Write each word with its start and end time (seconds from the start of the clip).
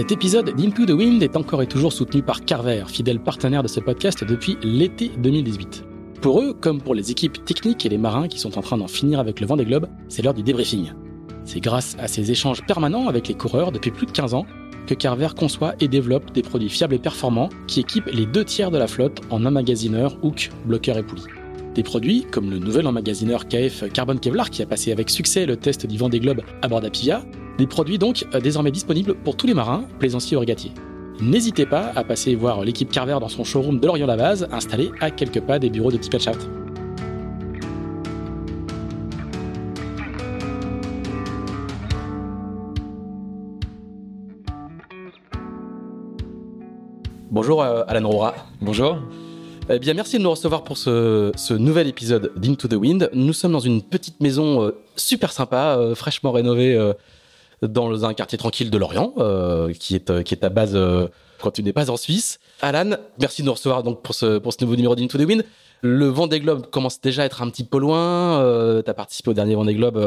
Cet 0.00 0.12
épisode 0.12 0.56
d'Into 0.56 0.86
the 0.86 0.92
Wind 0.92 1.22
est 1.22 1.36
encore 1.36 1.60
et 1.60 1.66
toujours 1.66 1.92
soutenu 1.92 2.22
par 2.22 2.46
Carver, 2.46 2.84
fidèle 2.88 3.20
partenaire 3.20 3.62
de 3.62 3.68
ce 3.68 3.80
podcast 3.80 4.24
depuis 4.24 4.56
l'été 4.62 5.10
2018. 5.18 5.84
Pour 6.22 6.40
eux, 6.40 6.54
comme 6.54 6.80
pour 6.80 6.94
les 6.94 7.10
équipes 7.10 7.44
techniques 7.44 7.84
et 7.84 7.90
les 7.90 7.98
marins 7.98 8.26
qui 8.26 8.38
sont 8.38 8.56
en 8.56 8.62
train 8.62 8.78
d'en 8.78 8.88
finir 8.88 9.20
avec 9.20 9.40
le 9.40 9.46
vent 9.46 9.56
des 9.56 9.66
globes, 9.66 9.88
c'est 10.08 10.22
l'heure 10.22 10.32
du 10.32 10.42
débriefing. 10.42 10.94
C'est 11.44 11.60
grâce 11.60 11.96
à 11.98 12.08
ces 12.08 12.30
échanges 12.30 12.64
permanents 12.66 13.08
avec 13.08 13.28
les 13.28 13.34
coureurs 13.34 13.72
depuis 13.72 13.90
plus 13.90 14.06
de 14.06 14.12
15 14.12 14.32
ans 14.32 14.46
que 14.86 14.94
Carver 14.94 15.28
conçoit 15.38 15.74
et 15.80 15.88
développe 15.88 16.32
des 16.32 16.40
produits 16.40 16.70
fiables 16.70 16.94
et 16.94 16.98
performants 16.98 17.50
qui 17.66 17.80
équipent 17.80 18.08
les 18.10 18.24
deux 18.24 18.46
tiers 18.46 18.70
de 18.70 18.78
la 18.78 18.86
flotte 18.86 19.20
en 19.28 19.44
emmagasineurs, 19.44 20.16
hook, 20.22 20.48
bloqueurs 20.64 20.96
et 20.96 21.02
poulies. 21.02 21.26
Des 21.74 21.82
produits 21.82 22.24
comme 22.30 22.48
le 22.48 22.58
nouvel 22.58 22.86
emmagasineur 22.86 23.46
KF 23.48 23.92
Carbon 23.92 24.16
Kevlar 24.16 24.48
qui 24.48 24.62
a 24.62 24.66
passé 24.66 24.92
avec 24.92 25.10
succès 25.10 25.44
le 25.44 25.58
test 25.58 25.84
du 25.84 25.98
Vendée 25.98 26.20
Globe 26.20 26.40
à 26.62 26.68
bord 26.68 26.80
d'Apivia, 26.80 27.22
des 27.60 27.66
produits 27.66 27.98
donc 27.98 28.24
euh, 28.34 28.40
désormais 28.40 28.70
disponibles 28.70 29.14
pour 29.14 29.36
tous 29.36 29.46
les 29.46 29.52
marins, 29.52 29.84
plaisanciers 29.98 30.34
ou 30.34 30.40
régatiers. 30.40 30.72
N'hésitez 31.20 31.66
pas 31.66 31.92
à 31.94 32.04
passer 32.04 32.34
voir 32.34 32.64
l'équipe 32.64 32.90
Carver 32.90 33.18
dans 33.20 33.28
son 33.28 33.44
showroom 33.44 33.78
de 33.78 33.86
Lorient-Lavaz, 33.86 34.48
installé 34.50 34.90
à 35.00 35.10
quelques 35.10 35.42
pas 35.42 35.58
des 35.58 35.68
bureaux 35.68 35.92
de 35.92 35.98
Shaft. 36.02 36.48
Bonjour 47.30 47.62
euh, 47.62 47.82
Alan 47.86 48.08
Roura. 48.08 48.34
Bonjour. 48.62 48.96
Eh 49.68 49.78
bien, 49.78 49.92
merci 49.92 50.16
de 50.16 50.22
nous 50.22 50.30
recevoir 50.30 50.64
pour 50.64 50.78
ce, 50.78 51.52
nouvel 51.52 51.88
épisode 51.88 52.32
d'Into 52.36 52.68
the 52.68 52.72
Wind. 52.72 53.10
Nous 53.12 53.34
sommes 53.34 53.52
dans 53.52 53.60
une 53.60 53.82
petite 53.82 54.18
maison 54.22 54.62
euh, 54.62 54.70
super 54.96 55.30
sympa, 55.30 55.78
fraîchement 55.94 56.32
rénovée 56.32 56.74
dans 57.62 58.04
un 58.04 58.14
quartier 58.14 58.38
tranquille 58.38 58.70
de 58.70 58.78
Lorient, 58.78 59.14
euh, 59.18 59.72
qui 59.72 59.94
est 59.94 60.10
euh, 60.10 60.22
qui 60.22 60.34
est 60.34 60.44
à 60.44 60.48
base 60.48 60.72
euh, 60.74 61.08
quand 61.40 61.50
tu 61.50 61.62
n'es 61.62 61.72
pas 61.72 61.90
en 61.90 61.96
Suisse. 61.96 62.38
Alan, 62.62 62.96
merci 63.18 63.42
de 63.42 63.46
nous 63.46 63.52
recevoir 63.52 63.82
donc 63.82 64.02
pour 64.02 64.14
ce 64.14 64.38
pour 64.38 64.52
ce 64.52 64.58
nouveau 64.62 64.76
numéro 64.76 64.94
d'Into 64.94 65.18
the 65.18 65.26
Wind. 65.26 65.44
Le 65.82 66.06
Vendée 66.08 66.40
Globe 66.40 66.66
commence 66.66 67.00
déjà 67.00 67.22
à 67.22 67.24
être 67.26 67.40
un 67.42 67.48
petit 67.48 67.64
peu 67.64 67.78
loin. 67.78 68.40
Euh, 68.40 68.82
tu 68.82 68.90
as 68.90 68.94
participé 68.94 69.30
au 69.30 69.34
dernier 69.34 69.54
Vendée 69.54 69.74
Globe 69.74 69.98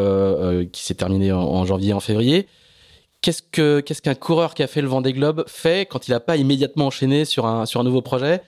qui 0.72 0.84
s'est 0.84 0.94
terminé 0.94 1.32
en, 1.32 1.66
janvier 1.66 1.94
en 1.94 2.00
février. 2.00 2.48
Qu'est-ce 3.22 3.42
que 3.42 3.80
qu'est-ce 3.80 4.02
qu'un 4.02 4.16
coureur 4.16 4.54
qui 4.54 4.62
a 4.62 4.68
fait 4.68 4.82
le 4.82 4.88
Vendée 4.88 5.14
Globe 5.14 5.44
fait 5.48 5.88
quand 5.88 6.08
il 6.08 6.12
n'a 6.12 6.20
pas 6.20 6.38
immédiatement 6.38 6.88
enchaîné 6.88 7.26
sur 7.26 7.46
un 7.46 7.66
sur 7.66 7.80
un 7.80 7.84
nouveau 7.84 8.02
projet? 8.02 8.42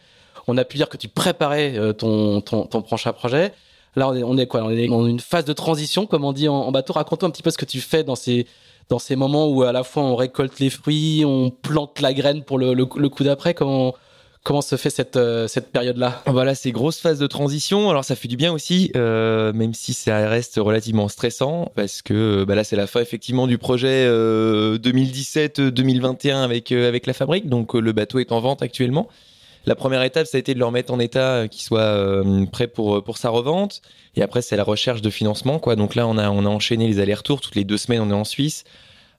On 0.48 0.58
a 0.58 0.66
pu 0.66 0.78
dire 0.78 0.90
que 0.90 0.98
tu 0.98 1.08
préparais 1.08 1.94
ton 1.96 2.42
ton, 2.42 2.66
ton 2.66 2.82
prochain 2.82 3.14
projet. 3.14 3.54
Là, 3.96 4.10
on 4.10 4.14
est, 4.14 4.24
on 4.24 4.38
est 4.38 4.46
quoi? 4.46 4.62
On 4.62 4.70
est 4.70 4.88
dans 4.88 5.08
une 5.08 5.22
phase 5.22 5.46
de 5.46 5.54
transition, 5.54 6.06
comme 6.06 6.26
on 6.26 6.34
dit 6.34 6.50
en, 6.50 6.56
en 6.56 6.72
bateau. 6.72 6.92
Raconte-nous 6.94 7.30
un 7.30 7.32
petit 7.32 7.42
peu 7.42 7.50
ce 7.50 7.58
que 7.58 7.64
tu 7.66 7.80
fais 7.80 8.04
dans 8.04 8.16
ces 8.16 8.46
dans 8.90 9.00
ces 9.00 9.16
moments 9.16 9.48
où 9.48 9.64
à 9.64 9.72
la 9.72 9.84
fois 9.84 10.04
on 10.04 10.16
récolte 10.16 10.60
les 10.60 10.70
fruits, 10.70 11.24
on 11.26 11.50
plante 11.50 12.02
la 12.02 12.14
graine 12.14 12.44
pour 12.44 12.60
le, 12.60 12.86
coup 12.86 13.24
d'après 13.24 13.54
Comment 13.54 13.96
comment 14.44 14.62
se 14.62 14.76
fait 14.76 14.92
cette 14.92 15.16
euh, 15.16 15.48
cette 15.48 15.72
période 15.72 15.98
là 15.98 16.22
Voilà, 16.28 16.54
ces 16.54 16.72
grosses 16.72 17.00
phases 17.00 17.18
de 17.18 17.26
transition. 17.26 17.90
Alors 17.90 18.06
ça 18.06 18.16
fait 18.16 18.28
du 18.28 18.38
bien 18.38 18.54
aussi, 18.54 18.92
euh, 18.96 19.52
même 19.54 19.74
si 19.74 19.94
ça 19.94 20.30
reste 20.30 20.58
relativement 20.58 21.08
stressant 21.08 21.72
parce 21.76 22.04
que 22.04 22.44
bah 22.44 22.54
là 22.54 22.64
c'est 22.64 22.76
la 22.76 22.86
fin 22.86 23.02
effectivement 23.02 23.48
du 23.48 23.58
projet 23.58 24.06
euh, 24.08 24.78
2017-2021 24.78 26.44
avec 26.44 26.72
euh, 26.72 26.88
avec 26.88 27.08
la 27.08 27.14
fabrique. 27.14 27.50
Donc 27.50 27.74
le 27.74 27.92
bateau 27.92 28.20
est 28.20 28.32
en 28.32 28.40
vente 28.40 28.62
actuellement. 28.62 29.08
La 29.66 29.76
première 29.76 30.04
étape, 30.04 30.28
ça 30.28 30.38
a 30.38 30.40
été 30.40 30.54
de 30.54 30.60
le 30.60 30.66
remettre 30.66 30.94
en 30.94 31.00
état, 31.00 31.36
euh, 31.36 31.48
qu'il 31.48 31.64
soit 31.64 31.80
euh, 31.80 32.46
prêt 32.46 32.68
pour 32.68 33.04
pour 33.04 33.18
sa 33.18 33.30
revente. 33.30 33.82
Et 34.16 34.22
après, 34.22 34.42
c'est 34.42 34.56
la 34.56 34.64
recherche 34.64 35.02
de 35.02 35.10
financement, 35.10 35.60
quoi. 35.60 35.76
Donc 35.76 35.96
là, 35.96 36.08
on 36.08 36.18
a 36.18 36.30
on 36.30 36.46
a 36.46 36.50
enchaîné 36.50 36.88
les 36.88 37.00
allers-retours 37.00 37.42
toutes 37.42 37.56
les 37.56 37.64
deux 37.64 37.78
semaines. 37.78 38.02
On 38.02 38.10
est 38.10 38.14
en 38.14 38.26
Suisse. 38.26 38.64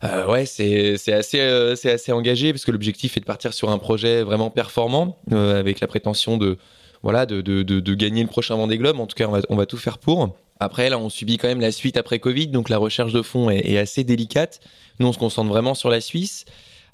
Euh, 0.04 0.26
ouais, 0.26 0.46
c'est 0.46 0.94
assez 1.12 1.40
euh, 1.40 1.74
c'est 1.74 1.90
assez 1.90 2.12
engagé 2.12 2.52
parce 2.52 2.64
que 2.64 2.70
l'objectif 2.70 3.16
est 3.16 3.20
de 3.20 3.24
partir 3.24 3.54
sur 3.54 3.70
un 3.70 3.78
projet 3.78 4.22
vraiment 4.22 4.50
performant 4.50 5.18
avec 5.30 5.80
la 5.80 5.86
prétention 5.86 6.36
de 6.36 6.58
voilà 7.02 7.24
de, 7.24 7.40
de, 7.40 7.62
de, 7.62 7.94
gagner 7.94 8.22
le 8.22 8.28
prochain 8.28 8.56
Vendée 8.56 8.78
Globe. 8.78 9.00
En 9.00 9.06
tout 9.06 9.14
cas, 9.14 9.26
on 9.26 9.32
va 9.32 9.40
on 9.48 9.56
va 9.56 9.66
tout 9.66 9.78
faire 9.78 9.98
pour. 9.98 10.36
Après, 10.60 10.88
là, 10.88 10.98
on 10.98 11.10
subit 11.10 11.36
quand 11.38 11.48
même 11.48 11.60
la 11.60 11.72
suite 11.72 11.96
après 11.96 12.18
Covid, 12.18 12.48
donc 12.48 12.68
la 12.68 12.78
recherche 12.78 13.12
de 13.12 13.22
fonds 13.22 13.50
est, 13.50 13.68
est 13.68 13.78
assez 13.78 14.04
délicate. 14.04 14.60
Nous, 14.98 15.06
on 15.06 15.12
se 15.12 15.18
concentre 15.18 15.50
vraiment 15.50 15.74
sur 15.74 15.90
la 15.90 16.00
Suisse. 16.00 16.46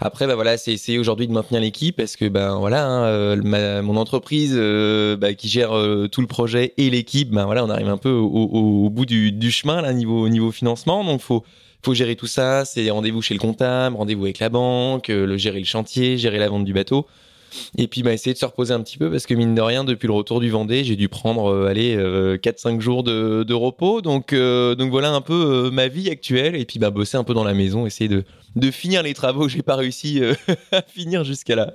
Après, 0.04 0.26
bah 0.26 0.34
voilà, 0.34 0.58
c'est 0.58 0.72
essayer 0.72 0.98
aujourd'hui 0.98 1.28
de 1.28 1.32
maintenir 1.32 1.60
l'équipe 1.60 1.96
parce 1.96 2.16
que 2.16 2.28
ben 2.28 2.56
voilà, 2.58 2.84
hein, 2.84 3.04
euh, 3.04 3.82
mon 3.82 3.96
entreprise 3.96 4.52
euh, 4.56 5.16
bah, 5.16 5.32
qui 5.34 5.48
gère 5.48 5.76
euh, 5.76 6.08
tout 6.08 6.20
le 6.20 6.26
projet 6.26 6.74
et 6.76 6.90
l'équipe, 6.90 7.30
ben 7.30 7.44
voilà, 7.44 7.64
on 7.64 7.70
arrive 7.70 7.88
un 7.88 7.98
peu 7.98 8.10
au, 8.10 8.90
bout 8.90 9.06
du, 9.06 9.50
chemin 9.52 9.80
là 9.80 9.92
niveau 9.92 10.28
niveau 10.28 10.50
financement, 10.50 11.04
donc 11.04 11.20
faut 11.20 11.44
faut 11.84 11.94
gérer 11.94 12.16
tout 12.16 12.26
ça. 12.26 12.64
C'est 12.64 12.90
rendez-vous 12.90 13.22
chez 13.22 13.34
le 13.34 13.38
comptable, 13.38 13.94
rendez-vous 13.94 14.24
avec 14.24 14.40
la 14.40 14.48
banque, 14.48 15.06
le 15.06 15.36
gérer 15.36 15.60
le 15.60 15.64
chantier, 15.66 16.18
gérer 16.18 16.38
la 16.38 16.48
vente 16.48 16.64
du 16.64 16.72
bateau. 16.72 17.06
Et 17.78 17.88
puis 17.88 18.02
bah, 18.02 18.12
essayer 18.12 18.32
de 18.34 18.38
se 18.38 18.44
reposer 18.44 18.74
un 18.74 18.80
petit 18.80 18.98
peu 18.98 19.10
parce 19.10 19.26
que 19.26 19.34
mine 19.34 19.54
de 19.54 19.60
rien, 19.60 19.84
depuis 19.84 20.06
le 20.06 20.12
retour 20.12 20.40
du 20.40 20.50
Vendée, 20.50 20.84
j'ai 20.84 20.96
dû 20.96 21.08
prendre 21.08 21.52
euh, 21.52 21.68
allez 21.68 21.96
euh, 21.96 22.36
4-5 22.36 22.80
jours 22.80 23.02
de, 23.02 23.52
repos. 23.52 24.00
Donc 24.00 24.32
euh, 24.32 24.74
donc 24.74 24.90
voilà 24.90 25.12
un 25.12 25.20
peu 25.20 25.70
ma 25.70 25.88
vie 25.88 26.10
actuelle 26.10 26.56
et 26.56 26.64
puis 26.64 26.78
bah 26.78 26.90
bosser 26.90 27.16
un 27.16 27.24
peu 27.24 27.34
dans 27.34 27.44
la 27.44 27.54
maison, 27.54 27.86
essayer 27.86 28.08
de 28.08 28.24
de 28.56 28.70
finir 28.70 29.02
les 29.02 29.14
travaux 29.14 29.44
que 29.44 29.48
j'ai 29.48 29.62
pas 29.62 29.76
réussi 29.76 30.20
à 30.72 30.82
finir 30.82 31.24
jusqu'à 31.24 31.56
là. 31.56 31.74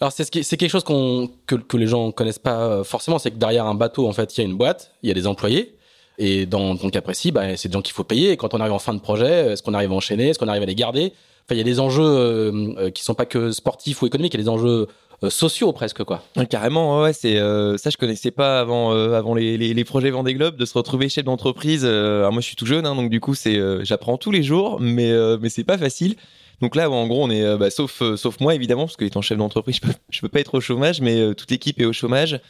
Alors 0.00 0.12
c'est 0.12 0.24
c'est 0.42 0.56
quelque 0.56 0.70
chose 0.70 0.84
qu'on 0.84 1.30
que, 1.46 1.76
les 1.76 1.86
gens 1.86 2.12
connaissent 2.12 2.38
pas 2.38 2.84
forcément, 2.84 3.18
c'est 3.18 3.30
que 3.30 3.38
derrière 3.38 3.66
un 3.66 3.74
bateau 3.74 4.06
en 4.06 4.12
fait 4.12 4.36
il 4.36 4.40
y 4.40 4.44
a 4.44 4.46
une 4.46 4.56
boîte, 4.56 4.92
il 5.02 5.08
y 5.08 5.10
a 5.10 5.14
des 5.14 5.26
employés. 5.26 5.76
Et 6.18 6.46
dans 6.46 6.76
ton 6.76 6.90
cas 6.90 7.00
précis, 7.00 7.32
bah, 7.32 7.56
c'est 7.56 7.68
des 7.68 7.72
gens 7.72 7.80
qu'il 7.80 7.94
faut 7.94 8.04
payer. 8.04 8.32
Et 8.32 8.36
quand 8.36 8.52
on 8.52 8.60
arrive 8.60 8.74
en 8.74 8.78
fin 8.78 8.92
de 8.92 9.00
projet, 9.00 9.52
est-ce 9.52 9.62
qu'on 9.62 9.74
arrive 9.74 9.92
à 9.92 9.94
enchaîner? 9.94 10.28
Est-ce 10.28 10.38
qu'on 10.38 10.46
arrive 10.46 10.62
à 10.62 10.66
les 10.66 10.74
garder? 10.74 11.14
Enfin, 11.44 11.54
il 11.54 11.58
y 11.58 11.60
a 11.60 11.64
des 11.64 11.80
enjeux 11.80 12.04
euh, 12.04 12.90
qui 12.90 13.02
sont 13.02 13.14
pas 13.14 13.26
que 13.26 13.50
sportifs 13.50 14.02
ou 14.02 14.06
économiques, 14.06 14.34
il 14.34 14.38
y 14.38 14.40
a 14.40 14.44
des 14.44 14.48
enjeux 14.48 14.68
euh, 14.68 14.86
sociaux 15.30 15.72
presque 15.72 16.02
quoi. 16.04 16.22
carrément, 16.50 17.02
ouais, 17.02 17.12
c'est 17.12 17.36
euh, 17.38 17.76
ça 17.76 17.90
je 17.90 17.96
connaissais 17.96 18.30
pas 18.30 18.60
avant 18.60 18.92
euh, 18.92 19.14
avant 19.14 19.34
les, 19.34 19.56
les, 19.56 19.84
projets 19.84 20.10
Vendée 20.10 20.34
Globe 20.34 20.56
de 20.56 20.64
se 20.64 20.74
retrouver 20.74 21.08
chef 21.08 21.24
d'entreprise. 21.24 21.84
alors 21.84 22.32
moi 22.32 22.40
je 22.40 22.46
suis 22.46 22.56
tout 22.56 22.66
jeune, 22.66 22.86
hein, 22.86 22.94
donc 22.94 23.10
du 23.10 23.20
coup 23.20 23.34
c'est 23.34 23.60
j'apprends 23.84 24.16
tous 24.16 24.30
les 24.30 24.42
jours, 24.42 24.78
mais 24.80 25.12
mais 25.40 25.48
c'est 25.48 25.64
pas 25.64 25.78
facile. 25.78 26.16
Donc 26.60 26.76
là, 26.76 26.88
en 26.88 27.06
gros, 27.08 27.24
on 27.24 27.30
est 27.30 27.56
bah, 27.56 27.70
sauf 27.70 28.02
sauf 28.16 28.40
moi 28.40 28.54
évidemment 28.54 28.84
parce 28.84 28.96
que 28.96 29.04
étant 29.04 29.22
chef 29.22 29.38
d'entreprise, 29.38 29.76
je 30.10 30.20
peux 30.20 30.26
peux 30.26 30.28
pas 30.28 30.40
être 30.40 30.54
au 30.54 30.60
chômage, 30.60 31.00
mais 31.00 31.34
toute 31.34 31.50
l'équipe 31.50 31.80
est 31.80 31.84
au 31.84 31.92
chômage. 31.92 32.40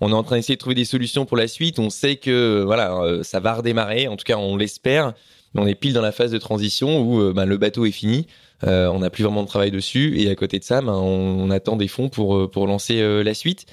On 0.00 0.10
est 0.10 0.14
en 0.14 0.22
train 0.22 0.36
d'essayer 0.36 0.56
de 0.56 0.60
trouver 0.60 0.74
des 0.74 0.84
solutions 0.84 1.26
pour 1.26 1.36
la 1.36 1.46
suite. 1.46 1.78
On 1.78 1.90
sait 1.90 2.16
que 2.16 2.62
voilà, 2.64 3.22
ça 3.22 3.40
va 3.40 3.54
redémarrer. 3.54 4.08
En 4.08 4.16
tout 4.16 4.24
cas, 4.24 4.36
on 4.36 4.56
l'espère. 4.56 5.14
On 5.56 5.66
est 5.66 5.74
pile 5.74 5.92
dans 5.92 6.00
la 6.00 6.12
phase 6.12 6.30
de 6.30 6.38
transition 6.38 7.00
où 7.00 7.32
bah, 7.32 7.44
le 7.44 7.56
bateau 7.56 7.84
est 7.84 7.90
fini. 7.90 8.26
Euh, 8.64 8.88
on 8.88 8.98
n'a 8.98 9.10
plus 9.10 9.24
vraiment 9.24 9.42
de 9.42 9.48
travail 9.48 9.70
dessus 9.70 10.18
et 10.20 10.30
à 10.30 10.34
côté 10.34 10.58
de 10.58 10.64
ça, 10.64 10.80
ben, 10.82 10.92
on, 10.92 11.50
attend 11.50 11.76
des 11.76 11.88
fonds 11.88 12.08
pour 12.08 12.36
euh, 12.36 12.50
pour 12.50 12.66
lancer 12.66 13.00
euh, 13.00 13.22
la 13.22 13.34
suite. 13.34 13.66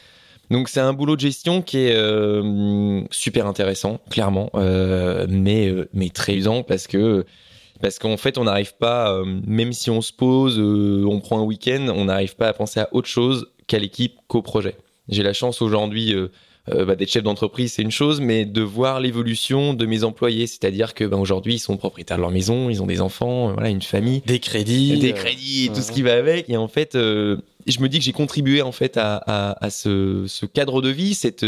Donc 0.49 0.69
c'est 0.69 0.79
un 0.79 0.93
boulot 0.93 1.15
de 1.15 1.21
gestion 1.21 1.61
qui 1.61 1.79
est 1.79 1.97
super 3.11 3.47
intéressant, 3.47 3.99
clairement, 4.09 4.49
mais 5.27 5.73
mais 5.93 6.07
très 6.07 6.35
usant 6.35 6.63
parce 6.63 6.87
que 6.87 7.25
parce 7.81 7.99
qu'en 7.99 8.15
fait 8.15 8.37
on 8.37 8.45
n'arrive 8.45 8.73
pas, 8.77 9.21
même 9.45 9.73
si 9.73 9.89
on 9.89 9.99
se 9.99 10.13
pose, 10.13 10.57
on 10.57 11.19
prend 11.19 11.39
un 11.39 11.43
week-end, 11.43 11.87
on 11.93 12.05
n'arrive 12.05 12.37
pas 12.37 12.47
à 12.47 12.53
penser 12.53 12.79
à 12.79 12.87
autre 12.93 13.09
chose 13.09 13.47
qu'à 13.67 13.77
l'équipe, 13.77 14.13
qu'au 14.29 14.41
projet. 14.41 14.75
J'ai 15.09 15.21
la 15.21 15.33
chance 15.33 15.61
aujourd'hui 15.61 16.15
euh, 16.69 16.85
bah, 16.85 16.95
d'être 16.95 17.11
chef 17.11 17.23
d'entreprise, 17.23 17.73
c'est 17.73 17.81
une 17.81 17.91
chose, 17.91 18.19
mais 18.19 18.45
de 18.45 18.61
voir 18.61 18.99
l'évolution 18.99 19.73
de 19.73 19.85
mes 19.85 20.03
employés, 20.03 20.47
c'est-à-dire 20.47 20.93
que 20.93 21.03
bah, 21.03 21.17
aujourd'hui 21.17 21.55
ils 21.55 21.59
sont 21.59 21.77
propriétaires 21.77 22.17
de 22.17 22.21
leur 22.21 22.31
maison, 22.31 22.69
ils 22.69 22.81
ont 22.81 22.87
des 22.87 23.01
enfants, 23.01 23.49
euh, 23.49 23.53
voilà, 23.53 23.69
une 23.69 23.81
famille, 23.81 24.21
des 24.25 24.39
crédits, 24.39 24.97
des 24.99 25.13
crédits, 25.13 25.65
et 25.65 25.67
tout 25.69 25.81
ce 25.81 25.91
qui 25.91 26.01
va 26.01 26.13
avec. 26.13 26.49
Et 26.49 26.57
en 26.57 26.67
fait, 26.67 26.95
euh, 26.95 27.37
je 27.65 27.79
me 27.79 27.89
dis 27.89 27.99
que 27.99 28.05
j'ai 28.05 28.11
contribué 28.11 28.61
en 28.61 28.71
fait 28.71 28.97
à, 28.97 29.15
à, 29.15 29.65
à 29.65 29.69
ce, 29.69 30.25
ce, 30.27 30.45
cadre 30.45 30.81
de 30.81 30.89
vie, 30.89 31.13
cette 31.13 31.45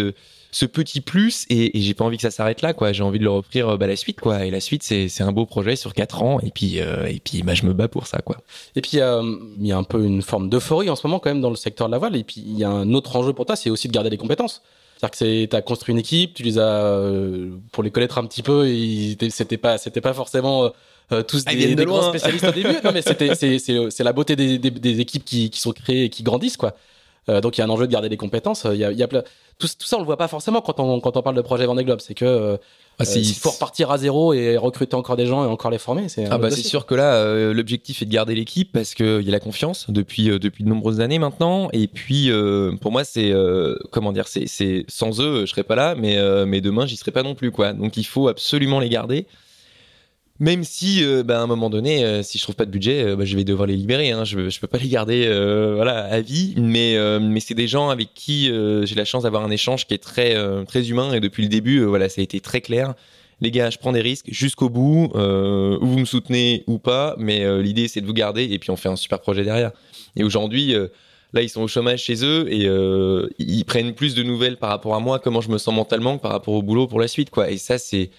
ce 0.52 0.66
petit 0.66 1.02
plus 1.02 1.46
et, 1.50 1.78
et 1.78 1.82
j'ai 1.82 1.94
pas 1.94 2.06
envie 2.06 2.18
que 2.18 2.24
ça 2.24 2.32
s'arrête 2.32 2.62
là 2.62 2.74
quoi. 2.74 2.92
J'ai 2.92 3.04
envie 3.04 3.20
de 3.20 3.24
le 3.24 3.30
reprir 3.30 3.78
bah, 3.78 3.88
la 3.88 3.96
suite 3.96 4.20
quoi. 4.20 4.46
Et 4.46 4.52
la 4.52 4.60
suite 4.60 4.84
c'est 4.84 5.22
un 5.22 5.32
beau 5.32 5.46
projet 5.46 5.76
sur 5.76 5.94
quatre 5.94 6.24
ans 6.24 6.40
et 6.40 6.52
puis 6.52 6.80
euh, 6.80 7.06
et 7.06 7.20
puis 7.20 7.44
bah 7.44 7.54
je 7.54 7.66
me 7.66 7.74
bats 7.74 7.88
pour 7.88 8.08
ça 8.08 8.20
quoi. 8.20 8.38
Et 8.76 8.82
puis 8.82 9.00
euh, 9.00 9.22
il 9.60 9.68
y 9.68 9.72
a 9.72 9.78
un 9.78 9.84
peu 9.84 10.04
une 10.04 10.22
forme 10.22 10.50
d'euphorie 10.50 10.90
en 10.90 10.96
ce 10.96 11.06
moment 11.06 11.20
quand 11.20 11.30
même 11.30 11.42
dans 11.42 11.50
le 11.50 11.56
secteur 11.56 11.88
de 11.88 11.92
la 11.92 11.98
voile 11.98 12.16
et 12.16 12.24
puis 12.24 12.44
il 12.46 12.58
y 12.58 12.64
a 12.64 12.70
un 12.70 12.94
autre 12.94 13.16
enjeu 13.16 13.34
pour 13.34 13.46
toi 13.46 13.56
c'est 13.56 13.70
aussi 13.70 13.88
de 13.88 13.94
garder 13.94 14.10
les 14.10 14.18
compétences 14.18 14.62
C'est-à-dire 15.00 15.18
que 15.18 15.46
tu 15.46 15.56
as 15.56 15.62
construit 15.62 15.94
une 15.94 16.00
équipe, 16.00 16.34
tu 16.34 16.44
les 16.44 16.60
as, 16.60 17.10
pour 17.72 17.84
les 17.84 17.92
connaître 17.92 18.18
un 18.18 18.26
petit 18.26 18.44
peu, 18.44 18.68
c'était 19.30 19.58
pas, 19.58 19.78
c'était 19.78 20.02
pas 20.02 20.14
forcément 20.14 20.72
tous 21.28 21.44
Ah, 21.46 21.54
ils 21.54 21.60
des, 21.60 21.70
de 21.70 21.76
des 21.76 21.86
grands 21.86 22.04
spécialistes 22.10 22.46
au 22.46 22.52
début. 22.52 22.76
Non, 22.84 22.92
mais 22.94 23.02
c'était, 23.02 23.34
c'est, 23.34 23.60
c'est, 23.60 23.90
c'est 23.90 24.04
la 24.04 24.12
beauté 24.14 24.36
des, 24.36 24.60
des, 24.60 24.72
des 24.72 25.00
équipes 25.00 25.24
qui, 25.24 25.50
qui 25.50 25.60
sont 25.62 25.72
créées 25.72 26.04
et 26.04 26.10
qui 26.10 26.24
grandissent, 26.24 26.58
quoi. 26.58 26.76
Euh, 27.30 27.40
donc 27.42 27.58
il 27.58 27.62
y 27.62 27.64
a 27.64 27.66
un 27.68 27.70
enjeu 27.70 27.88
de 27.88 27.92
garder 27.92 28.10
des 28.10 28.18
compétences. 28.18 28.66
Il 28.70 28.78
y 28.78 28.84
a, 28.84 28.92
il 28.92 28.98
y 28.98 29.04
a 29.04 29.08
plein- 29.08 29.24
tout, 29.60 29.68
tout 29.68 29.86
ça, 29.86 29.98
on 29.98 30.00
le 30.00 30.06
voit 30.06 30.18
pas 30.18 30.28
forcément 30.28 30.62
quand 30.62 30.80
on, 30.80 31.00
quand 31.00 31.16
on 31.16 31.22
parle 31.22 31.36
de 31.36 31.42
projet 31.42 31.66
Vendée 31.66 31.84
Globe. 31.84 32.00
C'est 32.02 32.14
que 32.16 32.26
euh, 32.26 32.58
Ah, 32.98 33.04
euh, 33.04 33.14
il 33.16 33.34
faut 33.36 33.52
repartir 33.52 33.92
à 33.92 33.98
zéro 33.98 34.34
et 34.34 34.58
recruter 34.58 34.96
encore 34.96 35.16
des 35.16 35.26
gens 35.26 35.44
et 35.46 35.48
encore 35.48 35.70
les 35.72 35.78
former. 35.78 36.10
C'est 36.10 36.26
Ah 36.26 36.38
bah 36.38 36.50
c'est 36.50 36.64
sûr 36.64 36.86
que 36.86 36.96
là 36.96 37.14
euh, 37.16 37.54
l'objectif 37.54 38.02
est 38.02 38.06
de 38.06 38.12
garder 38.12 38.36
l'équipe 38.36 38.72
parce 38.74 38.94
qu'il 38.96 39.22
y 39.22 39.30
a 39.30 39.32
la 39.32 39.40
confiance 39.40 39.86
depuis 39.90 40.26
depuis 40.40 40.64
de 40.64 40.70
nombreuses 40.70 41.00
années 41.02 41.20
maintenant 41.20 41.70
et 41.72 41.88
puis 41.88 42.30
pour 42.82 42.92
moi 42.92 43.04
c'est 43.04 43.32
comment 43.92 44.12
dire 44.12 44.28
c'est 44.28 44.86
sans 44.88 45.22
eux 45.22 45.42
je 45.46 45.52
serais 45.52 45.64
pas 45.64 45.76
là 45.76 45.96
mais 45.96 46.18
mais 46.46 46.62
demain 46.62 46.86
j'y 46.86 46.98
serais 46.98 47.12
pas 47.12 47.24
non 47.24 47.36
plus 47.36 47.52
quoi 47.52 47.74
donc 47.74 47.96
il 47.98 48.04
faut 48.06 48.28
absolument 48.28 48.80
les 48.80 48.90
garder 48.90 49.28
même 50.40 50.64
si 50.64 51.04
euh, 51.04 51.24
bah, 51.24 51.40
à 51.40 51.44
un 51.44 51.48
moment 51.48 51.70
donné 51.70 52.04
euh, 52.04 52.24
si 52.24 52.38
je 52.38 52.44
trouve 52.44 52.56
pas 52.56 52.66
de 52.66 52.72
budget 52.72 53.04
euh, 53.04 53.16
bah, 53.16 53.26
je 53.26 53.36
vais 53.36 53.44
devoir 53.44 53.68
les 53.68 53.76
libérer 53.76 54.12
hein. 54.12 54.24
je 54.24 54.50
je 54.50 54.60
peux 54.60 54.68
pas 54.68 54.78
les 54.78 54.88
garder 54.88 55.26
euh, 55.28 55.74
voilà 55.76 56.06
à 56.06 56.22
vie 56.22 56.54
mais 56.58 56.96
euh, 56.96 57.20
mais 57.20 57.40
c'est 57.40 57.54
des 57.54 57.68
gens 57.68 57.90
avec 57.90 58.14
qui 58.14 58.46
j'ai 58.46 58.96
la 58.96 59.06
chance 59.06 59.24
d'avoir 59.24 59.44
un 59.44 59.52
échange 59.52 59.86
qui 59.86 59.94
est 59.94 60.04
très 60.04 60.36
très 60.66 60.90
humain 60.90 61.14
et 61.14 61.20
depuis 61.20 61.44
le 61.44 61.50
début 61.50 61.84
voilà 61.84 62.10
ça 62.10 62.22
a 62.22 62.24
été 62.24 62.40
très 62.40 62.62
clair 62.62 62.94
les 63.42 63.52
gars, 63.52 63.70
je 63.70 63.78
prends 63.78 63.94
des 63.94 64.02
risques 64.02 64.26
jusqu'au 64.28 64.68
bout, 64.68 65.12
ou 65.16 65.86
vous 65.88 66.00
me 66.00 66.04
soutenez 66.04 66.66
ou 66.68 66.78
pas, 66.78 67.16
mais 67.18 67.62
l'idée 67.62 67.88
c'est 67.88 68.02
de 68.02 68.06
vous 68.06 68.14
garder 68.14 68.44
et 68.44 68.60
puis 68.60 68.70
on 68.70 68.76
fait 68.76 68.90
un 68.90 68.98
super 68.98 69.22
projet 69.22 69.46
derrière. 69.46 69.72
Et 70.18 70.26
aujourd'hui, 70.26 70.76
là 71.34 71.42
ils 71.42 71.50
sont 71.50 71.62
au 71.62 71.68
chômage 71.68 72.04
chez 72.04 72.26
eux 72.26 72.52
et 72.52 72.68
euh, 72.68 73.28
ils 73.38 73.64
prennent 73.66 73.94
plus 73.94 74.16
de 74.16 74.24
nouvelles 74.24 74.58
par 74.58 74.70
rapport 74.70 74.96
à 74.96 75.00
moi, 75.00 75.20
comment 75.20 75.42
je 75.42 75.50
me 75.50 75.58
sens 75.58 75.74
mentalement 75.74 76.18
que 76.18 76.22
par 76.22 76.32
rapport 76.32 76.54
au 76.54 76.62
boulot 76.62 76.88
pour 76.88 77.00
la 77.00 77.08
suite, 77.08 77.30
quoi. 77.30 77.50
Et 77.50 77.58
ça 77.58 77.78
c'est 77.78 78.10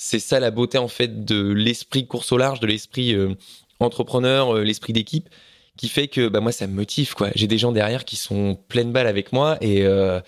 c'est 0.00 0.20
ça 0.20 0.38
la 0.38 0.52
beauté 0.52 0.78
en 0.78 0.86
fait 0.86 1.24
de 1.24 1.52
l'esprit 1.52 2.06
course 2.06 2.30
au 2.30 2.38
large, 2.38 2.60
de 2.60 2.68
l'esprit 2.68 3.14
euh, 3.14 3.34
entrepreneur, 3.80 4.54
euh, 4.54 4.62
l'esprit 4.62 4.92
d'équipe 4.92 5.28
qui 5.76 5.88
fait 5.88 6.06
que 6.06 6.28
bah 6.28 6.40
moi 6.40 6.52
ça 6.52 6.68
me 6.68 6.72
motive 6.72 7.14
quoi. 7.14 7.30
J'ai 7.34 7.48
des 7.48 7.58
gens 7.58 7.72
derrière 7.72 8.04
qui 8.04 8.14
sont 8.14 8.56
pleines 8.68 8.92
balles 8.92 9.08
avec 9.08 9.32
moi 9.32 9.58
et 9.60 9.82
euh, 9.82 10.20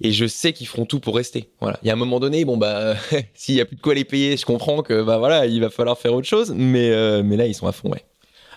et 0.00 0.12
je 0.12 0.26
sais 0.26 0.52
qu'ils 0.52 0.68
feront 0.68 0.86
tout 0.86 1.00
pour 1.00 1.16
rester. 1.16 1.50
Voilà. 1.60 1.80
Il 1.82 1.88
y 1.88 1.90
a 1.90 1.94
un 1.94 1.96
moment 1.96 2.20
donné, 2.20 2.44
bon 2.44 2.56
bah 2.56 2.94
s'il 3.34 3.56
y 3.56 3.60
a 3.60 3.64
plus 3.64 3.76
de 3.76 3.80
quoi 3.80 3.94
les 3.94 4.04
payer, 4.04 4.36
je 4.36 4.46
comprends 4.46 4.82
que 4.82 5.02
bah 5.02 5.18
voilà, 5.18 5.46
il 5.46 5.60
va 5.60 5.70
falloir 5.70 5.98
faire 5.98 6.14
autre 6.14 6.28
chose, 6.28 6.52
mais 6.56 7.22
mais 7.24 7.36
là 7.36 7.48
ils 7.48 7.54
sont 7.54 7.66
à 7.66 7.72
fond. 7.72 7.92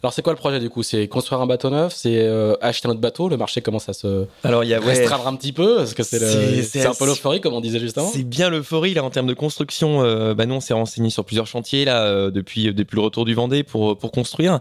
Alors 0.04 0.14
c'est 0.14 0.22
quoi 0.22 0.34
le 0.34 0.38
projet 0.38 0.60
du 0.60 0.70
coup? 0.70 0.84
C'est 0.84 1.08
construire 1.08 1.42
un 1.42 1.46
bateau 1.46 1.70
neuf, 1.70 1.94
c'est 1.96 2.20
euh, 2.20 2.56
acheter 2.62 2.88
un 2.88 2.92
autre 2.92 3.00
bateau? 3.00 3.30
Le 3.30 3.38
marché 3.38 3.62
commence 3.62 3.90
à 3.90 3.94
se 3.94 4.26
Alors 4.44 4.64
il 4.64 4.70
y 4.70 4.74
a 4.74 4.80
ouais, 4.80 4.94
restreindre 4.94 5.28
un 5.28 5.36
petit 5.36 5.54
peu 5.54 5.78
parce 5.78 5.94
que 5.94 6.04
c'est, 6.04 6.86
un 6.86 6.94
peu 6.94 7.06
l'euphorie 7.06 7.42
comme 7.42 7.54
on 7.54 7.62
disait 7.62 7.80
juste 7.80 7.98
avant. 7.98 8.10
C'est 8.10 8.24
bien 8.24 8.50
l'euphorie 8.50 8.94
là 8.94 9.04
en 9.04 9.10
termes 9.10 9.28
de 9.28 9.34
construction. 9.34 10.04
Euh, 10.04 10.34
bah 10.34 10.46
nous 10.46 10.56
on 10.56 10.60
s'est 10.60 10.74
renseigné 10.74 11.10
sur 11.10 11.26
plusieurs 11.26 11.48
chantiers 11.48 11.86
là 11.86 12.06
euh, 12.06 12.32
depuis 12.32 12.74
depuis 12.74 12.96
le 12.96 13.02
retour 13.02 13.26
du 13.26 13.34
Vendée 13.34 13.64
pour 13.64 13.98
pour 13.98 14.12
construire. 14.12 14.60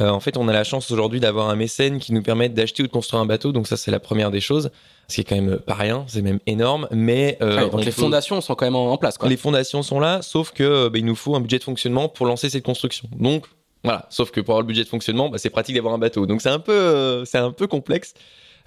Euh, 0.00 0.10
en 0.10 0.20
fait, 0.20 0.36
on 0.36 0.48
a 0.48 0.52
la 0.52 0.64
chance 0.64 0.90
aujourd'hui 0.90 1.20
d'avoir 1.20 1.48
un 1.48 1.56
mécène 1.56 1.98
qui 1.98 2.12
nous 2.12 2.22
permet 2.22 2.48
d'acheter 2.48 2.82
ou 2.82 2.86
de 2.86 2.92
construire 2.92 3.22
un 3.22 3.26
bateau. 3.26 3.52
Donc 3.52 3.66
ça 3.66 3.76
c'est 3.76 3.90
la 3.90 4.00
première 4.00 4.30
des 4.30 4.40
choses. 4.40 4.70
Ce 5.08 5.14
qui 5.14 5.20
est 5.22 5.24
quand 5.24 5.36
même 5.36 5.58
pas 5.58 5.74
rien, 5.74 6.04
c'est 6.08 6.22
même 6.22 6.40
énorme. 6.46 6.88
Mais 6.90 7.38
euh, 7.40 7.68
donc 7.68 7.84
les 7.84 7.90
fondations 7.90 8.40
sont 8.40 8.54
quand 8.54 8.66
même 8.66 8.76
en, 8.76 8.96
place 8.98 9.18
quoi. 9.18 9.28
Les 9.28 9.36
fondations 9.36 9.82
sont 9.82 10.00
là, 10.00 10.20
sauf 10.22 10.52
que 10.52 10.64
euh, 10.64 10.90
bah, 10.90 10.98
il 10.98 11.04
nous 11.04 11.14
faut 11.14 11.34
un 11.34 11.40
budget 11.40 11.58
de 11.58 11.64
fonctionnement 11.64 12.08
pour 12.08 12.26
lancer 12.26 12.50
cette 12.50 12.64
construction. 12.64 13.08
Donc 13.18 13.46
voilà, 13.86 14.06
sauf 14.10 14.30
que 14.30 14.40
pour 14.40 14.52
avoir 14.52 14.60
le 14.62 14.66
budget 14.66 14.84
de 14.84 14.88
fonctionnement, 14.88 15.28
bah, 15.30 15.38
c'est 15.38 15.50
pratique 15.50 15.74
d'avoir 15.74 15.94
un 15.94 15.98
bateau. 15.98 16.26
Donc 16.26 16.42
c'est 16.42 16.50
un 16.50 16.58
peu, 16.58 16.72
euh, 16.72 17.24
c'est 17.24 17.38
un 17.38 17.52
peu 17.52 17.66
complexe. 17.66 18.12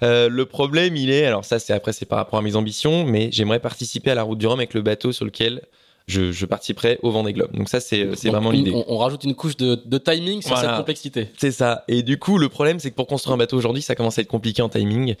Euh, 0.02 0.28
le 0.28 0.46
problème, 0.46 0.96
il 0.96 1.10
est, 1.10 1.26
alors 1.26 1.44
ça 1.44 1.58
c'est 1.58 1.72
après 1.72 1.92
c'est 1.92 2.06
par 2.06 2.18
rapport 2.18 2.38
à 2.38 2.42
mes 2.42 2.56
ambitions, 2.56 3.04
mais 3.04 3.28
j'aimerais 3.30 3.60
participer 3.60 4.10
à 4.10 4.14
la 4.14 4.22
route 4.22 4.38
du 4.38 4.46
Rhum 4.46 4.58
avec 4.58 4.74
le 4.74 4.82
bateau 4.82 5.12
sur 5.12 5.24
lequel 5.26 5.62
je, 6.06 6.32
je 6.32 6.46
participerai 6.46 6.98
au 7.02 7.10
Vendée 7.10 7.32
Globe. 7.34 7.54
Donc 7.54 7.68
ça 7.68 7.80
c'est 7.80 8.04
vraiment 8.24 8.50
l'idée. 8.50 8.72
On, 8.74 8.84
on 8.88 8.98
rajoute 8.98 9.24
une 9.24 9.34
couche 9.34 9.56
de, 9.56 9.78
de 9.84 9.98
timing 9.98 10.40
sur 10.40 10.54
Voilà. 10.54 10.70
cette 10.70 10.76
complexité. 10.78 11.28
C'est 11.36 11.52
ça. 11.52 11.84
Et 11.86 12.02
du 12.02 12.18
coup, 12.18 12.38
le 12.38 12.48
problème, 12.48 12.80
c'est 12.80 12.90
que 12.90 12.96
pour 12.96 13.06
construire 13.06 13.34
un 13.34 13.38
bateau 13.38 13.56
aujourd'hui, 13.58 13.82
ça 13.82 13.94
commence 13.94 14.18
à 14.18 14.22
être 14.22 14.28
compliqué 14.28 14.62
en 14.62 14.68
timing. 14.70 15.14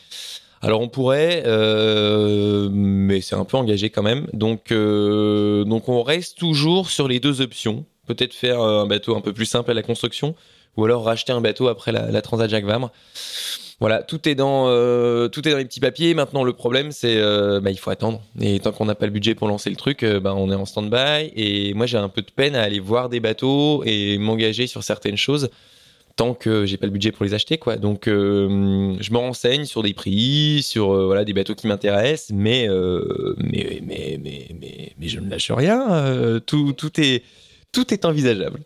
Alors 0.62 0.80
on 0.82 0.88
pourrait, 0.88 1.42
euh, 1.46 2.68
mais 2.72 3.20
c'est 3.20 3.34
un 3.34 3.44
peu 3.44 3.56
engagé 3.56 3.88
quand 3.90 4.02
même. 4.02 4.26
Donc, 4.32 4.72
euh, 4.72 5.64
donc 5.64 5.88
on 5.88 6.02
reste 6.02 6.36
toujours 6.38 6.90
sur 6.90 7.06
les 7.08 7.20
deux 7.20 7.40
options. 7.40 7.84
Peut-être 8.10 8.34
faire 8.34 8.60
euh, 8.60 8.82
un 8.82 8.86
bateau 8.86 9.16
un 9.16 9.20
peu 9.20 9.32
plus 9.32 9.46
simple 9.46 9.70
à 9.70 9.74
la 9.74 9.82
construction, 9.82 10.34
ou 10.76 10.84
alors 10.84 11.04
racheter 11.04 11.32
un 11.32 11.40
bateau 11.40 11.68
après 11.68 11.92
la, 11.92 12.10
la 12.10 12.22
Transat 12.22 12.50
Jacques 12.50 12.64
Vabre. 12.64 12.90
Voilà, 13.80 14.02
tout 14.02 14.28
est 14.28 14.34
dans 14.34 14.66
euh, 14.68 15.28
tout 15.28 15.48
est 15.48 15.52
dans 15.52 15.56
les 15.56 15.64
petits 15.64 15.80
papiers. 15.80 16.12
Maintenant, 16.12 16.44
le 16.44 16.52
problème, 16.52 16.92
c'est 16.92 17.16
euh, 17.16 17.60
bah, 17.60 17.70
il 17.70 17.78
faut 17.78 17.88
attendre. 17.88 18.20
Et 18.38 18.60
tant 18.60 18.72
qu'on 18.72 18.84
n'a 18.84 18.94
pas 18.94 19.06
le 19.06 19.12
budget 19.12 19.34
pour 19.34 19.48
lancer 19.48 19.70
le 19.70 19.76
truc, 19.76 20.02
euh, 20.02 20.20
bah, 20.20 20.34
on 20.36 20.50
est 20.50 20.54
en 20.54 20.66
stand-by. 20.66 21.32
Et 21.34 21.72
moi, 21.72 21.86
j'ai 21.86 21.96
un 21.96 22.10
peu 22.10 22.20
de 22.20 22.30
peine 22.30 22.54
à 22.56 22.62
aller 22.62 22.78
voir 22.78 23.08
des 23.08 23.20
bateaux 23.20 23.82
et 23.86 24.18
m'engager 24.18 24.66
sur 24.66 24.82
certaines 24.82 25.16
choses 25.16 25.48
tant 26.16 26.34
que 26.34 26.66
j'ai 26.66 26.76
pas 26.76 26.84
le 26.84 26.92
budget 26.92 27.12
pour 27.12 27.24
les 27.24 27.32
acheter, 27.32 27.56
quoi. 27.56 27.76
Donc, 27.76 28.06
euh, 28.06 28.94
je 29.00 29.10
me 29.12 29.16
renseigne 29.16 29.64
sur 29.64 29.82
des 29.82 29.94
prix, 29.94 30.62
sur 30.62 30.92
voilà 31.06 31.24
des 31.24 31.32
bateaux 31.32 31.54
qui 31.54 31.66
m'intéressent, 31.66 32.36
mais, 32.36 32.68
mais 33.38 33.80
mais 33.82 34.18
mais 34.22 34.50
mais 34.60 34.92
mais 34.98 35.08
je 35.08 35.20
ne 35.20 35.30
lâche 35.30 35.50
rien. 35.50 36.38
tout 36.44 36.74
tout 36.74 37.00
est 37.00 37.22
tout 37.72 37.92
est 37.94 38.04
envisageable. 38.04 38.60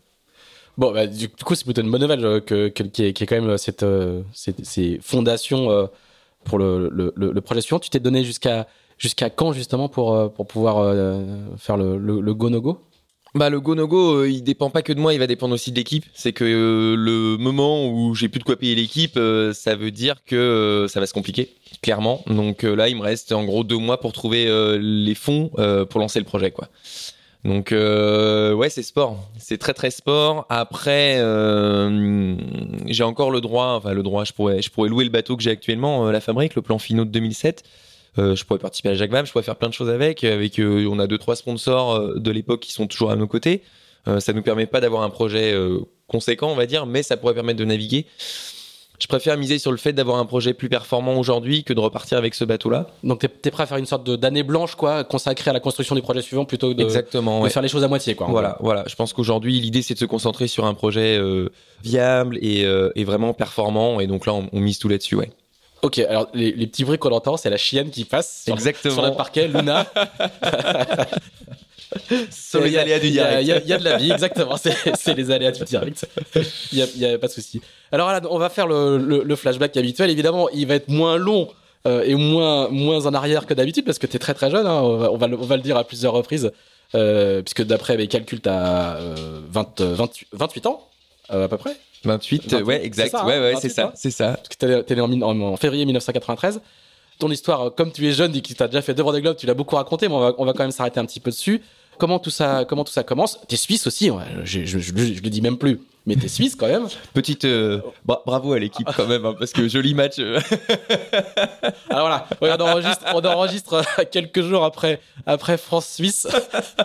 Bon, 0.77 0.93
bah, 0.93 1.07
du 1.07 1.29
coup, 1.29 1.55
c'est 1.55 1.65
plutôt 1.65 1.83
une 1.83 1.91
bonne 1.91 2.01
nouvelle 2.03 2.25
euh, 2.25 2.41
que, 2.41 2.69
que- 2.69 2.83
qui, 2.83 3.05
est, 3.05 3.13
qui 3.13 3.23
est 3.25 3.27
quand 3.27 3.41
même 3.41 3.57
cette, 3.59 3.83
euh, 3.85 4.23
cette- 4.33 4.65
ces 4.65 4.99
fondations 5.03 5.71
euh, 5.71 5.87
pour 6.45 6.59
le, 6.59 6.89
le, 6.93 7.13
le, 7.15 7.33
le 7.33 7.41
projet 7.41 7.61
suivant. 7.61 7.79
Tu 7.79 7.91
t'es 7.91 8.01
donné 8.01 8.25
jusqu'à 8.25 8.67
jusqu'à 8.99 9.31
quand 9.31 9.53
justement 9.53 9.89
pour, 9.89 10.15
euh, 10.15 10.29
pour 10.29 10.47
pouvoir 10.47 10.79
euh, 10.79 11.23
faire 11.59 11.77
le, 11.77 11.97
le, 11.99 12.21
le 12.21 12.35
go 12.35 12.49
no 12.51 12.61
go 12.61 12.81
Bah 13.37 13.51
le 13.51 13.61
go 13.61 13.75
no 13.77 13.87
go, 13.87 14.25
il 14.25 14.43
dépend 14.43 14.71
pas 14.71 14.83
que 14.83 14.93
de 14.93 14.99
moi, 15.01 15.13
il 15.15 15.19
va 15.21 15.27
dépendre 15.29 15.55
aussi 15.55 15.71
de 15.71 15.77
l'équipe. 15.77 16.05
C'est 16.15 16.33
que 16.33 16.45
euh, 16.45 16.97
le 16.97 17.37
moment 17.37 17.89
où 17.89 18.15
j'ai 18.17 18.29
plus 18.29 18.39
de 18.41 18.45
quoi 18.45 18.57
payer 18.57 18.75
l'équipe, 18.75 19.17
euh, 19.17 19.53
ça 19.53 19.77
veut 19.77 19.91
dire 19.93 20.23
que 20.25 20.35
euh, 20.37 20.89
ça 20.89 20.99
va 21.01 21.07
se 21.07 21.13
compliquer, 21.15 21.55
clairement. 21.83 22.23
Donc 22.27 22.65
euh, 22.65 22.75
là, 22.75 22.89
il 22.89 22.97
me 22.97 23.03
reste 23.03 23.31
en 23.33 23.45
gros 23.45 23.63
deux 23.65 23.79
mois 23.79 23.99
pour 24.01 24.13
trouver 24.13 24.47
euh, 24.49 24.77
les 24.81 25.15
fonds 25.15 25.51
euh, 25.59 25.85
pour 25.85 26.01
lancer 26.01 26.19
le 26.19 26.25
projet, 26.25 26.51
quoi. 26.51 26.69
Donc 27.45 27.73
euh, 27.73 28.55
ouais, 28.55 28.71
c'est 28.71 28.83
sport, 28.83 29.19
c'est 29.39 29.59
très 29.59 29.75
très 29.75 29.91
sport. 29.91 30.47
Après, 30.49 31.17
euh, 31.19 32.37
j'ai 32.87 33.05
encore 33.05 33.31
le 33.31 33.43
droit, 33.43 33.75
enfin 33.77 33.93
le 33.93 34.03
droit, 34.03 34.25
je 34.25 34.33
pourrais, 34.33 34.63
je 34.63 34.71
pourrais 34.71 34.89
louer 34.89 35.05
le 35.05 35.11
bateau 35.11 35.37
que 35.37 35.43
j'ai 35.43 35.51
actuellement, 35.51 36.07
euh, 36.07 36.13
la 36.13 36.21
Fabrique, 36.21 36.55
le 36.55 36.63
plan 36.63 36.79
finaux 36.79 37.05
de 37.05 37.11
2007. 37.11 37.63
Euh, 38.17 38.35
je 38.35 38.45
pourrais 38.47 38.61
participer 38.61 38.91
à 38.91 38.95
Jacques 38.95 39.11
Vabre, 39.11 39.27
je 39.27 39.33
pourrais 39.33 39.45
faire 39.45 39.57
plein 39.57 39.69
de 39.69 39.75
choses 39.75 39.91
avec. 39.91 40.25
Avec, 40.25 40.59
on 40.59 40.99
a 40.99 41.07
deux 41.07 41.19
trois 41.19 41.37
sponsors 41.37 42.15
de 42.19 42.31
l'époque 42.31 42.61
qui 42.61 42.73
sont 42.73 42.87
toujours 42.87 43.11
à 43.11 43.17
nos 43.17 43.27
côtés. 43.27 43.63
Ça 44.19 44.35
nous 44.35 44.43
permet 44.43 44.67
pas 44.67 44.81
d'avoir 44.81 45.03
un 45.03 45.11
projet 45.11 45.55
conséquent, 46.07 46.51
on 46.51 46.55
va 46.55 46.67
dire, 46.67 46.87
mais 46.87 47.03
ça 47.03 47.17
pourrait 47.17 47.35
permettre 47.35 47.59
de 47.59 47.65
naviguer. 47.65 48.07
Je 49.05 49.07
préfère 49.07 49.37
miser 49.37 49.59
sur 49.59 49.71
le 49.71 49.77
fait 49.77 49.93
d'avoir 49.93 50.17
un 50.17 50.25
projet 50.25 50.55
plus 50.55 50.71
performant 50.71 51.19
aujourd'hui 51.19 51.63
que 51.63 51.75
de 51.75 51.81
repartir 51.81 52.17
avec 52.17 52.35
ce 52.35 52.43
bateau-là. 52.43 52.87
Donc, 53.03 53.19
t'es 53.19 53.29
es 53.45 53.51
prêt 53.51 53.65
à 53.65 53.67
faire 53.67 53.77
une 53.77 53.85
sorte 53.85 54.09
d'année 54.09 54.43
blanche, 54.43 54.77
quoi, 54.77 55.05
consacrée 55.05 55.51
à 55.51 55.53
la 55.53 55.61
construction 55.61 55.95
du 55.95 56.01
projet 56.01 56.23
suivant 56.23 56.47
plutôt 56.47 56.71
que 56.71 56.79
de, 56.79 56.83
Exactement. 56.85 57.41
de 57.41 57.45
ouais. 57.45 57.51
faire 57.51 57.61
les 57.61 57.69
choses 57.69 57.85
à 57.85 57.89
moitié, 57.89 58.15
quoi. 58.15 58.29
Voilà, 58.31 58.57
voilà. 58.61 58.85
Je 58.87 58.95
pense 58.95 59.13
qu'aujourd'hui, 59.13 59.61
l'idée, 59.61 59.83
c'est 59.83 59.93
de 59.93 59.99
se 59.99 60.07
concentrer 60.07 60.49
sur 60.49 60.65
un 60.65 60.73
projet 60.73 61.19
euh, 61.19 61.51
viable 61.83 62.39
et, 62.41 62.65
euh, 62.65 62.93
et 62.95 63.05
vraiment 63.05 63.35
performant. 63.35 64.01
Et 64.01 64.07
donc 64.07 64.25
là, 64.25 64.33
on, 64.33 64.49
on 64.51 64.61
mise 64.61 64.79
tout 64.79 64.89
là-dessus, 64.89 65.17
ouais. 65.17 65.31
Ok, 65.83 65.99
alors 65.99 66.29
les, 66.33 66.53
les 66.53 66.67
petits 66.67 66.85
bruits 66.85 66.97
qu'on 66.97 67.13
entend, 67.13 67.37
c'est 67.37 67.51
la 67.51 67.59
chienne 67.59 67.91
qui 67.91 68.07
passe 68.07 68.45
sur, 68.45 68.55
Exactement. 68.55 68.95
sur 68.95 69.03
notre 69.03 69.19
parquet, 69.19 69.49
Luna. 69.49 69.85
Sur 72.31 72.61
les 72.61 72.69
Il 72.69 72.73
y 72.75 72.79
a- 72.79 72.81
aléas 72.83 72.99
du 72.99 73.11
direct. 73.11 73.39
Il 73.43 73.49
y, 73.49 73.53
a- 73.53 73.59
il 73.59 73.67
y 73.69 73.73
a 73.73 73.79
de 73.79 73.85
la 73.85 73.97
vie, 73.97 74.11
exactement. 74.13 74.57
C'est 74.57 75.15
les 75.15 75.31
aléas 75.31 75.53
du 75.53 75.65
direct. 75.65 76.07
Il 76.73 76.79
y 76.79 77.07
a, 77.07 77.19
pas 77.19 77.27
de 77.29 77.33
souci. 77.33 77.61
Alors 77.93 78.11
là, 78.13 78.21
on 78.31 78.39
va 78.39 78.49
faire 78.51 78.67
le, 78.67 78.99
le- 78.99 79.23
le 79.23 79.37
flashback 79.37 79.77
habituel. 79.77 80.11
Évidemment, 80.11 80.49
il 80.51 80.67
va 80.67 80.75
être 80.75 80.89
moins 80.89 81.17
long 81.17 81.49
euh, 81.87 82.03
et 82.05 82.15
moins, 82.15 82.69
moins 82.69 83.07
en 83.07 83.15
arrière 83.15 83.47
que 83.47 83.55
d'habitude 83.55 83.85
parce 83.85 83.99
que 83.99 84.07
tu 84.07 84.17
es 84.17 84.19
très 84.19 84.35
très 84.35 84.51
jeune. 84.51 84.67
hein. 84.67 84.81
On, 84.83 84.97
va, 84.97 85.13
on 85.13 85.17
va 85.17 85.27
le, 85.27 85.39
on 85.39 85.45
va 85.45 85.57
le 85.57 85.63
dire 85.63 85.77
à 85.77 85.85
plusieurs 85.85 86.13
reprises. 86.13 86.51
Euh, 86.95 87.43
puisque 87.43 87.63
d'après 87.65 87.97
mes 87.97 88.07
calculs, 88.07 88.41
tu 88.41 88.49
as 88.49 88.99
20, 89.51 89.81
euh, 89.81 89.95
28, 89.97 90.29
28 90.33 90.67
ans, 90.67 90.89
euh, 91.33 91.47
à 91.47 91.49
peu 91.49 91.57
près. 91.57 91.77
28, 92.05 92.43
28, 92.53 92.65
ouais, 92.67 92.85
exact. 92.85 93.11
ça, 93.11 93.25
ouais, 93.25 93.35
hein, 93.35 93.41
ouais, 93.41 93.53
28, 93.55 93.61
c'est 93.63 93.75
ça, 93.75 93.83
hein. 93.87 93.93
c'est 93.95 94.11
ça. 94.11 94.33
Parce 94.37 94.49
que 94.49 94.81
t'es 94.83 95.01
en, 95.01 95.09
mille- 95.09 95.25
en- 95.25 95.41
en 95.41 95.57
février 95.57 95.85
1993. 95.87 96.61
Ton 97.19 97.31
histoire, 97.31 97.75
comme 97.75 97.91
tu 97.93 98.07
es 98.09 98.13
jeune 98.13 98.35
et 98.37 98.43
que 98.43 98.53
tu 98.53 98.63
as 98.63 98.67
déjà 98.69 98.83
fait 98.83 98.93
deux 98.95 99.03
Vendée 99.03 99.21
Globe, 99.23 99.37
tu 99.37 99.47
l'as 99.47 99.55
beaucoup 99.55 99.77
raconté, 99.77 100.09
mais 100.09 100.15
on 100.15 100.21
va, 100.21 100.35
on 100.39 100.45
va 100.45 100.53
quand 100.53 100.65
même 100.65 100.71
s'arrêter 100.73 101.01
un 101.01 101.05
petit 101.07 101.21
peu 101.21 101.31
dessus. 101.31 101.63
Comment 101.99 102.19
tout 102.19 102.31
ça, 102.31 102.65
comment 102.69 102.85
tout 102.85 102.93
ça 102.93 103.03
commence? 103.05 103.39
T'es 103.49 103.57
suisse 103.57 103.87
aussi, 103.87 104.11
ouais, 104.11 104.23
je, 104.45 104.65
je, 104.65 104.79
je, 104.79 104.93
je 104.97 105.23
le 105.23 105.31
dis 105.31 105.41
même 105.41 105.57
plus, 105.59 105.81
mais 106.07 106.17
t'es 106.17 106.29
suisse 106.29 106.55
quand 106.57 106.67
même. 106.67 106.89
Petite 107.15 107.45
euh, 107.45 107.81
bra- 108.05 108.23
bravo 108.27 108.53
à 108.53 108.59
l'équipe 108.59 108.89
quand 108.97 109.07
même, 109.07 109.25
hein, 109.25 109.35
parce 109.39 109.53
que 109.53 109.69
joli 109.69 109.95
match. 109.95 110.15
euh. 110.19 110.41
Alors 111.91 112.09
voilà, 112.41 112.59
on 112.61 112.61
enregistre, 112.65 113.05
on 113.15 113.25
enregistre 113.25 113.75
euh, 113.75 114.05
quelques 114.11 114.43
jours 114.43 114.65
après, 114.65 115.01
après 115.27 115.57
France-Suisse. 115.57 116.27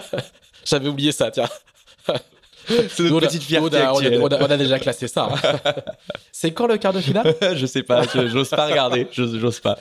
J'avais 0.65 0.87
oublié 0.89 1.11
ça, 1.11 1.31
tiens. 1.31 1.49
c'est 2.67 2.99
notre 2.99 3.27
petite 3.27 3.43
fierté 3.43 3.77
on 3.77 3.79
a, 3.79 3.91
on 3.91 3.95
a- 3.95 3.99
actuelle. 3.99 4.21
on 4.21 4.27
a- 4.27 4.37
on 4.43 4.51
a 4.51 4.57
déjà 4.57 4.77
classé 4.79 5.07
ça. 5.07 5.29
hein. 5.43 5.73
C'est 6.31 6.51
quand 6.51 6.67
le 6.67 6.77
quart 6.77 6.93
de 6.93 7.01
finale? 7.01 7.35
Je 7.55 7.65
sais 7.65 7.83
pas, 7.83 8.03
je- 8.03 8.27
j'ose 8.27 8.49
pas 8.49 8.67
regarder, 8.67 9.07
j'ose 9.11 9.59
pas. 9.59 9.79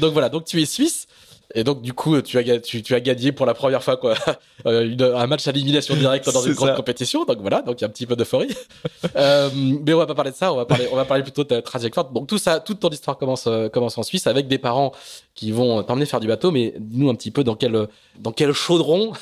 Donc 0.00 0.12
voilà, 0.12 0.28
donc 0.28 0.44
tu 0.44 0.62
es 0.62 0.66
suisse. 0.66 1.06
Et 1.54 1.62
donc, 1.62 1.82
du 1.82 1.92
coup, 1.92 2.20
tu 2.20 2.38
as, 2.38 2.60
tu, 2.60 2.82
tu 2.82 2.94
as 2.94 3.00
gagné 3.00 3.30
pour 3.30 3.46
la 3.46 3.54
première 3.54 3.82
fois 3.82 3.96
quoi, 3.96 4.14
euh, 4.66 4.84
une, 4.84 5.02
un 5.02 5.26
match 5.26 5.46
à 5.46 5.50
élimination 5.50 5.94
directe 5.94 6.28
dans 6.32 6.42
une 6.42 6.52
grande 6.52 6.74
compétition. 6.74 7.24
Donc 7.24 7.38
voilà, 7.40 7.62
donc 7.62 7.80
il 7.80 7.82
y 7.82 7.84
a 7.84 7.88
un 7.88 7.90
petit 7.90 8.06
peu 8.06 8.16
d'euphorie. 8.16 8.54
euh, 9.16 9.48
mais 9.54 9.94
on 9.94 9.98
va 9.98 10.06
pas 10.06 10.14
parler 10.14 10.32
de 10.32 10.36
ça, 10.36 10.52
on 10.52 10.56
va 10.56 10.66
parler, 10.66 10.88
on 10.90 10.96
va 10.96 11.04
parler 11.04 11.22
plutôt 11.22 11.44
de 11.44 11.48
ta 11.48 11.62
trajectoire. 11.62 12.10
Donc 12.10 12.26
tout 12.26 12.38
ça, 12.38 12.58
toute 12.58 12.80
ton 12.80 12.88
histoire 12.88 13.16
commence, 13.16 13.46
euh, 13.46 13.68
commence 13.68 13.96
en 13.98 14.02
Suisse 14.02 14.26
avec 14.26 14.48
des 14.48 14.58
parents 14.58 14.92
qui 15.34 15.52
vont 15.52 15.82
t'emmener 15.84 16.06
faire 16.06 16.20
du 16.20 16.26
bateau. 16.26 16.50
Mais 16.50 16.74
dis-nous 16.78 17.08
un 17.08 17.14
petit 17.14 17.30
peu 17.30 17.44
dans 17.44 17.54
quel, 17.54 17.88
dans 18.18 18.32
quel 18.32 18.52
chaudron 18.52 19.12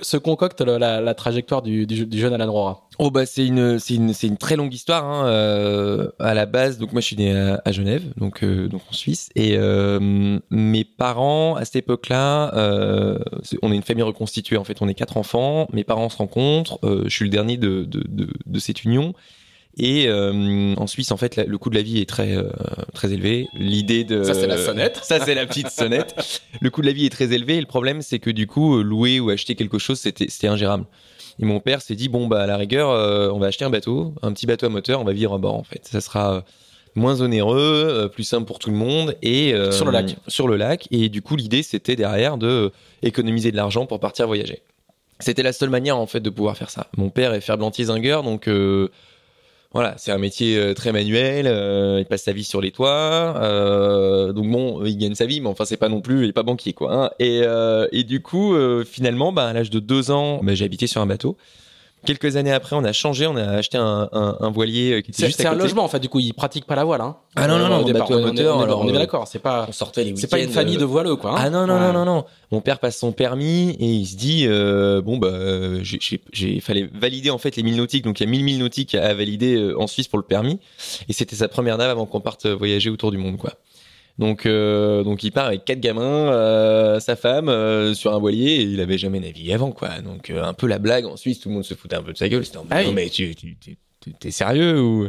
se 0.00 0.16
concocte 0.16 0.60
la, 0.60 1.14
trajectoire 1.14 1.62
du, 1.62 1.86
jeune 2.12 2.32
Alan 2.32 2.52
Rora. 2.52 2.88
Oh 2.98 3.10
bah 3.10 3.24
c'est 3.26 3.46
une 3.46 4.36
très 4.38 4.56
longue 4.56 4.72
histoire 4.74 5.04
hein. 5.04 5.26
euh, 5.26 6.10
à 6.18 6.34
la 6.34 6.46
base. 6.46 6.78
Donc 6.78 6.92
moi 6.92 7.00
je 7.00 7.06
suis 7.06 7.16
né 7.16 7.32
à, 7.64 7.72
Genève 7.72 8.04
donc 8.16 8.42
euh, 8.42 8.68
donc 8.68 8.82
en 8.90 8.92
Suisse. 8.92 9.30
Et 9.36 9.56
euh, 9.56 10.38
mes 10.50 10.84
parents 10.84 11.56
à 11.56 11.64
cette 11.64 11.76
époque-là 11.76 12.52
on 13.62 13.72
est 13.72 13.76
une 13.76 13.82
famille 13.82 14.02
reconstituée 14.02 14.56
en 14.56 14.64
fait. 14.64 14.82
On 14.82 14.88
est 14.88 14.94
quatre 14.94 15.16
enfants. 15.16 15.68
Mes 15.72 15.84
parents 15.84 16.08
se 16.08 16.16
rencontrent. 16.16 16.78
Je 16.82 17.08
suis 17.08 17.24
le 17.24 17.30
dernier 17.30 17.56
de 17.56 17.84
de, 17.84 18.04
de, 18.08 18.28
de 18.46 18.58
cette 18.58 18.84
union 18.84 19.14
et 19.82 20.08
euh, 20.08 20.74
en 20.76 20.86
Suisse, 20.86 21.10
en 21.10 21.16
fait, 21.16 21.36
le 21.38 21.56
coût 21.56 21.70
de 21.70 21.74
la 21.74 21.80
vie 21.80 22.00
est 22.00 22.08
très 22.08 22.36
euh, 22.36 22.50
très 22.92 23.14
élevé. 23.14 23.48
L'idée 23.54 24.04
de 24.04 24.22
ça 24.24 24.34
c'est 24.34 24.46
la 24.46 24.58
sonnette. 24.58 25.00
ça 25.02 25.24
c'est 25.24 25.34
la 25.34 25.46
petite 25.46 25.70
sonnette. 25.70 26.42
Le 26.60 26.68
coût 26.68 26.82
de 26.82 26.86
la 26.86 26.92
vie 26.92 27.06
est 27.06 27.10
très 27.10 27.32
élevé. 27.32 27.56
Et 27.56 27.60
le 27.60 27.66
problème, 27.66 28.02
c'est 28.02 28.18
que 28.18 28.28
du 28.28 28.46
coup, 28.46 28.82
louer 28.82 29.20
ou 29.20 29.30
acheter 29.30 29.54
quelque 29.54 29.78
chose, 29.78 29.98
c'était 29.98 30.28
c'était 30.28 30.48
ingérable. 30.48 30.84
Et 31.38 31.46
mon 31.46 31.60
père 31.60 31.80
s'est 31.80 31.94
dit 31.94 32.10
bon 32.10 32.26
bah 32.26 32.42
à 32.42 32.46
la 32.46 32.58
rigueur, 32.58 32.90
euh, 32.90 33.30
on 33.32 33.38
va 33.38 33.46
acheter 33.46 33.64
un 33.64 33.70
bateau, 33.70 34.12
un 34.20 34.32
petit 34.34 34.44
bateau 34.44 34.66
à 34.66 34.68
moteur, 34.68 35.00
on 35.00 35.04
va 35.04 35.14
vivre 35.14 35.32
à 35.32 35.38
bord 35.38 35.54
en 35.54 35.64
fait. 35.64 35.88
Ça 35.90 36.02
sera 36.02 36.44
moins 36.94 37.22
onéreux, 37.22 38.10
plus 38.12 38.24
simple 38.24 38.46
pour 38.46 38.58
tout 38.58 38.68
le 38.68 38.76
monde 38.76 39.16
et 39.22 39.54
sur 39.70 39.86
le 39.86 39.92
lac. 39.92 40.16
Sur 40.28 40.46
le 40.46 40.56
lac. 40.58 40.88
Et 40.90 41.08
du 41.08 41.22
coup, 41.22 41.36
l'idée 41.36 41.62
c'était 41.62 41.96
derrière 41.96 42.36
de 42.36 42.70
économiser 43.02 43.50
de 43.50 43.56
l'argent 43.56 43.86
pour 43.86 43.98
partir 43.98 44.26
voyager. 44.26 44.60
C'était 45.20 45.42
la 45.42 45.54
seule 45.54 45.70
manière 45.70 45.96
en 45.96 46.06
fait 46.06 46.20
de 46.20 46.28
pouvoir 46.28 46.58
faire 46.58 46.68
ça. 46.68 46.88
Mon 46.98 47.08
père 47.08 47.32
est 47.32 47.40
ferblantier 47.40 47.86
zingueur, 47.86 48.22
donc 48.22 48.46
voilà, 49.72 49.94
c'est 49.98 50.10
un 50.10 50.18
métier 50.18 50.56
euh, 50.58 50.74
très 50.74 50.90
manuel. 50.90 51.46
Euh, 51.46 51.98
il 52.00 52.04
passe 52.04 52.24
sa 52.24 52.32
vie 52.32 52.42
sur 52.44 52.60
les 52.60 52.72
toits, 52.72 53.36
euh, 53.40 54.32
donc 54.32 54.50
bon, 54.50 54.84
il 54.84 54.96
gagne 54.98 55.14
sa 55.14 55.26
vie, 55.26 55.40
mais 55.40 55.48
enfin 55.48 55.64
c'est 55.64 55.76
pas 55.76 55.88
non 55.88 56.00
plus, 56.00 56.24
il 56.24 56.30
est 56.30 56.32
pas 56.32 56.42
banquier 56.42 56.72
quoi. 56.72 56.92
Hein. 56.92 57.10
Et, 57.20 57.42
euh, 57.44 57.86
et 57.92 58.02
du 58.02 58.20
coup, 58.20 58.54
euh, 58.54 58.84
finalement, 58.84 59.32
bah, 59.32 59.46
à 59.46 59.52
l'âge 59.52 59.70
de 59.70 59.78
deux 59.78 60.10
ans, 60.10 60.40
bah, 60.42 60.54
j'ai 60.54 60.64
habité 60.64 60.86
sur 60.88 61.00
un 61.00 61.06
bateau. 61.06 61.36
Quelques 62.06 62.36
années 62.36 62.52
après, 62.52 62.76
on 62.76 62.84
a 62.84 62.92
changé, 62.92 63.26
on 63.26 63.36
a 63.36 63.42
acheté 63.42 63.76
un, 63.76 64.08
un, 64.12 64.36
un 64.40 64.50
voilier 64.50 65.02
qui 65.02 65.10
était 65.10 65.26
juste 65.26 65.38
C'est 65.38 65.46
un 65.46 65.54
logement 65.54 65.84
en 65.84 65.88
fait, 65.88 66.00
du 66.00 66.08
coup, 66.08 66.20
ils 66.20 66.32
pratiquent 66.32 66.66
pas 66.66 66.74
la 66.74 66.84
voile. 66.84 67.00
Hein. 67.00 67.16
Ah 67.36 67.46
non 67.46 67.58
non 67.58 67.68
non, 67.68 67.84
on, 67.84 67.88
moteur. 67.88 68.10
On 68.10 68.60
est, 68.60 68.64
alors, 68.64 68.80
on 68.80 68.88
est 68.88 68.92
d'accord, 68.92 69.28
c'est 69.28 69.38
pas. 69.38 69.66
On 69.68 69.72
sortait 69.72 70.04
les 70.04 70.16
C'est 70.16 70.26
pas 70.26 70.40
une 70.40 70.50
famille 70.50 70.78
de 70.78 70.84
voileux 70.84 71.16
quoi. 71.16 71.32
Hein. 71.32 71.36
Ah 71.38 71.50
non 71.50 71.66
non 71.66 71.74
ouais. 71.74 71.80
non 71.80 71.92
non 71.92 72.04
non. 72.04 72.24
Mon 72.50 72.60
père 72.60 72.78
passe 72.78 72.98
son 72.98 73.12
permis 73.12 73.76
et 73.78 73.86
il 73.86 74.06
se 74.06 74.16
dit 74.16 74.46
euh, 74.46 75.00
bon 75.00 75.18
bah 75.18 75.30
j'ai 75.82 76.60
fallait 76.60 76.88
valider 76.92 77.30
en 77.30 77.38
fait 77.38 77.56
les 77.56 77.62
1000 77.62 77.76
nautiques, 77.76 78.04
donc 78.04 78.20
il 78.20 78.24
y 78.24 78.26
a 78.26 78.30
1000 78.30 78.44
milles 78.44 78.58
nautiques 78.58 78.94
à 78.94 79.14
valider 79.14 79.72
en 79.76 79.86
Suisse 79.86 80.08
pour 80.08 80.18
le 80.18 80.24
permis 80.24 80.58
et 81.08 81.12
c'était 81.12 81.36
sa 81.36 81.48
première 81.48 81.78
nave 81.78 81.90
avant 81.90 82.06
qu'on 82.06 82.20
parte 82.20 82.46
voyager 82.46 82.90
autour 82.90 83.10
du 83.10 83.18
monde 83.18 83.36
quoi. 83.36 83.52
Donc, 84.18 84.44
euh, 84.44 85.02
donc 85.02 85.22
il 85.22 85.30
part 85.32 85.46
avec 85.46 85.64
quatre 85.64 85.80
gamins, 85.80 86.02
euh, 86.02 87.00
sa 87.00 87.16
femme 87.16 87.48
euh, 87.48 87.94
sur 87.94 88.14
un 88.14 88.18
voilier. 88.18 88.50
Et 88.50 88.62
il 88.62 88.80
avait 88.80 88.98
jamais 88.98 89.20
navigué 89.20 89.52
avant, 89.54 89.72
quoi. 89.72 90.00
Donc 90.00 90.30
un 90.30 90.52
peu 90.52 90.66
la 90.66 90.78
blague 90.78 91.06
en 91.06 91.16
Suisse, 91.16 91.40
tout 91.40 91.48
le 91.48 91.54
monde 91.54 91.64
se 91.64 91.74
foutait 91.74 91.96
un 91.96 92.02
peu 92.02 92.12
de 92.12 92.18
sa 92.18 92.28
gueule. 92.28 92.44
C'était 92.44 92.58
en 92.58 92.66
ah 92.70 92.84
non, 92.84 92.92
mais 92.92 93.08
tu, 93.08 93.34
tu, 93.34 93.56
tu, 93.58 94.12
t'es 94.18 94.30
sérieux 94.30 94.80
ou? 94.80 95.08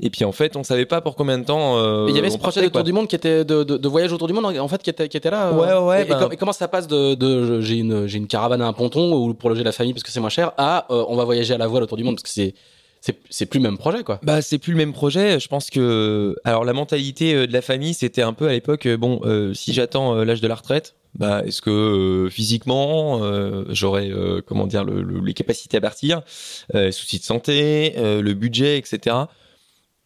Et 0.00 0.10
puis 0.10 0.24
en 0.24 0.32
fait, 0.32 0.56
on 0.56 0.64
savait 0.64 0.86
pas 0.86 1.00
pour 1.00 1.14
combien 1.14 1.38
de 1.38 1.44
temps. 1.44 1.78
Euh, 1.78 2.06
il 2.08 2.16
y 2.16 2.18
avait 2.18 2.30
ce 2.30 2.38
projet 2.38 2.62
de 2.62 2.68
tour 2.68 2.82
du 2.82 2.92
monde 2.92 3.06
qui 3.06 3.14
était 3.14 3.44
de, 3.44 3.62
de, 3.62 3.76
de, 3.76 3.88
voyage 3.88 4.12
autour 4.12 4.26
du 4.26 4.32
monde 4.32 4.46
en 4.46 4.68
fait 4.68 4.82
qui 4.82 4.90
était 4.90 5.08
qui 5.08 5.16
était 5.16 5.30
là. 5.30 5.52
Ouais 5.52 5.74
ouais. 5.74 6.02
Et, 6.02 6.04
ben... 6.06 6.28
et, 6.30 6.36
comment 6.36 6.52
ça 6.52 6.66
passe 6.66 6.88
de, 6.88 7.14
de 7.14 7.60
j'ai 7.60 7.76
une 7.76 8.08
j'ai 8.08 8.18
une 8.18 8.26
caravane 8.26 8.62
à 8.62 8.66
un 8.66 8.72
ponton 8.72 9.14
ou 9.14 9.34
pour 9.34 9.50
loger 9.50 9.62
la 9.62 9.70
famille 9.70 9.92
parce 9.92 10.02
que 10.02 10.10
c'est 10.10 10.18
moins 10.18 10.30
cher 10.30 10.52
à 10.56 10.86
on 10.88 11.14
va 11.14 11.24
voyager 11.24 11.54
à 11.54 11.58
la 11.58 11.68
voile 11.68 11.84
autour 11.84 11.96
du 11.96 12.04
monde 12.04 12.16
parce 12.16 12.24
que 12.24 12.30
c'est 12.30 12.54
c'est 13.30 13.46
plus 13.46 13.58
le 13.58 13.64
même 13.64 13.78
projet 13.78 14.04
quoi. 14.04 14.20
Bah 14.22 14.42
c'est 14.42 14.58
plus 14.58 14.72
le 14.72 14.78
même 14.78 14.92
projet. 14.92 15.40
Je 15.40 15.48
pense 15.48 15.70
que 15.70 16.36
alors 16.44 16.64
la 16.64 16.72
mentalité 16.72 17.46
de 17.46 17.52
la 17.52 17.62
famille 17.62 17.94
c'était 17.94 18.22
un 18.22 18.32
peu 18.32 18.46
à 18.46 18.52
l'époque 18.52 18.86
bon 18.88 19.20
euh, 19.24 19.54
si 19.54 19.72
j'attends 19.72 20.14
euh, 20.14 20.24
l'âge 20.24 20.40
de 20.40 20.46
la 20.46 20.54
retraite 20.54 20.94
bah 21.16 21.42
est-ce 21.44 21.60
que 21.60 21.70
euh, 21.70 22.30
physiquement 22.30 23.20
j'aurais 23.70 24.10
comment 24.46 24.66
dire 24.66 24.84
le, 24.84 25.02
le, 25.02 25.20
les 25.20 25.34
capacités 25.34 25.76
à 25.76 25.80
partir, 25.80 26.22
soucis 26.72 27.18
de 27.18 27.24
santé, 27.24 27.94
le 27.96 28.32
budget 28.32 28.78
etc. 28.78 29.16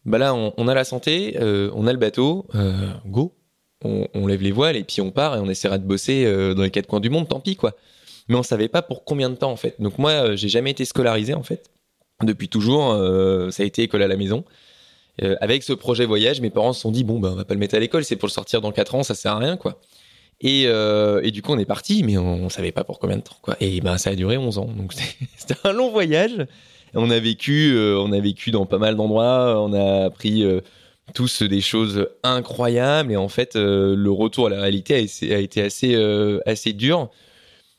Bah 0.05 0.17
là 0.17 0.33
on, 0.33 0.53
on 0.57 0.67
a 0.67 0.73
la 0.73 0.83
santé, 0.83 1.37
on 1.39 1.87
a 1.87 1.93
le 1.93 1.99
bateau, 1.99 2.47
go. 3.05 3.33
On, 3.85 4.07
on, 4.15 4.25
lève 4.25 4.41
les 4.41 4.51
voiles 4.51 4.75
et 4.75 4.83
puis 4.83 5.01
on 5.01 5.11
part 5.11 5.35
et 5.35 5.39
on 5.39 5.47
essaiera 5.47 5.77
de 5.77 5.85
bosser 5.85 6.25
dans 6.55 6.63
les 6.63 6.71
quatre 6.71 6.87
coins 6.87 6.99
du 6.99 7.11
monde, 7.11 7.29
tant 7.29 7.39
pis 7.39 7.55
quoi. 7.55 7.75
Mais 8.27 8.35
on 8.35 8.41
savait 8.41 8.69
pas 8.69 8.81
pour 8.81 9.05
combien 9.05 9.29
de 9.29 9.35
temps 9.35 9.51
en 9.51 9.55
fait. 9.55 9.79
Donc 9.79 9.99
moi 9.99 10.35
j'ai 10.35 10.49
jamais 10.49 10.71
été 10.71 10.83
scolarisé 10.83 11.35
en 11.35 11.43
fait 11.43 11.69
depuis 12.23 12.49
toujours, 12.49 12.91
euh, 12.91 13.51
ça 13.51 13.63
a 13.63 13.65
été 13.65 13.83
école 13.83 14.01
à 14.01 14.07
la 14.07 14.17
maison. 14.17 14.43
Euh, 15.23 15.35
avec 15.41 15.63
ce 15.63 15.73
projet 15.73 16.05
voyage, 16.05 16.41
mes 16.41 16.49
parents 16.49 16.73
se 16.73 16.81
sont 16.81 16.91
dit 16.91 17.03
bon 17.03 17.19
ben 17.19 17.31
on 17.31 17.35
va 17.35 17.45
pas 17.45 17.53
le 17.53 17.59
mettre 17.59 17.75
à 17.75 17.79
l'école, 17.79 18.03
c'est 18.03 18.15
pour 18.15 18.27
le 18.27 18.31
sortir 18.31 18.61
dans 18.61 18.71
4 18.71 18.95
ans, 18.95 19.03
ça 19.03 19.15
sert 19.15 19.31
à 19.33 19.39
rien 19.39 19.57
quoi. 19.57 19.79
Et, 20.41 20.65
euh, 20.67 21.21
et 21.23 21.31
du 21.31 21.41
coup 21.41 21.53
on 21.53 21.57
est 21.57 21.65
parti, 21.65 22.03
mais 22.03 22.17
on, 22.17 22.45
on, 22.45 22.49
savait 22.49 22.71
pas 22.71 22.83
pour 22.83 22.99
combien 22.99 23.17
de 23.17 23.23
temps 23.23 23.37
quoi. 23.41 23.55
Et 23.59 23.81
ben 23.81 23.97
ça 23.97 24.11
a 24.11 24.15
duré 24.15 24.37
11 24.37 24.59
ans, 24.59 24.69
donc 24.77 24.93
c'était 25.37 25.55
un 25.63 25.73
long 25.73 25.89
voyage. 25.89 26.45
On 26.93 27.09
a 27.09 27.19
vécu, 27.19 27.75
on 27.77 28.11
a 28.11 28.19
vécu 28.19 28.51
dans 28.51 28.65
pas 28.65 28.77
mal 28.77 28.95
d'endroits, 28.95 29.61
on 29.61 29.73
a 29.73 30.05
appris 30.05 30.45
tous 31.13 31.43
des 31.43 31.61
choses 31.61 32.07
incroyables 32.23 33.11
et 33.11 33.17
en 33.17 33.27
fait 33.27 33.55
le 33.55 34.09
retour 34.09 34.47
à 34.47 34.49
la 34.49 34.61
réalité 34.61 34.95
a, 34.95 35.35
a 35.35 35.39
été 35.39 35.61
assez 35.61 35.95
assez 36.45 36.73
dur. 36.73 37.09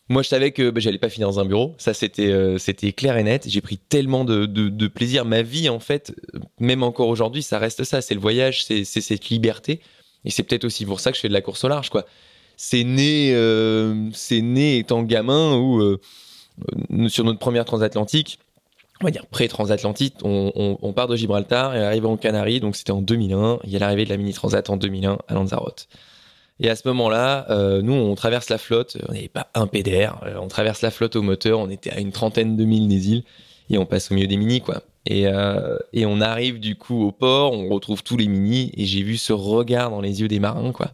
Moi, 0.08 0.22
je 0.22 0.28
savais 0.28 0.52
que 0.52 0.70
bah, 0.70 0.80
j'allais 0.80 0.98
pas 0.98 1.10
finir 1.10 1.28
dans 1.28 1.38
un 1.38 1.44
bureau. 1.44 1.74
Ça, 1.78 1.92
c'était 1.92 2.28
euh, 2.28 2.58
clair 2.96 3.16
et 3.18 3.22
net. 3.22 3.46
J'ai 3.46 3.60
pris 3.60 3.76
tellement 3.76 4.24
de, 4.24 4.86
plaisir. 4.88 5.24
Ma 5.24 5.42
vie, 5.42 5.68
en 5.68 5.80
fait, 5.80 6.14
même 6.58 6.82
encore 6.82 7.08
aujourd'hui, 7.08 7.42
ça 7.42 7.58
reste 7.58 7.84
ça. 7.84 8.00
C'est 8.00 8.14
le 8.14 8.20
voyage, 8.20 8.64
c'est 8.64 8.84
cette 8.84 9.28
liberté. 9.28 9.80
Et 10.24 10.30
c'est 10.30 10.42
peut-être 10.42 10.64
aussi 10.64 10.86
pour 10.86 11.00
ça 11.00 11.10
que 11.10 11.16
je 11.16 11.20
fais 11.20 11.28
de 11.28 11.32
la 11.32 11.42
course 11.42 11.62
au 11.64 11.68
large. 11.68 11.90
C'est 12.56 12.84
né, 12.84 13.32
euh, 13.34 14.08
c'est 14.12 14.40
né 14.40 14.78
étant 14.78 15.02
gamin 15.02 15.56
où 15.56 15.80
euh, 15.80 16.00
sur 17.08 17.22
notre 17.22 17.38
première 17.38 17.64
transatlantique, 17.64 18.40
on 19.00 19.04
va 19.04 19.12
dire 19.12 19.26
pré-transatlantique, 19.26 20.16
on, 20.24 20.50
on, 20.56 20.76
on, 20.82 20.92
part 20.92 21.06
de 21.06 21.14
Gibraltar 21.14 21.76
et 21.76 21.84
arrive 21.84 22.06
en 22.06 22.16
Canaries. 22.16 22.58
Donc 22.58 22.74
c'était 22.74 22.90
en 22.90 23.00
2001. 23.00 23.60
Il 23.62 23.70
y 23.70 23.76
a 23.76 23.78
l'arrivée 23.78 24.04
de 24.04 24.10
la 24.10 24.16
mini 24.16 24.32
transat 24.32 24.68
en 24.70 24.76
2001 24.76 25.18
à 25.28 25.34
Lanzarote. 25.34 25.86
Et 26.60 26.68
à 26.68 26.76
ce 26.76 26.88
moment-là, 26.88 27.46
euh, 27.50 27.82
nous, 27.82 27.92
on 27.92 28.14
traverse 28.14 28.48
la 28.48 28.58
flotte, 28.58 28.96
on 29.08 29.12
n'avait 29.12 29.28
pas 29.28 29.48
un 29.54 29.66
PDR, 29.66 30.20
euh, 30.24 30.38
on 30.40 30.48
traverse 30.48 30.82
la 30.82 30.90
flotte 30.90 31.14
au 31.14 31.22
moteur, 31.22 31.60
on 31.60 31.70
était 31.70 31.90
à 31.90 32.00
une 32.00 32.10
trentaine 32.10 32.56
de 32.56 32.64
milles 32.64 32.88
des 32.88 33.10
îles, 33.10 33.24
et 33.70 33.78
on 33.78 33.86
passe 33.86 34.10
au 34.10 34.14
milieu 34.14 34.26
des 34.26 34.36
mini, 34.36 34.60
quoi. 34.60 34.82
Et, 35.06 35.28
euh, 35.28 35.76
et 35.92 36.04
on 36.04 36.20
arrive 36.20 36.58
du 36.58 36.76
coup 36.76 37.04
au 37.04 37.12
port, 37.12 37.52
on 37.52 37.68
retrouve 37.68 38.02
tous 38.02 38.16
les 38.16 38.26
mini, 38.26 38.72
et 38.76 38.86
j'ai 38.86 39.02
vu 39.02 39.16
ce 39.16 39.32
regard 39.32 39.90
dans 39.90 40.00
les 40.00 40.20
yeux 40.20 40.28
des 40.28 40.40
marins, 40.40 40.72
quoi. 40.72 40.90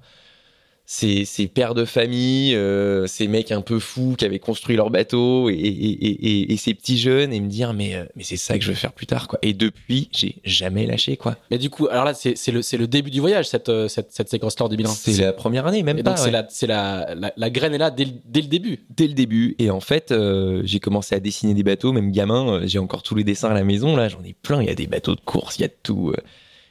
Ces, 0.86 1.24
ces 1.24 1.46
pères 1.46 1.74
de 1.74 1.86
famille, 1.86 2.54
euh, 2.54 3.06
ces 3.06 3.26
mecs 3.26 3.52
un 3.52 3.62
peu 3.62 3.78
fous 3.78 4.16
qui 4.18 4.26
avaient 4.26 4.38
construit 4.38 4.76
leur 4.76 4.90
bateau, 4.90 5.48
et, 5.48 5.54
et, 5.54 5.56
et, 5.56 6.52
et 6.52 6.56
ces 6.58 6.74
petits 6.74 6.98
jeunes, 6.98 7.32
et 7.32 7.40
me 7.40 7.48
dire, 7.48 7.72
mais, 7.72 7.94
euh, 7.94 8.04
mais 8.16 8.22
c'est 8.22 8.36
ça 8.36 8.58
que 8.58 8.64
je 8.64 8.68
veux 8.68 8.76
faire 8.76 8.92
plus 8.92 9.06
tard, 9.06 9.26
quoi. 9.26 9.38
Et 9.40 9.54
depuis, 9.54 10.10
j'ai 10.12 10.36
jamais 10.44 10.84
lâché, 10.84 11.16
quoi. 11.16 11.38
Mais 11.50 11.56
du 11.56 11.70
coup, 11.70 11.88
alors 11.88 12.04
là, 12.04 12.12
c'est 12.12 12.34
le, 12.48 12.60
le 12.78 12.86
début 12.86 13.10
du 13.10 13.20
voyage, 13.20 13.48
cette, 13.48 13.72
cette, 13.88 14.12
cette 14.12 14.28
séquence-là 14.28 14.68
du 14.68 14.76
bilan. 14.76 14.90
C'est 14.90 15.22
la 15.22 15.32
première 15.32 15.66
année, 15.66 15.82
même 15.82 15.98
et 15.98 16.02
pas. 16.02 16.10
Donc, 16.10 16.26
ouais. 16.26 16.42
c'est 16.50 16.66
la, 16.66 17.06
la, 17.06 17.14
la, 17.14 17.32
la, 17.34 17.50
graine 17.50 17.72
est 17.72 17.78
là 17.78 17.90
dès, 17.90 18.06
dès 18.26 18.42
le 18.42 18.48
début. 18.48 18.84
Dès 18.94 19.06
le 19.06 19.14
début. 19.14 19.56
Et 19.58 19.70
en 19.70 19.80
fait, 19.80 20.12
euh, 20.12 20.60
j'ai 20.64 20.80
commencé 20.80 21.14
à 21.14 21.20
dessiner 21.20 21.54
des 21.54 21.62
bateaux, 21.62 21.92
même 21.92 22.12
gamin, 22.12 22.60
j'ai 22.66 22.78
encore 22.78 23.02
tous 23.02 23.14
les 23.14 23.24
dessins 23.24 23.48
à 23.50 23.54
la 23.54 23.64
maison, 23.64 23.96
là, 23.96 24.10
j'en 24.10 24.22
ai 24.22 24.34
plein, 24.34 24.60
il 24.60 24.66
y 24.66 24.70
a 24.70 24.74
des 24.74 24.86
bateaux 24.86 25.14
de 25.14 25.20
course, 25.22 25.58
il 25.58 25.62
y 25.62 25.64
a 25.64 25.68
de 25.68 25.76
tout. 25.82 26.12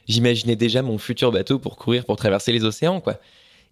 J'imaginais 0.06 0.54
déjà 0.54 0.82
mon 0.82 0.98
futur 0.98 1.32
bateau 1.32 1.58
pour 1.58 1.74
courir, 1.74 2.04
pour 2.04 2.14
traverser 2.14 2.52
les 2.52 2.64
océans, 2.64 3.00
quoi. 3.00 3.18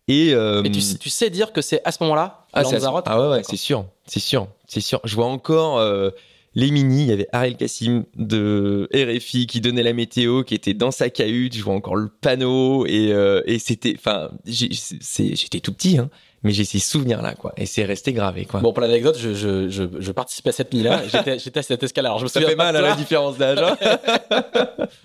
Et, 0.08 0.34
euh, 0.34 0.62
et 0.64 0.70
tu, 0.70 0.80
tu, 0.98 1.10
sais 1.10 1.30
dire 1.30 1.52
que 1.52 1.62
c'est 1.62 1.80
à 1.84 1.92
ce 1.92 2.02
moment-là 2.02 2.46
ah, 2.52 2.62
Lanzarote 2.62 3.04
ah 3.06 3.20
ouais, 3.20 3.36
ouais 3.36 3.42
c'est 3.44 3.56
sûr, 3.56 3.86
c'est 4.04 4.20
sûr, 4.20 4.48
c'est 4.66 4.80
sûr. 4.80 5.00
Je 5.04 5.14
vois 5.14 5.26
encore 5.26 5.78
euh, 5.78 6.10
les 6.54 6.70
mini. 6.70 7.02
Il 7.02 7.08
y 7.08 7.12
avait 7.12 7.28
Ariel 7.32 7.56
Kassim 7.56 8.04
de 8.16 8.88
RFI 8.92 9.46
qui 9.46 9.60
donnait 9.60 9.82
la 9.82 9.92
météo, 9.92 10.42
qui 10.42 10.54
était 10.54 10.74
dans 10.74 10.90
sa 10.90 11.08
cahute. 11.08 11.56
Je 11.56 11.62
vois 11.62 11.74
encore 11.74 11.96
le 11.96 12.08
panneau 12.08 12.84
et, 12.86 13.12
euh, 13.12 13.42
et 13.46 13.58
c'était, 13.58 13.94
enfin, 13.96 14.30
j'étais 14.44 15.60
tout 15.60 15.72
petit, 15.72 15.98
hein, 15.98 16.10
mais 16.42 16.50
j'ai 16.52 16.64
ces 16.64 16.78
souvenirs 16.78 17.22
là, 17.22 17.34
quoi. 17.34 17.52
Et 17.56 17.66
c'est 17.66 17.84
resté 17.84 18.12
gravé, 18.12 18.44
quoi. 18.44 18.60
Bon, 18.60 18.72
pour 18.72 18.80
l'anecdote, 18.80 19.16
je, 19.18 19.32
je, 19.34 19.68
je, 19.68 19.84
je, 19.98 20.12
participais 20.12 20.50
à 20.50 20.52
cette 20.52 20.74
nuit-là. 20.74 21.02
J'étais 21.38 21.58
à 21.58 21.62
cette 21.62 21.82
escalade. 21.82 22.10
Alors, 22.10 22.18
je 22.18 22.24
me 22.24 22.28
Ça 22.28 22.40
fait 22.40 22.56
mal 22.56 22.76
à 22.76 22.80
la 22.80 22.94
différence 22.94 23.38
d'âge. 23.38 23.58
Hein 23.58 23.76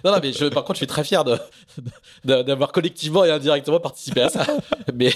non, 0.04 0.12
non, 0.12 0.20
mais 0.22 0.34
je, 0.34 0.46
par 0.46 0.64
contre, 0.64 0.76
je 0.76 0.80
suis 0.80 0.88
très 0.88 1.04
fier 1.04 1.24
de 1.24 1.38
d'avoir 2.24 2.72
collectivement 2.72 3.24
et 3.24 3.32
indirectement 3.32 3.80
participé 3.80 4.22
à 4.22 4.30
ça. 4.30 4.46
mais, 4.94 5.14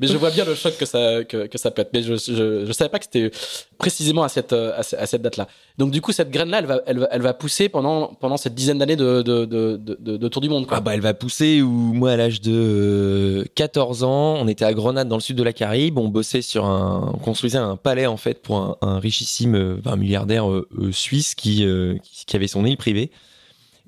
mais 0.00 0.06
je 0.06 0.16
vois 0.16 0.30
bien 0.30 0.44
le 0.44 0.54
choc 0.54 0.76
que 0.76 0.84
ça, 0.84 1.24
que, 1.24 1.46
que 1.46 1.58
ça 1.58 1.70
peut 1.70 1.82
être. 1.82 1.92
Mais 1.92 2.02
je, 2.02 2.14
je, 2.16 2.64
je 2.66 2.72
savais 2.72 2.90
pas 2.90 2.98
que 2.98 3.04
c'était 3.04 3.30
précisément 3.78 4.22
à 4.24 4.28
cette, 4.28 4.52
à 4.52 4.82
cette 4.82 5.22
date-là. 5.22 5.46
Donc 5.78 5.90
du 5.90 6.00
coup, 6.00 6.12
cette 6.12 6.30
graine-là, 6.30 6.58
elle 6.58 6.66
va, 6.66 6.80
elle, 6.86 6.98
va, 6.98 7.08
elle 7.10 7.22
va 7.22 7.34
pousser 7.34 7.68
pendant, 7.68 8.08
pendant 8.14 8.36
cette 8.36 8.54
dizaine 8.54 8.78
d'années 8.78 8.96
de, 8.96 9.22
de, 9.22 9.44
de, 9.44 9.76
de, 9.76 10.16
de 10.16 10.28
tour 10.28 10.42
du 10.42 10.48
monde. 10.48 10.66
Quoi. 10.66 10.78
Ah 10.78 10.80
bah 10.80 10.94
elle 10.94 11.00
va 11.00 11.14
pousser 11.14 11.62
où 11.62 11.70
moi 11.70 12.12
à 12.12 12.16
l'âge 12.16 12.40
de 12.40 12.52
euh, 12.52 13.44
14 13.54 14.04
ans, 14.04 14.36
on 14.38 14.48
était 14.48 14.64
à 14.64 14.72
Grenade 14.72 15.08
dans 15.08 15.16
le 15.16 15.22
sud 15.22 15.36
de 15.36 15.42
la 15.42 15.51
Caraïbe, 15.52 15.98
on 15.98 16.08
bossait 16.08 16.42
sur 16.42 16.64
un, 16.64 17.12
on 17.14 17.18
construisait 17.18 17.58
un 17.58 17.76
palais 17.76 18.06
en 18.06 18.16
fait 18.16 18.42
pour 18.42 18.56
un, 18.56 18.76
un 18.82 18.98
richissime, 18.98 19.54
euh, 19.54 19.76
un 19.84 19.96
milliardaire 19.96 20.50
euh, 20.50 20.68
euh, 20.78 20.92
suisse 20.92 21.34
qui, 21.34 21.64
euh, 21.64 21.96
qui 22.26 22.36
avait 22.36 22.48
son 22.48 22.64
île 22.64 22.76
privée. 22.76 23.10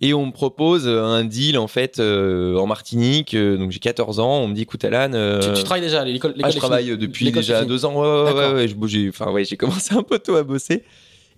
Et 0.01 0.13
on 0.13 0.27
me 0.27 0.33
propose 0.33 0.87
euh, 0.87 1.03
un 1.03 1.25
deal 1.25 1.57
en 1.57 1.69
fait 1.69 1.99
euh, 1.99 2.57
en 2.59 2.67
Martinique, 2.67 3.35
euh, 3.35 3.57
donc 3.57 3.71
j'ai 3.71 3.79
14 3.79 4.19
ans, 4.19 4.41
on 4.41 4.49
me 4.49 4.55
dit 4.55 4.63
écoute 4.63 4.85
Alan, 4.85 5.13
euh, 5.15 5.41
Tu, 5.41 5.61
tu 5.61 5.65
travailles 5.65 5.83
déjà 5.83 6.03
à 6.03 6.05
l'école 6.05 6.35
ah, 6.43 6.51
je 6.51 6.59
travaille 6.59 6.97
depuis 6.99 7.31
déjà 7.31 7.65
deux 7.65 7.85
ans. 7.85 8.01
Ouais, 8.01 8.33
ouais, 8.33 8.53
ouais, 8.55 8.89
j'ai, 8.89 9.09
enfin, 9.09 9.31
ouais, 9.31 9.45
j'ai 9.45 9.57
commencé 9.59 9.95
un 9.95 10.03
peu 10.03 10.19
tôt 10.19 10.37
à 10.37 10.43
bosser. 10.43 10.83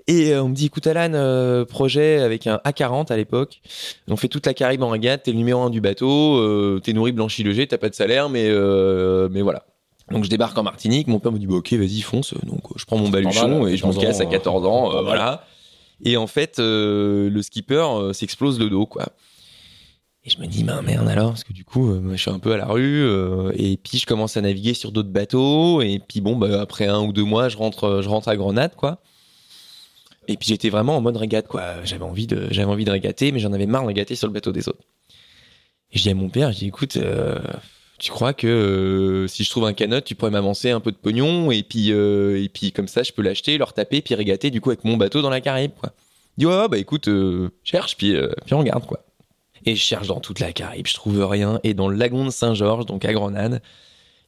Et 0.09 0.33
euh, 0.33 0.43
on 0.45 0.49
me 0.49 0.55
dit, 0.55 0.67
écoute 0.67 0.87
Alan, 0.87 1.13
euh, 1.15 1.65
projet 1.65 2.19
avec 2.19 2.47
un 2.47 2.61
A40 2.65 3.13
à 3.13 3.17
l'époque. 3.17 3.61
On 4.09 4.17
fait 4.17 4.29
toute 4.29 4.47
la 4.47 4.55
Caraïbe 4.55 4.83
en 4.83 4.89
régate, 4.91 5.25
t'es 5.25 5.33
le 5.33 5.37
numéro 5.37 5.61
un 5.63 5.71
du 5.71 5.81
bateau, 5.81 6.37
euh, 6.39 6.81
t'es 6.83 6.93
nourri, 6.93 7.11
blanchi, 7.13 7.43
logé, 7.43 7.67
t'as 7.67 7.79
pas 7.79 7.89
de 7.89 7.95
salaire, 7.95 8.29
mais, 8.29 8.47
euh, 8.49 9.29
mais 9.31 9.43
voilà. 9.43 9.65
Donc 10.11 10.25
je 10.25 10.31
débarque 10.31 10.57
en 10.57 10.63
Martinique, 10.63 11.09
mon 11.09 11.19
père 11.19 11.33
me 11.33 11.39
dit, 11.39 11.47
bah, 11.47 11.57
ok, 11.57 11.73
vas-y, 11.73 12.01
fonce. 12.01 12.35
Donc 12.45 12.65
euh, 12.67 12.75
je 12.77 12.85
prends 12.85 12.99
mon 12.99 13.09
baluchon 13.09 13.67
et 13.67 13.77
je 13.77 13.87
me 13.87 13.93
14 13.93 14.05
casse 14.05 14.21
à 14.21 14.25
ans, 14.25 14.31
14 14.31 14.67
ans, 14.67 14.97
euh, 14.97 15.03
voilà. 15.03 15.45
Et 16.05 16.17
en 16.17 16.27
fait, 16.27 16.59
euh, 16.59 17.29
le 17.31 17.43
skipper 17.43 17.75
euh, 17.75 18.13
s'explose 18.13 18.59
le 18.61 18.69
dos, 18.69 18.87
quoi. 18.87 19.09
Et 20.25 20.31
je 20.31 20.39
me 20.41 20.47
dis, 20.47 20.65
ben 20.65 20.83
merde 20.83 21.09
alors, 21.09 21.31
parce 21.31 21.45
que 21.45 21.53
du 21.53 21.65
coup, 21.65 21.93
je 22.11 22.17
suis 22.17 22.31
un 22.31 22.41
peu 22.41 22.53
à 22.53 22.57
la 22.57 22.67
rue, 22.67 23.09
et 23.55 23.77
puis 23.77 23.99
je 23.99 24.07
commence 24.07 24.37
à 24.37 24.41
naviguer 24.41 24.75
sur 24.75 24.91
d'autres 24.91 25.09
bateaux, 25.09 25.83
et 25.83 26.01
puis 26.01 26.21
bon, 26.21 26.35
bah, 26.35 26.61
après 26.61 26.87
un 26.87 27.01
ou 27.01 27.13
deux 27.13 27.23
mois, 27.23 27.49
je 27.49 27.57
rentre, 27.57 28.01
je 28.03 28.09
rentre 28.09 28.27
à 28.27 28.37
Grenade, 28.37 28.75
quoi. 28.75 28.99
Et 30.27 30.37
puis 30.37 30.49
j'étais 30.49 30.69
vraiment 30.69 30.97
en 30.97 31.01
mode 31.01 31.17
régate, 31.17 31.47
quoi. 31.47 31.85
J'avais 31.85 32.03
envie 32.03 32.27
de, 32.27 32.49
j'avais 32.51 32.69
envie 32.69 32.85
de 32.85 32.91
régater, 32.91 33.31
mais 33.31 33.39
j'en 33.39 33.53
avais 33.53 33.67
marre 33.67 33.83
de 33.83 33.87
régater 33.87 34.17
sur 34.17 34.27
le 34.27 34.33
bateau 34.33 34.51
des 34.51 34.69
autres. 34.69 34.83
Et 35.93 35.99
je 35.99 36.03
dis 36.03 36.11
à 36.11 36.15
mon 36.15 36.29
père, 36.29 36.51
je 36.51 36.59
dis, 36.59 36.67
écoute, 36.67 36.99
tu 37.99 38.11
crois 38.11 38.35
que 38.35 38.47
euh, 38.47 39.27
si 39.27 39.45
je 39.45 39.51
trouve 39.51 39.65
un 39.65 39.73
canot, 39.73 40.01
tu 40.01 40.15
pourrais 40.15 40.31
m'avancer 40.31 40.71
un 40.71 40.81
peu 40.81 40.93
de 40.93 40.97
pognon, 40.97 41.51
et 41.51 41.63
puis, 41.63 41.93
euh, 41.93 42.43
et 42.43 42.49
puis 42.49 42.73
comme 42.73 42.89
ça, 42.89 43.03
je 43.03 43.13
peux 43.13 43.23
l'acheter, 43.23 43.57
le 43.59 43.65
retaper, 43.65 44.03
puis 44.03 44.15
régater 44.15 44.51
du 44.51 44.61
coup 44.61 44.71
avec 44.71 44.85
mon 44.85 44.97
bateau 44.97 45.23
dans 45.23 45.31
la 45.31 45.41
Caraïbe, 45.41 45.73
quoi. 45.81 45.93
Dit, 46.37 46.45
ouais, 46.45 46.69
bah 46.69 46.77
écoute, 46.77 47.09
euh, 47.09 47.49
cherche, 47.65 47.97
puis, 47.97 48.15
puis 48.45 48.55
on 48.55 48.59
regarde, 48.59 48.85
quoi. 48.85 49.01
Et 49.65 49.75
je 49.75 49.83
cherche 49.83 50.07
dans 50.09 50.21
toute 50.21 50.41
la 50.41 50.53
Caraïbe, 50.53 50.87
je 50.87 50.95
trouve 50.95 51.25
rien. 51.25 51.61
Et 51.65 51.73
dans 51.73 51.89
le 51.89 51.97
lagon 51.97 52.27
de 52.27 52.31
Saint-Georges, 52.31 52.87
donc 52.87 53.05
à 53.05 53.13
Grenade, 53.13 53.63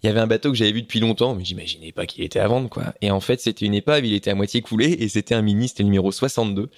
il 0.03 0.07
y 0.07 0.11
avait 0.11 0.21
un 0.21 0.29
bateau 0.29 0.51
que 0.51 0.57
j'avais 0.57 0.71
vu 0.71 0.83
depuis 0.83 1.01
longtemps, 1.01 1.35
mais 1.35 1.45
j'imaginais 1.45 1.91
pas 1.91 2.07
qu'il 2.07 2.23
était 2.23 2.39
à 2.39 2.47
vendre, 2.47 2.69
quoi. 2.69 2.95
Et 3.03 3.11
en 3.11 3.19
fait, 3.19 3.41
c'était 3.41 3.67
une 3.67 3.75
épave, 3.75 4.07
il 4.07 4.15
était 4.15 4.31
à 4.31 4.37
moitié 4.37 4.61
coulé, 4.61 4.97
et 5.01 5.09
c'était 5.09 5.35
un 5.35 5.43
mini, 5.43 5.69
c'était 5.69 5.83
le 5.83 5.89
numéro 5.89 6.13
62. 6.13 6.71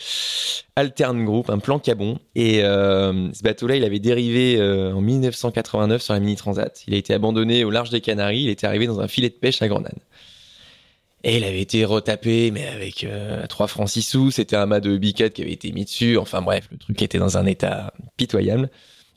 Alterne 0.74 1.24
Group, 1.26 1.50
un 1.50 1.58
plan 1.58 1.78
cabon. 1.78 2.18
Et 2.34 2.64
euh, 2.64 3.30
ce 3.34 3.42
bateau-là, 3.42 3.76
il 3.76 3.84
avait 3.84 3.98
dérivé 3.98 4.56
euh, 4.58 4.94
en 4.94 5.02
1989 5.02 6.00
sur 6.00 6.14
la 6.14 6.20
Mini 6.20 6.36
Transat. 6.36 6.82
Il 6.86 6.94
a 6.94 6.96
été 6.96 7.12
abandonné 7.12 7.64
au 7.64 7.70
large 7.70 7.90
des 7.90 8.00
Canaries, 8.00 8.44
il 8.44 8.48
était 8.48 8.66
arrivé 8.66 8.86
dans 8.86 9.00
un 9.00 9.08
filet 9.08 9.28
de 9.28 9.34
pêche 9.34 9.60
à 9.60 9.68
Grenade. 9.68 9.98
Et 11.22 11.36
il 11.36 11.44
avait 11.44 11.60
été 11.60 11.84
retapé, 11.84 12.50
mais 12.50 12.66
avec 12.66 13.04
euh, 13.04 13.46
3 13.46 13.66
francs 13.66 13.90
6 13.90 14.02
sous. 14.02 14.30
C'était 14.30 14.56
un 14.56 14.64
mât 14.64 14.80
de 14.80 14.96
biquette 14.96 15.34
qui 15.34 15.42
avait 15.42 15.52
été 15.52 15.70
mis 15.72 15.84
dessus. 15.84 16.16
Enfin 16.16 16.40
bref, 16.40 16.68
le 16.72 16.78
truc 16.78 17.02
était 17.02 17.18
dans 17.18 17.36
un 17.36 17.44
état 17.44 17.92
pitoyable. 18.16 18.70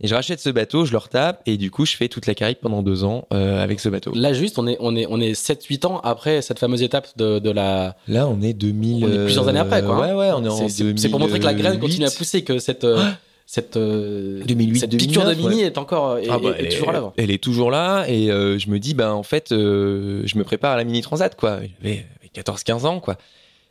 Et 0.04 0.08
je 0.08 0.14
rachète 0.16 0.40
ce 0.42 0.50
bateau, 0.50 0.84
je 0.86 0.92
le 0.92 0.98
retape, 0.98 1.42
et 1.46 1.56
du 1.58 1.72
coup, 1.72 1.86
je 1.86 1.96
fais 1.96 2.10
toute 2.10 2.28
la 2.28 2.36
Caraïbe 2.36 2.58
pendant 2.62 2.84
deux 2.84 3.04
ans 3.06 3.26
euh, 3.34 3.64
avec 3.64 3.80
ce 3.80 3.88
bateau. 3.88 4.12
Là, 4.14 4.34
juste, 4.34 4.60
on 4.60 4.68
est, 4.68 4.76
on 4.82 4.96
est, 4.98 5.08
on 5.10 5.20
est 5.22 5.32
7-8 5.32 5.88
ans 5.88 6.00
après 6.04 6.42
cette 6.42 6.60
fameuse 6.60 6.84
étape 6.84 7.08
de, 7.16 7.40
de 7.40 7.50
la. 7.50 7.96
Là, 8.10 8.28
on 8.28 8.42
est 8.42 8.52
2000. 8.54 9.06
On 9.06 9.08
est 9.12 9.24
plusieurs 9.24 9.48
années 9.48 9.60
après, 9.60 9.82
quoi, 9.82 9.96
hein. 10.06 10.14
Ouais, 10.16 10.20
ouais, 10.28 10.32
on 10.36 10.44
est 10.44 10.50
en 10.50 10.68
C'est- 10.68 11.10
pour 11.10 11.20
montrer 11.20 11.40
que 11.40 11.46
la 11.46 11.54
graine 11.54 11.80
continue 11.80 12.06
à 12.06 12.12
pousser, 12.12 12.44
que 12.44 12.60
cette. 12.60 12.84
euh, 12.84 13.02
cette, 13.46 13.78
euh, 13.78 14.42
2008, 14.46 14.80
cette 14.80 14.98
piqûre 14.98 15.24
de 15.26 15.34
2009, 15.34 15.50
mini 15.52 15.62
est 15.64 15.78
encore 15.78 16.18
est, 16.18 16.28
Ah 16.30 16.38
bah, 16.40 16.50
est- 16.58 16.62
est 16.62 16.66
elle, 16.66 16.70
toujours 16.72 16.88
est, 16.88 16.90
à 16.90 16.94
l'avant. 16.94 17.14
elle 17.18 17.32
est 17.32 17.44
toujours 17.44 17.72
là 17.72 18.06
et 18.08 18.32
euh, 18.32 18.58
je 18.58 18.70
me 18.70 18.80
dis 18.80 18.94
ben 18.94 19.12
en 19.12 19.22
fait 19.22 19.52
euh, 19.52 20.22
je 20.26 20.38
me 20.38 20.44
prépare 20.46 20.72
à 20.72 20.78
la 20.78 20.86
mini 20.86 21.02
transat 21.02 21.36
quoi. 21.36 21.60
J'avais 21.84 22.06
14-15 22.36 22.86
ans 22.86 23.00
quoi. 23.02 23.18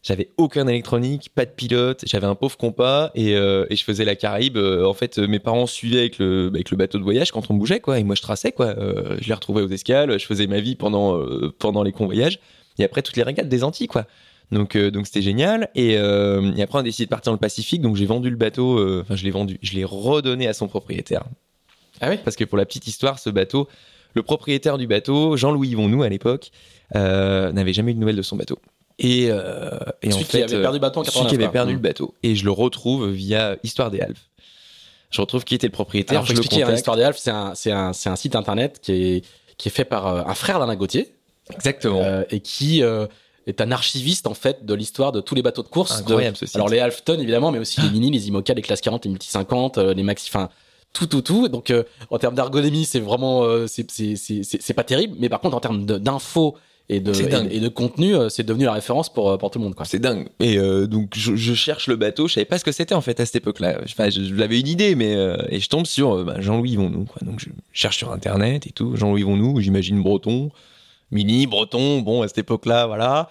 J'avais 0.02 0.30
aucun 0.36 0.66
électronique, 0.66 1.30
pas 1.32 1.44
de 1.44 1.50
pilote, 1.52 2.02
j'avais 2.06 2.26
un 2.26 2.34
pauvre 2.34 2.56
compas 2.56 3.12
et, 3.14 3.36
euh, 3.36 3.66
et 3.70 3.76
je 3.76 3.84
faisais 3.84 4.04
la 4.04 4.16
Caraïbe. 4.16 4.56
Euh, 4.56 4.84
en 4.84 4.94
fait, 4.94 5.18
euh, 5.18 5.28
mes 5.28 5.38
parents 5.38 5.66
suivaient 5.68 6.00
avec 6.00 6.18
le, 6.18 6.48
avec 6.52 6.72
le 6.72 6.76
bateau 6.76 6.98
de 6.98 7.04
voyage 7.04 7.30
quand 7.30 7.48
on 7.50 7.54
bougeait 7.54 7.78
quoi 7.78 8.00
et 8.00 8.04
moi 8.04 8.16
je 8.16 8.22
traçais 8.22 8.50
quoi. 8.50 8.66
Euh, 8.78 9.16
je 9.20 9.28
les 9.28 9.34
retrouvais 9.34 9.62
aux 9.62 9.68
escales, 9.68 10.18
je 10.18 10.26
faisais 10.26 10.48
ma 10.48 10.58
vie 10.58 10.74
pendant 10.74 11.16
euh, 11.16 11.54
pendant 11.56 11.84
les 11.84 11.92
convoyages 11.92 12.40
et 12.80 12.84
après 12.84 13.02
toutes 13.02 13.16
les 13.16 13.22
régates 13.22 13.48
des 13.48 13.62
Antilles 13.62 13.86
quoi. 13.86 14.06
Donc 14.50 14.74
euh, 14.74 14.90
donc 14.90 15.06
c'était 15.06 15.22
génial 15.22 15.68
et, 15.76 15.96
euh, 15.98 16.52
et 16.56 16.62
après 16.62 16.78
on 16.78 16.80
a 16.80 16.84
décidé 16.84 17.06
de 17.06 17.10
partir 17.10 17.30
dans 17.30 17.36
le 17.36 17.40
Pacifique 17.40 17.80
donc 17.80 17.94
j'ai 17.94 18.06
vendu 18.06 18.28
le 18.28 18.36
bateau. 18.36 18.78
euh, 18.78 19.02
Enfin 19.02 19.14
je 19.14 19.22
l'ai 19.24 19.30
vendu, 19.30 19.58
je 19.62 19.74
l'ai 19.74 19.84
redonné 19.84 20.48
à 20.48 20.52
son 20.52 20.66
propriétaire 20.66 21.22
Ah 22.00 22.10
oui? 22.10 22.16
Parce 22.24 22.34
que 22.34 22.44
pour 22.44 22.58
la 22.58 22.66
petite 22.66 22.88
histoire, 22.88 23.20
ce 23.20 23.30
bateau, 23.30 23.68
le 24.14 24.22
propriétaire 24.24 24.78
du 24.78 24.88
bateau, 24.88 25.36
Jean-Louis 25.36 25.68
Yvonou 25.68 26.02
à 26.02 26.08
l'époque, 26.08 26.50
euh, 26.96 27.52
n'avait 27.52 27.72
jamais 27.72 27.92
eu 27.92 27.94
de 27.94 28.00
nouvelles 28.00 28.16
de 28.16 28.22
son 28.22 28.36
bateau. 28.36 28.58
Et, 28.98 29.28
euh, 29.30 29.70
et 30.02 30.12
en 30.12 30.18
fait, 30.18 30.24
qui 30.24 30.42
avait 30.42 30.54
euh, 30.54 30.62
perdu 30.62 30.76
le 30.78 30.80
bateau 30.80 31.00
en 31.00 31.04
celui 31.04 31.12
89. 31.14 31.28
qui 31.30 31.34
avait 31.36 31.44
quoi. 31.44 31.52
perdu 31.52 31.72
Mm. 31.72 31.76
le 31.76 31.80
bateau. 31.82 32.14
Et 32.22 32.34
je 32.36 32.44
le 32.44 32.50
retrouve 32.50 33.08
via 33.10 33.56
Histoire 33.62 33.90
des 33.90 34.00
Alpes. 34.00 34.18
Je 35.10 35.20
retrouve 35.20 35.44
qui 35.44 35.54
était 35.54 35.66
le 35.66 35.72
propriétaire. 35.72 36.18
Alors, 36.18 36.26
je 36.26 36.32
le 36.32 36.40
hein, 36.40 36.42
contacte. 36.48 36.70
l'histoire 36.72 36.96
des 36.96 37.02
Alpes, 37.02 37.16
c'est 37.18 37.30
un, 37.30 37.54
c'est 37.54 37.72
un, 37.72 37.92
c'est 37.92 38.08
un 38.08 38.16
site 38.16 38.34
internet 38.36 38.78
qui 38.80 38.92
est, 38.92 39.24
qui 39.58 39.68
est 39.68 39.72
fait 39.72 39.84
par 39.84 40.06
euh, 40.06 40.22
un 40.26 40.34
frère 40.34 40.58
d'Alain 40.58 40.74
Gauthier, 40.76 41.12
Exactement. 41.54 42.00
euh, 42.02 42.22
et 42.30 42.40
qui 42.40 42.82
euh, 42.82 43.06
est 43.46 43.60
un 43.60 43.70
archiviste, 43.72 44.26
en 44.26 44.34
fait, 44.34 44.64
de 44.64 44.72
l'histoire 44.74 45.12
de 45.12 45.20
tous 45.20 45.34
les 45.34 45.42
bateaux 45.42 45.62
de 45.62 45.68
course. 45.68 45.98
de- 45.98 46.02
Incroyable 46.12 46.36
ce 46.36 46.46
site. 46.46 46.56
alors, 46.56 46.68
les 46.70 46.78
Halfton, 46.78 47.18
évidemment, 47.18 47.50
mais 47.52 47.58
aussi 47.58 47.80
les 47.82 47.90
Mini, 47.90 48.10
les 48.10 48.28
Imoca, 48.28 48.54
les 48.54 48.62
Classe 48.62 48.80
40, 48.80 49.04
les 49.04 49.10
Multi 49.10 49.28
50, 49.28 49.76
euh, 49.78 49.92
les 49.92 50.02
Maxi, 50.02 50.30
enfin, 50.30 50.48
tout, 50.94 51.06
tout, 51.06 51.20
tout. 51.22 51.48
Donc, 51.48 51.70
euh, 51.70 51.82
en 52.10 52.18
termes 52.18 52.34
d'ergonomie, 52.34 52.84
c'est 52.86 53.00
vraiment, 53.00 53.42
euh, 53.44 53.66
c'est, 53.66 53.90
c'est, 53.90 54.16
c'est, 54.16 54.42
c'est 54.44 54.62
c'est 54.62 54.74
pas 54.74 54.84
terrible, 54.84 55.16
mais 55.18 55.28
par 55.28 55.40
contre, 55.40 55.56
en 55.56 55.60
termes 55.60 55.84
d'infos 55.84 56.56
et 56.88 57.00
de, 57.00 57.12
C'est 57.12 57.24
et, 57.24 57.28
dingue. 57.28 57.48
et 57.52 57.60
de 57.60 57.68
contenu, 57.68 58.14
euh, 58.14 58.28
c'est 58.28 58.42
devenu 58.42 58.64
la 58.64 58.72
référence 58.72 59.10
pour, 59.12 59.30
euh, 59.30 59.36
pour 59.38 59.50
tout 59.50 59.58
le 59.58 59.64
monde. 59.64 59.74
C'est 59.84 59.98
dingue. 60.00 60.28
Et 60.40 60.58
euh, 60.58 60.86
donc 60.86 61.12
je, 61.16 61.34
je 61.36 61.54
cherche 61.54 61.86
le 61.86 61.96
bateau. 61.96 62.28
Je 62.28 62.34
savais 62.34 62.44
pas 62.44 62.58
ce 62.58 62.64
que 62.64 62.72
c'était 62.72 62.94
en 62.94 63.00
fait 63.00 63.18
à 63.20 63.24
cette 63.26 63.36
époque-là. 63.36 63.80
Enfin, 63.84 64.08
l'avais 64.32 64.60
une 64.60 64.66
idée, 64.68 64.94
mais 64.94 65.14
euh, 65.14 65.36
et 65.48 65.60
je 65.60 65.68
tombe 65.68 65.86
sur 65.86 66.24
bah, 66.24 66.40
Jean-Louis. 66.40 66.74
Quoi. 66.76 67.22
Donc 67.22 67.40
je 67.40 67.48
cherche 67.72 67.96
sur 67.98 68.12
internet 68.12 68.66
et 68.66 68.70
tout. 68.72 68.94
Jean-Louis 68.96 69.20
Yvonou, 69.22 69.60
j'imagine 69.60 70.02
breton, 70.02 70.50
mini 71.10 71.46
breton. 71.46 72.00
Bon 72.00 72.22
à 72.22 72.28
cette 72.28 72.38
époque-là, 72.38 72.86
voilà. 72.86 73.30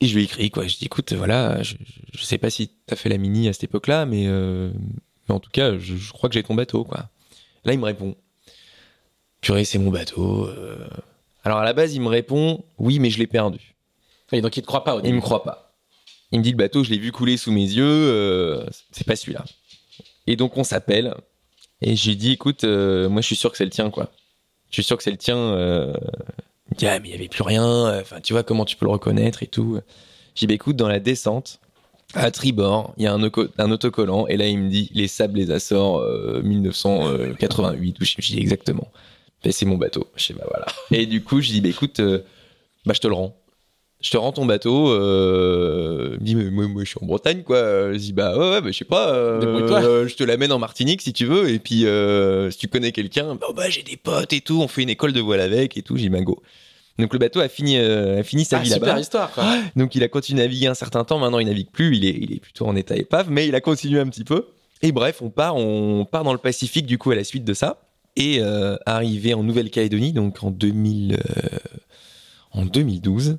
Et 0.00 0.06
je 0.06 0.14
lui 0.16 0.24
écris 0.24 0.50
quoi. 0.50 0.66
Je 0.66 0.76
dis 0.78 0.86
écoute, 0.86 1.12
voilà, 1.12 1.62
je, 1.62 1.74
je- 1.74 2.18
je 2.18 2.24
sais 2.24 2.38
pas 2.38 2.50
si 2.50 2.70
t'as 2.86 2.96
fait 2.96 3.08
la 3.08 3.18
mini 3.18 3.48
à 3.48 3.52
cette 3.52 3.64
époque-là, 3.64 4.04
mais, 4.06 4.24
euh, 4.26 4.70
mais 5.28 5.34
en 5.34 5.38
tout 5.40 5.50
cas, 5.52 5.78
je, 5.78 5.94
je 5.96 6.12
crois 6.12 6.28
que 6.28 6.34
j'ai 6.34 6.42
ton 6.42 6.54
bateau 6.54 6.84
quoi. 6.84 7.08
Là, 7.64 7.72
il 7.72 7.78
me 7.78 7.84
répond. 7.84 8.14
Purée, 9.40 9.64
c'est 9.64 9.78
mon 9.78 9.90
bateau. 9.90 10.48
Alors 11.44 11.58
à 11.58 11.64
la 11.64 11.72
base, 11.72 11.94
il 11.94 12.00
me 12.00 12.08
répond 12.08 12.64
oui, 12.78 12.98
mais 12.98 13.10
je 13.10 13.18
l'ai 13.18 13.26
perdu. 13.26 13.74
Et 14.32 14.40
donc, 14.40 14.56
il 14.56 14.62
te 14.62 14.66
croit 14.66 14.84
pas 14.84 14.96
au 14.96 15.00
Il 15.02 15.14
me 15.14 15.20
croit 15.20 15.42
pas. 15.42 15.74
Il 16.30 16.38
me 16.38 16.44
dit 16.44 16.50
le 16.52 16.56
bateau, 16.56 16.82
je 16.84 16.90
l'ai 16.90 16.98
vu 16.98 17.12
couler 17.12 17.36
sous 17.36 17.52
mes 17.52 17.60
yeux, 17.64 17.84
euh, 17.84 18.64
c'est 18.90 19.06
pas 19.06 19.16
celui-là. 19.16 19.44
Et 20.26 20.36
donc 20.36 20.56
on 20.56 20.64
s'appelle 20.64 21.14
et 21.82 21.96
j'ai 21.96 22.14
dit 22.14 22.32
écoute, 22.32 22.64
euh, 22.64 23.08
moi 23.10 23.20
je 23.20 23.26
suis 23.26 23.36
sûr 23.36 23.50
que 23.50 23.56
c'est 23.58 23.64
le 23.64 23.70
tien 23.70 23.90
quoi. 23.90 24.10
Je 24.70 24.76
suis 24.76 24.84
sûr 24.84 24.96
que 24.96 25.02
c'est 25.02 25.10
le 25.10 25.16
tien. 25.18 25.36
euh. 25.36 25.92
Il 26.70 26.74
me 26.74 26.78
dit 26.78 26.86
ah 26.86 26.98
mais 27.00 27.08
il 27.08 27.12
y 27.12 27.14
avait 27.14 27.28
plus 27.28 27.42
rien. 27.42 27.66
euh, 27.66 28.00
Enfin 28.00 28.20
tu 28.22 28.32
vois 28.32 28.44
comment 28.44 28.64
tu 28.64 28.76
peux 28.76 28.86
le 28.86 28.92
reconnaître 28.92 29.42
et 29.42 29.46
tout. 29.48 29.80
J'ai 30.34 30.46
dit 30.46 30.54
écoute 30.54 30.76
dans 30.76 30.88
la 30.88 31.00
descente 31.00 31.58
à 32.14 32.30
tribord 32.30 32.94
il 32.98 33.04
y 33.04 33.06
a 33.06 33.12
un, 33.12 33.22
oco- 33.22 33.48
un 33.58 33.70
autocollant 33.70 34.26
et 34.28 34.36
là 34.38 34.46
il 34.46 34.58
me 34.58 34.70
dit 34.70 34.90
les 34.94 35.08
sables 35.08 35.38
les 35.38 35.50
Açores 35.50 35.98
euh, 35.98 36.40
1988 36.42 38.00
ou 38.00 38.04
je 38.04 38.14
je 38.18 38.26
dis 38.32 38.38
exactement. 38.38 38.88
Et 39.44 39.52
c'est 39.52 39.66
mon 39.66 39.76
bateau. 39.76 40.06
Je 40.16 40.24
sais 40.24 40.34
bah 40.34 40.44
voilà. 40.48 40.66
Et 40.92 41.06
du 41.06 41.22
coup 41.22 41.40
je 41.40 41.48
dis 41.50 41.60
bah 41.60 41.68
écoute 41.68 42.00
euh, 42.00 42.20
bah 42.86 42.92
je 42.94 43.00
te 43.00 43.06
le 43.08 43.14
rends 43.14 43.36
je 44.00 44.10
te 44.10 44.16
rends 44.16 44.32
ton 44.32 44.44
bateau. 44.46 44.90
Euh, 44.90 46.10
il 46.14 46.20
me 46.20 46.24
dit, 46.26 46.34
mais 46.34 46.50
moi, 46.50 46.66
moi, 46.66 46.82
je 46.82 46.88
suis 46.88 46.98
en 47.00 47.06
Bretagne, 47.06 47.44
quoi. 47.44 47.92
Je 47.92 47.98
dis, 47.98 48.12
bah 48.12 48.36
ouais, 48.36 48.50
ouais, 48.50 48.60
bah, 48.60 48.72
je 48.72 48.76
sais 48.78 48.84
pas. 48.84 49.14
euh, 49.14 49.40
euh, 49.70 50.08
je 50.08 50.16
te 50.16 50.24
l'amène 50.24 50.50
en 50.50 50.58
Martinique 50.58 51.02
si 51.02 51.12
tu 51.12 51.24
veux. 51.24 51.48
Et 51.50 51.60
puis, 51.60 51.86
euh, 51.86 52.50
si 52.50 52.58
tu 52.58 52.66
connais 52.66 52.90
quelqu'un, 52.90 53.36
bah, 53.36 53.46
bah, 53.54 53.70
j'ai 53.70 53.84
des 53.84 53.96
potes 53.96 54.32
et 54.32 54.40
tout. 54.40 54.60
On 54.60 54.66
fait 54.66 54.82
une 54.82 54.88
école 54.90 55.12
de 55.12 55.20
voile 55.20 55.38
avec 55.40 55.76
et 55.76 55.82
tout. 55.82 55.96
J'ai 55.96 56.02
dit, 56.04 56.08
bah, 56.08 56.20
go. 56.20 56.42
Donc 56.98 57.12
le 57.12 57.18
bateau 57.20 57.38
a 57.38 57.48
fini, 57.48 57.78
a 57.78 58.22
fini 58.24 58.44
sa 58.44 58.58
Ah, 58.58 58.62
vie 58.62 58.70
super 58.72 58.88
là-bas. 58.88 59.00
histoire, 59.00 59.30
quoi. 59.30 59.44
Donc 59.76 59.94
il 59.94 60.02
a 60.02 60.08
continué 60.08 60.42
à 60.42 60.46
naviguer 60.46 60.66
un 60.66 60.74
certain 60.74 61.04
temps. 61.04 61.20
Maintenant, 61.20 61.38
il 61.38 61.46
navigue 61.46 61.70
plus. 61.70 61.96
Il 61.96 62.04
est, 62.04 62.18
il 62.20 62.32
est 62.34 62.40
plutôt 62.40 62.66
en 62.66 62.74
état 62.74 62.96
épave, 62.96 63.30
mais 63.30 63.46
il 63.46 63.54
a 63.54 63.60
continué 63.60 64.00
un 64.00 64.08
petit 64.08 64.24
peu. 64.24 64.48
Et 64.82 64.90
bref, 64.90 65.22
on 65.22 65.30
part, 65.30 65.54
on 65.54 66.04
part 66.04 66.24
dans 66.24 66.32
le 66.32 66.38
Pacifique 66.40 66.86
du 66.86 66.98
coup 66.98 67.12
à 67.12 67.14
la 67.14 67.22
suite 67.22 67.44
de 67.44 67.54
ça. 67.54 67.80
Et 68.16 68.40
euh, 68.40 68.76
arrivé 68.84 69.34
en 69.34 69.42
Nouvelle-Calédonie, 69.42 70.12
donc 70.12 70.42
en 70.42 70.50
2000, 70.50 71.18
euh, 72.54 72.64
2012. 72.64 73.38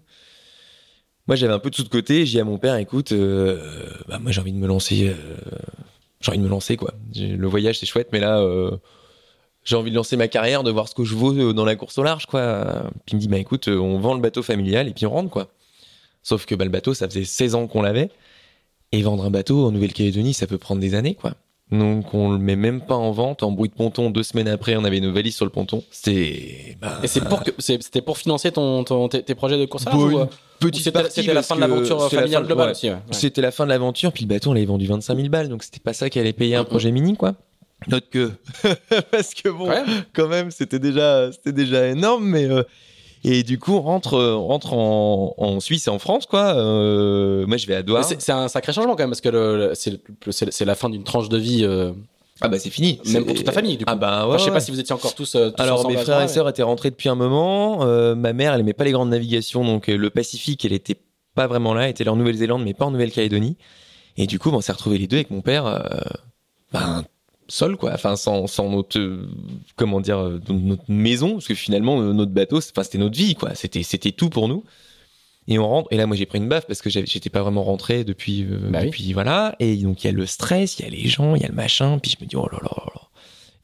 Moi, 1.27 1.35
j'avais 1.35 1.53
un 1.53 1.59
peu 1.59 1.69
de 1.69 1.75
sous 1.75 1.83
de 1.83 1.89
côté. 1.89 2.25
J'ai 2.25 2.33
dit 2.33 2.39
à 2.39 2.43
mon 2.43 2.57
père, 2.57 2.75
écoute, 2.75 3.11
euh, 3.11 3.89
bah, 4.07 4.19
moi, 4.19 4.31
j'ai 4.31 4.41
envie 4.41 4.51
de 4.51 4.57
me 4.57 4.67
lancer. 4.67 5.15
j'ai 6.21 6.29
envie 6.29 6.39
de 6.39 6.43
me 6.43 6.49
lancer, 6.49 6.75
quoi. 6.75 6.93
Le 7.15 7.47
voyage, 7.47 7.79
c'est 7.79 7.85
chouette, 7.85 8.09
mais 8.11 8.19
là, 8.19 8.43
j'ai 9.63 9.75
envie 9.75 9.91
de 9.91 9.95
lancer 9.95 10.17
ma 10.17 10.27
carrière, 10.27 10.63
de 10.63 10.71
voir 10.71 10.87
ce 10.87 10.95
que 10.95 11.03
je 11.03 11.15
vaux 11.15 11.53
dans 11.53 11.65
la 11.65 11.75
course 11.75 11.97
au 11.97 12.03
large, 12.03 12.25
quoi. 12.25 12.89
Puis 13.05 13.13
il 13.13 13.15
me 13.15 13.21
dit, 13.21 13.27
bah 13.27 13.37
écoute, 13.37 13.67
on 13.67 13.99
vend 13.99 14.15
le 14.15 14.21
bateau 14.21 14.43
familial 14.43 14.87
et 14.87 14.93
puis 14.93 15.05
on 15.05 15.11
rentre, 15.11 15.29
quoi. 15.29 15.49
Sauf 16.23 16.45
que 16.45 16.55
bah, 16.55 16.65
le 16.65 16.71
bateau, 16.71 16.93
ça 16.93 17.07
faisait 17.07 17.25
16 17.25 17.55
ans 17.55 17.67
qu'on 17.67 17.81
l'avait. 17.81 18.09
Et 18.91 19.01
vendre 19.01 19.25
un 19.25 19.31
bateau 19.31 19.65
en 19.65 19.71
Nouvelle-Calédonie, 19.71 20.33
ça 20.33 20.45
peut 20.47 20.57
prendre 20.57 20.81
des 20.81 20.95
années, 20.95 21.15
quoi. 21.15 21.35
Donc 21.71 22.13
on 22.13 22.31
le 22.31 22.37
met 22.37 22.55
même 22.55 22.81
pas 22.81 22.95
en 22.95 23.11
vente. 23.11 23.41
En 23.41 23.51
bruit 23.51 23.69
de 23.69 23.73
ponton, 23.73 24.09
deux 24.11 24.21
semaines 24.23 24.47
après, 24.47 24.75
on 24.75 24.83
avait 24.83 24.99
nos 24.99 25.11
valises 25.11 25.35
sur 25.35 25.45
le 25.45 25.51
ponton. 25.51 25.83
C'était. 25.91 26.77
bah, 26.79 26.99
Et 27.03 27.07
c'est 27.07 27.23
pour 27.23 27.43
que 27.43 27.51
c'était 27.59 28.01
pour 28.01 28.17
financer 28.17 28.51
ton, 28.51 28.83
ton- 28.83 29.07
tes, 29.07 29.23
tes 29.23 29.33
projets 29.35 29.57
de 29.57 29.65
course 29.65 29.87
à 29.87 29.91
Bon, 29.91 30.03
ou, 30.05 30.11
une 30.11 30.17
euh, 30.19 30.23
ou 30.25 30.27
petite 30.59 30.83
c'était 30.83 30.91
partie, 30.91 31.21
c'était 31.21 31.33
la 31.33 31.41
fin 31.41 31.55
de 31.55 31.61
l'aventure 31.61 31.97
la 31.99 32.09
familiale 32.09 32.45
globale 32.45 32.67
ouais. 32.67 32.71
aussi. 32.73 32.89
ouais. 32.89 32.97
C'était 33.11 33.41
la 33.41 33.51
fin 33.51 33.63
de 33.63 33.69
l'aventure, 33.69 34.11
puis 34.11 34.23
le 34.25 34.29
bateau, 34.29 34.51
on 34.51 34.53
l'avait 34.53 34.65
vendu 34.67 34.85
25 34.85 35.15
000 35.15 35.29
balles, 35.29 35.49
donc 35.49 35.63
c'était 35.63 35.79
pas 35.79 35.93
ça 35.93 36.09
qui 36.09 36.19
allait 36.19 36.33
payer 36.33 36.55
un 36.55 36.63
projet 36.63 36.91
mini, 36.91 37.15
quoi. 37.15 37.33
Note 37.87 38.07
que. 38.09 38.31
Parce 39.11 39.33
que 39.33 39.49
bon, 39.49 39.67
Ouais. 39.69 39.83
quand 40.13 40.27
même, 40.27 40.51
c'était 40.51 40.79
déjà, 40.79 41.31
c'était 41.31 41.53
déjà 41.53 41.87
énorme, 41.87 42.25
mais. 42.25 42.45
euh, 42.45 42.63
et 43.23 43.43
du 43.43 43.57
coup, 43.59 43.73
on 43.73 43.81
rentre, 43.81 44.15
euh, 44.15 44.33
on 44.33 44.47
rentre 44.47 44.73
en, 44.73 45.33
en 45.37 45.59
Suisse 45.59 45.87
et 45.87 45.89
en 45.89 45.99
France, 45.99 46.25
quoi. 46.25 46.55
Euh, 46.55 47.45
moi, 47.47 47.57
je 47.57 47.67
vais 47.67 47.75
à 47.75 47.83
Douarn. 47.83 48.03
C'est 48.03 48.31
un 48.31 48.47
sacré 48.47 48.73
changement 48.73 48.95
quand 48.95 49.03
même 49.03 49.09
parce 49.11 49.21
que 49.21 49.73
c'est 50.31 50.65
la 50.65 50.75
fin 50.75 50.89
d'une 50.89 51.03
tranche 51.03 51.29
de 51.29 51.37
vie, 51.37 51.63
euh, 51.63 51.91
Ah 52.41 52.47
bah 52.49 52.59
c'est 52.59 52.69
fini. 52.69 52.99
même 53.05 53.25
pour 53.25 53.35
toute 53.35 53.45
ta 53.45 53.51
famille. 53.51 53.77
Du 53.77 53.85
coup. 53.85 53.91
Ah 53.91 53.95
bah 53.95 54.27
ouais. 54.27 54.33
Enfin, 54.33 54.37
je 54.37 54.43
sais 54.43 54.49
ouais. 54.49 54.53
pas 54.55 54.59
si 54.59 54.71
vous 54.71 54.79
étiez 54.79 54.93
encore 54.93 55.15
tous. 55.15 55.35
euh, 55.35 55.51
tous 55.51 55.61
Alors 55.63 55.87
mes 55.87 55.95
frères 55.97 56.21
et 56.21 56.27
sœurs 56.27 56.49
étaient 56.49 56.63
rentrés 56.63 56.91
depuis 56.91 57.09
un 57.09 57.15
moment. 57.15 57.85
Euh, 57.85 58.15
ma 58.15 58.33
mère, 58.33 58.53
elle 58.53 58.59
aimait 58.61 58.73
pas 58.73 58.83
les 58.83 58.91
grandes 58.91 59.09
navigations, 59.09 59.63
donc 59.63 59.87
euh, 59.89 59.95
le 59.97 60.09
Pacifique, 60.09 60.65
elle 60.65 60.73
était 60.73 60.97
pas 61.35 61.47
vraiment 61.47 61.73
là. 61.73 61.83
Elle 61.85 61.91
était 61.91 62.03
là 62.03 62.11
en 62.13 62.15
Nouvelle-Zélande, 62.17 62.63
mais 62.63 62.73
pas 62.73 62.85
en 62.85 62.91
Nouvelle-Calédonie. 62.91 63.57
Et 64.17 64.27
du 64.27 64.37
coup, 64.37 64.49
on 64.51 64.61
s'est 64.61 64.71
retrouvés 64.73 64.97
les 64.97 65.07
deux 65.07 65.17
avec 65.17 65.31
mon 65.31 65.41
père, 65.41 65.65
euh, 65.65 65.79
ben 66.71 67.03
seul 67.47 67.75
quoi. 67.77 67.91
Enfin 67.93 68.15
sans, 68.15 68.47
sans 68.47 68.69
notre 68.69 68.99
euh, 68.99 69.27
comment 69.75 70.01
dire 70.01 70.17
euh, 70.19 70.39
notre 70.49 70.83
maison, 70.89 71.33
parce 71.33 71.47
que 71.47 71.53
finalement 71.55 71.99
euh, 72.01 72.13
notre 72.13 72.31
bateau, 72.31 72.61
c'était 72.61 72.97
notre 72.97 73.17
vie 73.17 73.35
quoi. 73.35 73.55
C'était 73.55 73.83
c'était 73.83 74.11
tout 74.11 74.29
pour 74.29 74.47
nous. 74.47 74.63
Et 75.47 75.59
on 75.59 75.67
rentre. 75.67 75.89
Et 75.91 75.97
là, 75.97 76.05
moi, 76.07 76.15
j'ai 76.15 76.25
pris 76.25 76.37
une 76.37 76.47
baffe 76.47 76.65
parce 76.67 76.81
que 76.81 76.89
j'étais 76.89 77.29
pas 77.29 77.41
vraiment 77.41 77.63
rentré 77.63 78.05
depuis, 78.05 78.43
Bah 78.45 78.79
oui. 78.79 78.85
depuis 78.85 79.11
voilà. 79.11 79.55
Et 79.59 79.75
donc 79.75 80.01
il 80.03 80.07
y 80.07 80.09
a 80.09 80.13
le 80.13 80.25
stress, 80.25 80.79
il 80.79 80.85
y 80.85 80.87
a 80.87 80.89
les 80.89 81.05
gens, 81.09 81.35
il 81.35 81.41
y 81.41 81.45
a 81.45 81.49
le 81.49 81.53
machin. 81.53 81.99
Puis 81.99 82.15
je 82.17 82.23
me 82.23 82.29
dis 82.29 82.37
oh 82.37 82.47
là 82.49 82.59
là 82.61 82.69
là 82.77 82.83
là. 82.95 83.01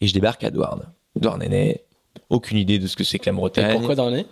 Et 0.01 0.07
je 0.07 0.13
débarque 0.13 0.43
à 0.43 0.49
Douarn. 0.51 0.81
Douarnenez, 1.15 1.81
aucune 2.29 2.57
idée 2.57 2.79
de 2.79 2.87
ce 2.87 2.97
que 2.97 3.05
c'est 3.05 3.17
que 3.17 3.25
la 3.27 3.31
Et 3.31 3.35
Bretagne. 3.35 3.73
pourquoi 3.77 3.95
dans 3.95 4.09
l'année 4.09 4.25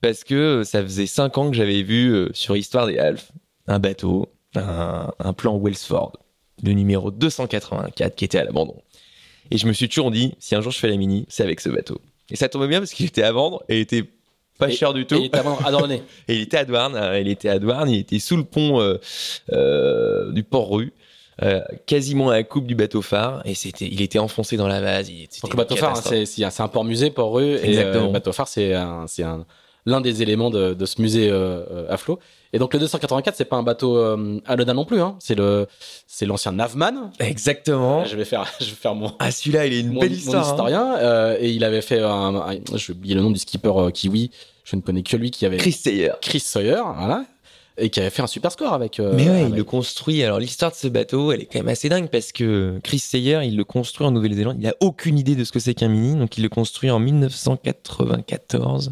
Parce 0.00 0.24
que 0.24 0.62
ça 0.64 0.82
faisait 0.82 1.06
cinq 1.06 1.36
ans 1.36 1.50
que 1.50 1.56
j'avais 1.56 1.82
vu 1.82 2.28
sur 2.32 2.56
Histoire 2.56 2.86
des 2.86 2.98
Alpes 2.98 3.20
un 3.66 3.78
bateau, 3.78 4.28
un, 4.54 5.12
un 5.18 5.32
plan 5.34 5.58
Wellsford, 5.58 6.12
le 6.62 6.72
numéro 6.72 7.10
284 7.10 8.14
qui 8.14 8.24
était 8.24 8.38
à 8.38 8.44
l'abandon. 8.44 8.76
Et 9.50 9.58
je 9.58 9.66
me 9.66 9.72
suis 9.72 9.88
toujours 9.88 10.10
dit, 10.10 10.34
si 10.38 10.54
un 10.54 10.60
jour 10.60 10.72
je 10.72 10.78
fais 10.78 10.88
la 10.88 10.96
mini, 10.96 11.24
c'est 11.28 11.42
avec 11.42 11.60
ce 11.60 11.68
bateau. 11.70 12.00
Et 12.30 12.36
ça 12.36 12.48
tombait 12.48 12.68
bien 12.68 12.80
parce 12.80 12.92
qu'il 12.92 13.06
était 13.06 13.22
à 13.22 13.32
vendre 13.32 13.62
et 13.68 13.76
il 13.78 13.80
était 13.80 14.04
pas 14.58 14.68
Et- 14.68 14.72
cher 14.72 14.92
du 14.92 15.06
tout. 15.06 15.14
Et 15.14 15.18
il 15.20 15.24
était 15.26 15.38
à 15.38 15.70
l'année. 15.70 16.02
Et 16.28 16.34
il 16.34 16.42
était 16.42 16.58
à 16.58 16.64
Douarn, 16.64 16.94
euh, 16.96 17.18
il 17.20 17.28
était 17.28 17.48
à 17.48 17.56
il 17.56 17.94
était 17.94 18.18
sous 18.18 18.36
le 18.36 18.44
pont 18.44 18.80
euh, 18.80 18.96
euh, 19.52 20.32
du 20.32 20.42
port-rue, 20.42 20.92
euh, 21.42 21.60
quasiment 21.86 22.30
à 22.30 22.34
la 22.34 22.42
coupe 22.42 22.66
du 22.66 22.74
bateau 22.74 23.00
phare, 23.00 23.40
et 23.44 23.54
c'était, 23.54 23.86
il 23.86 24.02
était 24.02 24.18
enfoncé 24.18 24.56
dans 24.56 24.66
la 24.68 24.80
vase. 24.80 25.08
Il, 25.08 25.28
Donc 25.42 25.44
une 25.44 25.50
le 25.52 25.56
bateau 25.56 25.76
phare, 25.76 25.96
hein, 25.96 26.24
c'est 26.26 26.60
un 26.62 26.68
port 26.68 26.84
musée, 26.84 27.10
port 27.10 27.32
rue. 27.32 27.54
Et 27.54 27.68
Exactement. 27.68 28.06
le 28.06 28.12
bateau 28.12 28.32
phare, 28.32 28.48
c'est 28.48 28.74
un- 28.74 29.06
c'est 29.06 29.22
un- 29.22 29.46
l'un 29.88 30.00
des 30.00 30.22
éléments 30.22 30.50
de, 30.50 30.74
de 30.74 30.86
ce 30.86 31.00
musée 31.02 31.30
euh, 31.30 31.64
euh, 31.70 31.86
à 31.92 31.96
flot. 31.96 32.18
Et 32.52 32.58
donc 32.58 32.72
le 32.72 32.78
284, 32.80 33.34
c'est 33.36 33.44
pas 33.44 33.56
un 33.56 33.62
bateau 33.62 33.96
euh, 33.98 34.40
anodin 34.46 34.72
non 34.74 34.84
plus. 34.84 35.00
Hein. 35.00 35.16
C'est 35.18 35.34
le 35.34 35.66
c'est 36.06 36.24
l'ancien 36.26 36.52
Navman. 36.52 37.10
Exactement. 37.20 38.04
Je 38.04 38.16
vais 38.16 38.24
faire 38.24 38.46
je 38.60 38.66
vais 38.66 38.70
faire 38.76 38.94
mon 38.94 39.12
Ah, 39.18 39.30
celui-là, 39.30 39.66
il 39.66 39.72
est 39.74 39.80
une 39.80 39.92
mon, 39.92 40.00
belle 40.00 40.10
mon 40.10 40.16
histoire. 40.16 40.46
hein. 40.48 40.52
historien. 40.52 40.96
euh, 40.98 41.36
et 41.40 41.50
il 41.50 41.64
avait 41.64 41.82
fait 41.82 42.00
un, 42.00 42.34
un- 42.36 42.54
j'ai 42.76 42.92
oublié 42.92 43.14
le 43.14 43.20
nom 43.22 43.30
du 43.30 43.38
skipper 43.38 43.72
euh, 43.76 43.90
kiwi. 43.90 44.30
Je 44.64 44.76
ne 44.76 44.80
connais 44.82 45.02
que 45.02 45.16
lui 45.16 45.30
qui 45.30 45.44
avait 45.46 45.56
Chris 45.56 45.72
Sayer. 45.72 46.12
Chris 46.20 46.40
Sawyer, 46.40 46.82
voilà, 46.96 47.24
et 47.78 47.88
qui 47.88 48.00
avait 48.00 48.10
fait 48.10 48.20
un 48.22 48.26
super 48.26 48.52
score 48.52 48.72
avec. 48.74 48.98
Mais 48.98 49.28
ouais, 49.28 49.46
il 49.48 49.54
le 49.54 49.64
construit. 49.64 50.22
Alors 50.22 50.38
l'histoire 50.40 50.70
de 50.70 50.76
ce 50.76 50.88
bateau, 50.88 51.32
elle 51.32 51.40
est 51.40 51.46
quand 51.46 51.58
même 51.60 51.68
assez 51.68 51.88
dingue 51.88 52.08
parce 52.10 52.32
que 52.32 52.78
Chris 52.82 52.98
Sayer, 52.98 53.40
il 53.44 53.56
le 53.56 53.64
construit 53.64 54.06
en 54.06 54.10
Nouvelle-Zélande. 54.10 54.56
Il 54.60 54.66
a 54.66 54.74
aucune 54.80 55.18
idée 55.18 55.36
de 55.36 55.44
ce 55.44 55.52
que 55.52 55.58
c'est 55.58 55.72
qu'un 55.74 55.88
mini, 55.88 56.16
donc 56.16 56.36
il 56.36 56.42
le 56.42 56.48
construit 56.50 56.90
en 56.90 56.98
1994 56.98 58.90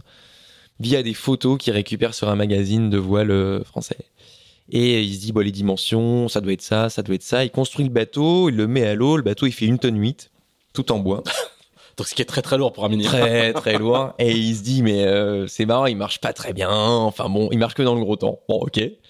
via 0.81 1.03
des 1.03 1.15
photos 1.15 1.59
qu'il 1.59 1.73
récupère 1.73 2.15
sur 2.15 2.29
un 2.29 2.37
magazine 2.37 2.91
de 2.91 2.99
voile 2.99 3.31
euh, 3.31 3.65
français. 3.65 3.99
Et 4.71 5.03
il 5.03 5.15
se 5.15 5.21
dit, 5.21 5.33
bon, 5.33 5.41
les 5.41 5.53
dimensions, 5.53 6.29
ça 6.29 6.41
doit 6.41 6.53
être 6.53 6.63
ça, 6.63 6.91
ça 6.91 7.03
doit 7.03 7.15
être 7.15 7.23
ça. 7.23 7.45
Il 7.45 7.51
construit 7.51 7.85
le 7.85 7.91
bateau, 7.91 8.49
il 8.49 8.57
le 8.57 8.67
met 8.67 8.85
à 8.85 8.95
l'eau. 8.95 9.17
Le 9.17 9.23
bateau, 9.23 9.47
il 9.47 9.53
fait 9.53 9.67
une 9.67 9.79
tonne 9.79 9.99
8, 9.99 10.31
tout 10.73 10.91
en 10.93 10.99
bois. 10.99 11.23
Donc 11.97 12.09
ce 12.09 12.15
qui 12.15 12.21
est 12.21 12.27
très 12.27 12.43
très 12.43 12.59
lourd 12.59 12.73
pour 12.73 12.85
un 12.85 12.89
mini. 12.89 13.05
très 13.05 13.53
très 13.55 13.79
loin. 13.79 14.15
Et 14.19 14.33
il 14.33 14.55
se 14.55 14.63
dit, 14.63 14.83
mais 14.83 15.05
euh, 15.05 15.47
c'est 15.47 15.65
marrant, 15.65 15.87
il 15.87 15.97
marche 15.97 16.21
pas 16.21 16.33
très 16.33 16.53
bien. 16.53 16.71
Enfin 16.71 17.29
bon, 17.29 17.49
il 17.53 17.59
marche 17.59 17.75
que 17.75 17.83
dans 17.83 17.95
le 17.95 18.03
gros 18.03 18.17
temps. 18.17 18.41
Bon, 18.49 18.59
ok. 18.59 18.79
Et 18.79 19.01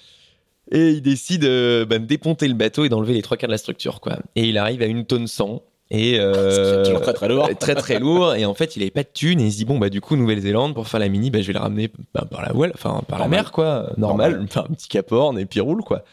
il 0.70 1.02
décide 1.02 1.44
euh, 1.44 1.84
bah, 1.84 1.98
de 1.98 2.04
déponter 2.04 2.46
le 2.46 2.54
bateau 2.54 2.84
et 2.84 2.88
d'enlever 2.88 3.14
les 3.14 3.22
trois 3.22 3.36
quarts 3.36 3.48
de 3.48 3.52
la 3.52 3.58
structure, 3.58 4.00
quoi. 4.00 4.18
Et 4.36 4.44
il 4.48 4.58
arrive 4.58 4.82
à 4.82 4.86
une 4.86 5.04
tonne 5.04 5.26
100. 5.26 5.62
Et 5.90 6.18
euh, 6.18 6.84
toujours 6.84 7.00
très 7.00 7.12
très 7.12 7.28
lourd. 7.28 7.48
très 7.60 7.74
très 7.74 7.98
lourd. 7.98 8.34
Et 8.34 8.44
en 8.44 8.54
fait, 8.54 8.76
il 8.76 8.82
avait 8.82 8.90
pas 8.90 9.02
de 9.02 9.08
thunes 9.12 9.40
et 9.40 9.44
il 9.44 9.52
se 9.52 9.56
dit, 9.56 9.64
bon, 9.64 9.78
bah 9.78 9.88
du 9.88 10.00
coup, 10.00 10.16
Nouvelle-Zélande, 10.16 10.74
pour 10.74 10.88
faire 10.88 11.00
la 11.00 11.08
mini, 11.08 11.30
bah, 11.30 11.40
je 11.40 11.46
vais 11.46 11.52
le 11.52 11.60
ramener 11.60 11.90
bah, 12.14 12.26
par 12.30 12.42
la 12.42 12.52
voile, 12.52 12.72
enfin 12.74 13.02
par 13.06 13.18
la 13.18 13.28
mer, 13.28 13.52
quoi. 13.52 13.92
Normal, 13.96 14.32
Normal. 14.32 14.44
enfin 14.44 14.64
un 14.68 14.74
petit 14.74 14.88
caporne 14.88 15.38
et 15.38 15.46
puis 15.46 15.60
roule, 15.60 15.82
quoi. 15.82 16.04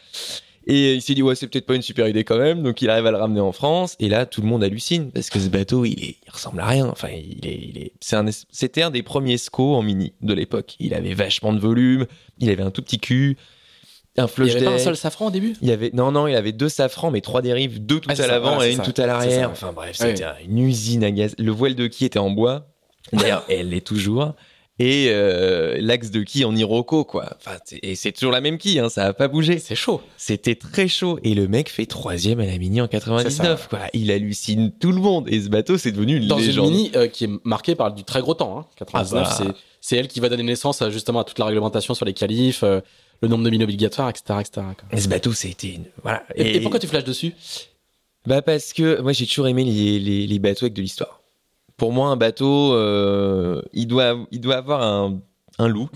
Et 0.66 0.94
il 0.94 1.02
s'est 1.02 1.14
dit, 1.14 1.22
ouais, 1.22 1.34
c'est 1.34 1.46
peut-être 1.46 1.66
pas 1.66 1.74
une 1.74 1.82
super 1.82 2.08
idée 2.08 2.24
quand 2.24 2.38
même. 2.38 2.62
Donc 2.62 2.80
il 2.80 2.88
arrive 2.88 3.06
à 3.06 3.10
le 3.10 3.18
ramener 3.18 3.40
en 3.40 3.52
France. 3.52 3.96
Et 4.00 4.08
là, 4.08 4.24
tout 4.26 4.40
le 4.40 4.46
monde 4.46 4.64
hallucine 4.64 5.10
parce 5.10 5.28
que 5.28 5.38
ce 5.38 5.48
bateau, 5.48 5.84
il, 5.84 6.02
est, 6.02 6.16
il 6.26 6.30
ressemble 6.32 6.60
à 6.60 6.66
rien. 6.66 6.86
Enfin, 6.86 7.08
il 7.08 7.46
est, 7.46 7.60
il 7.62 7.78
est, 7.78 7.92
c'est 8.00 8.16
un, 8.16 8.24
c'était 8.50 8.82
un 8.82 8.90
des 8.90 9.02
premiers 9.02 9.36
SCO 9.36 9.74
en 9.74 9.82
mini 9.82 10.14
de 10.22 10.32
l'époque. 10.32 10.76
Il 10.80 10.94
avait 10.94 11.14
vachement 11.14 11.52
de 11.52 11.58
volume. 11.58 12.06
Il 12.38 12.48
avait 12.48 12.62
un 12.62 12.70
tout 12.70 12.82
petit 12.82 12.98
cul. 12.98 13.36
Un 14.16 14.26
Il 14.26 14.28
flush 14.28 14.52
y 14.52 14.56
avait 14.56 14.64
pas 14.66 14.72
un 14.72 14.78
seul 14.78 14.96
safran 14.96 15.26
au 15.26 15.30
début? 15.30 15.54
Il 15.60 15.68
y 15.68 15.72
avait 15.72 15.90
non 15.92 16.12
non, 16.12 16.26
il 16.28 16.36
avait 16.36 16.52
deux 16.52 16.68
safrans 16.68 17.10
mais 17.10 17.20
trois 17.20 17.42
dérives, 17.42 17.84
deux 17.84 17.98
tout 18.00 18.10
Ah, 18.16 18.22
à 18.22 18.26
l'avant 18.28 18.62
et 18.62 18.70
une 18.72 18.76
ça, 18.76 18.82
tout 18.84 19.00
à 19.00 19.06
l'arrière. 19.06 19.50
Enfin 19.50 19.72
bref, 19.72 19.96
oui. 20.00 20.06
c'était 20.16 20.24
une 20.46 20.58
usine 20.58 21.02
à 21.02 21.10
gaz. 21.10 21.34
Le 21.38 21.50
voile 21.50 21.74
de 21.74 21.86
qui 21.88 22.04
était 22.04 22.18
en 22.20 22.30
bois. 22.30 22.66
D'ailleurs, 23.12 23.44
elle 23.48 23.70
l'est 23.70 23.80
toujours. 23.84 24.34
Et 24.80 25.06
euh, 25.10 25.76
l'axe 25.80 26.10
de 26.10 26.22
qui 26.22 26.44
en 26.44 26.54
Iroko 26.56 27.04
quoi. 27.04 27.36
Enfin, 27.36 27.58
et 27.82 27.94
c'est 27.94 28.10
toujours 28.10 28.32
la 28.32 28.40
même 28.40 28.58
qui, 28.58 28.80
hein, 28.80 28.88
ça 28.88 29.04
a 29.06 29.12
pas 29.12 29.28
bougé. 29.28 29.58
C'est 29.60 29.76
chaud. 29.76 30.00
C'était 30.16 30.56
très 30.56 30.88
chaud 30.88 31.20
et 31.22 31.34
le 31.34 31.46
mec 31.46 31.68
fait 31.70 31.86
troisième 31.86 32.40
à 32.40 32.46
la 32.46 32.58
mini 32.58 32.80
en 32.80 32.88
99 32.88 33.68
quoi. 33.68 33.78
Il 33.94 34.10
hallucine 34.10 34.72
tout 34.72 34.90
le 34.90 35.00
monde 35.00 35.28
et 35.28 35.40
ce 35.42 35.48
bateau 35.48 35.78
c'est 35.78 35.92
devenu 35.92 36.16
une 36.16 36.26
Dans 36.26 36.38
légende. 36.38 36.66
une 36.70 36.72
mini 36.76 36.90
euh, 36.96 37.06
qui 37.06 37.24
est 37.24 37.30
marquée 37.44 37.76
par 37.76 37.92
du 37.92 38.02
très 38.02 38.20
gros 38.20 38.34
temps. 38.34 38.58
Hein. 38.58 38.66
99, 38.76 39.22
Ah 39.26 39.44
bah. 39.44 39.44
c'est 39.54 39.60
c'est 39.80 39.96
elle 39.96 40.08
qui 40.08 40.18
va 40.18 40.28
donner 40.30 40.42
naissance 40.42 40.80
à, 40.82 40.88
justement 40.90 41.20
à 41.20 41.24
toute 41.24 41.38
la 41.38 41.44
réglementation 41.44 41.92
sur 41.94 42.06
les 42.06 42.14
qualifs, 42.14 42.62
euh, 42.64 42.80
le 43.24 43.30
nombre 43.30 43.44
de 43.44 43.50
mines 43.50 43.62
obligatoires, 43.62 44.08
etc. 44.10 44.40
etc. 44.40 44.66
Et 44.92 45.00
ce 45.00 45.08
bateau 45.08 45.32
c'était 45.32 45.74
une... 45.74 45.84
voilà. 46.02 46.24
Et, 46.34 46.56
et 46.56 46.60
pourquoi 46.60 46.78
tu 46.80 46.86
flashes 46.86 47.04
dessus? 47.04 47.32
Bah 48.26 48.40
parce 48.42 48.72
que 48.72 49.00
moi 49.00 49.12
j'ai 49.12 49.26
toujours 49.26 49.48
aimé 49.48 49.64
les, 49.64 49.98
les, 49.98 50.26
les 50.26 50.38
bateaux 50.38 50.64
avec 50.64 50.72
de 50.74 50.80
l'histoire. 50.82 51.20
Pour 51.76 51.92
moi 51.92 52.08
un 52.08 52.16
bateau, 52.16 52.72
euh, 52.74 53.60
il 53.72 53.86
doit 53.86 54.16
il 54.30 54.40
doit 54.40 54.56
avoir 54.56 54.82
un, 54.82 55.20
un 55.58 55.68
look 55.68 55.90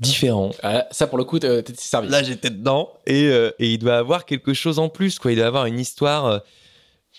différent. 0.00 0.52
Euh, 0.62 0.80
Ça, 0.92 1.08
pour 1.08 1.18
le 1.18 1.24
coup, 1.24 1.38
t'es 1.40 1.62
t'es 1.62 1.74
servi. 1.76 2.08
Là 2.08 2.22
j'étais 2.22 2.50
dedans 2.50 2.92
et, 3.06 3.24
euh, 3.24 3.50
et 3.58 3.72
il 3.72 3.78
doit 3.78 3.96
avoir 3.98 4.24
quelque 4.24 4.54
chose 4.54 4.78
en 4.78 4.88
plus 4.88 5.18
quoi. 5.18 5.32
Il 5.32 5.36
doit 5.36 5.46
avoir 5.46 5.66
une 5.66 5.80
histoire. 5.80 6.26
euh, 6.26 6.38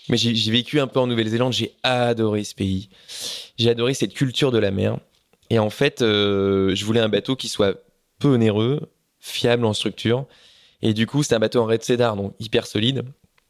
Mais 0.08 0.16
j'ai 0.16 0.34
j'ai 0.34 0.50
vécu 0.50 0.80
un 0.80 0.86
peu 0.86 0.98
en 0.98 1.06
Nouvelle-Zélande, 1.06 1.52
j'ai 1.52 1.74
adoré 1.82 2.42
ce 2.42 2.54
pays. 2.54 2.88
J'ai 3.58 3.70
adoré 3.70 3.92
cette 3.94 4.14
culture 4.14 4.50
de 4.50 4.58
la 4.58 4.70
mer. 4.70 4.98
Et 5.50 5.58
en 5.58 5.68
fait, 5.70 5.96
je 6.00 6.84
voulais 6.84 7.00
un 7.00 7.08
bateau 7.08 7.36
qui 7.36 7.48
soit 7.48 7.74
peu 8.20 8.28
onéreux, 8.28 8.88
fiable 9.20 9.64
en 9.64 9.72
structure. 9.72 10.24
Et 10.82 10.94
du 10.94 11.06
coup, 11.06 11.22
c'est 11.22 11.34
un 11.34 11.38
bateau 11.38 11.60
en 11.60 11.66
red 11.66 11.82
cedar, 11.82 12.16
donc 12.16 12.34
hyper 12.40 12.66
solide. 12.66 13.02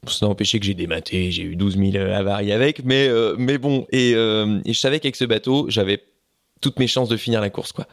Ça 0.09 0.25
n'a 0.27 0.33
empêché 0.33 0.59
que 0.59 0.65
j'ai 0.67 0.75
dématé, 0.75 1.31
j'ai 1.31 1.43
eu 1.43 1.57
12 1.57 1.77
000 1.77 1.97
avaries 2.13 2.53
avec, 2.53 2.85
mais, 2.85 3.07
euh, 3.09 3.35
mais 3.39 3.59
bon. 3.59 3.87
Et, 3.93 4.15
euh, 4.15 4.59
et 4.65 4.73
je 4.73 4.79
savais 4.81 4.99
qu'avec 4.99 5.15
ce 5.17 5.25
bateau, 5.27 5.67
j'avais 5.69 6.03
toutes 6.61 6.79
mes 6.79 6.87
chances 6.87 7.09
de 7.09 7.17
finir 7.17 7.41
la 7.41 7.51
course, 7.51 7.73
quoi. 7.73 7.87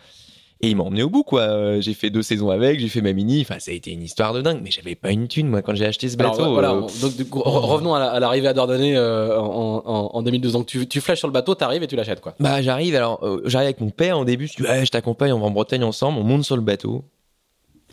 Et 0.61 0.69
il 0.71 0.75
m'a 0.75 0.83
emmené 0.85 1.03
au 1.03 1.09
bout, 1.11 1.21
quoi. 1.23 1.41
Euh, 1.41 1.81
J'ai 1.81 1.93
fait 1.93 2.09
deux 2.09 2.23
saisons 2.23 2.49
avec, 2.49 2.79
j'ai 2.79 2.87
fait 2.87 3.01
ma 3.01 3.13
mini. 3.13 3.41
Enfin, 3.41 3.59
ça 3.59 3.69
a 3.69 3.73
été 3.75 3.91
une 3.91 4.01
histoire 4.01 4.33
de 4.33 4.41
dingue, 4.41 4.61
mais 4.63 4.71
j'avais 4.71 4.95
pas 4.95 5.11
une 5.11 5.27
thune, 5.27 5.49
moi, 5.49 5.61
quand 5.61 5.75
j'ai 5.75 5.85
acheté 5.85 6.09
ce 6.09 6.17
Alors, 6.17 6.31
bateau. 6.35 6.51
voilà, 6.53 6.71
euh, 6.71 6.81
donc, 7.01 7.29
coup, 7.29 7.41
revenons 7.43 7.93
à 7.93 7.99
la- 7.99 8.09
à 8.09 8.19
l'arrivée 8.19 8.47
à 8.47 8.53
Dordogne 8.53 8.95
euh, 8.95 9.37
en, 9.37 9.83
en, 9.85 10.09
en 10.15 10.21
2012. 10.23 10.53
Donc 10.53 10.65
tu, 10.65 10.87
tu 10.87 10.99
flashes 10.99 11.19
sur 11.19 11.27
le 11.27 11.33
bateau, 11.33 11.53
t'arrives 11.53 11.83
et 11.83 11.87
tu 11.87 11.95
l'achètes 11.95 12.21
quoi. 12.21 12.33
Bah 12.39 12.59
j'arrive 12.63 12.95
alors 12.95 13.19
euh, 13.23 13.41
j'arrive 13.45 13.67
avec 13.67 13.81
mon 13.81 13.91
père 13.91 14.17
au 14.17 14.25
début 14.25 14.47
je 14.47 14.55
dis 14.55 14.63
je 14.85 14.89
t'accompagne 14.89 15.31
on 15.31 15.39
va 15.39 15.45
en 15.45 15.51
Bretagne 15.51 15.83
ensemble 15.83 16.17
on 16.19 16.23
monte 16.23 16.43
sur 16.43 16.55
le 16.55 16.63
bateau 16.63 17.03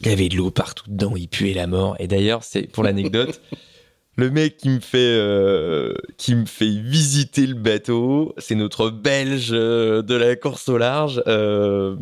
il 0.00 0.08
y 0.08 0.12
avait 0.12 0.28
de 0.28 0.36
l'eau 0.36 0.50
partout 0.50 0.84
dedans 0.88 1.14
il 1.16 1.28
puait 1.28 1.54
la 1.54 1.66
mort 1.66 1.96
et 1.98 2.06
d'ailleurs 2.08 2.42
c'est 2.44 2.62
pour 2.62 2.82
l'anecdote 2.84 3.40
le 4.16 4.30
mec 4.30 4.56
qui 4.58 4.68
me 4.68 4.80
fait 4.80 4.98
euh, 4.98 5.94
qui 6.18 6.34
me 6.34 6.46
fait 6.46 6.68
visiter 6.68 7.46
le 7.46 7.54
bateau 7.54 8.34
c'est 8.38 8.54
notre 8.54 8.90
belge 8.90 9.50
euh, 9.52 10.02
de 10.02 10.14
la 10.14 10.36
course 10.36 10.68
au 10.68 10.78
large 10.78 11.22
euh, 11.26 11.96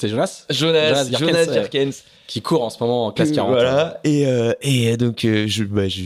C'est 0.00 0.08
Jonas? 0.08 0.46
Jonas 0.50 0.88
Jonas 0.88 1.04
Jerkens, 1.10 1.18
Jonas 1.28 1.46
ouais. 1.46 1.54
Jerkens 1.54 2.04
qui 2.26 2.40
court 2.40 2.62
en 2.64 2.70
ce 2.70 2.82
moment 2.82 3.06
en 3.06 3.12
classe 3.12 3.30
que- 3.30 3.34
40. 3.36 3.52
Voilà. 3.52 4.00
Et, 4.02 4.26
euh, 4.26 4.54
et 4.62 4.96
donc, 4.96 5.18
je, 5.20 5.64
bah, 5.64 5.88
je- 5.88 6.00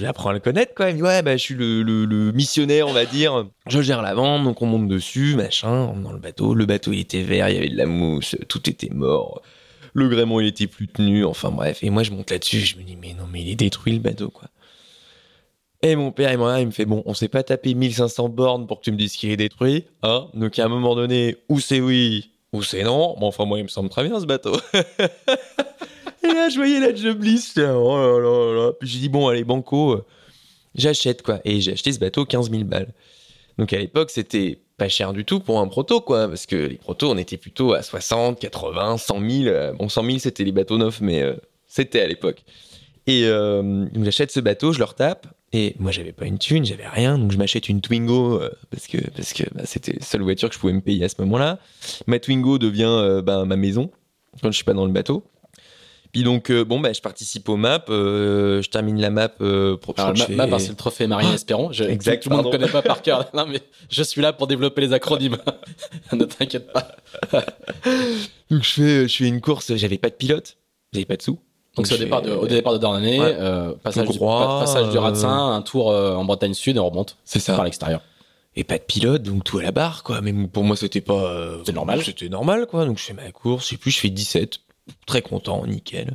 j'apprends 0.00 0.30
à 0.30 0.32
le 0.32 0.40
connaître 0.40 0.72
quand 0.74 0.84
même. 0.84 1.00
Ouais, 1.00 1.22
bah, 1.22 1.36
je 1.36 1.42
suis 1.42 1.54
le, 1.54 1.84
le, 1.84 2.06
le 2.06 2.32
missionnaire, 2.32 2.88
on 2.88 2.92
va 2.92 3.04
dire. 3.04 3.46
Je 3.68 3.80
gère 3.80 4.02
la 4.02 4.12
vente, 4.14 4.42
donc 4.42 4.60
on 4.62 4.66
monte 4.66 4.88
dessus, 4.88 5.36
machin, 5.36 5.92
on 5.94 6.00
dans 6.00 6.10
le 6.10 6.18
bateau. 6.18 6.54
Le 6.54 6.66
bateau, 6.66 6.90
il 6.92 6.98
était 6.98 7.22
vert, 7.22 7.48
il 7.48 7.54
y 7.54 7.58
avait 7.58 7.68
de 7.68 7.76
la 7.76 7.86
mousse, 7.86 8.34
tout 8.48 8.68
était 8.68 8.90
mort. 8.92 9.42
Le 9.94 10.08
gréement 10.08 10.40
il 10.40 10.46
était 10.46 10.66
plus 10.66 10.88
tenu, 10.88 11.24
enfin 11.24 11.50
bref. 11.50 11.82
Et 11.82 11.90
moi 11.90 12.02
je 12.02 12.10
monte 12.10 12.30
là-dessus, 12.30 12.60
je 12.60 12.76
me 12.76 12.82
dis 12.82 12.96
mais 12.96 13.14
non 13.14 13.26
mais 13.30 13.42
il 13.42 13.50
est 13.50 13.56
détruit 13.56 13.92
le 13.92 14.00
bateau 14.00 14.30
quoi. 14.30 14.48
Et 15.82 15.96
mon 15.96 16.12
père, 16.12 16.30
il 16.30 16.38
me, 16.38 16.60
il 16.60 16.66
me 16.66 16.70
fait 16.72 16.84
bon, 16.84 17.02
on 17.06 17.14
s'est 17.14 17.28
pas 17.28 17.42
tapé 17.42 17.72
1500 17.72 18.28
bornes 18.28 18.66
pour 18.66 18.80
que 18.80 18.84
tu 18.84 18.92
me 18.92 18.98
dises 18.98 19.16
qu'il 19.16 19.30
est 19.30 19.36
détruit, 19.38 19.86
hein. 20.02 20.28
Donc 20.34 20.58
à 20.58 20.66
un 20.66 20.68
moment 20.68 20.94
donné, 20.94 21.38
où 21.48 21.58
c'est 21.58 21.80
oui, 21.80 22.30
ou 22.52 22.62
c'est 22.62 22.82
non. 22.82 23.16
Bon, 23.18 23.28
enfin 23.28 23.46
moi 23.46 23.58
il 23.58 23.62
me 23.62 23.68
semble 23.68 23.88
très 23.88 24.04
bien 24.06 24.20
ce 24.20 24.26
bateau. 24.26 24.56
et 24.74 26.26
là 26.26 26.50
je 26.50 26.56
voyais 26.56 26.80
la 26.80 26.94
Jobliss, 26.94 27.54
oh 27.56 27.60
là 27.96 28.20
là 28.20 28.66
là. 28.66 28.72
Puis 28.78 28.88
j'ai 28.88 28.98
dit 28.98 29.08
bon 29.08 29.28
allez 29.28 29.44
banco, 29.44 29.92
euh, 29.92 30.04
j'achète 30.74 31.22
quoi. 31.22 31.40
Et 31.44 31.62
j'ai 31.62 31.72
acheté 31.72 31.92
ce 31.92 31.98
bateau 31.98 32.26
15 32.26 32.50
000 32.50 32.64
balles. 32.64 32.92
Donc 33.56 33.72
à 33.72 33.78
l'époque 33.78 34.10
c'était 34.10 34.60
pas 34.80 34.88
cher 34.88 35.12
du 35.12 35.26
tout 35.26 35.40
pour 35.40 35.60
un 35.60 35.68
proto, 35.68 36.00
quoi, 36.00 36.26
parce 36.26 36.46
que 36.46 36.56
les 36.56 36.76
protos, 36.76 37.10
on 37.10 37.18
était 37.18 37.36
plutôt 37.36 37.74
à 37.74 37.82
60, 37.82 38.40
80, 38.40 38.96
100 38.96 39.28
000. 39.28 39.74
Bon, 39.78 39.90
100 39.90 40.04
000, 40.04 40.18
c'était 40.18 40.42
les 40.42 40.52
bateaux 40.52 40.78
neufs, 40.78 41.02
mais 41.02 41.22
euh, 41.22 41.34
c'était 41.66 42.00
à 42.00 42.06
l'époque. 42.06 42.42
Et 43.06 43.26
euh, 43.26 43.84
j'achète 44.02 44.30
ce 44.30 44.40
bateau, 44.40 44.72
je 44.72 44.78
le 44.78 44.84
retape, 44.84 45.26
et 45.52 45.74
moi, 45.78 45.90
j'avais 45.90 46.12
pas 46.12 46.26
une 46.26 46.38
thune, 46.38 46.64
j'avais 46.64 46.86
rien, 46.86 47.18
donc 47.18 47.32
je 47.32 47.38
m'achète 47.38 47.68
une 47.68 47.80
Twingo, 47.80 48.40
euh, 48.40 48.50
parce 48.70 48.86
que, 48.86 48.98
parce 49.10 49.32
que 49.32 49.42
bah, 49.52 49.62
c'était 49.64 49.94
la 49.94 50.04
seule 50.04 50.22
voiture 50.22 50.48
que 50.48 50.54
je 50.54 50.60
pouvais 50.60 50.72
me 50.72 50.80
payer 50.80 51.04
à 51.04 51.08
ce 51.08 51.16
moment-là. 51.18 51.58
Ma 52.06 52.20
Twingo 52.20 52.58
devient 52.58 52.84
euh, 52.88 53.20
bah, 53.20 53.44
ma 53.44 53.56
maison, 53.56 53.90
quand 54.42 54.50
je 54.50 54.56
suis 54.56 54.64
pas 54.64 54.74
dans 54.74 54.86
le 54.86 54.92
bateau. 54.92 55.24
Puis 56.12 56.24
donc, 56.24 56.50
euh, 56.50 56.64
bon, 56.64 56.80
bah, 56.80 56.92
je 56.92 57.00
participe 57.00 57.48
aux 57.48 57.56
maps, 57.56 57.84
euh, 57.88 58.60
je 58.62 58.68
termine 58.68 59.00
la 59.00 59.10
map. 59.10 59.30
Euh, 59.40 59.76
pour, 59.76 59.94
Alors, 59.98 60.16
ma- 60.16 60.24
fais- 60.26 60.34
map, 60.34 60.58
c'est 60.58 60.70
le 60.70 60.74
trophée 60.74 61.06
Marine 61.06 61.32
Espérant. 61.32 61.70
Je, 61.72 61.84
Exact, 61.84 62.22
Tout 62.24 62.30
le 62.30 62.36
monde 62.36 62.46
ne 62.46 62.50
connaît 62.50 62.68
pas 62.68 62.82
par 62.82 63.00
cœur. 63.02 63.30
Non, 63.34 63.46
mais 63.46 63.60
je 63.90 64.02
suis 64.02 64.20
là 64.20 64.32
pour 64.32 64.46
développer 64.48 64.80
les 64.80 64.92
acronymes. 64.92 65.36
ne 66.12 66.24
t'inquiète 66.24 66.72
pas. 66.72 66.88
Donc, 68.50 68.62
je 68.64 68.70
fais, 68.72 69.08
je 69.08 69.16
fais 69.16 69.28
une 69.28 69.40
course, 69.40 69.74
j'avais 69.76 69.98
pas 69.98 70.08
de 70.10 70.14
pilote, 70.14 70.56
j'avais 70.92 71.04
pas 71.04 71.16
de 71.16 71.22
sous. 71.22 71.38
Donc, 71.76 71.86
c'est 71.86 71.94
au 71.94 71.98
départ, 71.98 72.22
de, 72.22 72.32
au 72.32 72.46
départ 72.48 72.72
de 72.72 72.78
Dornanay, 72.78 73.20
Ouais. 73.20 73.36
euh, 73.38 73.72
passage, 73.82 74.08
du, 74.08 74.18
droit, 74.18 74.58
pa- 74.58 74.66
passage 74.66 74.90
du 74.90 74.96
euh, 74.96 75.00
Ratsin, 75.00 75.52
un 75.52 75.62
tour 75.62 75.92
euh, 75.92 76.14
en 76.16 76.24
Bretagne 76.24 76.54
Sud 76.54 76.76
et 76.76 76.80
on 76.80 76.88
remonte 76.90 77.16
C'est 77.24 77.38
ça. 77.38 77.54
par 77.54 77.64
l'extérieur. 77.64 78.00
et 78.56 78.64
pas 78.64 78.78
de 78.78 78.82
pilote, 78.82 79.22
donc 79.22 79.44
tout 79.44 79.58
à 79.58 79.62
la 79.62 79.70
barre, 79.70 80.02
quoi. 80.02 80.20
Mais 80.20 80.32
pour 80.48 80.64
moi, 80.64 80.74
c'était 80.74 81.00
pas. 81.00 81.14
euh, 81.22 81.62
C'est 81.64 81.72
normal. 81.72 82.02
C'était 82.02 82.28
normal, 82.28 82.66
quoi. 82.66 82.84
Donc 82.86 82.98
je 82.98 83.04
fais 83.04 83.12
ma 83.12 83.30
course, 83.30 83.64
je 83.64 83.68
sais 83.70 83.76
plus, 83.76 83.92
je 83.92 84.00
fais 84.00 84.10
17. 84.10 84.58
Très 85.06 85.22
content, 85.22 85.66
nickel. 85.66 86.14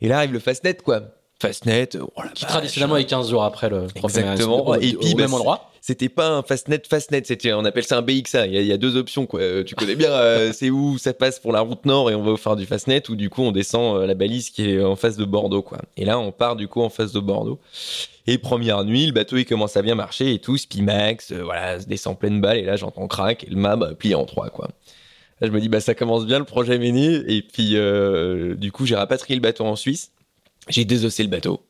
Et 0.00 0.08
là 0.08 0.18
arrive 0.18 0.32
le 0.32 0.38
Fastnet, 0.38 0.74
quoi. 0.74 1.02
Fastnet, 1.40 1.88
oh 1.98 2.10
la 2.22 2.28
Qui 2.30 2.44
vache. 2.44 2.52
traditionnellement 2.52 2.96
est 2.98 3.04
15 3.04 3.30
jours 3.30 3.44
après 3.44 3.70
le 3.70 3.86
Exactement. 3.94 4.74
Et 4.74 4.92
puis, 4.92 5.12
au 5.12 5.16
bah, 5.16 5.22
même 5.22 5.34
endroit. 5.34 5.70
C'était 5.80 6.10
pas 6.10 6.28
un 6.28 6.42
Fastnet, 6.42 6.82
Fastnet, 6.88 7.22
c'était, 7.24 7.54
on 7.54 7.64
appelle 7.64 7.84
ça 7.84 7.96
un 7.96 8.02
BXA. 8.02 8.46
Il 8.46 8.52
y 8.52 8.58
a, 8.58 8.60
il 8.60 8.66
y 8.66 8.72
a 8.72 8.76
deux 8.76 8.96
options, 8.96 9.24
quoi. 9.24 9.40
Euh, 9.40 9.64
Tu 9.64 9.74
connais 9.74 9.96
bien, 9.96 10.10
euh, 10.10 10.52
c'est 10.54 10.68
où 10.68 10.98
ça 10.98 11.14
passe 11.14 11.38
pour 11.38 11.52
la 11.52 11.60
route 11.60 11.86
nord 11.86 12.10
et 12.10 12.14
on 12.14 12.22
va 12.22 12.36
faire 12.36 12.56
du 12.56 12.66
Fastnet, 12.66 13.08
ou 13.08 13.16
du 13.16 13.30
coup 13.30 13.42
on 13.42 13.52
descend 13.52 13.96
euh, 13.96 14.06
la 14.06 14.12
balise 14.12 14.50
qui 14.50 14.70
est 14.70 14.84
en 14.84 14.96
face 14.96 15.16
de 15.16 15.24
Bordeaux, 15.24 15.62
quoi. 15.62 15.78
Et 15.96 16.04
là, 16.04 16.18
on 16.18 16.32
part 16.32 16.56
du 16.56 16.68
coup 16.68 16.82
en 16.82 16.90
face 16.90 17.12
de 17.12 17.20
Bordeaux. 17.20 17.58
Et 18.26 18.36
première 18.36 18.84
nuit, 18.84 19.06
le 19.06 19.12
bateau 19.12 19.38
il 19.38 19.46
commence 19.46 19.76
à 19.76 19.82
bien 19.82 19.94
marcher 19.94 20.34
et 20.34 20.38
tout, 20.38 20.58
Spimax, 20.58 21.32
euh, 21.32 21.42
voilà, 21.42 21.80
se 21.80 21.86
descend 21.86 22.18
pleine 22.18 22.40
balle 22.40 22.58
et 22.58 22.64
là 22.64 22.76
j'entends 22.76 23.08
crack 23.08 23.44
et 23.44 23.50
le 23.50 23.56
mât 23.56 23.76
bah, 23.76 23.94
plié 23.98 24.14
en 24.14 24.26
trois, 24.26 24.50
quoi. 24.50 24.68
Je 25.40 25.48
me 25.48 25.60
dis, 25.60 25.68
bah, 25.68 25.80
ça 25.80 25.94
commence 25.94 26.26
bien 26.26 26.38
le 26.38 26.44
projet 26.44 26.78
Méné. 26.78 27.22
Et 27.28 27.42
puis, 27.42 27.76
euh, 27.76 28.54
du 28.54 28.72
coup, 28.72 28.86
j'ai 28.86 28.96
rapatrié 28.96 29.34
le 29.34 29.40
bateau 29.40 29.64
en 29.64 29.76
Suisse. 29.76 30.12
J'ai 30.68 30.84
désossé 30.84 31.22
le 31.22 31.28
bateau. 31.28 31.62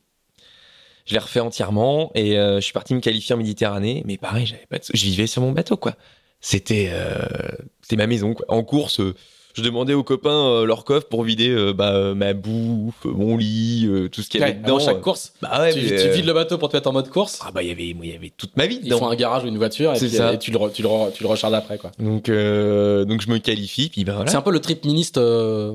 Je 1.06 1.14
l'ai 1.14 1.20
refait 1.20 1.40
entièrement 1.40 2.10
et 2.14 2.38
euh, 2.38 2.56
je 2.56 2.60
suis 2.60 2.72
parti 2.72 2.94
me 2.94 3.00
qualifier 3.00 3.34
en 3.34 3.38
Méditerranée. 3.38 4.02
Mais 4.06 4.16
pareil, 4.16 4.46
j'avais 4.46 4.66
pas 4.66 4.78
je 4.92 5.04
vivais 5.04 5.26
sur 5.26 5.42
mon 5.42 5.52
bateau, 5.52 5.76
quoi. 5.76 5.96
C'était, 6.40 6.90
euh, 6.92 7.26
c'était 7.82 7.96
ma 7.96 8.06
maison, 8.06 8.34
quoi. 8.34 8.46
En 8.48 8.62
course, 8.64 9.00
je 9.54 9.62
demandais 9.62 9.94
aux 9.94 10.02
copains 10.02 10.30
euh, 10.46 10.64
leur 10.64 10.84
coffre 10.84 11.06
pour 11.08 11.22
vider 11.24 11.48
euh, 11.50 11.72
bah, 11.72 11.92
euh, 11.92 12.14
ma 12.14 12.32
bouffe, 12.34 13.04
mon 13.04 13.36
lit, 13.36 13.86
euh, 13.88 14.08
tout 14.08 14.22
ce 14.22 14.28
qu'il 14.28 14.40
y 14.40 14.42
avait 14.44 14.52
Ouais, 14.52 14.58
dedans. 14.58 14.76
avant 14.76 14.84
chaque 14.84 15.00
course, 15.00 15.32
Bah 15.42 15.60
ouais, 15.60 15.72
tu, 15.72 15.80
mais, 15.80 16.02
tu 16.02 16.08
vides 16.10 16.26
le 16.26 16.32
bateau 16.32 16.58
pour 16.58 16.68
te 16.68 16.76
mettre 16.76 16.88
en 16.88 16.92
mode 16.92 17.08
course. 17.10 17.40
Ah 17.44 17.50
bah, 17.52 17.62
il 17.62 17.68
y 17.68 17.72
avait, 17.72 17.88
il 17.88 18.10
y 18.10 18.14
avait 18.14 18.32
toute 18.36 18.56
ma 18.56 18.66
vie 18.66 18.78
Ils 18.82 18.84
dedans. 18.86 18.98
font 18.98 19.08
un 19.08 19.14
garage 19.16 19.44
ou 19.44 19.48
une 19.48 19.58
voiture 19.58 19.92
et, 19.92 19.96
C'est 19.98 20.06
puis, 20.08 20.16
ça. 20.16 20.32
et 20.34 20.38
tu, 20.38 20.50
le, 20.50 20.58
re- 20.58 20.72
tu, 20.72 20.82
le, 20.82 20.88
re- 20.88 21.12
tu 21.12 21.22
le 21.22 21.28
recharges 21.28 21.54
après. 21.54 21.78
quoi. 21.78 21.90
Donc, 21.98 22.26
donc, 22.26 22.32
je 23.22 23.30
me 23.30 23.38
qualifie, 23.38 23.88
puis 23.88 24.04
ben 24.04 24.14
voilà. 24.14 24.30
C'est 24.30 24.36
un 24.36 24.42
peu 24.42 24.52
le 24.52 24.60
trip 24.60 24.84
ministe 24.84 25.20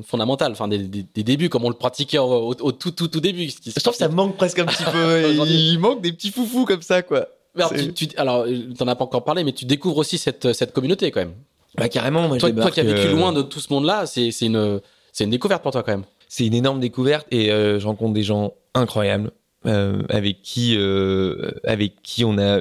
fondamental, 0.08 0.52
enfin 0.52 0.68
des, 0.68 0.78
des- 0.80 1.06
des 1.14 1.24
débuts 1.24 1.50
comme 1.50 1.66
on 1.66 1.70
le 1.70 1.76
pratiquait 1.76 2.18
au, 2.18 2.24
au- 2.52 2.56
au 2.62 2.72
tout, 2.72 2.92
tout, 2.92 3.08
tout 3.08 3.20
début. 3.20 3.50
ce 3.50 3.60
qui 3.60 3.72
se 3.72 3.76
Je 3.80 3.84
trouve 3.84 3.94
que 3.94 4.00
ça 4.00 4.10
manque 4.10 4.36
presque 4.38 4.60
un 4.60 4.66
petit 4.66 4.84
peu. 4.84 5.46
Il 5.48 5.80
manque 5.80 6.02
des 6.02 6.12
petits 6.12 6.32
foufous 6.32 6.66
comme 6.66 6.82
ça, 6.82 7.02
quoi. 7.02 7.28
Alors, 7.58 7.74
tu, 7.74 7.94
tu- 7.94 8.18
alors, 8.18 8.46
t'en 8.78 8.88
as 8.88 8.96
pas 8.96 9.06
encore 9.06 9.24
parlé, 9.24 9.44
mais 9.44 9.54
tu 9.54 9.64
découvres 9.66 9.98
aussi 9.98 10.18
cette, 10.18 10.52
cette 10.54 10.74
communauté 10.74 11.10
quand 11.12 11.22
même. 11.22 11.34
Bah 11.78 11.90
carrément, 11.90 12.28
moi 12.28 12.38
Toi, 12.38 12.52
qui 12.72 12.80
as 12.80 12.84
vécu 12.84 13.08
euh, 13.08 13.12
loin 13.12 13.34
de 13.34 13.42
tout 13.42 13.60
ce 13.60 13.72
monde-là, 13.74 14.06
c'est 14.06 14.30
une, 14.42 14.82
une 15.20 15.30
découverte 15.30 15.62
pour 15.64 15.72
toi 15.72 15.84
quand 15.84 15.92
même. 15.92 16.06
C'est 16.28 16.46
une 16.46 16.54
énorme 16.54 16.80
découverte 16.80 17.28
et 17.32 17.52
euh, 17.52 17.80
je 17.80 17.88
rencontre 17.88 18.14
des 18.14 18.24
gens 18.24 18.54
incroyables 18.74 19.32
euh, 19.66 20.04
avec 20.10 20.44
qui 20.44 20.76
euh, 20.78 21.50
avec 21.64 22.04
qui 22.04 22.24
on 22.24 22.38
a 22.38 22.60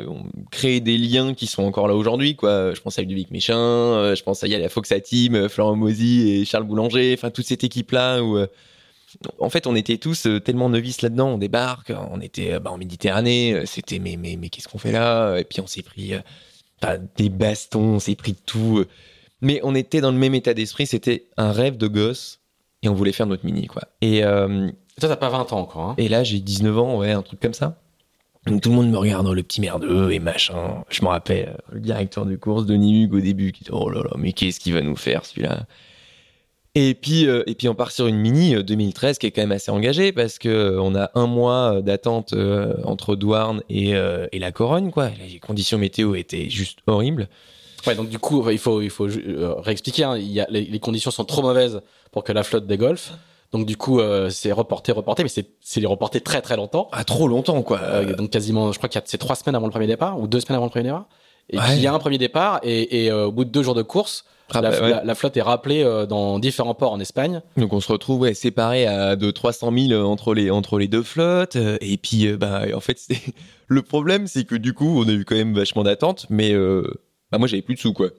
créé 0.50 0.80
des 0.80 0.96
liens 0.96 1.34
qui 1.34 1.46
sont 1.46 1.62
encore 1.62 1.86
là 1.86 1.94
aujourd'hui 1.94 2.34
quoi. 2.34 2.72
Je 2.72 2.80
pense 2.80 2.98
à 2.98 3.02
Ludovic 3.02 3.30
Méchin, 3.30 3.58
euh, 3.58 4.14
je 4.14 4.22
pense 4.22 4.42
à 4.42 4.46
Yala 4.46 4.70
Foxa 4.70 5.00
Team, 5.00 5.50
Florent 5.50 5.76
Mozy 5.76 6.30
et 6.30 6.44
Charles 6.46 6.64
Boulanger, 6.64 7.12
enfin 7.12 7.28
toute 7.30 7.44
cette 7.44 7.62
équipe 7.62 7.92
là 7.92 8.22
où 8.22 8.38
en 9.38 9.50
fait 9.50 9.66
on 9.66 9.76
était 9.76 9.98
tous 9.98 10.26
tellement 10.44 10.70
novices 10.70 11.02
là-dedans, 11.02 11.28
on 11.28 11.38
débarque, 11.38 11.92
on 12.10 12.22
était 12.22 12.58
bah, 12.58 12.70
en 12.70 12.78
Méditerranée, 12.78 13.64
c'était 13.66 13.98
mais 13.98 14.16
mais 14.16 14.38
mais 14.40 14.48
qu'est-ce 14.48 14.68
qu'on 14.68 14.78
fait 14.78 14.92
là? 14.92 15.36
Et 15.36 15.44
puis 15.44 15.60
on 15.60 15.66
s'est 15.66 15.82
pris 15.82 16.14
euh, 16.82 16.96
bah, 16.96 16.98
des 17.16 17.28
bastons, 17.28 17.94
on 17.94 17.98
s'est 17.98 18.14
pris 18.14 18.32
de 18.32 18.38
tout. 18.44 18.78
euh. 18.78 18.88
Mais 19.40 19.60
on 19.62 19.74
était 19.74 20.00
dans 20.00 20.10
le 20.12 20.18
même 20.18 20.34
état 20.34 20.54
d'esprit, 20.54 20.86
c'était 20.86 21.26
un 21.36 21.52
rêve 21.52 21.76
de 21.76 21.86
gosse 21.86 22.40
et 22.82 22.88
on 22.88 22.94
voulait 22.94 23.12
faire 23.12 23.26
notre 23.26 23.44
mini 23.44 23.66
quoi. 23.66 23.82
Et, 24.00 24.24
euh, 24.24 24.70
toi, 25.00 25.08
t'as 25.08 25.16
pas 25.16 25.28
20 25.28 25.52
ans 25.52 25.60
encore. 25.60 25.90
Hein. 25.90 25.94
et 25.98 26.08
là 26.08 26.24
j'ai 26.24 26.38
19 26.40 26.78
ans, 26.78 26.98
ouais, 26.98 27.10
un 27.12 27.22
truc 27.22 27.40
comme 27.40 27.54
ça. 27.54 27.78
Donc 28.46 28.60
tout 28.60 28.68
le 28.68 28.74
monde 28.76 28.90
me 28.90 28.98
regarde, 28.98 29.26
le 29.26 29.42
petit 29.42 29.60
merdeux 29.60 30.12
et 30.12 30.18
machin. 30.18 30.84
Je 30.90 31.02
me 31.02 31.08
rappelle, 31.08 31.48
euh, 31.48 31.72
le 31.72 31.80
directeur 31.80 32.26
de 32.26 32.36
course, 32.36 32.66
Denis 32.66 33.04
Hugues, 33.04 33.14
au 33.14 33.20
début, 33.20 33.52
qui 33.52 33.64
dit 33.64 33.70
Oh 33.72 33.88
là 33.88 34.02
là, 34.02 34.10
mais 34.18 34.32
qu'est-ce 34.32 34.60
qu'il 34.60 34.74
va 34.74 34.82
nous 34.82 34.96
faire 34.96 35.24
celui-là? 35.24 35.66
Et 36.74 36.94
puis, 36.94 37.26
euh, 37.26 37.42
et 37.46 37.54
puis 37.54 37.68
on 37.68 37.74
part 37.74 37.90
sur 37.92 38.06
une 38.06 38.16
mini 38.16 38.54
euh, 38.56 38.62
2013 38.62 39.18
qui 39.18 39.26
est 39.26 39.30
quand 39.30 39.42
même 39.42 39.52
assez 39.52 39.70
engagée 39.70 40.12
parce 40.12 40.38
que 40.38 40.48
euh, 40.48 40.80
on 40.82 40.94
a 40.96 41.10
un 41.14 41.26
mois 41.26 41.74
euh, 41.76 41.80
d'attente 41.82 42.32
euh, 42.32 42.74
entre 42.84 43.14
Douarn 43.16 43.62
et, 43.68 43.94
euh, 43.94 44.26
et 44.32 44.38
la 44.38 44.50
Corogne, 44.52 44.90
quoi. 44.90 45.10
Les 45.28 45.38
conditions 45.38 45.78
météo 45.78 46.14
étaient 46.14 46.50
juste 46.50 46.78
horribles. 46.86 47.28
Ouais, 47.86 47.94
donc 47.94 48.08
du 48.08 48.18
coup, 48.18 48.48
il 48.50 48.58
faut, 48.58 48.80
il 48.80 48.90
faut 48.90 49.08
euh, 49.08 49.54
réexpliquer. 49.58 50.04
hein. 50.04 50.16
Il 50.16 50.30
y 50.32 50.40
a, 50.40 50.46
les, 50.50 50.62
les 50.64 50.78
conditions 50.80 51.10
sont 51.10 51.24
trop 51.24 51.42
mauvaises 51.42 51.82
pour 52.12 52.24
que 52.24 52.32
la 52.32 52.42
flotte 52.42 52.66
dégolfe. 52.66 53.12
Donc 53.52 53.66
du 53.66 53.76
coup, 53.76 54.00
euh, 54.00 54.30
c'est 54.30 54.50
reporté, 54.50 54.90
reporté, 54.90 55.22
mais 55.22 55.28
c'est 55.28 55.46
c'est 55.60 55.84
reporté 55.86 56.20
très 56.20 56.40
très 56.42 56.56
longtemps. 56.56 56.88
Ah, 56.90 57.04
trop 57.04 57.28
longtemps, 57.28 57.62
quoi. 57.62 57.78
Euh, 57.82 58.14
donc 58.16 58.30
quasiment, 58.30 58.72
je 58.72 58.78
crois 58.78 58.88
qu'il 58.88 58.98
y 58.98 59.02
a 59.02 59.04
c'est 59.06 59.18
trois 59.18 59.36
semaines 59.36 59.54
avant 59.54 59.66
le 59.66 59.70
premier 59.70 59.86
départ 59.86 60.18
ou 60.18 60.26
deux 60.26 60.40
semaines 60.40 60.56
avant 60.56 60.64
le 60.66 60.70
premier 60.70 60.84
départ. 60.84 61.06
Et 61.50 61.58
Ouais. 61.58 61.62
puis 61.66 61.74
il 61.76 61.82
y 61.82 61.86
a 61.86 61.92
un 61.94 61.98
premier 62.00 62.18
départ 62.18 62.58
et, 62.64 63.04
et 63.04 63.10
euh, 63.12 63.26
au 63.26 63.32
bout 63.32 63.44
de 63.44 63.50
deux 63.50 63.62
jours 63.62 63.74
de 63.74 63.82
course, 63.82 64.24
Ah, 64.52 64.60
la, 64.60 64.70
ouais. 64.70 64.90
la- 64.90 65.04
la 65.04 65.14
flotte 65.14 65.36
est 65.36 65.42
rappelée 65.42 65.82
euh, 65.82 66.04
dans 66.06 66.38
différents 66.38 66.74
ports 66.74 66.92
en 66.92 67.00
Espagne. 67.00 67.40
Donc 67.56 67.72
on 67.72 67.80
se 67.80 67.90
retrouve 67.90 68.20
ouais, 68.20 68.34
séparés 68.34 68.86
à 68.86 69.16
de 69.16 69.30
300 69.30 69.72
000 69.88 70.02
entre 70.02 70.34
les 70.34 70.50
entre 70.50 70.78
les 70.78 70.86
deux 70.88 71.02
flottes 71.02 71.56
euh, 71.56 71.78
et 71.80 71.96
puis 71.96 72.26
euh, 72.26 72.36
bah 72.36 72.62
en 72.74 72.80
fait 72.80 72.98
le 73.68 73.82
problème 73.82 74.26
c'est 74.26 74.44
que 74.44 74.54
du 74.54 74.74
coup 74.74 75.00
on 75.02 75.08
a 75.08 75.12
eu 75.12 75.24
quand 75.24 75.34
même 75.36 75.54
vachement 75.54 75.82
d'attente 75.82 76.26
mais 76.28 76.54
bah 77.32 77.38
moi 77.38 77.48
j'avais 77.48 77.62
plus 77.62 77.74
de 77.74 77.80
sous 77.80 77.92
quoi. 77.94 78.10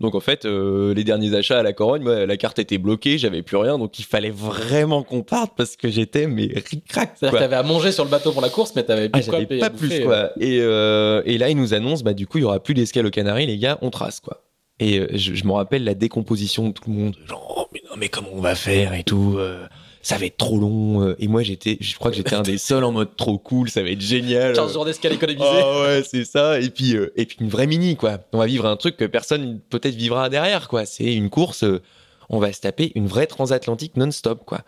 Donc 0.00 0.14
en 0.14 0.20
fait 0.20 0.44
les 0.44 1.04
derniers 1.04 1.34
achats 1.34 1.58
à 1.58 1.62
la 1.62 1.72
Corogne 1.72 2.02
moi, 2.02 2.26
la 2.26 2.36
carte 2.36 2.58
était 2.58 2.78
bloquée 2.78 3.16
j'avais 3.18 3.42
plus 3.42 3.56
rien 3.56 3.78
donc 3.78 3.98
il 3.98 4.04
fallait 4.04 4.30
vraiment 4.30 5.02
qu'on 5.02 5.22
parte 5.22 5.52
parce 5.56 5.76
que 5.76 5.88
j'étais 5.88 6.26
mais 6.26 6.44
ric-rac 6.70 7.12
C'est-à-dire 7.16 7.16
que 7.20 7.30
quoi. 7.30 7.38
t'avais 7.40 7.56
à 7.56 7.62
manger 7.62 7.90
sur 7.92 8.04
le 8.04 8.10
bateau 8.10 8.32
pour 8.32 8.42
la 8.42 8.48
course, 8.50 8.72
mais 8.76 8.82
t'avais 8.82 9.10
Ah, 9.12 9.18
plus 9.18 9.24
quoi 9.26 9.34
j'avais 9.34 9.46
payer 9.46 9.60
pas 9.60 9.70
plus 9.70 10.00
quoi. 10.04 10.30
Et, 10.40 10.56
et 10.58 11.38
là 11.38 11.48
ils 11.50 11.56
nous 11.56 11.72
annoncent 11.74 12.02
bah 12.04 12.12
du 12.14 12.26
coup 12.26 12.38
il 12.38 12.42
y 12.42 12.44
aura 12.44 12.60
plus 12.60 12.74
d'escale 12.74 13.06
aux 13.06 13.10
Canaries 13.10 13.46
les 13.46 13.56
gars 13.58 13.78
on 13.82 13.90
trace 13.90 14.20
quoi. 14.20 14.42
Et 14.80 14.98
euh, 14.98 15.06
je, 15.12 15.34
je 15.34 15.44
me 15.44 15.52
rappelle 15.52 15.84
la 15.84 15.94
décomposition 15.94 16.68
de 16.68 16.72
tout 16.72 16.90
le 16.90 16.96
monde 16.96 17.16
genre 17.28 17.54
oh, 17.58 17.68
mais 17.72 17.82
non 17.88 17.96
mais 17.98 18.08
comment 18.08 18.30
on 18.32 18.40
va 18.40 18.54
faire 18.54 18.94
et 18.94 19.04
tout. 19.04 19.36
euh, 19.38 19.66
ça 20.02 20.16
va 20.16 20.24
être 20.24 20.38
trop 20.38 20.56
long. 20.58 21.02
euh. 21.02 21.14
Et 21.18 21.28
moi, 21.28 21.42
j'étais, 21.42 21.76
je 21.78 21.94
crois 21.96 22.10
que 22.10 22.16
j'étais 22.16 22.34
un 22.34 22.40
des 22.40 22.56
seuls 22.68 22.84
en 22.84 22.90
mode 22.90 23.14
trop 23.16 23.36
cool, 23.36 23.68
ça 23.68 23.82
va 23.82 23.90
être 23.90 24.00
génial. 24.00 24.54
15 24.54 24.72
jours 24.72 24.86
d'escale 24.86 25.12
économisée. 25.12 25.44
Ah 25.46 25.80
ouais, 25.82 26.02
c'est 26.02 26.24
ça. 26.24 26.58
Et 26.58 26.70
puis, 26.70 26.96
euh, 26.96 27.12
et 27.16 27.26
puis 27.26 27.36
une 27.40 27.50
vraie 27.50 27.66
mini, 27.66 27.96
quoi. 27.96 28.18
On 28.32 28.38
va 28.38 28.46
vivre 28.46 28.64
un 28.64 28.76
truc 28.76 28.96
que 28.96 29.04
personne 29.04 29.60
peut-être 29.68 29.94
vivra 29.94 30.30
derrière, 30.30 30.68
quoi. 30.68 30.86
C'est 30.86 31.12
une 31.14 31.28
course, 31.28 31.64
euh, 31.64 31.82
on 32.30 32.38
va 32.38 32.50
se 32.54 32.62
taper 32.62 32.92
une 32.94 33.06
vraie 33.08 33.26
transatlantique 33.26 33.94
non-stop, 33.98 34.42
quoi. 34.46 34.62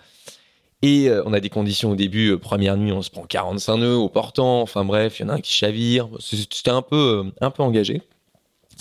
Et 0.82 1.08
euh, 1.08 1.22
on 1.24 1.32
a 1.32 1.40
des 1.40 1.48
conditions 1.48 1.92
au 1.92 1.96
début, 1.96 2.36
première 2.36 2.76
nuit, 2.76 2.92
on 2.92 3.00
se 3.00 3.08
prend 3.10 3.22
45 3.22 3.76
nœuds 3.78 3.94
au 3.96 4.10
portant, 4.10 4.60
enfin 4.60 4.84
bref, 4.84 5.18
il 5.18 5.22
y 5.22 5.24
en 5.24 5.28
a 5.30 5.34
un 5.36 5.40
qui 5.40 5.52
chavire. 5.54 6.08
C'était 6.20 6.70
un 6.72 6.82
peu, 6.82 7.24
un 7.40 7.50
peu 7.50 7.62
engagé. 7.62 8.02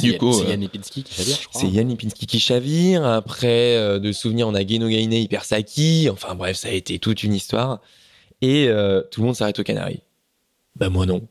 C'est 0.01 0.07
Du 0.11 0.17
coup, 0.17 0.33
c'est 0.33 0.45
euh, 0.45 0.49
Yann 0.49 0.59
Lipinski 0.61 1.03
qui 1.03 1.13
chavire, 1.13 1.37
je 1.41 1.47
crois. 1.47 1.61
c'est 1.61 1.67
Yann 1.67 1.87
Lipinski 1.89 2.25
qui 2.27 2.39
chavire. 2.39 3.05
Après, 3.05 3.75
euh, 3.77 3.99
de 3.99 4.11
souvenirs, 4.11 4.47
on 4.47 4.55
a 4.55 4.65
Geno 4.65 4.87
Gaine, 4.89 5.13
Hypersaki. 5.13 6.09
Enfin 6.11 6.35
bref, 6.35 6.57
ça 6.57 6.67
a 6.69 6.71
été 6.71 6.99
toute 6.99 7.23
une 7.23 7.33
histoire. 7.33 7.79
Et 8.41 8.67
euh, 8.67 9.01
tout 9.11 9.21
le 9.21 9.27
monde 9.27 9.35
s'arrête 9.35 9.59
aux 9.59 9.63
Canaries. 9.63 10.01
Bah 10.75 10.89
moi 10.89 11.05
non. 11.05 11.21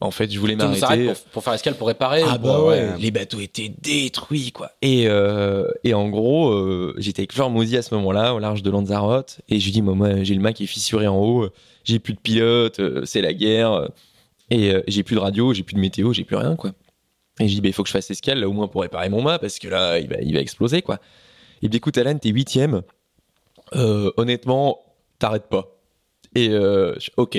En 0.00 0.10
fait, 0.10 0.32
je 0.32 0.38
voulais 0.40 0.56
Tout 0.56 0.66
m'arrêter. 0.66 1.06
pour, 1.06 1.16
pour 1.32 1.44
faire 1.44 1.52
escale, 1.52 1.76
pour 1.76 1.86
réparer. 1.86 2.22
Ah 2.26 2.36
bah 2.36 2.54
pour- 2.56 2.66
ouais, 2.66 2.98
les 2.98 3.10
bateaux 3.12 3.38
étaient 3.38 3.72
détruits 3.80 4.50
quoi. 4.50 4.72
Et, 4.82 5.04
euh, 5.06 5.64
et 5.84 5.94
en 5.94 6.08
gros, 6.08 6.92
j'étais 6.98 7.20
avec 7.20 7.32
Fleur 7.32 7.46
à 7.56 7.82
ce 7.82 7.94
moment-là, 7.94 8.34
au 8.34 8.40
large 8.40 8.62
de 8.64 8.70
Lanzarote, 8.70 9.38
et 9.48 9.60
je 9.60 9.64
lui 9.64 9.70
dis 9.72 9.80
moi, 9.82 9.94
moi, 9.94 10.24
j'ai 10.24 10.34
le 10.34 10.40
mât 10.40 10.52
qui 10.52 10.64
est 10.64 10.66
fissuré 10.66 11.06
en 11.06 11.16
haut, 11.16 11.48
j'ai 11.84 12.00
plus 12.00 12.14
de 12.14 12.18
pilote, 12.18 12.80
c'est 13.04 13.20
la 13.22 13.32
guerre, 13.32 13.88
et 14.50 14.72
j'ai 14.88 15.04
plus 15.04 15.14
de 15.14 15.20
radio, 15.20 15.54
j'ai 15.54 15.62
plus 15.62 15.74
de 15.76 15.80
météo, 15.80 16.12
j'ai 16.12 16.24
plus 16.24 16.36
rien 16.36 16.56
quoi. 16.56 16.72
Et 17.40 17.48
je 17.48 17.54
dis 17.54 17.60
bah 17.60 17.68
il 17.68 17.72
faut 17.72 17.82
que 17.82 17.88
je 17.88 17.92
fasse 17.92 18.10
escale 18.10 18.40
là 18.40 18.48
au 18.48 18.52
moins 18.52 18.68
pour 18.68 18.82
réparer 18.82 19.08
mon 19.08 19.22
mât 19.22 19.38
parce 19.38 19.58
que 19.58 19.68
là 19.68 19.98
il 19.98 20.08
va, 20.08 20.40
exploser 20.40 20.82
quoi. 20.82 20.98
Il 21.62 21.68
me 21.68 21.70
dit 21.70 21.78
écoute 21.78 21.96
Alan 21.98 22.16
t'es 22.18 22.28
huitième, 22.30 22.82
euh, 23.74 24.10
honnêtement 24.16 24.80
t'arrêtes 25.18 25.48
pas. 25.48 25.68
Et 26.34 26.48
euh, 26.50 26.94
je- 26.98 27.10
ok, 27.16 27.38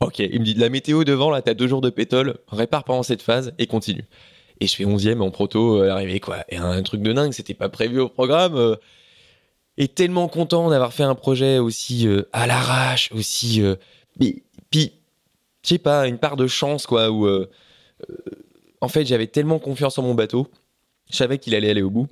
ok. 0.00 0.18
Il 0.20 0.40
me 0.40 0.44
dit 0.44 0.54
la 0.54 0.68
météo 0.70 1.04
devant 1.04 1.30
là 1.30 1.42
t'as 1.42 1.54
deux 1.54 1.68
jours 1.68 1.80
de 1.82 1.90
pétole, 1.90 2.38
répare 2.48 2.84
pendant 2.84 3.02
cette 3.02 3.22
phase 3.22 3.52
et 3.58 3.66
continue. 3.66 4.04
Et 4.60 4.66
je 4.66 4.74
fais 4.76 4.84
11e 4.84 5.20
en 5.22 5.30
proto 5.30 5.82
euh, 5.82 5.90
arrivé 5.90 6.18
quoi. 6.20 6.38
Et 6.48 6.56
un 6.56 6.82
truc 6.82 7.02
de 7.02 7.12
dingue, 7.12 7.32
c'était 7.32 7.54
pas 7.54 7.68
prévu 7.68 8.00
au 8.00 8.08
programme. 8.08 8.56
euh, 8.56 8.76
et 9.78 9.88
tellement 9.88 10.28
content 10.28 10.68
d'avoir 10.68 10.92
fait 10.92 11.04
un 11.04 11.14
projet 11.14 11.58
aussi 11.58 12.06
euh, 12.06 12.22
à 12.32 12.46
l'arrache, 12.46 13.10
aussi. 13.12 13.62
mais- 14.18 14.42
puis, 14.70 14.92
je 15.62 15.68
sais 15.70 15.78
pas, 15.78 16.06
une 16.08 16.18
part 16.18 16.36
de 16.36 16.46
chance 16.46 16.86
quoi. 16.86 17.10
Où, 17.10 17.26
en 18.80 18.88
fait, 18.88 19.04
j'avais 19.06 19.26
tellement 19.26 19.58
confiance 19.58 19.98
en 19.98 20.02
mon 20.02 20.14
bateau, 20.14 20.46
je 21.10 21.16
savais 21.16 21.38
qu'il 21.38 21.54
allait 21.54 21.70
aller 21.70 21.82
au 21.82 21.90
bout. 21.90 22.08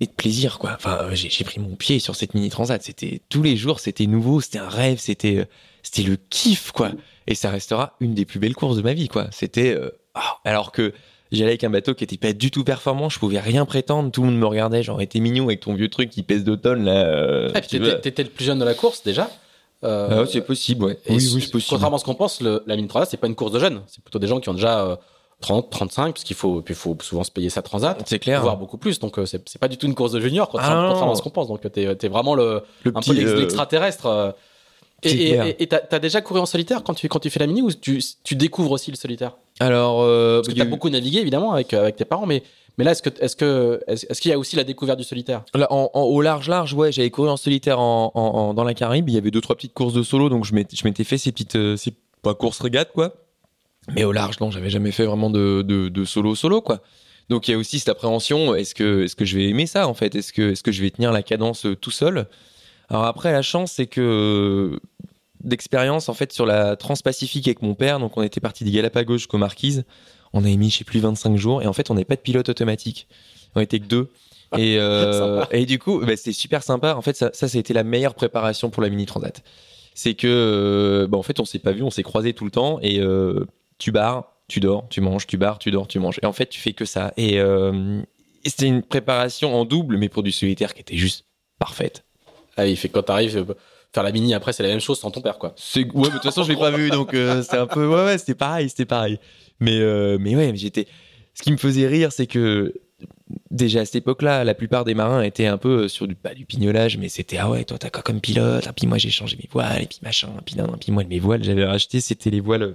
Et 0.00 0.06
de 0.06 0.10
plaisir 0.12 0.58
quoi. 0.58 0.72
Enfin, 0.74 1.06
j'ai 1.12 1.44
pris 1.44 1.60
mon 1.60 1.76
pied 1.76 2.00
sur 2.00 2.16
cette 2.16 2.34
mini 2.34 2.48
transat. 2.50 2.82
C'était 2.82 3.20
tous 3.28 3.42
les 3.42 3.56
jours, 3.56 3.78
c'était 3.78 4.06
nouveau, 4.06 4.40
c'était 4.40 4.58
un 4.58 4.68
rêve, 4.68 4.98
c'était 4.98 5.36
euh, 5.38 5.44
c'était 5.84 6.02
le 6.02 6.16
kiff 6.28 6.72
quoi. 6.72 6.90
Et 7.28 7.36
ça 7.36 7.50
restera 7.50 7.94
une 8.00 8.12
des 8.14 8.24
plus 8.24 8.40
belles 8.40 8.56
courses 8.56 8.76
de 8.76 8.82
ma 8.82 8.94
vie 8.94 9.06
quoi. 9.06 9.28
C'était 9.30 9.70
euh, 9.76 9.90
ah, 10.14 10.38
alors 10.44 10.72
que 10.72 10.92
J'allais 11.30 11.52
avec 11.52 11.64
un 11.64 11.70
bateau 11.70 11.94
qui 11.94 12.04
était 12.04 12.18
pas 12.18 12.34
du 12.34 12.50
tout 12.50 12.62
performant, 12.62 13.08
je 13.08 13.18
pouvais 13.18 13.40
rien 13.40 13.64
prétendre, 13.64 14.10
tout 14.10 14.20
le 14.20 14.28
monde 14.28 14.38
me 14.38 14.44
regardait, 14.44 14.82
genre, 14.82 15.00
t'es 15.08 15.18
mignon 15.18 15.44
avec 15.44 15.60
ton 15.60 15.72
vieux 15.72 15.88
truc 15.88 16.10
qui 16.10 16.22
pèse 16.22 16.44
2 16.44 16.58
tonnes 16.58 16.84
là. 16.84 17.06
euh, 17.06 17.50
Ah, 17.54 17.62
t'étais, 17.62 18.22
le 18.24 18.28
plus 18.28 18.44
jeune 18.44 18.58
de 18.58 18.66
la 18.66 18.74
course 18.74 19.02
déjà. 19.02 19.30
Euh, 19.82 20.24
Ah 20.24 20.26
c'est 20.30 20.42
possible, 20.42 20.84
ouais. 20.84 20.98
Oui, 21.08 21.14
oui, 21.16 21.40
c'est 21.40 21.50
possible. 21.50 21.70
Contrairement 21.70 21.96
à 21.96 22.00
ce 22.00 22.04
qu'on 22.04 22.14
pense, 22.14 22.42
le- 22.42 22.62
la 22.66 22.76
mini 22.76 22.86
transat, 22.86 23.08
c'est 23.10 23.16
pas 23.16 23.28
une 23.28 23.34
course 23.34 23.52
de 23.52 23.60
jeunes. 23.60 23.80
C'est 23.86 24.04
plutôt 24.04 24.18
des 24.18 24.26
gens 24.26 24.40
qui 24.40 24.50
ont 24.50 24.54
déjà 24.54 25.00
30, 25.42 25.68
35, 25.70 26.14
puisqu'il 26.14 26.34
faut, 26.36 26.62
puis 26.62 26.74
faut 26.74 26.96
souvent 27.02 27.24
se 27.24 27.30
payer 27.30 27.50
sa 27.50 27.60
transat, 27.60 28.02
C'est 28.06 28.18
clair. 28.18 28.40
voire 28.40 28.56
beaucoup 28.56 28.78
plus. 28.78 28.98
Donc, 28.98 29.18
euh, 29.18 29.26
c'est, 29.26 29.46
c'est 29.48 29.60
pas 29.60 29.68
du 29.68 29.76
tout 29.76 29.86
une 29.86 29.94
course 29.94 30.12
de 30.12 30.20
junior, 30.20 30.46
Ah, 30.54 30.86
contrairement, 30.88 31.12
à 31.12 31.14
ce 31.16 31.22
qu'on 31.22 31.30
pense. 31.30 31.48
Donc, 31.48 31.60
t'es, 31.70 31.94
t'es 31.96 32.08
vraiment 32.08 32.34
le, 32.34 32.62
Le 32.84 32.96
un 32.96 33.00
petit, 33.00 33.10
peu 33.10 33.16
l'ex- 33.16 33.32
l'extraterrestre. 33.34 34.06
euh. 34.06 34.32
Et, 35.04 35.66
t'as, 35.66 35.80
t'as 35.80 35.98
déjà 35.98 36.20
couru 36.20 36.38
en 36.40 36.46
solitaire 36.46 36.84
quand 36.84 36.94
tu, 36.94 37.08
quand 37.08 37.18
tu 37.18 37.28
fais 37.28 37.40
la 37.40 37.48
mini 37.48 37.60
ou 37.60 37.72
tu, 37.72 38.00
tu 38.22 38.36
découvres 38.36 38.70
aussi 38.70 38.90
le 38.92 38.96
solitaire? 38.96 39.36
Alors, 39.58 40.00
euh, 40.02 40.36
Parce 40.38 40.48
que 40.48 40.52
a 40.52 40.56
t'as 40.62 40.64
eu- 40.64 40.70
beaucoup 40.70 40.88
navigué 40.90 41.18
évidemment 41.18 41.52
avec, 41.52 41.74
avec 41.74 41.96
tes 41.96 42.04
parents, 42.04 42.24
mais, 42.26 42.44
mais 42.78 42.84
là, 42.84 42.92
est-ce, 42.92 43.02
que, 43.02 43.10
est-ce, 43.20 43.34
que, 43.34 43.80
est-ce, 43.88 44.20
qu'il 44.20 44.30
y 44.30 44.34
a 44.34 44.38
aussi 44.38 44.54
la 44.54 44.62
découverte 44.62 44.98
du 44.98 45.04
solitaire? 45.04 45.42
Là, 45.54 45.66
en, 45.72 45.90
en- 45.92 46.02
au 46.02 46.20
large, 46.22 46.48
large, 46.48 46.72
ouais, 46.74 46.92
j'avais 46.92 47.10
couru 47.10 47.28
en 47.28 47.36
solitaire 47.36 47.80
en, 47.80 48.54
dans 48.54 48.62
la 48.64 48.74
Caraïbe. 48.74 49.08
Il 49.08 49.14
y 49.16 49.18
avait 49.18 49.32
deux, 49.32 49.40
trois 49.40 49.56
petites 49.56 49.74
courses 49.74 49.92
de 49.94 50.04
solo, 50.04 50.28
donc 50.28 50.44
je 50.44 50.54
m'étais, 50.54 50.76
je 50.76 50.84
m'étais 50.84 51.02
fait 51.04 51.18
ces 51.18 51.32
petites, 51.32 51.58
ces, 51.76 51.92
pas 52.22 52.34
courses 52.34 52.60
régates, 52.60 52.92
quoi. 52.94 53.12
Mais 53.88 54.04
au 54.04 54.12
large, 54.12 54.40
non, 54.40 54.50
j'avais 54.50 54.70
jamais 54.70 54.92
fait 54.92 55.04
vraiment 55.04 55.30
de, 55.30 55.62
de, 55.62 55.88
de 55.88 56.04
solo, 56.04 56.34
solo, 56.34 56.60
quoi. 56.60 56.82
Donc 57.28 57.48
il 57.48 57.52
y 57.52 57.54
a 57.54 57.58
aussi 57.58 57.78
cette 57.78 57.88
appréhension. 57.88 58.54
Est-ce 58.54 58.74
que, 58.74 59.04
est-ce 59.04 59.16
que 59.16 59.24
je 59.24 59.36
vais 59.36 59.48
aimer 59.48 59.66
ça, 59.66 59.88
en 59.88 59.94
fait? 59.94 60.14
Est-ce 60.14 60.32
que, 60.32 60.52
est-ce 60.52 60.62
que 60.62 60.72
je 60.72 60.82
vais 60.82 60.90
tenir 60.90 61.12
la 61.12 61.22
cadence 61.22 61.66
euh, 61.66 61.74
tout 61.74 61.90
seul? 61.90 62.26
Alors 62.88 63.04
après, 63.04 63.32
la 63.32 63.42
chance, 63.42 63.72
c'est 63.72 63.86
que 63.86 64.78
d'expérience, 65.42 66.08
en 66.08 66.14
fait, 66.14 66.32
sur 66.32 66.46
la 66.46 66.76
Transpacifique 66.76 67.48
avec 67.48 67.62
mon 67.62 67.74
père, 67.74 67.98
donc 67.98 68.16
on 68.16 68.22
était 68.22 68.40
parti 68.40 68.64
des 68.64 68.70
Galapagos 68.70 69.18
jusqu'aux 69.18 69.38
Marquises. 69.38 69.84
On 70.32 70.44
avait 70.44 70.56
mis, 70.56 70.70
je 70.70 70.78
sais 70.78 70.84
plus, 70.84 71.00
25 71.00 71.36
jours, 71.36 71.62
et 71.62 71.66
en 71.66 71.72
fait, 71.72 71.90
on 71.90 71.94
n'est 71.94 72.04
pas 72.04 72.16
de 72.16 72.20
pilote 72.20 72.48
automatique. 72.48 73.08
On 73.54 73.60
était 73.60 73.80
que 73.80 73.86
deux. 73.86 74.08
Et, 74.58 74.76
euh, 74.78 75.46
et 75.50 75.64
du 75.64 75.78
coup, 75.78 76.00
bah, 76.04 76.14
c'était 76.14 76.32
super 76.32 76.62
sympa. 76.62 76.94
En 76.94 77.00
fait, 77.00 77.16
ça, 77.16 77.30
ça, 77.32 77.46
a 77.46 77.58
été 77.58 77.72
la 77.72 77.84
meilleure 77.84 78.14
préparation 78.14 78.68
pour 78.68 78.82
la 78.82 78.90
mini 78.90 79.06
transat. 79.06 79.42
C'est 79.94 80.12
que, 80.12 80.26
euh, 80.26 81.06
bah, 81.06 81.16
en 81.16 81.22
fait, 81.22 81.40
on 81.40 81.46
s'est 81.46 81.58
pas 81.58 81.72
vu, 81.72 81.82
on 81.82 81.88
s'est 81.88 82.02
croisé 82.02 82.34
tout 82.34 82.44
le 82.44 82.50
temps, 82.50 82.78
et 82.82 83.00
euh, 83.00 83.46
tu 83.82 83.90
barres, 83.90 84.32
tu 84.46 84.60
dors, 84.60 84.86
tu 84.88 85.00
manges, 85.00 85.26
tu 85.26 85.36
barres, 85.36 85.58
tu 85.58 85.70
dors, 85.72 85.88
tu 85.88 85.98
manges. 85.98 86.20
Et 86.22 86.26
en 86.26 86.32
fait, 86.32 86.46
tu 86.46 86.60
fais 86.60 86.72
que 86.72 86.84
ça. 86.84 87.12
Et, 87.16 87.40
euh, 87.40 88.00
et 88.44 88.50
c'était 88.50 88.66
une 88.66 88.82
préparation 88.82 89.54
en 89.54 89.64
double, 89.64 89.96
mais 89.96 90.08
pour 90.08 90.22
du 90.22 90.30
solitaire 90.30 90.72
qui 90.72 90.80
était 90.80 90.96
juste 90.96 91.26
parfaite. 91.58 92.04
Ah, 92.56 92.66
il 92.66 92.76
fait 92.76 92.88
quand 92.88 93.02
t'arrives 93.02 93.36
euh, 93.38 93.54
faire 93.92 94.04
la 94.04 94.12
mini 94.12 94.34
après, 94.34 94.52
c'est 94.52 94.62
la 94.62 94.68
même 94.68 94.80
chose 94.80 95.00
sans 95.00 95.10
ton 95.10 95.20
père, 95.20 95.38
quoi. 95.38 95.54
Ouais, 95.74 95.84
mais 95.94 96.04
de 96.04 96.08
toute 96.10 96.22
façon, 96.22 96.44
je 96.44 96.52
l'ai 96.52 96.58
pas 96.58 96.70
vu, 96.70 96.90
donc 96.90 97.12
euh, 97.12 97.42
c'est 97.42 97.58
un 97.58 97.66
peu 97.66 97.86
ouais, 97.86 98.04
ouais, 98.04 98.18
c'était 98.18 98.36
pareil, 98.36 98.68
c'était 98.68 98.84
pareil. 98.84 99.18
Mais 99.58 99.78
euh, 99.80 100.16
mais 100.20 100.36
ouais, 100.36 100.52
j'étais. 100.54 100.86
Ce 101.34 101.42
qui 101.42 101.50
me 101.50 101.56
faisait 101.56 101.88
rire, 101.88 102.12
c'est 102.12 102.26
que 102.26 102.74
déjà 103.50 103.80
à 103.80 103.84
cette 103.84 103.96
époque-là, 103.96 104.44
la 104.44 104.54
plupart 104.54 104.84
des 104.84 104.94
marins 104.94 105.22
étaient 105.22 105.46
un 105.46 105.58
peu 105.58 105.88
sur 105.88 106.06
du 106.06 106.14
pas 106.14 106.34
du 106.34 106.46
pignolage, 106.46 106.98
mais 106.98 107.08
c'était 107.08 107.38
ah 107.38 107.50
ouais, 107.50 107.64
toi 107.64 107.78
t'as 107.78 107.90
quoi 107.90 108.02
comme 108.02 108.20
pilote, 108.20 108.66
et 108.66 108.72
puis 108.72 108.86
moi 108.86 108.98
j'ai 108.98 109.10
changé 109.10 109.36
mes 109.36 109.48
voiles, 109.50 109.82
et 109.82 109.86
puis 109.86 109.98
machin, 110.02 110.28
et 110.38 110.42
puis 110.44 110.56
non, 110.56 110.74
et 110.74 110.78
puis 110.78 110.92
moi 110.92 111.02
mes 111.04 111.18
voiles 111.18 111.42
j'avais 111.42 111.64
racheté, 111.64 112.00
c'était 112.00 112.30
les 112.30 112.40
voiles 112.40 112.74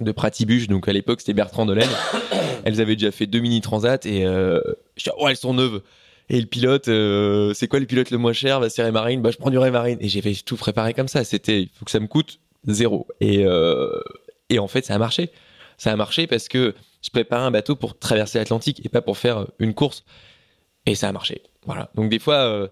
de 0.00 0.12
Pratibuche, 0.12 0.68
donc 0.68 0.88
à 0.88 0.92
l'époque 0.92 1.20
c'était 1.20 1.34
Bertrand 1.34 1.66
Delaine. 1.66 1.88
elles 2.64 2.80
avaient 2.80 2.96
déjà 2.96 3.10
fait 3.10 3.26
deux 3.26 3.40
mini 3.40 3.60
transat 3.60 4.04
et 4.06 4.24
euh, 4.24 4.60
je 4.96 5.04
dis 5.04 5.10
oh 5.18 5.28
elles 5.28 5.36
sont 5.36 5.54
neuves. 5.54 5.82
Et 6.30 6.40
le 6.40 6.46
pilote, 6.46 6.88
euh, 6.88 7.54
c'est 7.54 7.68
quoi 7.68 7.80
le 7.80 7.86
pilote 7.86 8.10
le 8.10 8.18
moins 8.18 8.34
cher? 8.34 8.60
Bah 8.60 8.68
c'est 8.68 8.82
Raymarine, 8.82 9.22
bah 9.22 9.30
je 9.30 9.38
prends 9.38 9.50
du 9.50 9.58
Raymarine. 9.58 9.98
Et 10.00 10.08
j'avais 10.08 10.34
tout 10.34 10.56
préparé 10.56 10.92
comme 10.92 11.08
ça. 11.08 11.24
C'était, 11.24 11.62
il 11.62 11.70
faut 11.72 11.84
que 11.86 11.90
ça 11.90 12.00
me 12.00 12.06
coûte 12.06 12.40
zéro. 12.66 13.06
Et 13.20 13.44
euh, 13.46 13.98
et 14.50 14.58
en 14.58 14.68
fait 14.68 14.84
ça 14.84 14.94
a 14.94 14.98
marché. 14.98 15.30
Ça 15.78 15.92
a 15.92 15.96
marché 15.96 16.26
parce 16.26 16.48
que 16.48 16.74
je 17.02 17.10
préparais 17.10 17.44
un 17.44 17.50
bateau 17.50 17.76
pour 17.76 17.98
traverser 17.98 18.38
l'Atlantique 18.38 18.84
et 18.84 18.88
pas 18.88 19.00
pour 19.00 19.16
faire 19.16 19.46
une 19.58 19.72
course. 19.72 20.04
Et 20.84 20.94
ça 20.94 21.08
a 21.08 21.12
marché. 21.12 21.42
Voilà. 21.66 21.90
Donc 21.94 22.10
des 22.10 22.18
fois, 22.18 22.68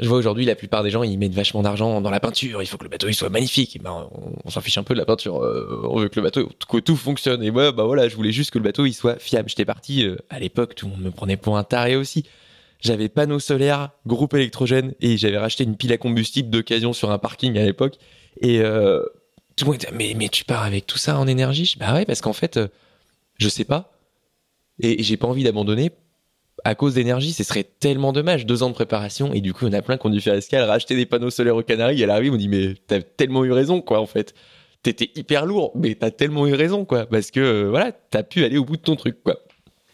je 0.00 0.08
vois 0.08 0.18
aujourd'hui 0.18 0.44
la 0.44 0.54
plupart 0.54 0.84
des 0.84 0.90
gens 0.90 1.02
ils 1.02 1.18
mettent 1.18 1.34
vachement 1.34 1.62
d'argent 1.62 2.00
dans 2.00 2.10
la 2.10 2.20
peinture. 2.20 2.62
Il 2.62 2.66
faut 2.66 2.78
que 2.78 2.84
le 2.84 2.90
bateau 2.90 3.08
il 3.08 3.14
soit 3.14 3.30
magnifique. 3.30 3.74
Et 3.74 3.78
ben 3.80 4.08
on, 4.44 4.50
s'en 4.50 4.60
fiche 4.60 4.78
un 4.78 4.84
peu 4.84 4.94
de 4.94 4.98
la 4.98 5.04
peinture. 5.04 5.42
Euh, 5.42 5.82
on 5.90 5.98
veut 5.98 6.08
que 6.08 6.20
le 6.20 6.22
bateau 6.22 6.48
que 6.68 6.78
tout 6.78 6.96
fonctionne. 6.96 7.42
Et 7.42 7.50
moi 7.50 7.72
bah 7.72 7.84
voilà, 7.84 8.08
je 8.08 8.14
voulais 8.14 8.30
juste 8.30 8.52
que 8.52 8.58
le 8.58 8.64
bateau 8.64 8.86
il 8.86 8.92
soit 8.92 9.18
fiable. 9.18 9.48
J'étais 9.48 9.64
parti 9.64 10.06
euh, 10.06 10.16
à 10.30 10.38
l'époque, 10.38 10.76
tout 10.76 10.86
le 10.86 10.92
monde 10.92 11.02
me 11.02 11.10
prenait 11.10 11.36
pour 11.36 11.58
un 11.58 11.64
taré 11.64 11.96
aussi. 11.96 12.24
J'avais 12.80 13.08
panneau 13.08 13.40
solaire, 13.40 13.90
groupe 14.06 14.34
électrogène 14.34 14.94
et 15.00 15.16
j'avais 15.16 15.38
racheté 15.38 15.64
une 15.64 15.76
pile 15.76 15.92
à 15.92 15.98
combustible 15.98 16.48
d'occasion 16.48 16.92
sur 16.92 17.10
un 17.10 17.18
parking 17.18 17.58
à 17.58 17.64
l'époque. 17.64 17.98
Et 18.40 18.60
euh, 18.60 19.02
tout 19.56 19.64
le 19.64 19.72
monde 19.72 19.82
était 19.82 19.92
mais 19.92 20.14
mais 20.16 20.28
tu 20.28 20.44
pars 20.44 20.62
avec 20.62 20.86
tout 20.86 20.98
ça 20.98 21.18
en 21.18 21.26
énergie? 21.26 21.64
Je 21.64 21.76
Bah 21.76 21.92
ouais 21.94 22.04
parce 22.04 22.20
qu'en 22.20 22.32
fait 22.32 22.60
je 23.36 23.48
sais 23.48 23.64
pas 23.64 23.90
et 24.80 25.02
j'ai 25.02 25.16
pas 25.16 25.26
envie 25.26 25.42
d'abandonner 25.42 25.90
à 26.64 26.74
cause 26.74 26.94
d'énergie, 26.94 27.32
ce 27.32 27.44
serait 27.44 27.64
tellement 27.64 28.12
dommage. 28.12 28.46
Deux 28.46 28.62
ans 28.62 28.68
de 28.68 28.74
préparation, 28.74 29.32
et 29.32 29.40
du 29.40 29.52
coup, 29.54 29.66
on 29.66 29.72
a 29.72 29.82
plein 29.82 29.96
qui 29.96 30.06
ont 30.06 30.10
dû 30.10 30.20
faire 30.20 30.34
escale, 30.34 30.64
racheter 30.64 30.96
des 30.96 31.06
panneaux 31.06 31.30
solaires 31.30 31.56
aux 31.56 31.62
Canaries, 31.62 32.00
et 32.00 32.04
à 32.04 32.06
l'arrivée, 32.06 32.30
on 32.30 32.36
dit, 32.36 32.48
mais 32.48 32.74
t'as 32.86 33.00
tellement 33.00 33.44
eu 33.44 33.52
raison, 33.52 33.80
quoi, 33.80 34.00
en 34.00 34.06
fait. 34.06 34.34
T'étais 34.82 35.10
hyper 35.16 35.44
lourd, 35.46 35.72
mais 35.74 35.94
t'as 35.94 36.10
tellement 36.10 36.46
eu 36.46 36.54
raison, 36.54 36.84
quoi, 36.84 37.06
parce 37.06 37.30
que, 37.30 37.40
euh, 37.40 37.68
voilà, 37.70 37.92
t'as 37.92 38.22
pu 38.22 38.44
aller 38.44 38.58
au 38.58 38.64
bout 38.64 38.76
de 38.76 38.82
ton 38.82 38.96
truc, 38.96 39.22
quoi. 39.22 39.36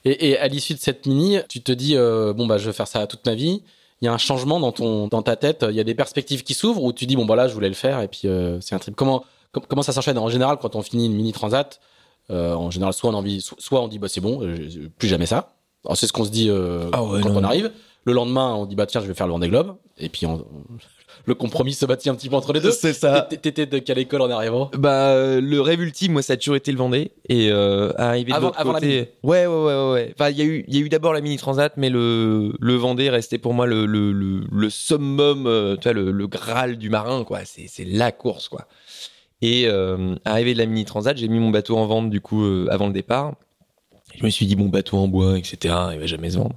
Et, 0.07 0.37
à 0.37 0.49
l'issue 0.49 0.75
de 0.75 0.79
cette 0.79 1.07
mini, 1.07 1.39
tu 1.49 1.63
te 1.63 1.73
dis 1.73 1.97
euh, 1.97 2.35
bon 2.35 2.47
bah 2.47 2.59
je 2.59 2.67
vais 2.67 2.75
faire 2.75 2.87
ça 2.87 3.07
toute 3.07 3.25
ma 3.25 3.35
vie. 3.35 3.63
Il 4.03 4.05
y 4.05 4.09
a 4.09 4.13
un 4.13 4.19
changement 4.19 4.61
dans 4.61 4.71
ton 4.71 5.09
dans 5.09 5.23
ta 5.23 5.35
tête. 5.35 5.65
Il 5.67 5.75
y 5.75 5.81
a 5.81 5.85
des 5.85 5.95
perspectives 5.95 6.43
qui 6.43 6.53
s'ouvrent 6.53 6.83
où 6.85 6.93
tu 6.93 7.07
dis 7.07 7.17
bon 7.17 7.25
bah 7.25 7.37
là 7.37 7.49
je 7.49 7.55
voulais 7.55 7.71
le 7.71 7.75
faire 7.75 8.03
et 8.03 8.09
puis 8.09 8.23
euh, 8.27 8.61
c'est 8.61 8.75
un 8.75 8.79
trip. 8.79 8.95
Comment 8.97 9.25
com- 9.53 9.63
comment 9.67 9.81
ça 9.81 9.93
s'enchaîne? 9.93 10.19
En 10.19 10.29
général 10.29 10.59
quand 10.61 10.77
on 10.77 10.83
finit 10.83 11.07
une 11.07 11.15
mini 11.15 11.33
transat 11.33 11.81
En 12.29 12.71
général 12.71 12.93
soit 12.93 13.09
on 13.09 13.15
envie 13.15 13.41
so- 13.41 13.57
soit 13.59 13.81
on 13.81 13.89
dit 13.89 13.99
bah 13.99 14.09
c'est 14.09 14.21
bon 14.21 14.41
plus 14.99 15.09
jamais 15.09 15.25
ça. 15.25 15.54
Alors 15.85 15.97
c'est 15.97 16.07
ce 16.07 16.13
qu'on 16.13 16.25
se 16.25 16.31
dit 16.31 16.49
euh, 16.51 16.89
Ah 16.93 17.03
ouais, 17.03 17.21
quand 17.21 17.31
non, 17.31 17.41
on 17.41 17.45
arrive. 17.45 17.71
Le 18.07 18.13
lendemain 18.13 18.55
on 18.55 18.67
dit 18.67 18.75
bah 18.77 18.87
tiens 18.87 19.01
je 19.01 19.07
vais 19.07 19.15
faire 19.15 19.27
le 19.27 19.33
Vendée 19.33 19.49
Globe 19.49 19.77
et 19.99 20.09
puis 20.09 20.27
on- 20.27 20.45
le 21.27 21.35
compromis 21.35 21.73
se 21.73 21.87
bâtit 21.87 22.11
un 22.11 22.15
petit 22.15 22.29
peu 22.29 22.37
entre 22.37 22.53
les 22.53 22.61
deux. 22.61 22.71
C'est 22.71 22.93
ça. 22.93 23.23
T'étais 23.23 23.65
de 23.67 23.79
quelle 23.79 23.99
école 23.99 24.21
en 24.23 24.31
arrivant? 24.31 24.71
Bah, 24.77 25.09
euh, 25.11 25.41
le 25.41 25.61
rêve 25.61 25.81
ultime, 25.81 26.13
moi, 26.13 26.21
ça 26.23 26.35
a 26.35 26.37
toujours 26.37 26.57
été 26.57 26.71
le 26.71 26.77
Vendée. 26.77 27.13
Et 27.31 27.49
euh, 27.51 27.93
arriver 27.97 28.33
de 28.33 28.37
Avant- 28.37 28.49
l'autre 28.49 28.61
avant 28.61 28.73
la 28.73 28.81
côté. 28.81 29.11
Ouais, 29.23 29.47
ouais, 29.47 29.65
ouais, 29.65 29.93
ouais. 29.93 30.15
Enfin, 30.19 30.29
il 30.31 30.37
y 30.39 30.43
a 30.43 30.45
eu, 30.45 30.65
il 30.69 30.75
y 30.77 30.79
a 30.83 30.85
eu 30.85 30.89
d'abord 30.91 31.15
la 31.15 31.23
mini 31.23 31.39
transat, 31.39 31.73
mais 31.79 31.89
le 31.89 32.53
le 32.61 32.75
Vendée 32.75 33.09
restait 33.09 33.39
pour 33.39 33.55
moi 33.55 33.65
le 33.67 33.87
le 33.87 34.13
le, 34.13 34.41
le 34.53 34.71
summum, 34.71 35.47
euh, 35.47 35.77
tu 35.77 35.85
vois, 35.85 35.93
le, 35.95 36.11
le 36.11 36.27
graal 36.27 36.77
du 36.77 36.91
marin, 36.91 37.25
quoi. 37.25 37.41
C'est 37.47 37.69
c'est 37.69 37.85
la 37.87 38.13
course, 38.13 38.49
quoi. 38.49 38.67
Et 39.41 39.65
euh, 39.67 40.17
arrivé 40.27 40.53
de 40.53 40.59
la 40.59 40.67
mini 40.67 40.85
transat, 40.85 41.17
j'ai 41.17 41.29
mis 41.29 41.39
mon 41.39 41.51
bateau 41.51 41.77
en 41.79 41.87
vente 41.87 42.11
du 42.11 42.21
coup 42.21 42.45
avant 42.71 42.89
le 42.89 42.93
départ. 42.93 43.33
Je 44.19 44.25
me 44.25 44.31
suis 44.31 44.47
dit 44.47 44.57
bon 44.57 44.67
bateau 44.67 44.99
en 44.99 45.09
bois, 45.09 45.39
etc. 45.39 45.75
Il 45.93 45.99
va 45.99 46.07
jamais 46.07 46.31
se 46.31 46.39
vendre. 46.39 46.57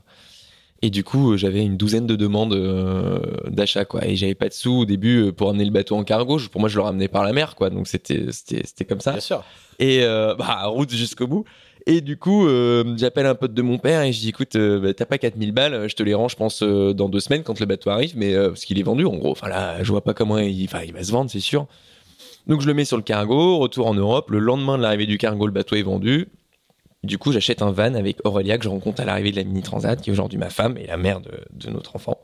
Et 0.83 0.89
du 0.91 1.03
coup, 1.03 1.33
euh, 1.33 1.37
j'avais 1.37 1.63
une 1.65 1.75
douzaine 1.75 2.05
de 2.05 2.15
demandes 2.15 2.53
euh, 2.53 3.19
d'achat, 3.47 3.85
quoi. 3.85 4.05
Et 4.05 4.15
j'avais 4.15 4.35
pas 4.35 4.47
de 4.47 4.53
sous 4.53 4.81
au 4.81 4.85
début 4.85 5.27
euh, 5.27 5.31
pour 5.31 5.49
amener 5.49 5.65
le 5.65 5.71
bateau 5.71 5.95
en 5.95 6.03
cargo. 6.03 6.39
Pour 6.51 6.61
moi, 6.61 6.69
je 6.69 6.75
le 6.75 6.83
ramenais 6.83 7.07
par 7.07 7.23
la 7.23 7.33
mer, 7.33 7.55
quoi. 7.55 7.69
Donc 7.69 7.87
c'était 7.87 8.25
comme 8.87 9.01
ça. 9.01 9.11
Bien 9.13 9.19
sûr. 9.19 9.43
Et 9.79 10.03
euh, 10.03 10.35
bah, 10.35 10.65
route 10.65 10.91
jusqu'au 10.91 11.25
bout. 11.25 11.45
Et 11.87 12.01
du 12.01 12.17
coup, 12.17 12.47
euh, 12.47 12.95
j'appelle 12.97 13.25
un 13.25 13.33
pote 13.33 13.53
de 13.53 13.61
mon 13.61 13.77
père 13.77 14.01
et 14.01 14.11
je 14.11 14.19
dis 14.19 14.29
écoute, 14.29 14.57
bah, 14.57 14.93
t'as 14.93 15.05
pas 15.05 15.17
4000 15.17 15.53
balles, 15.53 15.87
je 15.87 15.95
te 15.95 16.03
les 16.03 16.13
rends, 16.13 16.27
je 16.27 16.35
pense, 16.35 16.61
dans 16.61 17.07
deux 17.07 17.21
semaines 17.21 17.43
quand 17.43 17.59
le 17.61 17.65
bateau 17.65 17.89
arrive, 17.89 18.11
mais 18.17 18.35
parce 18.35 18.65
qu'il 18.65 18.77
est 18.77 18.83
vendu 18.83 19.05
en 19.05 19.15
gros. 19.15 19.31
Enfin 19.31 19.47
là, 19.47 19.81
je 19.81 19.89
vois 19.89 20.03
pas 20.03 20.13
comment 20.13 20.37
il, 20.37 20.63
il 20.63 20.67
va 20.67 21.03
se 21.03 21.11
vendre, 21.13 21.31
c'est 21.31 21.39
sûr. 21.39 21.65
Donc 22.45 22.59
je 22.59 22.67
le 22.67 22.73
mets 22.73 22.83
sur 22.83 22.97
le 22.97 23.03
cargo, 23.03 23.57
retour 23.57 23.87
en 23.87 23.93
Europe. 23.93 24.31
Le 24.31 24.39
lendemain 24.39 24.77
de 24.77 24.83
l'arrivée 24.83 25.05
du 25.05 25.17
cargo, 25.17 25.45
le 25.45 25.53
bateau 25.53 25.77
est 25.77 25.81
vendu. 25.81 26.27
Du 27.07 27.17
coup, 27.17 27.31
j'achète 27.31 27.61
un 27.61 27.71
van 27.71 27.95
avec 27.95 28.17
Aurélia 28.25 28.57
que 28.57 28.65
je 28.65 28.69
rencontre 28.69 29.01
à 29.01 29.05
l'arrivée 29.05 29.31
de 29.31 29.37
la 29.37 29.45
Mini 29.45 29.61
Transat, 29.61 29.99
qui 30.01 30.09
est 30.09 30.13
aujourd'hui 30.13 30.37
ma 30.37 30.49
femme 30.49 30.77
et 30.77 30.85
la 30.85 30.97
mère 30.97 31.21
de, 31.21 31.69
notre 31.69 31.95
enfant. 31.95 32.19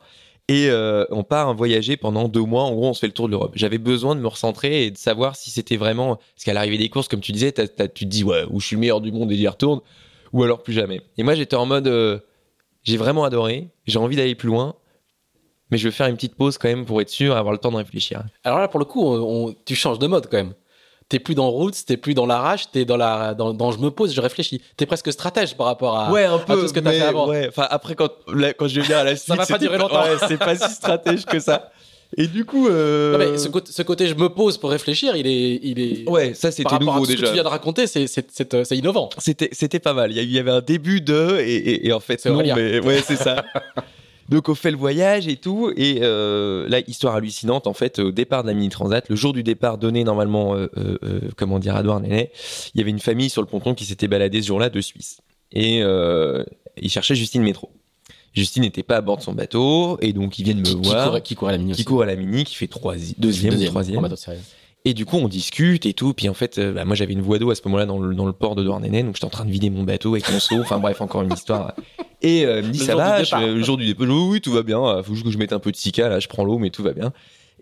Et 0.49 0.67
euh, 0.69 1.05
on 1.09 1.23
part 1.23 1.53
voyager 1.55 1.95
pendant 1.95 2.27
deux 2.27 2.43
mois. 2.43 2.63
En 2.63 2.73
gros, 2.73 2.89
on 2.89 2.93
se 2.93 2.99
fait 2.99 3.07
le 3.07 3.13
tour 3.13 3.27
de 3.27 3.31
l'Europe. 3.31 3.53
J'avais 3.55 3.77
besoin 3.77 4.13
de 4.13 4.19
me 4.19 4.27
recentrer 4.27 4.83
et 4.83 4.91
de 4.91 4.97
savoir 4.97 5.37
si 5.37 5.51
c'était 5.51 5.77
vraiment. 5.77 6.17
Parce 6.17 6.43
qu'à 6.43 6.53
l'arrivée 6.53 6.77
des 6.77 6.89
courses, 6.89 7.07
comme 7.07 7.21
tu 7.21 7.31
disais, 7.31 7.53
tu 7.53 7.65
te 7.87 8.03
dis, 8.03 8.25
ouais, 8.25 8.43
où 8.49 8.59
je 8.59 8.67
suis 8.67 8.75
le 8.75 8.81
meilleur 8.81 8.99
du 8.99 9.13
monde 9.13 9.31
et 9.31 9.37
j'y 9.37 9.47
retourne, 9.47 9.79
ou 10.33 10.43
alors 10.43 10.61
plus 10.61 10.73
jamais. 10.73 11.01
Et 11.17 11.23
moi, 11.23 11.35
j'étais 11.35 11.55
en 11.55 11.65
mode, 11.65 11.87
euh, 11.87 12.19
j'ai 12.83 12.97
vraiment 12.97 13.23
adoré, 13.23 13.69
j'ai 13.87 13.99
envie 13.99 14.17
d'aller 14.17 14.35
plus 14.35 14.49
loin, 14.49 14.75
mais 15.71 15.77
je 15.77 15.87
vais 15.87 15.93
faire 15.93 16.07
une 16.07 16.15
petite 16.15 16.35
pause 16.35 16.57
quand 16.57 16.67
même 16.67 16.85
pour 16.85 16.99
être 16.99 17.09
sûr, 17.09 17.37
avoir 17.37 17.53
le 17.53 17.57
temps 17.57 17.71
de 17.71 17.77
réfléchir. 17.77 18.23
Alors 18.43 18.59
là, 18.59 18.67
pour 18.67 18.81
le 18.81 18.85
coup, 18.85 19.55
tu 19.63 19.75
changes 19.75 19.99
de 19.99 20.07
mode 20.07 20.27
quand 20.29 20.37
même. 20.37 20.53
T'es 21.13 21.19
plus 21.19 21.35
dans 21.35 21.47
Roots, 21.51 21.85
t'es 21.85 21.95
plus 21.95 22.15
dans 22.15 22.25
l'arrache, 22.25 22.71
t'es 22.71 22.85
dans 22.85 22.97
la, 22.97 23.35
dans, 23.35 23.53
dans 23.53 23.71
je 23.71 23.77
me 23.77 23.91
pose, 23.91 24.15
je 24.15 24.19
réfléchis. 24.19 24.63
T'es 24.77 24.87
presque 24.87 25.13
stratège 25.13 25.53
par 25.55 25.67
rapport 25.67 25.95
à. 25.95 26.11
ouais, 26.11 26.23
un 26.23 26.39
peu, 26.39 26.59
tout 26.61 26.67
ce 26.67 26.73
que 26.73 26.79
t'as 26.79 26.89
fait 26.89 27.01
avant. 27.01 27.27
Ouais, 27.29 27.49
enfin 27.49 27.67
après 27.69 27.93
quand 27.93 28.09
là, 28.33 28.51
quand 28.53 28.67
je 28.67 28.81
venir 28.81 28.97
à 28.97 29.03
la 29.03 29.15
suite, 29.15 29.35
va 29.35 29.45
pas 29.45 29.59
durer 29.59 29.77
longtemps. 29.77 30.01
Ouais, 30.01 30.17
c'est 30.27 30.39
pas 30.39 30.55
si 30.55 30.73
stratège 30.73 31.25
que 31.25 31.39
ça. 31.39 31.69
Et 32.17 32.25
du 32.25 32.45
coup, 32.45 32.67
euh, 32.67 33.11
Non, 33.11 33.19
mais 33.19 33.37
ce, 33.37 33.47
côté, 33.47 33.71
ce 33.71 33.83
côté 33.83 34.07
je 34.07 34.15
me 34.15 34.27
pose 34.29 34.57
pour 34.57 34.71
réfléchir, 34.71 35.15
il 35.15 35.27
est, 35.27 35.59
il 35.61 35.79
est. 35.79 36.09
ouais, 36.09 36.33
ça 36.33 36.49
c'était 36.51 36.79
nouveau 36.79 36.93
à 36.93 36.97
tout 36.97 37.05
ce 37.05 37.11
que 37.11 37.15
déjà. 37.17 37.27
tu 37.27 37.33
viens 37.35 37.43
de 37.43 37.47
raconter, 37.47 37.85
c'est, 37.85 38.07
c'est, 38.07 38.75
innovant. 38.75 39.11
C'était 39.19 39.49
c'était 39.51 39.79
pas 39.79 39.93
mal. 39.93 40.11
Il 40.11 40.31
y, 40.31 40.39
avait 40.39 40.49
un 40.49 40.61
début 40.61 40.99
de 40.99 41.37
et, 41.41 41.53
et- 41.55 41.87
et 41.89 41.93
en 41.93 41.99
fait 41.99 42.19
C'est 42.21 42.31
non, 42.31 42.41
mais 42.43 42.79
ouais 42.79 43.03
c'est 43.05 43.17
ça. 43.17 43.45
Donc 44.29 44.47
on 44.49 44.55
fait 44.55 44.71
le 44.71 44.77
voyage 44.77 45.27
et 45.27 45.35
tout 45.35 45.71
et 45.75 45.99
euh, 46.01 46.67
là 46.69 46.79
histoire 46.87 47.15
hallucinante 47.15 47.67
en 47.67 47.73
fait 47.73 47.99
au 47.99 48.11
départ 48.11 48.43
de 48.43 48.47
la 48.47 48.53
mini 48.53 48.69
transat 48.69 49.07
le 49.09 49.15
jour 49.15 49.33
du 49.33 49.43
départ 49.43 49.77
donné 49.77 50.03
normalement 50.03 50.55
euh, 50.55 50.69
euh, 50.77 50.97
euh, 51.03 51.19
comment 51.35 51.59
dire 51.59 51.75
à 51.75 51.83
Douarnenez 51.83 52.31
il 52.73 52.77
y 52.77 52.81
avait 52.81 52.91
une 52.91 52.99
famille 52.99 53.29
sur 53.29 53.41
le 53.41 53.47
ponton 53.47 53.73
qui 53.73 53.83
s'était 53.85 54.07
baladée 54.07 54.41
ce 54.41 54.47
jour-là 54.47 54.69
de 54.69 54.79
Suisse 54.81 55.17
et 55.51 55.79
ils 55.79 56.89
cherchaient 56.89 57.15
Justine 57.15 57.43
Métro. 57.43 57.69
Justine 58.33 58.63
n'était 58.63 58.81
pas 58.81 58.95
à 58.97 59.01
bord 59.01 59.17
de 59.17 59.21
son 59.21 59.33
bateau 59.33 59.99
et 60.01 60.11
donc 60.13 60.39
ils 60.39 60.43
viennent 60.43 60.57
me 60.59 60.63
Qui, 60.63 60.81
qui 60.81 60.89
voir. 60.89 61.21
qui 61.21 61.35
courait 61.35 61.53
à 61.53 61.57
la 61.57 61.59
mini 61.59 61.71
qui 61.73 61.81
aussi. 61.81 61.85
court 61.85 62.01
à 62.01 62.05
la 62.07 62.15
mini, 62.15 62.43
qui 62.45 62.55
fait 62.55 62.65
troisi- 62.65 63.13
deuxième, 63.19 63.53
ou 63.55 63.63
troisième. 63.65 63.99
en 63.99 64.01
bateau 64.01 64.15
de 64.15 64.19
série. 64.19 64.39
Et 64.85 64.93
du 64.93 65.05
coup, 65.05 65.15
on 65.17 65.29
discute 65.29 65.85
et 65.85 65.93
tout. 65.93 66.13
Puis 66.13 66.27
en 66.27 66.33
fait, 66.33 66.57
euh, 66.57 66.73
bah, 66.73 66.83
moi, 66.83 66.95
j'avais 66.95 67.13
une 67.13 67.21
voie 67.21 67.39
d'eau 67.39 67.51
à 67.51 67.55
ce 67.55 67.61
moment-là 67.65 67.85
dans 67.85 67.99
le, 67.99 68.13
dans 68.13 68.25
le 68.25 68.33
port 68.33 68.55
de 68.55 68.63
Douarnenez. 68.63 69.03
Donc, 69.03 69.15
j'étais 69.15 69.25
en 69.25 69.29
train 69.29 69.45
de 69.45 69.51
vider 69.51 69.69
mon 69.69 69.83
bateau 69.83 70.13
avec 70.13 70.29
mon 70.31 70.39
seau. 70.39 70.59
Enfin, 70.59 70.77
bref, 70.79 70.99
encore 70.99 71.21
une 71.21 71.31
histoire. 71.31 71.73
Et 72.21 72.45
euh, 72.45 72.57
elle 72.59 72.65
me 72.65 72.71
dit, 72.71 72.79
Le 72.79 72.85
ça 72.85 72.95
va 72.95 73.23
je 73.23 73.35
Le 73.35 73.63
jour 73.63 73.77
du 73.77 73.85
dis, 73.85 73.95
oui, 73.97 74.41
tout 74.41 74.51
va 74.51 74.61
bien. 74.63 74.83
Euh, 74.85 75.03
Faut 75.03 75.13
juste 75.13 75.25
que 75.25 75.31
je 75.31 75.37
mette 75.37 75.53
un 75.53 75.59
peu 75.59 75.71
de 75.71 75.77
sika. 75.77 76.09
Là, 76.09 76.19
je 76.19 76.27
prends 76.27 76.43
l'eau, 76.43 76.57
mais 76.57 76.69
tout 76.69 76.83
va 76.83 76.91
bien. 76.91 77.13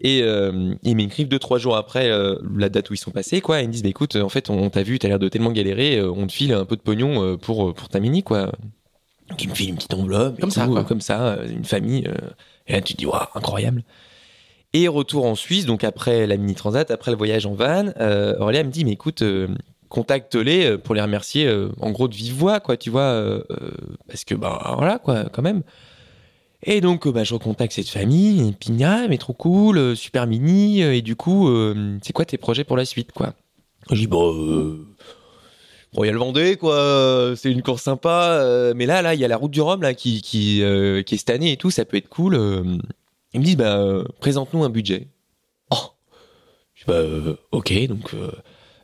Et 0.03 0.23
euh, 0.23 0.73
ils 0.81 0.95
m'écrivent 0.95 1.27
deux, 1.27 1.37
trois 1.37 1.59
jours 1.59 1.75
après 1.75 2.09
euh, 2.09 2.35
la 2.57 2.69
date 2.69 2.89
où 2.89 2.95
ils 2.95 2.97
sont 2.97 3.11
passés, 3.11 3.39
quoi. 3.39 3.59
Et 3.59 3.65
ils 3.65 3.67
me 3.67 3.71
disent, 3.73 3.83
bah, 3.83 3.89
écoute, 3.89 4.15
en 4.15 4.29
fait, 4.29 4.49
on 4.49 4.71
t'a 4.71 4.81
vu, 4.81 4.97
t'as 4.97 5.07
l'air 5.07 5.19
de 5.19 5.29
tellement 5.29 5.51
galérer. 5.51 5.99
euh, 5.99 6.11
on 6.11 6.25
te 6.25 6.31
file 6.31 6.53
un 6.53 6.65
peu 6.65 6.75
de 6.75 6.81
pognon 6.81 7.37
pour, 7.37 7.71
pour 7.75 7.87
ta 7.87 7.99
mini, 7.99 8.23
quoi. 8.23 8.51
Donc, 9.29 9.43
ils 9.43 9.49
me 9.49 9.53
filent 9.53 9.69
une 9.69 9.75
petite 9.75 9.93
enveloppe. 9.93 10.39
Comme 10.39 10.49
ça, 10.49 10.65
quoi. 10.65 10.83
Comme 10.83 11.01
ça, 11.01 11.37
une 11.47 11.65
famille. 11.65 12.07
et 12.65 12.73
là, 12.73 12.81
tu 12.81 12.93
te 12.93 12.97
dis, 12.97 13.05
waouh, 13.05 13.27
incroyable. 13.35 13.83
Et 14.73 14.87
retour 14.87 15.25
en 15.25 15.35
Suisse, 15.35 15.65
donc 15.65 15.83
après 15.83 16.25
la 16.27 16.37
mini 16.37 16.55
transat, 16.55 16.89
après 16.91 17.11
le 17.11 17.17
voyage 17.17 17.45
en 17.45 17.53
van, 17.53 17.91
euh, 17.99 18.35
me 18.39 18.69
dit 18.69 18.85
mais 18.85 18.91
écoute, 18.91 19.21
euh, 19.21 19.49
contacte-les 19.89 20.65
euh, 20.65 20.77
pour 20.77 20.95
les 20.95 21.01
remercier, 21.01 21.45
euh, 21.45 21.69
en 21.81 21.91
gros 21.91 22.07
de 22.07 22.15
vive 22.15 22.35
voix, 22.35 22.61
quoi, 22.61 22.77
tu 22.77 22.89
vois, 22.89 23.43
parce 24.07 24.23
que 24.23 24.33
bah 24.33 24.75
voilà 24.77 24.97
quoi, 24.97 25.25
quand 25.25 25.41
même. 25.41 25.63
Et 26.63 26.79
donc 26.79 27.05
bah, 27.09 27.25
je 27.25 27.33
recontacte 27.33 27.73
cette 27.73 27.89
famille, 27.89 28.55
ah, 28.81 29.07
mais 29.09 29.17
trop 29.17 29.33
cool, 29.33 29.97
super 29.97 30.25
mini, 30.25 30.81
et 30.81 31.01
du 31.01 31.17
coup, 31.17 31.49
c'est 32.01 32.13
quoi 32.13 32.23
tes 32.23 32.37
projets 32.37 32.63
pour 32.63 32.77
la 32.77 32.85
suite, 32.85 33.11
quoi? 33.11 33.33
Je 33.89 33.97
dis 33.97 34.07
bon. 34.07 34.33
Euh, 34.33 34.87
Royal 35.93 36.15
Vendée, 36.15 36.55
quoi. 36.55 37.33
C'est 37.35 37.51
une 37.51 37.61
course 37.61 37.81
sympa. 37.83 38.73
mais 38.73 38.85
là, 38.85 39.01
là, 39.01 39.13
il 39.15 39.19
y 39.19 39.25
a 39.25 39.27
la 39.27 39.35
route 39.35 39.51
du 39.51 39.59
Rhum, 39.59 39.81
là, 39.81 39.93
qui, 39.93 40.21
qui, 40.21 40.63
qui 41.05 41.15
est 41.15 41.17
cette 41.17 41.29
année 41.29 41.51
et 41.51 41.57
tout. 41.57 41.71
Ça 41.71 41.83
peut 41.83 41.97
être 41.97 42.07
cool. 42.07 42.37
Ils 43.33 43.39
me 43.39 43.45
disent, 43.45 43.57
bah, 43.57 43.77
euh, 43.77 44.03
présente-nous 44.19 44.63
un 44.63 44.69
budget. 44.69 45.07
Oh. 45.69 45.77
Je 46.73 46.81
dis, 46.81 46.87
bah, 46.87 46.93
euh, 46.93 47.35
ok. 47.51 47.87
Donc, 47.87 48.13
euh, 48.13 48.31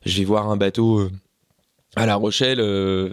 je 0.05 0.17
vais 0.17 0.25
voir 0.25 0.49
un 0.49 0.57
bateau 0.57 1.09
à 1.95 2.05
La 2.05 2.15
Rochelle, 2.15 2.59
euh, 2.59 3.11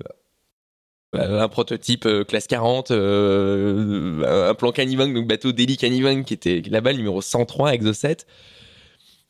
un 1.15 1.49
prototype 1.49 2.09
classe 2.29 2.47
40, 2.47 2.91
euh, 2.91 4.51
un 4.51 4.55
plan 4.55 4.73
Canivang, 4.73 5.13
donc 5.13 5.27
bateau 5.27 5.53
Daily 5.53 5.77
Canivang, 5.77 6.23
qui 6.25 6.35
était 6.35 6.63
là-bas, 6.69 6.93
numéro 6.93 7.21
103, 7.21 7.73
Exo7. 7.73 8.27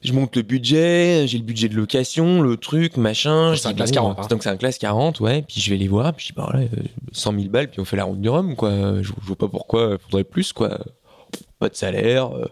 Je 0.02 0.12
monte 0.12 0.36
le 0.36 0.42
budget, 0.42 1.26
j'ai 1.26 1.38
le 1.38 1.44
budget 1.44 1.70
de 1.70 1.76
location, 1.76 2.42
le 2.42 2.58
truc, 2.58 2.98
machin. 2.98 3.54
C'est 3.56 3.68
un 3.68 3.72
classe 3.72 3.90
bon, 3.90 3.94
40, 4.14 4.18
hein. 4.18 4.26
Donc 4.28 4.42
c'est 4.42 4.50
un 4.50 4.58
classe 4.58 4.76
40, 4.76 5.20
ouais. 5.20 5.40
Puis 5.40 5.62
je 5.62 5.70
vais 5.70 5.78
les 5.78 5.88
voir, 5.88 6.12
puis 6.12 6.26
je 6.26 6.32
dis, 6.32 6.36
bah 6.36 6.48
voilà, 6.50 6.66
euh, 6.66 6.82
100 7.12 7.32
000 7.32 7.44
balles, 7.48 7.70
puis 7.70 7.80
on 7.80 7.86
fait 7.86 7.96
la 7.96 8.04
route 8.04 8.20
du 8.20 8.28
Rhum, 8.28 8.54
quoi. 8.54 8.70
Je, 9.00 9.02
je 9.02 9.26
vois 9.26 9.36
pas 9.36 9.48
pourquoi 9.48 9.92
il 9.92 9.98
faudrait 9.98 10.24
plus, 10.24 10.52
quoi. 10.52 10.78
Pas 11.64 11.70
de 11.70 11.76
salaire, 11.76 12.30
euh, 12.36 12.44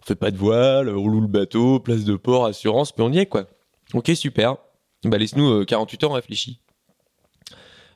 on 0.00 0.06
fait 0.06 0.14
pas 0.14 0.30
de 0.30 0.36
voile, 0.36 0.88
on 0.88 1.08
loue 1.08 1.20
le 1.22 1.26
bateau, 1.26 1.80
place 1.80 2.04
de 2.04 2.14
port, 2.14 2.46
assurance, 2.46 2.92
puis 2.92 3.02
on 3.02 3.10
y 3.10 3.18
est, 3.18 3.26
quoi. 3.26 3.46
Ok, 3.92 4.08
super. 4.14 4.54
Bah 5.04 5.18
laisse-nous 5.18 5.50
euh, 5.50 5.64
48 5.64 6.04
heures, 6.04 6.10
on 6.12 6.14
réfléchit. 6.14 6.60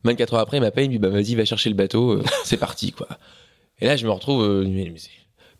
24 0.02 0.34
heures 0.34 0.40
après, 0.40 0.56
il 0.56 0.60
m'appelle, 0.60 0.84
il 0.84 0.88
me 0.88 0.92
dit, 0.94 0.98
bah 0.98 1.08
vas-y, 1.08 1.34
va 1.36 1.44
chercher 1.44 1.68
le 1.70 1.76
bateau, 1.76 2.14
euh, 2.14 2.22
c'est 2.44 2.56
parti, 2.56 2.90
quoi. 2.90 3.06
Et 3.80 3.86
là, 3.86 3.96
je 3.96 4.04
me 4.06 4.10
retrouve, 4.10 4.42
euh, 4.42 4.64
mais 4.66 4.92
c'est- 4.96 5.10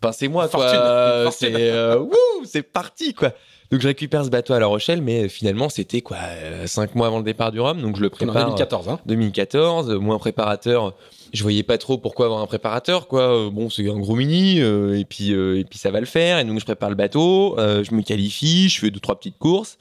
Enfin, 0.03 0.11
c'est 0.11 0.27
moi, 0.27 0.47
quoi. 0.49 0.69
C'est, 1.31 1.47
euh, 1.71 1.99
wouh, 1.99 2.11
c'est 2.45 2.63
parti, 2.63 3.13
quoi. 3.13 3.31
Donc, 3.71 3.79
je 3.81 3.87
récupère 3.87 4.25
ce 4.25 4.29
bateau 4.29 4.53
à 4.53 4.59
La 4.59 4.67
Rochelle, 4.67 5.01
mais 5.01 5.27
finalement, 5.29 5.69
c'était, 5.69 6.01
quoi, 6.01 6.17
5 6.65 6.95
mois 6.95 7.07
avant 7.07 7.17
le 7.19 7.23
départ 7.23 7.51
du 7.53 7.59
Rhum, 7.61 7.81
donc 7.81 7.95
je 7.95 8.01
le 8.01 8.09
C'est 8.09 8.25
en 8.25 8.27
prépare. 8.27 8.45
2014, 8.47 8.89
hein. 8.89 8.99
2014, 9.05 9.89
euh, 9.89 9.99
moi 9.99 10.15
un 10.15 10.19
préparateur, 10.19 10.93
je 11.33 11.43
voyais 11.43 11.63
pas 11.63 11.77
trop 11.77 11.97
pourquoi 11.97 12.25
avoir 12.25 12.41
un 12.41 12.47
préparateur 12.47 13.07
quoi. 13.07 13.21
Euh, 13.21 13.49
Bon, 13.49 13.69
c'est 13.69 13.89
un 13.89 13.97
gros 13.99 14.15
mini 14.15 14.59
euh, 14.59 14.99
et 14.99 15.05
puis 15.05 15.33
euh, 15.33 15.59
et 15.59 15.65
ça 15.77 15.91
va 15.91 15.99
le 15.99 16.05
faire 16.05 16.39
et 16.39 16.43
donc 16.43 16.59
je 16.59 16.65
prépare 16.65 16.89
le 16.89 16.95
bateau, 16.95 17.55
je 17.57 17.93
me 17.93 18.01
qualifie, 18.01 18.69
je 18.69 18.79
fais 18.79 18.91
deux 18.91 18.99
trois 18.99 19.17
petites 19.17 19.37
courses. 19.37 19.77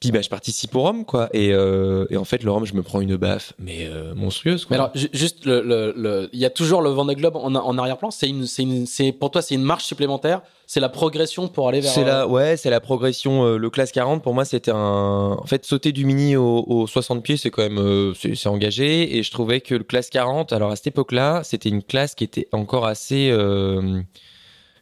Puis 0.00 0.12
bah 0.12 0.22
je 0.22 0.30
participe 0.30 0.74
au 0.76 0.82
Rhum 0.82 1.04
quoi 1.04 1.28
et, 1.34 1.52
euh, 1.52 2.06
et 2.08 2.16
en 2.16 2.24
fait 2.24 2.42
le 2.42 2.50
Rhum 2.50 2.64
je 2.64 2.72
me 2.72 2.82
prends 2.82 3.02
une 3.02 3.16
baffe 3.16 3.52
mais 3.58 3.86
euh, 3.86 4.14
monstrueuse 4.14 4.64
quoi. 4.64 4.74
Mais 4.76 4.82
alors, 4.82 4.90
ju- 4.96 5.10
juste, 5.12 5.44
le, 5.44 5.60
le, 5.60 5.92
le- 5.94 6.30
il 6.32 6.38
y 6.40 6.46
a 6.46 6.50
toujours 6.50 6.80
le 6.80 6.88
Vendée 6.88 7.14
Globe 7.14 7.36
en, 7.36 7.54
en 7.54 7.76
arrière-plan. 7.78 8.10
C'est 8.10 8.26
une, 8.28 8.46
c'est 8.46 8.62
une, 8.62 8.86
c'est 8.86 9.12
pour 9.12 9.30
toi, 9.30 9.42
c'est 9.42 9.54
une 9.56 9.62
marche 9.62 9.84
supplémentaire. 9.84 10.40
C'est 10.66 10.80
la 10.80 10.88
progression 10.88 11.48
pour 11.48 11.68
aller 11.68 11.80
vers. 11.80 11.90
C'est 11.92 12.02
euh, 12.04 12.06
la, 12.06 12.26
ouais, 12.28 12.56
c'est 12.56 12.70
la 12.70 12.80
progression. 12.80 13.44
euh, 13.44 13.56
le 13.58 13.68
classe 13.70 13.92
40, 13.92 14.22
pour 14.22 14.32
moi, 14.34 14.44
c'était 14.46 14.70
un. 14.70 15.36
En 15.38 15.44
fait, 15.46 15.66
sauter 15.66 15.92
du 15.92 16.04
mini 16.06 16.34
au, 16.36 16.64
au 16.66 16.86
60 16.86 17.22
pieds, 17.22 17.36
c'est 17.36 17.50
quand 17.50 17.62
même, 17.62 17.78
euh, 17.78 18.14
c'est 18.14 18.34
c'est 18.36 18.48
engagé. 18.48 19.18
Et 19.18 19.22
je 19.22 19.30
trouvais 19.30 19.60
que 19.60 19.74
le 19.74 19.84
classe 19.84 20.08
40, 20.10 20.52
alors 20.54 20.70
à 20.70 20.76
cette 20.76 20.86
époque-là, 20.86 21.42
c'était 21.44 21.68
une 21.68 21.82
classe 21.82 22.14
qui 22.14 22.24
était 22.24 22.48
encore 22.52 22.86
assez, 22.86 23.30
euh, 23.32 24.00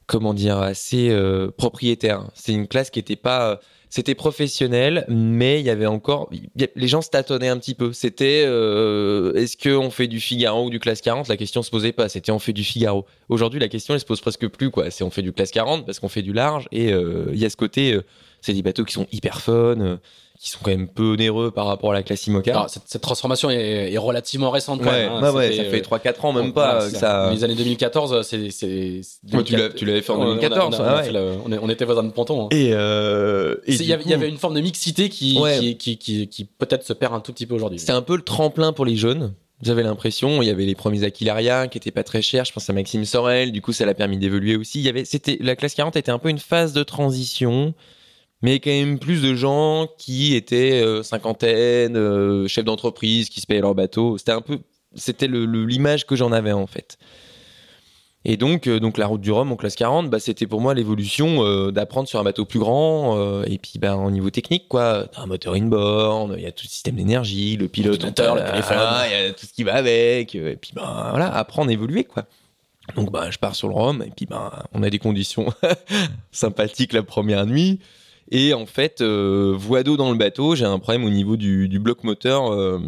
comment 0.06 0.34
dire, 0.34 0.58
assez 0.58 1.08
euh, 1.10 1.50
propriétaire. 1.56 2.24
C'est 2.34 2.52
une 2.52 2.68
classe 2.68 2.90
qui 2.90 2.98
était 3.00 3.16
pas. 3.16 3.58
C'était 3.91 4.14
professionnel, 4.14 5.05
mais 5.09 5.61
il 5.61 5.66
y 5.66 5.70
avait 5.70 5.86
encore. 5.86 6.28
Les 6.76 6.89
gens 6.89 7.01
se 7.01 7.09
tâtonnaient 7.09 7.49
un 7.49 7.59
petit 7.59 7.74
peu. 7.74 7.93
C'était 7.93 8.45
euh, 8.47 9.32
est-ce 9.34 9.57
qu'on 9.57 9.91
fait 9.91 10.09
du 10.09 10.20
Figaro 10.20 10.66
ou 10.66 10.70
du 10.70 10.78
classe 10.78 11.01
40 11.01 11.28
La 11.28 11.36
question 11.36 11.62
se 11.62 11.70
posait 11.70 11.93
pas. 11.93 12.09
C'était 12.09 12.32
on 12.32 12.39
fait 12.39 12.53
du 12.53 12.64
Figaro. 12.64 13.07
Aujourd'hui, 13.28 13.61
la 13.61 13.68
question 13.68 13.95
elle 13.95 14.01
se 14.01 14.05
pose 14.05 14.20
presque 14.20 14.47
plus 14.49 14.70
quoi. 14.70 14.91
C'est 14.91 15.05
on 15.05 15.11
fait 15.11 15.22
du 15.22 15.32
classe 15.32 15.51
40 15.51 15.86
parce 15.86 16.01
qu'on 16.01 16.09
fait 16.09 16.22
du 16.22 16.32
large 16.32 16.68
et 16.70 16.93
euh, 16.93 17.30
il 17.32 17.39
y 17.39 17.47
a 17.47 17.51
ce 17.51 17.57
côté. 17.57 17.93
euh, 17.95 18.05
c'est 18.41 18.53
des 18.53 18.62
bateaux 18.62 18.84
qui 18.84 18.93
sont 18.93 19.09
hyper 19.11 19.41
fun, 19.41 19.99
qui 20.41 20.51
sont 20.51 20.59
quand 20.62 20.70
même 20.70 20.86
peu 20.86 21.14
onéreux 21.14 21.51
par 21.51 21.66
rapport 21.66 21.91
à 21.91 21.95
la 21.95 22.03
classe 22.05 22.26
IMOCA. 22.28 22.53
Alors, 22.53 22.70
cette, 22.70 22.84
cette 22.86 23.03
transformation 23.03 23.51
est, 23.51 23.93
est 23.93 23.99
relativement 23.99 24.51
récente 24.51 24.80
quand 24.80 24.91
ouais, 24.91 25.09
même. 25.09 25.12
hein. 25.24 25.32
ouais, 25.32 25.51
C'était, 25.51 25.64
ça 25.64 25.70
fait 25.70 25.80
euh, 25.80 26.12
3-4 26.12 26.20
ans 26.26 26.32
même 26.32 26.53
pas 26.53 26.64
voilà, 26.70 26.82
euh, 26.82 26.86
que 26.86 26.93
c'est 26.93 27.01
ça. 27.01 27.30
Les 27.32 27.43
années 27.43 27.57
2014, 27.57 28.22
c'est. 28.22 28.51
c'est- 28.51 29.01
c'est- 29.03 29.34
Ouais, 29.36 29.43
tu 29.43 29.84
l'avais 29.84 30.01
fait 30.01 30.12
en 30.12 30.18
On 30.18 30.22
a- 30.22 30.24
on 30.26 30.30
a- 30.30 30.34
2014, 30.36 30.76
on 30.78 30.82
a- 30.82 30.86
on 30.86 30.89
a 30.91 30.97
ouais. 30.99 31.03
fait 31.05 31.12
le- 31.12 31.32
on 31.45 31.53
est- 31.53 31.59
on 31.61 31.68
était 31.68 31.84
voisins 31.84 32.05
de 32.05 32.11
ponton. 32.12 32.45
hein. 32.45 32.49
Et 32.53 32.72
euh, 32.72 33.57
C'est- 33.66 33.76
Il 33.76 33.86
y, 33.86 33.93
avait- 33.93 34.05
il 34.05 34.11
y 34.11 34.14
avait 34.14 34.28
une 34.28 34.36
forme 34.39 34.55
de 34.55 34.61
mixité 34.61 35.09
qui, 35.09 35.39
Ouais. 35.41 35.59
qui, 35.59 35.76
qui, 35.76 35.99
qui, 35.99 36.28
qui 36.28 36.45
peut-être 36.45 36.84
se 36.84 36.93
perd 36.93 37.14
un 37.14 37.20
tout 37.20 37.32
petit 37.32 37.47
peu 37.47 37.55
aujourd'hui. 37.57 37.78
C'était 37.80 37.93
un 37.93 38.03
peu 38.03 38.14
le 38.16 38.22
tremplin 38.22 38.72
pour 38.72 38.84
les 38.86 38.97
jeunes. 38.97 39.34
J'avais 39.61 39.82
l'impression, 39.82 40.41
il 40.41 40.47
y 40.47 40.51
avait 40.51 40.66
les 40.66 40.76
premiers 40.76 41.03
Aquilaria 41.03 41.66
qui 41.66 41.78
étaient 41.78 41.91
pas 41.91 42.05
très 42.05 42.22
chers. 42.22 42.45
Je 42.45 42.53
pense 42.53 42.70
à 42.70 42.72
Maxime 42.72 43.05
Sorel. 43.05 43.51
Du 43.51 43.61
coup, 43.61 43.72
ça 43.72 43.84
l'a 43.86 43.95
permis 43.95 44.16
d'évoluer 44.16 44.55
aussi. 44.55 44.78
Il 44.78 44.84
y 44.84 44.89
avait, 44.89 45.05
c'était, 45.05 45.36
la 45.41 45.57
classe 45.57 45.74
40 45.74 45.97
était 45.97 46.12
un 46.12 46.18
peu 46.20 46.28
une 46.28 46.39
phase 46.39 46.72
de 46.72 46.84
transition, 46.84 47.74
mais 48.43 48.61
quand 48.61 48.70
même 48.70 48.99
plus 48.99 49.22
de 49.22 49.34
gens 49.34 49.89
qui 49.99 50.34
étaient 50.34 50.82
euh, 50.82 51.03
cinquantaine, 51.03 51.97
euh, 51.97 52.49
chefs 52.49 52.64
d'entreprise, 52.64 53.28
qui 53.28 53.41
se 53.41 53.47
payaient 53.47 53.61
leur 53.61 53.74
bateau. 53.74 54.18
C'était 54.18 54.32
un 54.32 54.41
peu, 54.41 54.59
c'était 54.95 55.28
l'image 55.28 56.07
que 56.07 56.16
j'en 56.16 56.32
avais 56.32 56.53
en 56.53 56.66
fait. 56.66 56.99
Et 58.24 58.36
donc, 58.36 58.66
euh, 58.66 58.80
donc 58.80 58.99
la 58.99 59.07
route 59.07 59.20
du 59.20 59.30
Rhum 59.30 59.53
en 59.53 59.57
classe 59.57 59.76
40, 59.76 60.11
bah, 60.11 60.18
c'était 60.18 60.47
pour 60.47 60.61
moi 60.61 60.74
l'évolution 60.74 61.45
euh, 61.45 61.70
d'apprendre 61.70 62.09
sur 62.09 62.18
un 62.18 62.24
bateau 62.24 62.45
plus 62.45 62.59
grand. 62.59 63.16
euh, 63.16 63.45
et 63.47 63.59
puis, 63.59 63.78
bah, 63.78 63.97
au 63.97 64.11
niveau 64.11 64.30
technique, 64.30 64.68
quoi, 64.68 65.07
un 65.16 65.26
moteur 65.26 65.55
inboard, 65.55 66.34
il 66.36 66.43
y 66.43 66.47
a 66.47 66.53
tout 66.53 66.64
le 66.66 66.68
système 66.68 66.97
d'énergie, 66.97 67.57
le 67.57 67.68
pilote, 67.68 68.03
le 68.03 68.12
téléphone. 68.12 68.76
ah, 68.78 69.05
il 69.07 69.12
y 69.12 69.28
a 69.28 69.32
tout 69.32 69.47
ce 69.47 69.53
qui 69.53 69.62
va 69.62 69.74
avec. 69.74 70.34
Et 70.34 70.57
puis, 70.57 70.72
bah, 70.74 71.09
voilà, 71.11 71.34
apprendre 71.34 71.70
à 71.70 71.72
évoluer, 71.72 72.05
quoi. 72.05 72.26
Donc, 72.97 73.12
bah, 73.12 73.30
je 73.30 73.39
pars 73.39 73.55
sur 73.55 73.68
le 73.68 73.74
Rhum, 73.74 74.03
et 74.03 74.11
puis, 74.11 74.26
bah, 74.26 74.64
on 74.72 74.82
a 74.82 74.91
des 74.91 74.99
conditions 74.99 75.53
sympathiques 76.32 76.93
la 76.93 77.03
première 77.03 77.47
nuit. 77.47 77.78
Et 78.30 78.52
en 78.54 78.66
fait, 78.66 79.00
euh, 79.00 79.54
voie 79.56 79.82
d'eau 79.82 79.96
dans 79.96 80.10
le 80.10 80.18
bateau, 80.18 80.54
j'ai 80.54 80.64
un 80.66 80.78
problème 80.78 81.04
au 81.04 81.10
niveau 81.10 81.36
du, 81.36 81.68
du 81.68 81.78
bloc 81.78 82.04
moteur. 82.04 82.52
euh, 82.52 82.78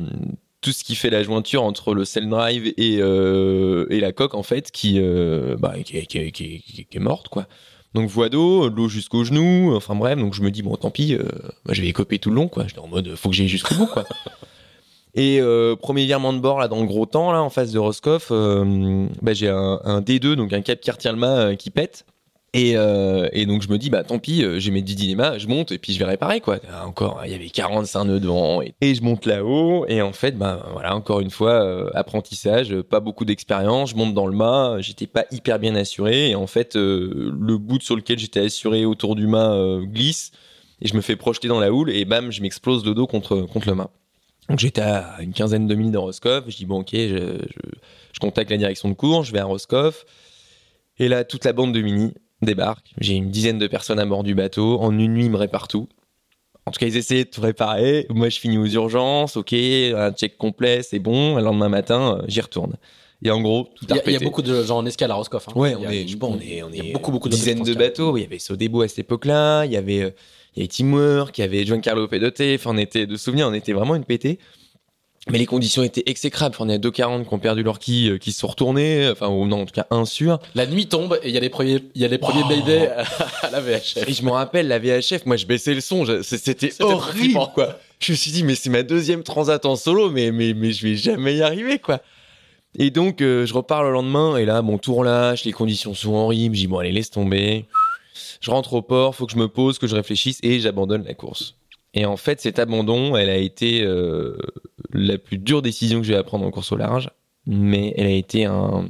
tout 0.63 0.73
ce 0.73 0.85
qui 0.85 0.95
fait 0.95 1.09
la 1.09 1.23
jointure 1.23 1.63
entre 1.63 1.95
le 1.95 2.05
cell 2.05 2.29
drive 2.29 2.67
et, 2.77 2.99
euh, 3.01 3.87
et 3.89 3.99
la 3.99 4.13
coque, 4.13 4.35
en 4.35 4.43
fait, 4.43 4.71
qui, 4.71 4.97
euh, 4.99 5.57
bah, 5.59 5.73
qui, 5.83 5.97
est- 5.97 6.07
qui 6.33 6.87
qui 6.91 6.99
morte, 6.99 7.29
quoi. 7.29 7.47
Donc 7.95 8.11
voie 8.11 8.29
d'eau, 8.29 8.69
de 8.69 8.77
l'eau 8.77 8.87
jusqu'au 8.87 9.25
genou, 9.25 9.75
enfin 9.75 9.95
bref, 9.95 10.19
donc 10.19 10.35
je 10.35 10.43
me 10.43 10.51
dis, 10.51 10.61
bon, 10.63 10.77
tant 10.77 10.91
pis, 10.91 11.15
euh, 11.15 11.23
bah, 11.65 11.73
je 11.73 11.81
vais 11.81 11.89
écoper 11.89 12.19
tout 12.19 12.29
le 12.29 12.37
long, 12.37 12.47
quoi. 12.49 12.67
J'étais 12.67 12.81
en 12.81 12.89
mode, 12.89 13.15
faut 13.17 13.31
que 13.31 13.35
j'aille 13.35 13.49
jusqu'au 13.49 13.75
bout, 13.75 13.87
quoi. 13.87 14.05
Et 15.15 15.41
premier 15.81 16.05
virement 16.05 16.33
de 16.33 16.39
bord 16.39 16.61
là 16.61 16.69
dans 16.69 16.81
le 16.81 16.87
gros 16.87 17.05
temps 17.07 17.33
là 17.33 17.43
en 17.43 17.51
face 17.51 17.73
de 17.73 17.79
Roscoff, 17.81 18.31
bah, 18.31 19.33
j'ai 19.33 19.49
un, 19.49 19.81
un 19.83 20.01
D2 20.03 20.35
donc 20.37 20.53
un 20.53 20.61
cap 20.61 20.79
qui 20.81 20.91
retient 20.91 21.13
le 21.13 21.19
mât 21.19 21.57
qui 21.57 21.71
pète 21.71 22.05
et, 22.53 22.77
euh, 22.77 23.29
et 23.33 23.47
donc 23.47 23.63
je 23.63 23.69
me 23.69 23.79
dis 23.79 23.91
bah 23.91 24.03
tant 24.03 24.19
pis 24.19 24.43
euh, 24.43 24.59
j'ai 24.59 24.73
mes 24.73 24.83
10 24.83 24.97
dilemmas 24.97 25.39
je 25.39 25.47
monte 25.47 25.71
et 25.71 25.79
puis 25.79 25.93
je 25.93 26.01
vais 26.01 26.05
réparer 26.05 26.41
quoi 26.41 26.59
Ah, 26.69 26.85
encore 26.85 27.23
il 27.25 27.31
y 27.31 27.35
avait 27.35 27.49
45 27.49 28.05
nœuds 28.05 28.19
devant 28.19 28.61
et, 28.61 28.75
je 28.81 29.03
monte 29.03 29.27
là-haut 29.27 29.87
et 29.87 30.03
en 30.03 30.13
fait 30.13 30.37
bah 30.37 30.67
voilà 30.73 30.97
encore 30.97 31.21
une 31.21 31.31
fois 31.31 31.65
euh, 31.65 31.91
apprentissage 31.95 32.75
pas 32.83 32.99
beaucoup 32.99 33.25
d'expérience 33.25 33.91
je 33.91 33.97
monte 33.97 34.15
dans 34.15 34.27
le 34.27 34.35
mât 34.35 34.79
j'étais 34.81 35.07
pas 35.07 35.27
hyper 35.31 35.61
bien 35.61 35.77
assuré 35.77 36.31
et 36.31 36.35
en 36.35 36.49
fait 36.49 36.75
le 36.75 37.57
bout 37.57 37.81
sur 37.81 37.95
lequel 37.95 38.19
j'étais 38.19 38.41
assuré 38.41 38.85
autour 38.85 39.15
du 39.15 39.29
mât 39.29 39.79
glisse 39.85 40.33
et 40.83 40.89
je 40.89 40.95
me 40.97 41.03
fais 41.03 41.15
projeter 41.15 41.47
dans 41.47 41.61
la 41.61 41.73
houle 41.73 41.91
et 41.91 42.05
bam 42.05 42.33
je 42.33 42.43
m'explose 42.43 42.85
le 42.85 42.95
dos 42.95 43.07
contre 43.07 43.43
contre 43.43 43.69
le 43.69 43.77
mât 43.77 43.91
donc 44.49 44.59
j'étais 44.59 44.81
à 44.81 45.19
une 45.21 45.33
quinzaine 45.33 45.69
de 45.69 45.75
milles 45.77 45.93
de 45.93 45.99
Roscoff. 45.99 46.43
Je 46.49 46.57
dis 46.57 46.67
bon 46.67 46.81
ok, 46.81 46.89
je, 46.93 46.99
je, 47.07 47.71
je 48.13 48.19
contacte 48.19 48.51
la 48.51 48.57
direction 48.57 48.89
de 48.89 48.95
cours, 48.95 49.23
je 49.23 49.33
vais 49.33 49.39
à 49.39 49.45
Roscoff. 49.45 50.05
Et 50.99 51.07
là, 51.07 51.23
toute 51.23 51.45
la 51.45 51.53
bande 51.53 51.73
de 51.73 51.81
mini 51.81 52.15
débarque. 52.43 52.93
J'ai 53.01 53.15
une 53.15 53.31
dizaine 53.31 53.59
de 53.59 53.67
personnes 53.67 53.99
à 53.99 54.07
bord 54.07 54.23
du 54.23 54.35
bateau. 54.35 54.79
En 54.81 54.97
une 54.99 55.15
nuit, 55.15 55.25
ils 55.27 55.31
me 55.31 55.37
réparent 55.37 55.69
tout. 55.69 55.89
En 56.67 56.71
tout 56.73 56.79
cas, 56.79 56.87
ils 56.87 56.97
essayaient 56.97 57.25
de 57.25 57.31
tout 57.31 57.41
réparer. 57.41 58.07
Moi, 58.11 58.29
je 58.29 58.39
finis 58.39 58.59
aux 58.59 58.67
urgences. 58.67 59.37
Ok, 59.37 59.53
un 59.53 60.13
check 60.13 60.37
complet, 60.37 60.83
c'est 60.83 60.99
bon. 60.99 61.37
Le 61.37 61.43
lendemain 61.43 61.69
matin, 61.69 62.19
euh, 62.21 62.25
j'y 62.29 62.41
retourne. 62.41 62.75
Et 63.23 63.31
en 63.31 63.41
gros, 63.41 63.65
tout 63.75 63.85
Il 63.89 63.91
y, 63.91 63.93
a- 63.93 63.95
il 63.95 63.97
y 63.97 63.99
a 63.99 64.03
repété. 64.15 64.25
beaucoup 64.25 64.43
de 64.43 64.63
gens 64.63 64.79
en 64.79 64.87
escale 64.87 65.11
à 65.11 65.15
Roscoff. 65.15 65.49
hein. 65.49 65.53
Ouais, 65.55 65.75
on 65.75 65.87
a- 65.87 65.95
est, 65.95 66.07
je 66.09 66.17
pas, 66.17 66.27
on 66.27 66.39
est, 66.41 66.63
on 66.63 66.71
il 66.71 66.85
y 66.87 66.91
a 66.91 66.93
beaucoup, 66.93 67.11
beaucoup 67.13 67.29
de 67.29 67.35
dizaines 67.35 67.63
de 67.63 67.75
bateaux. 67.75 68.17
Il 68.17 68.23
y 68.23 68.25
avait 68.25 68.39
Sodebo 68.39 68.81
à 68.83 68.89
cette 68.89 69.01
époque-là. 69.01 69.65
Il 69.67 69.73
y 69.73 69.77
avait, 69.77 70.03
euh, 70.03 70.11
il 70.55 70.61
y 70.61 70.63
avait 70.63 70.69
Teamwork, 70.69 71.37
il 71.37 71.41
y 71.43 71.45
avait 71.45 71.65
Giancarlo 71.67 72.09
Pedote. 72.09 72.41
Enfin, 72.55 72.71
on 72.73 72.79
était, 72.79 73.07
de 73.07 73.17
souvenirs, 73.17 73.49
on 73.49 73.53
était 73.55 73.73
vraiment 73.75 73.95
une 73.95 74.05
pétée. 74.05 74.39
Mais 75.31 75.39
les 75.39 75.47
conditions 75.47 75.83
étaient 75.83 76.03
exécrables. 76.07 76.55
Enfin, 76.55 76.67
on 76.67 76.69
a 76.69 76.79
240 76.79 77.29
qui 77.29 77.35
ont 77.35 77.39
perdu 77.39 77.63
leur 77.63 77.79
quille, 77.79 78.11
euh, 78.11 78.19
qui 78.19 78.33
se 78.33 78.41
sont 78.41 78.49
retournés. 78.49 79.09
Enfin, 79.11 79.29
ou 79.29 79.47
non, 79.47 79.63
en 79.63 79.67
tout 79.67 79.75
cas, 79.75 79.87
un 79.91 80.05
sûr. 80.05 80.39
La 80.55 80.67
nuit 80.67 80.87
tombe 80.87 81.19
et 81.23 81.29
il 81.29 81.35
y 81.35 81.37
a 81.37 81.41
les 81.41 81.51
premiers, 81.51 81.85
il 81.95 82.03
y 82.03 82.05
a 82.05 82.09
les 82.09 82.19
premiers 82.19 82.43
Oh. 82.45 82.49
Mayday 82.49 82.89
à, 82.89 83.05
à 83.43 83.51
la 83.51 83.61
VHF. 83.61 84.09
Et 84.09 84.13
je 84.13 84.23
me 84.25 84.31
rappelle, 84.31 84.69
la 84.69 84.79
VHF, 84.79 85.27
moi, 85.27 85.37
je 85.37 85.47
baissais 85.47 85.75
le 85.75 85.81
son. 85.81 86.05
C'était 86.23 86.71
horrible, 86.83 87.39
quoi. 87.55 87.79
Je 88.01 88.13
me 88.13 88.17
suis 88.17 88.31
dit, 88.31 88.45
mais 88.45 88.55
c'est 88.55 88.71
ma 88.71 88.83
deuxième 88.83 89.23
transat 89.23 89.65
en 89.67 89.77
solo, 89.77 90.11
mais, 90.11 90.33
mais, 90.33 90.55
mais 90.55 90.73
je 90.73 90.87
vais 90.87 90.97
jamais 90.97 91.37
y 91.37 91.43
arriver, 91.43 91.79
quoi. 91.79 92.01
Et 92.79 92.91
donc, 92.91 93.21
euh, 93.21 93.47
je 93.47 93.53
repars 93.53 93.83
le 93.83 93.93
lendemain, 93.93 94.37
et 94.37 94.45
là, 94.45 94.63
mon 94.63 94.79
tour 94.79 95.05
lâche, 95.05 95.45
les 95.45 95.53
conditions 95.53 95.93
sont 95.93 96.15
horribles. 96.15 96.55
Je 96.55 96.61
dis, 96.63 96.67
bon, 96.67 96.79
allez, 96.79 96.93
laisse 96.93 97.11
tomber. 97.11 97.67
Je 98.41 98.51
rentre 98.51 98.73
au 98.75 98.83
port, 98.83 99.15
faut 99.15 99.27
que 99.27 99.33
je 99.33 99.39
me 99.39 99.49
pose, 99.49 99.79
que 99.79 99.87
je 99.87 99.95
réfléchisse, 99.95 100.39
et 100.43 100.61
j'abandonne 100.61 101.05
la 101.05 101.15
course. 101.15 101.57
Et 101.95 102.05
en 102.07 102.17
fait, 102.17 102.41
cet 102.41 102.59
abandon, 102.59 103.17
elle 103.17 103.31
a 103.31 103.37
été 103.37 103.83
euh, 103.83 104.37
la 104.93 105.19
plus 105.19 105.39
dure 105.39 105.61
décision 105.63 106.01
que 106.01 106.07
j'ai 106.07 106.15
à 106.17 106.23
prendre 106.23 106.47
en 106.47 106.51
course 106.51 106.71
au 106.73 106.77
large, 106.77 107.11
mais 107.47 107.93
elle 107.97 108.07
a 108.07 108.11
été 108.11 108.45
un, 108.45 108.89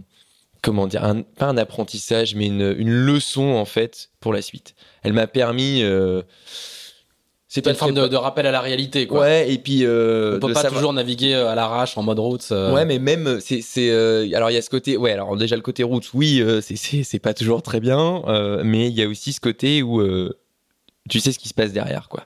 comment 0.63 0.87
dire, 0.87 1.05
un, 1.05 1.23
pas 1.23 1.47
un 1.47 1.57
apprentissage, 1.57 2.35
mais 2.35 2.47
une, 2.47 2.75
une 2.79 2.91
leçon, 2.91 3.55
en 3.55 3.65
fait, 3.65 4.11
pour 4.21 4.33
la 4.35 4.43
suite. 4.43 4.75
Elle 5.03 5.15
m'a 5.15 5.27
permis, 5.27 5.83
euh, 5.83 6.21
C'est 7.49 7.67
une 7.67 7.75
forme 7.75 7.95
de, 7.95 8.07
de 8.07 8.17
rappel 8.17 8.45
à 8.47 8.51
la 8.51 8.61
réalité, 8.61 9.07
quoi. 9.07 9.21
Ouais, 9.21 9.51
et 9.51 9.57
puis 9.57 9.85
euh, 9.87 10.37
On 10.37 10.41
peut 10.41 10.53
pas 10.53 10.61
savoir- 10.63 10.81
toujours 10.81 10.93
naviguer 10.93 11.35
euh, 11.35 11.49
à 11.49 11.55
l'arrache 11.55 11.97
en 11.97 12.03
mode 12.03 12.19
route. 12.19 12.47
euh, 12.53 12.75
Ouais, 12.75 12.85
mais 12.85 12.99
même 12.99 13.41
c'est 13.41 13.63
c'est 13.63 13.89
euh, 13.91 14.29
alors 14.35 14.51
il 14.51 14.55
y 14.55 14.59
a 14.59 14.63
ce 14.63 14.69
côté 14.71 14.97
ouais 14.99 15.13
alors 15.13 15.37
déjà 15.39 15.57
le 15.57 15.63
côté 15.63 15.83
route 15.83 16.09
oui 16.15 16.45
c'est 16.61 16.77
c'est 16.77 17.03
c'est 17.03 17.19
pas 17.19 17.33
toujours 17.35 17.63
très 17.63 17.81
bien 17.81 18.23
mais 18.63 18.89
il 18.89 18.95
y 18.95 19.03
a 19.03 19.09
aussi 19.09 19.33
ce 19.33 19.41
côté 19.41 19.83
où 19.83 20.01
tu 21.09 21.19
sais 21.19 21.33
ce 21.33 21.39
qui 21.41 21.49
se 21.49 21.55
passe 21.55 21.73
derrière 21.73 22.09
quoi. 22.09 22.25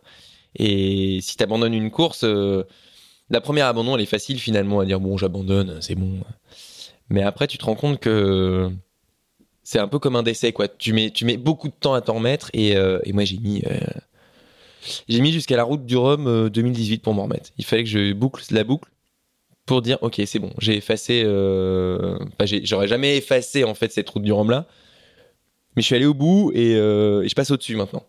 Et 0.56 1.20
si 1.20 1.36
t'abandonnes 1.36 1.74
une 1.74 1.90
course, 1.90 2.24
euh, 2.24 2.64
la 3.30 3.40
première 3.40 3.66
abandon 3.66 3.96
elle 3.96 4.02
est 4.02 4.06
facile 4.06 4.38
finalement 4.38 4.80
à 4.80 4.84
dire 4.84 5.00
bon 5.00 5.16
j'abandonne 5.16 5.78
c'est 5.80 5.94
bon. 5.94 6.20
Mais 7.08 7.22
après 7.22 7.46
tu 7.46 7.58
te 7.58 7.64
rends 7.64 7.74
compte 7.74 8.00
que 8.00 8.70
c'est 9.62 9.78
un 9.78 9.88
peu 9.88 9.98
comme 9.98 10.16
un 10.16 10.22
décès 10.22 10.52
quoi. 10.52 10.68
Tu 10.68 10.92
mets 10.92 11.10
tu 11.10 11.24
mets 11.24 11.36
beaucoup 11.36 11.68
de 11.68 11.74
temps 11.74 11.94
à 11.94 12.00
t'en 12.00 12.14
remettre 12.14 12.50
et 12.52 12.76
euh, 12.76 13.00
moi 13.12 13.24
j'ai 13.24 13.38
mis 13.38 13.62
euh, 13.66 13.78
j'ai 15.08 15.20
mis 15.20 15.32
jusqu'à 15.32 15.56
la 15.56 15.64
route 15.64 15.86
du 15.86 15.96
Rhum 15.96 16.26
euh, 16.26 16.50
2018 16.50 17.02
pour 17.02 17.14
m'en 17.14 17.24
remettre. 17.24 17.50
Il 17.58 17.64
fallait 17.64 17.84
que 17.84 17.90
je 17.90 18.12
boucle 18.12 18.42
la 18.50 18.64
boucle 18.64 18.90
pour 19.66 19.80
dire 19.80 19.98
ok 20.02 20.20
c'est 20.26 20.38
bon 20.38 20.52
j'ai 20.58 20.76
effacé 20.76 21.22
j'aurais 22.64 22.88
jamais 22.88 23.16
effacé 23.16 23.64
en 23.64 23.74
fait 23.74 23.90
cette 23.90 24.10
route 24.10 24.22
du 24.22 24.32
Rhum 24.32 24.50
là 24.50 24.66
mais 25.74 25.82
je 25.82 25.86
suis 25.86 25.96
allé 25.96 26.04
au 26.04 26.12
bout 26.14 26.52
et, 26.54 26.72
et 26.72 27.28
je 27.28 27.34
passe 27.34 27.50
au 27.50 27.56
dessus 27.56 27.74
maintenant 27.74 28.04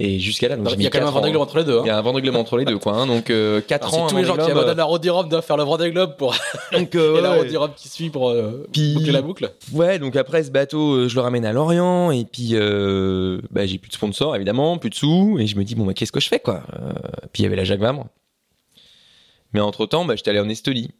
et 0.00 0.18
jusqu'à 0.20 0.48
là 0.48 0.56
donc 0.56 0.68
Il 0.76 0.82
y 0.82 0.86
a 0.86 0.90
quand 0.90 0.98
même 0.98 1.06
un 1.08 1.10
ans. 1.10 1.14
Vendée 1.14 1.30
Globe 1.30 1.42
entre 1.42 1.58
les 1.58 1.64
deux. 1.64 1.78
hein. 1.78 1.82
il 1.84 1.88
y 1.88 1.90
a 1.90 1.98
un 1.98 2.02
Vendée 2.02 2.22
Globe 2.22 2.36
entre 2.36 2.56
les 2.56 2.64
deux 2.64 2.78
quoi 2.78 2.92
hein. 2.94 3.06
donc 3.06 3.24
4 3.26 3.72
Alors, 3.72 3.86
ans 3.86 3.90
si 3.90 3.98
un 4.04 4.06
tous 4.08 4.16
les 4.16 4.24
gens 4.24 4.36
qui 4.36 4.50
abandonnent 4.50 4.76
la 4.76 4.98
du 4.98 5.10
Rhum 5.10 5.28
doivent 5.28 5.44
faire 5.44 5.56
le 5.56 5.64
Vendée 5.64 5.90
Globe 5.90 6.16
pour 6.16 6.34
donc, 6.72 6.94
euh, 6.94 7.16
et 7.18 7.20
la 7.20 7.30
ouais. 7.32 7.38
route 7.40 7.48
du 7.48 7.56
Rhum 7.56 7.70
qui 7.76 7.88
suit 7.88 8.10
pour 8.10 8.30
euh, 8.30 8.66
Puis- 8.72 8.94
boucler 8.94 9.12
la 9.12 9.22
boucle. 9.22 9.50
Ouais, 9.72 9.98
donc 9.98 10.14
après 10.16 10.44
ce 10.44 10.50
bateau, 10.50 10.92
euh, 10.94 11.08
je 11.08 11.14
le 11.16 11.20
ramène 11.22 11.44
à 11.44 11.52
Lorient 11.52 12.10
et 12.10 12.24
puis 12.24 12.50
euh, 12.52 13.40
bah, 13.50 13.66
j'ai 13.66 13.78
plus 13.78 13.88
de 13.88 13.94
sponsors 13.94 14.36
évidemment, 14.36 14.78
plus 14.78 14.90
de 14.90 14.94
sous 14.94 15.36
et 15.40 15.46
je 15.46 15.56
me 15.56 15.64
dis 15.64 15.74
bon 15.74 15.84
bah 15.84 15.94
qu'est-ce 15.94 16.12
que 16.12 16.20
je 16.20 16.28
fais 16.28 16.40
quoi 16.40 16.62
Euh, 16.74 16.92
Puis 17.32 17.42
il 17.42 17.44
y 17.44 17.46
avait 17.46 17.56
la 17.56 17.64
Jacques 17.64 17.80
Vabre. 17.80 18.06
Mais 19.52 19.60
entre 19.60 19.86
temps, 19.86 20.04
bah, 20.04 20.14
j'étais 20.14 20.30
allé 20.30 20.40
en 20.40 20.48
Estonie. 20.48 20.90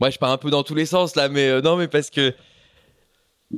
Moi, 0.00 0.10
je 0.10 0.18
pars 0.18 0.30
un 0.30 0.38
peu 0.38 0.50
dans 0.50 0.62
tous 0.62 0.74
les 0.74 0.86
sens 0.86 1.14
là, 1.16 1.28
mais 1.28 1.48
euh, 1.48 1.60
non, 1.60 1.76
mais 1.76 1.88
parce 1.88 2.08
que 2.10 2.32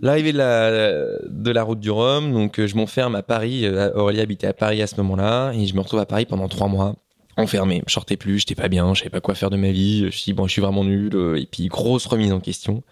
l'arrivée 0.01 0.32
de 0.32 0.38
la 0.38 1.18
de 1.28 1.51
la 1.51 1.62
route 1.62 1.80
du 1.80 1.91
Rhum, 1.91 2.32
donc 2.32 2.59
euh, 2.61 2.66
je 2.66 2.76
m'enferme 2.76 3.14
à 3.14 3.22
Paris. 3.22 3.64
euh, 3.66 3.93
Aurélie 3.95 4.20
habitait 4.20 4.47
à 4.47 4.53
Paris 4.53 4.82
à 4.82 4.86
ce 4.86 4.97
moment-là 4.97 5.53
et 5.53 5.66
je 5.66 5.74
me 5.74 5.80
retrouve 5.80 6.01
à 6.01 6.07
Paris 6.07 6.26
pendant 6.26 6.49
trois 6.49 6.68
mois. 6.68 6.95
Enfermé, 7.36 7.82
je 7.86 7.93
sortais 7.93 8.16
plus, 8.16 8.41
j'étais 8.41 8.55
pas 8.55 8.68
bien, 8.68 8.93
je 8.93 8.99
savais 9.01 9.11
pas 9.11 9.20
quoi 9.20 9.34
faire 9.34 9.51
de 9.51 9.57
ma 9.57 9.70
vie. 9.70 10.07
Je 10.11 10.16
suis 10.16 10.32
bon, 10.32 10.47
je 10.47 10.53
suis 10.53 10.61
vraiment 10.61 10.84
nul. 10.84 11.11
euh, 11.14 11.36
Et 11.41 11.47
puis, 11.47 11.68
grosse 11.68 12.07
remise 12.07 12.32
en 12.32 12.41
question. 12.41 12.82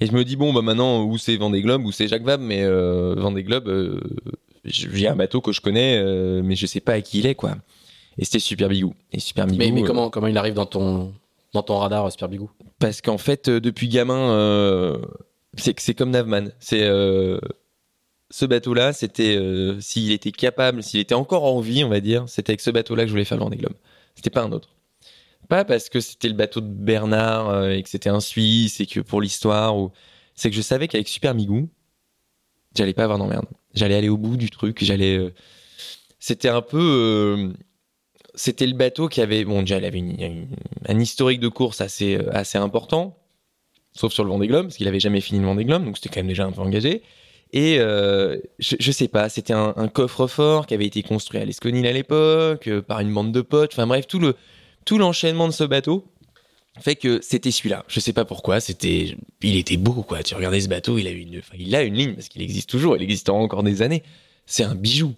Et 0.00 0.06
je 0.06 0.12
me 0.12 0.24
dis, 0.24 0.36
bon, 0.36 0.52
bah 0.52 0.62
maintenant, 0.62 1.04
où 1.04 1.16
c'est 1.18 1.36
Vendée 1.36 1.62
Globe, 1.62 1.84
où 1.84 1.92
c'est 1.92 2.08
Jacques 2.08 2.24
Vabre, 2.24 2.44
mais 2.44 2.62
euh, 2.62 3.14
Vendée 3.16 3.42
Globe, 3.42 3.68
euh, 3.68 4.00
j'ai 4.64 5.08
un 5.08 5.16
bateau 5.16 5.40
que 5.40 5.50
je 5.52 5.60
connais, 5.60 5.96
euh, 5.98 6.40
mais 6.44 6.54
je 6.56 6.66
sais 6.66 6.80
pas 6.80 6.92
à 6.92 7.00
qui 7.00 7.20
il 7.20 7.26
est, 7.26 7.34
quoi. 7.34 7.56
Et 8.18 8.24
c'était 8.24 8.38
Super 8.38 8.68
Bigou. 8.68 8.94
Et 9.12 9.18
Super 9.18 9.46
Bigou. 9.46 9.58
Mais, 9.58 9.70
mais 9.70 9.82
comment, 9.82 10.10
comment 10.10 10.26
il 10.26 10.36
arrive 10.36 10.54
dans 10.54 10.66
ton, 10.66 11.12
dans 11.52 11.62
ton 11.62 11.78
radar, 11.78 12.10
Super 12.12 12.28
Bigou? 12.28 12.50
Parce 12.78 13.00
qu'en 13.00 13.18
fait, 13.18 13.48
depuis 13.48 13.88
gamin, 13.88 14.98
c'est 15.56 15.94
comme 15.94 16.10
Navman. 16.10 16.50
C'est 16.60 16.82
euh, 16.82 17.38
ce 18.30 18.46
bateau-là, 18.46 18.92
c'était 18.92 19.36
euh, 19.36 19.80
s'il 19.80 20.10
était 20.12 20.32
capable, 20.32 20.82
s'il 20.82 21.00
était 21.00 21.14
encore 21.14 21.44
en 21.44 21.60
vie, 21.60 21.84
on 21.84 21.88
va 21.88 22.00
dire, 22.00 22.24
c'était 22.28 22.52
avec 22.52 22.60
ce 22.60 22.70
bateau-là 22.70 23.02
que 23.02 23.08
je 23.08 23.12
voulais 23.12 23.24
faire 23.24 23.38
le 23.38 23.44
Vendée 23.44 23.58
Globe. 23.58 23.74
C'était 24.14 24.30
pas 24.30 24.42
un 24.42 24.52
autre. 24.52 24.70
Pas 25.48 25.64
parce 25.64 25.88
que 25.88 26.00
c'était 26.00 26.28
le 26.28 26.34
bateau 26.34 26.60
de 26.60 26.66
Bernard 26.68 27.48
euh, 27.50 27.70
et 27.70 27.82
que 27.82 27.88
c'était 27.88 28.08
un 28.10 28.20
Suisse 28.20 28.80
et 28.80 28.86
que 28.86 29.00
pour 29.00 29.20
l'histoire 29.20 29.76
ou 29.76 29.90
c'est 30.34 30.48
que 30.50 30.56
je 30.56 30.62
savais 30.62 30.88
qu'avec 30.88 31.08
Super 31.08 31.34
Migou, 31.34 31.68
j'allais 32.74 32.94
pas 32.94 33.04
avoir 33.04 33.18
d'emmerde. 33.18 33.46
J'allais 33.74 33.96
aller 33.96 34.08
au 34.08 34.16
bout 34.16 34.36
du 34.36 34.50
truc, 34.50 34.82
j'allais 34.82 35.16
euh, 35.18 35.32
c'était 36.18 36.48
un 36.48 36.62
peu 36.62 36.78
euh, 36.80 37.52
c'était 38.34 38.66
le 38.66 38.74
bateau 38.74 39.08
qui 39.08 39.20
avait 39.20 39.44
bon 39.44 39.60
déjà 39.60 39.78
il 39.78 39.84
avait 39.84 39.98
une- 39.98 40.48
un 40.88 40.98
historique 41.00 41.40
de 41.40 41.48
course 41.48 41.80
assez 41.82 42.16
euh, 42.16 42.30
assez 42.32 42.56
important 42.58 43.18
sauf 43.92 44.12
sur 44.12 44.24
le 44.24 44.30
Vendée 44.30 44.46
Globe 44.46 44.66
parce 44.66 44.76
qu'il 44.76 44.88
avait 44.88 45.00
jamais 45.00 45.20
fini 45.20 45.40
le 45.40 45.46
Vendée 45.46 45.64
Globe 45.64 45.84
donc 45.84 45.96
c'était 45.96 46.08
quand 46.08 46.20
même 46.20 46.28
déjà 46.28 46.44
un 46.44 46.52
peu 46.52 46.60
engagé. 46.60 47.02
Et 47.54 47.78
euh, 47.78 48.38
je, 48.58 48.76
je 48.80 48.92
sais 48.92 49.08
pas 49.08 49.28
c'était 49.28 49.52
un, 49.52 49.88
coffre-fort 49.88 50.66
qui 50.66 50.74
avait 50.74 50.86
été 50.86 51.02
construit 51.02 51.40
à 51.40 51.44
l'Esconil 51.44 51.86
à 51.86 51.92
l'époque 51.92 52.66
euh, 52.66 52.80
par 52.80 53.00
une 53.00 53.12
bande 53.12 53.32
de 53.32 53.42
potes 53.42 53.72
enfin 53.74 53.86
bref 53.86 54.06
tout 54.06 54.18
le 54.18 54.36
tout 54.84 54.98
l'enchaînement 54.98 55.48
de 55.48 55.52
ce 55.52 55.64
bateau 55.64 56.06
fait 56.80 56.96
que 56.96 57.20
c'était 57.22 57.50
celui-là. 57.50 57.84
Je 57.88 58.00
sais 58.00 58.14
pas 58.14 58.24
pourquoi 58.24 58.60
c'était 58.60 59.16
il 59.42 59.56
était 59.56 59.76
beau 59.76 60.02
quoi. 60.02 60.22
Tu 60.22 60.34
regardais 60.34 60.60
ce 60.60 60.68
bateau 60.68 60.98
il 60.98 61.06
a 61.06 61.10
une 61.10 61.42
il 61.58 61.76
a 61.76 61.82
une 61.82 61.94
ligne 61.94 62.14
parce 62.14 62.28
qu'il 62.28 62.42
existe 62.42 62.70
toujours 62.70 62.96
il 62.96 63.02
existera 63.02 63.36
encore 63.36 63.62
des 63.62 63.82
années. 63.82 64.02
C'est 64.46 64.64
un 64.64 64.74
bijou. 64.74 65.14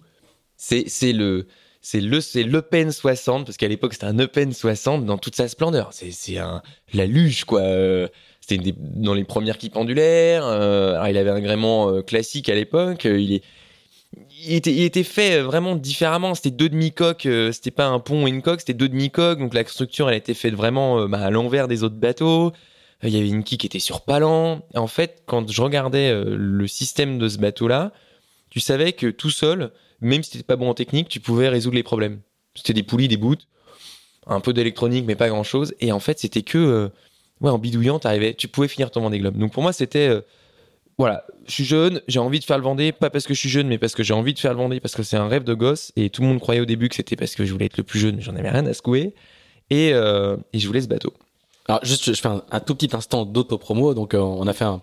C'est 0.57 0.85
c'est 0.87 1.13
le 1.13 1.47
c'est 1.81 2.01
le 2.01 2.19
c'est 2.19 2.43
l'Open 2.43 2.91
60 2.91 3.45
parce 3.45 3.57
qu'à 3.57 3.67
l'époque 3.67 3.93
c'était 3.93 4.07
un 4.07 4.19
Open 4.19 4.51
60 4.51 5.05
dans 5.05 5.17
toute 5.17 5.35
sa 5.35 5.47
splendeur. 5.47 5.93
C'est 5.93 6.11
c'est 6.11 6.37
un 6.37 6.61
la 6.93 7.05
luge 7.05 7.45
quoi 7.45 7.61
Euh, 7.61 8.07
c'était 8.47 8.73
dans 8.77 9.13
les 9.13 9.23
premières 9.23 9.57
qui 9.57 9.69
pendulaires 9.69 10.45
euh, 10.45 10.93
alors 10.93 11.07
il 11.07 11.17
avait 11.17 11.29
un 11.29 11.39
gréement 11.39 11.89
euh, 11.89 12.01
classique 12.01 12.49
à 12.49 12.55
l'époque 12.55 13.05
euh, 13.05 13.19
il 13.19 13.33
est 13.33 13.43
il 14.47 14.53
était, 14.53 14.71
il 14.71 14.83
était 14.83 15.03
fait 15.03 15.41
vraiment 15.41 15.75
différemment. 15.75 16.35
C'était 16.35 16.51
deux 16.51 16.69
demi-coques. 16.69 17.25
euh, 17.25 17.51
c'était 17.51 17.71
pas 17.71 17.87
un 17.87 17.99
pont 17.99 18.27
et 18.27 18.29
une 18.29 18.41
coque, 18.41 18.61
c'était 18.61 18.73
deux 18.73 18.87
demi-coques. 18.87 19.39
Donc 19.39 19.53
la 19.53 19.65
structure, 19.65 20.09
elle 20.09 20.15
était 20.15 20.33
faite 20.33 20.53
vraiment 20.53 21.05
bah, 21.07 21.19
à 21.19 21.29
l'envers 21.31 21.67
des 21.67 21.83
autres 21.83 21.95
bateaux. 21.95 22.53
Il 23.03 23.09
y 23.09 23.17
avait 23.17 23.27
une 23.27 23.43
quille 23.43 23.57
qui 23.57 23.65
était 23.65 23.79
sur 23.79 24.01
palan. 24.01 24.61
En 24.73 24.87
fait, 24.87 25.23
quand 25.25 25.51
je 25.51 25.61
regardais 25.61 26.13
le 26.23 26.67
système 26.67 27.17
de 27.17 27.27
ce 27.27 27.37
bateau-là, 27.39 27.91
tu 28.49 28.61
savais 28.61 28.93
que 28.93 29.07
tout 29.07 29.31
seul, 29.31 29.71
même 29.99 30.23
si 30.23 30.31
t'étais 30.31 30.43
pas 30.43 30.55
bon 30.55 30.69
en 30.69 30.73
technique, 30.73 31.09
tu 31.09 31.19
pouvais 31.19 31.49
résoudre 31.49 31.75
les 31.75 31.83
problèmes. 31.83 32.21
C'était 32.55 32.73
des 32.73 32.83
poulies, 32.83 33.09
des 33.09 33.17
bouts, 33.17 33.35
un 34.27 34.39
peu 34.39 34.53
d'électronique, 34.53 35.05
mais 35.05 35.15
pas 35.15 35.27
grand 35.27 35.43
chose. 35.43 35.75
Et 35.81 35.91
en 35.91 35.99
fait, 35.99 36.19
c'était 36.19 36.41
que, 36.41 36.89
ouais, 37.41 37.49
en 37.49 37.57
bidouillant, 37.57 37.99
t'arrivais, 37.99 38.33
tu 38.33 38.47
pouvais 38.47 38.67
finir 38.67 38.91
ton 38.91 39.01
Vendée 39.01 39.19
Globe. 39.19 39.37
Donc 39.37 39.51
pour 39.51 39.63
moi, 39.63 39.73
c'était, 39.73 40.07
euh, 40.07 40.21
voilà, 40.97 41.25
je 41.45 41.51
suis 41.51 41.65
jeune, 41.65 42.01
j'ai 42.07 42.19
envie 42.19 42.39
de 42.39 42.45
faire 42.45 42.57
le 42.57 42.63
Vendée, 42.63 42.91
pas 42.91 43.09
parce 43.09 43.25
que 43.25 43.33
je 43.33 43.39
suis 43.39 43.49
jeune, 43.49 43.67
mais 43.67 43.77
parce 43.77 43.93
que 43.93 44.03
j'ai 44.03 44.13
envie 44.13 44.33
de 44.33 44.39
faire 44.39 44.53
le 44.53 44.57
Vendée, 44.57 44.79
parce 44.79 44.95
que 44.95 45.03
c'est 45.03 45.17
un 45.17 45.27
rêve 45.27 45.43
de 45.43 45.53
gosse. 45.53 45.91
Et 45.95 46.09
tout 46.09 46.21
le 46.21 46.27
monde 46.27 46.39
croyait 46.39 46.61
au 46.61 46.65
début 46.65 46.89
que 46.89 46.95
c'était 46.95 47.15
parce 47.15 47.35
que 47.35 47.45
je 47.45 47.51
voulais 47.51 47.65
être 47.65 47.77
le 47.77 47.83
plus 47.83 47.99
jeune, 47.99 48.21
j'en 48.21 48.35
avais 48.35 48.49
rien 48.49 48.65
à 48.65 48.73
secouer. 48.73 49.13
Et, 49.69 49.91
euh, 49.93 50.37
et 50.53 50.59
je 50.59 50.67
voulais 50.67 50.81
ce 50.81 50.87
bateau. 50.87 51.13
Alors 51.67 51.83
juste, 51.83 52.13
je 52.13 52.21
fais 52.21 52.27
un, 52.27 52.43
un 52.51 52.59
tout 52.59 52.75
petit 52.75 52.95
instant 52.95 53.25
d'auto-promo. 53.25 53.95
Donc, 53.95 54.13
euh, 54.13 54.19
on 54.19 54.45
a 54.45 54.53
fait 54.53 54.65
un, 54.65 54.81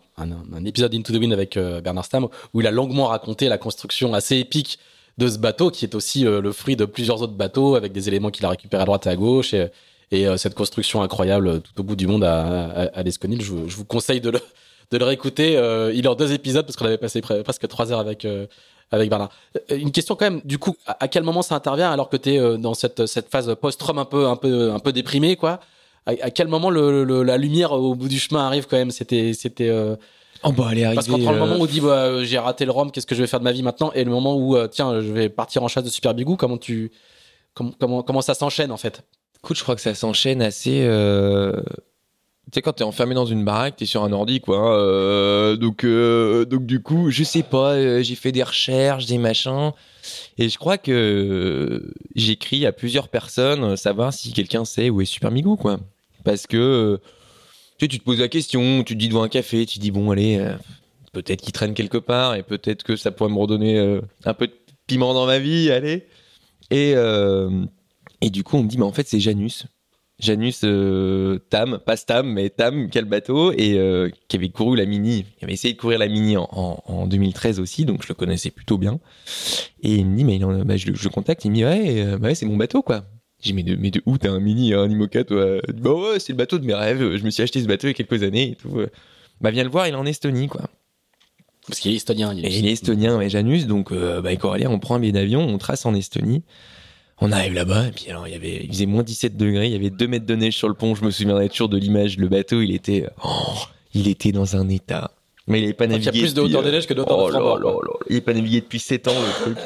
épisode 0.64 0.92
Into 0.94 1.12
the 1.12 1.16
Wind 1.16 1.32
avec 1.32 1.57
Bernard 1.57 2.05
Stam 2.05 2.28
où 2.53 2.61
il 2.61 2.66
a 2.66 2.72
longuement 2.72 3.07
raconté 3.07 3.48
la 3.48 3.59
construction 3.59 4.12
assez 4.14 4.36
épique 4.36 4.78
de 5.18 5.28
ce 5.28 5.38
bateau, 5.38 5.70
qui 5.70 5.84
est 5.84 5.94
aussi 5.94 6.24
le 6.24 6.53
fruit 6.53 6.74
de 6.74 6.84
plusieurs 6.84 7.22
autres 7.22 7.34
bateaux 7.34 7.76
avec 7.76 7.92
des 7.92 8.09
éléments 8.09 8.30
qu'il 8.30 8.44
a 8.46 8.48
récupérés 8.48 8.82
à 8.82 8.86
droite 8.86 9.07
et 9.07 9.11
à 9.11 9.16
gauche 9.16 9.55
et, 9.55 9.68
et 10.12 10.28
euh, 10.28 10.36
cette 10.36 10.54
construction 10.54 11.02
incroyable 11.02 11.48
euh, 11.48 11.58
tout 11.58 11.80
au 11.80 11.82
bout 11.82 11.96
du 11.96 12.06
monde 12.06 12.22
à, 12.22 12.42
à, 12.70 12.82
à 12.98 13.02
l'Esconil. 13.02 13.42
Je, 13.42 13.50
vous- 13.50 13.68
je 13.68 13.74
vous 13.76 13.84
conseille 13.84 14.20
de 14.20 14.30
le, 14.30 14.38
de 14.92 14.98
le 14.98 15.04
réécouter. 15.04 15.56
Euh, 15.56 15.92
il 15.92 16.04
est 16.04 16.08
en 16.08 16.14
deux 16.14 16.32
épisodes 16.32 16.64
parce 16.64 16.76
qu'on 16.76 16.84
avait 16.86 16.98
passé 16.98 17.20
pre- 17.20 17.42
presque 17.42 17.66
trois 17.66 17.90
heures 17.90 17.98
avec. 18.00 18.24
euh, 18.24 18.46
avec 18.94 19.08
Bernard. 19.08 19.30
Euh, 19.70 19.78
Une 19.78 19.90
question 19.90 20.14
quand 20.16 20.26
même, 20.26 20.42
du 20.44 20.58
coup, 20.58 20.76
à 20.86 21.08
quel 21.08 21.22
moment 21.22 21.40
ça 21.40 21.54
intervient 21.54 21.90
alors 21.90 22.10
que 22.10 22.18
tu 22.18 22.34
es 22.34 22.58
dans 22.58 22.74
cette, 22.74 23.06
cette 23.06 23.30
phase 23.30 23.54
post-trom 23.58 23.98
un 23.98 24.04
peu, 24.04 24.26
un 24.26 24.36
peu, 24.36 24.70
un 24.70 24.78
peu 24.80 24.92
déprimée, 24.92 25.36
quoi? 25.36 25.60
À, 26.04 26.10
à 26.20 26.30
quel 26.30 26.46
moment 26.48 26.68
le, 26.68 27.02
le- 27.04 27.22
la 27.22 27.38
lumière 27.38 27.72
au 27.72 27.94
bout 27.94 28.08
du 28.08 28.18
chemin 28.18 28.44
arrive 28.46 28.66
quand 28.66 28.76
même? 28.76 28.90
C'était, 28.90 29.32
c'était 29.32 29.70
euh, 29.70 29.96
Oh 30.44 30.52
bah, 30.52 30.68
elle 30.72 30.78
est 30.80 30.94
parce 30.94 31.06
qu'entre 31.06 31.32
le 31.32 31.38
moment 31.38 31.56
où 31.56 31.62
on 31.62 31.66
dit 31.66 31.80
bah, 31.80 31.88
euh, 32.04 32.24
j'ai 32.24 32.36
raté 32.38 32.66
le 32.66 32.70
Rhum, 32.70 32.90
qu'est-ce 32.90 33.06
que 33.06 33.14
je 33.14 33.22
vais 33.22 33.26
faire 33.26 33.38
de 33.40 33.44
ma 33.44 33.52
vie 33.52 33.62
maintenant, 33.62 33.92
et 33.94 34.04
le 34.04 34.10
moment 34.10 34.34
où 34.36 34.56
euh, 34.56 34.66
tiens 34.68 35.00
je 35.00 35.10
vais 35.10 35.30
partir 35.30 35.62
en 35.62 35.68
chasse 35.68 35.84
de 35.84 35.88
Super 35.88 36.12
Bigou, 36.12 36.36
comment 36.36 36.58
tu, 36.58 36.90
comment, 37.54 37.72
comment, 37.80 38.02
comment 38.02 38.20
ça 38.20 38.34
s'enchaîne 38.34 38.72
en 38.72 38.76
fait? 38.76 39.02
Écoute, 39.45 39.57
je 39.57 39.62
crois 39.62 39.74
que 39.74 39.80
ça 39.80 39.95
s'enchaîne 39.95 40.40
assez. 40.43 40.82
euh, 40.84 41.53
Tu 42.47 42.57
sais, 42.57 42.62
quand 42.62 42.74
t'es 42.74 42.84
enfermé 42.84 43.14
dans 43.14 43.26
une 43.26 43.45
baraque, 43.45 43.76
t'es 43.76 43.86
sur 43.86 44.05
un 44.05 44.12
ordi, 44.12 44.40
quoi. 44.40 44.59
hein, 44.59 44.72
euh, 44.76 45.57
Donc, 45.57 45.84
euh, 45.84 46.45
donc 46.45 46.64
du 46.66 46.80
coup, 46.80 47.11
je 47.11 47.24
sais 47.24 47.43
pas. 47.43 48.03
j'ai 48.03 48.14
fait 48.14 48.30
des 48.32 48.43
recherches, 48.43 49.07
des 49.07 49.18
machins, 49.18 49.72
et 50.38 50.49
je 50.49 50.59
crois 50.59 50.78
que 50.78 51.93
j'écris 52.14 52.66
à 52.66 52.72
plusieurs 52.72 53.09
personnes, 53.09 53.76
savoir 53.76 54.12
si 54.12 54.32
quelqu'un 54.32 54.64
sait 54.64 54.90
où 54.90 55.01
est 55.01 55.07
Super 55.07 55.30
Migou, 55.32 55.57
quoi. 55.57 55.80
Parce 56.24 56.47
que 56.47 57.01
tu 57.78 57.84
sais, 57.86 57.88
tu 57.88 57.99
te 57.99 58.05
poses 58.05 58.20
la 58.20 58.28
question, 58.28 58.84
tu 58.84 58.95
te 58.95 58.99
dis 58.99 59.09
devant 59.09 59.24
un 59.24 59.28
café, 59.28 59.66
tu 59.66 59.78
te 59.78 59.82
dis 59.82 59.90
bon, 59.90 60.12
allez, 60.12 60.38
peut-être 61.12 61.40
qu'il 61.43 61.53
traîne 61.53 61.74
quelque 61.74 61.99
part, 61.99 62.36
et 62.36 62.45
peut-être 62.45 62.84
que 62.84 62.95
ça 62.95 63.11
pourrait 63.11 63.30
me 63.30 63.38
redonner 63.38 63.99
un 64.24 64.34
peu 64.34 64.47
de 64.47 64.53
piment 64.86 65.14
dans 65.14 65.26
ma 65.26 65.40
vie, 65.40 65.70
allez. 65.72 66.07
Et 66.70 66.95
et 68.22 68.30
du 68.30 68.42
coup, 68.44 68.56
on 68.56 68.62
me 68.62 68.68
dit, 68.68 68.78
mais 68.78 68.84
en 68.84 68.92
fait, 68.92 69.06
c'est 69.06 69.20
Janus. 69.20 69.66
Janus 70.20 70.60
euh, 70.64 71.38
Tam, 71.50 71.78
pas 71.84 71.96
Stam, 71.96 72.32
mais 72.32 72.48
Tam, 72.50 72.88
quel 72.90 73.06
bateau, 73.06 73.52
et 73.52 73.76
euh, 73.78 74.08
qui 74.28 74.36
avait 74.36 74.50
couru 74.50 74.76
la 74.76 74.86
Mini, 74.86 75.24
qui 75.36 75.44
avait 75.44 75.54
essayé 75.54 75.74
de 75.74 75.78
courir 75.80 75.98
la 75.98 76.06
Mini 76.06 76.36
en, 76.36 76.48
en, 76.52 76.82
en 76.86 77.06
2013 77.06 77.58
aussi, 77.58 77.84
donc 77.84 78.02
je 78.04 78.08
le 78.08 78.14
connaissais 78.14 78.50
plutôt 78.50 78.78
bien. 78.78 79.00
Et 79.82 79.96
il 79.96 80.06
me 80.06 80.16
dit, 80.16 80.24
mais 80.24 80.36
il 80.36 80.44
en- 80.44 80.64
bah, 80.64 80.76
je, 80.76 80.86
le- 80.90 81.08
contacte, 81.10 81.44
il 81.44 81.50
me 81.50 81.56
dit, 81.56 81.64
ouais, 81.64 82.02
euh, 82.04 82.18
bah 82.18 82.28
ouais, 82.28 82.34
c'est 82.36 82.46
mon 82.46 82.56
bateau, 82.56 82.82
quoi. 82.82 83.04
J'ai 83.40 83.50
dit, 83.50 83.54
mais 83.54 83.62
de, 83.64 83.74
mais 83.74 83.90
de 83.90 84.00
où 84.06 84.16
t'as 84.16 84.30
un 84.30 84.38
Mini, 84.38 84.72
un 84.74 84.88
Imoca, 84.88 85.24
toi? 85.24 85.58
Il 85.66 85.74
dit, 85.74 85.80
Bah 85.82 85.92
ouais, 85.92 86.20
c'est 86.20 86.32
le 86.32 86.36
bateau 86.38 86.58
de 86.58 86.64
mes 86.66 86.74
rêves, 86.74 87.16
je 87.16 87.24
me 87.24 87.30
suis 87.30 87.42
acheté 87.42 87.60
ce 87.60 87.66
bateau 87.66 87.88
il 87.88 87.90
y 87.90 87.94
a 87.94 87.94
quelques 87.94 88.22
années 88.22 88.50
et 88.52 88.54
tout. 88.54 88.70
Bah 89.40 89.50
viens 89.50 89.64
le 89.64 89.70
voir, 89.70 89.88
il 89.88 89.94
est 89.94 89.96
en 89.96 90.06
Estonie, 90.06 90.46
quoi. 90.46 90.70
Parce 91.66 91.80
qu'il 91.80 91.92
est 91.92 91.96
estonien. 91.96 92.36
Et 92.36 92.58
il 92.58 92.66
est 92.66 92.72
estonien, 92.72 93.18
mais 93.18 93.28
Janus, 93.28 93.66
donc 93.66 93.92
bah, 93.92 94.18
avec 94.18 94.44
Aurélien, 94.44 94.70
on 94.70 94.78
prend 94.78 94.96
un 94.96 95.00
billet 95.00 95.12
d'avion, 95.12 95.40
on 95.40 95.58
trace 95.58 95.84
en 95.86 95.94
Estonie. 95.94 96.42
On 97.24 97.30
arrive 97.30 97.54
là-bas, 97.54 97.86
et 97.86 97.92
puis 97.92 98.06
alors, 98.10 98.26
il, 98.26 98.32
y 98.32 98.36
avait, 98.36 98.62
il 98.64 98.68
faisait 98.68 98.86
moins 98.86 99.04
17 99.04 99.36
degrés, 99.36 99.66
il 99.66 99.72
y 99.72 99.76
avait 99.76 99.90
2 99.90 100.08
mètres 100.08 100.26
de 100.26 100.34
neige 100.34 100.56
sur 100.56 100.66
le 100.68 100.74
pont, 100.74 100.94
je 100.96 101.04
me 101.04 101.10
souviendrai 101.12 101.48
toujours 101.48 101.68
de 101.68 101.76
l'image, 101.78 102.18
le 102.18 102.28
bateau, 102.28 102.60
il 102.62 102.74
était, 102.74 103.06
oh, 103.24 103.28
il 103.94 104.08
était 104.08 104.32
dans 104.32 104.56
un 104.56 104.68
état. 104.68 105.12
Mais 105.46 105.58
il 105.58 105.62
n'avait 105.62 105.72
pas 105.74 105.86
Donc, 105.86 105.98
il 105.98 106.02
y 106.02 106.06
navigué. 106.06 106.18
a 106.18 106.22
plus 106.22 106.34
de 106.34 106.40
hauteur 106.40 106.62
de 106.64 106.70
neige 106.72 106.86
que 106.86 106.94
de 106.94 107.00
hauteur 107.00 107.18
oh 107.18 107.28
de 107.28 107.32
là 107.32 107.38
tremblement, 107.38 107.80
là 107.80 107.80
là, 107.86 107.92
il 108.08 108.12
n'avait 108.14 108.20
pas 108.24 108.34
navigué 108.34 108.60
depuis 108.60 108.80
7 108.80 109.06
ans, 109.08 109.12
le 109.14 109.42
truc. 109.44 109.58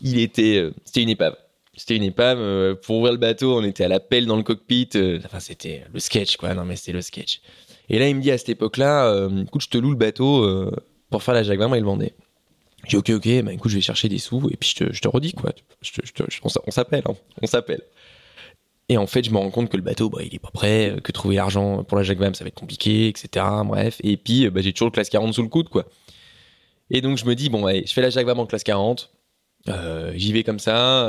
Il 0.00 0.18
était, 0.18 0.56
euh, 0.56 0.70
c'était 0.84 1.02
une 1.02 1.08
épave. 1.10 1.36
C'était 1.76 1.96
une 1.96 2.02
épave. 2.04 2.38
euh, 2.40 2.74
pour 2.74 2.96
ouvrir 2.96 3.12
le 3.12 3.18
bateau, 3.18 3.58
on 3.58 3.64
était 3.64 3.84
à 3.84 3.88
la 3.88 4.00
pelle 4.00 4.24
dans 4.26 4.36
le 4.36 4.42
cockpit. 4.42 4.88
euh, 4.94 5.18
enfin, 5.26 5.40
c'était 5.40 5.84
le 5.92 6.00
sketch, 6.00 6.36
quoi. 6.38 6.54
Non, 6.54 6.64
mais 6.64 6.76
c'était 6.76 6.92
le 6.92 7.02
sketch. 7.02 7.40
Et 7.90 7.98
là, 7.98 8.08
il 8.08 8.16
me 8.16 8.22
dit 8.22 8.30
à 8.30 8.38
cette 8.38 8.48
époque-là, 8.48 9.28
écoute, 9.46 9.62
je 9.62 9.68
te 9.68 9.76
loue 9.76 9.90
le 9.90 9.96
bateau 9.96 10.48
pour 11.10 11.22
faire 11.22 11.34
la 11.34 11.42
Jacques 11.42 11.58
Vabre 11.58 11.76
et 11.76 11.80
le 11.80 11.84
Vendée. 11.84 12.14
J'ai 12.86 12.96
ok, 12.96 13.10
ok, 13.10 13.42
bah 13.42 13.52
écoute, 13.52 13.70
je 13.70 13.76
vais 13.76 13.82
chercher 13.82 14.08
des 14.08 14.18
sous 14.18 14.48
et 14.50 14.56
puis 14.56 14.74
je 14.76 15.00
te, 15.00 15.08
redis, 15.08 15.32
quoi. 15.32 15.52
On 16.42 16.48
s'a- 16.48 16.60
on 16.66 16.70
s'appelle, 16.70 17.02
hein. 17.06 17.14
on 17.42 17.46
s'appelle. 17.46 17.82
Et 18.88 18.98
en 18.98 19.06
fait, 19.06 19.24
je 19.24 19.30
me 19.30 19.38
rends 19.38 19.50
compte 19.50 19.70
que 19.70 19.76
le 19.76 19.82
bateau, 19.82 20.10
bah, 20.10 20.20
il 20.22 20.34
est 20.34 20.38
pas 20.38 20.50
prêt, 20.50 20.90
euh, 20.90 21.00
que 21.00 21.10
trouver 21.10 21.36
l'argent 21.36 21.84
pour 21.84 21.96
la 21.96 22.04
Jacques 22.04 22.18
ça 22.34 22.44
va 22.44 22.48
être 22.48 22.54
compliqué, 22.54 23.08
etc. 23.08 23.44
Bref. 23.64 23.98
Et 24.04 24.16
puis, 24.16 24.46
euh, 24.46 24.50
bah, 24.50 24.60
j'ai 24.60 24.72
toujours 24.72 24.88
le 24.88 24.92
classe 24.92 25.08
40 25.08 25.34
sous 25.34 25.42
le 25.42 25.48
coude, 25.48 25.68
quoi. 25.68 25.86
Et 26.90 27.00
donc, 27.00 27.16
je 27.16 27.24
me 27.24 27.34
dis, 27.34 27.48
bon, 27.48 27.64
allez, 27.64 27.84
je 27.86 27.92
fais 27.92 28.02
la 28.02 28.10
Jacques 28.10 28.28
en 28.28 28.46
classe 28.46 28.64
40. 28.64 29.10
Euh, 29.68 30.12
J'y 30.14 30.34
vais 30.34 30.42
comme 30.42 30.58
ça, 30.58 31.06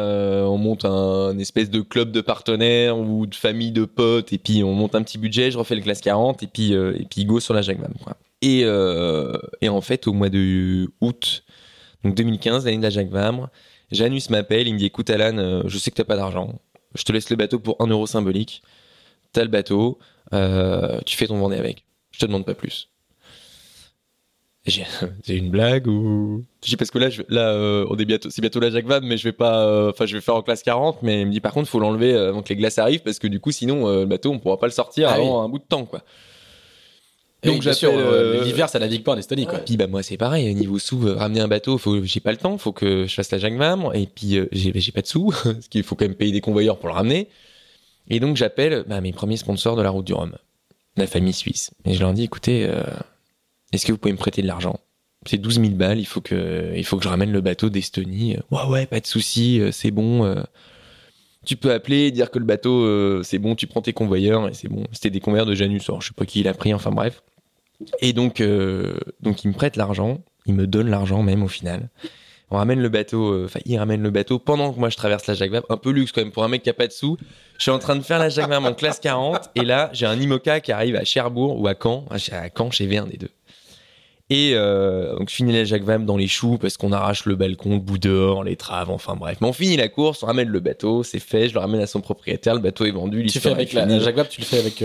on 0.47 0.57
monte 0.57 0.86
un, 0.86 1.38
espèce 1.39 1.69
de 1.69 1.82
club 1.82 2.13
de 2.13 2.21
partenaires 2.21 2.97
ou 2.97 3.26
de 3.26 3.36
famille 3.36 3.73
de 3.73 3.84
potes, 3.84 4.32
et 4.32 4.38
puis 4.38 4.63
on 4.63 4.71
monte 4.71 4.95
un 4.95 5.03
petit 5.03 5.17
budget, 5.17 5.51
je 5.51 5.57
refais 5.57 5.76
le 5.76 5.82
classe 5.82 5.99
40, 5.99 6.41
et 6.41 6.47
puis, 6.47 6.73
euh, 6.73 6.93
et 6.97 7.03
puis 7.03 7.26
go 7.26 7.41
sur 7.41 7.53
la 7.53 7.61
Jacques 7.61 7.80
quoi. 8.01 8.15
Et, 8.41 8.61
et 8.61 9.67
en 9.69 9.82
fait, 9.82 10.07
au 10.07 10.13
mois 10.13 10.30
de 10.30 10.89
août, 11.01 11.43
donc 12.05 12.15
2015, 12.15 12.65
l'année 12.65 12.77
de 12.77 12.83
la 12.83 12.89
Jacques 12.89 13.09
Vabre, 13.09 13.49
Janus 13.91 14.29
m'appelle, 14.29 14.67
il 14.67 14.73
me 14.73 14.79
dit 14.79 14.85
écoute 14.85 15.09
Alan, 15.09 15.37
euh, 15.37 15.63
je 15.65 15.77
sais 15.77 15.91
que 15.91 15.95
t'as 15.95 16.03
pas 16.03 16.15
d'argent, 16.15 16.59
je 16.93 17.03
te 17.03 17.11
laisse 17.11 17.29
le 17.29 17.35
bateau 17.35 17.59
pour 17.59 17.75
un 17.79 17.87
euro 17.87 18.05
symbolique, 18.07 18.61
t'as 19.33 19.41
le 19.43 19.49
bateau, 19.49 19.97
euh, 20.33 20.99
tu 21.05 21.17
fais 21.17 21.27
ton 21.27 21.37
Vendée 21.37 21.57
avec, 21.57 21.83
je 22.11 22.19
te 22.19 22.25
demande 22.25 22.45
pas 22.45 22.53
plus. 22.55 22.89
J'ai- 24.65 24.85
C'est 25.23 25.37
une 25.37 25.49
blague 25.49 25.87
ou? 25.87 26.43
Parce 26.77 26.89
que 26.89 26.97
là, 26.97 27.09
je, 27.09 27.21
là, 27.29 27.49
euh, 27.49 27.85
on 27.89 27.97
est 27.97 28.05
bientôt, 28.05 28.29
c'est 28.31 28.41
bientôt 28.41 28.59
la 28.59 28.69
Jacques 28.71 28.87
Vabre, 28.87 29.05
mais 29.05 29.17
je 29.17 29.23
vais 29.23 29.31
pas, 29.31 29.89
enfin, 29.89 30.05
je 30.07 30.15
vais 30.15 30.21
faire 30.21 30.35
en 30.35 30.41
classe 30.41 30.63
40, 30.63 31.03
mais 31.03 31.21
il 31.21 31.27
me 31.27 31.31
dit 31.31 31.41
par 31.41 31.53
contre, 31.53 31.69
faut 31.69 31.79
l'enlever 31.79 32.15
avant 32.15 32.41
que 32.41 32.49
les 32.49 32.55
glaces 32.55 32.79
arrivent 32.79 33.01
parce 33.03 33.19
que 33.19 33.27
du 33.27 33.39
coup, 33.39 33.51
sinon, 33.51 33.87
le 33.87 34.05
bateau, 34.05 34.31
on 34.31 34.39
pourra 34.39 34.57
pas 34.57 34.65
le 34.67 34.71
sortir 34.71 35.09
Ah 35.09 35.13
avant 35.15 35.43
un 35.43 35.49
bout 35.49 35.59
de 35.59 35.63
temps, 35.65 35.85
quoi. 35.85 36.01
Donc, 37.45 37.61
bien 37.61 37.73
sûr, 37.73 37.91
j'appelle, 37.91 38.05
euh, 38.05 38.41
euh, 38.41 38.43
l'hiver, 38.43 38.69
ça 38.69 38.79
navigue 38.79 39.03
pas 39.03 39.13
en 39.13 39.17
Estonie, 39.17 39.45
quoi. 39.45 39.59
Puis 39.59 39.77
bah 39.77 39.87
moi 39.87 40.03
c'est 40.03 40.17
pareil, 40.17 40.53
niveau 40.55 40.79
sous, 40.79 41.07
euh, 41.07 41.15
ramener 41.15 41.39
un 41.41 41.47
bateau, 41.47 41.77
faut, 41.77 42.03
j'ai 42.03 42.19
pas 42.19 42.31
le 42.31 42.37
temps, 42.37 42.57
faut 42.57 42.71
que 42.71 43.05
je 43.07 43.13
fasse 43.13 43.31
la 43.31 43.37
Jacques 43.37 43.55
Vabre, 43.57 43.93
et 43.95 44.07
puis 44.07 44.37
euh, 44.37 44.47
j'ai, 44.51 44.71
j'ai 44.75 44.91
pas 44.91 45.01
de 45.01 45.07
sous, 45.07 45.31
parce 45.43 45.67
qu'il 45.69 45.83
faut 45.83 45.95
quand 45.95 46.05
même 46.05 46.15
payer 46.15 46.31
des 46.31 46.41
convoyeurs 46.41 46.77
pour 46.77 46.89
le 46.89 46.95
ramener. 46.95 47.29
Et 48.09 48.19
donc 48.19 48.35
j'appelle 48.37 48.83
bah, 48.87 49.01
mes 49.01 49.13
premiers 49.13 49.37
sponsors 49.37 49.75
de 49.75 49.81
la 49.81 49.89
route 49.89 50.05
du 50.05 50.13
Rhum, 50.13 50.35
la 50.97 51.07
famille 51.07 51.33
suisse. 51.33 51.71
Et 51.85 51.93
je 51.93 51.99
leur 52.01 52.13
dis, 52.13 52.23
écoutez, 52.23 52.65
euh, 52.69 52.83
est-ce 53.73 53.85
que 53.85 53.91
vous 53.91 53.97
pouvez 53.97 54.13
me 54.13 54.17
prêter 54.17 54.41
de 54.41 54.47
l'argent? 54.47 54.79
C'est 55.27 55.39
12 55.39 55.59
000 55.59 55.69
balles, 55.73 55.99
il 55.99 56.05
faut 56.05 56.21
que, 56.21 56.71
il 56.75 56.85
faut 56.85 56.97
que 56.97 57.03
je 57.03 57.09
ramène 57.09 57.31
le 57.31 57.41
bateau 57.41 57.69
d'Estonie. 57.69 58.37
Ouais 58.51 58.63
ouais, 58.69 58.85
pas 58.85 58.99
de 58.99 59.07
souci, 59.07 59.59
euh, 59.59 59.71
c'est 59.71 59.89
bon. 59.89 60.23
euh, 60.23 60.43
tu 61.45 61.57
peux 61.57 61.71
appeler, 61.71 62.11
dire 62.11 62.31
que 62.31 62.39
le 62.39 62.45
bateau 62.45 62.83
euh, 62.83 63.21
c'est 63.23 63.37
bon, 63.39 63.55
tu 63.55 63.67
prends 63.67 63.81
tes 63.81 63.93
convoyeurs 63.93 64.47
et 64.47 64.53
c'est 64.53 64.67
bon. 64.67 64.83
C'était 64.91 65.09
des 65.09 65.19
convoyeurs 65.19 65.45
de 65.45 65.53
Janus, 65.55 65.87
alors 65.89 66.01
je 66.01 66.07
sais 66.07 66.13
pas 66.15 66.25
qui 66.25 66.39
il 66.41 66.47
a 66.47 66.53
pris, 66.53 66.73
enfin 66.73 66.91
bref. 66.91 67.23
Et 67.99 68.13
donc, 68.13 68.41
euh, 68.41 68.95
donc 69.21 69.43
il 69.43 69.49
me 69.49 69.53
prête 69.53 69.76
l'argent, 69.76 70.19
il 70.45 70.53
me 70.53 70.67
donne 70.67 70.89
l'argent 70.89 71.23
même 71.23 71.43
au 71.43 71.47
final. 71.47 71.89
On 72.51 72.57
ramène 72.57 72.80
le 72.80 72.89
bateau, 72.89 73.34
euh, 73.34 73.45
enfin 73.45 73.59
il 73.65 73.78
ramène 73.78 74.01
le 74.01 74.11
bateau 74.11 74.38
pendant 74.38 74.71
que 74.71 74.80
moi 74.80 74.89
je 74.89 74.97
traverse 74.97 75.26
la 75.26 75.34
Jacques 75.34 75.51
Vabre, 75.51 75.65
un 75.69 75.78
peu 75.78 75.89
luxe 75.89 76.11
quand 76.11 76.21
même 76.21 76.32
pour 76.32 76.43
un 76.43 76.47
mec 76.47 76.61
qui 76.61 76.69
a 76.69 76.73
pas 76.73 76.88
de 76.88 76.91
sous. 76.91 77.17
Je 77.57 77.63
suis 77.63 77.71
en 77.71 77.80
train 77.80 77.95
de 77.95 78.01
faire 78.01 78.19
la 78.19 78.30
Jacques 78.30 78.49
Vabre 78.49 78.67
en 78.67 78.73
classe 78.73 78.99
40 78.99 79.49
et 79.55 79.63
là 79.63 79.89
j'ai 79.93 80.05
un 80.05 80.19
Imoca 80.19 80.59
qui 80.59 80.71
arrive 80.71 80.95
à 80.95 81.03
Cherbourg 81.03 81.59
ou 81.59 81.67
à 81.67 81.73
Caen, 81.82 82.05
à 82.11 82.49
Caen 82.55 82.69
chez 82.69 82.88
V1 82.88 83.09
des 83.09 83.17
deux. 83.17 83.32
Et 84.30 84.51
euh, 84.53 85.15
donc 85.17 85.30
je 85.30 85.36
finis 85.36 85.53
la 85.53 85.65
Jacques 85.65 85.84
Vabre 85.84 86.05
dans 86.05 86.17
les 86.17 86.28
choux 86.28 86.57
parce 86.59 86.78
qu'on 86.78 86.91
arrache 86.91 87.26
le 87.26 87.36
balcon, 87.36 87.71
le 87.71 87.80
bout 87.80 87.97
dehors, 87.97 88.43
les 88.43 88.55
traves, 88.55 88.91
enfin 88.91 89.15
bref. 89.15 89.38
Mais 89.41 89.47
on 89.47 89.53
finit 89.53 89.78
la 89.78 89.88
course, 89.88 90.21
on 90.21 90.28
ramène 90.28 90.49
le 90.49 90.59
bateau, 90.59 91.03
c'est 91.03 91.19
fait, 91.19 91.49
je 91.49 91.53
le 91.53 91.59
ramène 91.59 91.82
à 91.82 91.88
son 91.88 92.01
propriétaire, 92.01 92.53
le 92.53 92.61
bateau 92.61 92.86
est 92.86 92.91
vendu. 92.91 93.26
Tu 93.26 93.39
fais 93.39 93.49
avec 93.49 93.73
la, 93.73 93.86
la 93.86 93.99
Jacques 93.99 94.15
Vabre, 94.15 94.30
tu 94.30 94.41
le 94.41 94.45
fais 94.45 94.59
avec 94.59 94.84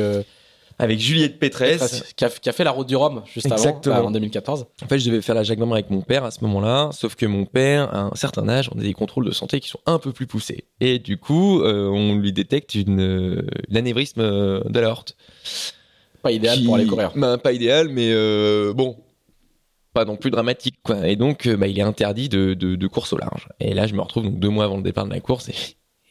avec 0.80 0.98
Juliette 0.98 1.38
Pétresse. 1.38 2.12
qui, 2.16 2.24
a, 2.24 2.30
qui 2.30 2.48
a 2.48 2.52
fait 2.52 2.64
la 2.64 2.70
route 2.70 2.88
du 2.88 2.96
Rhum 2.96 3.22
juste 3.32 3.46
Exactement. 3.46 3.94
avant, 3.94 4.04
là, 4.04 4.08
en 4.08 4.12
2014. 4.12 4.66
En 4.82 4.86
fait, 4.88 4.98
je 4.98 5.06
devais 5.10 5.22
faire 5.22 5.34
la 5.34 5.42
Jacques 5.42 5.58
Vabre 5.58 5.74
avec 5.74 5.90
mon 5.90 6.00
père 6.00 6.24
à 6.24 6.30
ce 6.30 6.42
moment-là, 6.44 6.90
sauf 6.92 7.14
que 7.14 7.26
mon 7.26 7.44
père, 7.44 7.94
à 7.94 8.00
un 8.04 8.14
certain 8.14 8.48
âge, 8.48 8.70
on 8.74 8.78
a 8.78 8.82
des 8.82 8.92
contrôles 8.94 9.26
de 9.26 9.30
santé 9.32 9.60
qui 9.60 9.68
sont 9.68 9.80
un 9.86 9.98
peu 9.98 10.12
plus 10.12 10.26
poussés. 10.26 10.64
Et 10.80 10.98
du 10.98 11.16
coup, 11.18 11.60
euh, 11.62 11.88
on 11.88 12.16
lui 12.16 12.32
détecte 12.32 12.74
une 12.74 13.46
l'anévrisme 13.68 14.20
euh, 14.20 14.60
de 14.68 14.80
l'aorte. 14.80 15.16
Pas 16.22 16.32
idéal 16.32 16.58
Qui- 16.58 16.64
pour 16.64 16.74
aller 16.76 16.86
courir. 16.86 17.12
Bah, 17.16 17.38
pas 17.38 17.52
idéal, 17.52 17.88
mais 17.88 18.10
euh, 18.12 18.72
bon, 18.74 18.96
pas 19.94 20.04
non 20.04 20.16
plus 20.16 20.30
dramatique, 20.30 20.76
quoi. 20.82 21.08
Et 21.08 21.16
donc, 21.16 21.48
bah, 21.48 21.66
il 21.66 21.78
est 21.78 21.82
interdit 21.82 22.28
de, 22.28 22.54
de, 22.54 22.76
de 22.76 22.86
course 22.86 23.12
au 23.12 23.18
large. 23.18 23.48
Et 23.58 23.74
là, 23.74 23.86
je 23.86 23.94
me 23.94 24.00
retrouve 24.00 24.24
donc 24.24 24.38
deux 24.38 24.50
mois 24.50 24.64
avant 24.64 24.76
le 24.76 24.82
départ 24.82 25.04
de 25.06 25.10
la 25.10 25.20
course 25.20 25.48
et, 25.48 25.54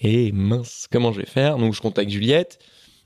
et 0.01 0.31
mince, 0.31 0.87
comment 0.91 1.11
je 1.11 1.19
vais 1.21 1.25
faire? 1.27 1.57
Donc, 1.57 1.73
je 1.73 1.81
contacte 1.81 2.09
Juliette. 2.09 2.59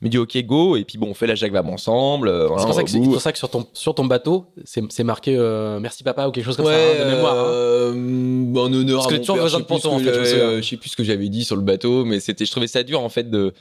Me 0.03 0.09
dit 0.09 0.17
ok 0.17 0.37
go 0.45 0.75
et 0.75 0.83
puis 0.83 0.97
bon 0.97 1.07
on 1.09 1.13
fait 1.13 1.27
la 1.27 1.35
Jacques 1.35 1.51
Vabre 1.53 1.71
ensemble. 1.71 2.27
euh, 2.27 2.47
C'est 2.57 2.63
hein, 2.63 2.65
pour, 2.65 2.73
ça 2.75 2.83
que 2.83 2.89
c'est 2.89 2.99
bout. 2.99 3.11
pour 3.11 3.21
ça 3.21 3.31
que 3.31 3.37
sur 3.37 3.49
ton, 3.49 3.65
sur 3.73 3.95
ton 3.95 4.05
bateau, 4.05 4.45
c'est 4.65 4.81
c'est 4.91 5.03
marqué 5.03 5.35
euh, 5.37 5.79
merci 5.79 6.03
papa 6.03 6.27
ou 6.27 6.31
quelque 6.31 6.45
chose 6.45 6.57
comme 6.57 6.65
Ouais, 6.65 6.95
ça, 6.97 7.03
hein, 7.03 7.09
de 7.09 7.15
mémoire. 7.15 7.35
hein. 7.37 7.43
euh, 7.47 8.55
en 8.55 8.73
honneur 8.73 8.97
Parce 8.99 9.07
à 9.07 9.09
que 9.09 9.15
mon 9.15 9.19
toujours 9.21 9.35
père, 9.35 9.43
besoin 9.45 9.59
je 9.59 9.63
de 9.63 9.67
sais 9.67 9.73
ponton, 9.81 9.95
en 9.95 9.99
fait, 9.99 10.13
je 10.13 10.61
je 10.61 10.67
sais 10.69 10.77
plus 10.77 10.89
ce 10.89 10.95
que 10.95 11.03
j'avais 11.03 11.29
dit 11.29 11.43
sur 11.43 11.55
le 11.55 11.61
bateau, 11.61 12.05
mais 12.05 12.19
c'était, 12.19 12.45
je 12.45 12.51
trouvais 12.51 12.67
ça 12.67 12.83
dur 12.83 13.01
en 13.01 13.09
fait 13.09 13.29
de. 13.29 13.53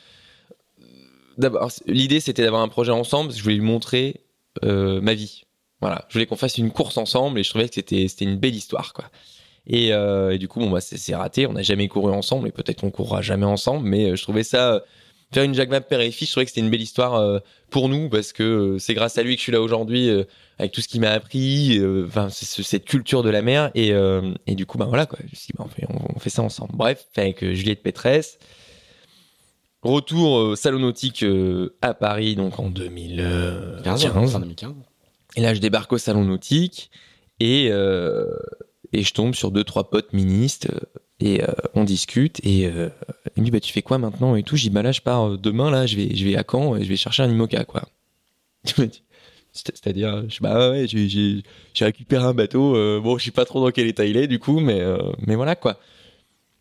D'abord, 1.38 1.70
l'idée 1.86 2.20
c'était 2.20 2.42
d'avoir 2.42 2.62
un 2.62 2.68
projet 2.68 2.92
ensemble. 2.92 3.28
parce 3.28 3.36
que 3.36 3.38
Je 3.40 3.44
voulais 3.44 3.56
lui 3.56 3.64
montrer 3.64 4.20
ma 4.62 5.14
vie. 5.14 5.44
Voilà, 5.80 6.04
je 6.08 6.12
voulais 6.14 6.26
qu'on 6.26 6.36
fasse 6.36 6.58
une 6.58 6.70
course 6.70 6.96
ensemble 6.96 7.38
et 7.40 7.42
je 7.42 7.50
trouvais 7.50 7.68
que 7.68 7.74
c'était 7.74 8.06
c'était 8.06 8.24
une 8.24 8.36
belle 8.36 8.54
histoire 8.54 8.92
quoi. 8.92 9.06
Et, 9.66 9.92
euh, 9.92 10.30
et 10.34 10.38
du 10.38 10.46
coup 10.48 10.60
bon 10.60 10.70
bah 10.70 10.80
c'est 10.80 11.14
raté. 11.14 11.46
On 11.46 11.54
n'a 11.54 11.62
jamais 11.62 11.88
couru 11.88 12.12
ensemble 12.12 12.48
et 12.48 12.52
peut-être 12.52 12.80
qu'on 12.82 12.90
courra 12.90 13.22
jamais 13.22 13.46
ensemble, 13.46 13.88
mais 13.88 14.14
je 14.14 14.22
trouvais 14.22 14.44
ça 14.44 14.82
faire 15.32 15.44
une 15.44 15.54
Jacques 15.54 15.70
Vabre 15.70 15.86
père 15.86 16.00
et 16.00 16.10
fils. 16.10 16.28
Je 16.28 16.32
trouvais 16.32 16.44
que 16.44 16.50
c'était 16.50 16.60
une 16.60 16.70
belle 16.70 16.82
histoire 16.82 17.14
euh, 17.14 17.38
pour 17.70 17.88
nous 17.88 18.08
parce 18.08 18.32
que 18.32 18.42
euh, 18.42 18.78
c'est 18.78 18.94
grâce 18.94 19.18
à 19.18 19.22
lui 19.22 19.34
que 19.34 19.38
je 19.40 19.44
suis 19.44 19.52
là 19.52 19.60
aujourd'hui. 19.60 20.08
euh, 20.08 20.24
avec 20.58 20.70
tout 20.72 20.80
ce 20.80 20.86
qu'il 20.86 21.00
m'a 21.00 21.10
appris, 21.10 21.80
enfin 22.06 22.28
cette 22.30 22.84
culture 22.84 23.24
de 23.24 23.30
la 23.30 23.42
mer 23.42 23.72
et, 23.74 23.88
et 24.46 24.54
du 24.54 24.64
coup 24.64 24.78
bah 24.78 24.84
voilà 24.84 25.06
quoi, 25.06 25.18
je 25.20 25.24
me 25.24 25.34
suis 25.34 25.46
dit, 25.46 25.52
bah, 25.58 25.64
on, 25.66 25.68
fait, 25.68 25.86
on, 25.88 26.14
on 26.14 26.20
fait 26.20 26.30
ça 26.30 26.42
ensemble. 26.42 26.70
Bref, 26.74 27.04
avec 27.16 27.44
Juliette 27.44 27.82
Pétresse. 27.82 28.38
Retour 29.82 30.38
euh, 30.38 30.54
salon 30.54 30.78
nautique 30.78 31.24
à 31.80 31.94
Paris 31.94 32.36
donc 32.36 32.60
en 32.60 32.70
2015. 32.70 33.82
15, 33.82 34.04
hein, 34.06 34.26
fin 34.28 34.38
2015. 34.40 34.72
Et 35.36 35.40
là 35.40 35.52
je 35.54 35.58
débarque 35.60 35.92
au 35.92 35.98
salon 35.98 36.24
nautique 36.24 36.90
et 37.40 37.68
euh, 37.72 38.26
et 38.92 39.02
je 39.02 39.12
tombe 39.14 39.34
sur 39.34 39.50
deux 39.50 39.64
trois 39.64 39.90
potes 39.90 40.12
ministres 40.12 40.68
euh, 40.72 40.80
et 41.20 41.42
euh, 41.42 41.46
on 41.74 41.84
discute 41.84 42.40
et 42.44 42.66
euh, 42.66 42.88
il 43.36 43.40
me 43.42 43.44
dit 43.46 43.50
bah 43.50 43.60
tu 43.60 43.72
fais 43.72 43.82
quoi 43.82 43.98
maintenant 43.98 44.36
et 44.36 44.42
tout? 44.42 44.56
Dis 44.56 44.70
bah 44.70 44.82
là 44.82 44.92
je 44.92 45.00
pars 45.00 45.38
demain 45.38 45.70
là, 45.70 45.86
je 45.86 45.96
vais 45.96 46.14
je 46.14 46.24
vais 46.24 46.36
à 46.36 46.44
Caen 46.48 46.76
et 46.76 46.84
je 46.84 46.88
vais 46.88 46.96
chercher 46.96 47.22
un 47.22 47.30
IMOCA 47.30 47.64
quoi. 47.64 47.82
C'est-à-dire, 49.52 50.24
je 50.30 50.38
pas, 50.40 50.70
ouais, 50.70 50.86
j'ai- 50.88 51.08
j'ai 51.10 51.42
j'ai 51.74 51.84
récupéré 51.84 52.24
un 52.24 52.32
bateau. 52.32 52.72
bon, 53.02 53.18
je 53.18 53.24
sais 53.26 53.30
pas 53.30 53.44
trop 53.44 53.60
dans 53.62 53.70
quel 53.70 53.86
état 53.86 54.06
il 54.06 54.16
est, 54.16 54.26
du 54.26 54.38
coup, 54.38 54.60
mais, 54.60 54.80
mais 55.26 55.36
voilà, 55.36 55.56
quoi. 55.56 55.78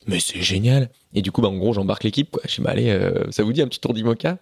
Mais 0.07 0.19
c'est 0.19 0.41
génial. 0.41 0.89
Et 1.13 1.21
du 1.21 1.31
coup, 1.31 1.41
bah, 1.41 1.47
en 1.47 1.57
gros, 1.57 1.73
j'embarque 1.73 2.03
l'équipe, 2.03 2.31
quoi. 2.31 2.41
Je 2.49 2.55
dis, 2.55 2.61
bah, 2.61 2.71
allez, 2.71 2.99
ça 3.31 3.43
vous 3.43 3.53
dit 3.53 3.61
un 3.61 3.67
petit 3.67 3.79
tour 3.79 3.93
d'Imoca? 3.93 4.37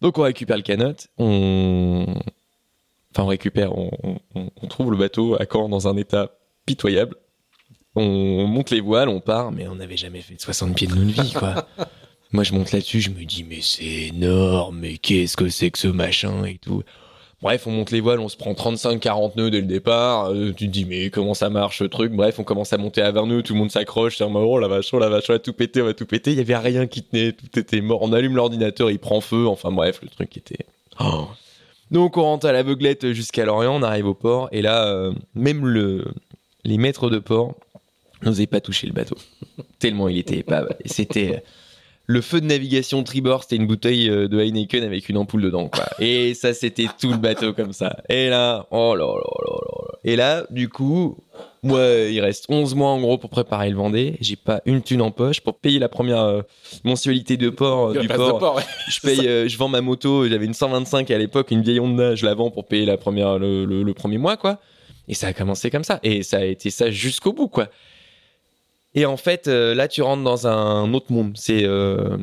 Donc, 0.00 0.16
on 0.18 0.22
récupère 0.22 0.56
le 0.56 0.62
canot. 0.62 0.94
On. 1.18 2.06
Enfin, 3.12 3.24
on 3.24 3.26
récupère, 3.26 3.76
on 3.76 4.66
trouve 4.68 4.92
le 4.92 4.96
bateau 4.96 5.34
à 5.40 5.44
Caen 5.50 5.68
dans 5.68 5.88
un 5.88 5.96
état 5.96 6.30
pitoyable. 6.66 7.16
On 7.94 8.46
monte 8.46 8.70
les 8.70 8.80
voiles, 8.80 9.08
on 9.08 9.20
part, 9.20 9.52
mais 9.52 9.68
on 9.68 9.74
n'avait 9.74 9.96
jamais 9.96 10.20
fait 10.20 10.34
de 10.34 10.40
60 10.40 10.74
pieds 10.74 10.86
de 10.86 10.94
notre 10.94 11.22
vie, 11.22 11.32
quoi. 11.32 11.66
Moi, 12.32 12.44
je 12.44 12.54
monte 12.54 12.72
là-dessus, 12.72 13.02
je 13.02 13.10
me 13.10 13.24
dis, 13.24 13.44
mais 13.44 13.60
c'est 13.60 13.84
énorme, 13.84 14.78
mais 14.80 14.96
qu'est-ce 14.96 15.36
que 15.36 15.50
c'est 15.50 15.70
que 15.70 15.78
ce 15.78 15.88
machin 15.88 16.44
et 16.44 16.56
tout. 16.56 16.82
Bref, 17.42 17.66
on 17.66 17.72
monte 17.72 17.90
les 17.90 18.00
voiles, 18.00 18.20
on 18.20 18.28
se 18.28 18.36
prend 18.36 18.52
35-40 18.52 19.36
nœuds 19.36 19.50
dès 19.50 19.60
le 19.60 19.66
départ. 19.66 20.30
euh, 20.30 20.52
tu 20.56 20.66
te 20.68 20.70
dis, 20.70 20.84
mais 20.86 21.10
comment 21.10 21.34
ça 21.34 21.50
marche 21.50 21.80
ce 21.80 21.84
truc? 21.84 22.12
Bref, 22.12 22.38
on 22.38 22.44
commence 22.44 22.72
à 22.72 22.78
monter 22.78 23.02
à 23.02 23.10
20 23.10 23.26
nœuds, 23.26 23.42
tout 23.42 23.52
le 23.52 23.58
monde 23.58 23.70
s'accroche. 23.70 24.16
C'est 24.16 24.24
en 24.24 24.30
mode, 24.30 24.44
oh 24.46 24.58
la 24.58 24.68
vache, 24.68 24.94
oh 24.94 24.98
la 24.98 25.08
vache, 25.08 25.24
on 25.28 25.34
va 25.34 25.38
tout 25.40 25.52
péter, 25.52 25.82
on 25.82 25.86
va 25.86 25.92
tout 25.92 26.06
péter. 26.06 26.30
Il 26.30 26.38
y 26.38 26.40
avait 26.40 26.56
rien 26.56 26.86
qui 26.86 27.02
tenait, 27.02 27.32
tout 27.32 27.58
était 27.58 27.80
mort. 27.80 28.00
On 28.02 28.12
allume 28.12 28.36
l'ordinateur, 28.36 28.90
il 28.90 29.00
prend 29.00 29.20
feu. 29.20 29.46
Enfin 29.48 29.72
bref, 29.72 29.98
le 30.02 30.08
truc 30.08 30.36
était. 30.36 30.64
Oh. 31.00 31.26
Donc 31.90 32.16
on 32.16 32.22
rentre 32.22 32.46
à 32.46 32.52
l'aveuglette 32.52 33.12
jusqu'à 33.12 33.44
Lorient, 33.44 33.74
on 33.74 33.82
arrive 33.82 34.06
au 34.06 34.14
port, 34.14 34.48
et 34.50 34.62
là, 34.62 34.86
euh, 34.86 35.12
même 35.34 35.66
le, 35.66 36.06
les 36.64 36.78
maîtres 36.78 37.10
de 37.10 37.18
port 37.18 37.54
n'osaient 38.22 38.46
pas 38.46 38.60
toucher 38.60 38.86
le 38.86 38.92
bateau. 38.92 39.16
Tellement 39.78 40.08
il 40.08 40.18
était 40.18 40.38
épave. 40.38 40.68
C'était. 40.86 41.36
euh, 41.36 41.40
Le 42.06 42.20
feu 42.20 42.40
de 42.40 42.46
navigation 42.46 43.02
tribord, 43.04 43.42
c'était 43.44 43.56
une 43.56 43.66
bouteille 43.66 44.08
euh, 44.10 44.28
de 44.28 44.38
Heineken 44.40 44.82
avec 44.84 45.08
une 45.08 45.16
ampoule 45.16 45.42
dedans, 45.42 45.68
quoi. 45.68 45.84
Et 46.00 46.34
ça, 46.34 46.52
c'était 46.52 46.86
tout 47.00 47.10
le 47.10 47.16
bateau 47.16 47.52
comme 47.52 47.72
ça. 47.72 47.96
Et 48.08 48.28
là, 48.28 48.66
oh 48.70 48.94
là 48.96 49.04
là 49.06 49.12
là 49.14 49.46
là 49.46 49.56
là. 49.82 49.98
Et 50.04 50.16
là, 50.16 50.44
du 50.50 50.68
coup, 50.68 51.16
moi, 51.62 51.80
il 52.10 52.20
reste 52.20 52.46
11 52.48 52.74
mois 52.74 52.90
en 52.90 53.00
gros 53.00 53.18
pour 53.18 53.30
préparer 53.30 53.70
le 53.70 53.76
Vendée. 53.76 54.16
J'ai 54.20 54.34
pas 54.34 54.60
une 54.66 54.82
thune 54.82 55.00
en 55.00 55.12
poche 55.12 55.40
pour 55.40 55.54
payer 55.58 55.78
la 55.78 55.88
première 55.88 56.20
euh, 56.22 56.42
mensualité 56.84 57.36
de 57.36 57.50
port 57.50 57.90
euh, 57.90 58.00
du 58.00 58.08
de 58.08 58.12
port. 58.14 58.38
port, 58.40 58.56
ouais. 58.56 58.62
Je 58.88 59.00
paye, 59.00 59.20
euh, 59.28 59.48
je 59.48 59.56
vends 59.56 59.68
ma 59.68 59.80
moto. 59.80 60.28
J'avais 60.28 60.46
une 60.46 60.54
125 60.54 61.08
à 61.12 61.18
l'époque, 61.18 61.50
une 61.52 61.62
vieille 61.62 61.78
Honda. 61.80 62.16
Je 62.16 62.26
la 62.26 62.34
vends 62.34 62.50
pour 62.50 62.66
payer 62.66 62.84
la 62.84 62.96
première, 62.96 63.38
le, 63.38 63.64
le- 63.64 63.82
le 63.84 63.94
premier 63.94 64.18
mois, 64.18 64.36
quoi. 64.36 64.58
Et 65.08 65.14
ça 65.14 65.28
a 65.28 65.32
commencé 65.32 65.70
comme 65.70 65.84
ça. 65.84 66.00
Et 66.02 66.22
ça 66.22 66.38
a 66.38 66.44
été 66.44 66.70
ça 66.70 66.90
jusqu'au 66.90 67.32
bout, 67.32 67.48
quoi. 67.48 67.68
Et 68.94 69.06
en 69.06 69.16
fait, 69.16 69.48
euh, 69.48 69.74
là, 69.74 69.88
tu 69.88 70.02
rentres 70.02 70.22
dans 70.22 70.46
un 70.46 70.92
autre 70.94 71.12
monde. 71.12 71.32
C'est 71.36 71.64
euh, 71.64 72.18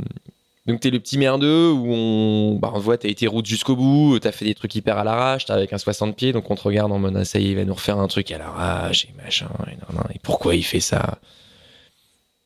donc 0.68 0.82
t'es 0.82 0.92
le 0.92 1.00
petit 1.00 1.18
merdeux 1.18 1.72
où 1.72 1.92
on, 1.92 2.56
bah, 2.60 2.72
voit 2.76 2.98
t'as 2.98 3.10
été 3.10 3.26
route 3.26 3.46
jusqu'au 3.46 3.76
bout, 3.76 4.20
t'as 4.20 4.32
fait 4.32 4.46
des 4.46 4.54
trucs 4.54 4.76
hyper 4.76 4.98
à 5.00 5.04
l'arrache, 5.04 5.46
t'es 5.46 5.54
avec 5.54 5.74
un 5.74 5.80
60 5.80 6.16
pieds, 6.16 6.32
donc 6.32 6.50
on 6.52 6.56
te 6.56 6.62
regarde 6.62 6.92
en 6.92 7.00
mode 7.00 7.18
ah, 7.18 7.26
ça 7.26 7.40
y 7.40 7.48
est, 7.48 7.50
il 7.52 7.56
va 7.56 7.66
nous 7.66 7.74
refaire 7.74 7.98
un 7.98 8.08
truc 8.08 8.32
à 8.32 8.38
l'arrache 8.38 9.06
et 9.06 9.14
machin. 9.24 9.50
Et, 9.68 10.16
et 10.16 10.20
pourquoi 10.22 10.56
il 10.56 10.64
fait 10.64 10.80
ça? 10.80 11.18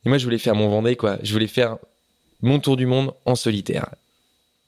Et 0.06 0.08
moi, 0.08 0.18
je 0.18 0.24
voulais 0.24 0.38
faire 0.38 0.54
mon 0.54 0.68
Vendée, 0.68 0.96
quoi. 0.96 1.18
Je 1.22 1.32
voulais 1.32 1.46
faire 1.46 1.76
mon 2.40 2.60
tour 2.60 2.76
du 2.76 2.86
monde 2.86 3.12
en 3.24 3.34
solitaire 3.34 3.94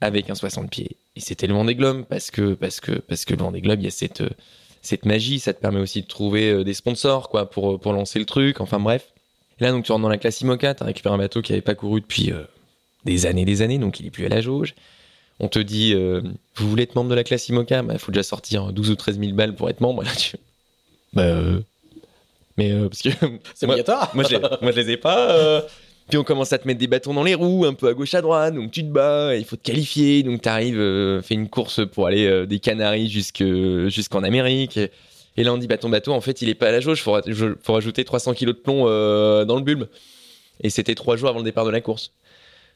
avec 0.01 0.29
un 0.29 0.35
60 0.35 0.69
pieds. 0.69 0.97
Et 1.15 1.19
c'était 1.19 1.47
le 1.47 1.53
Vendée 1.55 1.75
Globe 1.75 2.05
parce 2.07 2.29
que 2.29 2.53
parce 2.53 2.79
que 2.79 2.91
parce 2.91 3.25
que 3.25 3.33
le 3.33 3.39
Vendée 3.39 3.61
Globe, 3.61 3.81
il 3.81 3.85
y 3.85 3.87
a 3.87 3.91
cette 3.91 4.23
cette 4.87 5.05
magie, 5.05 5.39
ça 5.39 5.53
te 5.53 5.59
permet 5.61 5.79
aussi 5.79 6.01
de 6.01 6.07
trouver 6.07 6.49
euh, 6.49 6.63
des 6.63 6.73
sponsors 6.73 7.29
quoi 7.29 7.49
pour 7.49 7.79
pour 7.79 7.93
lancer 7.93 8.19
le 8.19 8.25
truc. 8.25 8.61
Enfin 8.61 8.79
bref. 8.79 9.11
Et 9.59 9.63
là 9.63 9.71
donc 9.71 9.85
tu 9.85 9.91
rentres 9.91 10.03
dans 10.03 10.09
la 10.09 10.17
classe 10.17 10.39
IMOCA, 10.41 10.75
tu 10.75 10.83
récupéré 10.83 11.13
un 11.15 11.17
bateau 11.17 11.41
qui 11.41 11.51
avait 11.51 11.61
pas 11.61 11.75
couru 11.75 12.01
depuis 12.01 12.31
euh, 12.31 12.43
des 13.05 13.25
années 13.25 13.45
des 13.45 13.61
années, 13.61 13.77
donc 13.79 13.99
il 13.99 14.05
est 14.05 14.11
plus 14.11 14.25
à 14.25 14.29
la 14.29 14.41
jauge. 14.41 14.75
On 15.39 15.49
te 15.49 15.59
dit 15.59 15.93
euh, 15.93 16.21
vous 16.55 16.69
voulez 16.69 16.83
être 16.83 16.95
membre 16.95 17.09
de 17.09 17.15
la 17.15 17.23
classe 17.23 17.47
IMOCA, 17.49 17.83
bah 17.83 17.97
faut 17.97 18.11
déjà 18.11 18.23
sortir 18.23 18.71
12 18.71 18.89
ou 18.91 18.95
13 18.95 19.19
000 19.19 19.33
balles 19.33 19.55
pour 19.55 19.69
être 19.69 19.81
membre. 19.81 20.03
Là 20.03 20.11
tu 20.15 20.37
bah 21.13 21.23
euh, 21.23 21.59
mais 22.57 22.71
euh, 22.71 22.89
parce 22.89 23.01
que 23.01 23.09
C'est 23.53 23.65
moi, 23.67 23.75
obligatoire. 23.75 24.11
moi, 24.15 24.23
moi, 24.61 24.71
je 24.71 24.79
les 24.79 24.91
ai 24.91 24.97
pas. 24.97 25.61
Puis 26.09 26.17
on 26.17 26.23
commence 26.23 26.53
à 26.53 26.57
te 26.57 26.65
mettre 26.67 26.79
des 26.79 26.87
bâtons 26.87 27.13
dans 27.13 27.23
les 27.23 27.35
roues, 27.35 27.65
un 27.65 27.73
peu 27.73 27.87
à 27.89 27.93
gauche 27.93 28.13
à 28.13 28.21
droite, 28.21 28.53
donc 28.55 28.71
tu 28.71 28.81
te 28.81 28.87
bats, 28.89 29.35
il 29.35 29.43
faut 29.43 29.57
te 29.57 29.63
qualifier, 29.63 30.23
donc 30.23 30.41
tu 30.41 30.47
arrives, 30.49 30.79
euh, 30.79 31.21
fais 31.21 31.33
une 31.35 31.49
course 31.49 31.81
pour 31.85 32.07
aller 32.07 32.25
euh, 32.27 32.45
des 32.45 32.59
Canaries 32.59 33.09
jusque- 33.09 33.43
jusqu'en 33.89 34.23
Amérique. 34.23 34.77
Et, 35.35 35.43
là 35.43 35.53
on 35.53 35.57
dit 35.57 35.67
bah 35.67 35.77
ton 35.77 35.89
bateau 35.89 36.13
en 36.13 36.21
fait 36.21 36.41
il 36.41 36.49
est 36.49 36.55
pas 36.55 36.69
à 36.69 36.71
la 36.71 36.79
jauge, 36.79 37.03
je- 37.27 37.55
faut 37.61 37.73
rajouter 37.73 38.05
300 38.05 38.33
kilos 38.33 38.55
de 38.55 38.59
plomb 38.61 38.85
euh, 38.87 39.43
dans 39.45 39.57
le 39.57 39.61
bulbe. 39.63 39.87
Et 40.63 40.69
c'était 40.69 40.95
trois 40.95 41.17
jours 41.17 41.29
avant 41.29 41.39
le 41.39 41.43
départ 41.45 41.65
de 41.65 41.69
la 41.71 41.81
course. 41.81 42.11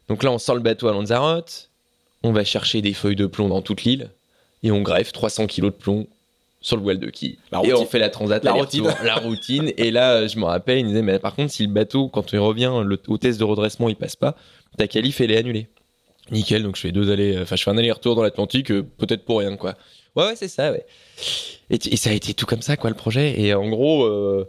Donc 0.09 0.23
là 0.23 0.31
on 0.31 0.37
sort 0.37 0.55
le 0.55 0.61
bateau 0.61 0.87
à 0.89 0.91
Lanzarote, 0.91 1.69
on 2.23 2.33
va 2.33 2.43
chercher 2.43 2.81
des 2.81 2.93
feuilles 2.93 3.15
de 3.15 3.25
plomb 3.27 3.47
dans 3.47 3.61
toute 3.61 3.83
l'île 3.83 4.09
et 4.61 4.71
on 4.71 4.81
greffe 4.81 5.11
300 5.13 5.47
kilos 5.47 5.71
de 5.71 5.77
plomb 5.77 6.05
sur 6.61 6.77
le 6.77 6.83
voile 6.83 6.99
de 6.99 7.09
quille. 7.09 7.37
La 7.51 7.57
et 7.57 7.61
routine. 7.61 7.75
on 7.75 7.85
fait 7.85 7.99
la 7.99 8.09
transat, 8.09 8.43
La 8.43 8.53
routine. 8.53 8.87
la 9.03 9.15
routine. 9.15 9.71
Et 9.77 9.91
là, 9.91 10.27
je 10.27 10.37
me 10.37 10.45
rappelle, 10.45 10.79
il 10.79 10.83
me 10.83 10.89
disait, 10.89 11.01
mais 11.01 11.19
par 11.19 11.35
contre, 11.35 11.51
si 11.51 11.65
le 11.65 11.73
bateau, 11.73 12.07
quand 12.07 12.31
il 12.31 12.39
revient 12.39 12.71
le, 12.85 12.99
au 13.07 13.17
test 13.17 13.39
de 13.39 13.43
redressement, 13.43 13.89
il 13.89 13.95
passe 13.95 14.15
pas, 14.15 14.35
ta 14.77 14.87
qualif, 14.87 15.21
elle 15.21 15.31
est 15.31 15.37
annulée. 15.37 15.67
Nickel, 16.29 16.63
donc 16.63 16.75
je 16.75 16.81
fais 16.81 16.91
deux 16.91 17.11
allées, 17.11 17.37
enfin, 17.41 17.55
je 17.55 17.63
fais 17.63 17.71
un 17.71 17.77
aller-retour 17.77 18.15
dans 18.15 18.23
l'Atlantique, 18.23 18.71
euh, 18.71 18.83
peut-être 18.97 19.25
pour 19.25 19.39
rien, 19.39 19.57
quoi. 19.57 19.75
Ouais, 20.15 20.25
ouais, 20.25 20.35
c'est 20.35 20.47
ça, 20.47 20.71
ouais. 20.71 20.85
Et, 21.69 21.97
ça 21.97 22.09
a 22.09 22.13
été 22.13 22.33
tout 22.33 22.45
comme 22.45 22.61
ça, 22.61 22.77
quoi, 22.77 22.89
le 22.89 22.95
projet. 22.95 23.39
Et 23.41 23.53
en 23.53 23.69
gros, 23.69 24.03
euh, 24.03 24.47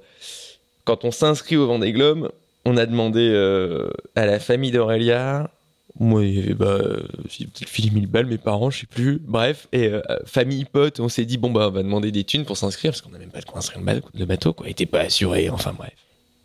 quand 0.85 1.05
on 1.05 1.11
s'inscrit 1.11 1.57
au 1.57 1.67
Vendée 1.67 1.93
Globe, 1.93 2.31
on 2.65 2.77
a 2.77 2.87
demandé 2.87 3.29
euh, 3.33 3.91
à 4.15 4.27
la 4.27 4.39
famille 4.39 4.71
d'Aurélia, 4.71 5.51
moi, 6.01 6.25
il 6.25 6.35
y 6.35 6.39
avait, 6.43 6.55
bah, 6.55 6.79
j'ai 7.29 7.45
peut-être 7.47 7.69
filé 7.69 7.91
1000 7.91 8.07
balles, 8.07 8.27
mes 8.27 8.39
parents, 8.39 8.71
je 8.71 8.81
sais 8.81 8.87
plus. 8.87 9.19
Bref, 9.23 9.69
et 9.73 9.89
euh, 9.89 10.01
famille, 10.25 10.65
pote, 10.65 11.01
on 11.01 11.09
s'est 11.09 11.25
dit, 11.25 11.37
bon, 11.37 11.51
bah, 11.51 11.69
on 11.69 11.71
va 11.71 11.83
demander 11.83 12.11
des 12.11 12.25
thunes 12.25 12.45
pour 12.45 12.57
s'inscrire, 12.57 12.93
parce 12.93 13.03
qu'on 13.03 13.11
n'a 13.11 13.19
même 13.19 13.31
pas 13.31 13.41
de 13.41 13.45
quoi 13.45 13.59
inscrire 13.59 13.81
le 13.81 13.85
bateau, 13.87 14.09
le 14.15 14.25
bateau, 14.25 14.53
quoi. 14.55 14.67
Il 14.69 14.71
était 14.71 14.87
pas 14.87 15.01
assuré, 15.01 15.51
enfin, 15.51 15.73
bref. 15.77 15.93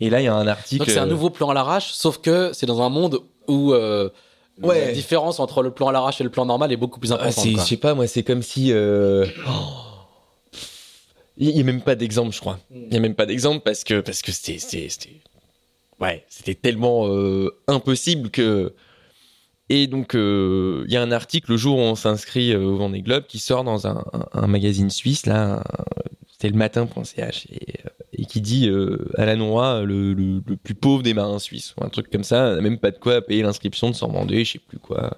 Et 0.00 0.10
là, 0.10 0.20
il 0.20 0.24
y 0.24 0.28
a 0.28 0.34
un 0.34 0.46
article. 0.46 0.78
Donc 0.84 0.90
c'est 0.90 0.98
un 0.98 1.06
euh, 1.06 1.10
nouveau 1.10 1.30
plan 1.30 1.48
à 1.50 1.54
l'arrache, 1.54 1.92
sauf 1.92 2.18
que 2.18 2.50
c'est 2.52 2.66
dans 2.66 2.82
un 2.82 2.88
monde 2.88 3.20
où 3.48 3.72
euh, 3.72 4.10
Ouais. 4.62 4.86
la 4.86 4.92
différence 4.92 5.38
entre 5.40 5.62
le 5.62 5.70
plan 5.70 5.88
à 5.88 5.92
l'arrache 5.92 6.20
et 6.20 6.24
le 6.24 6.30
plan 6.30 6.44
normal 6.44 6.72
est 6.72 6.76
beaucoup 6.76 6.98
plus 7.00 7.12
Ah, 7.12 7.14
importante. 7.14 7.44
c'est, 7.44 7.52
je 7.52 7.58
sais 7.60 7.76
pas, 7.76 7.94
moi, 7.94 8.06
c'est 8.08 8.22
comme 8.24 8.42
si. 8.42 8.72
euh, 8.72 9.24
Il 11.36 11.54
n'y 11.54 11.60
a 11.60 11.64
même 11.64 11.82
pas 11.82 11.94
d'exemple, 11.94 12.32
je 12.34 12.40
crois. 12.40 12.58
Il 12.74 12.88
n'y 12.88 12.96
a 12.96 13.00
même 13.00 13.14
pas 13.14 13.26
d'exemple 13.26 13.60
parce 13.64 13.84
que 13.84 14.00
parce 14.00 14.22
que 14.22 14.32
c'était 14.32 14.58
c'était 14.58 14.88
c'était 14.88 15.20
ouais 16.00 16.24
c'était 16.28 16.54
tellement 16.56 17.06
euh, 17.06 17.50
impossible 17.68 18.30
que 18.30 18.74
et 19.70 19.86
donc 19.86 20.14
euh, 20.14 20.84
il 20.86 20.92
y 20.92 20.96
a 20.96 21.02
un 21.02 21.12
article 21.12 21.50
le 21.52 21.56
jour 21.56 21.78
où 21.78 21.80
on 21.82 21.94
s'inscrit 21.94 22.52
euh, 22.52 22.60
au 22.62 22.76
Vendée 22.76 23.02
Globe 23.02 23.24
qui 23.28 23.38
sort 23.38 23.64
dans 23.64 23.86
un, 23.86 24.04
un- 24.12 24.26
un 24.32 24.46
magazine 24.46 24.90
suisse 24.90 25.26
là 25.26 25.62
c'était 26.32 26.48
le 26.50 26.56
matin.ch 26.56 27.46
et, 27.50 27.74
et 28.12 28.24
qui 28.26 28.40
dit 28.40 28.68
euh, 28.68 28.96
Alan 29.16 29.46
Roy 29.48 29.82
le, 29.82 30.14
le, 30.14 30.42
le 30.46 30.56
plus 30.56 30.74
pauvre 30.74 31.02
des 31.02 31.14
marins 31.14 31.38
suisses 31.38 31.74
ou 31.76 31.84
un 31.84 31.88
truc 31.88 32.10
comme 32.10 32.24
ça 32.24 32.54
n'a 32.54 32.60
même 32.60 32.78
pas 32.78 32.90
de 32.92 32.98
quoi 32.98 33.20
payer 33.22 33.42
l'inscription 33.42 33.90
de 33.90 33.94
s'en 33.94 34.08
Vendée 34.08 34.44
je 34.44 34.52
sais 34.52 34.58
plus 34.60 34.78
quoi 34.78 35.16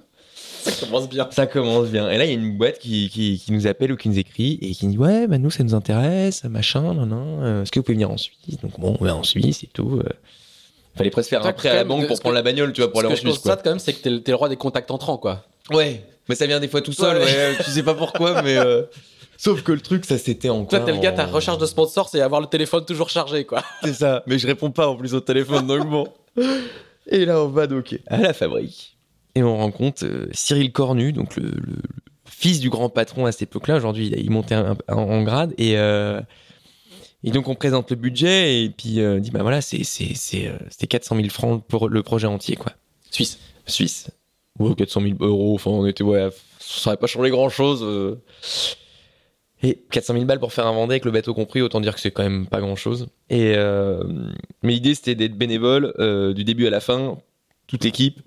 Ça 0.62 0.72
commence 0.86 1.08
bien. 1.08 1.28
ça 1.30 1.46
commence 1.46 1.88
bien. 1.88 2.10
Et 2.10 2.18
là, 2.18 2.24
il 2.26 2.28
y 2.28 2.34
a 2.34 2.38
une 2.38 2.56
boîte 2.58 2.78
qui, 2.78 3.08
qui, 3.08 3.38
qui 3.38 3.52
nous 3.52 3.66
appelle 3.66 3.92
ou 3.92 3.96
qui 3.96 4.08
nous 4.10 4.18
écrit 4.18 4.58
et 4.60 4.72
qui 4.72 4.86
dit 4.88 4.98
Ouais, 4.98 5.26
bah 5.26 5.38
nous, 5.38 5.50
ça 5.50 5.62
nous 5.64 5.74
intéresse, 5.74 6.44
machin, 6.44 6.92
non, 6.94 7.06
non. 7.06 7.42
euh, 7.42 7.62
Est-ce 7.62 7.70
que 7.72 7.78
vous 7.78 7.82
pouvez 7.84 7.94
venir 7.94 8.10
en 8.10 8.18
Suisse? 8.18 8.58
Donc, 8.62 8.78
bon, 8.78 8.94
on 9.00 9.04
va 9.04 9.14
en 9.14 9.22
Suisse 9.22 9.62
et 9.64 9.68
tout. 9.72 10.00
euh. 10.04 10.08
Fallait 11.00 11.10
presque 11.10 11.30
faire 11.30 11.44
un 11.46 11.52
prêt 11.52 11.68
à 11.70 11.74
la 11.74 11.84
banque 11.84 12.02
ce 12.02 12.06
pour 12.06 12.16
que- 12.16 12.20
prendre 12.22 12.34
la 12.36 12.42
bagnole, 12.42 12.72
tu 12.72 12.80
vois, 12.80 12.90
pour 12.90 13.00
Ce 13.00 13.06
aller 13.06 13.14
que 13.14 13.20
en 13.20 13.22
je 13.24 13.28
Suisse. 13.30 13.38
Quoi. 13.42 13.52
constate 13.52 13.64
quand 13.64 13.70
même, 13.70 13.78
c'est 13.78 13.92
que 13.92 14.18
t'es 14.18 14.30
le- 14.30 14.36
roi 14.36 14.48
des 14.48 14.56
contacts 14.56 14.90
entrants, 14.90 15.18
quoi. 15.18 15.44
Ouais. 15.70 16.04
Mais 16.28 16.34
ça 16.34 16.46
vient 16.46 16.60
des 16.60 16.68
fois 16.68 16.80
tout 16.80 16.92
seul, 16.92 17.18
ouais. 17.18 17.56
tu 17.64 17.70
sais 17.70 17.82
pas 17.82 17.94
pourquoi, 17.94 18.42
mais. 18.42 18.56
euh, 18.56 18.82
Sauf 19.36 19.62
que 19.62 19.72
le 19.72 19.80
truc, 19.80 20.04
ça 20.04 20.18
c'était 20.18 20.50
encore. 20.50 20.68
Toi, 20.68 20.80
t'es 20.80 20.92
le 20.92 20.98
gars, 20.98 21.12
ta 21.12 21.26
en- 21.26 21.30
recherche 21.30 21.56
de 21.56 21.64
sponsor, 21.64 22.10
c'est 22.10 22.20
avoir 22.20 22.42
le 22.42 22.46
téléphone 22.46 22.84
toujours 22.84 23.08
chargé, 23.08 23.44
quoi. 23.46 23.62
C'est 23.82 23.94
ça. 23.94 24.22
Mais 24.26 24.38
je 24.38 24.46
réponds 24.46 24.70
pas 24.70 24.86
en 24.86 24.96
plus 24.96 25.14
au 25.14 25.20
téléphone, 25.20 25.66
donc 25.66 25.88
bon. 25.88 26.06
Et 27.06 27.24
là, 27.24 27.40
on 27.42 27.48
va 27.48 27.66
donc 27.66 27.98
à 28.06 28.18
la 28.18 28.32
fabrique. 28.34 28.96
Et 29.34 29.42
on 29.42 29.56
rencontre 29.56 30.04
euh, 30.04 30.28
Cyril 30.32 30.72
Cornu, 30.72 31.12
donc 31.12 31.36
le, 31.36 31.44
le- 31.44 31.52
le 31.56 31.78
fils 32.30 32.60
du 32.60 32.68
grand 32.68 32.90
patron 32.90 33.24
à 33.26 33.32
cette 33.32 33.42
époque-là. 33.42 33.76
Aujourd'hui, 33.76 34.12
il, 34.16 34.30
montait 34.30 34.54
un- 34.54 34.76
un- 34.88 34.94
en 34.94 35.22
grade. 35.22 35.54
Et, 35.56 35.78
euh, 35.78 36.20
et 37.24 37.30
donc, 37.30 37.48
on 37.48 37.54
présente 37.54 37.90
le 37.90 37.96
budget 37.96 38.64
et 38.64 38.70
puis 38.70 39.00
euh, 39.00 39.16
on 39.16 39.18
dit 39.20 39.30
bah 39.30 39.42
voilà, 39.42 39.60
c'est 39.60 39.84
c'est- 39.84 40.14
c'est, 40.14 40.46
euh, 40.48 40.56
c'était 40.70 40.86
400 40.86 41.16
000 41.16 41.28
francs 41.28 41.62
pour 41.66 41.88
le 41.88 42.02
projet 42.02 42.26
entier, 42.26 42.56
quoi. 42.56 42.72
Suisse. 43.10 43.38
Suisse. 43.66 44.08
Ouais, 44.58 44.74
400 44.74 45.00
000 45.02 45.14
euros. 45.20 45.54
Enfin, 45.54 45.70
on 45.70 45.86
était, 45.86 46.02
ouais, 46.04 46.28
ça 46.58 46.90
n'aurait 46.90 46.96
pas 46.98 47.06
changé 47.06 47.30
grand 47.30 47.48
chose. 47.48 47.84
Et 49.62 49.78
400 49.90 50.14
000 50.14 50.24
balles 50.24 50.40
pour 50.40 50.52
faire 50.54 50.66
un 50.66 50.72
Vendée 50.72 50.94
avec 50.94 51.04
le 51.04 51.10
bateau 51.10 51.34
compris, 51.34 51.60
autant 51.60 51.80
dire 51.80 51.94
que 51.94 52.00
c'est 52.00 52.10
quand 52.10 52.22
même 52.22 52.46
pas 52.46 52.60
grand 52.60 52.76
chose. 52.76 53.08
Et, 53.28 53.52
euh, 53.56 54.02
mais 54.62 54.72
l'idée, 54.72 54.94
c'était 54.94 55.14
d'être 55.14 55.36
bénévole 55.36 55.92
euh, 55.98 56.32
du 56.32 56.44
début 56.44 56.66
à 56.66 56.70
la 56.70 56.80
fin, 56.80 57.18
toute 57.66 57.84
l'équipe. 57.84 58.20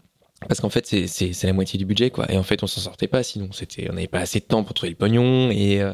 Parce 0.47 0.59
qu'en 0.59 0.69
fait, 0.69 0.85
c'est, 0.85 1.07
c'est, 1.07 1.33
c'est 1.33 1.47
la 1.47 1.53
moitié 1.53 1.79
du 1.79 1.85
budget, 1.85 2.11
quoi. 2.11 2.31
Et 2.31 2.37
en 2.37 2.43
fait, 2.43 2.61
on 2.61 2.67
s'en 2.67 2.81
sortait 2.81 3.07
pas, 3.07 3.23
sinon 3.23 3.49
c'était, 3.51 3.89
on 3.89 3.93
n'avait 3.93 4.07
pas 4.07 4.19
assez 4.19 4.41
de 4.41 4.45
temps 4.45 4.63
pour 4.63 4.73
trouver 4.75 4.91
le 4.91 4.95
pognon. 4.95 5.49
Et, 5.51 5.81
euh, 5.81 5.93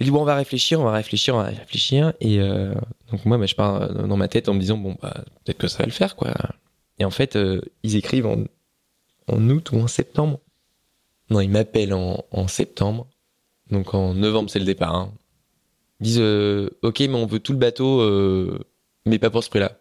il 0.00 0.04
dit, 0.04 0.10
bon, 0.10 0.22
on 0.22 0.24
va 0.24 0.34
réfléchir, 0.36 0.80
on 0.80 0.84
va 0.84 0.92
réfléchir, 0.92 1.34
on 1.34 1.38
va 1.38 1.44
réfléchir. 1.44 2.12
Et 2.20 2.40
euh, 2.40 2.74
donc, 3.10 3.24
moi, 3.24 3.38
bah, 3.38 3.46
je 3.46 3.54
pars 3.54 3.82
euh, 3.82 4.06
dans 4.06 4.16
ma 4.16 4.28
tête 4.28 4.48
en 4.48 4.54
me 4.54 4.60
disant, 4.60 4.76
bon, 4.76 4.96
bah, 5.00 5.24
peut-être 5.44 5.58
que 5.58 5.68
ça 5.68 5.78
va 5.78 5.86
le 5.86 5.92
faire, 5.92 6.16
quoi. 6.16 6.34
Et 6.98 7.04
en 7.04 7.10
fait, 7.10 7.36
euh, 7.36 7.60
ils 7.82 7.96
écrivent 7.96 8.26
en, 8.26 8.44
en 9.28 9.48
août 9.50 9.70
ou 9.72 9.76
en 9.78 9.86
septembre. 9.86 10.40
Non, 11.30 11.40
ils 11.40 11.50
m'appellent 11.50 11.94
en, 11.94 12.24
en 12.30 12.48
septembre. 12.48 13.06
Donc 13.70 13.94
en 13.94 14.14
novembre, 14.14 14.50
c'est 14.50 14.58
le 14.58 14.64
départ. 14.66 14.94
hein. 14.94 15.12
Ils 16.00 16.04
disent, 16.04 16.20
euh, 16.20 16.68
ok, 16.82 17.00
mais 17.00 17.14
on 17.14 17.26
veut 17.26 17.38
tout 17.40 17.52
le 17.52 17.58
bateau, 17.58 18.00
euh, 18.02 18.58
mais 19.06 19.18
pas 19.18 19.30
pour 19.30 19.42
ce 19.42 19.48
prix-là. 19.48 19.78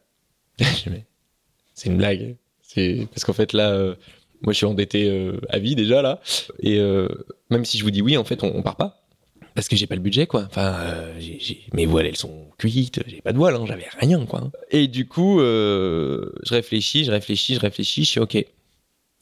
C'est 1.74 1.90
une 1.90 1.98
blague. 1.98 2.38
C'est 2.62 3.08
parce 3.12 3.26
qu'en 3.26 3.34
fait 3.34 3.52
là, 3.54 3.72
euh, 3.72 3.96
moi 4.42 4.54
je 4.54 4.58
suis 4.58 4.66
endetté 4.66 5.32
à 5.50 5.60
vie 5.60 5.76
déjà 5.76 6.02
là, 6.02 6.22
et 6.60 6.80
même 7.50 7.66
si 7.66 7.78
je 7.78 7.84
vous 7.84 7.92
dis 7.92 8.02
oui, 8.02 8.16
en 8.18 8.24
fait, 8.24 8.44
on, 8.44 8.56
on 8.56 8.62
part 8.62 8.76
pas. 8.78 9.03
Parce 9.56 9.68
que 9.68 9.76
j'ai 9.76 9.86
pas 9.86 9.96
le 9.96 10.02
budget, 10.02 10.26
quoi. 10.26 10.46
Enfin, 10.48 10.74
euh, 10.80 11.20
mes 11.74 11.86
voiles, 11.86 12.08
elles 12.08 12.18
sont 12.18 12.48
cuites, 12.58 13.02
j'ai 13.06 13.22
pas 13.22 13.34
de 13.34 13.38
voiles, 13.38 13.56
hein, 13.56 13.66
j'avais 13.68 13.88
rien, 14.00 14.26
quoi. 14.26 14.52
Et 14.72 14.88
du 14.88 15.08
coup, 15.08 15.40
euh, 15.40 16.32
je 16.44 16.56
réfléchis, 16.56 17.06
je 17.06 17.12
réfléchis, 17.12 17.56
je 17.56 17.60
réfléchis, 17.60 18.04
je 18.04 18.10
suis 18.10 18.20
ok. 18.20 18.46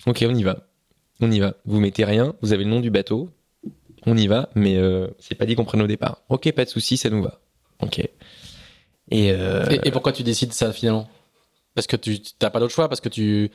Ok, 0.07 0.25
on 0.27 0.33
y 0.33 0.43
va. 0.43 0.67
On 1.19 1.29
y 1.29 1.39
va. 1.39 1.55
Vous 1.65 1.79
mettez 1.79 2.05
rien, 2.05 2.33
vous 2.41 2.53
avez 2.53 2.63
le 2.63 2.69
nom 2.69 2.79
du 2.79 2.89
bateau, 2.89 3.29
on 4.05 4.17
y 4.17 4.27
va, 4.27 4.49
mais 4.55 4.77
euh, 4.77 5.07
c'est 5.19 5.35
pas 5.35 5.45
dit 5.45 5.55
qu'on 5.55 5.65
prenne 5.65 5.81
au 5.81 5.87
départ. 5.87 6.21
Ok, 6.29 6.51
pas 6.53 6.65
de 6.65 6.69
souci, 6.69 6.97
ça 6.97 7.09
nous 7.09 7.21
va. 7.21 7.41
Ok. 7.81 7.99
Et, 7.99 9.31
euh, 9.33 9.65
Et, 9.69 9.87
et 9.87 9.91
pourquoi 9.91 10.13
tu 10.13 10.23
décides 10.23 10.53
ça 10.53 10.71
finalement? 10.71 11.09
Parce 11.75 11.87
que 11.87 11.97
tu 11.97 12.21
t'as 12.21 12.49
pas 12.49 12.59
d'autre 12.59 12.73
choix, 12.73 12.87
parce 12.87 13.01
que 13.01 13.09
tu 13.09 13.51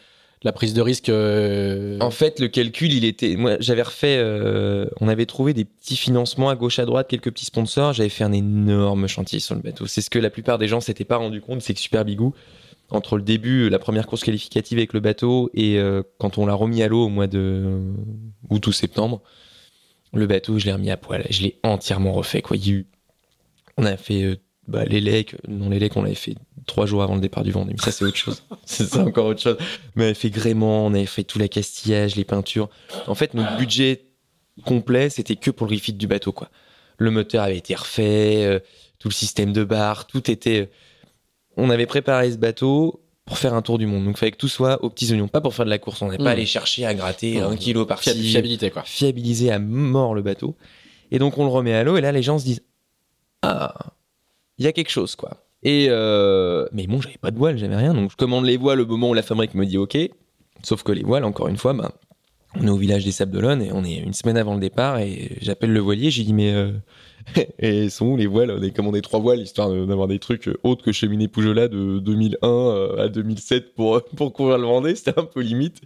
la 0.46 0.52
prise 0.52 0.72
de 0.74 0.80
risque. 0.80 1.08
euh, 1.08 1.98
En 2.00 2.10
fait, 2.10 2.40
le 2.40 2.48
calcul, 2.48 2.92
il 2.92 3.04
était. 3.04 3.36
Moi, 3.36 3.56
j'avais 3.60 3.82
refait. 3.82 4.16
euh, 4.18 4.86
on 5.00 5.08
avait 5.08 5.26
trouvé 5.26 5.52
des 5.52 5.64
petits 5.64 5.96
financements 5.96 6.48
à 6.48 6.54
gauche 6.56 6.78
à 6.78 6.84
droite, 6.86 7.08
quelques 7.08 7.30
petits 7.32 7.44
sponsors. 7.44 7.92
J'avais 7.92 8.08
fait 8.08 8.24
un 8.24 8.32
énorme 8.32 9.08
chantier 9.08 9.40
sur 9.40 9.54
le 9.56 9.60
bateau. 9.60 9.86
C'est 9.86 10.00
ce 10.00 10.08
que 10.08 10.18
la 10.20 10.30
plupart 10.30 10.56
des 10.58 10.68
gens 10.68 10.80
s'étaient 10.80 11.04
pas 11.04 11.16
rendu 11.16 11.40
compte. 11.40 11.60
C'est 11.62 11.74
que 11.74 11.80
Super 11.80 12.04
Bigou, 12.04 12.32
entre 12.90 13.16
le 13.16 13.22
début, 13.22 13.68
la 13.68 13.80
première 13.80 14.06
course 14.06 14.22
qualificative 14.22 14.78
avec 14.78 14.92
le 14.92 15.00
bateau, 15.00 15.50
et 15.52 15.78
euh, 15.78 16.02
quand 16.18 16.38
on 16.38 16.46
l'a 16.46 16.54
remis 16.54 16.82
à 16.82 16.88
l'eau 16.88 17.04
au 17.04 17.08
mois 17.08 17.26
de 17.26 17.80
août 18.48 18.66
ou 18.68 18.72
septembre, 18.72 19.20
le 20.14 20.26
bateau, 20.28 20.58
je 20.60 20.66
l'ai 20.66 20.72
remis 20.72 20.90
à 20.92 20.96
poil. 20.96 21.26
Je 21.28 21.42
l'ai 21.42 21.58
entièrement 21.64 22.12
refait. 22.12 22.40
Quoi. 22.40 22.56
Il 22.56 22.66
y 22.66 22.70
a 22.70 22.74
eu- 22.74 22.86
On 23.76 23.84
a 23.84 23.96
fait 23.96 24.38
bah, 24.68 24.84
les 24.84 25.00
legs. 25.00 25.36
Non, 25.48 25.68
les 25.70 25.90
on 25.96 26.02
l'avait 26.02 26.14
fait 26.14 26.34
trois 26.66 26.86
jours 26.86 27.02
avant 27.02 27.14
le 27.14 27.20
départ 27.20 27.44
du 27.44 27.52
Vendée. 27.52 27.72
Mais 27.72 27.82
ça, 27.82 27.92
c'est 27.92 28.04
autre 28.04 28.16
chose. 28.16 28.42
c'est 28.64 28.96
encore 28.96 29.26
autre 29.26 29.40
chose. 29.40 29.56
Mais 29.94 30.02
on 30.04 30.06
avait 30.06 30.14
fait 30.14 30.30
gréement, 30.30 30.84
on 30.86 30.94
avait 30.94 31.06
fait 31.06 31.24
tout 31.24 31.38
l'accastillage, 31.38 32.16
les 32.16 32.24
peintures. 32.24 32.68
En 33.06 33.14
fait, 33.14 33.34
notre 33.34 33.56
budget 33.56 34.02
complet, 34.64 35.10
c'était 35.10 35.36
que 35.36 35.50
pour 35.50 35.66
le 35.66 35.74
refit 35.74 35.92
du 35.92 36.06
bateau, 36.06 36.32
quoi. 36.32 36.48
Le 36.98 37.10
moteur 37.10 37.42
avait 37.44 37.58
été 37.58 37.74
refait, 37.74 38.44
euh, 38.44 38.58
tout 38.98 39.08
le 39.08 39.12
système 39.14 39.52
de 39.52 39.64
barre, 39.64 40.06
tout 40.06 40.30
était. 40.30 40.62
euh, 40.62 40.66
On 41.58 41.70
avait 41.70 41.86
préparé 41.86 42.32
ce 42.32 42.36
bateau 42.38 43.02
pour 43.26 43.38
faire 43.38 43.54
un 43.54 43.62
tour 43.62 43.76
du 43.78 43.86
monde. 43.86 44.04
Donc, 44.04 44.16
il 44.16 44.18
fallait 44.18 44.32
que 44.32 44.36
tout 44.36 44.48
soit 44.48 44.82
aux 44.84 44.88
petits 44.90 45.10
oignons, 45.12 45.28
pas 45.28 45.40
pour 45.40 45.54
faire 45.54 45.64
de 45.66 45.70
la 45.70 45.78
course. 45.78 46.00
On 46.02 46.10
n'est 46.10 46.16
Mmh. 46.18 46.24
pas 46.24 46.30
allé 46.30 46.46
chercher 46.46 46.86
à 46.86 46.94
gratter 46.94 47.40
Mmh. 47.40 47.44
un 47.44 47.56
kilo 47.56 47.82
fiab- 47.82 47.86
par-ci 47.88 48.22
fiabilité 48.22 48.70
quoi. 48.70 48.82
fiabiliser 48.84 49.50
à 49.52 49.58
mort 49.58 50.14
le 50.14 50.22
bateau. 50.22 50.54
Et 51.10 51.18
donc 51.18 51.36
on 51.38 51.44
le 51.44 51.50
remet 51.50 51.74
à 51.74 51.84
l'eau 51.84 51.96
et 51.96 52.00
là 52.00 52.12
les 52.12 52.22
gens 52.22 52.38
se 52.38 52.44
disent 52.44 52.62
ah 53.42 53.74
il 54.58 54.64
y 54.64 54.68
a 54.68 54.72
quelque 54.72 54.90
chose 54.90 55.16
quoi. 55.16 55.44
Et 55.62 55.86
euh, 55.88 56.66
mais 56.72 56.86
bon 56.86 57.00
j'avais 57.00 57.18
pas 57.18 57.30
de 57.30 57.38
voile 57.38 57.58
j'avais 57.58 57.76
rien 57.76 57.94
donc 57.94 58.10
je 58.10 58.16
commande 58.16 58.44
les 58.44 58.56
voiles 58.56 58.80
au 58.80 58.86
moment 58.86 59.10
où 59.10 59.14
la 59.14 59.22
fabrique 59.22 59.54
me 59.54 59.64
dit 59.64 59.78
ok. 59.78 59.96
Sauf 60.62 60.82
que 60.82 60.92
les 60.92 61.02
voiles 61.02 61.24
encore 61.24 61.48
une 61.48 61.56
fois 61.56 61.72
ben 61.72 61.90
on 62.58 62.66
est 62.66 62.70
au 62.70 62.76
village 62.76 63.04
des 63.04 63.12
Sables 63.12 63.32
d'Olonne 63.32 63.62
et 63.62 63.72
on 63.72 63.84
est 63.84 63.96
une 63.96 64.14
semaine 64.14 64.36
avant 64.36 64.54
le 64.54 64.60
départ 64.60 64.98
et 64.98 65.36
j'appelle 65.40 65.72
le 65.72 65.80
voilier 65.80 66.10
j'ai 66.10 66.24
dit 66.24 66.32
mais 66.32 66.54
euh, 66.54 66.72
et 67.58 67.90
sont 67.90 68.06
où 68.06 68.16
les 68.16 68.26
voiles? 68.26 68.50
On 68.50 68.62
a 68.62 68.70
commandé 68.70 69.02
trois 69.02 69.20
voiles 69.20 69.40
histoire 69.40 69.70
d'avoir 69.70 70.08
des 70.08 70.18
trucs 70.18 70.48
autres 70.62 70.84
que 70.84 70.92
cheminée 70.92 71.28
Poujola 71.28 71.68
de 71.68 71.98
2001 71.98 72.48
euh, 72.48 73.04
à 73.04 73.08
2007 73.08 73.74
pour 73.74 74.02
pour 74.16 74.32
couvrir 74.32 74.58
le 74.58 74.66
Vendée 74.66 74.94
c'était 74.94 75.18
un 75.18 75.24
peu 75.24 75.40
limite. 75.40 75.80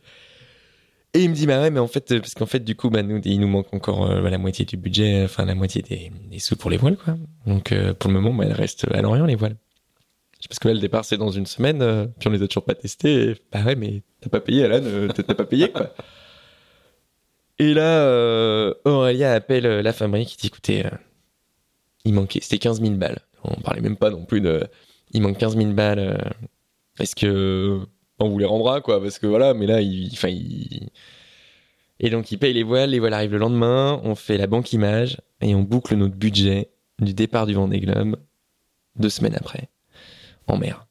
Et 1.12 1.24
il 1.24 1.30
me 1.30 1.34
dit, 1.34 1.46
bah 1.46 1.60
ouais, 1.60 1.70
mais 1.70 1.80
en 1.80 1.88
fait, 1.88 2.12
euh, 2.12 2.20
parce 2.20 2.34
qu'en 2.34 2.46
fait, 2.46 2.60
du 2.60 2.76
coup, 2.76 2.88
bah, 2.88 3.02
nous, 3.02 3.20
il 3.24 3.40
nous 3.40 3.48
manque 3.48 3.72
encore 3.74 4.08
euh, 4.08 4.22
bah, 4.22 4.30
la 4.30 4.38
moitié 4.38 4.64
du 4.64 4.76
budget, 4.76 5.24
enfin, 5.24 5.44
la 5.44 5.56
moitié 5.56 5.82
des, 5.82 6.12
des 6.30 6.38
sous 6.38 6.56
pour 6.56 6.70
les 6.70 6.76
voiles, 6.76 6.96
quoi. 6.96 7.16
Donc, 7.46 7.72
euh, 7.72 7.94
pour 7.94 8.10
le 8.10 8.20
moment, 8.20 8.32
bah, 8.32 8.44
elles 8.46 8.52
restent 8.52 8.86
à 8.92 9.02
Lorient, 9.02 9.26
les 9.26 9.34
voiles. 9.34 9.56
Parce 10.48 10.58
que 10.58 10.68
là, 10.68 10.74
le 10.74 10.80
départ, 10.80 11.04
c'est 11.04 11.18
dans 11.18 11.30
une 11.30 11.46
semaine, 11.46 11.82
euh, 11.82 12.06
puis 12.18 12.28
on 12.28 12.32
les 12.32 12.42
a 12.42 12.48
toujours 12.48 12.64
pas 12.64 12.74
testés. 12.74 13.30
et, 13.30 13.36
bah 13.52 13.62
ouais, 13.64 13.76
mais 13.76 14.02
t'as 14.20 14.30
pas 14.30 14.40
payé, 14.40 14.64
Alan, 14.64 14.80
euh, 14.82 15.08
t'as 15.08 15.34
pas 15.34 15.44
payé, 15.44 15.70
quoi. 15.70 15.92
Et 17.58 17.74
là, 17.74 18.04
euh, 18.06 18.72
Aurélia 18.86 19.34
appelle 19.34 19.66
euh, 19.66 19.82
la 19.82 19.92
fabrique, 19.92 20.32
il 20.34 20.38
dit, 20.38 20.46
écoutez, 20.46 20.86
euh, 20.86 20.90
il 22.06 22.14
manquait, 22.14 22.40
c'était 22.40 22.58
15 22.58 22.80
000 22.80 22.94
balles. 22.94 23.20
On 23.44 23.60
parlait 23.60 23.82
même 23.82 23.98
pas 23.98 24.08
non 24.08 24.24
plus 24.24 24.40
de, 24.40 24.66
il 25.12 25.20
manque 25.20 25.36
15 25.36 25.58
000 25.58 25.72
balles, 25.72 25.98
euh, 25.98 26.16
est-ce 26.98 27.14
que 27.14 27.80
on 28.20 28.28
vous 28.28 28.38
les 28.38 28.44
rendra, 28.44 28.80
quoi, 28.80 29.00
parce 29.02 29.18
que 29.18 29.26
voilà, 29.26 29.54
mais 29.54 29.66
là, 29.66 29.80
il, 29.80 30.10
enfin, 30.12 30.28
il, 30.28 30.88
et 31.98 32.10
donc, 32.10 32.30
il 32.32 32.38
paye 32.38 32.54
les 32.54 32.62
voiles, 32.62 32.90
les 32.90 32.98
voiles 32.98 33.14
arrivent 33.14 33.32
le 33.32 33.38
lendemain, 33.38 34.00
on 34.04 34.14
fait 34.14 34.38
la 34.38 34.46
banque 34.46 34.72
image 34.72 35.18
et 35.40 35.54
on 35.54 35.62
boucle 35.62 35.94
notre 35.96 36.14
budget 36.14 36.70
du 36.98 37.12
départ 37.14 37.46
du 37.46 37.54
Vendée 37.54 37.80
Globe 37.80 38.16
deux 38.96 39.10
semaines 39.10 39.36
après, 39.36 39.68
en 40.46 40.56
mer. 40.56 40.86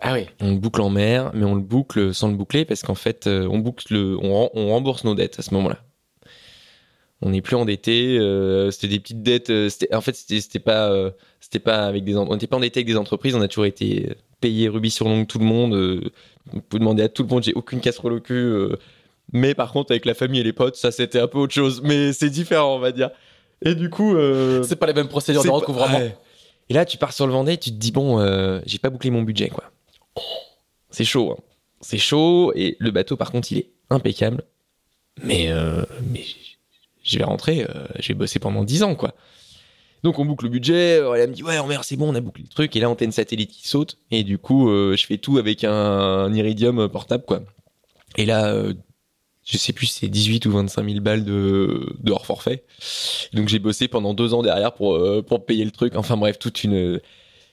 Ah 0.00 0.14
oui. 0.14 0.26
On 0.40 0.52
le 0.52 0.58
boucle 0.58 0.80
en 0.80 0.90
mer, 0.90 1.32
mais 1.34 1.44
on 1.44 1.54
le 1.54 1.60
boucle 1.60 2.14
sans 2.14 2.28
le 2.28 2.34
boucler 2.36 2.64
parce 2.64 2.82
qu'en 2.82 2.94
fait, 2.94 3.26
euh, 3.26 3.48
on 3.50 3.58
boucle, 3.58 3.92
le, 3.92 4.16
on, 4.22 4.32
rem- 4.32 4.50
on 4.54 4.68
rembourse 4.68 5.04
nos 5.04 5.14
dettes 5.14 5.38
à 5.38 5.42
ce 5.42 5.52
moment-là. 5.54 5.82
On 7.20 7.30
n'est 7.30 7.42
plus 7.42 7.56
endetté. 7.56 8.16
euh, 8.18 8.70
c'était 8.70 8.88
des 8.88 9.00
petites 9.00 9.22
dettes. 9.22 9.50
euh, 9.50 9.68
en 9.92 10.00
fait, 10.00 10.14
c'était 10.14 10.60
pas, 10.60 10.90
euh, 10.92 11.10
c'était 11.40 11.58
pas 11.58 11.84
avec 11.86 12.04
des, 12.04 12.16
on 12.16 12.32
n'était 12.32 12.46
pas 12.46 12.56
endetté 12.56 12.78
avec 12.78 12.86
des 12.86 12.96
entreprises. 12.96 13.34
On 13.34 13.40
a 13.40 13.48
toujours 13.48 13.66
été 13.66 14.14
payé 14.40 14.68
rubis 14.68 14.90
sur 14.90 15.08
l'ongle 15.08 15.26
tout 15.26 15.38
le 15.38 15.44
monde. 15.44 15.74
euh, 15.74 16.10
vous 16.52 16.60
pouvez 16.62 16.80
demander 16.80 17.02
à 17.02 17.08
tout 17.08 17.22
le 17.22 17.28
monde. 17.28 17.42
J'ai 17.42 17.54
aucune 17.54 17.80
casserole 17.80 18.12
au 18.14 18.20
cul. 18.20 18.34
euh, 18.34 18.76
mais 19.32 19.54
par 19.54 19.72
contre, 19.72 19.92
avec 19.92 20.04
la 20.06 20.14
famille 20.14 20.40
et 20.40 20.44
les 20.44 20.52
potes, 20.54 20.76
ça 20.76 20.90
c'était 20.90 21.20
un 21.20 21.26
peu 21.28 21.38
autre 21.38 21.52
chose. 21.54 21.82
Mais 21.84 22.12
c'est 22.12 22.30
différent, 22.30 22.76
on 22.76 22.78
va 22.78 22.92
dire. 22.92 23.10
Et 23.62 23.74
du 23.74 23.90
coup, 23.90 24.16
euh, 24.16 24.62
C'est 24.62 24.76
pas 24.76 24.86
les 24.86 24.94
mêmes 24.94 25.08
procédures 25.08 25.42
de 25.44 25.48
recouvrement. 25.50 25.98
ouais. 25.98 26.16
Et 26.70 26.74
là, 26.74 26.84
tu 26.84 26.96
pars 26.98 27.12
sur 27.12 27.26
le 27.26 27.32
Vendée, 27.32 27.56
tu 27.56 27.70
te 27.70 27.76
dis 27.76 27.92
bon, 27.92 28.20
euh, 28.20 28.60
j'ai 28.66 28.78
pas 28.78 28.90
bouclé 28.90 29.10
mon 29.10 29.22
budget, 29.22 29.48
quoi. 29.48 29.64
C'est 30.90 31.04
chaud, 31.04 31.32
hein. 31.36 31.42
c'est 31.80 31.98
chaud. 31.98 32.52
Et 32.54 32.76
le 32.78 32.90
bateau, 32.90 33.16
par 33.16 33.30
contre, 33.32 33.50
il 33.52 33.58
est 33.58 33.70
impeccable. 33.90 34.42
Mais, 35.22 35.46
euh, 35.50 35.82
mais 36.12 36.22
je 37.02 37.18
vais 37.18 37.24
rentrer, 37.24 37.64
euh, 37.64 37.86
je 37.98 38.08
vais 38.08 38.14
bosser 38.14 38.38
pendant 38.38 38.64
10 38.64 38.82
ans, 38.82 38.94
quoi. 38.94 39.14
Donc 40.04 40.18
on 40.18 40.24
boucle 40.24 40.44
le 40.44 40.50
budget, 40.50 40.98
euh, 41.00 41.14
elle 41.14 41.30
me 41.30 41.34
dit 41.34 41.42
ouais 41.42 41.58
en 41.58 41.66
mer 41.66 41.82
c'est 41.84 41.96
bon 41.96 42.10
on 42.10 42.14
a 42.14 42.20
bouclé 42.20 42.44
le 42.44 42.48
truc 42.48 42.74
et 42.76 42.80
là 42.80 42.88
antenne 42.88 43.10
satellite 43.12 43.50
qui 43.50 43.66
saute 43.68 43.98
et 44.10 44.22
du 44.22 44.38
coup 44.38 44.68
euh, 44.70 44.96
je 44.96 45.04
fais 45.06 45.18
tout 45.18 45.38
avec 45.38 45.64
un, 45.64 45.72
un 45.72 46.32
iridium 46.34 46.88
portable 46.88 47.24
quoi. 47.24 47.40
Et 48.16 48.24
là 48.24 48.46
euh, 48.52 48.74
je 49.44 49.56
sais 49.56 49.72
plus 49.72 49.86
si 49.86 50.00
c'est 50.00 50.08
18 50.08 50.44
ou 50.46 50.52
25 50.52 50.86
000 50.88 51.00
balles 51.00 51.24
de, 51.24 51.94
de 52.00 52.12
hors 52.12 52.26
forfait. 52.26 52.64
Donc 53.32 53.48
j'ai 53.48 53.58
bossé 53.58 53.88
pendant 53.88 54.12
deux 54.12 54.34
ans 54.34 54.42
derrière 54.42 54.74
pour, 54.74 54.94
euh, 54.96 55.22
pour 55.22 55.46
payer 55.46 55.64
le 55.64 55.70
truc. 55.70 55.96
Enfin 55.96 56.16
bref, 56.18 56.38
toute 56.38 56.64
une... 56.64 57.00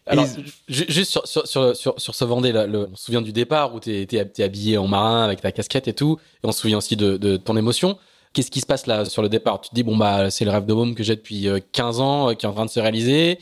Alors, 0.06 0.26
Et- 0.26 0.44
juste 0.68 1.10
sur, 1.10 1.26
sur, 1.26 1.48
sur, 1.48 1.74
sur, 1.76 1.94
sur 2.00 2.14
ce 2.14 2.26
Vendée, 2.26 2.52
là, 2.52 2.68
le- 2.68 2.90
on 2.92 2.96
se 2.98 3.06
souvient 3.06 3.22
du 3.22 3.32
départ 3.32 3.74
où 3.74 3.80
t'es 3.80 4.06
es, 4.12 4.44
habillé 4.44 4.78
en 4.78 4.88
marin 4.88 5.24
avec 5.24 5.40
ta 5.42 5.54
casquette 5.54 5.88
et 5.88 5.94
tout. 5.94 6.20
Et 6.44 6.48
on 6.48 6.52
se 6.52 6.60
souvient 6.60 6.78
aussi 6.80 6.98
de, 6.98 7.16
de 7.16 7.38
ton 7.38 7.56
émotion. 7.56 7.98
Qu'est-ce 8.36 8.52
qui 8.52 8.60
se 8.60 8.66
passe 8.66 8.86
là 8.86 9.06
sur 9.06 9.22
le 9.22 9.30
départ? 9.30 9.62
Tu 9.62 9.70
te 9.70 9.76
dis, 9.76 9.82
bon, 9.84 9.96
bah, 9.98 10.30
c'est 10.30 10.44
le 10.46 10.52
rêve 10.52 10.66
de 10.66 10.74
môme 10.74 10.94
que 10.94 11.04
j'ai 11.04 11.16
depuis 11.16 11.48
euh, 11.48 11.60
15 11.72 12.00
ans 12.02 12.30
euh, 12.30 12.34
qui 12.34 12.46
est 12.46 12.50
en 12.50 12.54
train 12.54 12.66
de 12.66 12.70
se 12.70 12.80
réaliser. 12.82 13.40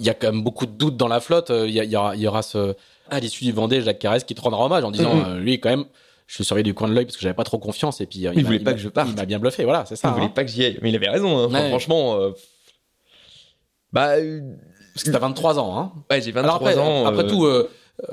Il 0.00 0.04
y 0.04 0.10
a 0.10 0.14
quand 0.14 0.32
même 0.32 0.42
beaucoup 0.42 0.66
de 0.66 0.72
doutes 0.72 0.96
dans 0.96 1.06
la 1.08 1.20
flotte. 1.20 1.50
Euh, 1.50 1.66
Il 1.68 1.72
y, 1.74 1.78
a- 1.80 1.84
il 1.84 1.90
y 1.92 1.96
aura, 1.96 2.16
il 2.16 2.22
y 2.22 2.26
aura 2.26 2.42
ce, 2.42 2.74
à 3.08 3.20
l'issue 3.20 3.44
du 3.44 3.52
Vendée, 3.52 3.80
Jacques 3.82 4.00
Carès 4.00 4.24
qui 4.24 4.34
te 4.34 4.40
rendra 4.40 4.64
hommage 4.66 4.82
en 4.84 4.90
disant, 4.90 5.14
Mhm. 5.14 5.24
euh, 5.28 5.38
lui, 5.38 5.60
quand 5.60 5.70
même, 5.70 5.84
je 6.26 6.34
suis 6.34 6.44
surveillé 6.44 6.64
du 6.64 6.74
coin 6.74 6.88
de 6.88 6.92
l'œil 6.94 7.04
parce 7.04 7.16
que 7.16 7.22
j'avais 7.22 7.34
pas 7.34 7.44
trop 7.44 7.58
confiance 7.58 8.00
et 8.00 8.06
puis 8.06 8.26
euh, 8.26 8.32
Il 8.34 8.42
m'a- 8.42 8.46
voulait 8.48 8.58
pas 8.58 8.72
que 8.72 8.80
je 8.80 8.88
parte. 8.88 9.08
Il 9.10 9.16
m'a 9.16 9.24
bien 9.26 9.38
bluffé, 9.38 9.62
voilà, 9.64 9.84
c'est 9.86 9.94
ça. 9.96 10.08
Il 10.08 10.14
voulait 10.14 10.26
hein. 10.26 10.32
pas 10.34 10.44
que 10.44 10.50
j'y 10.50 10.64
aille. 10.64 10.78
Mais 10.82 10.90
il 10.90 10.96
avait 10.96 11.08
raison. 11.08 11.38
hein. 11.38 11.46
Enfin. 11.46 11.68
Franchement, 11.68 12.16
euh, 12.16 12.30
bah, 13.92 14.16
euh, 14.16 14.40
Parce 14.94 15.04
que 15.04 15.10
t'as 15.10 15.18
23 15.20 15.58
ans, 15.60 15.78
hein. 15.78 15.92
ouais, 16.10 16.20
j'ai 16.20 16.32
23 16.32 16.42
Alors 16.42 16.56
après, 16.56 16.78
ans. 16.78 17.06
après 17.06 17.24
euh, 17.24 17.28
tout, 17.28 17.44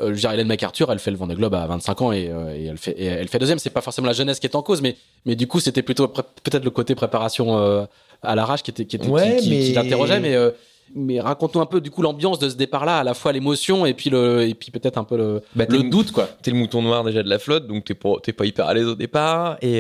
euh, 0.02 0.14
je 0.14 0.28
Hélène 0.28 0.48
MacArthur, 0.48 0.92
elle 0.92 1.00
fait 1.00 1.12
le 1.12 1.18
Vendée 1.18 1.36
Globe 1.36 1.54
à 1.56 1.66
25 1.68 2.02
ans 2.02 2.12
et, 2.12 2.30
euh, 2.30 2.56
et 2.56 2.66
elle 2.66 2.78
fait, 2.78 2.92
et 2.92 3.06
elle 3.06 3.28
fait 3.28 3.40
deuxième. 3.40 3.60
C'est 3.60 3.70
pas 3.70 3.82
forcément 3.82 4.08
la 4.08 4.14
jeunesse 4.14 4.40
qui 4.40 4.48
est 4.48 4.56
en 4.56 4.62
cause, 4.62 4.82
mais, 4.82 4.96
mais 5.26 5.36
du 5.36 5.48
coup, 5.48 5.60
c'était 5.60 5.82
plutôt 5.82 6.08
peut-être 6.08 6.64
le 6.64 6.70
côté 6.70 6.96
préparation 6.96 7.58
euh, 7.58 7.86
à 8.22 8.36
l'arrache 8.36 8.64
qui 8.64 8.72
était, 8.72 8.86
qui 8.86 8.96
était, 8.98 9.08
Ouais, 9.08 9.38
qui, 9.38 9.50
mais- 9.50 9.60
qui 9.64 9.74
l'interrogeait, 9.74 10.20
mais, 10.20 10.36
euh, 10.36 10.52
mais 10.96 11.20
raconte-nous 11.20 11.62
un 11.62 11.66
peu 11.66 11.82
du 11.82 11.92
coup 11.92 12.02
l'ambiance 12.02 12.40
de 12.40 12.50
ce 12.50 12.56
départ-là, 12.56 13.00
à 13.00 13.04
la 13.04 13.14
fois 13.14 13.32
l'émotion 13.32 13.86
et 13.86 13.94
puis 13.94 14.10
le, 14.10 14.42
et 14.48 14.54
puis 14.56 14.72
peut-être 14.72 14.98
un 14.98 15.04
peu 15.04 15.18
le, 15.18 15.42
bah, 15.56 15.66
le 15.70 15.84
doute, 15.84 16.12
quoi. 16.12 16.28
T'es 16.42 16.52
le 16.52 16.58
mouton 16.58 16.82
noir 16.82 17.04
déjà 17.04 17.22
de 17.24 17.30
la 17.30 17.40
flotte, 17.40 17.68
donc 17.68 17.86
t'es 17.86 17.94
pas, 17.94 18.14
t'es 18.24 18.34
pas 18.34 18.46
hyper 18.46 18.66
à 18.68 18.74
l'aise 18.74 18.88
au 18.88 18.96
départ. 18.96 19.58
Et, 19.62 19.80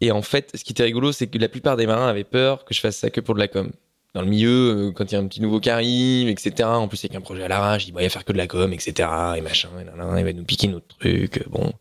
et 0.00 0.10
en 0.10 0.22
fait, 0.22 0.50
ce 0.54 0.64
qui 0.64 0.72
était 0.72 0.82
rigolo, 0.82 1.12
c'est 1.12 1.28
que 1.28 1.38
la 1.38 1.48
plupart 1.48 1.76
des 1.76 1.86
marins 1.86 2.08
avaient 2.08 2.24
peur 2.24 2.64
que 2.64 2.74
je 2.74 2.80
fasse 2.80 2.96
ça 2.96 3.10
que 3.10 3.20
pour 3.20 3.34
de 3.34 3.40
la 3.40 3.46
com. 3.48 3.70
Dans 4.14 4.20
le 4.20 4.28
milieu, 4.28 4.88
euh, 4.88 4.92
quand 4.92 5.10
il 5.10 5.14
y 5.14 5.16
a 5.16 5.20
un 5.20 5.26
petit 5.26 5.40
nouveau 5.40 5.58
qui 5.58 5.70
etc. 5.70 6.68
En 6.68 6.86
plus, 6.86 7.02
avec 7.04 7.14
un 7.14 7.22
projet 7.22 7.44
à 7.44 7.48
l'arrache, 7.48 7.88
il 7.88 7.94
va 7.94 8.02
y 8.02 8.10
faire 8.10 8.24
que 8.24 8.32
de 8.32 8.36
la 8.36 8.46
com, 8.46 8.72
etc. 8.72 9.08
Et 9.36 9.40
machin, 9.40 9.70
et 9.80 9.84
nanana, 9.84 10.20
il 10.20 10.24
va 10.24 10.32
nous 10.34 10.44
piquer 10.44 10.68
notre 10.68 10.86
truc. 10.98 11.38
euh, 11.38 11.44
Bon. 11.48 11.72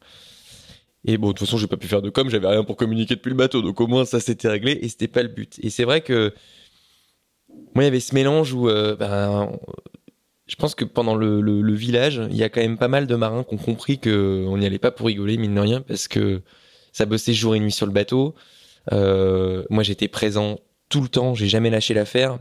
Et 1.03 1.17
bon, 1.17 1.29
de 1.29 1.33
toute 1.33 1.47
façon, 1.47 1.57
j'ai 1.57 1.67
pas 1.67 1.77
pu 1.77 1.87
faire 1.87 2.01
de 2.01 2.09
com, 2.09 2.29
j'avais 2.29 2.47
rien 2.47 2.63
pour 2.63 2.77
communiquer 2.77 3.15
depuis 3.15 3.31
le 3.31 3.35
bateau, 3.35 3.61
donc 3.61 3.81
au 3.81 3.87
moins 3.87 4.05
ça 4.05 4.19
c'était 4.19 4.47
réglé 4.47 4.73
et 4.83 4.87
c'était 4.87 5.07
pas 5.07 5.23
le 5.23 5.29
but. 5.29 5.59
Et 5.63 5.71
c'est 5.71 5.83
vrai 5.83 6.01
que 6.01 6.33
moi, 7.73 7.83
il 7.83 7.85
y 7.85 7.87
avait 7.87 7.99
ce 7.99 8.13
mélange 8.13 8.53
où, 8.53 8.69
euh, 8.69 8.95
ben, 8.95 9.51
je 10.45 10.55
pense 10.55 10.75
que 10.75 10.85
pendant 10.85 11.15
le, 11.15 11.73
village, 11.73 12.21
il 12.29 12.37
y 12.37 12.43
a 12.43 12.49
quand 12.49 12.61
même 12.61 12.77
pas 12.77 12.87
mal 12.87 13.07
de 13.07 13.15
marins 13.15 13.43
qui 13.43 13.55
ont 13.55 13.57
compris 13.57 13.99
que 13.99 14.45
on 14.47 14.57
n'y 14.57 14.65
allait 14.65 14.79
pas 14.79 14.91
pour 14.91 15.07
rigoler, 15.07 15.37
mine 15.37 15.55
de 15.55 15.59
rien, 15.59 15.81
parce 15.81 16.07
que 16.07 16.41
ça 16.93 17.05
bossait 17.05 17.33
jour 17.33 17.55
et 17.55 17.59
nuit 17.59 17.71
sur 17.71 17.87
le 17.87 17.91
bateau. 17.91 18.35
Moi, 18.91 19.83
j'étais 19.83 20.07
présent 20.07 20.59
tout 20.91 21.01
le 21.01 21.07
temps, 21.07 21.33
j'ai 21.33 21.47
jamais 21.47 21.69
lâché 21.71 21.93
l'affaire. 21.95 22.37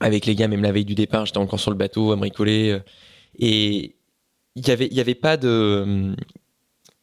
Avec 0.00 0.26
les 0.26 0.34
gars, 0.34 0.48
même 0.48 0.62
la 0.62 0.72
veille 0.72 0.84
du 0.84 0.96
départ, 0.96 1.24
j'étais 1.26 1.38
encore 1.38 1.60
sur 1.60 1.70
le 1.70 1.76
bateau 1.76 2.10
à 2.12 2.16
bricoler. 2.16 2.70
euh, 2.72 2.80
Et 3.38 3.94
il 4.56 4.66
y 4.66 4.70
avait, 4.72 4.86
il 4.86 4.94
y 4.94 5.00
avait 5.00 5.14
pas 5.14 5.36
de. 5.36 6.14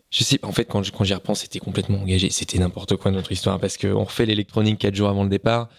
Je 0.10 0.24
sais, 0.26 0.40
en 0.44 0.52
fait, 0.52 0.66
quand, 0.66 0.82
quand 0.92 1.06
j'y 1.06 1.14
repense, 1.14 1.40
c'était 1.42 1.60
complètement 1.60 2.00
engagé. 2.02 2.30
C'était 2.30 2.60
n'importe 2.60 2.98
quoi 2.98 3.12
notre 3.12 3.32
histoire 3.32 3.60
parce 3.60 3.78
qu'on 3.78 4.04
refait 4.04 4.26
l'électronique 4.26 4.78
quatre 4.80 4.96
jours 4.96 5.08
avant 5.08 5.24
le 5.24 5.30
départ. 5.30 5.70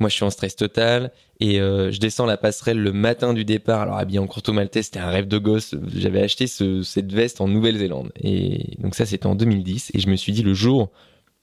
Moi, 0.00 0.08
je 0.08 0.14
suis 0.14 0.24
en 0.24 0.30
stress 0.30 0.56
total 0.56 1.12
et 1.40 1.60
euh, 1.60 1.90
je 1.92 1.98
descends 2.00 2.26
la 2.26 2.36
passerelle 2.36 2.78
le 2.80 2.92
matin 2.92 3.34
du 3.34 3.44
départ. 3.44 3.80
Alors, 3.82 3.96
habillé 3.96 4.18
en 4.18 4.26
courto 4.26 4.52
maltais, 4.52 4.82
c'était 4.82 4.98
un 5.00 5.10
rêve 5.10 5.28
de 5.28 5.38
gosse. 5.38 5.74
J'avais 5.94 6.22
acheté 6.22 6.46
ce- 6.48 6.82
cette 6.82 7.12
veste 7.12 7.40
en 7.40 7.46
Nouvelle-Zélande. 7.48 8.10
Et 8.20 8.76
donc, 8.78 8.94
ça, 8.96 9.06
c'était 9.06 9.26
en 9.26 9.34
2010. 9.36 9.90
Et 9.94 10.00
je 10.00 10.08
me 10.08 10.16
suis 10.16 10.32
dit, 10.32 10.42
le 10.42 10.54
jour, 10.54 10.90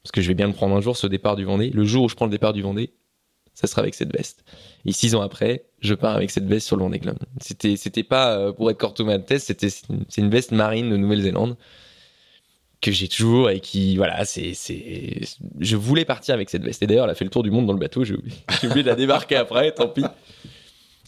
parce 0.05 0.11
que 0.11 0.21
je 0.21 0.27
vais 0.27 0.35
bien 0.35 0.45
le 0.45 0.53
prendre 0.53 0.75
un 0.75 0.81
jour, 0.81 0.95
ce 0.95 1.07
départ 1.07 1.35
du 1.35 1.45
Vendée, 1.45 1.71
le 1.71 1.83
jour 1.83 2.03
où 2.03 2.09
je 2.09 2.13
prends 2.13 2.25
le 2.25 2.31
départ 2.31 2.53
du 2.53 2.61
Vendée, 2.61 2.93
ça 3.55 3.65
sera 3.65 3.81
avec 3.81 3.95
cette 3.95 4.15
veste. 4.15 4.45
Et 4.85 4.91
six 4.91 5.15
ans 5.15 5.21
après, 5.21 5.65
je 5.79 5.95
pars 5.95 6.15
avec 6.15 6.29
cette 6.29 6.45
veste 6.45 6.67
sur 6.67 6.75
le 6.75 6.83
Vendée 6.83 6.99
Globe. 6.99 7.17
C'était, 7.41 7.75
c'était 7.75 8.03
pas 8.03 8.37
euh, 8.37 8.51
pour 8.51 8.69
être 8.69 8.77
courto 8.77 9.03
maltais, 9.03 9.39
c'était, 9.39 9.69
c'est 9.71 10.21
une 10.21 10.29
veste 10.29 10.51
marine 10.51 10.91
de 10.91 10.97
Nouvelle-Zélande 10.97 11.57
que 12.81 12.91
j'ai 12.91 13.07
toujours 13.07 13.49
et 13.49 13.61
qui 13.61 13.97
voilà 13.97 14.25
c'est 14.25 14.53
c'est 14.53 15.21
je 15.59 15.75
voulais 15.75 16.05
partir 16.05 16.35
avec 16.35 16.51
cette 16.51 16.61
veste. 16.61 16.83
Et 16.83 16.87
d'ailleurs 16.87 17.05
elle 17.05 17.11
a 17.11 17.15
fait 17.15 17.25
le 17.25 17.31
tour 17.31 17.41
du 17.41 17.49
monde 17.49 17.65
dans 17.65 17.73
le 17.73 17.79
bateau. 17.79 18.03
J'ai 18.03 18.13
oublié, 18.13 18.37
j'ai 18.61 18.67
oublié 18.67 18.83
de 18.83 18.89
la 18.89 18.95
débarquer 18.95 19.37
après 19.37 19.71
tant 19.71 19.87
pis. 19.87 20.05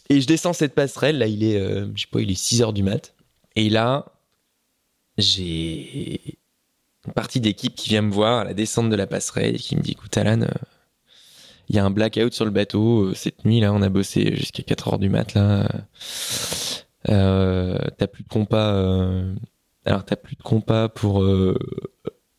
Et 0.08 0.20
je 0.20 0.26
descends 0.26 0.54
cette 0.54 0.74
passerelle. 0.74 1.18
Là 1.18 1.28
il 1.28 1.44
est 1.44 1.60
euh, 1.60 1.86
je 1.94 2.00
sais 2.00 2.08
pas 2.10 2.20
il 2.20 2.32
est 2.32 2.34
6 2.34 2.62
heures 2.62 2.72
du 2.72 2.82
mat. 2.82 3.14
Et 3.54 3.70
là 3.70 4.06
j'ai 5.18 6.37
une 7.08 7.14
partie 7.14 7.40
d'équipe 7.40 7.74
qui 7.74 7.88
vient 7.88 8.02
me 8.02 8.12
voir 8.12 8.40
à 8.40 8.44
la 8.44 8.52
descente 8.52 8.90
de 8.90 8.96
la 8.96 9.06
passerelle 9.06 9.54
et 9.54 9.58
qui 9.58 9.76
me 9.76 9.80
dit 9.80 9.92
écoute 9.92 10.16
Alan 10.18 10.42
euh, 10.42 10.48
il 11.70 11.76
y 11.76 11.78
a 11.78 11.84
un 11.84 11.90
blackout 11.90 12.34
sur 12.34 12.44
le 12.44 12.50
bateau 12.50 13.06
euh, 13.06 13.14
cette 13.14 13.44
nuit 13.46 13.60
là 13.60 13.72
on 13.72 13.80
a 13.80 13.88
bossé 13.88 14.36
jusqu'à 14.36 14.62
4 14.62 14.88
heures 14.88 14.98
du 14.98 15.08
mat 15.08 15.34
euh, 17.08 17.78
t'as 17.96 18.06
plus 18.06 18.24
de 18.24 18.28
compas 18.28 18.74
alors 19.86 20.04
t'as 20.04 20.16
plus 20.16 20.36
de 20.36 20.42
compas 20.42 20.88
pour 20.88 21.24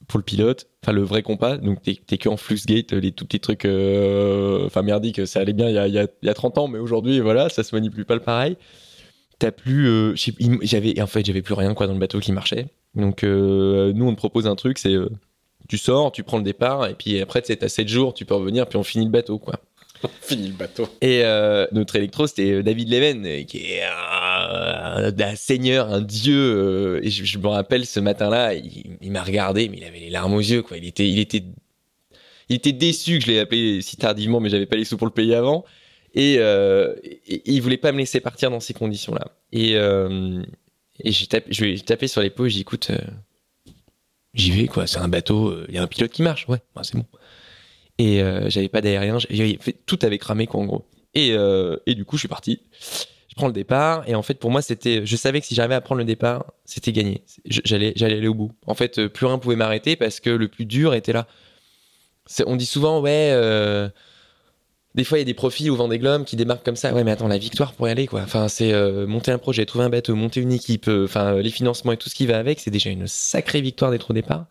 pour 0.08 0.18
le 0.18 0.24
pilote, 0.24 0.68
enfin 0.82 0.92
le 0.92 1.04
vrai 1.04 1.22
compas, 1.22 1.58
donc 1.58 1.84
t'es 1.84 1.96
t'es 2.06 2.18
que 2.18 2.30
en 2.30 2.38
fluxgate, 2.38 2.94
les 2.94 3.12
tous 3.12 3.26
petits 3.26 3.40
trucs, 3.40 3.66
enfin 4.66 4.82
merdique, 4.82 5.28
ça 5.28 5.40
allait 5.40 5.54
bien 5.54 5.70
il 5.70 5.76
y 5.76 5.78
a, 5.78 5.88
il 5.88 5.94
y, 5.94 6.00
a, 6.00 6.08
il 6.24 6.26
y 6.26 6.30
a 6.30 6.34
30 6.34 6.58
ans, 6.58 6.68
mais 6.68 6.80
aujourd'hui 6.80 7.20
voilà, 7.20 7.48
ça 7.50 7.64
se 7.64 7.76
manipule 7.76 8.06
pas 8.06 8.16
le 8.16 8.22
pareil. 8.22 8.58
T'as 9.38 9.52
plus, 9.52 10.16
j'avais 10.64 11.00
en 11.00 11.06
fait 11.06 11.24
j'avais 11.24 11.44
plus 11.44 11.54
rien 11.54 11.76
quoi 11.76 11.86
dans 11.86 11.94
le 11.94 12.00
bateau 12.00 12.20
qui 12.20 12.32
marchait. 12.32 12.70
Donc 12.96 13.24
euh, 13.24 13.94
nous 13.94 14.06
on 14.08 14.12
te 14.12 14.18
propose 14.18 14.48
un 14.48 14.56
truc, 14.56 14.78
c'est 14.78 14.94
euh, 14.94 15.10
tu 15.68 15.78
sors, 15.78 16.12
tu 16.12 16.24
prends 16.24 16.38
le 16.38 16.44
départ 16.44 16.88
et 16.88 16.96
puis 16.96 17.20
après 17.22 17.42
tu 17.42 17.48
sais 17.48 17.56
t'as 17.58 17.70
7 17.70 17.88
jours, 17.88 18.14
tu 18.14 18.26
peux 18.26 18.34
revenir 18.36 18.68
puis 18.68 18.78
on 18.78 18.84
finit 18.84 19.06
le 19.06 19.12
bateau 19.12 19.38
quoi. 19.40 19.56
Fini 20.22 20.48
le 20.48 20.54
bateau. 20.54 20.88
Et 21.02 21.24
euh, 21.26 21.68
notre 21.74 21.98
électro, 21.98 22.26
c'était 22.26 22.64
David 22.64 22.90
Leven, 22.90 23.46
qui 23.46 23.58
est 23.74 23.84
un, 23.84 25.12
un 25.20 25.36
seigneur, 25.36 25.92
un 25.92 26.00
dieu. 26.02 27.02
et 27.06 27.10
je, 27.10 27.26
je 27.26 27.38
me 27.38 27.48
rappelle 27.50 27.86
ce 27.86 28.00
matin-là, 28.00 28.54
il, 28.54 28.98
il 29.02 29.12
m'a 29.12 29.22
regardé, 29.22 29.68
mais 29.68 29.76
il 29.78 29.84
avait 29.84 30.00
les 30.00 30.10
larmes 30.10 30.34
aux 30.36 30.40
yeux. 30.40 30.62
Quoi. 30.62 30.78
Il 30.78 30.86
était, 30.86 31.06
il 31.10 31.20
était, 31.20 31.44
il 32.48 32.56
était 32.56 32.72
déçu 32.72 33.20
que 33.20 33.26
je 33.26 33.32
l'ai 33.32 33.40
appelé 33.40 33.82
si 33.82 33.98
tardivement, 33.98 34.40
mais 34.40 34.50
j'avais 34.50 34.66
pas 34.68 34.78
les 34.78 34.86
sous 34.86 34.96
pour 34.96 35.06
le 35.08 35.12
payer 35.12 35.36
avant. 35.36 35.66
Et, 36.16 36.38
euh, 36.40 36.96
et- 37.04 37.36
et 37.36 37.52
il 37.52 37.62
voulait 37.62 37.76
pas 37.76 37.92
me 37.92 37.98
laisser 37.98 38.22
partir 38.22 38.52
dans 38.52 38.62
ces 38.62 38.74
conditions-là. 38.74 39.28
Et, 39.52 39.76
euh, 39.76 40.42
et 41.00 41.12
j'ai 41.12 41.28
tapé, 41.28 41.52
je 41.52 41.64
lui 41.64 41.82
tapé 41.82 42.08
sur 42.08 42.22
l'épaule, 42.22 42.50
j'ai 42.50 42.60
écoute, 42.60 42.90
euh, 42.90 42.98
j'y 44.34 44.52
vais, 44.52 44.68
quoi. 44.68 44.88
C'est 44.88 45.00
un 45.00 45.08
bateau, 45.08 45.50
euh, 45.50 45.66
il 45.70 45.76
y 45.76 45.78
a 45.78 45.84
un 45.84 45.88
pilote 45.88 46.12
qui 46.12 46.22
marche, 46.22 46.48
ouais, 46.48 46.62
bah, 46.76 46.82
c'est 46.84 46.98
bon. 46.98 47.06
Et 47.98 48.22
euh, 48.22 48.50
j'avais 48.50 48.70
pas 48.70 48.82
d'aérien, 48.82 49.18
tout 49.86 50.00
avait 50.04 50.18
cramé 50.18 50.48
quoi 50.48 50.62
en 50.62 50.66
gros. 50.66 50.86
Et, 51.14 51.34
euh, 51.34 51.76
et 51.86 51.96
du 51.96 52.06
coup 52.06 52.16
je 52.16 52.22
suis 52.22 52.28
parti. 52.30 52.62
Je 53.28 53.36
prends 53.36 53.48
le 53.48 53.54
départ 53.54 54.08
et 54.08 54.16
en 54.16 54.22
fait 54.22 54.36
pour 54.36 54.52
moi 54.52 54.62
c'était, 54.62 55.06
je 55.06 55.16
savais 55.18 55.42
que 55.42 55.48
si 55.48 55.54
j'arrivais 55.54 55.76
à 55.76 55.82
prendre 55.82 56.00
le 56.00 56.06
départ, 56.06 56.46
c'était 56.64 56.94
gagné. 56.94 57.24
J'allais 57.46 57.92
j'allais 57.98 58.18
aller 58.18 58.28
au 58.30 58.34
bout. 58.34 58.52
En 58.68 58.74
fait 58.74 59.08
plus 59.08 59.26
rien 59.26 59.38
pouvait 59.38 59.58
m'arrêter 59.58 59.98
parce 59.98 60.22
que 60.22 60.30
le 60.30 60.48
plus 60.48 60.66
dur 60.66 60.94
était 60.94 61.12
là. 61.12 61.28
On 62.46 62.56
dit 62.56 62.66
souvent 62.66 63.02
ouais. 63.02 63.34
Euh, 64.92 64.96
des 64.96 65.04
fois, 65.04 65.18
il 65.18 65.22
y 65.22 65.24
a 65.24 65.26
des 65.26 65.34
profils 65.34 65.70
au 65.70 65.76
Vendée 65.76 66.00
Globe 66.00 66.26
qui 66.26 66.36
démarquent 66.36 66.64
comme 66.66 66.76
ça. 66.76 66.94
Ouais, 66.94 67.04
mais 67.04 67.12
attends, 67.12 67.28
la 67.28 67.38
victoire 67.38 67.74
pour 67.74 67.88
y 67.88 67.92
aller, 67.92 68.08
quoi. 68.08 68.22
Enfin, 68.22 68.48
c'est 68.48 68.74
euh, 68.74 69.06
monter 69.08 69.32
un 69.32 69.38
projet, 69.38 69.66
trouver 69.66 69.86
un 69.86 69.90
bateau, 69.90 70.16
monter 70.16 70.42
une 70.42 70.52
équipe, 70.52 70.88
euh, 70.88 71.06
enfin, 71.06 71.36
les 71.40 71.52
financements 71.52 71.92
et 71.92 71.98
tout 71.98 72.10
ce 72.10 72.16
qui 72.16 72.26
va 72.26 72.38
avec, 72.38 72.60
c'est 72.60 72.72
déjà 72.72 72.90
une 72.90 73.08
sacrée 73.08 73.62
victoire 73.62 73.92
d'être 73.92 74.12
au 74.12 74.14
départ. 74.14 74.46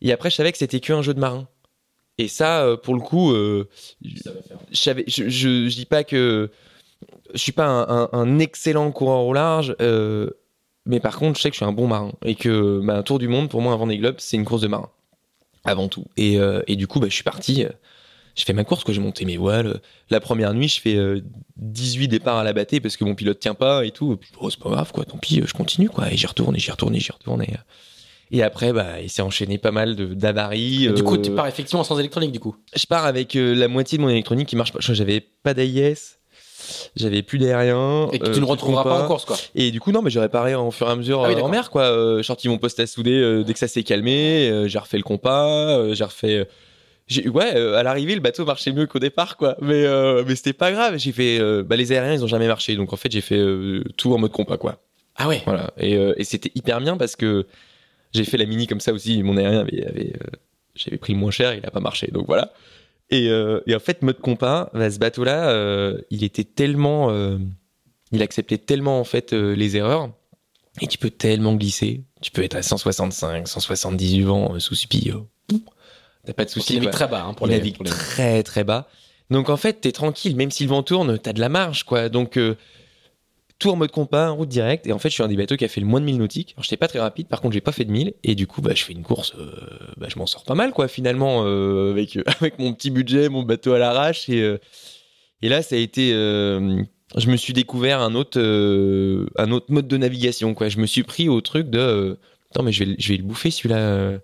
Et 0.00 0.12
après, 0.12 0.30
je 0.30 0.36
savais 0.36 0.52
que 0.52 0.58
c'était 0.58 0.80
qu'un 0.80 1.02
jeu 1.02 1.14
de 1.14 1.20
marin. 1.20 1.48
Et 2.18 2.28
ça, 2.28 2.62
euh, 2.64 2.76
pour 2.76 2.94
le 2.94 3.00
coup, 3.00 3.32
euh, 3.32 3.68
je, 4.04 4.20
savais- 4.72 5.04
je, 5.06 5.28
je, 5.28 5.68
je 5.68 5.74
dis 5.76 5.86
pas 5.86 6.02
que 6.04 6.50
je 7.32 7.38
suis 7.38 7.52
pas 7.52 7.66
un, 7.66 7.88
un- 7.88 8.08
un 8.12 8.38
excellent 8.40 8.90
coureur 8.90 9.20
au 9.24 9.32
large, 9.32 9.76
euh, 9.80 10.30
mais 10.84 10.98
par 11.00 11.16
contre, 11.18 11.36
je 11.36 11.42
sais 11.42 11.50
que 11.50 11.54
je 11.54 11.58
suis 11.58 11.64
un 11.66 11.72
bon 11.72 11.86
marin 11.86 12.12
et 12.24 12.34
que 12.34 12.80
bah, 12.84 12.96
un 12.96 13.02
tour 13.02 13.18
du 13.20 13.28
monde 13.28 13.48
pour 13.48 13.60
moi, 13.62 13.72
un 13.72 13.76
Vendée 13.76 13.98
Globe, 13.98 14.16
c'est 14.18 14.36
une 14.36 14.44
course 14.44 14.62
de 14.62 14.68
marin 14.68 14.90
avant 15.64 15.86
tout. 15.88 16.04
Et, 16.16 16.38
euh, 16.40 16.62
et 16.66 16.74
du 16.76 16.86
coup, 16.88 16.98
bah, 16.98 17.06
je 17.08 17.14
suis 17.14 17.22
parti. 17.24 17.66
Euh, 18.38 18.40
je 18.40 18.44
fais 18.44 18.52
ma 18.52 18.64
course, 18.64 18.84
que 18.84 18.92
j'ai 18.92 19.00
monté 19.00 19.24
mes 19.24 19.36
voiles. 19.36 19.80
La 20.10 20.20
première 20.20 20.54
nuit, 20.54 20.68
je 20.68 20.80
fais 20.80 20.96
euh, 20.96 21.20
18 21.56 22.08
départs 22.08 22.36
à 22.38 22.44
la 22.44 22.52
battée 22.52 22.80
parce 22.80 22.96
que 22.96 23.04
mon 23.04 23.14
pilote 23.14 23.38
tient 23.40 23.54
pas 23.54 23.84
et 23.84 23.90
tout. 23.90 24.18
Oh, 24.40 24.48
c'est 24.50 24.60
pas 24.60 24.70
grave, 24.70 24.92
quoi. 24.92 25.04
Tant 25.04 25.18
pis, 25.18 25.40
euh, 25.40 25.44
je 25.46 25.52
continue, 25.54 25.88
quoi. 25.88 26.10
Et 26.12 26.16
j'y 26.16 26.26
retourne, 26.26 26.54
et 26.56 26.58
j'y 26.58 26.70
retourne, 26.70 26.94
et 26.94 27.00
j'y 27.00 27.10
retourne. 27.12 27.42
Et, 27.42 27.50
euh, 27.52 27.56
et 28.30 28.42
après, 28.42 28.72
bah, 28.72 29.00
il 29.02 29.08
s'est 29.08 29.22
enchaîné 29.22 29.56
pas 29.58 29.70
mal 29.72 29.96
d'avaries. 30.14 30.92
Du 30.94 31.02
coup, 31.02 31.16
euh, 31.16 31.22
tu 31.22 31.30
pars 31.32 31.46
effectivement 31.46 31.82
sans 31.84 31.98
électronique, 31.98 32.30
du 32.32 32.40
coup. 32.40 32.54
je 32.76 32.84
pars 32.86 33.06
avec 33.06 33.34
euh, 33.36 33.54
la 33.54 33.68
moitié 33.68 33.96
de 33.98 34.02
mon 34.02 34.08
électronique 34.10 34.48
qui 34.48 34.56
marche 34.56 34.72
pas. 34.72 34.78
J'avais 34.80 35.20
pas 35.42 35.54
d'AIS, 35.54 36.18
j'avais 36.94 37.22
plus 37.22 37.38
d'aérien. 37.38 38.08
Et 38.12 38.18
que 38.18 38.26
euh, 38.28 38.34
tu 38.34 38.40
ne 38.40 38.44
retrouveras 38.44 38.84
pas 38.84 38.90
compas. 38.90 39.04
en 39.04 39.06
course, 39.06 39.24
quoi. 39.24 39.36
Et 39.54 39.70
du 39.70 39.80
coup, 39.80 39.92
non, 39.92 40.02
mais 40.02 40.10
j'ai 40.10 40.20
réparé 40.20 40.54
en 40.54 40.70
fur 40.70 40.86
et 40.88 40.90
à 40.90 40.96
mesure 40.96 41.24
Ah 41.24 41.28
oui, 41.28 41.36
euh, 41.36 41.42
en 41.42 41.48
mer, 41.48 41.70
quoi. 41.70 41.84
Euh, 41.84 42.18
j'ai 42.18 42.24
sorti 42.24 42.48
mon 42.50 42.58
poste 42.58 42.78
à 42.80 42.86
souder 42.86 43.18
euh, 43.18 43.42
dès 43.44 43.54
que 43.54 43.58
ça 43.58 43.66
s'est 43.68 43.82
calmé. 43.82 44.50
euh, 44.50 44.68
j'ai 44.68 44.78
refait 44.78 44.98
le 44.98 45.02
compas, 45.04 45.48
euh, 45.78 45.94
j'ai 45.94 46.04
refait. 46.04 46.46
Ouais, 47.10 47.56
euh, 47.56 47.76
à 47.76 47.82
l'arrivée, 47.82 48.14
le 48.14 48.20
bateau 48.20 48.44
marchait 48.44 48.72
mieux 48.72 48.86
qu'au 48.86 48.98
départ, 48.98 49.36
quoi. 49.36 49.56
Mais, 49.60 49.84
euh, 49.84 50.24
mais 50.26 50.36
c'était 50.36 50.52
pas 50.52 50.72
grave. 50.72 50.96
J'ai 50.98 51.12
fait. 51.12 51.38
euh, 51.40 51.62
bah, 51.62 51.76
les 51.76 51.92
aériens, 51.92 52.14
ils 52.14 52.24
ont 52.24 52.28
jamais 52.28 52.46
marché. 52.48 52.76
Donc, 52.76 52.92
en 52.92 52.96
fait, 52.96 53.10
j'ai 53.10 53.20
fait 53.20 53.42
tout 53.96 54.14
en 54.14 54.18
mode 54.18 54.32
compas, 54.32 54.56
quoi. 54.56 54.82
Ah 55.16 55.28
ouais. 55.28 55.42
Voilà. 55.44 55.72
Et, 55.78 55.94
et 55.94 56.24
c'était 56.24 56.52
hyper 56.54 56.80
bien 56.80 56.96
parce 56.96 57.16
que 57.16 57.46
j'ai 58.12 58.24
fait 58.24 58.36
la 58.36 58.46
mini 58.46 58.66
comme 58.66 58.80
ça 58.80 58.92
aussi. 58.92 59.22
Mon 59.22 59.36
aérien 59.36 59.60
avait, 59.60 59.84
avait, 59.86 60.12
j'avais 60.74 60.98
pris 60.98 61.12
le 61.12 61.18
moins 61.18 61.30
cher, 61.30 61.54
il 61.54 61.64
a 61.66 61.70
pas 61.70 61.80
marché. 61.80 62.08
Donc 62.12 62.26
voilà. 62.26 62.52
Et, 63.10 63.26
et 63.26 63.74
en 63.74 63.80
fait, 63.80 64.02
mode 64.02 64.20
compas, 64.20 64.70
bah, 64.74 64.90
ce 64.90 64.98
bateau-là, 64.98 65.96
il 66.10 66.22
était 66.22 66.44
tellement, 66.44 67.10
il 68.12 68.22
acceptait 68.22 68.58
tellement 68.58 69.00
en 69.00 69.04
fait 69.04 69.32
les 69.32 69.76
erreurs. 69.76 70.10
Et 70.80 70.86
tu 70.86 70.98
peux 70.98 71.10
tellement 71.10 71.54
glisser. 71.54 72.04
Tu 72.20 72.30
peux 72.30 72.42
être 72.42 72.56
à 72.56 72.62
165, 72.62 73.46
178 73.48 74.22
vents 74.22 74.54
euh, 74.54 74.58
sous 74.58 74.74
spi. 74.74 75.12
Euh, 76.28 76.32
T'as 76.32 76.34
pas 76.34 76.44
de 76.44 76.50
Il 76.50 76.52
souci. 76.52 76.74
navigue 76.74 76.90
quoi. 76.90 76.92
très 76.92 77.08
bas 77.08 77.24
hein, 77.26 77.34
pour 77.34 77.46
il 77.46 77.50
les. 77.50 77.56
navigue 77.58 77.74
pour 77.76 77.84
les- 77.84 77.90
très 77.90 78.42
très 78.42 78.64
bas. 78.64 78.88
Donc 79.30 79.50
en 79.50 79.56
fait, 79.56 79.80
t'es 79.80 79.92
tranquille, 79.92 80.36
même 80.36 80.50
si 80.50 80.62
le 80.64 80.70
vent 80.70 80.82
tourne, 80.82 81.18
t'as 81.18 81.32
de 81.32 81.40
la 81.40 81.48
marge, 81.48 81.84
quoi. 81.84 82.08
Donc 82.08 82.36
euh, 82.38 82.54
tout 83.58 83.70
en 83.70 83.76
mode 83.76 83.90
compas, 83.90 84.30
route 84.30 84.48
directe. 84.48 84.86
Et 84.86 84.92
en 84.92 84.98
fait, 84.98 85.08
je 85.10 85.14
suis 85.14 85.22
un 85.22 85.28
des 85.28 85.36
bateaux 85.36 85.56
qui 85.56 85.64
a 85.64 85.68
fait 85.68 85.80
le 85.80 85.86
moins 85.86 86.00
de 86.00 86.04
1000 86.06 86.18
nautiques. 86.18 86.52
Alors, 86.56 86.62
j'étais 86.64 86.76
pas 86.76 86.86
très 86.88 87.00
rapide, 87.00 87.26
par 87.26 87.40
contre, 87.40 87.54
j'ai 87.54 87.60
pas 87.60 87.72
fait 87.72 87.84
de 87.84 87.90
1000. 87.90 88.14
Et 88.24 88.34
du 88.36 88.46
coup, 88.46 88.62
bah, 88.62 88.70
je 88.74 88.84
fais 88.84 88.92
une 88.92 89.02
course, 89.02 89.32
euh, 89.38 89.50
bah, 89.96 90.06
je 90.08 90.16
m'en 90.18 90.26
sors 90.26 90.44
pas 90.44 90.54
mal, 90.54 90.70
quoi, 90.72 90.86
finalement, 90.86 91.42
euh, 91.44 91.90
avec, 91.90 92.16
avec 92.40 92.58
mon 92.60 92.72
petit 92.72 92.90
budget, 92.90 93.28
mon 93.28 93.42
bateau 93.42 93.72
à 93.72 93.78
l'arrache. 93.78 94.28
Et, 94.28 94.40
euh, 94.42 94.58
et 95.42 95.48
là, 95.48 95.60
ça 95.62 95.74
a 95.74 95.78
été. 95.78 96.12
euh, 96.14 96.80
je 97.16 97.28
me 97.30 97.36
suis 97.36 97.52
découvert 97.52 98.00
un 98.00 98.14
autre, 98.14 98.38
euh, 98.40 99.26
un 99.36 99.50
autre 99.50 99.66
mode 99.70 99.88
de 99.88 99.96
navigation, 99.96 100.54
quoi. 100.54 100.68
Je 100.68 100.78
me 100.78 100.86
suis 100.86 101.02
pris 101.02 101.28
au 101.28 101.40
truc 101.40 101.68
de. 101.68 101.78
euh, 101.78 102.14
Attends, 102.52 102.62
mais 102.62 102.72
je 102.72 102.84
vais, 102.84 102.94
je 102.98 103.08
vais 103.12 103.16
le 103.18 103.24
bouffer, 103.24 103.50
celui-là. 103.50 104.20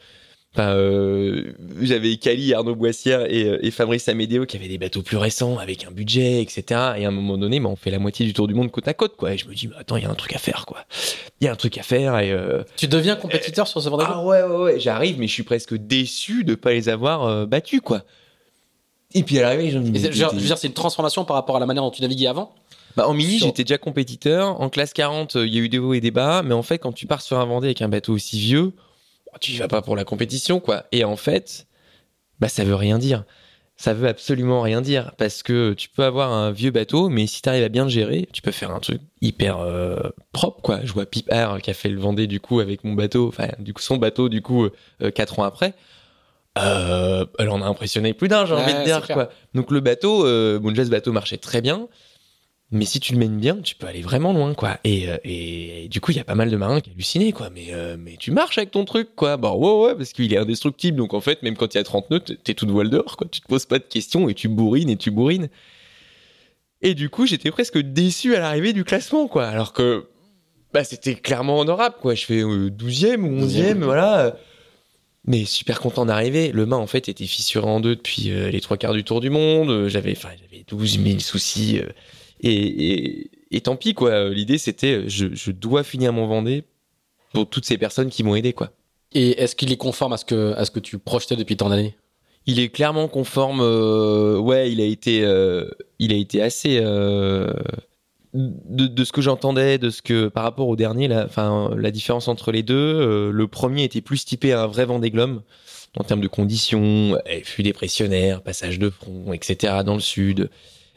Euh. 0.58 0.60
Enfin, 0.62 0.74
euh, 0.76 1.52
j'avais 1.82 2.16
Cali, 2.16 2.54
Arnaud 2.54 2.74
Boissière 2.76 3.24
et, 3.32 3.44
euh, 3.44 3.58
et 3.60 3.70
Fabrice 3.70 4.08
Amédéo 4.08 4.46
qui 4.46 4.56
avaient 4.56 4.68
des 4.68 4.78
bateaux 4.78 5.02
plus 5.02 5.16
récents 5.16 5.58
avec 5.58 5.84
un 5.84 5.90
budget, 5.90 6.40
etc. 6.42 6.62
Et 6.96 7.04
à 7.04 7.08
un 7.08 7.10
moment 7.10 7.36
donné, 7.36 7.58
bah, 7.60 7.68
on 7.68 7.76
fait 7.76 7.90
la 7.90 7.98
moitié 7.98 8.24
du 8.24 8.32
tour 8.32 8.46
du 8.46 8.54
monde 8.54 8.70
côte 8.70 8.86
à 8.88 8.94
côte, 8.94 9.16
quoi. 9.16 9.34
Et 9.34 9.38
je 9.38 9.48
me 9.48 9.54
dis, 9.54 9.66
bah, 9.66 9.76
attends, 9.80 9.96
il 9.96 10.04
y 10.04 10.06
a 10.06 10.10
un 10.10 10.14
truc 10.14 10.34
à 10.34 10.38
faire, 10.38 10.64
quoi. 10.66 10.84
Il 11.40 11.44
y 11.44 11.48
a 11.48 11.52
un 11.52 11.56
truc 11.56 11.76
à 11.78 11.82
faire 11.82 12.18
et. 12.18 12.30
euh, 12.30 12.62
Tu 12.76 12.86
deviens 12.88 13.16
compétiteur 13.16 13.66
sur 13.68 13.82
ce 13.82 13.88
Vendée 13.88 14.04
Globe 14.04 14.16
ah 14.20 14.24
ouais, 14.24 14.42
ouais, 14.42 14.56
ouais, 14.74 14.80
j'arrive, 14.80 15.18
mais 15.18 15.26
je 15.26 15.32
suis 15.32 15.42
presque 15.42 15.74
déçu 15.74 16.44
de 16.44 16.54
pas 16.54 16.72
les 16.72 16.88
avoir 16.88 17.24
euh, 17.24 17.46
battus, 17.46 17.80
quoi. 17.82 18.02
Et 19.14 19.22
puis 19.22 19.38
à 19.38 19.42
l'arrivée, 19.42 19.70
je 19.70 19.78
me 19.78 19.84
dis, 19.84 20.00
je 20.00 20.24
veux 20.24 20.40
dire- 20.40 20.58
c'est 20.58 20.66
une 20.66 20.72
transformation 20.72 21.24
par 21.24 21.36
rapport 21.36 21.56
à 21.56 21.60
la 21.60 21.66
manière 21.66 21.82
dont 21.84 21.90
tu 21.90 22.02
naviguais 22.02 22.26
avant. 22.26 22.52
bah, 22.96 23.08
en 23.08 23.14
mini, 23.14 23.38
sur- 23.38 23.46
j'étais 23.48 23.64
déjà 23.64 23.78
compétiteur. 23.78 24.60
En 24.60 24.68
classe 24.68 24.92
40, 24.92 25.34
euh, 25.36 25.46
il 25.46 25.54
y 25.54 25.58
a 25.58 25.60
eu 25.60 25.68
des 25.68 25.78
hauts 25.78 25.94
et 25.94 26.00
des 26.00 26.10
bas. 26.12 26.42
Mais 26.44 26.54
en 26.54 26.62
fait, 26.62 26.78
quand 26.78 26.92
tu 26.92 27.06
pars 27.06 27.22
sur 27.22 27.38
un 27.40 27.44
Vendée 27.44 27.66
avec 27.68 27.82
un 27.82 27.88
bateau 27.88 28.12
aussi 28.12 28.38
vieux, 28.38 28.72
tu 29.40 29.52
y 29.52 29.56
vas 29.56 29.68
pas 29.68 29.82
pour 29.82 29.96
la 29.96 30.04
compétition, 30.04 30.60
quoi. 30.60 30.84
Et 30.92 31.04
en 31.04 31.16
fait, 31.16 31.66
bah, 32.40 32.48
ça 32.48 32.64
veut 32.64 32.74
rien 32.74 32.98
dire. 32.98 33.24
Ça 33.76 33.92
veut 33.92 34.06
absolument 34.08 34.60
rien 34.60 34.80
dire. 34.80 35.12
Parce 35.18 35.42
que 35.42 35.72
tu 35.72 35.88
peux 35.88 36.04
avoir 36.04 36.32
un 36.32 36.52
vieux 36.52 36.70
bateau, 36.70 37.08
mais 37.08 37.26
si 37.26 37.42
tu 37.42 37.48
arrives 37.48 37.64
à 37.64 37.68
bien 37.68 37.84
le 37.84 37.90
gérer, 37.90 38.28
tu 38.32 38.40
peux 38.40 38.52
faire 38.52 38.70
un 38.70 38.80
truc 38.80 39.00
hyper 39.20 39.58
euh, 39.58 39.98
propre, 40.32 40.62
quoi. 40.62 40.80
Je 40.84 40.92
vois 40.92 41.06
Pip 41.06 41.30
Air 41.30 41.58
qui 41.62 41.70
a 41.70 41.74
fait 41.74 41.88
le 41.88 41.98
Vendée, 42.00 42.26
du 42.26 42.40
coup, 42.40 42.60
avec 42.60 42.84
mon 42.84 42.94
bateau. 42.94 43.28
Enfin, 43.28 43.48
du 43.58 43.74
coup, 43.74 43.82
son 43.82 43.96
bateau, 43.96 44.28
du 44.28 44.42
coup, 44.42 44.68
euh, 45.02 45.10
quatre 45.10 45.38
ans 45.38 45.44
après. 45.44 45.74
Euh, 46.56 47.26
elle 47.40 47.48
en 47.48 47.62
a 47.62 47.64
impressionné 47.66 48.14
plus 48.14 48.28
d'un, 48.28 48.46
j'ai 48.46 48.54
envie 48.54 48.74
de 48.74 48.84
dire, 48.84 49.02
clair. 49.02 49.16
quoi. 49.16 49.30
Donc 49.54 49.72
le 49.72 49.80
bateau, 49.80 50.24
euh, 50.24 50.60
bon, 50.60 50.70
déjà, 50.70 50.84
ce 50.84 50.90
bateau 50.90 51.10
marchait 51.10 51.36
très 51.36 51.60
bien. 51.60 51.88
Mais 52.70 52.86
si 52.86 52.98
tu 52.98 53.12
le 53.12 53.18
mènes 53.18 53.38
bien, 53.38 53.56
tu 53.58 53.74
peux 53.76 53.86
aller 53.86 54.00
vraiment 54.00 54.32
loin, 54.32 54.52
quoi. 54.54 54.78
Et, 54.84 55.08
euh, 55.08 55.16
et, 55.22 55.86
du 55.88 56.00
coup, 56.00 56.10
il 56.10 56.16
y 56.16 56.20
a 56.20 56.24
pas 56.24 56.34
mal 56.34 56.50
de 56.50 56.56
marins 56.56 56.80
qui 56.80 56.90
hallucinaient, 56.90 57.30
quoi. 57.32 57.50
Mais, 57.50 57.66
euh, 57.70 57.96
mais 57.98 58.16
tu 58.18 58.30
marches 58.32 58.58
avec 58.58 58.70
ton 58.72 58.84
truc, 58.84 59.10
quoi. 59.14 59.36
Bah 59.36 59.52
ouais, 59.52 59.86
ouais, 59.86 59.94
parce 59.94 60.12
qu'il 60.12 60.32
est 60.32 60.38
indestructible. 60.38 60.96
Donc 60.98 61.14
en 61.14 61.20
fait, 61.20 61.42
même 61.42 61.56
quand 61.56 61.72
il 61.74 61.76
y 61.76 61.80
a 61.80 61.84
30 61.84 62.10
nœuds, 62.10 62.20
t'es- 62.20 62.36
t'es 62.36 62.54
tout 62.54 62.66
de 62.66 62.72
voile 62.72 62.90
dehors, 62.90 63.16
quoi. 63.16 63.28
Tu 63.30 63.40
te 63.40 63.46
poses 63.46 63.66
pas 63.66 63.78
de 63.78 63.84
questions 63.84 64.28
et 64.28 64.34
tu 64.34 64.48
bourrines 64.48 64.90
et 64.90 64.96
tu 64.96 65.10
bourrines. 65.10 65.48
Et 66.82 66.94
du 66.94 67.10
coup, 67.10 67.26
j'étais 67.26 67.50
presque 67.50 67.78
déçu 67.78 68.34
à 68.34 68.40
l'arrivée 68.40 68.72
du 68.72 68.82
classement, 68.84 69.28
quoi. 69.28 69.46
Alors 69.46 69.72
que 69.72 70.06
bah, 70.72 70.82
c'était 70.84 71.14
clairement 71.14 71.60
honorable, 71.60 71.94
quoi. 72.00 72.14
Je 72.14 72.24
fais 72.24 72.40
euh, 72.42 72.70
12e 72.70 73.24
ou 73.24 73.40
11e, 73.46 73.82
voilà. 73.84 74.36
Mais 75.26 75.44
super 75.44 75.80
content 75.80 76.04
d'arriver. 76.06 76.50
Le 76.50 76.66
mât, 76.66 76.76
en 76.76 76.86
fait, 76.88 77.08
était 77.08 77.26
fissuré 77.26 77.66
en 77.66 77.80
deux 77.80 77.94
depuis 77.94 78.30
euh, 78.32 78.50
les 78.50 78.60
trois 78.60 78.76
quarts 78.76 78.92
du 78.94 79.04
tour 79.04 79.20
du 79.20 79.30
monde. 79.30 79.70
Euh, 79.70 79.88
J'avais, 79.88 80.12
enfin, 80.16 80.30
j'avais 80.40 80.64
12 80.66 80.98
000 81.02 81.20
soucis. 81.20 81.78
euh, 81.78 81.88
et, 82.40 82.92
et, 82.92 83.30
et 83.50 83.60
tant 83.60 83.76
pis, 83.76 83.94
quoi. 83.94 84.28
L'idée, 84.30 84.58
c'était, 84.58 85.08
je, 85.08 85.34
je 85.34 85.50
dois 85.50 85.82
finir 85.84 86.12
mon 86.12 86.26
Vendée 86.26 86.64
pour 87.32 87.48
toutes 87.48 87.64
ces 87.64 87.78
personnes 87.78 88.10
qui 88.10 88.22
m'ont 88.22 88.34
aidé, 88.36 88.52
quoi. 88.52 88.70
Et 89.12 89.40
est-ce 89.42 89.54
qu'il 89.54 89.70
est 89.72 89.76
conforme 89.76 90.12
à 90.12 90.16
ce 90.16 90.24
que, 90.24 90.54
à 90.56 90.64
ce 90.64 90.70
que 90.70 90.80
tu 90.80 90.98
projetais 90.98 91.36
depuis 91.36 91.56
tant 91.56 91.68
d'années? 91.68 91.94
Il 92.46 92.58
est 92.58 92.68
clairement 92.68 93.08
conforme. 93.08 93.60
euh, 93.62 94.38
ouais, 94.38 94.70
il 94.70 94.80
a 94.80 94.84
été, 94.84 95.22
euh, 95.24 95.68
il 95.98 96.12
a 96.12 96.16
été 96.16 96.42
assez 96.42 96.78
euh, 96.82 97.52
de, 98.34 98.86
de 98.86 99.04
ce 99.04 99.12
que 99.12 99.22
j'entendais, 99.22 99.78
de 99.78 99.88
ce 99.90 100.02
que 100.02 100.28
par 100.28 100.42
rapport 100.42 100.68
au 100.68 100.76
dernier, 100.76 101.08
la, 101.08 101.24
enfin, 101.24 101.70
la 101.76 101.90
différence 101.90 102.28
entre 102.28 102.52
les 102.52 102.62
deux. 102.62 102.74
euh, 102.74 103.30
le 103.30 103.48
premier 103.48 103.84
était 103.84 104.00
plus 104.00 104.24
typé 104.24 104.52
à 104.52 104.62
un 104.62 104.66
vrai 104.66 104.84
Vendée 104.84 105.10
Globe 105.10 105.42
en 105.96 106.02
termes 106.02 106.20
de 106.20 106.28
conditions, 106.28 107.16
flux 107.44 107.62
dépressionnaire, 107.62 108.42
passage 108.42 108.80
de 108.80 108.90
front, 108.90 109.32
etc. 109.32 109.82
Dans 109.86 109.94
le 109.94 110.00
sud. 110.00 110.50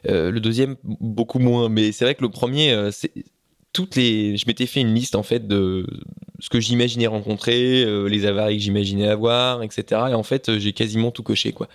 Euh, 0.10 0.32
le 0.32 0.40
deuxième 0.40 0.76
beaucoup 0.84 1.40
moins, 1.40 1.70
mais 1.70 1.92
c'est 1.92 2.06
vrai 2.06 2.16
que 2.16 2.22
le 2.22 2.30
premier, 2.30 2.72
euh, 2.72 2.92
c'est 2.92 3.12
toutes 3.74 3.96
les, 3.96 4.38
je 4.38 4.46
m'étais 4.48 4.66
fait 4.66 4.82
une 4.82 4.94
liste 4.94 5.16
en 5.16 5.24
fait 5.24 5.48
de 5.48 5.86
ce 6.40 6.50
que 6.50 6.60
j'imaginais 6.60 7.08
rencontrer, 7.08 7.84
euh, 7.84 8.08
les 8.08 8.26
avaries 8.26 8.58
que 8.58 8.64
j'imaginais 8.64 9.08
avoir, 9.08 9.64
etc. 9.64 9.84
Et 10.10 10.14
en 10.14 10.24
fait, 10.24 10.58
j'ai 10.58 10.74
quasiment 10.74 11.12
tout 11.12 11.24
coché, 11.24 11.52
quoi. 11.52 11.68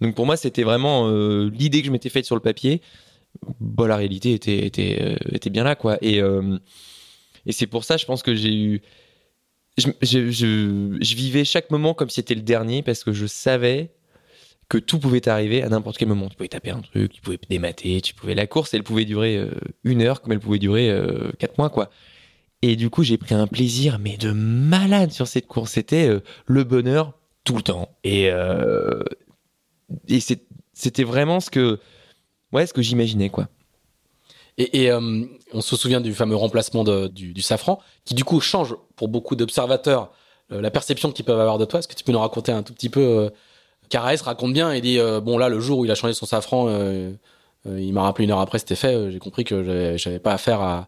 Donc 0.00 0.14
pour 0.14 0.26
moi, 0.26 0.36
c'était 0.36 0.62
vraiment 0.62 1.08
l'idée 1.08 1.80
que 1.80 1.86
je 1.86 1.92
m'étais 1.92 2.10
faite 2.10 2.26
sur 2.26 2.34
le 2.34 2.42
papier. 2.42 2.82
Bon, 3.60 3.86
la 3.86 3.96
réalité 3.96 4.34
était 4.34 4.66
était 4.66 5.16
était 5.32 5.48
bien 5.48 5.64
là, 5.64 5.74
quoi. 5.74 5.96
Et 6.02 6.20
et 7.46 7.52
c'est 7.52 7.66
pour 7.66 7.84
ça, 7.84 7.96
je 7.96 8.04
pense 8.04 8.22
que 8.22 8.34
j'ai 8.34 8.54
eu, 8.54 8.82
je, 9.78 9.88
je, 10.02 10.30
je, 10.30 10.98
je 11.00 11.14
vivais 11.14 11.44
chaque 11.44 11.70
moment 11.70 11.94
comme 11.94 12.10
si 12.10 12.16
c'était 12.16 12.34
le 12.34 12.42
dernier 12.42 12.82
parce 12.82 13.04
que 13.04 13.12
je 13.12 13.26
savais 13.26 13.90
que 14.68 14.78
tout 14.78 14.98
pouvait 14.98 15.28
arriver 15.28 15.62
à 15.62 15.68
n'importe 15.68 15.96
quel 15.98 16.08
moment. 16.08 16.28
Tu 16.28 16.36
pouvais 16.36 16.48
taper 16.48 16.70
un 16.70 16.80
truc, 16.80 17.12
tu 17.12 17.20
pouvais 17.20 17.38
démater, 17.48 18.00
tu 18.00 18.14
pouvais 18.14 18.34
la 18.34 18.46
course, 18.46 18.74
elle 18.74 18.82
pouvait 18.82 19.04
durer 19.04 19.36
euh, 19.36 19.50
une 19.84 20.02
heure 20.02 20.22
comme 20.22 20.32
elle 20.32 20.40
pouvait 20.40 20.58
durer 20.58 20.90
euh, 20.90 21.30
quatre 21.38 21.58
mois, 21.58 21.70
quoi. 21.70 21.90
Et 22.62 22.74
du 22.74 22.90
coup, 22.90 23.02
j'ai 23.04 23.18
pris 23.18 23.34
un 23.34 23.46
plaisir, 23.46 23.98
mais 23.98 24.16
de 24.16 24.32
malade 24.32 25.12
sur 25.12 25.28
cette 25.28 25.46
course. 25.46 25.72
C'était 25.72 26.08
euh, 26.08 26.20
le 26.46 26.64
bonheur 26.64 27.12
tout 27.44 27.54
le 27.54 27.62
temps. 27.62 27.90
Et, 28.02 28.28
et 30.08 30.18
c'était 30.72 31.04
vraiment 31.04 31.38
ce 31.38 31.48
que, 31.48 31.78
ouais, 32.52 32.66
ce 32.66 32.72
que 32.72 32.82
j'imaginais, 32.82 33.28
quoi. 33.30 33.48
Et, 34.58 34.90
on 34.90 35.60
se 35.60 35.76
souvient 35.76 36.00
du 36.00 36.12
fameux 36.12 36.34
remplacement 36.34 36.82
du, 36.82 37.40
safran, 37.40 37.80
qui 38.04 38.14
du 38.14 38.24
coup 38.24 38.40
change 38.40 38.74
pour 38.96 39.06
beaucoup 39.06 39.36
d'observateurs 39.36 40.10
la 40.50 40.72
perception 40.72 41.12
qu'ils 41.12 41.24
peuvent 41.24 41.38
avoir 41.38 41.58
de 41.58 41.66
toi. 41.66 41.78
Est-ce 41.78 41.86
que 41.86 41.94
tu 41.94 42.02
peux 42.02 42.10
nous 42.10 42.18
raconter 42.18 42.50
un 42.50 42.64
tout 42.64 42.72
petit 42.72 42.88
peu 42.88 43.30
Caraès 43.88 44.20
raconte 44.22 44.52
bien 44.52 44.72
et 44.72 44.80
dit 44.80 44.98
euh, 44.98 45.20
bon 45.20 45.38
là 45.38 45.48
le 45.48 45.60
jour 45.60 45.80
où 45.80 45.84
il 45.84 45.90
a 45.90 45.94
changé 45.94 46.14
son 46.14 46.26
safran, 46.26 46.66
euh, 46.68 47.12
euh, 47.66 47.80
il 47.80 47.92
m'a 47.92 48.02
rappelé 48.02 48.24
une 48.24 48.30
heure 48.30 48.40
après 48.40 48.58
c'était 48.58 48.76
fait. 48.76 49.10
J'ai 49.10 49.18
compris 49.18 49.44
que 49.44 49.96
j'avais- 49.96 50.18
pas 50.18 50.32
affaire 50.32 50.86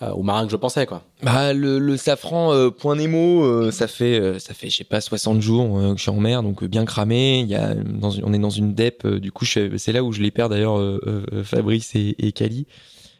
aux 0.00 0.22
marins 0.24 0.46
que 0.46 0.50
je 0.50 0.56
pensais 0.56 0.84
quoi. 0.84 1.02
Bah, 1.22 1.52
le, 1.52 1.96
safran 1.96 2.70
point 2.70 2.96
Nemo, 2.96 3.70
ça 3.70 3.86
fait, 3.86 4.40
ça 4.40 4.52
fait, 4.52 4.68
je 4.68 4.78
sais 4.78 4.84
pas, 4.84 5.00
60 5.00 5.40
jours 5.40 5.78
que 5.78 5.96
je 5.96 6.02
suis 6.02 6.10
en 6.10 6.16
mer, 6.16 6.42
donc 6.42 6.64
bien 6.64 6.84
cramé. 6.84 7.40
Il 7.40 7.56
on 8.24 8.32
est 8.32 8.38
dans 8.38 8.50
une 8.50 8.74
dep, 8.74 9.06
du 9.06 9.30
coup, 9.30 9.44
c'est 9.44 9.92
là 9.92 10.02
où 10.02 10.12
je 10.12 10.20
les 10.20 10.32
perds 10.32 10.48
d'ailleurs, 10.48 10.80
Fabrice 11.44 11.94
et, 11.94 12.16
et 12.18 12.32
Cali. 12.32 12.66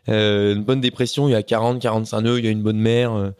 Une 0.08 0.64
bonne 0.64 0.80
dépression, 0.80 1.28
il 1.28 1.32
y 1.32 1.36
a 1.36 1.44
40, 1.44 1.80
45 1.80 2.20
nœuds, 2.22 2.38
il 2.40 2.44
y 2.44 2.48
a 2.48 2.50
une 2.50 2.62
bonne 2.62 2.78
mer. 2.78 3.32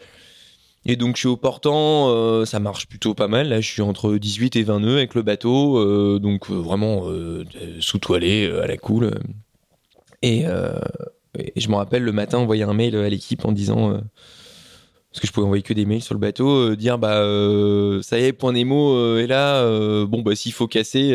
Et 0.85 0.97
donc 0.97 1.14
je 1.14 1.20
suis 1.20 1.28
au 1.28 1.37
portant, 1.37 2.09
euh, 2.09 2.45
ça 2.45 2.59
marche 2.59 2.89
plutôt 2.89 3.14
pas 3.14 3.28
mal. 3.28 3.49
Là, 3.49 3.61
je 3.61 3.68
suis 3.68 3.83
entre 3.83 4.16
18 4.16 4.57
et 4.57 4.62
20 4.64 4.80
nœuds 4.80 4.97
avec 4.97 5.14
le 5.14 5.22
bateau, 5.22 5.78
euh, 5.78 6.18
donc 6.18 6.51
euh, 6.51 6.55
vraiment 6.55 7.05
euh, 7.07 7.45
sous-toilé 7.80 8.51
à 8.62 8.66
la 8.66 8.76
cool. 8.76 9.12
Et, 10.22 10.45
je 11.57 11.68
me 11.68 11.76
rappelle 11.76 12.03
le 12.03 12.12
matin 12.12 12.39
envoyer 12.39 12.64
un 12.64 12.74
mail 12.74 12.97
à 12.97 13.09
l'équipe 13.09 13.45
en 13.45 13.53
disant, 13.53 13.93
parce 13.93 15.20
que 15.20 15.26
je 15.26 15.33
pouvais 15.33 15.47
envoyer 15.47 15.62
que 15.62 15.72
des 15.72 15.87
mails 15.87 16.03
sur 16.03 16.14
le 16.14 16.20
bateau, 16.20 16.76
dire 16.76 16.99
bah 16.99 17.22
ça 18.03 18.18
y 18.18 18.24
est, 18.24 18.33
point 18.33 18.53
Nemo 18.53 19.16
est 19.18 19.26
là. 19.26 19.64
bon 20.05 20.20
bah 20.20 20.35
s'il 20.35 20.53
faut 20.53 20.68
casser, 20.68 21.09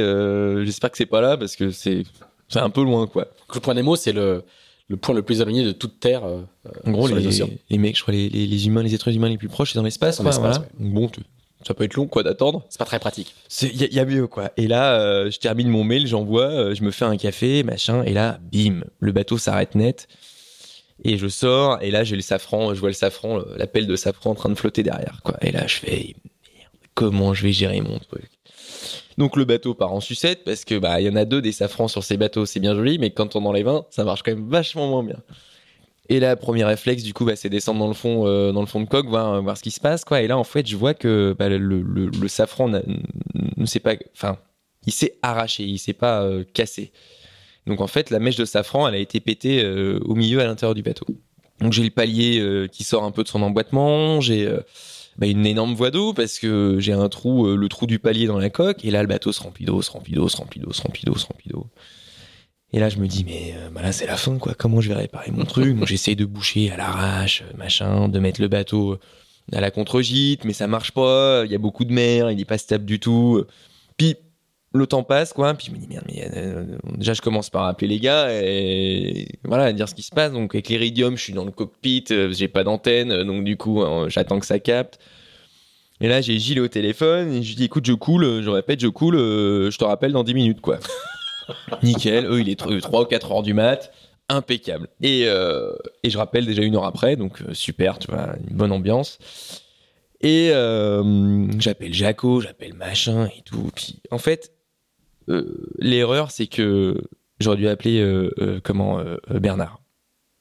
j'espère 0.65 0.91
que 0.91 0.97
c'est 0.97 1.05
pas 1.05 1.21
là 1.21 1.37
parce 1.37 1.55
que 1.55 1.69
c'est 1.69 2.03
c'est 2.49 2.59
un 2.59 2.71
peu 2.71 2.83
loin 2.83 3.05
quoi. 3.05 3.27
Le 3.53 3.59
point 3.59 3.75
Nemo 3.75 3.95
c'est 3.95 4.11
le, 4.11 4.43
le 4.89 4.97
point 4.97 5.13
le 5.13 5.21
plus 5.21 5.41
éloigné 5.41 5.63
de 5.63 5.71
toute 5.71 5.99
terre. 5.99 6.23
euh, 6.25 6.41
En 6.85 6.91
gros, 6.91 7.07
les 7.07 7.21
les, 7.29 7.35
les 7.69 7.77
mecs, 7.77 7.97
je 7.97 8.01
crois, 8.03 8.13
les, 8.13 8.29
les, 8.29 8.67
humains, 8.67 8.83
les 8.83 8.95
êtres 8.95 9.13
humains 9.13 9.29
les 9.29 9.37
plus 9.37 9.49
proches, 9.49 9.73
c'est 9.73 9.79
dans 9.79 9.83
l'espace. 9.83 10.17
Dans 10.17 10.23
quoi, 10.23 10.31
l'espace, 10.31 10.57
voilà. 10.59 10.69
Donc 10.79 10.93
Bon, 10.93 11.07
tu- 11.09 11.21
ça 11.65 11.73
peut 11.73 11.83
être 11.83 11.95
long, 11.95 12.07
quoi, 12.07 12.23
d'attendre. 12.23 12.63
C'est 12.69 12.77
pas 12.79 12.85
très 12.85 12.99
pratique. 12.99 13.33
Il 13.63 13.75
y, 13.81 13.83
a- 13.83 13.87
y 13.87 13.99
a 13.99 14.05
mieux, 14.05 14.27
quoi. 14.27 14.51
Et 14.57 14.67
là, 14.67 14.99
euh, 15.01 15.29
je 15.31 15.39
termine 15.39 15.67
mon 15.69 15.83
mail, 15.83 16.07
j'envoie, 16.07 16.43
euh, 16.49 16.75
je 16.75 16.83
me 16.83 16.91
fais 16.91 17.03
un 17.05 17.17
café, 17.17 17.63
machin, 17.63 18.03
et 18.03 18.13
là, 18.13 18.39
bim, 18.53 18.81
le 18.99 19.11
bateau 19.11 19.37
s'arrête 19.37 19.75
net. 19.75 20.07
Et 21.03 21.17
je 21.17 21.27
sors, 21.27 21.81
et 21.83 21.91
là, 21.91 22.03
j'ai 22.03 22.15
le 22.15 22.21
safran, 22.21 22.73
je 22.73 22.79
vois 22.79 22.89
le 22.89 22.93
safran, 22.95 23.41
l'appel 23.57 23.85
de 23.87 23.95
safran 23.95 24.31
en 24.31 24.35
train 24.35 24.49
de 24.49 24.55
flotter 24.55 24.83
derrière, 24.83 25.19
quoi. 25.23 25.35
Et 25.41 25.51
là, 25.51 25.67
je 25.67 25.75
fais, 25.75 26.15
merde, 26.55 26.71
comment 26.95 27.33
je 27.33 27.43
vais 27.43 27.51
gérer 27.51 27.81
mon 27.81 27.99
truc? 27.99 28.29
Donc 29.17 29.35
le 29.35 29.45
bateau 29.45 29.73
part 29.73 29.93
en 29.93 29.99
sucette 29.99 30.43
parce 30.43 30.65
que 30.65 30.77
bah 30.77 31.01
il 31.01 31.07
y 31.07 31.09
en 31.09 31.15
a 31.15 31.25
deux 31.25 31.41
des 31.41 31.51
safrans 31.51 31.87
sur 31.87 32.03
ces 32.03 32.17
bateaux, 32.17 32.45
c'est 32.45 32.59
bien 32.59 32.75
joli, 32.75 32.99
mais 32.99 33.11
quand 33.11 33.35
on 33.35 33.45
enlève 33.45 33.67
un, 33.67 33.85
ça 33.89 34.03
marche 34.03 34.23
quand 34.23 34.31
même 34.31 34.47
vachement 34.47 34.87
moins 34.87 35.03
bien. 35.03 35.21
Et 36.09 36.21
là, 36.21 36.37
premier 36.37 36.63
réflexe, 36.63 37.03
du 37.03 37.13
coup, 37.13 37.25
bah, 37.25 37.35
c'est 37.35 37.49
descendre 37.49 37.79
dans 37.79 37.89
le 37.89 37.93
fond, 37.93 38.25
euh, 38.27 38.53
dans 38.53 38.61
le 38.61 38.67
fond 38.67 38.79
de 38.79 38.87
coque, 38.87 39.07
voir, 39.07 39.41
voir 39.41 39.57
ce 39.57 39.63
qui 39.63 39.71
se 39.71 39.81
passe, 39.81 40.05
quoi. 40.05 40.21
Et 40.21 40.27
là, 40.27 40.37
en 40.37 40.45
fait, 40.45 40.65
je 40.65 40.77
vois 40.77 40.93
que 40.93 41.35
bah, 41.37 41.49
le, 41.49 41.57
le, 41.57 42.27
safran 42.29 42.69
ne 42.69 43.65
s'est 43.65 43.81
pas, 43.81 43.95
enfin, 44.15 44.37
il 44.85 44.93
s'est 44.93 45.17
arraché, 45.21 45.65
il 45.65 45.79
s'est 45.79 45.91
pas 45.91 46.21
euh, 46.23 46.45
cassé. 46.53 46.93
Donc 47.67 47.81
en 47.81 47.87
fait, 47.87 48.09
la 48.09 48.19
mèche 48.19 48.37
de 48.37 48.45
safran, 48.45 48.87
elle 48.87 48.95
a 48.95 48.99
été 48.99 49.19
pétée 49.19 49.61
euh, 49.61 49.99
au 50.05 50.15
milieu 50.15 50.39
à 50.39 50.45
l'intérieur 50.45 50.73
du 50.73 50.81
bateau. 50.81 51.05
Donc 51.59 51.73
j'ai 51.73 51.83
le 51.83 51.89
palier 51.89 52.39
euh, 52.39 52.67
qui 52.67 52.83
sort 52.83 53.03
un 53.03 53.11
peu 53.11 53.23
de 53.23 53.27
son 53.27 53.41
emboîtement, 53.41 54.21
j'ai 54.21 54.47
euh, 54.47 54.61
bah, 55.17 55.27
une 55.27 55.45
énorme 55.45 55.73
voie 55.73 55.91
d'eau 55.91 56.13
parce 56.13 56.39
que 56.39 56.77
j'ai 56.79 56.93
un 56.93 57.09
trou, 57.09 57.47
euh, 57.47 57.55
le 57.55 57.69
trou 57.69 57.87
du 57.87 57.99
palier 57.99 58.27
dans 58.27 58.37
la 58.37 58.49
coque, 58.49 58.85
et 58.85 58.91
là 58.91 59.01
le 59.01 59.07
bateau 59.07 59.31
se 59.31 59.41
remplit 59.41 59.65
d'eau, 59.65 59.81
se 59.81 59.91
remplit 59.91 60.13
d'eau, 60.13 60.27
se 60.29 60.37
remplit 60.37 60.59
d'eau, 60.59 60.73
se 60.73 60.81
remplit 60.81 61.03
d'eau, 61.05 61.15
se 61.17 61.25
remplit 61.25 61.49
d'eau. 61.49 61.67
Et 62.73 62.79
là, 62.79 62.89
je 62.89 62.97
me 62.97 63.07
dis, 63.07 63.23
mais 63.23 63.53
euh, 63.55 63.69
bah 63.69 63.81
là, 63.81 63.93
c'est 63.93 64.05
la 64.05 64.17
fin, 64.17 64.37
quoi. 64.37 64.53
Comment 64.53 64.81
je 64.81 64.89
vais 64.89 64.95
réparer 64.95 65.31
mon 65.31 65.45
truc? 65.45 65.77
J'essaye 65.85 66.17
de 66.17 66.25
boucher 66.25 66.69
à 66.69 66.75
l'arrache, 66.75 67.43
euh, 67.43 67.57
machin, 67.57 68.09
de 68.09 68.19
mettre 68.19 68.41
le 68.41 68.49
bateau 68.49 68.97
à 69.53 69.61
la 69.61 69.71
contre-gîte, 69.71 70.43
mais 70.43 70.51
ça 70.51 70.67
marche 70.67 70.91
pas. 70.91 71.43
Il 71.45 71.51
y 71.51 71.55
a 71.55 71.59
beaucoup 71.59 71.85
de 71.85 71.93
mer, 71.93 72.29
il 72.29 72.41
est 72.41 72.45
pas 72.45 72.57
stable 72.57 72.83
du 72.83 72.99
tout. 72.99 73.41
Puis, 73.95 74.17
le 74.73 74.85
temps 74.85 75.03
passe, 75.03 75.33
quoi. 75.33 75.53
Puis, 75.53 75.67
je 75.67 75.71
me 75.71 75.77
dis, 75.77 75.87
merde, 75.87 76.05
mais 76.07 76.29
euh, 76.35 76.65
déjà, 76.97 77.13
je 77.13 77.21
commence 77.21 77.49
par 77.49 77.65
appeler 77.65 77.87
les 77.87 77.99
gars 77.99 78.27
et 78.31 79.27
voilà, 79.43 79.73
dire 79.73 79.89
ce 79.89 79.95
qui 79.95 80.03
se 80.03 80.11
passe. 80.11 80.31
Donc, 80.31 80.53
avec 80.53 80.69
l'Iridium, 80.69 81.17
je 81.17 81.23
suis 81.23 81.33
dans 81.33 81.45
le 81.45 81.51
cockpit, 81.51 82.05
j'ai 82.31 82.47
pas 82.47 82.63
d'antenne, 82.63 83.23
donc 83.23 83.43
du 83.43 83.57
coup, 83.57 83.83
j'attends 84.07 84.39
que 84.39 84.45
ça 84.45 84.59
capte. 84.59 84.99
Et 85.99 86.07
là, 86.07 86.21
j'ai 86.21 86.37
Gilles 86.37 86.59
au 86.59 86.67
téléphone 86.67 87.33
et 87.33 87.41
je 87.41 87.49
lui 87.49 87.55
dis, 87.55 87.63
écoute, 87.63 87.85
je 87.85 87.93
coule, 87.93 88.43
je 88.43 88.49
répète, 88.49 88.79
je 88.79 88.87
coule, 88.87 89.17
je 89.17 89.77
te 89.77 89.83
rappelle 89.83 90.11
dans 90.11 90.23
10 90.23 90.33
minutes, 90.35 90.61
quoi. 90.61 90.77
Nickel. 91.83 92.25
Eux, 92.25 92.41
il 92.41 92.49
est 92.49 92.59
3 92.59 93.01
ou 93.01 93.05
4 93.05 93.31
heures 93.31 93.43
du 93.43 93.53
mat. 93.53 93.91
Impeccable. 94.29 94.89
Et, 95.01 95.23
euh, 95.27 95.71
et 96.03 96.09
je 96.09 96.17
rappelle 96.17 96.45
déjà 96.45 96.61
une 96.61 96.75
heure 96.75 96.85
après, 96.85 97.15
donc 97.15 97.41
euh, 97.41 97.53
super, 97.53 97.97
tu 97.97 98.11
vois, 98.11 98.35
une 98.49 98.57
bonne 98.57 98.73
ambiance. 98.73 99.19
Et 100.19 100.49
euh, 100.51 101.47
j'appelle 101.59 101.93
Jaco, 101.93 102.41
j'appelle 102.41 102.73
machin 102.73 103.27
et 103.27 103.41
tout. 103.43 103.71
Puis 103.73 104.01
en 104.11 104.17
fait, 104.17 104.51
l'erreur, 105.77 106.31
c'est 106.31 106.47
que 106.47 107.01
j'aurais 107.39 107.57
dû 107.57 107.67
appeler 107.67 108.29
comment 108.63 109.03
Bernard 109.29 109.81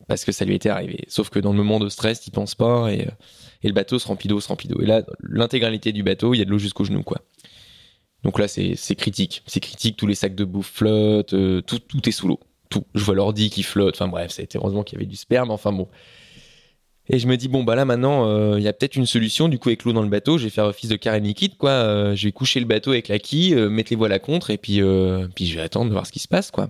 parce 0.09 0.25
que 0.25 0.33
ça 0.33 0.45
lui 0.45 0.55
était 0.55 0.69
arrivé. 0.69 1.05
Sauf 1.09 1.31
que 1.31 1.41
dans 1.41 1.51
le 1.51 1.59
moment 1.59 1.81
de 1.81 1.89
stress, 1.89 2.25
il 2.27 2.31
pense 2.31 2.55
pas 2.55 2.93
et, 2.93 3.09
et 3.63 3.69
le 3.69 3.73
bateau 3.75 3.99
se 3.99 4.07
remplit 4.07 4.29
d'eau, 4.29 4.41
se 4.41 4.49
remplit 4.49 4.69
d'eau. 4.69 4.81
Et 4.81 4.87
là, 4.87 5.03
l'intégralité 5.21 5.93
du 5.93 6.03
bateau, 6.03 6.35
il 6.35 6.39
y 6.39 6.43
a 6.43 6.45
de 6.45 6.51
l'eau 6.51 6.59
jusqu'au 6.59 6.85
genou, 6.85 7.03
quoi. 7.03 7.23
Donc 8.23 8.39
là, 8.39 8.49
c'est 8.49 8.77
critique. 8.97 9.43
C'est 9.47 9.61
critique. 9.61 9.97
Tous 9.97 10.07
les 10.07 10.15
sacs 10.15 10.35
de 10.35 10.45
bouffe 10.45 10.73
flottent. 10.73 11.35
Euh, 11.35 11.61
tout, 11.61 11.79
tout 11.79 12.09
est 12.09 12.13
sous 12.13 12.27
l'eau. 12.27 12.41
Tout. 12.71 12.85
Je 12.95 13.05
vois 13.05 13.15
l'ordi 13.15 13.51
qui 13.51 13.63
flotte. 13.63 13.95
Enfin 13.95 14.09
bref, 14.09 14.39
été 14.41 14.59
heureusement 14.59 14.83
qu'il 14.83 14.97
y 14.97 14.99
avait 14.99 15.07
du 15.07 15.17
sperme. 15.17 15.51
Enfin 15.51 15.73
bon. 15.73 15.89
Et 17.09 17.19
je 17.19 17.29
me 17.29 17.37
dis 17.37 17.49
bon 17.49 17.63
bah 17.63 17.77
là 17.77 17.85
maintenant 17.85 18.29
euh, 18.29 18.59
il 18.59 18.65
y 18.65 18.69
a 18.69 18.73
peut-être 18.73 18.97
une 18.97 19.07
solution 19.07 19.49
du 19.49 19.59
coup 19.59 19.69
avec 19.69 19.85
l'eau 19.85 19.93
dans 19.93 20.03
le 20.03 20.09
bateau. 20.09 20.39
Je 20.39 20.45
vais 20.45 20.51
faire 20.51 20.65
office 20.65 20.91
de 20.91 20.97
carré 20.97 21.21
liquide 21.21 21.57
quoi. 21.57 21.71
Euh, 21.71 22.17
je 22.17 22.27
vais 22.27 22.33
coucher 22.33 22.61
le 22.61 22.67
bateau 22.67 22.91
avec 22.91 23.09
la 23.09 23.19
quille 23.19 23.55
mettre 23.55 23.93
les 23.93 23.97
voiles 23.97 24.13
à 24.13 24.19
contre 24.19 24.51
et 24.51 24.59
puis 24.59 24.81
puis 25.35 25.47
je 25.47 25.57
vais 25.57 25.63
attendre 25.63 25.87
de 25.87 25.93
voir 25.93 26.07
ce 26.07 26.13
qui 26.13 26.19
se 26.19 26.29
passe 26.29 26.51
quoi. 26.51 26.69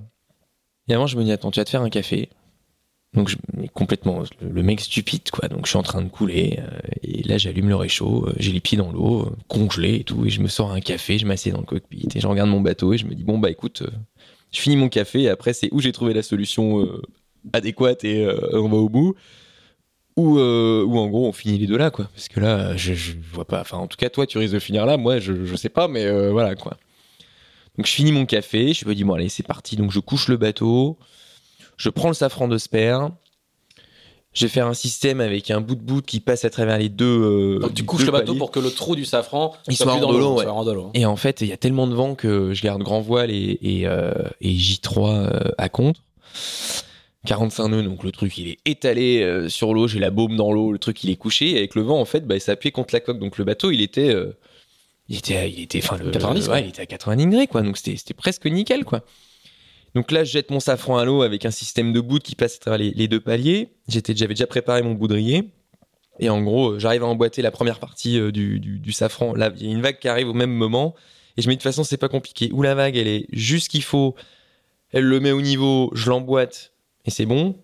Et 0.89 0.95
avant 0.95 1.07
je 1.07 1.17
me 1.17 1.25
dis 1.25 1.33
attends 1.33 1.51
tu 1.51 1.61
vas 1.61 1.65
te 1.65 1.71
faire 1.71 1.83
un 1.83 1.91
café. 1.91 2.29
Donc 3.17 3.31
je, 3.31 3.37
complètement 3.73 4.23
le, 4.43 4.63
mec 4.63 4.81
stupide 4.81 5.31
quoi. 5.31 5.49
Donc 5.49 5.65
je 5.65 5.71
suis 5.71 5.79
en 5.79 5.83
train 5.83 6.03
de 6.03 6.09
couler 6.09 6.59
euh, 6.59 6.79
et 7.03 7.23
là 7.23 7.39
j'allume 7.39 7.69
le 7.69 7.77
réchaud, 7.77 8.27
euh, 8.27 8.35
j'ai 8.39 8.53
les 8.53 8.61
pieds 8.61 8.77
dans 8.77 8.93
l'eau, 8.93 9.23
euh, 9.23 9.37
congelé 9.49 9.97
et 9.97 10.05
tout 10.05 10.27
et 10.27 10.31
je 10.31 10.43
me 10.43 10.49
sors 10.49 10.71
un 10.71 10.81
café, 10.81 11.19
je 11.19 11.27
m'assieds 11.27 11.51
dans 11.51 11.61
le 11.61 11.67
cockpit 11.67 12.07
et 12.15 12.21
je 12.21 12.27
regarde 12.27 12.51
mon 12.51 12.61
bateau 12.61 12.93
et 12.93 12.99
je 12.99 13.07
me 13.07 13.15
dis 13.15 13.25
bon 13.25 13.39
bah 13.39 13.51
écoute, 13.51 13.85
je 14.53 14.61
finis 14.61 14.77
mon 14.77 14.91
café 14.91 15.23
et 15.23 15.29
après 15.31 15.55
c'est 15.55 15.71
où 15.73 15.81
j'ai 15.81 15.93
trouvé 15.93 16.13
la 16.13 16.23
solution 16.23 16.87
adéquate 17.55 18.05
et 18.05 18.29
on 18.53 18.69
va 18.69 18.77
au 18.77 18.91
bout 18.91 19.15
ou 20.17 20.39
ou 20.39 20.99
en 20.99 21.07
gros 21.09 21.29
on 21.29 21.33
finit 21.33 21.59
les 21.59 21.67
deux 21.67 21.77
là 21.77 21.91
quoi 21.91 22.07
parce 22.15 22.29
que 22.29 22.41
là 22.41 22.77
je, 22.77 22.95
je 22.95 23.13
vois 23.33 23.45
pas 23.45 23.61
enfin 23.61 23.77
en 23.79 23.87
tout 23.87 23.97
cas 23.97 24.09
toi 24.09 24.27
tu 24.27 24.39
risques 24.39 24.55
de 24.55 24.59
finir 24.59 24.87
là 24.87 24.97
moi 24.97 25.19
je 25.19 25.45
je 25.45 25.57
sais 25.57 25.69
pas 25.69 25.89
mais 25.89 26.31
voilà 26.31 26.55
quoi. 26.55 26.77
Donc 27.77 27.87
je 27.87 27.93
finis 27.93 28.13
mon 28.13 28.25
café, 28.25 28.73
je 28.73 28.89
me 28.89 28.95
dis 28.95 29.05
bon 29.05 29.15
allez 29.15 29.29
c'est 29.29 29.43
parti 29.47 29.77
donc 29.77 29.91
je 29.91 30.01
couche 30.01 30.29
le 30.29 30.37
bateau 30.37 30.99
je 31.77 31.91
prends 31.91 32.09
le 32.09 32.15
safran 32.15 32.49
de 32.49 32.59
sper. 32.59 33.11
Je 34.33 34.45
vais 34.45 34.51
faire 34.51 34.67
un 34.67 34.75
système 34.75 35.23
avec 35.23 35.51
un 35.51 35.63
bout 35.63 35.77
de 35.77 35.81
bout 35.81 36.03
qui 36.03 36.21
passe 36.21 36.45
à 36.45 36.51
travers 36.51 36.77
les 36.79 36.91
deux. 36.91 37.07
Euh, 37.07 37.59
Donc 37.59 37.73
tu 37.73 37.85
couches 37.85 38.05
le 38.05 38.13
bateau 38.13 38.35
pour 38.35 38.51
que 38.51 38.61
le 38.61 38.71
trou 38.71 38.95
du 38.95 39.07
safran 39.07 39.55
il 39.67 39.77
soit, 39.77 39.99
dans 39.99 40.13
l'eau. 40.13 40.39
Ouais. 40.39 40.45
Et 40.93 41.07
en 41.07 41.17
fait, 41.17 41.41
il 41.41 41.49
y 41.49 41.53
a 41.53 41.57
tellement 41.57 41.87
de 41.87 41.95
vent 41.95 42.15
que 42.15 42.53
je 42.53 42.63
garde 42.63 42.83
grand 42.83 43.01
voile 43.01 43.31
et, 43.31 43.59
et, 43.63 43.87
euh, 43.87 44.13
et 44.43 44.53
J3 44.53 45.09
euh, 45.09 45.31
à 45.57 45.71
contre. 45.71 46.01
45 47.27 47.69
nœuds, 47.69 47.83
donc 47.83 48.03
le 48.03 48.13
truc 48.13 48.39
il 48.39 48.49
est 48.49 48.59
étalé 48.65 49.23
euh, 49.23 49.49
sur 49.49 49.75
l'eau, 49.75 49.87
j'ai 49.87 49.99
la 49.99 50.11
baume 50.11 50.37
dans 50.37 50.53
l'eau, 50.53 50.73
le 50.73 50.79
truc 50.79 51.05
il 51.05 51.11
est 51.11 51.17
couché. 51.17 51.51
Et 51.51 51.59
avec 51.59 51.75
le 51.75 51.83
vent, 51.83 52.01
en 52.01 52.05
fait, 52.07 52.27
bah, 52.27 52.37
il 52.37 52.41
s'appuyait 52.41 52.73
contre 52.73 52.95
la 52.95 53.01
coque. 53.01 53.19
Donc 53.19 53.37
le 53.37 53.45
bateau, 53.45 53.71
il 53.71 53.83
était, 53.83 54.15
il 55.09 55.19
était, 55.19 55.51
il 55.51 55.61
était, 55.61 55.81
enfin 55.83 55.99
le, 55.99 56.11
90, 56.11 56.49
ouais, 56.49 56.63
il 56.63 56.69
était 56.69 56.83
à 56.83 56.87
90 56.87 57.27
degrés 57.27 57.47
quoi. 57.47 57.63
Donc 57.63 57.77
c'était, 57.77 58.15
presque 58.15 58.47
nickel 58.47 58.85
quoi. 58.85 59.05
Donc 59.95 60.11
là, 60.11 60.25
je 60.25 60.33
jette 60.33 60.51
mon 60.51 60.61
safran 60.61 60.99
à 60.99 61.05
l'eau 61.05 61.23
avec 61.23 61.47
un 61.47 61.51
système 61.51 61.93
de 61.93 62.01
bout 62.01 62.19
qui 62.19 62.35
passe 62.35 62.57
à 62.57 62.59
travers 62.59 62.79
les, 62.79 63.09
deux 63.09 63.21
paliers. 63.21 63.71
J'étais, 63.89 64.15
j'avais 64.15 64.35
déjà 64.35 64.47
préparé 64.47 64.83
mon 64.83 64.93
boudrier. 64.93 65.51
Et 66.19 66.29
en 66.29 66.43
gros, 66.43 66.73
euh, 66.73 66.79
j'arrive 66.79 67.03
à 67.03 67.07
emboîter 67.07 67.41
la 67.41 67.51
première 67.51 67.79
partie 67.79 68.19
euh, 68.19 68.31
du, 68.31 68.93
safran. 68.93 69.35
Là, 69.35 69.51
il 69.57 69.67
y 69.67 69.69
a 69.71 69.73
une 69.73 69.81
vague 69.81 69.99
qui 69.99 70.09
arrive 70.09 70.29
au 70.29 70.35
même 70.35 70.53
moment. 70.53 70.95
Et 71.37 71.43
je 71.43 71.49
me 71.49 71.53
dis, 71.53 71.57
de 71.57 71.63
toute 71.63 71.71
façon, 71.71 71.85
c'est 71.85 71.97
pas 71.97 72.09
compliqué. 72.09 72.51
Ou 72.53 72.63
la 72.63 72.75
vague, 72.75 72.97
elle 72.97 73.09
est 73.09 73.27
juste 73.33 73.69
qu'il 73.69 73.83
faut. 73.83 74.15
Elle 74.93 75.05
le 75.05 75.21
met 75.21 75.33
au 75.33 75.41
niveau, 75.41 75.91
je 75.95 76.11
l'emboîte 76.11 76.73
et 77.07 77.11
c'est 77.11 77.27
bon. 77.27 77.57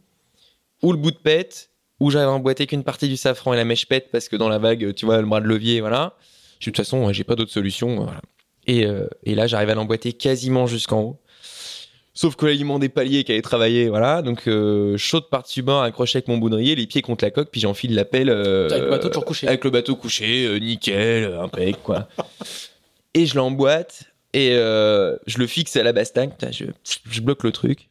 Ou 0.82 0.93
le 0.93 0.98
bout 0.98 1.10
de 1.10 1.16
pète, 1.16 1.70
ou 2.01 2.10
j'arrive 2.10 2.28
à 2.28 2.32
emboîter 2.32 2.66
qu'une 2.66 2.85
partie 2.85 3.09
du 3.09 3.16
safran 3.16 3.52
et 3.55 3.56
la 3.56 3.64
mèche 3.64 3.86
pète 3.86 4.10
parce 4.10 4.28
que 4.28 4.36
dans 4.36 4.48
la 4.48 4.59
vague, 4.59 4.94
tu 4.94 5.05
vois, 5.05 5.20
le 5.20 5.27
bras 5.27 5.40
de 5.40 5.47
levier, 5.47 5.81
voilà. 5.81 6.16
De 6.60 6.64
toute 6.64 6.77
façon, 6.77 7.12
j'ai 7.12 7.24
pas 7.24 7.36
d'autre 7.36 7.52
solution. 7.52 7.97
Voilà. 7.97 8.20
Et, 8.66 8.86
euh, 8.86 9.06
et 9.24 9.35
là, 9.35 9.47
j'arrive 9.47 9.70
à 9.70 9.74
l'emboîter 9.74 10.12
quasiment 10.12 10.66
jusqu'en 10.66 11.01
haut. 11.01 11.19
Sauf 12.14 12.36
que 12.36 12.44
l'aliment 12.44 12.78
des 12.78 12.90
paliers 12.90 13.24
qui 13.24 13.32
avait 13.32 13.43
travaillé, 13.43 13.89
voilà. 13.89 14.20
Donc, 14.20 14.47
euh, 14.47 14.98
chaude 14.98 15.31
par-dessus 15.31 15.62
bord, 15.62 15.82
accroché 15.82 16.19
avec 16.19 16.28
mon 16.28 16.36
boudrier, 16.36 16.74
les 16.74 16.86
pieds 16.86 17.01
contre 17.01 17.24
la 17.24 17.31
coque, 17.31 17.51
puis 17.51 17.60
j'enfile 17.60 17.94
la 17.94 18.05
pelle. 18.05 18.28
Euh, 18.28 18.69
avec 18.69 18.82
le 18.82 18.90
bateau 18.90 19.09
toujours 19.09 19.24
couché. 19.24 19.48
Avec 19.48 19.64
le 19.64 19.70
bateau 19.70 19.97
couché, 19.97 20.47
euh, 20.47 20.59
nickel, 20.59 21.32
impec, 21.35 21.82
quoi. 21.82 22.09
et 23.14 23.24
je 23.24 23.35
l'emboîte, 23.35 24.05
et 24.35 24.51
euh, 24.52 25.16
je 25.27 25.39
le 25.39 25.47
fixe 25.47 25.74
à 25.77 25.82
la 25.82 25.93
bastagne, 25.93 26.32
je, 26.51 26.66
je 27.10 27.20
bloque 27.23 27.44
le 27.44 27.52
truc. 27.52 27.89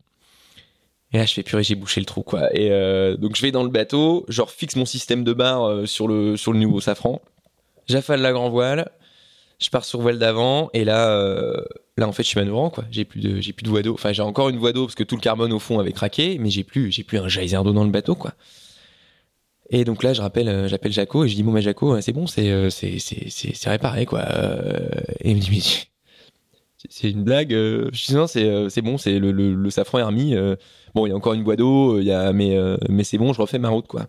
Et 1.14 1.18
là, 1.18 1.26
je 1.26 1.34
fais 1.34 1.44
purée, 1.44 1.64
j'ai 1.64 1.76
bouché 1.76 2.00
le 2.00 2.06
trou, 2.06 2.24
quoi. 2.24 2.54
Et 2.56 2.72
euh, 2.72 3.18
donc, 3.18 3.36
je 3.36 3.42
vais 3.42 3.52
dans 3.52 3.64
le 3.64 3.70
bateau, 3.70 4.26
je 4.30 4.42
fixe 4.48 4.76
mon 4.76 4.86
système 4.86 5.24
de 5.24 5.34
barre 5.34 5.64
euh, 5.68 5.86
sur 5.86 6.08
le, 6.08 6.38
sur 6.38 6.54
le 6.54 6.60
nouveau 6.60 6.80
safran. 6.80 7.22
J'affale 7.88 8.22
la 8.22 8.32
grand 8.32 8.50
voile, 8.50 8.90
je 9.60 9.70
pars 9.70 9.84
sur 9.84 10.00
voile 10.00 10.20
d'avant, 10.20 10.70
et 10.74 10.86
là, 10.86 11.66
Là, 12.02 12.08
en 12.08 12.12
fait, 12.14 12.24
je 12.24 12.30
suis 12.30 12.40
manœuvrant, 12.40 12.70
quoi. 12.70 12.86
J'ai 12.90 13.06
plus 13.06 13.20
de, 13.20 13.42
j'ai 13.42 13.54
plus 13.54 13.64
de 13.64 13.70
voie 13.70 13.82
d'eau. 13.82 13.94
Enfin, 13.94 14.14
j'ai 14.14 14.22
encore 14.22 14.50
une 14.50 14.58
voie 14.58 14.72
d'eau 14.74 14.86
parce 14.86 14.96
que 14.96 15.04
tout 15.04 15.16
le 15.16 15.22
carbone 15.22 15.52
au 15.54 15.60
fond 15.60 15.80
avait 15.80 15.92
craqué, 15.92 16.38
mais 16.40 16.50
j'ai 16.50 16.64
plus, 16.64 16.92
j'ai 16.92 17.04
plus 17.04 17.20
un 17.20 17.28
geyser 17.28 17.58
d'eau 17.64 17.74
dans 17.74 17.84
le 17.84 17.92
bateau, 17.92 18.16
quoi. 18.16 18.34
Et 19.70 19.86
donc 19.86 20.04
là, 20.04 20.14
je 20.14 20.22
rappelle, 20.22 20.50
euh, 20.50 20.68
j'appelle 20.68 20.92
Jaco 20.92 21.24
et 21.24 21.30
je 21.30 21.36
dis 21.36 21.44
bon, 21.44 21.54
bah 21.54 21.62
Jaco, 21.62 22.00
c'est 22.02 22.12
bon, 22.12 22.28
c'est, 22.28 22.50
euh, 22.50 22.70
c'est, 22.70 23.00
c'est, 23.00 23.30
c'est, 23.30 23.70
réparé, 23.70 24.06
quoi. 24.06 24.22
Euh, 24.22 24.90
et 25.20 25.32
il 25.32 25.36
me 25.36 25.42
dit 25.42 25.50
mais 25.52 25.62
c'est 26.90 27.12
une 27.12 27.24
blague. 27.24 27.52
Je 27.52 28.06
dis 28.06 28.16
non, 28.16 28.28
c'est, 28.28 28.70
c'est 28.70 28.82
bon, 28.82 28.98
c'est 28.98 29.20
le, 29.20 29.70
safran 29.70 30.00
est 30.00 30.04
remis. 30.04 30.36
Bon, 30.96 31.06
il 31.06 31.10
y 31.10 31.12
a 31.14 31.16
encore 31.16 31.34
une 31.34 31.44
voie 31.44 31.56
d'eau, 31.56 32.00
il 32.00 32.12
a, 32.12 32.34
mais, 32.34 32.58
c'est 33.04 33.18
bon, 33.18 33.34
je 33.34 33.42
refais 33.42 33.60
ma 33.60 33.70
route, 33.70 33.88
quoi. 33.88 34.08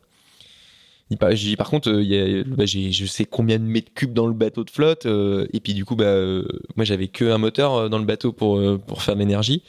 Par 1.17 1.71
contre, 1.71 1.91
euh, 1.91 2.03
y 2.03 2.45
bah, 2.45 2.65
j'ai 2.67 2.93
je 2.93 3.07
sais 3.07 3.25
combien 3.25 3.59
de 3.59 3.65
mètres 3.65 3.93
cubes 3.95 4.13
dans 4.13 4.27
le 4.27 4.33
bateau 4.33 4.65
de 4.65 4.71
flotte. 4.71 5.07
Euh, 5.07 5.47
et 5.53 5.61
puis 5.61 5.75
du 5.75 5.85
coup, 5.85 5.97
bah, 5.97 6.05
euh, 6.05 6.45
moi 6.77 6.85
j'avais 6.85 7.09
que 7.09 7.25
un 7.25 7.39
moteur 7.39 7.91
dans 7.91 7.99
le 7.99 8.05
bateau 8.05 8.33
pour, 8.33 8.61
pour 8.87 9.03
faire 9.03 9.15
de 9.15 9.21
l'énergie. 9.21 9.63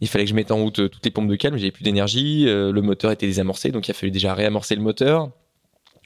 Il 0.00 0.08
fallait 0.08 0.24
que 0.24 0.30
je 0.30 0.34
mette 0.34 0.50
en 0.50 0.56
route 0.56 0.90
toutes 0.90 1.04
les 1.04 1.10
pompes 1.10 1.28
de 1.28 1.36
calme, 1.36 1.56
j'avais 1.56 1.70
plus 1.70 1.84
d'énergie, 1.84 2.44
le 2.44 2.80
moteur 2.80 3.10
était 3.10 3.26
désamorcé, 3.26 3.70
donc 3.70 3.88
il 3.88 3.92
a 3.92 3.94
fallu 3.94 4.10
déjà 4.10 4.34
réamorcer 4.34 4.74
le 4.74 4.82
moteur. 4.82 5.30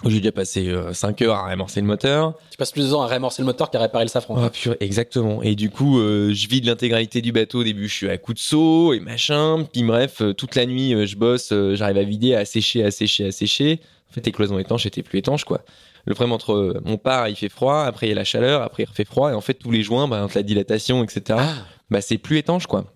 J'ai 0.05 0.19
déjà 0.19 0.33
passé 0.33 0.73
5 0.93 1.23
heures 1.23 1.35
à 1.35 1.47
réamorcer 1.47 1.81
le 1.81 1.87
moteur. 1.87 2.35
Tu 2.51 2.57
passes 2.57 2.71
plus 2.71 2.87
de 2.87 2.91
temps 2.91 3.03
à 3.03 3.07
réamorcer 3.09 3.43
le 3.43 3.47
moteur 3.47 3.71
qu'à 3.71 3.81
réparer 3.81 4.05
le 4.05 4.09
safran. 4.09 4.37
Ah, 4.41 4.49
purée, 4.49 4.77
exactement. 4.79 5.43
Et 5.43 5.57
du 5.57 5.71
coup, 5.71 5.99
je 5.99 6.49
vide 6.49 6.67
l'intégralité 6.67 7.21
du 7.21 7.33
bateau. 7.33 7.61
Au 7.61 7.65
début, 7.65 7.89
je 7.89 7.95
suis 7.95 8.09
à 8.09 8.17
coup 8.17 8.33
de 8.33 8.39
seau 8.39 8.93
et 8.93 9.01
machin. 9.01 9.67
Puis 9.73 9.83
bref, 9.83 10.23
toute 10.37 10.55
la 10.55 10.67
nuit, 10.67 11.07
je 11.07 11.17
bosse, 11.17 11.53
j'arrive 11.73 11.99
à 11.99 12.05
vider, 12.05 12.37
à 12.37 12.45
sécher, 12.45 12.85
à 12.85 12.93
sécher, 12.93 13.27
à 13.27 13.33
sécher. 13.33 13.81
En 14.11 14.15
fait, 14.15 14.25
les 14.25 14.33
cloisons 14.33 14.59
étanches 14.59 14.87
étaient 14.87 15.03
plus 15.03 15.19
étanches, 15.19 15.45
quoi. 15.45 15.63
Le 16.07 16.15
problème 16.15 16.33
entre 16.33 16.55
euh, 16.55 16.81
mon 16.85 16.97
part, 16.97 17.29
il 17.29 17.37
fait 17.37 17.51
froid, 17.51 17.83
après 17.83 18.07
il 18.07 18.09
y 18.11 18.13
a 18.13 18.15
la 18.15 18.25
chaleur, 18.25 18.63
après 18.63 18.85
il 18.85 18.87
refait 18.87 19.05
froid, 19.05 19.31
et 19.31 19.35
en 19.35 19.43
fait, 19.43 19.55
tous 19.55 19.71
les 19.71 19.83
joints, 19.83 20.09
bah, 20.09 20.25
entre 20.25 20.37
la 20.37 20.43
dilatation, 20.43 21.05
etc., 21.05 21.39
ah. 21.39 21.55
bah, 21.91 22.01
c'est 22.01 22.17
plus 22.17 22.39
étanche, 22.39 22.67
quoi. 22.67 22.87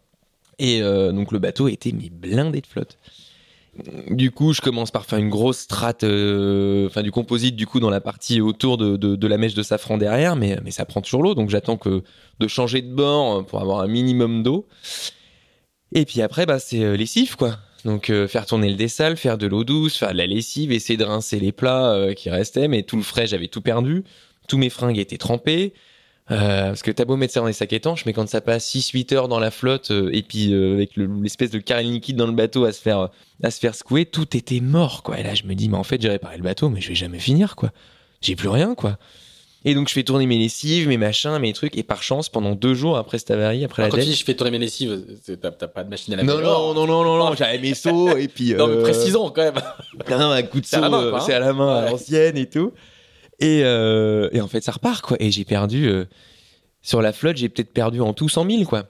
Et 0.59 0.81
euh, 0.81 1.13
donc, 1.13 1.33
le 1.33 1.39
bateau 1.39 1.69
était 1.69 1.93
mis 1.93 2.09
blindé 2.09 2.63
de 2.63 2.67
flotte. 2.67 2.97
Du 4.11 4.31
coup, 4.31 4.53
je 4.53 4.61
commence 4.61 4.91
par 4.91 5.07
faire 5.07 5.19
une 5.19 5.31
grosse 5.31 5.61
strate, 5.61 6.05
euh, 6.05 6.87
enfin 6.89 7.03
du 7.03 7.11
composite 7.11 7.57
du 7.57 7.67
coup 7.67 7.81
dans 7.81 7.89
la 7.89 8.03
partie 8.03 8.43
autour 8.43 8.77
de, 8.77 9.27
la 9.27 9.39
mèche 9.39 9.55
de 9.55 9.63
safran 9.63 9.97
derrière, 9.97 10.37
mais 10.37 10.71
ça 10.71 10.85
prend 10.85 11.01
toujours 11.01 11.23
l'eau, 11.23 11.35
donc 11.35 11.49
j'attends 11.49 11.79
que 11.79 12.03
de 12.39 12.49
changer 12.49 12.83
de 12.83 12.93
bord 12.93 13.47
pour 13.47 13.61
avoir 13.63 13.81
un 13.81 13.87
minimum 13.87 14.43
d'eau. 14.43 14.67
Et 15.95 16.05
puis 16.05 16.21
après, 16.21 16.45
bah 16.45 16.59
c'est 16.59 16.97
lessive 16.97 17.37
quoi. 17.37 17.59
Donc 17.85 18.11
euh, 18.11 18.29
faire 18.29 18.47
tourner 18.47 18.71
le 18.71 18.77
dessal, 18.77 19.17
faire 19.17 19.39
de 19.39 19.47
l'eau 19.47 19.65
douce, 19.65 19.97
faire 19.97 20.13
de 20.13 20.19
la 20.19 20.27
lessive, 20.27 20.73
essayer 20.73 20.97
de 20.97 21.05
rincer 21.05 21.41
les 21.41 21.53
plats 21.53 21.93
euh, 21.93 22.15
qui 22.15 22.31
restaient, 22.31 22.69
mais 22.69 22.83
tout 22.83 22.97
le 22.97 23.03
frais, 23.03 23.27
j'avais 23.27 23.49
tout 23.49 23.61
perdu. 23.61 24.05
Tous 24.49 24.59
mes 24.59 24.71
fringues 24.71 24.99
étaient 24.99 25.19
trempées. 25.19 25.73
Euh, 26.33 26.67
parce 26.69 26.83
que 26.83 26.91
t'as 26.91 27.05
beau 27.05 27.17
mettre 27.17 27.35
ça 27.35 27.41
dans 27.41 27.47
les 27.47 27.53
sacs 27.53 27.73
étanches, 27.73 28.07
mais 28.07 28.13
quand 28.13 28.29
ça 28.29 28.41
passe 28.41 28.67
6-8 28.75 29.15
heures 29.15 29.29
dans 29.29 29.39
la 29.39 29.51
flotte, 29.51 29.91
et 29.91 30.23
puis 30.23 30.53
avec 30.55 30.97
l'espèce 30.97 31.51
de 31.51 31.59
carré 31.59 31.85
liquide 31.85 32.17
dans 32.17 32.27
le 32.27 32.33
bateau 32.33 32.65
à 32.65 32.73
se 32.73 32.81
faire 32.81 33.11
à 33.43 33.51
se 33.51 33.59
faire 33.59 33.75
secouer, 33.75 34.07
tout 34.07 34.37
était 34.37 34.61
mort, 34.61 35.03
quoi. 35.03 35.19
Et 35.19 35.23
là, 35.23 35.35
je 35.35 35.45
me 35.45 35.55
dis, 35.55 35.69
mais 35.69 35.77
en 35.77 35.85
fait, 35.85 36.01
j'ai 36.01 36.09
réparé 36.09 36.37
le 36.37 36.43
bateau, 36.43 36.69
mais 36.69 36.81
je 36.81 36.89
vais 36.89 36.95
jamais 36.95 37.19
finir, 37.19 37.57
quoi. 37.57 37.71
J'ai 38.21 38.37
plus 38.37 38.49
rien, 38.49 38.75
quoi. 38.75 38.99
Et 39.65 39.75
donc 39.75 39.89
je 39.89 39.93
fais 39.95 40.03
tourner 40.03 40.27
mes 40.27 40.39
lessives, 40.39 40.89
mes 40.89 40.97
machins, 40.97 41.39
mes 41.39 41.53
trucs, 41.53 41.77
et 41.77 41.85
par 41.85 42.03
chance, 42.03 42.29
pendant 42.29 42.55
deux 42.55 42.75
jours 42.75 42.97
après 42.97 43.19
cette 43.19 43.31
avarie, 43.31 43.65
après 43.65 43.83
la 43.83 43.89
Quand 43.89 43.97
tu 43.97 44.01
dette. 44.01 44.11
dis 44.11 44.17
je 44.17 44.25
fais 44.25 44.35
tourner 44.35 44.51
mes 44.51 44.59
lessives, 44.59 45.05
t'as 45.41 45.51
pas 45.69 45.85
de 45.85 45.89
machine 45.89 46.15
à 46.15 46.17
laver. 46.17 46.29
Non, 46.29 46.41
non, 46.41 46.75
non, 46.75 46.87
non, 46.87 47.05
non, 47.05 47.17
non, 47.19 47.35
j'avais 47.37 47.59
mes 47.59 47.75
seaux, 47.75 48.17
et 48.17 48.27
puis. 48.27 48.55
Non, 48.59 48.67
mais 48.67 48.77
euh, 48.77 48.83
précisons 48.83 49.31
quand 49.31 49.43
même. 49.43 49.63
Non, 50.11 50.31
un 50.31 50.43
coup 50.43 50.61
de 50.61 50.67
seau, 50.67 50.83
euh, 50.83 51.15
hein. 51.15 51.21
c'est 51.25 51.35
à 51.35 51.39
la 51.39 51.53
main, 51.53 51.77
à 51.77 51.91
l'ancienne 51.91 52.37
et 52.37 52.47
tout. 52.47 52.73
Et, 53.43 53.63
euh, 53.65 54.29
et 54.33 54.41
en 54.41 54.47
fait, 54.47 54.63
ça 54.63 54.71
repart, 54.71 55.05
quoi. 55.05 55.17
Et 55.21 55.33
j'ai 55.33 55.45
perdu, 55.45 55.89
euh, 55.89 56.05
sur 56.81 57.03
la 57.03 57.13
flotte, 57.13 57.37
j'ai 57.37 57.49
peut-être 57.49 57.73
perdu 57.73 58.01
en 58.01 58.15
tout 58.15 58.29
100 58.29 58.49
000, 58.49 58.65
quoi. 58.65 58.85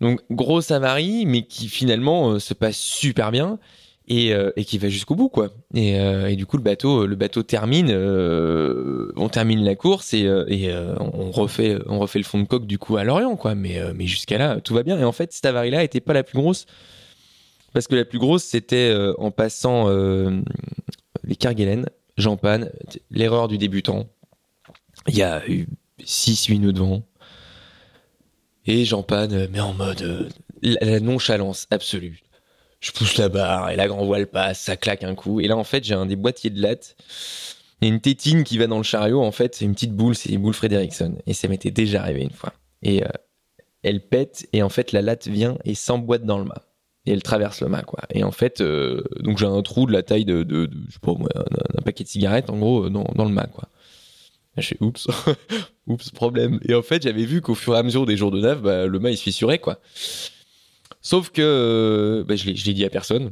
Donc, 0.00 0.20
grosse 0.30 0.70
avarie, 0.70 1.26
mais 1.26 1.42
qui 1.42 1.66
finalement 1.68 2.30
euh, 2.30 2.38
se 2.38 2.54
passe 2.54 2.76
super 2.76 3.32
bien 3.32 3.58
et, 4.06 4.32
qui 4.64 4.78
va 4.78 4.88
jusqu'au 4.88 5.16
bout, 5.16 5.28
quoi. 5.28 5.50
Et, 5.74 6.36
du 6.36 6.46
coup, 6.46 6.56
le 6.56 6.62
bateau, 6.62 7.06
le 7.06 7.16
bateau 7.16 7.42
termine, 7.42 7.92
on 7.92 9.28
termine 9.28 9.62
la 9.62 9.74
course 9.74 10.14
et, 10.14 10.26
on 10.98 11.30
refait, 11.30 11.76
on 11.86 11.98
refait 11.98 12.18
le 12.18 12.24
fond 12.24 12.38
de 12.38 12.46
coque 12.46 12.66
du 12.66 12.78
coup 12.78 12.96
à 12.96 13.04
Lorient, 13.04 13.36
quoi. 13.36 13.54
Mais, 13.54 14.06
jusqu'à 14.06 14.38
là, 14.38 14.60
tout 14.62 14.72
va 14.72 14.82
bien. 14.82 14.98
Et 14.98 15.04
en 15.04 15.12
fait, 15.12 15.34
cette 15.34 15.44
avarie-là 15.44 15.84
était 15.84 16.00
pas 16.00 16.14
la 16.14 16.22
plus 16.22 16.38
grosse 16.38 16.64
parce 17.74 17.86
que 17.86 17.96
la 17.96 18.06
plus 18.06 18.18
grosse, 18.18 18.44
c'était 18.44 18.96
en 19.18 19.30
passant 19.30 19.90
les 21.24 21.36
Kerguelen, 21.36 21.84
Jean 22.18 22.36
Pan, 22.36 22.60
l'erreur 23.10 23.48
du 23.48 23.56
débutant. 23.56 24.06
Il 25.06 25.16
y 25.16 25.22
a 25.22 25.48
eu 25.48 25.66
6-8 26.00 26.60
nœuds 26.60 26.72
de 26.72 26.80
vent. 26.80 27.02
Et 28.66 28.84
Jean 28.84 29.02
Pan, 29.02 29.28
euh, 29.30 29.46
mais 29.50 29.60
en 29.60 29.72
mode 29.72 30.02
euh, 30.02 30.28
la, 30.60 30.84
la 30.84 31.00
nonchalance 31.00 31.66
absolue. 31.70 32.20
Je 32.80 32.92
pousse 32.92 33.16
la 33.16 33.28
barre 33.28 33.70
et 33.70 33.76
la 33.76 33.88
grand 33.88 34.04
voile 34.04 34.26
passe, 34.26 34.60
ça 34.60 34.76
claque 34.76 35.04
un 35.04 35.14
coup. 35.14 35.40
Et 35.40 35.48
là, 35.48 35.56
en 35.56 35.64
fait, 35.64 35.84
j'ai 35.84 35.94
un 35.94 36.06
des 36.06 36.16
boîtiers 36.16 36.50
de 36.50 36.60
latte. 36.60 36.96
Il 37.80 37.88
une 37.88 38.00
tétine 38.00 38.44
qui 38.44 38.58
va 38.58 38.66
dans 38.66 38.78
le 38.78 38.82
chariot. 38.82 39.22
En 39.22 39.32
fait, 39.32 39.54
c'est 39.54 39.64
une 39.64 39.74
petite 39.74 39.94
boule, 39.94 40.14
c'est 40.14 40.30
une 40.30 40.42
boule 40.42 40.54
Frederickson. 40.54 41.16
Et 41.26 41.32
ça 41.32 41.48
m'était 41.48 41.70
déjà 41.70 42.02
arrivé 42.02 42.22
une 42.22 42.30
fois. 42.30 42.52
Et 42.82 43.04
euh, 43.04 43.08
elle 43.82 44.00
pète 44.00 44.48
et 44.52 44.62
en 44.62 44.68
fait, 44.68 44.92
la 44.92 45.02
latte 45.02 45.28
vient 45.28 45.56
et 45.64 45.74
s'emboîte 45.74 46.24
dans 46.24 46.38
le 46.38 46.44
mât 46.44 46.67
et 47.08 47.12
elle 47.12 47.22
traverse 47.22 47.62
le 47.62 47.68
mât 47.68 47.82
quoi. 47.82 48.00
Et 48.10 48.22
en 48.22 48.30
fait, 48.30 48.60
euh, 48.60 49.02
donc 49.20 49.38
j'ai 49.38 49.46
un 49.46 49.62
trou 49.62 49.86
de 49.86 49.92
la 49.92 50.02
taille 50.02 50.24
de, 50.24 50.46
je 50.48 50.92
sais 50.92 50.98
pas 51.00 51.14
moi, 51.14 51.28
un, 51.34 51.78
un 51.78 51.82
paquet 51.82 52.04
de 52.04 52.08
cigarettes 52.08 52.50
en 52.50 52.58
gros 52.58 52.84
euh, 52.84 52.90
dans, 52.90 53.24
le 53.24 53.30
mât 53.30 53.46
quoi. 53.46 53.68
Là, 54.56 54.62
je 54.62 54.68
fais 54.68 54.76
oups, 54.80 55.08
oups 55.86 56.10
problème. 56.10 56.60
Et 56.68 56.74
en 56.74 56.82
fait, 56.82 57.02
j'avais 57.02 57.24
vu 57.24 57.40
qu'au 57.40 57.54
fur 57.54 57.74
et 57.74 57.78
à 57.78 57.82
mesure 57.82 58.04
des 58.04 58.16
jours 58.16 58.30
de 58.30 58.40
neuf, 58.40 58.60
bah, 58.60 58.86
le 58.86 58.98
mât 58.98 59.10
il 59.10 59.16
se 59.16 59.22
fissurait 59.22 59.58
quoi. 59.58 59.80
Sauf 61.00 61.30
que 61.30 61.42
euh, 61.42 62.24
bah, 62.24 62.36
je 62.36 62.46
l'ai 62.46 62.74
dit 62.74 62.84
à 62.84 62.90
personne. 62.90 63.30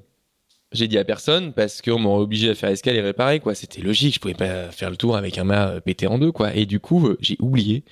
J'ai 0.73 0.89
dit 0.89 0.99
à 0.99 1.05
personne 1.05 1.53
parce 1.53 1.83
qu'on 1.83 1.99
m'aurait 1.99 2.23
obligé 2.23 2.51
à 2.51 2.55
faire 2.55 2.71
escale 2.71 2.97
et 2.97 3.01
réparer 3.03 3.41
quoi. 3.41 3.55
C'était 3.55 3.83
logique, 3.83 4.15
je 4.15 4.21
pouvais 4.21 4.35
pas 4.35 4.71
faire 4.71 4.91
le 4.91 4.97
tour 4.97 5.17
avec 5.17 5.37
un 5.37 5.45
mât 5.45 5.81
pété 5.83 6.07
en 6.07 6.19
deux 6.19 6.33
quoi. 6.33 6.55
Et 6.55 6.65
du 6.65 6.81
coup, 6.81 7.15
j'ai 7.21 7.37
oublié. 7.41 7.85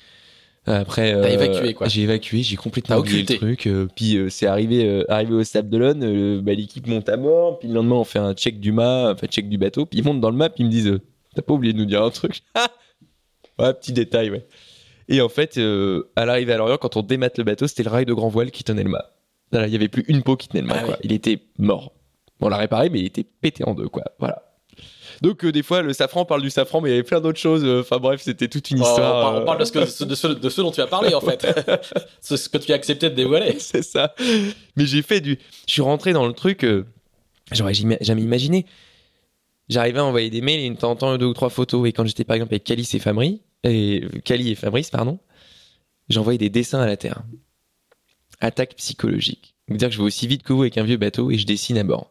Après, 0.66 1.12
T'as 1.12 1.28
évacué, 1.28 1.74
quoi. 1.74 1.88
J'ai 1.88 2.02
évacué, 2.02 2.42
j'ai 2.42 2.56
complètement 2.56 2.96
oublié 2.96 3.24
le 3.28 3.36
truc. 3.36 3.66
euh, 3.66 3.86
puis 3.94 4.16
euh, 4.16 4.30
c'est 4.30 4.46
arrivé, 4.46 4.84
euh, 4.88 5.04
arrivé 5.10 5.34
au 5.34 5.44
Sable 5.44 5.68
d'Olonne, 5.68 6.02
euh, 6.02 6.40
bah, 6.40 6.54
l'équipe 6.54 6.86
monte 6.86 7.08
à 7.10 7.16
bord. 7.18 7.58
Puis 7.58 7.68
le 7.68 7.74
lendemain, 7.74 7.96
on 7.96 8.04
fait 8.04 8.18
un 8.18 8.32
check 8.32 8.60
du 8.60 8.72
mât, 8.72 9.12
enfin 9.12 9.26
check 9.26 9.48
du 9.48 9.58
bateau. 9.58 9.84
Puis 9.84 9.98
ils 9.98 10.04
montent 10.04 10.20
dans 10.22 10.30
le 10.30 10.36
mât, 10.36 10.48
puis 10.48 10.62
ils 10.64 10.66
me 10.66 10.70
disent, 10.70 10.88
euh, 10.88 11.00
t'as 11.34 11.42
pas 11.42 11.52
oublié 11.52 11.74
de 11.74 11.78
nous 11.78 11.84
dire 11.84 12.02
un 12.02 12.10
truc? 12.10 12.40
Ouais, 13.58 13.72
petit 13.72 13.92
détail, 13.92 14.30
ouais. 14.30 14.44
Et 15.08 15.20
en 15.20 15.28
fait, 15.28 15.58
euh, 15.58 16.10
à 16.16 16.24
l'arrivée 16.26 16.54
à 16.54 16.56
Lorient, 16.56 16.76
quand 16.76 16.96
on 16.96 17.02
démate 17.02 17.38
le 17.38 17.44
bateau, 17.44 17.68
c'était 17.68 17.84
le 17.84 17.90
rail 17.90 18.04
de 18.04 18.12
grand 18.12 18.28
voile 18.28 18.50
qui 18.50 18.64
tenait 18.64 18.82
le 18.82 18.90
mât. 18.90 19.12
Il 19.52 19.68
y 19.68 19.76
avait 19.76 19.86
plus 19.88 20.04
une 20.08 20.24
peau 20.24 20.34
qui 20.36 20.48
tenait 20.48 20.62
le 20.62 20.66
mât. 20.66 20.78
Ah 20.80 20.84
quoi. 20.84 20.98
Il 21.04 21.12
était 21.12 21.38
mort. 21.58 21.92
On 22.40 22.48
l'a 22.48 22.56
réparé, 22.56 22.90
mais 22.90 22.98
il 22.98 23.06
était 23.06 23.22
pété 23.22 23.62
en 23.64 23.74
deux, 23.74 23.88
quoi. 23.88 24.02
Voilà. 24.18 24.43
Donc 25.24 25.44
euh, 25.44 25.52
des 25.52 25.62
fois, 25.62 25.82
le 25.82 25.92
safran 25.92 26.24
parle 26.24 26.42
du 26.42 26.50
safran, 26.50 26.80
mais 26.80 26.88
il 26.90 26.92
y 26.92 26.94
avait 26.94 27.02
plein 27.02 27.20
d'autres 27.20 27.38
choses. 27.38 27.64
euh, 27.64 27.80
Enfin 27.80 27.98
bref, 27.98 28.20
c'était 28.22 28.48
toute 28.48 28.70
une 28.70 28.80
On, 28.80 28.84
histoire. 28.84 29.22
parle- 29.22 29.36
on 29.36 29.40
euh, 29.40 29.44
parle 29.44 29.58
de 29.60 29.64
ce, 29.64 29.72
que- 29.72 30.04
de, 30.04 30.14
ce, 30.14 30.26
de 30.28 30.48
ce 30.48 30.60
dont 30.60 30.70
tu 30.70 30.80
as 30.80 30.86
parlé 30.86 31.14
en 31.14 31.20
fait. 31.20 31.46
ce, 32.20 32.36
ce 32.36 32.48
que 32.48 32.58
tu 32.58 32.72
as 32.72 32.74
accepté 32.76 33.10
de 33.10 33.14
dévoiler. 33.14 33.56
c'est 33.58 33.82
ça. 33.82 34.14
Mais 34.76 34.86
j'ai 34.86 35.02
fait 35.02 35.20
du. 35.20 35.38
Je 35.66 35.72
suis 35.72 35.82
rentré 35.82 36.12
dans 36.12 36.26
le 36.26 36.32
truc. 36.32 36.66
J'aurais 37.52 37.74
jamais 37.74 37.98
imaginé. 38.22 38.66
J'arrivais 39.68 39.98
à 40.00 40.04
envoyer 40.04 40.28
des 40.30 40.40
mails 40.42 40.60
et 40.60 40.64
une 40.66 40.76
temps 40.76 40.90
en 40.90 40.96
temps 40.96 41.16
deux 41.16 41.26
ou 41.26 41.32
trois 41.34 41.50
photos. 41.50 41.88
Et 41.88 41.92
quand 41.92 42.04
j'étais 42.06 42.24
par 42.24 42.36
exemple 42.36 42.52
avec 42.52 42.64
Cali 42.64 42.88
et 42.92 42.98
Fabri, 42.98 43.40
et 43.64 44.02
Cali 44.24 44.50
et 44.50 44.54
Fabrice, 44.54 44.90
pardon, 44.90 45.18
j'envoyais 46.10 46.38
des 46.38 46.50
dessins 46.50 46.80
à 46.80 46.86
la 46.86 46.96
terre. 46.98 47.22
Attaque 48.40 48.74
psychologique. 48.76 49.54
Dire 49.68 49.88
que 49.88 49.94
je 49.94 49.98
vais 49.98 50.04
aussi 50.04 50.26
vite 50.26 50.42
que 50.42 50.52
vous 50.52 50.62
avec 50.62 50.76
un 50.76 50.82
vieux 50.84 50.98
bateau 50.98 51.30
et 51.30 51.38
je 51.38 51.46
dessine 51.46 51.78
à 51.78 51.84
bord. 51.84 52.10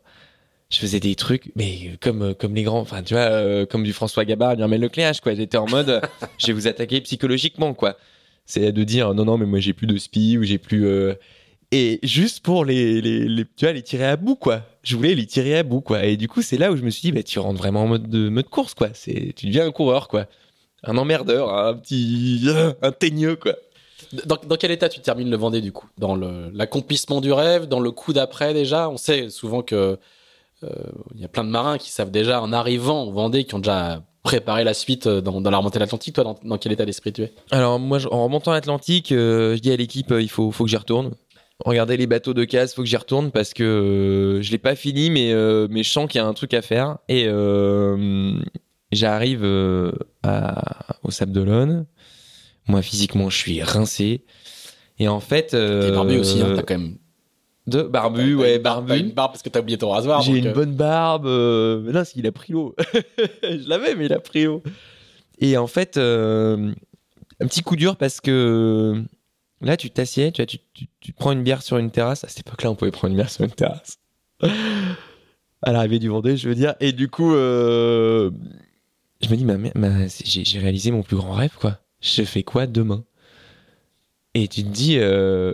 Je 0.73 0.79
faisais 0.79 0.99
des 0.99 1.13
trucs, 1.13 1.51
mais 1.55 1.91
comme 2.01 2.33
comme 2.33 2.55
les 2.55 2.63
grands, 2.63 2.79
enfin 2.79 3.03
tu 3.03 3.13
vois, 3.13 3.23
euh, 3.23 3.65
comme 3.67 3.83
du 3.83 3.93
François 3.93 4.25
Gabard, 4.25 4.55
du 4.55 4.63
Hermel 4.63 4.81
Lecléache, 4.81 5.21
quoi. 5.21 5.35
J'étais 5.35 5.57
en 5.57 5.69
mode, 5.69 6.01
je 6.39 6.47
vais 6.47 6.53
vous 6.53 6.67
attaquer 6.67 6.99
psychologiquement, 7.01 7.75
quoi. 7.75 7.95
C'est 8.47 8.71
de 8.71 8.83
dire 8.83 9.13
non 9.13 9.23
non 9.25 9.37
mais 9.37 9.45
moi 9.45 9.59
j'ai 9.59 9.73
plus 9.73 9.85
de 9.87 9.97
spi 9.97 10.37
ou 10.37 10.43
j'ai 10.43 10.57
plus 10.57 10.85
euh, 10.87 11.13
et 11.71 11.99
juste 12.03 12.39
pour 12.41 12.65
les, 12.65 13.01
les, 13.01 13.27
les 13.29 13.45
tu 13.55 13.65
vois 13.65 13.71
les 13.73 13.83
tirer 13.83 14.05
à 14.05 14.15
bout 14.17 14.35
quoi. 14.35 14.63
Je 14.83 14.95
voulais 14.95 15.13
les 15.15 15.25
tirer 15.27 15.57
à 15.59 15.63
bout 15.63 15.81
quoi. 15.81 16.03
Et 16.05 16.17
du 16.17 16.27
coup 16.27 16.41
c'est 16.41 16.57
là 16.57 16.71
où 16.71 16.75
je 16.75 16.81
me 16.81 16.89
suis 16.89 17.01
dit 17.03 17.11
bah 17.11 17.23
tu 17.23 17.37
rentres 17.39 17.59
vraiment 17.59 17.83
en 17.83 17.87
mode 17.87 18.09
de 18.09 18.29
mode 18.29 18.49
course 18.49 18.73
quoi. 18.73 18.89
C'est 18.93 19.31
tu 19.35 19.45
deviens 19.45 19.67
un 19.67 19.71
coureur 19.71 20.07
quoi. 20.07 20.25
Un 20.83 20.97
emmerdeur 20.97 21.53
un 21.55 21.73
petit 21.75 22.45
un 22.81 22.91
teigneux 22.91 23.35
quoi. 23.37 23.53
Dans, 24.25 24.37
dans 24.45 24.57
quel 24.57 24.71
état 24.71 24.89
tu 24.89 24.99
termines 25.01 25.29
le 25.29 25.37
Vendée 25.37 25.61
du 25.61 25.71
coup? 25.71 25.87
Dans 25.97 26.15
le- 26.15 26.49
l'accomplissement 26.53 27.21
du 27.21 27.31
rêve, 27.31 27.67
dans 27.67 27.79
le 27.79 27.91
coup 27.91 28.11
d'après 28.11 28.53
déjà? 28.53 28.89
On 28.89 28.97
sait 28.97 29.29
souvent 29.29 29.61
que 29.61 29.75
euh, 29.75 29.95
il 31.15 31.21
y 31.21 31.25
a 31.25 31.27
plein 31.27 31.43
de 31.43 31.49
marins 31.49 31.77
qui 31.77 31.89
savent 31.91 32.11
déjà 32.11 32.41
en 32.41 32.53
arrivant 32.53 33.03
au 33.03 33.11
Vendée, 33.11 33.43
qui 33.43 33.55
ont 33.55 33.59
déjà 33.59 34.03
préparé 34.23 34.63
la 34.63 34.73
suite 34.73 35.07
euh, 35.07 35.19
dans, 35.21 35.41
dans 35.41 35.51
la 35.51 35.57
remontée 35.57 35.79
de 35.79 35.83
l'Atlantique. 35.83 36.15
Toi, 36.15 36.23
dans, 36.23 36.39
dans 36.43 36.57
quel 36.57 36.71
état 36.71 36.85
d'esprit 36.85 37.11
tu 37.11 37.23
es? 37.23 37.33
Alors 37.51 37.77
moi 37.77 37.99
en 38.09 38.23
remontant 38.23 38.53
l'Atlantique 38.53 39.11
euh, 39.11 39.55
je 39.57 39.61
dis 39.61 39.71
à 39.71 39.75
l'équipe 39.75 40.11
euh, 40.11 40.21
il 40.21 40.29
faut 40.29 40.49
faut 40.51 40.63
que 40.63 40.69
j'y 40.69 40.77
retourne 40.77 41.11
regardez 41.65 41.97
les 41.97 42.07
bateaux 42.07 42.33
de 42.33 42.45
casse 42.45 42.73
faut 42.73 42.83
que 42.83 42.87
j'y 42.87 42.95
retourne 42.95 43.31
parce 43.31 43.53
que 43.53 43.63
euh, 43.63 44.41
je 44.41 44.49
l'ai 44.51 44.57
pas 44.57 44.75
fini 44.75 45.09
mais 45.09 45.33
euh, 45.33 45.67
mais 45.69 45.83
je 45.83 45.91
sens 45.91 46.09
qu'il 46.09 46.19
y 46.19 46.21
a 46.23 46.25
un 46.25 46.33
truc 46.33 46.53
à 46.53 46.61
faire 46.61 46.99
et 47.09 47.25
euh, 47.27 48.33
j'arrive 48.93 49.41
euh, 49.43 49.91
au 51.03 51.11
Sable 51.11 51.33
d'Olonne 51.33 51.85
moi 52.67 52.81
physiquement 52.81 53.29
je 53.29 53.37
suis 53.37 53.61
rincé 53.61 54.23
et 54.99 55.09
en 55.09 55.19
fait 55.19 55.47
T'es 55.47 55.57
euh, 55.57 55.91
barbu 55.93 56.17
aussi, 56.19 56.41
hein, 56.41 56.53
t'as 56.55 56.61
quand 56.61 56.77
même. 56.77 56.95
De 57.67 57.83
barbu 57.83 58.35
ouais 58.35 58.53
t'as 58.55 58.59
barbu. 58.59 58.97
une 58.97 59.11
barbe 59.11 59.31
parce 59.31 59.41
que 59.41 59.49
t'as 59.49 59.61
oublié 59.61 59.77
ton 59.77 59.89
rasoir. 59.89 60.21
j'ai 60.21 60.37
une 60.37 60.47
euh, 60.47 60.53
bonne 60.53 60.75
barbe 60.75 61.25
euh, 61.25 61.81
mais 61.81 61.93
non 61.93 62.03
il 62.15 62.27
a 62.27 62.31
pris 62.31 62.51
l'eau. 62.53 62.75
Je 63.43 63.69
l'avais 63.69 63.95
mais 63.95 64.05
il 64.05 64.13
a 64.13 64.19
pris 64.19 64.43
l'eau. 64.43 64.61
Et 65.39 65.57
en 65.57 65.67
fait 65.67 65.97
euh, 65.97 66.73
un 67.39 67.47
petit 67.47 67.61
coup 67.61 67.75
dur 67.75 67.95
parce 67.95 68.19
que 68.19 69.01
là 69.61 69.77
tu 69.77 69.89
t'assieds 69.89 70.31
tu, 70.31 70.45
tu, 70.45 70.57
tu, 70.73 70.87
tu 70.99 71.13
prends 71.13 71.31
une 71.31 71.43
bière 71.43 71.61
sur 71.61 71.77
une 71.77 71.91
terrasse. 71.91 72.23
À 72.23 72.27
cette 72.27 72.41
époque 72.41 72.63
là 72.63 72.71
on 72.71 72.75
pouvait 72.75 72.91
prendre 72.91 73.11
une 73.11 73.17
bière 73.17 73.29
sur 73.29 73.43
une 73.43 73.51
terrasse. 73.51 73.99
À 75.65 75.71
l'arrivée 75.71 75.99
du 75.99 76.09
Vendée 76.09 76.35
je 76.35 76.49
veux 76.49 76.55
dire. 76.55 76.75
Et 76.81 76.91
du 76.91 77.07
coup 77.07 77.33
euh, 77.33 78.29
je 79.21 79.29
me 79.29 79.37
dis 79.37 79.45
ma, 79.45 79.55
j'ai 80.07 80.59
réalisé 80.59 80.91
mon 80.91 81.03
plus 81.03 81.15
grand 81.15 81.31
rêve 81.31 81.55
quoi. 81.57 81.79
Je 82.01 82.23
fais 82.23 82.43
quoi 82.43 82.67
demain? 82.67 83.05
Et 84.33 84.47
tu 84.47 84.63
te 84.63 84.69
dis 84.69 84.97
euh, 84.97 85.53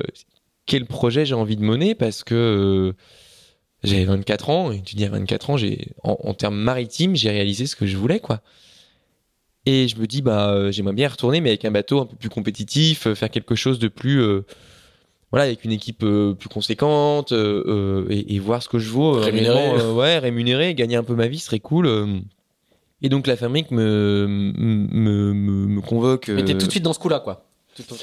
quel 0.69 0.85
projet 0.85 1.25
j'ai 1.25 1.33
envie 1.33 1.57
de 1.57 1.63
mener 1.63 1.95
parce 1.95 2.23
que 2.23 2.35
euh, 2.35 2.93
j'avais 3.83 4.05
24 4.05 4.49
ans 4.51 4.71
et 4.71 4.81
tu 4.81 4.95
dis 4.95 5.03
à 5.03 5.09
24 5.09 5.49
ans 5.49 5.57
j'ai 5.57 5.93
en, 6.03 6.17
en 6.23 6.33
termes 6.35 6.55
maritimes 6.57 7.15
j'ai 7.15 7.29
réalisé 7.31 7.65
ce 7.65 7.75
que 7.75 7.87
je 7.87 7.97
voulais 7.97 8.19
quoi 8.19 8.41
et 9.65 9.87
je 9.87 9.97
me 9.97 10.05
dis 10.05 10.21
bah 10.21 10.51
euh, 10.51 10.71
j'aimerais 10.71 10.93
bien 10.93 11.09
retourner 11.09 11.41
mais 11.41 11.49
avec 11.49 11.65
un 11.65 11.71
bateau 11.71 11.99
un 12.01 12.05
peu 12.05 12.15
plus 12.15 12.29
compétitif 12.29 13.07
euh, 13.07 13.15
faire 13.15 13.31
quelque 13.31 13.55
chose 13.55 13.79
de 13.79 13.87
plus 13.87 14.21
euh, 14.21 14.45
voilà 15.31 15.45
avec 15.45 15.65
une 15.65 15.71
équipe 15.71 15.99
plus 15.99 16.49
conséquente 16.49 17.31
et, 17.33 18.35
et 18.35 18.39
voir 18.39 18.61
ce 18.61 18.69
que 18.69 18.77
je 18.79 18.89
vaux 18.89 19.13
Rémunéré. 19.13 19.91
ouais 19.91 20.19
rémunéré 20.19 20.75
gagner 20.75 20.95
un 20.97 21.03
peu 21.03 21.15
ma 21.15 21.27
vie 21.27 21.39
serait 21.39 21.59
cool 21.59 21.87
et 23.01 23.09
donc 23.09 23.27
la 23.27 23.35
fabrique 23.37 23.71
me 23.71 24.27
me, 24.27 25.33
me, 25.33 25.65
me 25.67 25.81
convoque 25.81 26.29
Mais 26.29 26.45
t'es 26.45 26.57
tout 26.57 26.65
de 26.67 26.71
suite 26.71 26.83
dans 26.83 26.93
ce 26.93 26.99
coup-là, 26.99 27.19
quoi. 27.19 27.48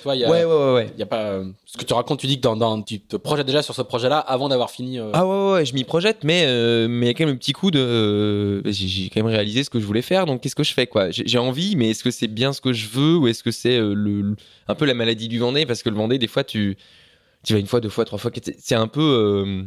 Toi, 0.02 0.16
il 0.16 0.20
y 0.20 0.24
a, 0.24 0.30
ouais 0.30 0.44
ouais 0.44 0.72
ouais 0.74 0.90
y 0.98 1.02
a 1.02 1.06
pas. 1.06 1.22
euh, 1.30 1.50
Ce 1.64 1.76
que 1.76 1.84
tu 1.84 1.92
racontes, 1.94 2.20
tu 2.20 2.26
dis 2.26 2.36
que 2.36 2.42
dans, 2.42 2.56
dans- 2.56 2.80
tu 2.82 3.00
te 3.00 3.16
projettes 3.16 3.46
déjà 3.46 3.62
sur 3.62 3.74
ce 3.74 3.82
projet-là 3.82 4.18
avant 4.18 4.48
d'avoir 4.48 4.70
fini. 4.70 4.98
euh, 4.98 5.10
Ah 5.12 5.26
ouais, 5.26 5.52
ouais, 5.52 5.64
je 5.66 5.74
m'y 5.74 5.84
projette, 5.84 6.24
mais 6.24 6.44
euh, 6.46 6.88
mais 6.88 7.06
il 7.06 7.08
y 7.08 7.10
a 7.10 7.14
quand 7.14 7.24
même 7.26 7.34
un 7.34 7.38
petit 7.38 7.52
coup 7.52 7.70
de. 7.70 8.62
j'ai 8.70 9.08
quand 9.10 9.22
même 9.22 9.32
réalisé 9.32 9.64
ce 9.64 9.70
que 9.70 9.80
je 9.80 9.84
voulais 9.86 10.02
faire, 10.02 10.26
donc 10.26 10.40
qu'est-ce 10.40 10.54
que 10.56 10.64
je 10.64 10.72
fais 10.72 10.86
quoi? 10.86 11.10
J'ai 11.10 11.38
envie, 11.38 11.76
mais 11.76 11.90
est-ce 11.90 12.02
que 12.04 12.10
c'est 12.10 12.28
bien 12.28 12.52
ce 12.52 12.60
que 12.60 12.72
je 12.72 12.88
veux 12.88 13.16
ou 13.16 13.28
est-ce 13.28 13.42
que 13.42 13.50
c'est 13.50 13.78
le, 13.78 13.94
le- 13.94 14.36
un 14.68 14.74
peu 14.74 14.84
la 14.84 14.94
maladie 14.94 15.28
du 15.28 15.38
Vendée? 15.38 15.66
Parce 15.66 15.82
que 15.82 15.88
le 15.90 15.96
Vendée, 15.96 16.18
des 16.18 16.28
fois, 16.28 16.44
tu 16.44 16.76
tu 17.44 17.52
vas 17.52 17.58
une 17.58 17.66
fois, 17.66 17.80
deux 17.80 17.88
fois, 17.88 18.04
trois 18.04 18.18
fois, 18.18 18.30
c'est 18.58 18.74
un 18.74 18.88
peu. 18.88 19.64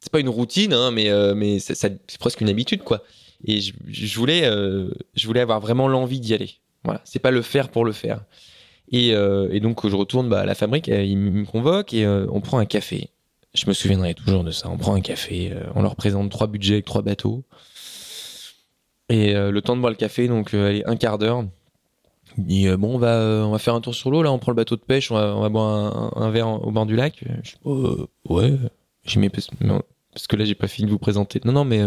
c'est 0.00 0.10
pas 0.10 0.20
une 0.20 0.28
routine, 0.28 0.72
hein, 0.72 0.90
mais 0.90 1.10
mais 1.34 1.58
ça- 1.58 1.74
ça- 1.74 1.88
c'est 2.08 2.18
presque 2.18 2.40
une 2.40 2.48
habitude 2.48 2.82
quoi. 2.82 3.02
Et 3.44 3.60
je, 3.60 3.72
je 3.88 4.18
voulais 4.18 4.42
je 5.14 5.26
voulais 5.26 5.40
avoir 5.40 5.60
vraiment 5.60 5.88
l'envie 5.88 6.20
d'y 6.20 6.34
aller. 6.34 6.50
Voilà, 6.84 7.00
c'est 7.04 7.20
pas 7.20 7.30
le 7.30 7.42
faire 7.42 7.68
pour 7.68 7.84
le 7.84 7.92
faire. 7.92 8.22
Et, 8.92 9.14
euh, 9.14 9.48
et 9.50 9.60
donc 9.60 9.88
je 9.88 9.96
retourne 9.96 10.28
bah, 10.28 10.40
à 10.40 10.46
la 10.46 10.54
fabrique, 10.54 10.88
ils 10.88 11.16
me 11.16 11.44
convoquent 11.46 11.94
et 11.94 12.04
euh, 12.04 12.26
on 12.30 12.42
prend 12.42 12.58
un 12.58 12.66
café. 12.66 13.08
Je 13.54 13.66
me 13.66 13.72
souviendrai 13.72 14.14
toujours 14.14 14.44
de 14.44 14.50
ça. 14.50 14.68
On 14.70 14.76
prend 14.76 14.94
un 14.94 15.00
café, 15.00 15.50
euh, 15.52 15.64
on 15.74 15.82
leur 15.82 15.96
présente 15.96 16.30
trois 16.30 16.46
budgets 16.46 16.74
avec 16.74 16.84
trois 16.84 17.02
bateaux. 17.02 17.42
Et 19.08 19.34
euh, 19.34 19.50
le 19.50 19.62
temps 19.62 19.76
de 19.76 19.80
boire 19.80 19.90
le 19.90 19.96
café, 19.96 20.28
donc 20.28 20.54
allez, 20.54 20.82
un 20.86 20.96
quart 20.96 21.18
d'heure. 21.18 21.44
Il 22.38 22.44
dit 22.44 22.68
bon 22.76 22.94
on 22.94 22.98
va 22.98 23.18
on 23.46 23.50
va 23.50 23.58
faire 23.58 23.74
un 23.74 23.82
tour 23.82 23.94
sur 23.94 24.10
l'eau 24.10 24.22
là 24.22 24.32
on 24.32 24.38
prend 24.38 24.52
le 24.52 24.56
bateau 24.56 24.76
de 24.76 24.80
pêche 24.80 25.10
on 25.10 25.16
va, 25.16 25.48
boire 25.50 26.16
un, 26.16 26.30
verre 26.30 26.48
au 26.48 26.70
bord 26.70 26.86
du 26.86 26.96
lac 26.96 27.22
je 27.42 27.56
euh, 27.66 28.06
ouais 28.26 28.54
j'ai 29.04 29.20
mis 29.20 29.28
parce, 29.28 29.48
que 30.26 30.36
là 30.36 30.46
j'ai 30.46 30.54
pas 30.54 30.66
fini 30.66 30.86
de 30.86 30.90
vous 30.90 30.98
présenter 30.98 31.42
non 31.44 31.52
non 31.52 31.66
mais 31.66 31.82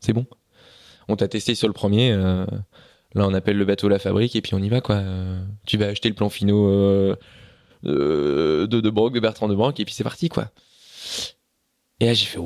c'est 0.00 0.12
bon 0.12 0.26
on 1.06 1.14
t'a 1.14 1.28
testé 1.28 1.54
sur 1.54 1.68
le 1.68 1.72
premier 1.72 2.12
là 3.16 3.26
on 3.26 3.34
appelle 3.34 3.56
le 3.56 3.64
bateau 3.64 3.88
la 3.88 3.98
fabrique 3.98 4.36
et 4.36 4.40
puis 4.42 4.54
on 4.54 4.58
y 4.62 4.68
va 4.68 4.80
quoi 4.80 4.96
Euh, 4.96 5.38
tu 5.66 5.76
vas 5.78 5.86
acheter 5.86 6.08
le 6.08 6.14
plan 6.14 6.28
finaux 6.28 6.68
euh, 6.68 7.16
de, 7.82 8.66
de 8.70 8.80
de 8.80 8.90
Brock 8.90 9.12
de 9.14 9.20
Bertrand 9.20 9.48
de 9.48 9.54
Brock 9.54 9.78
et 9.80 9.84
puis 9.84 9.94
c'est 9.94 10.04
parti 10.04 10.28
quoi 10.28 10.50
et 12.00 12.06
là 12.06 12.12
j'ai 12.14 12.26
fait 12.26 12.38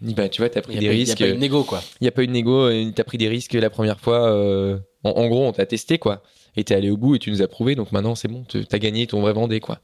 dit, 0.00 0.14
bah 0.14 0.28
tu 0.28 0.40
vois 0.42 0.48
t'as 0.48 0.60
pris 0.62 0.74
y 0.74 0.78
des 0.78 0.86
pas- 0.86 0.92
il 0.92 0.98
y 0.98 1.02
a 1.02 1.04
risques 1.06 1.18
pas 1.18 1.28
eu 1.28 1.32
de 1.32 1.38
négo, 1.38 1.64
quoi. 1.64 1.80
il 2.00 2.04
n'y 2.04 2.08
a 2.08 2.12
pas 2.12 2.22
eu 2.22 2.26
de 2.28 2.32
négo, 2.32 2.66
euh, 2.68 2.90
t'as 2.94 3.02
pris 3.04 3.18
des 3.18 3.28
risques 3.28 3.54
la 3.54 3.68
première 3.70 3.98
fois. 3.98 4.28
euh, 4.30 4.78
en, 5.02 5.10
en 5.10 5.26
gros, 5.26 5.44
on 5.44 5.50
t'a 5.52 5.66
testé, 5.66 5.98
quoi. 5.98 6.22
Et 6.54 6.62
t'es 6.62 6.76
allé 6.76 6.88
au 6.90 6.96
bout 6.96 7.16
et 7.16 7.18
tu 7.18 7.30
nous 7.32 7.42
as 7.42 7.48
prouvé, 7.48 7.74
donc 7.74 7.90
maintenant 7.90 8.14
c'est 8.14 8.28
bon, 8.28 8.44
tu- 8.48 8.64
t'as 8.64 8.78
gagné 8.78 9.08
ton 9.08 9.20
vrai 9.20 9.32
Vendée, 9.32 9.58
quoi. 9.58 9.80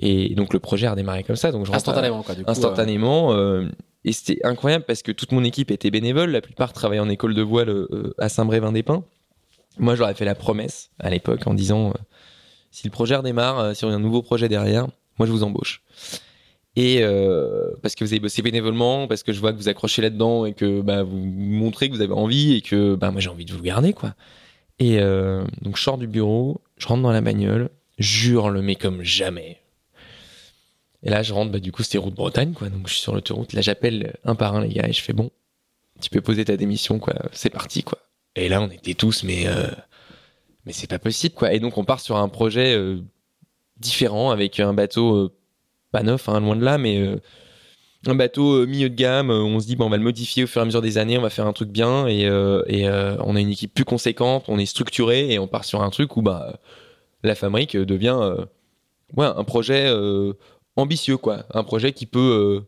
Et 0.00 0.34
donc 0.34 0.52
le 0.52 0.58
projet 0.58 0.88
a 0.88 0.92
redémarré 0.92 1.22
comme 1.22 1.36
ça. 1.36 1.52
Donc 1.52 1.64
je 1.64 1.70
rentre 1.70 1.88
à- 1.88 1.92
Instantanément, 1.92 2.22
quoi. 2.24 2.34
Du 2.34 2.42
coup, 2.44 2.50
instantanément. 2.50 3.34
euh, 3.34 3.66
et 4.04 4.12
c'était 4.12 4.44
incroyable 4.44 4.84
parce 4.84 5.02
que 5.02 5.12
toute 5.12 5.30
mon 5.30 5.44
équipe 5.44 5.70
était 5.70 5.90
bénévole. 5.92 6.30
La 6.30 6.40
plupart 6.40 6.72
travaillaient 6.72 7.00
en 7.00 7.08
école 7.08 7.34
de 7.34 7.42
voile 7.42 7.68
euh, 7.68 8.14
à 8.18 8.28
Saint-Brévin-des-Pins. 8.28 9.04
Moi, 9.78 9.94
ai 9.94 10.14
fait 10.14 10.24
la 10.24 10.34
promesse 10.34 10.90
à 10.98 11.10
l'époque 11.10 11.46
en 11.46 11.54
disant 11.54 11.90
euh, 11.90 11.92
si 12.70 12.86
le 12.86 12.90
projet 12.90 13.16
redémarre, 13.16 13.58
euh, 13.58 13.74
si 13.74 13.84
on 13.84 13.90
a 13.90 13.94
un 13.94 14.00
nouveau 14.00 14.22
projet 14.22 14.48
derrière, 14.48 14.86
moi 15.18 15.26
je 15.26 15.32
vous 15.32 15.42
embauche. 15.42 15.82
Et 16.76 17.02
euh, 17.02 17.70
parce 17.82 17.94
que 17.94 18.04
vous 18.04 18.12
avez 18.12 18.20
bossé 18.20 18.42
bénévolement, 18.42 19.06
parce 19.06 19.22
que 19.22 19.32
je 19.32 19.40
vois 19.40 19.52
que 19.52 19.58
vous 19.58 19.68
accrochez 19.68 20.02
là-dedans 20.02 20.44
et 20.44 20.52
que 20.52 20.80
bah, 20.80 21.02
vous 21.02 21.18
montrez 21.18 21.88
que 21.88 21.94
vous 21.94 22.02
avez 22.02 22.12
envie 22.12 22.54
et 22.54 22.60
que 22.60 22.94
bah, 22.94 23.10
moi 23.10 23.20
j'ai 23.20 23.30
envie 23.30 23.46
de 23.46 23.52
vous 23.52 23.62
garder 23.62 23.92
quoi. 23.92 24.14
Et 24.78 24.98
donc 25.62 25.78
je 25.78 25.82
sors 25.82 25.96
du 25.96 26.06
bureau, 26.06 26.60
je 26.76 26.86
rentre 26.86 27.02
dans 27.02 27.10
la 27.10 27.22
bagnole, 27.22 27.70
jure 27.98 28.50
le 28.50 28.60
mais 28.60 28.74
comme 28.74 29.02
jamais. 29.02 29.58
Et 31.02 31.08
là 31.08 31.22
je 31.22 31.32
rentre, 31.32 31.50
bah 31.50 31.60
du 31.60 31.72
coup 31.72 31.82
c'était 31.82 31.96
route 31.96 32.14
Bretagne 32.14 32.52
quoi, 32.52 32.68
donc 32.68 32.88
je 32.88 32.92
suis 32.92 33.00
sur 33.00 33.14
l'autoroute, 33.14 33.54
là 33.54 33.62
j'appelle 33.62 34.18
un 34.24 34.34
par 34.34 34.54
un 34.54 34.60
les 34.60 34.74
gars 34.74 34.86
et 34.86 34.92
je 34.92 35.00
fais 35.00 35.14
bon, 35.14 35.30
tu 36.02 36.10
peux 36.10 36.20
poser 36.20 36.44
ta 36.44 36.58
démission 36.58 36.98
quoi, 36.98 37.14
c'est 37.32 37.48
parti 37.48 37.84
quoi. 37.84 37.98
Et 38.36 38.48
là 38.48 38.60
on 38.60 38.68
était 38.68 38.94
tous 38.94 39.24
mais 39.24 39.46
euh, 39.46 39.68
mais 40.64 40.72
c'est 40.72 40.88
pas 40.88 40.98
possible 40.98 41.34
quoi. 41.34 41.52
Et 41.52 41.60
donc 41.60 41.78
on 41.78 41.84
part 41.84 42.00
sur 42.00 42.16
un 42.16 42.28
projet 42.28 42.74
euh, 42.74 43.00
différent 43.78 44.30
avec 44.30 44.60
un 44.60 44.74
bateau 44.74 45.16
euh, 45.16 45.32
pas 45.92 46.02
neuf, 46.02 46.28
hein, 46.28 46.40
loin 46.40 46.56
de 46.56 46.64
là, 46.64 46.78
mais 46.78 47.16
un 48.06 48.14
bateau 48.14 48.66
milieu 48.66 48.90
de 48.90 48.94
gamme. 48.94 49.30
on 49.30 49.58
se 49.60 49.66
dit 49.66 49.76
bon, 49.76 49.86
on 49.86 49.88
va 49.88 49.96
le 49.96 50.02
modifier 50.02 50.44
au 50.44 50.46
fur 50.46 50.60
et 50.60 50.62
à 50.62 50.64
mesure 50.66 50.82
des 50.82 50.98
années, 50.98 51.16
on 51.16 51.22
va 51.22 51.30
faire 51.30 51.46
un 51.46 51.52
truc 51.52 51.70
bien 51.70 52.06
et, 52.06 52.22
et 52.22 52.88
on 52.88 53.36
a 53.36 53.40
une 53.40 53.50
équipe 53.50 53.72
plus 53.72 53.84
conséquente, 53.84 54.44
on 54.48 54.58
est 54.58 54.66
structuré 54.66 55.32
et 55.32 55.38
on 55.38 55.46
part 55.46 55.64
sur 55.64 55.82
un 55.82 55.90
truc 55.90 56.16
où 56.16 56.22
bah 56.22 56.58
la 57.22 57.34
fabrique 57.34 57.76
devient 57.76 58.18
un 59.16 59.44
projet 59.44 59.90
ambitieux 60.74 61.16
quoi, 61.16 61.46
un 61.54 61.64
projet 61.64 61.92
qui 61.92 62.06
peut 62.06 62.64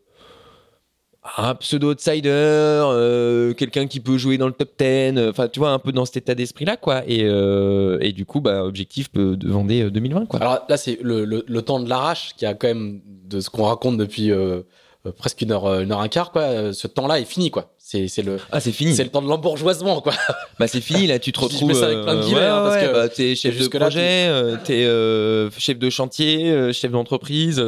un 1.37 1.55
pseudo 1.55 1.91
outsider, 1.91 2.29
euh, 2.29 3.53
quelqu'un 3.53 3.87
qui 3.87 3.99
peut 3.99 4.17
jouer 4.17 4.37
dans 4.37 4.47
le 4.47 4.53
top 4.53 4.69
10, 4.79 5.19
enfin 5.29 5.47
tu 5.47 5.59
vois 5.59 5.71
un 5.71 5.79
peu 5.79 5.91
dans 5.91 6.05
cet 6.05 6.17
état 6.17 6.35
d'esprit 6.35 6.65
là 6.65 6.77
quoi 6.77 7.03
et, 7.07 7.23
euh, 7.23 7.97
et 8.01 8.11
du 8.11 8.25
coup 8.25 8.41
bah 8.41 8.63
objectif 8.65 9.07
euh, 9.17 9.35
de 9.35 9.47
Vendée 9.49 9.83
euh, 9.83 9.91
2020 9.91 10.25
quoi. 10.27 10.39
Alors 10.41 10.59
là, 10.67 10.77
c'est 10.77 10.97
le, 11.01 11.25
le, 11.25 11.43
le 11.47 11.61
temps 11.61 11.79
de 11.79 11.89
l'arrache 11.89 12.31
qui 12.37 12.45
a 12.45 12.53
quand 12.53 12.67
même, 12.67 13.01
de 13.27 13.39
ce 13.41 13.49
qu'on 13.49 13.63
raconte 13.65 13.97
depuis 13.97 14.31
euh, 14.31 14.61
euh, 15.05 15.11
presque 15.17 15.41
une 15.41 15.51
heure, 15.51 15.65
euh, 15.65 15.81
une 15.81 15.91
heure 15.91 16.01
un 16.01 16.07
quart, 16.09 16.31
quoi. 16.31 16.41
euh, 16.41 16.73
Ce 16.73 16.87
temps-là 16.87 17.19
est 17.19 17.25
fini, 17.25 17.51
quoi. 17.51 17.71
C'est 17.77 18.07
c'est 18.07 18.21
le, 18.21 18.37
ah 18.51 18.59
c'est 18.59 18.71
fini. 18.71 18.93
c'est 18.95 19.03
le 19.03 19.09
temps 19.09 19.21
de 19.21 19.27
l'embourgeoisement, 19.29 20.01
quoi. 20.01 20.13
Bah 20.59 20.67
c'est 20.67 20.81
fini 20.81 21.07
là, 21.07 21.19
tu 21.19 21.31
te 21.31 21.39
retrouves. 21.41 21.73
ça 21.73 21.85
avec 21.87 22.01
plein 22.03 22.15
de 22.15 22.19
euh, 22.19 22.23
guillemets, 22.23 22.39
ouais, 22.41 22.45
hein, 22.47 22.63
parce 22.63 22.75
ouais, 22.75 22.87
que 22.87 22.93
bah, 22.93 23.09
t'es 23.09 23.35
chef 23.35 23.57
de 23.57 23.67
projet, 23.67 24.27
euh, 24.27 24.57
t'es 24.63 24.83
euh, 24.85 25.49
chef 25.57 25.79
de 25.79 25.89
chantier, 25.89 26.51
euh, 26.51 26.73
chef 26.73 26.91
d'entreprise. 26.91 27.63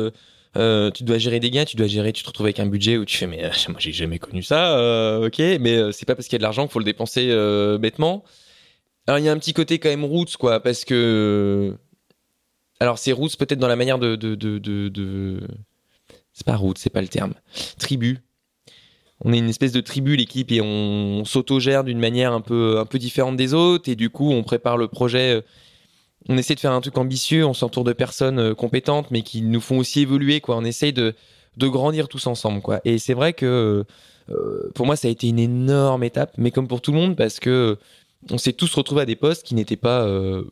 Euh, 0.57 0.91
tu 0.91 1.03
dois 1.03 1.17
gérer 1.17 1.39
des 1.39 1.49
gars, 1.49 1.65
tu 1.65 1.77
dois 1.77 1.87
gérer, 1.87 2.11
tu 2.11 2.23
te 2.23 2.27
retrouves 2.27 2.47
avec 2.47 2.59
un 2.59 2.65
budget 2.65 2.97
où 2.97 3.05
tu 3.05 3.17
fais 3.17 3.27
mais 3.27 3.45
euh, 3.45 3.49
moi 3.69 3.77
j'ai 3.79 3.93
jamais 3.93 4.19
connu 4.19 4.43
ça, 4.43 4.77
euh, 4.77 5.27
ok, 5.27 5.39
mais 5.59 5.91
c'est 5.93 6.05
pas 6.05 6.15
parce 6.15 6.27
qu'il 6.27 6.33
y 6.33 6.37
a 6.37 6.39
de 6.39 6.43
l'argent 6.43 6.63
qu'il 6.63 6.71
faut 6.71 6.79
le 6.79 6.85
dépenser 6.85 7.27
bêtement. 7.79 8.23
Alors 9.07 9.19
il 9.19 9.25
y 9.25 9.29
a 9.29 9.31
un 9.31 9.37
petit 9.37 9.53
côté 9.53 9.79
quand 9.79 9.89
même 9.89 10.05
roots 10.05 10.37
quoi, 10.37 10.59
parce 10.59 10.85
que 10.85 11.75
alors 12.79 12.97
c'est 12.97 13.11
roots 13.11 13.37
peut-être 13.37 13.59
dans 13.59 13.67
la 13.67 13.75
manière 13.75 13.99
de 13.99 14.15
de 14.15 14.35
de 14.35 15.41
c'est 16.33 16.45
pas 16.45 16.55
roots, 16.55 16.77
c'est 16.77 16.89
pas 16.89 17.01
le 17.01 17.07
terme, 17.07 17.33
tribu 17.79 18.19
on 19.23 19.33
est 19.33 19.37
une 19.37 19.49
espèce 19.49 19.71
de 19.71 19.81
tribu 19.81 20.15
l'équipe 20.15 20.51
et 20.51 20.61
on, 20.61 21.23
s'autogère 21.25 21.83
d'une 21.83 21.99
manière 21.99 22.33
un 22.33 22.41
peu 22.41 22.79
un 22.79 22.85
peu 22.85 22.97
différente 22.97 23.37
des 23.37 23.53
autres 23.53 23.89
et 23.89 23.95
du 23.95 24.09
coup 24.09 24.31
on 24.31 24.43
prépare 24.43 24.77
le 24.77 24.87
projet 24.87 25.43
on 26.30 26.38
essaie 26.38 26.56
de 26.56 26.60
faire 26.60 26.72
un 26.72 26.81
truc 26.81 26.98
ambitieux 26.98 27.45
on 27.45 27.53
s'entoure 27.53 27.84
de 27.84 27.93
personnes 27.93 28.39
euh, 28.39 28.56
compétentes 28.56 29.11
mais 29.11 29.22
qui 29.22 29.41
nous 29.41 29.61
font 29.61 29.77
aussi 29.77 30.02
évoluer 30.02 30.41
quoi 30.41 30.57
on 30.57 30.64
essaye 30.64 30.93
de 30.93 31.15
de 31.57 31.68
grandir 31.68 32.07
tous 32.07 32.27
ensemble 32.27 32.61
quoi 32.61 32.80
et 32.85 32.98
c'est 32.98 33.14
vrai 33.14 33.34
que 33.34 33.85
euh, 34.30 34.72
pour 34.76 34.85
moi 34.85 34.95
ça 34.95 35.07
a 35.07 35.11
été 35.11 35.27
une 35.27 35.39
énorme 35.39 36.03
étape 36.03 36.34
mais 36.38 36.52
comme 36.52 36.68
pour 36.68 36.81
tout 36.81 36.91
le 36.91 36.98
monde 36.98 37.15
parce 37.15 37.39
que 37.39 37.77
on 38.30 38.38
s'est 38.38 38.53
tous 38.53 38.73
retrouvés 38.76 39.02
à 39.02 39.06
des 39.06 39.15
postes 39.15 39.43
qui 39.43 39.56
n'étaient 39.56 39.76
pas 39.76 40.03
euh, 40.03 40.43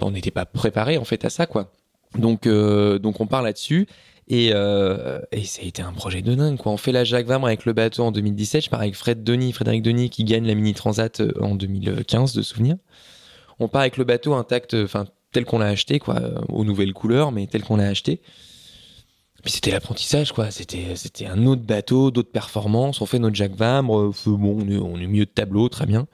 on 0.00 0.10
n'était 0.10 0.30
pas 0.30 0.46
préparés 0.46 0.96
en 0.96 1.04
fait 1.04 1.24
à 1.24 1.30
ça 1.30 1.46
quoi 1.46 1.72
donc 2.16 2.48
donc 2.48 3.20
on 3.20 3.26
part 3.26 3.42
là-dessus 3.42 3.86
et, 4.28 4.46
et 4.48 5.44
ça 5.44 5.62
a 5.62 5.64
été 5.64 5.82
un 5.82 5.92
projet 5.92 6.20
de 6.20 6.34
dingue, 6.34 6.56
quoi. 6.56 6.72
On 6.72 6.76
fait 6.76 6.90
la 6.90 7.04
Jacques 7.04 7.26
Vabre 7.26 7.46
avec 7.46 7.64
le 7.64 7.72
bateau 7.72 8.02
en 8.02 8.10
2017. 8.10 8.64
Je 8.64 8.70
pars 8.70 8.80
avec 8.80 8.96
Fred 8.96 9.22
Denis, 9.22 9.52
Frédéric 9.52 9.82
Denis, 9.82 10.10
qui 10.10 10.24
gagne 10.24 10.46
la 10.46 10.54
Mini 10.56 10.74
Transat 10.74 11.22
en 11.40 11.54
2015, 11.54 12.32
de 12.32 12.42
souvenir. 12.42 12.76
On 13.60 13.68
part 13.68 13.82
avec 13.82 13.98
le 13.98 14.04
bateau 14.04 14.34
intact, 14.34 14.74
enfin, 14.74 15.06
tel 15.36 15.44
qu'on 15.44 15.58
l'a 15.58 15.66
acheté, 15.66 15.98
quoi, 15.98 16.16
euh, 16.16 16.38
aux 16.48 16.64
nouvelles 16.64 16.94
couleurs, 16.94 17.30
mais 17.30 17.46
tel 17.46 17.62
qu'on 17.62 17.76
l'a 17.76 17.88
acheté. 17.88 18.22
Puis 19.42 19.52
c'était 19.52 19.70
l'apprentissage, 19.70 20.32
quoi. 20.32 20.50
C'était, 20.50 20.96
c'était 20.96 21.26
un 21.26 21.44
autre 21.44 21.60
bateau, 21.60 22.10
d'autres 22.10 22.30
performances. 22.30 23.02
On 23.02 23.06
fait 23.06 23.18
notre 23.18 23.36
Jacques 23.36 23.54
Vabre. 23.54 23.98
euh, 23.98 24.12
on 24.26 24.98
est, 24.98 25.06
mieux 25.06 25.26
de 25.26 25.30
tableau, 25.30 25.68
très 25.68 25.84
bien. 25.84 26.06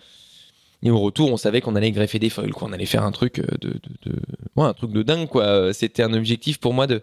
Et 0.82 0.90
au 0.90 0.98
retour, 0.98 1.30
on 1.30 1.36
savait 1.36 1.60
qu'on 1.60 1.76
allait 1.76 1.92
greffer 1.92 2.18
des 2.18 2.30
foils, 2.30 2.50
quoi. 2.50 2.66
On 2.68 2.72
allait 2.72 2.84
faire 2.84 3.04
un 3.04 3.12
truc 3.12 3.38
euh, 3.38 3.46
de, 3.60 3.80
un 4.56 4.74
truc 4.74 4.90
de 4.90 5.04
dingue, 5.04 5.28
quoi. 5.28 5.72
C'était 5.72 6.02
un 6.02 6.12
objectif 6.14 6.58
pour 6.58 6.74
moi 6.74 6.88
de, 6.88 7.00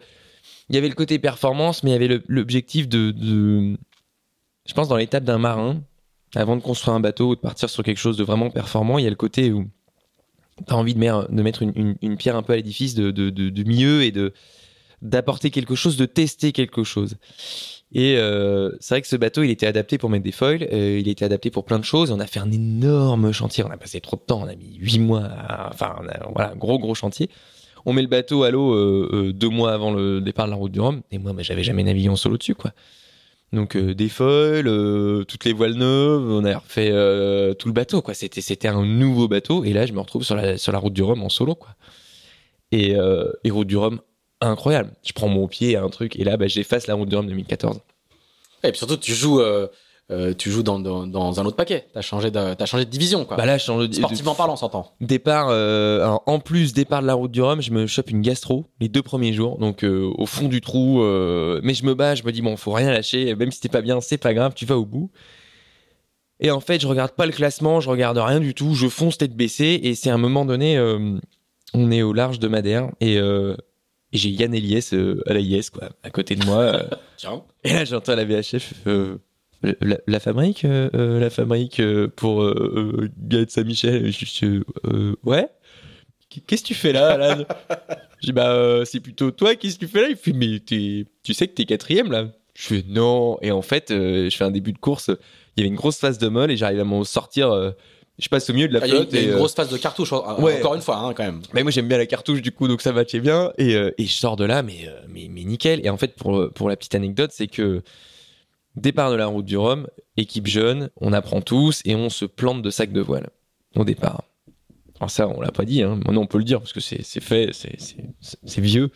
il 0.67 0.75
y 0.75 0.77
avait 0.77 0.89
le 0.89 0.95
côté 0.95 1.19
performance, 1.19 1.83
mais 1.83 1.91
il 1.91 1.93
y 1.93 1.95
avait 2.03 2.21
l'objectif 2.27 2.89
de, 2.89 3.11
de, 3.11 3.77
je 4.65 4.73
pense, 4.73 4.89
dans 4.89 4.97
l'étape 4.97 5.23
d'un 5.23 5.37
marin, 5.37 5.81
avant 6.35 6.57
de 6.57 6.61
construire 6.61 6.95
un 6.95 6.99
bateau 6.99 7.29
ou 7.29 7.35
de 7.35 7.39
partir 7.39 7.69
sur 7.69 7.81
quelque 7.81 7.97
chose 7.97 8.17
de 8.17 8.25
vraiment 8.25 8.49
performant, 8.49 8.97
il 8.97 9.05
y 9.05 9.07
a 9.07 9.09
le 9.09 9.15
côté 9.15 9.53
où 9.53 9.69
tu 10.67 10.73
as 10.73 10.77
envie 10.77 10.93
de, 10.93 10.99
mettre 11.41 11.63
une, 11.63 12.17
pierre 12.17 12.35
un 12.35 12.43
peu 12.43 12.53
à 12.53 12.55
l'édifice 12.55 12.95
de, 12.95 13.63
mieux 13.63 14.03
et 14.03 14.13
d'apporter 15.01 15.49
quelque 15.51 15.75
chose, 15.75 15.97
de 15.97 16.05
tester 16.05 16.51
quelque 16.51 16.83
chose. 16.83 17.17
Et 17.91 18.17
euh, 18.17 18.71
c'est 18.79 18.93
vrai 18.93 19.01
que 19.01 19.07
ce 19.07 19.15
bateau, 19.15 19.41
il 19.41 19.49
était 19.49 19.65
adapté 19.65 19.97
pour 19.97 20.11
mettre 20.11 20.23
des 20.23 20.31
foils, 20.31 20.67
euh, 20.71 20.99
il 20.99 21.07
était 21.07 21.25
adapté 21.25 21.49
pour 21.49 21.65
plein 21.65 21.79
de 21.79 21.83
choses. 21.83 22.11
On 22.11 22.19
a 22.19 22.27
fait 22.27 22.39
un 22.39 22.51
énorme 22.51 23.31
chantier, 23.31 23.63
on 23.63 23.71
a 23.71 23.77
passé 23.77 23.99
trop 23.99 24.15
de 24.15 24.21
temps, 24.21 24.41
on 24.43 24.47
a 24.47 24.55
mis 24.55 24.75
huit 24.77 24.99
mois, 24.99 25.27
enfin 25.69 25.95
voilà, 26.35 26.53
gros 26.55 26.77
gros 26.77 26.93
chantier. 26.93 27.29
On 27.85 27.93
met 27.93 28.01
le 28.01 28.07
bateau 28.07 28.43
à 28.43 28.51
l'eau 28.51 28.73
euh, 28.73 29.31
deux 29.33 29.49
mois 29.49 29.73
avant 29.73 29.91
le 29.91 30.21
départ 30.21 30.45
de 30.45 30.51
la 30.51 30.57
route 30.57 30.71
du 30.71 30.79
Rhum. 30.79 31.01
Et 31.11 31.17
moi, 31.17 31.33
bah, 31.33 31.41
j'avais 31.41 31.63
jamais 31.63 31.83
navigué 31.83 32.09
en 32.09 32.15
solo 32.15 32.37
dessus, 32.37 32.55
quoi. 32.55 32.73
Donc 33.51 33.75
euh, 33.75 33.95
des 33.95 34.09
foils, 34.09 34.67
euh, 34.67 35.23
toutes 35.23 35.45
les 35.45 35.53
voiles 35.53 35.73
neuves, 35.73 36.29
on 36.29 36.45
a 36.45 36.57
refait 36.57 36.91
euh, 36.91 37.53
tout 37.53 37.67
le 37.67 37.73
bateau, 37.73 38.01
quoi. 38.01 38.13
C'était 38.13 38.41
c'était 38.41 38.67
un 38.67 38.85
nouveau 38.85 39.27
bateau. 39.27 39.63
Et 39.63 39.73
là, 39.73 39.85
je 39.85 39.93
me 39.93 39.99
retrouve 39.99 40.23
sur 40.23 40.35
la 40.35 40.57
sur 40.57 40.71
la 40.71 40.79
route 40.79 40.93
du 40.93 41.01
Rhum 41.01 41.23
en 41.23 41.29
solo, 41.29 41.55
quoi. 41.55 41.75
Et, 42.71 42.95
et 43.43 43.49
route 43.49 43.65
du 43.65 43.77
Rhum, 43.77 43.99
incroyable. 44.41 44.91
Je 45.03 45.11
prends 45.13 45.27
mon 45.27 45.47
pied 45.47 45.75
à 45.75 45.81
un 45.81 45.89
truc 45.89 46.15
et 46.19 46.23
là, 46.23 46.37
bah, 46.37 46.47
j'efface 46.47 46.85
la 46.85 46.93
route 46.93 47.09
du 47.09 47.15
Rhum 47.15 47.25
2014. 47.25 47.79
Et 48.63 48.69
puis 48.69 48.77
surtout, 48.77 48.97
tu 48.97 49.15
joues, 49.15 49.41
euh, 50.11 50.33
tu 50.33 50.49
joues 50.51 50.63
dans, 50.63 50.79
dans, 50.79 51.05
dans 51.05 51.39
un 51.39 51.45
autre 51.45 51.55
paquet. 51.55 51.85
T'as 51.93 52.01
changé 52.01 52.31
de, 52.31 52.53
t'as 52.55 52.65
changé 52.65 52.85
de 52.85 52.89
division, 52.89 53.25
quoi. 53.25 53.37
Bah 53.37 53.45
là, 53.45 53.57
je 53.57 53.63
change 53.65 53.87
de, 53.87 53.93
Sportivement 53.93 54.33
parlant, 54.35 54.53
on 54.53 54.57
s'entend. 54.57 54.91
Départ, 55.01 55.47
euh, 55.49 56.01
alors, 56.03 56.23
en 56.25 56.39
plus 56.39 56.73
départ 56.73 57.01
de 57.01 57.07
la 57.07 57.13
route 57.13 57.31
du 57.31 57.41
Rhum, 57.41 57.61
je 57.61 57.71
me 57.71 57.85
chope 57.87 58.09
une 58.09 58.21
gastro 58.21 58.65
les 58.79 58.87
deux 58.89 59.01
premiers 59.03 59.33
jours, 59.33 59.57
donc 59.59 59.83
euh, 59.83 60.09
au 60.17 60.25
fond 60.25 60.47
du 60.47 60.61
trou. 60.61 61.01
euh, 61.03 61.59
mais 61.63 61.73
je 61.73 61.85
me 61.85 61.93
bats, 61.93 62.15
je 62.15 62.23
me 62.23 62.31
dis 62.31 62.41
bon, 62.41 62.57
faut 62.57 62.71
rien 62.71 62.91
lâcher, 62.91 63.35
même 63.35 63.51
si 63.51 63.59
t'es 63.61 63.69
pas 63.69 63.81
bien, 63.81 64.01
c'est 64.01 64.17
pas 64.17 64.33
grave, 64.33 64.53
tu 64.55 64.65
vas 64.65 64.77
au 64.77 64.85
bout. 64.85 65.11
Et 66.39 66.51
en 66.51 66.59
fait, 66.61 66.79
je 66.81 66.87
regarde 66.87 67.11
pas 67.11 67.25
le 67.25 67.31
classement, 67.33 67.79
je 67.81 67.89
regarde 67.89 68.17
rien 68.17 68.39
du 68.39 68.53
tout, 68.53 68.73
je 68.73 68.87
fonce 68.87 69.17
tête 69.17 69.35
baissée, 69.35 69.79
et 69.83 69.93
c'est 69.93 70.09
à 70.09 70.13
un 70.13 70.17
moment 70.17 70.45
donné, 70.45 70.79
on 71.73 71.91
est 71.91 72.01
au 72.01 72.13
large 72.13 72.39
de 72.39 72.47
Madère, 72.47 72.89
et, 73.01 73.15
et 74.11 74.17
j'ai 74.17 74.29
Yann 74.29 74.53
Eliès 74.55 74.93
euh, 74.93 75.21
à 75.27 75.33
la 75.33 75.39
IS, 75.41 75.69
quoi, 75.69 75.89
à 76.01 76.09
côté 76.09 76.35
de 76.35 76.45
moi. 76.45 76.57
euh, 76.59 76.83
et 77.63 77.73
là, 77.73 77.85
j'entends 77.85 78.15
la 78.15 78.23
VHF. 78.25 78.73
euh, 78.87 79.17
la, 79.63 79.97
la 80.07 80.19
fabrique, 80.19 80.65
euh, 80.65 80.89
euh, 80.93 81.19
la 81.19 81.29
fabrique 81.29 81.79
euh, 81.79 82.07
pour 82.07 82.43
euh, 82.43 83.09
Gaët 83.19 83.51
Saint-Michel. 83.51 84.11
Je 84.11 84.25
suis 84.25 84.61
ouais. 85.23 85.47
Qu'est-ce 86.45 86.61
que 86.61 86.67
tu 86.67 86.73
fais 86.75 86.93
là, 86.93 87.09
Alan? 87.13 87.43
Je 88.21 88.27
dis 88.27 88.31
bah 88.33 88.81
c'est 88.85 88.99
plutôt 88.99 89.31
toi. 89.31 89.55
Qu'est-ce 89.55 89.75
que 89.79 89.85
tu 89.85 89.91
fais 89.91 90.01
là? 90.01 90.07
Il 90.09 90.15
fait 90.15 90.33
mais 90.33 90.59
t'es- 90.59 91.05
tu 91.23 91.33
sais 91.33 91.47
que 91.47 91.53
t'es 91.53 91.65
quatrième 91.65 92.11
là. 92.11 92.27
Je 92.53 92.67
fais 92.67 92.83
non. 92.87 93.37
Et 93.41 93.51
en 93.51 93.61
fait, 93.61 93.85
je 93.89 94.29
fais 94.35 94.43
un 94.43 94.51
début 94.51 94.73
de 94.73 94.77
course. 94.77 95.09
Il 95.55 95.61
y 95.61 95.63
avait 95.63 95.69
une 95.69 95.75
grosse 95.75 95.97
phase 95.97 96.17
de 96.17 96.27
molle 96.27 96.51
et 96.51 96.57
j'arrive 96.57 96.79
à 96.81 96.83
m'en 96.83 97.03
sortir 97.03 97.73
je 98.19 98.27
passe 98.27 98.49
au 98.49 98.53
milieu 98.53 98.67
de 98.67 98.73
la 98.73 98.81
Ah, 98.83 98.85
Il 98.87 98.89
y 98.89 98.93
a, 98.93 98.95
flotte. 98.97 99.09
il 99.13 99.15
y 99.15 99.19
a 99.19 99.21
et, 99.21 99.25
une 99.27 99.31
euh, 99.31 99.37
grosse 99.37 99.53
phase 99.55 99.69
de 99.69 99.77
cartouche, 99.77 100.11
ouais. 100.11 100.59
encore 100.59 100.75
une 100.75 100.81
fois, 100.81 100.97
hein, 100.97 101.13
quand 101.13 101.23
même. 101.23 101.41
mais 101.53 101.63
moi 101.63 101.71
j'aime 101.71 101.87
bien 101.87 101.97
la 101.97 102.05
cartouche 102.05 102.41
du 102.41 102.51
coup 102.51 102.67
donc 102.67 102.81
ça 102.81 102.91
matchait 102.91 103.21
bien 103.21 103.53
et, 103.57 103.71
et 103.97 104.05
je 104.05 104.11
sors 104.11 104.35
de 104.35 104.43
là 104.43 104.61
mais, 104.61 104.89
mais 105.07 105.29
mais 105.31 105.45
nickel 105.45 105.79
et 105.85 105.89
en 105.89 105.95
fait 105.97 106.15
pour 106.15 106.49
pour 106.53 106.67
la 106.67 106.75
petite 106.75 106.95
anecdote 106.95 107.31
c'est 107.33 107.47
que 107.47 107.81
départ 108.75 109.11
de 109.11 109.15
la 109.15 109.27
route 109.27 109.45
du 109.45 109.57
Rhum 109.57 109.87
équipe 110.17 110.47
jeune 110.47 110.89
on 110.97 111.13
apprend 111.13 111.41
tous 111.41 111.81
et 111.85 111.95
on 111.95 112.09
se 112.09 112.25
plante 112.25 112.61
de 112.61 112.69
sacs 112.69 112.91
de 112.91 113.01
voile 113.01 113.29
au 113.75 113.83
départ 113.83 114.23
alors 114.99 115.09
ça 115.09 115.27
on 115.27 115.41
l'a 115.41 115.51
pas 115.51 115.65
dit 115.65 115.81
hein. 115.81 115.99
maintenant 116.05 116.21
on 116.21 116.27
peut 116.27 116.37
le 116.37 116.43
dire 116.43 116.59
parce 116.59 116.73
que 116.73 116.79
c'est 116.79 117.03
fait 117.21 117.51
c'est 117.53 118.61
vieux 118.61 118.91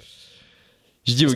je 1.05 1.13
dis 1.15 1.23
y 1.23 1.25
a 1.25 1.29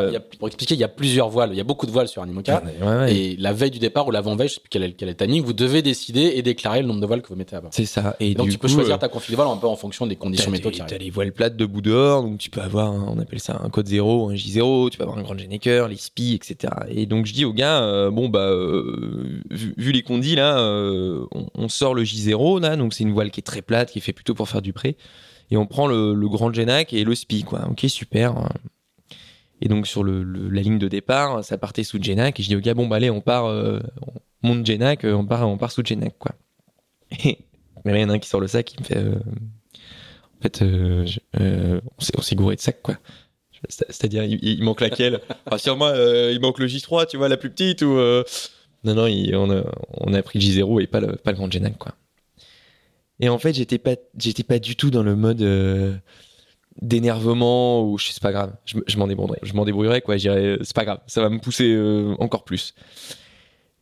euh, 0.00 0.08
il 0.08 0.12
y 0.14 0.16
a- 0.16 0.20
pour 0.20 0.48
expliquer, 0.48 0.74
il 0.74 0.80
y 0.80 0.84
a 0.84 0.88
plusieurs 0.88 1.28
voiles. 1.28 1.50
Il 1.52 1.56
y 1.56 1.60
a 1.60 1.64
beaucoup 1.64 1.86
de 1.86 1.92
voiles 1.92 2.08
sur 2.08 2.22
Animoca. 2.22 2.62
ouais, 2.82 2.86
ouais, 2.88 3.14
Et 3.14 3.36
la 3.36 3.52
veille 3.52 3.70
du 3.70 3.78
départ 3.78 4.08
ou 4.08 4.10
l'avant-veille, 4.10 4.48
je 4.48 4.54
sais 4.54 4.60
plus 4.60 4.68
quel 4.68 4.82
est, 4.82 4.92
quel 4.94 5.08
est 5.08 5.12
le 5.12 5.16
timing, 5.26 5.42
vous 5.44 5.52
devez 5.52 5.80
décider 5.82 6.32
et 6.34 6.42
déclarer 6.42 6.80
le 6.82 6.88
nombre 6.88 7.00
de 7.00 7.06
voiles 7.06 7.22
que 7.22 7.28
vous 7.28 7.36
mettez 7.36 7.54
à 7.54 7.60
bord. 7.60 7.70
c'est 7.72 7.84
ça 7.84 8.16
et 8.18 8.34
Donc 8.34 8.46
du 8.46 8.52
tu 8.54 8.58
peux 8.58 8.66
choisir 8.68 8.94
euh, 8.96 8.98
ta 8.98 9.08
config 9.08 9.30
de 9.30 9.36
voile 9.36 9.48
un 9.48 9.56
peu 9.56 9.68
en 9.68 9.76
fonction 9.76 10.06
des 10.06 10.16
conditions 10.16 10.50
météo 10.50 10.70
T'as 10.72 10.84
arrivent. 10.84 10.98
les 10.98 11.10
voiles 11.10 11.32
plates 11.32 11.56
de 11.56 11.66
bout 11.66 11.82
dehors, 11.82 12.22
donc 12.22 12.38
tu 12.38 12.50
peux 12.50 12.60
avoir, 12.60 12.90
un- 12.90 13.06
on 13.16 13.18
appelle 13.20 13.38
ça 13.40 13.60
un 13.62 13.68
code 13.70 13.86
0, 13.86 14.30
un 14.30 14.34
J0, 14.34 14.90
tu 14.90 14.98
peux 14.98 15.04
avoir 15.04 15.18
un 15.18 15.22
grand 15.22 15.38
Genecker, 15.38 15.86
les 15.88 15.96
SPI, 15.96 16.34
etc. 16.34 16.72
Et 16.88 17.06
donc 17.06 17.26
je 17.26 17.32
dis 17.32 17.44
aux 17.44 17.52
gars, 17.52 17.82
euh, 17.82 18.10
bon 18.10 18.28
bah, 18.28 18.40
euh, 18.40 19.40
vu, 19.50 19.74
vu 19.76 19.92
les 19.92 20.02
condis 20.02 20.34
là, 20.34 20.58
euh, 20.58 21.24
on, 21.32 21.46
on 21.54 21.68
sort 21.68 21.94
le 21.94 22.02
J0 22.02 22.60
là, 22.60 22.76
donc 22.76 22.92
c'est 22.94 23.04
une 23.04 23.12
voile 23.12 23.30
qui 23.30 23.40
est 23.40 23.44
très 23.44 23.62
plate, 23.62 23.92
qui 23.92 23.98
est 23.98 24.02
fait 24.02 24.12
plutôt 24.12 24.34
pour 24.34 24.48
faire 24.48 24.62
du 24.62 24.72
pré, 24.72 24.96
et 25.50 25.56
on 25.56 25.66
prend 25.66 25.86
le, 25.86 26.14
le 26.14 26.28
grand 26.28 26.52
Genac 26.52 26.92
et 26.92 27.04
le 27.04 27.14
SPI 27.14 27.44
quoi. 27.44 27.68
Ok 27.70 27.84
super. 27.88 28.34
Et 29.62 29.68
donc 29.68 29.86
sur 29.86 30.02
la 30.02 30.60
ligne 30.60 30.78
de 30.78 30.88
départ, 30.88 31.44
ça 31.44 31.56
partait 31.56 31.84
sous 31.84 32.02
Genac 32.02 32.38
et 32.38 32.42
je 32.42 32.48
dis 32.48 32.56
aux 32.56 32.60
gars, 32.60 32.74
bon 32.74 32.88
bah 32.88 32.96
allez, 32.96 33.10
on 33.10 33.20
part, 33.20 33.46
euh, 33.46 33.78
on 34.42 34.48
monte 34.48 34.66
Genac, 34.66 35.04
euh, 35.04 35.14
on 35.14 35.24
part, 35.24 35.48
on 35.48 35.56
part 35.56 35.70
sous 35.70 35.84
Genac 35.84 36.18
quoi. 36.18 36.32
Et 37.24 37.38
mais 37.84 37.98
il 37.98 38.00
y 38.00 38.04
en 38.04 38.10
a 38.10 38.14
un 38.14 38.18
qui 38.18 38.28
sort 38.28 38.40
le 38.40 38.48
sac, 38.48 38.74
il 38.74 38.80
me 38.80 38.84
fait. 38.84 38.96
euh, 38.96 39.14
en 40.38 40.42
fait, 40.42 40.62
on 42.16 42.22
s'est- 42.22 42.34
gouré 42.34 42.56
de 42.56 42.60
sac, 42.60 42.82
quoi. 42.82 42.96
C'est- 43.68 43.86
C'est-à-dire, 43.88 44.24
il, 44.24 44.62
manque 44.64 44.80
laquelle? 44.80 45.20
Rassure-moi, 45.46 45.90
euh, 45.90 46.32
il 46.32 46.40
manque 46.40 46.58
le 46.58 46.66
J3, 46.66 47.06
tu 47.06 47.16
vois, 47.16 47.28
la 47.28 47.36
plus 47.36 47.50
petite 47.50 47.82
ou. 47.82 47.94
Non, 48.84 48.94
non, 48.94 49.06
on, 49.94 50.14
a, 50.14 50.22
pris 50.22 50.38
le 50.40 50.44
J0 50.44 50.80
et 50.80 50.86
pas 50.86 51.00
le, 51.00 51.18
grand 51.32 51.50
Genac, 51.50 51.76
quoi. 51.78 51.94
Et 53.20 53.28
en 53.28 53.38
fait, 53.38 53.52
j'étais 53.52 53.78
pas, 53.78 54.58
du 54.58 54.76
tout 54.76 54.90
dans 54.90 55.02
le 55.04 55.16
mode 55.16 55.42
d'énervement 56.80 57.84
ou 57.88 57.98
je 57.98 58.08
sais 58.10 58.20
pas 58.20 58.32
grave. 58.32 58.54
Je, 58.64 58.76
me- 58.78 58.84
je 58.86 58.96
m'en 58.98 59.06
débrouillerai, 59.06 59.38
je 59.42 59.52
m'en 59.54 59.64
débrouillerai, 59.64 60.00
quoi. 60.00 60.16
Je 60.16 60.22
dirais, 60.22 60.58
c'est 60.62 60.74
pas 60.76 60.84
grave, 60.84 61.00
ça 61.06 61.20
va 61.22 61.28
me 61.28 61.38
pousser 61.38 61.72
euh, 61.72 62.14
encore 62.18 62.44
plus. 62.44 62.74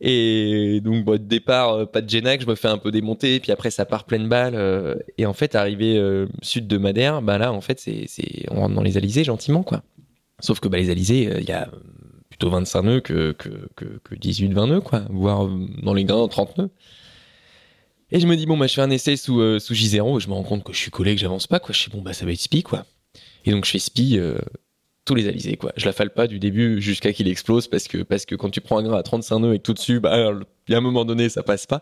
Et 0.03 0.81
donc, 0.83 1.05
bon, 1.05 1.11
de 1.13 1.17
départ, 1.17 1.73
euh, 1.73 1.85
pas 1.85 2.01
de 2.01 2.09
Genac, 2.09 2.41
je 2.41 2.47
me 2.47 2.55
fais 2.55 2.67
un 2.67 2.79
peu 2.79 2.91
démonter, 2.91 3.39
puis 3.39 3.51
après, 3.51 3.69
ça 3.69 3.85
part 3.85 4.05
pleine 4.05 4.27
balle. 4.27 4.55
euh, 4.55 4.95
et 5.19 5.25
en 5.27 5.33
fait, 5.33 5.53
arrivé 5.53 5.95
euh, 5.97 6.25
sud 6.41 6.67
de 6.67 6.77
Madère, 6.77 7.21
bah 7.21 7.37
là, 7.37 7.53
en 7.53 7.61
fait, 7.61 7.79
c'est, 7.79 8.05
c'est, 8.07 8.45
on 8.49 8.61
rentre 8.61 8.73
dans 8.73 8.81
les 8.81 8.97
alizés 8.97 9.23
gentiment, 9.23 9.61
quoi. 9.61 9.83
Sauf 10.39 10.59
que 10.59 10.67
bah, 10.67 10.77
les 10.79 10.89
alizés, 10.89 11.27
euh, 11.31 11.39
il 11.39 11.47
y 11.47 11.51
a 11.51 11.67
euh, 11.67 11.77
plutôt 12.29 12.49
25 12.49 12.81
nœuds 12.81 12.99
que, 13.01 13.31
que, 13.33 13.49
que, 13.75 13.85
que 14.03 14.15
18-20 14.15 14.69
nœuds, 14.69 14.81
quoi. 14.81 15.03
Voire 15.11 15.45
euh, 15.45 15.67
dans 15.83 15.93
les 15.93 16.03
grains, 16.03 16.27
30 16.27 16.57
nœuds. 16.57 16.71
Et 18.11 18.19
je 18.19 18.27
me 18.27 18.35
dis, 18.35 18.45
bon, 18.45 18.57
bah, 18.57 18.67
je 18.67 18.73
fais 18.73 18.81
un 18.81 18.89
essai 18.89 19.15
sous, 19.15 19.39
euh, 19.39 19.59
sous 19.59 19.73
J0, 19.73 20.17
et 20.17 20.19
je 20.19 20.27
me 20.27 20.33
rends 20.33 20.43
compte 20.43 20.63
que 20.63 20.73
je 20.73 20.77
suis 20.77 20.91
collé, 20.91 21.15
que 21.15 21.21
j'avance 21.21 21.47
pas, 21.47 21.59
quoi. 21.59 21.73
Je 21.73 21.79
sais, 21.83 21.89
bon, 21.89 22.01
bah, 22.01 22.13
ça 22.13 22.25
va 22.25 22.31
être 22.31 22.39
SPI, 22.39 22.63
quoi. 22.63 22.85
Et 23.45 23.51
donc, 23.51 23.65
je 23.65 23.71
fais 23.71 23.79
SPI, 23.79 24.17
euh, 24.17 24.37
tous 25.05 25.15
les 25.15 25.27
alizés, 25.27 25.57
quoi. 25.57 25.71
Je 25.77 25.85
la 25.85 25.93
fale 25.93 26.11
pas 26.11 26.27
du 26.27 26.39
début 26.39 26.81
jusqu'à 26.81 27.13
qu'il 27.13 27.27
explose, 27.27 27.67
parce 27.67 27.87
que, 27.87 28.35
quand 28.35 28.49
tu 28.49 28.61
prends 28.61 28.79
un 28.79 28.83
grain 28.83 28.97
à 28.97 29.03
35 29.03 29.39
nœuds 29.39 29.53
et 29.55 29.59
tout 29.59 29.73
dessus, 29.73 29.99
bah, 29.99 30.29
a 30.29 30.75
un 30.75 30.81
moment 30.81 31.05
donné, 31.05 31.29
ça 31.29 31.43
passe 31.43 31.65
pas. 31.65 31.81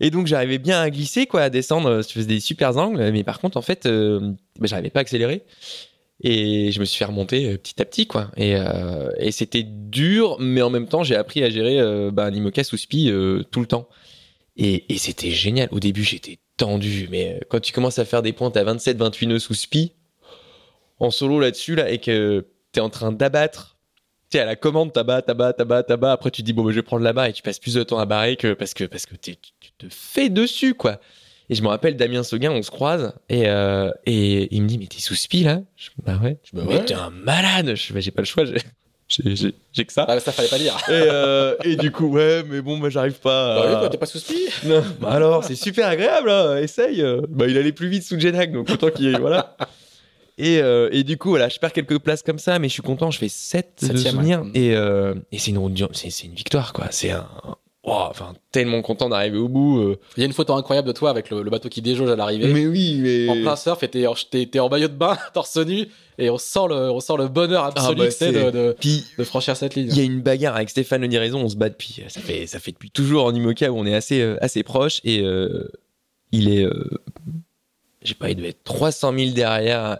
Et 0.00 0.10
donc, 0.10 0.26
j'arrivais 0.26 0.58
bien 0.58 0.80
à 0.80 0.90
glisser, 0.90 1.28
à 1.32 1.50
descendre, 1.50 1.88
euh, 1.88 2.02
je 2.02 2.08
faisais 2.12 2.26
des 2.26 2.40
super 2.40 2.76
angles, 2.76 3.10
mais 3.12 3.24
par 3.24 3.40
contre, 3.40 3.56
en 3.56 3.62
fait, 3.62 3.86
euh, 3.86 4.32
bah, 4.58 4.66
j'arrivais 4.66 4.90
pas 4.90 5.00
à 5.00 5.02
accélérer. 5.02 5.42
Et 6.20 6.72
je 6.72 6.80
me 6.80 6.84
suis 6.84 6.98
fait 6.98 7.04
remonter 7.04 7.52
euh, 7.52 7.58
petit 7.58 7.80
à 7.80 7.84
petit, 7.84 8.06
quoi. 8.06 8.30
Et, 8.36 8.56
c'était 9.32 9.64
dur, 9.64 10.36
mais 10.40 10.62
en 10.62 10.70
même 10.70 10.88
temps, 10.88 11.02
j'ai 11.02 11.16
appris 11.16 11.42
à 11.42 11.50
gérer 11.50 11.80
bah, 12.12 12.26
un 12.26 12.34
IMOCA 12.34 12.64
sous 12.64 12.76
SPI 12.76 13.12
tout 13.50 13.60
le 13.60 13.66
temps. 13.66 13.88
Et, 14.58 14.92
et 14.92 14.98
c'était 14.98 15.30
génial. 15.30 15.68
Au 15.70 15.78
début, 15.80 16.02
j'étais 16.02 16.38
tendu, 16.56 17.08
mais 17.10 17.34
euh, 17.34 17.38
quand 17.48 17.60
tu 17.60 17.72
commences 17.72 17.98
à 18.00 18.04
faire 18.04 18.22
des 18.22 18.32
pointes 18.32 18.56
à 18.56 18.64
27-28 18.64 19.26
nœuds 19.28 19.38
sous 19.38 19.54
SPI, 19.54 19.92
en 20.98 21.10
solo 21.10 21.38
là-dessus, 21.38 21.76
là, 21.76 21.88
et 21.90 21.98
que 21.98 22.44
t'es 22.72 22.80
en 22.80 22.90
train 22.90 23.12
d'abattre, 23.12 23.76
tu 24.30 24.36
sais, 24.36 24.42
à 24.42 24.44
la 24.44 24.56
commande, 24.56 24.92
t'abats, 24.92 25.22
t'abats, 25.22 25.52
t'abats, 25.52 25.84
t'abats, 25.84 26.12
après 26.12 26.30
tu 26.32 26.42
te 26.42 26.46
dis, 26.46 26.52
bon, 26.52 26.64
bah, 26.64 26.70
je 26.72 26.76
vais 26.76 26.82
prendre 26.82 27.04
la 27.04 27.12
barre, 27.12 27.26
et 27.26 27.32
tu 27.32 27.42
passes 27.42 27.60
plus 27.60 27.74
de 27.74 27.82
temps 27.84 27.98
à 27.98 28.04
barrer 28.04 28.36
que 28.36 28.52
parce 28.52 28.74
que, 28.74 28.84
parce 28.84 29.06
que 29.06 29.14
t'es- 29.14 29.38
tu 29.60 29.70
te 29.78 29.86
fais 29.88 30.28
dessus, 30.28 30.74
quoi. 30.74 31.00
Et 31.50 31.54
je 31.54 31.62
me 31.62 31.68
rappelle 31.68 31.96
Damien 31.96 32.24
Seguin, 32.24 32.50
on 32.50 32.60
se 32.62 32.70
croise, 32.70 33.14
et, 33.28 33.48
euh, 33.48 33.90
et 34.04 34.54
il 34.54 34.62
me 34.62 34.66
dit, 34.68 34.76
mais 34.78 34.86
t'es 34.86 34.98
sous 35.00 35.14
SPI, 35.14 35.44
là? 35.44 35.62
Je, 35.76 35.90
bah 36.04 36.18
ouais. 36.22 36.36
Bah 36.52 36.62
mais 36.66 36.74
ouais. 36.78 36.84
t'es 36.84 36.94
un 36.94 37.10
malade! 37.10 37.74
Je, 37.76 37.92
bah, 37.92 38.00
j'ai 38.00 38.10
pas 38.10 38.22
le 38.22 38.26
choix, 38.26 38.44
j'ai, 39.08 39.84
que 39.86 39.92
ça. 39.92 40.04
Ah, 40.08 40.20
ça 40.20 40.32
fallait 40.32 40.48
pas 40.48 40.58
dire. 40.58 40.76
Et, 40.88 40.92
euh, 40.92 41.54
et 41.64 41.76
du 41.76 41.90
coup, 41.90 42.06
ouais, 42.08 42.42
mais 42.48 42.60
bon, 42.60 42.78
bah, 42.78 42.90
j'arrive 42.90 43.14
pas 43.20 43.56
Bah 43.56 43.64
oui, 43.80 43.86
à... 43.86 43.88
t'es 43.88 43.98
pas 43.98 44.06
sous 44.06 44.18
Non, 44.64 44.82
bah 45.00 45.08
alors, 45.10 45.44
c'est 45.44 45.54
super 45.56 45.88
agréable, 45.88 46.30
hein, 46.30 46.58
essaye. 46.58 47.02
Bah, 47.28 47.46
il 47.48 47.56
allait 47.56 47.72
plus 47.72 47.88
vite 47.88 48.02
sous 48.04 48.18
Genac, 48.20 48.52
donc 48.52 48.68
autant 48.70 48.90
qu'il 48.90 49.06
y 49.06 49.14
ait, 49.14 49.18
voilà. 49.18 49.56
Et, 50.40 50.60
euh, 50.62 50.88
et 50.92 51.02
du 51.02 51.16
coup, 51.18 51.30
voilà, 51.30 51.48
je 51.48 51.58
perds 51.58 51.72
quelques 51.72 51.98
places 51.98 52.22
comme 52.22 52.38
ça, 52.38 52.58
mais 52.60 52.68
je 52.68 52.74
suis 52.74 52.82
content, 52.82 53.10
je 53.10 53.18
fais 53.18 53.28
7 53.28 53.78
de 53.82 53.86
Septième, 53.88 54.12
souvenirs. 54.14 54.42
ouais. 54.42 54.50
Et, 54.54 54.76
euh, 54.76 55.14
et 55.32 55.38
c'est 55.38 55.50
une, 55.50 55.58
route 55.58 55.74
du- 55.74 55.82
c'est, 55.92 56.10
c'est 56.10 56.26
une 56.26 56.34
victoire, 56.34 56.72
quoi. 56.72 56.86
C'est 56.90 57.10
un. 57.10 57.26
Oh, 57.90 58.06
enfin, 58.10 58.34
tellement 58.52 58.80
content 58.82 59.08
d'arriver 59.08 59.38
au 59.38 59.48
bout. 59.48 59.78
euh. 59.80 59.98
Il 60.16 60.20
y 60.20 60.22
a 60.22 60.26
une 60.26 60.32
photo 60.32 60.54
incroyable 60.54 60.88
de 60.88 60.92
toi 60.92 61.10
avec 61.10 61.30
le, 61.30 61.42
le 61.42 61.50
bateau 61.50 61.68
qui 61.68 61.82
déjauge 61.82 62.10
à 62.10 62.16
l'arrivée. 62.16 62.52
Mais 62.52 62.66
oui, 62.66 62.98
mais. 63.00 63.28
En 63.28 63.34
plein 63.34 63.56
surf, 63.56 63.82
et 63.82 63.88
t'es 63.88 64.06
en, 64.58 64.68
maillot 64.68 64.88
de 64.88 64.92
bain, 64.94 65.16
torse 65.34 65.56
nu, 65.56 65.86
et 66.18 66.30
on 66.30 66.38
sent 66.38 66.68
le, 66.68 66.90
on 66.90 67.00
sent 67.00 67.14
le 67.18 67.28
bonheur 67.28 67.64
absolu 67.64 67.96
Ah 68.00 68.04
bah, 68.04 68.10
c'est- 68.10 68.32
de, 68.32 68.50
de, 68.50 68.76
Puis, 68.78 69.04
de 69.18 69.24
franchir 69.24 69.56
cette 69.56 69.74
ligne. 69.74 69.88
il 69.90 69.96
y 69.96 70.00
a 70.00 70.04
une 70.04 70.20
bagarre 70.20 70.56
avec 70.56 70.70
Stéphane 70.70 71.00
Le 71.02 71.08
Diraison, 71.08 71.40
on 71.40 71.48
se 71.48 71.56
bat 71.56 71.68
depuis. 71.68 72.02
Ça 72.08 72.20
fait, 72.20 72.46
ça 72.46 72.58
fait 72.60 72.72
depuis 72.72 72.90
toujours 72.90 73.24
en 73.24 73.34
Imoca 73.34 73.70
où 73.72 73.76
on 73.78 73.86
est 73.86 73.94
assez, 73.94 74.20
euh, 74.20 74.36
assez 74.40 74.62
proche. 74.62 75.00
Et 75.04 75.20
euh, 75.22 75.68
il 76.32 76.48
est. 76.50 76.64
euh, 76.64 76.88
je 78.02 78.08
sais 78.10 78.14
pas, 78.14 78.30
il 78.30 78.36
devait 78.36 78.50
être 78.50 78.62
300 78.64 79.12
000 79.18 79.30
derrière, 79.32 79.98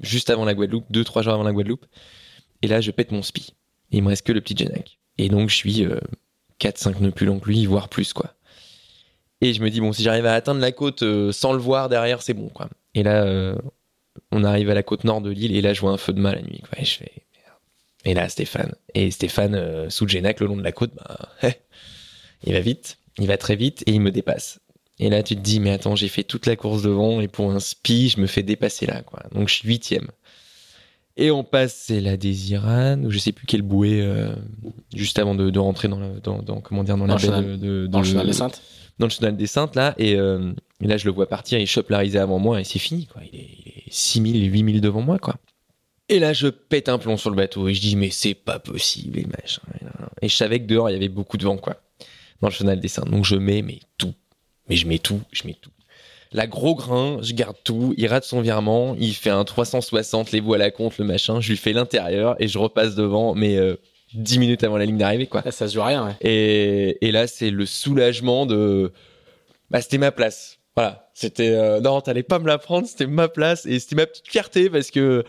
juste 0.00 0.28
avant 0.28 0.44
la 0.44 0.54
Guadeloupe, 0.54 0.84
2-3 0.92 1.22
jours 1.22 1.32
avant 1.34 1.44
la 1.44 1.52
Guadeloupe. 1.52 1.86
Et 2.62 2.66
là, 2.66 2.80
je 2.80 2.90
pète 2.90 3.12
mon 3.12 3.22
spi. 3.22 3.54
Et 3.92 3.98
il 3.98 4.02
me 4.02 4.08
reste 4.08 4.26
que 4.26 4.32
le 4.32 4.40
petit 4.40 4.56
Genac. 4.56 4.98
Et 5.16 5.28
donc, 5.28 5.50
je 5.50 5.54
suis 5.56 5.86
4-5 6.60 7.00
nœuds 7.00 7.10
plus 7.10 7.26
long 7.26 7.38
que 7.38 7.48
lui, 7.48 7.66
voire 7.66 7.88
plus, 7.88 8.12
quoi. 8.12 8.34
Et 9.40 9.54
je 9.54 9.62
me 9.62 9.70
dis, 9.70 9.80
bon, 9.80 9.92
si 9.92 10.02
j'arrive 10.02 10.26
à 10.26 10.34
atteindre 10.34 10.60
la 10.60 10.72
côte 10.72 11.02
euh, 11.02 11.32
sans 11.32 11.52
le 11.52 11.58
voir 11.58 11.88
derrière, 11.88 12.22
c'est 12.22 12.34
bon, 12.34 12.48
quoi. 12.48 12.68
Et 12.94 13.02
là, 13.02 13.24
euh, 13.24 13.56
on 14.32 14.44
arrive 14.44 14.70
à 14.70 14.74
la 14.74 14.82
côte 14.82 15.04
nord 15.04 15.20
de 15.20 15.30
l'île, 15.30 15.56
et 15.56 15.62
là, 15.62 15.72
je 15.72 15.80
vois 15.80 15.92
un 15.92 15.96
feu 15.96 16.12
de 16.12 16.20
main 16.20 16.32
la 16.32 16.42
nuit. 16.42 16.62
Et 18.04 18.14
là, 18.14 18.28
Stéphane. 18.28 18.74
Et 18.94 19.10
Stéphane, 19.10 19.54
euh, 19.54 19.90
sous 19.90 20.04
le 20.04 20.10
Genac, 20.10 20.40
le 20.40 20.46
long 20.46 20.56
de 20.56 20.62
la 20.62 20.72
côte, 20.72 20.92
bah, 20.94 21.30
il 22.44 22.52
va 22.52 22.60
vite, 22.60 22.98
il 23.18 23.26
va 23.26 23.38
très 23.38 23.56
vite, 23.56 23.82
et 23.86 23.92
il 23.92 24.00
me 24.00 24.10
dépasse. 24.10 24.60
Et 24.98 25.08
là, 25.08 25.22
tu 25.22 25.34
te 25.34 25.40
dis, 25.40 25.60
mais 25.60 25.70
attends, 25.70 25.96
j'ai 25.96 26.08
fait 26.08 26.24
toute 26.24 26.44
la 26.44 26.56
course 26.56 26.82
devant, 26.82 27.20
et 27.20 27.28
pour 27.28 27.50
un 27.50 27.60
spi, 27.60 28.10
je 28.10 28.20
me 28.20 28.26
fais 28.26 28.42
dépasser 28.42 28.84
là, 28.84 29.02
quoi. 29.02 29.22
Donc, 29.32 29.48
je 29.48 29.54
suis 29.54 29.68
huitième. 29.68 30.08
Et 31.20 31.30
on 31.30 31.44
passe, 31.44 31.74
c'est 31.86 32.00
la 32.00 32.16
Désirane, 32.16 33.04
ou 33.06 33.10
je 33.10 33.18
sais 33.18 33.32
plus 33.32 33.46
quelle 33.46 33.60
bouée, 33.62 34.00
euh, 34.02 34.34
juste 34.94 35.18
avant 35.18 35.34
de, 35.34 35.50
de 35.50 35.58
rentrer 35.58 35.86
dans, 35.88 36.00
le, 36.00 36.18
dans, 36.20 36.40
dans, 36.42 36.60
comment 36.60 36.82
dire, 36.82 36.96
dans 36.96 37.04
la 37.06 37.14
Dans 37.14 37.20
baie 37.20 37.26
chenal. 37.26 37.44
de, 37.44 37.56
de- 37.56 37.86
Dans 37.86 37.98
le 37.98 38.04
chenal 38.06 38.26
des 38.26 38.32
Saintes. 38.32 38.62
dans 38.98 39.06
le 39.06 39.10
chenal 39.10 39.36
des 39.36 39.46
Saintes, 39.46 39.76
là, 39.76 39.94
et, 39.98 40.16
euh, 40.16 40.52
et 40.80 40.86
là, 40.86 40.96
je 40.96 41.04
le 41.04 41.12
vois 41.12 41.28
partir, 41.28 41.58
il 41.58 41.66
chope 41.66 41.90
la 41.90 41.98
risée 41.98 42.18
avant 42.18 42.38
moi, 42.38 42.58
et 42.60 42.64
c'est 42.64 42.78
fini, 42.78 43.06
quoi. 43.06 43.20
Il 43.30 43.38
est, 43.38 43.48
il 43.66 43.68
est 43.68 43.84
6000, 43.92 44.50
8000 44.50 44.80
devant 44.80 45.02
moi, 45.02 45.18
quoi. 45.18 45.36
Et 46.08 46.18
là, 46.20 46.32
je 46.32 46.48
pète 46.48 46.88
un 46.88 46.96
plomb 46.98 47.16
sur 47.18 47.28
le 47.30 47.36
bateau, 47.36 47.68
et 47.68 47.74
je 47.74 47.80
dis, 47.82 47.96
mais 47.96 48.10
c'est 48.10 48.34
pas 48.34 48.58
possible, 48.58 49.18
et 49.18 49.26
machin. 49.26 49.60
Et 50.22 50.28
je 50.28 50.34
savais 50.34 50.58
que 50.60 50.66
dehors, 50.66 50.88
il 50.90 50.94
y 50.94 50.96
avait 50.96 51.08
beaucoup 51.10 51.36
de 51.36 51.44
vent, 51.44 51.58
quoi, 51.58 51.76
dans 52.40 52.48
le 52.48 52.52
chenal 52.54 52.80
des 52.80 52.88
Saintes. 52.88 53.10
Donc, 53.10 53.26
je 53.26 53.36
mets, 53.36 53.60
mais 53.62 53.80
tout. 53.98 54.14
Mais 54.70 54.76
je 54.76 54.86
mets 54.86 54.98
tout, 54.98 55.20
je 55.32 55.46
mets 55.46 55.56
tout. 55.60 55.70
La 56.32 56.46
gros 56.46 56.76
grain, 56.76 57.18
je 57.22 57.32
garde 57.34 57.56
tout, 57.64 57.92
il 57.96 58.06
rate 58.06 58.24
son 58.24 58.40
virement, 58.40 58.94
il 59.00 59.14
fait 59.14 59.30
un 59.30 59.44
360, 59.44 60.30
les 60.30 60.40
voiles 60.40 60.62
à 60.62 60.70
compte, 60.70 60.96
le 60.98 61.04
machin, 61.04 61.40
je 61.40 61.50
lui 61.50 61.56
fais 61.56 61.72
l'intérieur, 61.72 62.36
et 62.38 62.46
je 62.46 62.56
repasse 62.56 62.94
devant, 62.94 63.34
mais 63.34 63.56
euh, 63.56 63.76
10 64.14 64.38
minutes 64.38 64.64
avant 64.64 64.76
la 64.76 64.84
ligne 64.84 64.98
d'arrivée, 64.98 65.26
quoi. 65.26 65.42
Ça 65.50 65.68
se 65.68 65.74
joue 65.74 65.80
à 65.80 65.86
rien, 65.86 66.06
ouais. 66.06 66.14
Et, 66.20 67.06
et 67.06 67.12
là, 67.12 67.26
c'est 67.26 67.50
le 67.50 67.66
soulagement 67.66 68.46
de. 68.46 68.92
Bah, 69.70 69.80
c'était 69.80 69.98
ma 69.98 70.12
place. 70.12 70.58
Voilà. 70.76 71.10
C'était. 71.14 71.50
euh, 71.50 71.80
non, 71.80 72.00
t'allais 72.00 72.22
pas 72.22 72.38
me 72.38 72.46
la 72.46 72.58
prendre, 72.58 72.86
c'était 72.86 73.06
ma 73.06 73.28
place. 73.28 73.66
Et 73.66 73.78
c'était 73.78 73.96
ma 73.96 74.06
petite 74.06 74.28
fierté 74.28 74.70
parce 74.70 74.90
que 74.90 75.24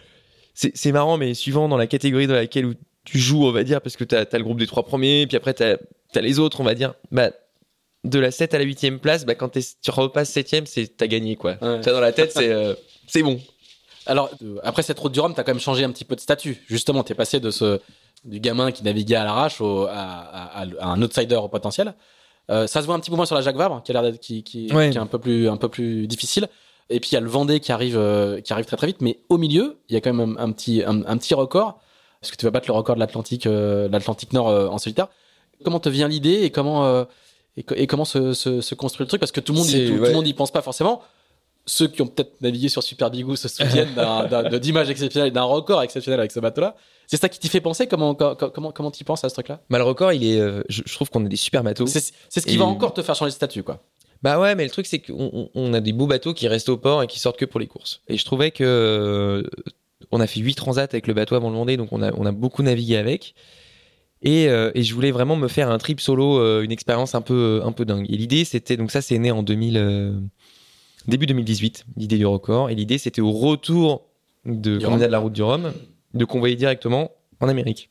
c'est 0.54 0.76
c'est 0.76 0.92
marrant, 0.92 1.18
mais 1.18 1.34
suivant 1.34 1.68
dans 1.68 1.78
la 1.78 1.88
catégorie 1.88 2.28
dans 2.28 2.34
laquelle 2.34 2.66
où 2.66 2.74
tu 3.06 3.18
joues, 3.20 3.46
on 3.46 3.52
va 3.52 3.64
dire, 3.64 3.82
parce 3.82 3.98
que 3.98 4.04
t'as 4.04 4.26
as 4.32 4.38
le 4.38 4.44
groupe 4.44 4.60
des 4.60 4.68
trois 4.68 4.84
premiers, 4.84 5.26
puis 5.28 5.38
après 5.38 5.54
t'as 5.54 5.78
as 6.16 6.22
les 6.22 6.40
autres, 6.40 6.60
on 6.62 6.64
va 6.64 6.74
dire. 6.74 6.94
Bah, 7.12 7.32
de 8.04 8.20
la 8.20 8.32
7 8.32 8.54
à 8.54 8.58
la 8.58 8.64
8 8.64 8.98
place, 9.00 9.26
bah, 9.26 9.36
quand 9.36 9.50
tu 9.52 9.92
repasses 9.92 10.30
7 10.32 10.68
c'est 10.68 10.98
t'as 10.98 11.08
gagné, 11.08 11.36
quoi. 11.36 11.52
Ouais. 11.62 11.82
T'as 11.82 11.92
dans 11.94 12.00
la 12.00 12.12
tête, 12.12 12.32
c'est 12.32 12.52
euh, 12.52 12.74
c'est 13.08 13.22
bon. 13.24 13.40
Alors, 14.08 14.32
euh, 14.44 14.58
après 14.64 14.82
cette 14.82 14.98
route 15.00 15.12
du 15.12 15.20
Rhum, 15.20 15.34
t'as 15.36 15.44
quand 15.44 15.52
même 15.52 15.60
changé 15.60 15.84
un 15.84 15.92
petit 15.92 16.06
peu 16.06 16.16
de 16.16 16.22
statut. 16.22 16.64
Justement, 16.68 17.04
t'es 17.04 17.14
passé 17.14 17.40
de 17.40 17.52
ce, 17.52 17.80
du 18.26 18.40
gamin 18.40 18.72
qui 18.72 18.84
naviguait 18.84 19.16
à 19.18 19.24
l'arrache 19.24 19.62
à, 19.62 19.66
à- 19.92 20.62
à- 20.64 20.66
à 20.80 20.88
un 20.88 21.02
outsider 21.04 21.36
au 21.36 21.48
potentiel. 21.48 21.94
Euh, 22.50 22.66
ça 22.66 22.82
se 22.82 22.88
voit 22.88 22.96
un 22.96 23.00
petit 23.00 23.12
peu 23.12 23.16
moins 23.16 23.28
sur 23.28 23.36
la 23.36 23.42
Jacques 23.42 23.56
Vabre, 23.56 23.84
qui 23.84 23.92
a 23.92 23.94
l'air 23.94 24.02
d'être 24.02 24.20
qui, 24.20 24.44
qui, 24.44 24.74
Ouais. 24.74 24.90
qui 24.90 24.98
est 24.98 25.02
un 25.02 25.06
peu 25.06 25.20
plus 25.20 25.48
un 25.48 25.58
peu 25.58 25.70
plus 25.70 26.08
difficile. 26.08 26.48
Et 26.90 27.00
puis 27.00 27.12
il 27.12 27.14
y 27.14 27.18
a 27.18 27.22
le 27.22 27.30
Vendée 27.30 27.60
qui 27.60 27.72
arrive 27.72 27.98
qui 28.44 28.52
arrive 28.52 28.66
très 28.66 28.76
très 28.78 28.88
vite, 28.88 29.02
mais 29.02 29.20
au 29.30 29.38
milieu, 29.38 29.78
il 29.88 29.94
y 29.94 29.98
a 29.98 30.02
quand 30.02 30.12
même 30.12 30.36
un, 30.38 30.44
un 30.46 30.52
petit 30.52 30.82
un, 30.84 31.06
un 31.06 31.18
petit 31.18 31.36
record 31.36 31.80
parce 32.20 32.32
que 32.32 32.38
tu 32.38 32.46
vas 32.46 32.52
battre 32.52 32.68
le 32.68 32.74
record 32.74 32.96
de 32.96 33.00
l'Atlantique 33.00 33.46
l'Atlantique 33.46 34.34
Nord 34.34 34.48
en 34.48 34.78
solitaire. 34.80 35.08
Comment 35.64 35.80
te 35.80 35.90
vient 35.90 36.08
l'idée 36.08 36.42
et 36.42 36.50
comment 36.50 37.06
et, 37.58 37.64
co- 37.64 37.76
et 37.76 37.88
comment 37.88 38.06
se, 38.06 38.34
se, 38.34 38.62
se 38.62 38.76
construit 38.76 39.04
le 39.06 39.08
truc 39.08 39.20
parce 39.20 39.32
que 39.32 39.40
tout 39.42 39.54
le 39.54 39.60
monde 39.60 39.68
y, 39.70 39.88
tout 39.88 39.94
le 40.04 40.12
monde 40.14 40.28
y 40.28 40.34
pense 40.34 40.52
pas 40.52 40.62
forcément. 40.62 41.02
Ceux 41.68 41.88
qui 41.88 42.02
ont 42.02 42.08
peut-être 42.08 42.42
navigué 42.42 42.70
sur 42.70 42.82
Super 42.82 43.12
Bigou 43.12 43.36
se 43.36 43.48
souviennent 43.48 43.94
d'images 44.60 44.90
exceptionnelles, 44.90 45.32
d'un 45.32 45.44
record 45.44 45.84
exceptionnel 45.84 46.20
avec 46.20 46.32
ce 46.32 46.40
bateau-là. 46.40 46.76
C'est 47.06 47.18
ça 47.18 47.30
qui 47.30 47.38
t'y 47.40 47.50
fait 47.50 47.62
penser 47.62 47.86
Comment 47.88 48.16
co- 48.16 48.36
co- 48.36 48.50
comment 48.50 48.72
comment 48.72 48.90
t'y 48.90 49.04
penses 49.04 49.24
à 49.24 49.30
ce 49.30 49.36
truc-là? 49.36 49.60
Bah, 49.70 49.78
le 49.78 49.84
record, 49.84 50.12
il 50.14 50.24
est, 50.26 50.40
euh, 50.40 50.64
je, 50.70 50.82
je 50.86 50.94
trouve 50.96 51.10
qu'on 51.12 51.24
a 51.26 51.30
des 51.30 51.36
super 51.36 51.64
bateaux. 51.64 51.86
C'est 51.86 52.00
ce 52.02 52.40
qui 52.46 52.56
Et- 52.56 52.58
va 52.58 52.66
encore 52.66 52.94
te 52.94 53.02
faire 53.04 53.16
changer 53.16 53.30
de 53.32 53.36
statut, 53.36 53.62
quoi. 53.64 53.84
Bah 54.24 54.40
ouais, 54.40 54.54
mais 54.56 54.64
le 54.64 54.70
truc 54.70 54.86
c'est 54.86 55.00
qu'on 55.00 55.30
on- 55.34 55.50
on 55.56 55.74
a 55.74 55.80
des 55.82 55.94
beaux 55.94 56.06
bateaux 56.08 56.34
qui 56.34 56.48
restent 56.48 56.70
au 56.70 56.78
port 56.78 57.02
et 57.04 57.08
qui 57.08 57.20
sortent 57.20 57.38
que 57.38 57.46
pour 57.46 57.60
les 57.60 57.66
courses. 57.68 58.02
Et 58.08 58.18
je 58.18 58.26
trouvais 58.26 58.52
que 58.52 58.64
euh, 58.64 59.44
on 60.12 60.20
a 60.20 60.28
fait 60.28 60.40
huit 60.40 60.56
transats 60.56 60.84
avec 60.84 61.08
le 61.08 61.14
bateau 61.14 61.36
avant 61.36 61.50
le 61.50 61.56
Vendée, 61.58 61.76
donc 61.78 61.90
on 61.92 62.02
a 62.04 62.12
on 62.14 62.26
a 62.26 62.32
beaucoup 62.32 62.62
navigué 62.64 62.98
avec. 62.98 63.34
Et, 64.24 64.50
euh, 64.50 64.72
et 64.76 64.84
je 64.84 64.94
voulais 64.94 65.12
vraiment 65.12 65.36
me 65.36 65.48
faire 65.48 65.70
un 65.72 65.78
trip 65.80 66.00
solo, 66.00 66.40
euh, 66.40 66.62
une 66.62 66.72
expérience 66.72 67.16
un 67.16 67.22
peu 67.22 67.62
un 67.64 67.72
peu 67.72 67.86
dingue. 67.86 68.06
Et 68.10 68.18
l'idée 68.18 68.46
c'était 68.46 68.78
donc 68.78 68.92
ça 68.92 69.02
c'est 69.02 69.18
né 69.18 69.32
en 69.32 69.42
2000 69.42 69.78
euh, 69.78 70.14
début 71.08 71.26
2018, 71.26 71.86
l'idée 71.98 72.18
du 72.18 72.26
record. 72.26 72.70
Et 72.70 72.76
l'idée 72.76 72.98
c'était 72.98 73.22
au 73.22 73.32
retour 73.32 74.04
de 74.46 74.78
de 74.78 75.06
la 75.06 75.20
route 75.20 75.34
du 75.34 75.42
Rhum 75.42 75.74
de 76.14 76.26
convoyer 76.26 76.56
directement 76.56 77.12
en 77.40 77.48
Amérique, 77.48 77.90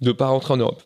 de 0.00 0.12
pas 0.12 0.26
rentrer 0.26 0.54
en 0.54 0.56
Europe. 0.56 0.82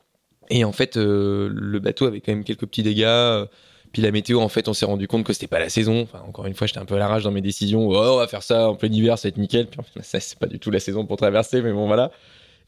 Et 0.51 0.65
en 0.65 0.73
fait, 0.73 0.97
euh, 0.97 1.49
le 1.53 1.79
bateau 1.79 2.07
avait 2.07 2.21
quand 2.21 2.33
même 2.33 2.45
quelques 2.45 2.67
petits 2.67 2.83
dégâts. 2.83 3.05
euh, 3.05 3.47
puis 3.93 4.03
la 4.03 4.11
météo, 4.11 4.41
en 4.41 4.49
fait, 4.49 4.69
on 4.69 4.75
s'est 4.75 4.85
rendu 4.87 5.09
compte 5.09 5.25
que 5.25 5.33
c'était 5.33 5.47
pas 5.47 5.59
la 5.59 5.71
saison. 5.71 6.03
Enfin, 6.03 6.23
encore 6.27 6.47
une 6.47 6.55
fois, 6.55 6.67
j'étais 6.67 6.79
un 6.79 6.85
peu 6.85 6.95
à 6.97 6.99
la 6.99 7.09
rage 7.09 7.25
dans 7.25 7.31
mes 7.31 7.41
décisions. 7.41 7.89
Oh, 7.89 7.95
on 7.97 8.17
va 8.17 8.29
faire 8.29 8.43
ça 8.43 8.69
en 8.71 8.75
plein 8.75 8.91
hiver, 8.91 9.19
ça 9.19 9.29
va 9.29 9.31
être 9.31 9.39
nickel. 9.39 9.67
Puis 9.67 9.81
en 9.81 9.83
fait, 9.83 10.03
ça, 10.03 10.21
c'est 10.21 10.39
pas 10.39 10.47
du 10.47 10.59
tout 10.59 10.71
la 10.71 10.81
saison 10.81 11.07
pour 11.07 11.17
traverser, 11.17 11.63
mais 11.63 11.73
bon, 11.73 11.87
voilà. 11.87 12.11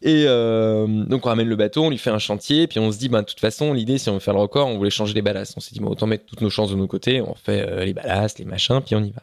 Et 0.02 0.24
euh, 0.26 0.86
donc, 0.86 1.26
on 1.26 1.28
ramène 1.28 1.48
le 1.48 1.56
bateau, 1.56 1.84
on 1.84 1.90
lui 1.90 1.98
fait 1.98 2.10
un 2.10 2.18
chantier, 2.18 2.66
puis 2.66 2.78
on 2.78 2.90
se 2.90 2.98
dit, 2.98 3.10
bah, 3.10 3.20
de 3.20 3.26
toute 3.26 3.40
façon, 3.40 3.74
l'idée, 3.74 3.98
si 3.98 4.08
on 4.08 4.14
veut 4.14 4.20
faire 4.20 4.32
le 4.32 4.40
record, 4.40 4.66
on 4.68 4.78
voulait 4.78 4.90
changer 4.90 5.12
les 5.12 5.20
ballasts. 5.20 5.54
On 5.56 5.60
s'est 5.60 5.72
dit, 5.74 5.80
bah, 5.80 5.88
autant 5.88 6.06
mettre 6.06 6.24
toutes 6.24 6.40
nos 6.40 6.48
chances 6.48 6.70
de 6.70 6.76
nos 6.76 6.86
côtés. 6.86 7.20
On 7.20 7.34
fait 7.34 7.68
euh, 7.68 7.84
les 7.84 7.92
ballasts, 7.92 8.38
les 8.38 8.46
machins, 8.46 8.80
puis 8.84 8.94
on 8.94 9.04
y 9.04 9.10
va. 9.10 9.22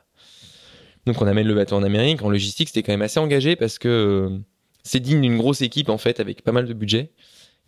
Donc, 1.07 1.19
on 1.21 1.25
amène 1.25 1.47
le 1.47 1.55
bateau 1.55 1.75
en 1.75 1.83
Amérique. 1.83 2.21
En 2.21 2.29
logistique, 2.29 2.67
c'était 2.67 2.83
quand 2.83 2.93
même 2.93 3.01
assez 3.01 3.19
engagé 3.19 3.55
parce 3.55 3.79
que 3.79 3.87
euh, 3.87 4.37
c'est 4.83 4.99
digne 4.99 5.21
d'une 5.21 5.37
grosse 5.37 5.61
équipe, 5.61 5.89
en 5.89 5.97
fait, 5.97 6.19
avec 6.19 6.43
pas 6.43 6.51
mal 6.51 6.67
de 6.67 6.73
budget. 6.73 7.11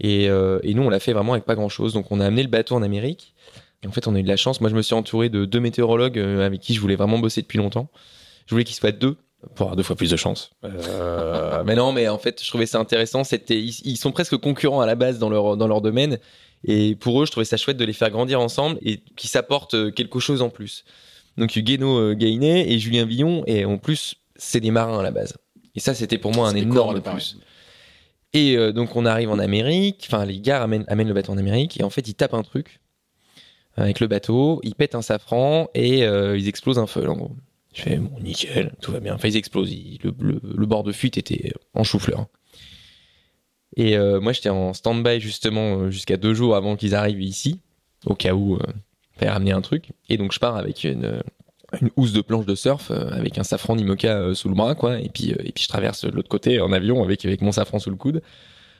Et, 0.01 0.25
et 0.27 0.73
nous, 0.75 0.83
on 0.83 0.89
l'a 0.89 1.01
fait 1.01 1.11
vraiment 1.11 1.33
avec 1.33 1.43
pas 1.43 1.55
grand 1.55 1.67
chose. 1.67 1.91
Donc, 1.91 2.09
on 2.09 2.21
a 2.21 2.25
amené 2.25 2.41
le 2.41 2.47
bateau 2.47 2.75
en 2.75 2.81
Amérique. 2.81 3.33
Et 3.83 3.87
en 3.87 3.91
fait, 3.91 4.07
on 4.07 4.15
a 4.15 4.19
eu 4.19 4.23
de 4.23 4.29
la 4.29 4.37
chance. 4.37 4.61
Moi, 4.61 4.69
je 4.69 4.75
me 4.75 4.81
suis 4.81 4.93
entouré 4.93 5.27
de 5.27 5.43
deux 5.43 5.59
météorologues 5.59 6.17
avec 6.17 6.61
qui 6.61 6.73
je 6.73 6.79
voulais 6.79 6.95
vraiment 6.95 7.19
bosser 7.19 7.41
depuis 7.41 7.57
longtemps. 7.57 7.89
Je 8.45 8.55
voulais 8.55 8.63
qu'ils 8.63 8.77
soient 8.77 8.93
deux 8.93 9.17
pour 9.55 9.65
avoir 9.67 9.75
deux 9.75 9.83
fois 9.83 9.95
plus 9.95 10.11
de 10.11 10.15
chance. 10.15 10.51
Euh, 10.63 11.63
mais 11.65 11.75
non, 11.75 11.91
mais 11.91 12.07
en 12.07 12.17
fait, 12.17 12.43
je 12.43 12.47
trouvais 12.47 12.65
ça 12.65 12.79
intéressant. 12.79 13.23
C'était, 13.23 13.59
ils, 13.59 13.75
ils 13.85 13.97
sont 13.97 14.11
presque 14.11 14.37
concurrents 14.37 14.81
à 14.81 14.85
la 14.85 14.95
base 14.95 15.19
dans 15.19 15.29
leur 15.29 15.57
dans 15.57 15.67
leur 15.67 15.81
domaine. 15.81 16.19
Et 16.65 16.95
pour 16.95 17.21
eux, 17.21 17.25
je 17.25 17.31
trouvais 17.31 17.45
ça 17.45 17.57
chouette 17.57 17.77
de 17.77 17.85
les 17.85 17.93
faire 17.93 18.09
grandir 18.09 18.41
ensemble 18.41 18.77
et 18.81 18.97
qu'ils 19.15 19.29
s'apportent 19.29 19.75
euh, 19.75 19.91
quelque 19.91 20.19
chose 20.19 20.41
en 20.41 20.49
plus. 20.49 20.83
Donc, 21.37 21.57
Guéno 21.57 21.97
euh, 21.97 22.13
Gainet 22.15 22.69
et 22.69 22.79
Julien 22.79 23.05
Villon. 23.05 23.43
Et 23.47 23.63
en 23.63 23.77
plus, 23.77 24.15
c'est 24.35 24.59
des 24.59 24.71
marins 24.71 24.99
à 24.99 25.03
la 25.03 25.11
base. 25.11 25.35
Et 25.75 25.79
ça, 25.79 25.93
c'était 25.93 26.17
pour 26.17 26.33
moi 26.33 26.49
un 26.49 26.55
énorme 26.55 27.01
plus. 27.01 27.37
Et 28.33 28.57
euh, 28.57 28.71
donc 28.71 28.95
on 28.95 29.05
arrive 29.05 29.31
en 29.31 29.39
Amérique, 29.39 30.07
enfin 30.07 30.25
les 30.25 30.39
gars 30.39 30.61
amènent, 30.61 30.85
amènent 30.87 31.07
le 31.07 31.13
bateau 31.13 31.31
en 31.31 31.37
Amérique 31.37 31.79
et 31.79 31.83
en 31.83 31.89
fait 31.89 32.07
ils 32.07 32.13
tapent 32.13 32.35
un 32.35 32.43
truc 32.43 32.79
avec 33.75 33.99
le 33.99 34.07
bateau, 34.07 34.59
ils 34.63 34.75
pètent 34.75 34.95
un 34.95 35.01
safran 35.01 35.69
et 35.73 36.03
euh, 36.03 36.37
ils 36.37 36.47
explosent 36.47 36.79
un 36.79 36.87
feu 36.87 37.09
en 37.09 37.15
gros. 37.15 37.31
Je 37.73 37.83
fais 37.83 37.97
bon 37.97 38.19
nickel, 38.19 38.73
tout 38.81 38.91
va 38.91 38.99
bien. 38.99 39.13
Enfin 39.15 39.27
ils 39.27 39.37
explosent, 39.37 39.73
le, 40.03 40.65
bord 40.65 40.83
de 40.83 40.91
fuite 40.91 41.17
était 41.17 41.51
en 41.73 41.83
chou-fleur. 41.83 42.27
Et 43.75 43.97
euh, 43.97 44.19
moi 44.19 44.33
j'étais 44.33 44.49
en 44.49 44.73
stand-by 44.73 45.19
justement 45.19 45.77
euh, 45.77 45.91
jusqu'à 45.91 46.17
deux 46.17 46.33
jours 46.33 46.55
avant 46.55 46.75
qu'ils 46.75 46.95
arrivent 46.95 47.21
ici, 47.21 47.59
au 48.05 48.15
cas 48.15 48.33
où 48.33 48.55
euh, 48.55 48.59
fallait 49.17 49.31
ramener 49.31 49.51
un 49.51 49.61
truc. 49.61 49.91
Et 50.09 50.17
donc 50.17 50.31
je 50.33 50.39
pars 50.39 50.55
avec 50.55 50.83
une 50.83 51.21
une 51.81 51.89
housse 51.95 52.13
de 52.13 52.21
planche 52.21 52.45
de 52.45 52.55
surf 52.55 52.91
euh, 52.91 53.09
avec 53.11 53.37
un 53.37 53.43
safran 53.43 53.77
euh, 53.77 54.33
sous 54.33 54.49
le 54.49 54.55
bras 54.55 54.75
quoi 54.75 54.99
et 54.99 55.09
puis 55.09 55.33
euh, 55.33 55.43
je 55.57 55.67
traverse 55.67 56.05
l'autre 56.05 56.29
côté 56.29 56.59
en 56.61 56.71
avion 56.71 57.03
avec 57.03 57.41
mon 57.41 57.51
safran 57.51 57.79
sous 57.79 57.89
le 57.89 57.95
coude 57.95 58.21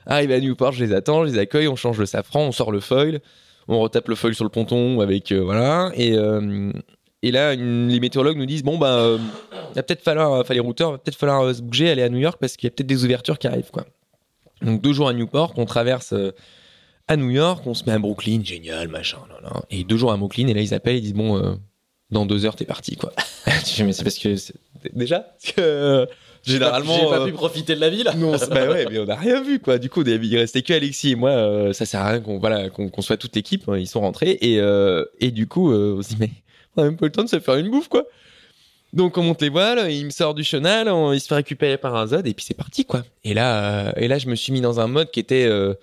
arrive 0.06 0.32
à 0.32 0.40
Newport 0.40 0.72
je 0.72 0.84
les 0.84 0.94
attends 0.94 1.26
je 1.26 1.32
les 1.32 1.40
accueille 1.40 1.68
on 1.68 1.76
change 1.76 1.98
le 2.00 2.06
safran 2.06 2.42
on 2.42 2.52
sort 2.52 2.72
le 2.72 2.80
foil 2.80 3.20
on 3.68 3.80
retape 3.80 4.08
le 4.08 4.16
foil 4.16 4.34
sur 4.34 4.44
le 4.44 4.50
ponton 4.50 5.02
avec 5.02 5.32
euh, 5.32 5.42
voilà 5.42 5.92
et 5.96 6.14
euh, 6.14 6.72
et 7.24 7.32
là 7.32 7.54
une- 7.54 7.90
les 7.90 8.00
météorologues 8.00 8.38
nous 8.38 8.46
disent 8.46 8.64
bon 8.64 8.80
euh, 8.84 9.18
il 9.72 9.76
va 9.76 9.84
peut-être 9.84 10.02
falloir 10.04 10.32
enfin 10.40 10.54
les 10.54 10.60
routeurs 10.60 10.92
va 10.94 10.98
peut-être 10.98 11.18
falloir 11.18 11.42
euh, 11.44 11.54
se 11.54 11.62
bouger 11.62 11.90
aller 11.90 12.04
à 12.04 12.10
New 12.10 12.18
York 12.20 12.38
parce 12.40 12.56
qu'il 12.58 12.68
y 12.68 12.72
a 12.72 12.72
peut-être 12.72 12.88
des 12.88 13.04
ouvertures 13.06 13.38
qui 13.40 13.48
arrivent 13.48 13.72
quoi 13.72 13.86
donc 14.62 14.82
deux 14.82 14.94
jours 14.94 15.10
à 15.10 15.14
Newport 15.14 15.54
on 15.58 15.66
traverse 15.66 16.14
euh, 16.14 16.32
à 17.08 17.18
New 17.18 17.30
York 17.30 17.66
on 17.66 17.74
se 17.74 17.84
met 17.86 17.92
à 17.92 18.00
Brooklyn 18.00 18.42
génial 18.44 18.88
machin 18.88 19.20
là, 19.30 19.50
là. 19.50 19.62
et 19.70 19.84
deux 19.84 19.98
jours 19.98 20.12
à 20.12 20.18
Brooklyn 20.18 20.48
et 20.48 20.54
là 20.54 20.62
ils 20.62 20.74
appellent 20.74 20.96
ils 20.98 21.02
disent 21.02 21.14
bon 21.14 21.38
euh, 21.38 21.54
dans 22.12 22.26
deux 22.26 22.46
heures 22.46 22.56
t'es 22.56 22.66
parti 22.66 22.96
quoi 22.96 23.12
mais 23.84 23.94
c'est 23.94 24.04
parce 24.04 24.18
que 24.18 24.36
déjà? 24.94 25.20
Parce 25.20 25.54
que 25.54 25.62
euh, 25.62 26.06
généralement 26.44 26.94
j'ai 26.98 27.06
pas 27.06 27.20
euh, 27.22 27.26
pu 27.26 27.34
profiter 27.34 27.76
de 27.76 27.82
la 27.82 27.90
ville. 27.90 28.10
non, 28.18 28.38
c'est- 28.38 28.50
bah 28.50 28.70
ouais, 28.70 28.86
mais 28.90 29.00
on 29.00 29.06
n'a 29.06 29.16
rien 29.16 29.42
vu 29.42 29.60
quoi. 29.60 29.78
Du 29.78 29.90
coup, 29.90 30.04
il 30.04 30.38
restait 30.38 30.62
que 30.62 30.72
Alexis 30.74 31.12
et 31.12 31.16
moi. 31.16 31.32
euh, 31.32 31.74
ça 31.74 31.86
sert 31.86 32.00
à 32.02 32.10
rien 32.12 32.22
qu'on 32.22 32.40
voilà 32.40 32.70
qu'on 32.70 32.88
qu'on 32.90 33.02
soit 33.02 33.18
toute 33.18 33.36
l'équipe. 33.36 33.68
hein, 33.68 33.78
Ils 33.78 33.88
sont 33.88 34.00
rentrés 34.02 34.38
et 34.42 34.60
euh, 34.60 35.04
et 35.20 35.32
du 35.32 35.48
coup, 35.48 35.72
euh, 35.72 35.96
on 35.98 36.02
se 36.02 36.10
dit 36.10 36.18
mais 36.20 36.30
même 36.84 36.98
pas 36.98 37.06
le 37.06 37.12
temps 37.12 37.24
de 37.24 37.30
se 37.30 37.40
faire 37.40 37.56
une 37.56 37.70
bouffe 37.70 37.88
quoi. 37.88 38.06
Donc 38.92 39.18
on 39.18 39.24
monte 39.24 39.42
les 39.42 39.50
voiles, 39.50 39.92
il 39.92 40.06
me 40.06 40.10
sort 40.10 40.34
du 40.34 40.44
chenal, 40.44 40.90
on- 40.90 41.14
il 41.14 41.20
se 41.20 41.28
fait 41.28 41.36
récupérer 41.36 41.78
par 41.78 41.96
un 41.96 42.08
Zod 42.08 42.26
et 42.26 42.34
puis 42.34 42.44
c'est 42.46 42.56
parti 42.58 42.86
quoi. 42.86 43.04
Et 43.24 43.34
là, 43.36 43.88
euh, 43.90 43.92
et 43.98 44.08
là, 44.08 44.18
je 44.18 44.28
me 44.28 44.36
suis 44.36 44.52
mis 44.52 44.62
dans 44.62 44.80
un 44.80 44.88
mode 44.88 45.12
qui 45.12 45.20
était 45.20 45.46
euh, 45.46 45.76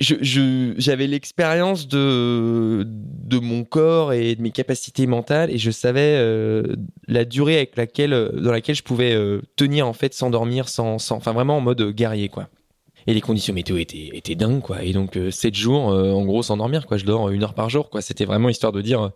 j'avais 0.00 1.06
l'expérience 1.06 1.86
de, 1.86 2.84
de 2.86 3.38
mon 3.38 3.64
corps 3.64 4.14
et 4.14 4.34
de 4.34 4.40
mes 4.40 4.50
capacités 4.50 5.06
mentales 5.06 5.50
et 5.50 5.58
je 5.58 5.70
savais 5.70 6.14
euh, 6.16 6.62
la 7.06 7.26
durée 7.26 7.56
avec 7.58 7.76
laquelle, 7.76 8.30
dans 8.32 8.50
laquelle 8.50 8.76
je 8.76 8.82
pouvais 8.82 9.14
tenir 9.56 9.86
en 9.86 9.92
fait 9.92 10.14
sans 10.14 10.30
dormir, 10.30 10.70
sans, 10.70 10.98
sans, 10.98 11.16
enfin 11.16 11.32
vraiment 11.32 11.58
en 11.58 11.60
mode 11.60 11.90
guerrier 11.90 12.30
quoi. 12.30 12.48
Et 13.06 13.14
les 13.14 13.20
conditions 13.20 13.54
météo 13.54 13.76
étaient, 13.78 14.10
étaient 14.12 14.34
dingues 14.34 14.60
quoi. 14.60 14.82
Et 14.82 14.92
donc 14.92 15.18
7 15.30 15.54
jours 15.54 15.90
euh, 15.90 16.12
en 16.12 16.24
gros 16.24 16.42
sans 16.42 16.56
dormir 16.56 16.86
quoi. 16.86 16.96
Je 16.96 17.04
dors 17.04 17.30
une 17.30 17.42
heure 17.42 17.54
par 17.54 17.70
jour 17.70 17.90
quoi. 17.90 18.02
C'était 18.02 18.24
vraiment 18.24 18.48
histoire 18.48 18.72
de 18.72 18.82
dire 18.82 19.02
euh, 19.02 19.08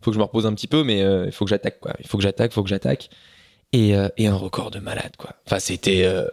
faut 0.00 0.10
que 0.10 0.14
je 0.14 0.18
me 0.18 0.24
repose 0.24 0.46
un 0.46 0.54
petit 0.54 0.66
peu 0.66 0.84
mais 0.84 1.02
euh, 1.02 1.26
il 1.26 1.32
faut 1.32 1.44
que 1.44 1.50
j'attaque 1.50 1.80
quoi. 1.80 1.94
Il 2.00 2.06
faut 2.06 2.16
que 2.18 2.22
j'attaque, 2.22 2.52
faut 2.52 2.62
que 2.62 2.68
j'attaque. 2.68 3.10
Et, 3.72 3.96
euh, 3.96 4.08
et 4.16 4.26
un 4.26 4.36
record 4.36 4.70
de 4.70 4.78
malade 4.78 5.12
quoi. 5.18 5.34
Enfin 5.46 5.58
c'était 5.58 6.04
euh, 6.04 6.28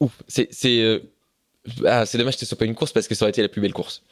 ouf. 0.00 0.22
C'est 0.28 0.48
c'est 0.52 0.80
euh, 0.80 1.00
ah, 1.84 2.06
c'est 2.06 2.18
dommage 2.18 2.34
que 2.34 2.40
ce 2.40 2.46
soit 2.46 2.58
pas 2.58 2.64
une 2.64 2.74
course 2.74 2.92
parce 2.92 3.08
que 3.08 3.14
ça 3.14 3.24
aurait 3.24 3.30
été 3.30 3.42
la 3.42 3.48
plus 3.48 3.60
belle 3.60 3.74
course. 3.74 4.02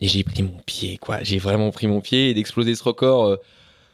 Et 0.00 0.08
j'ai 0.08 0.24
pris 0.24 0.42
mon 0.42 0.58
pied, 0.66 0.98
quoi. 0.98 1.22
J'ai 1.22 1.38
vraiment 1.38 1.70
pris 1.70 1.86
mon 1.86 2.00
pied 2.00 2.30
et 2.30 2.34
d'exploser 2.34 2.74
ce 2.74 2.82
record. 2.82 3.38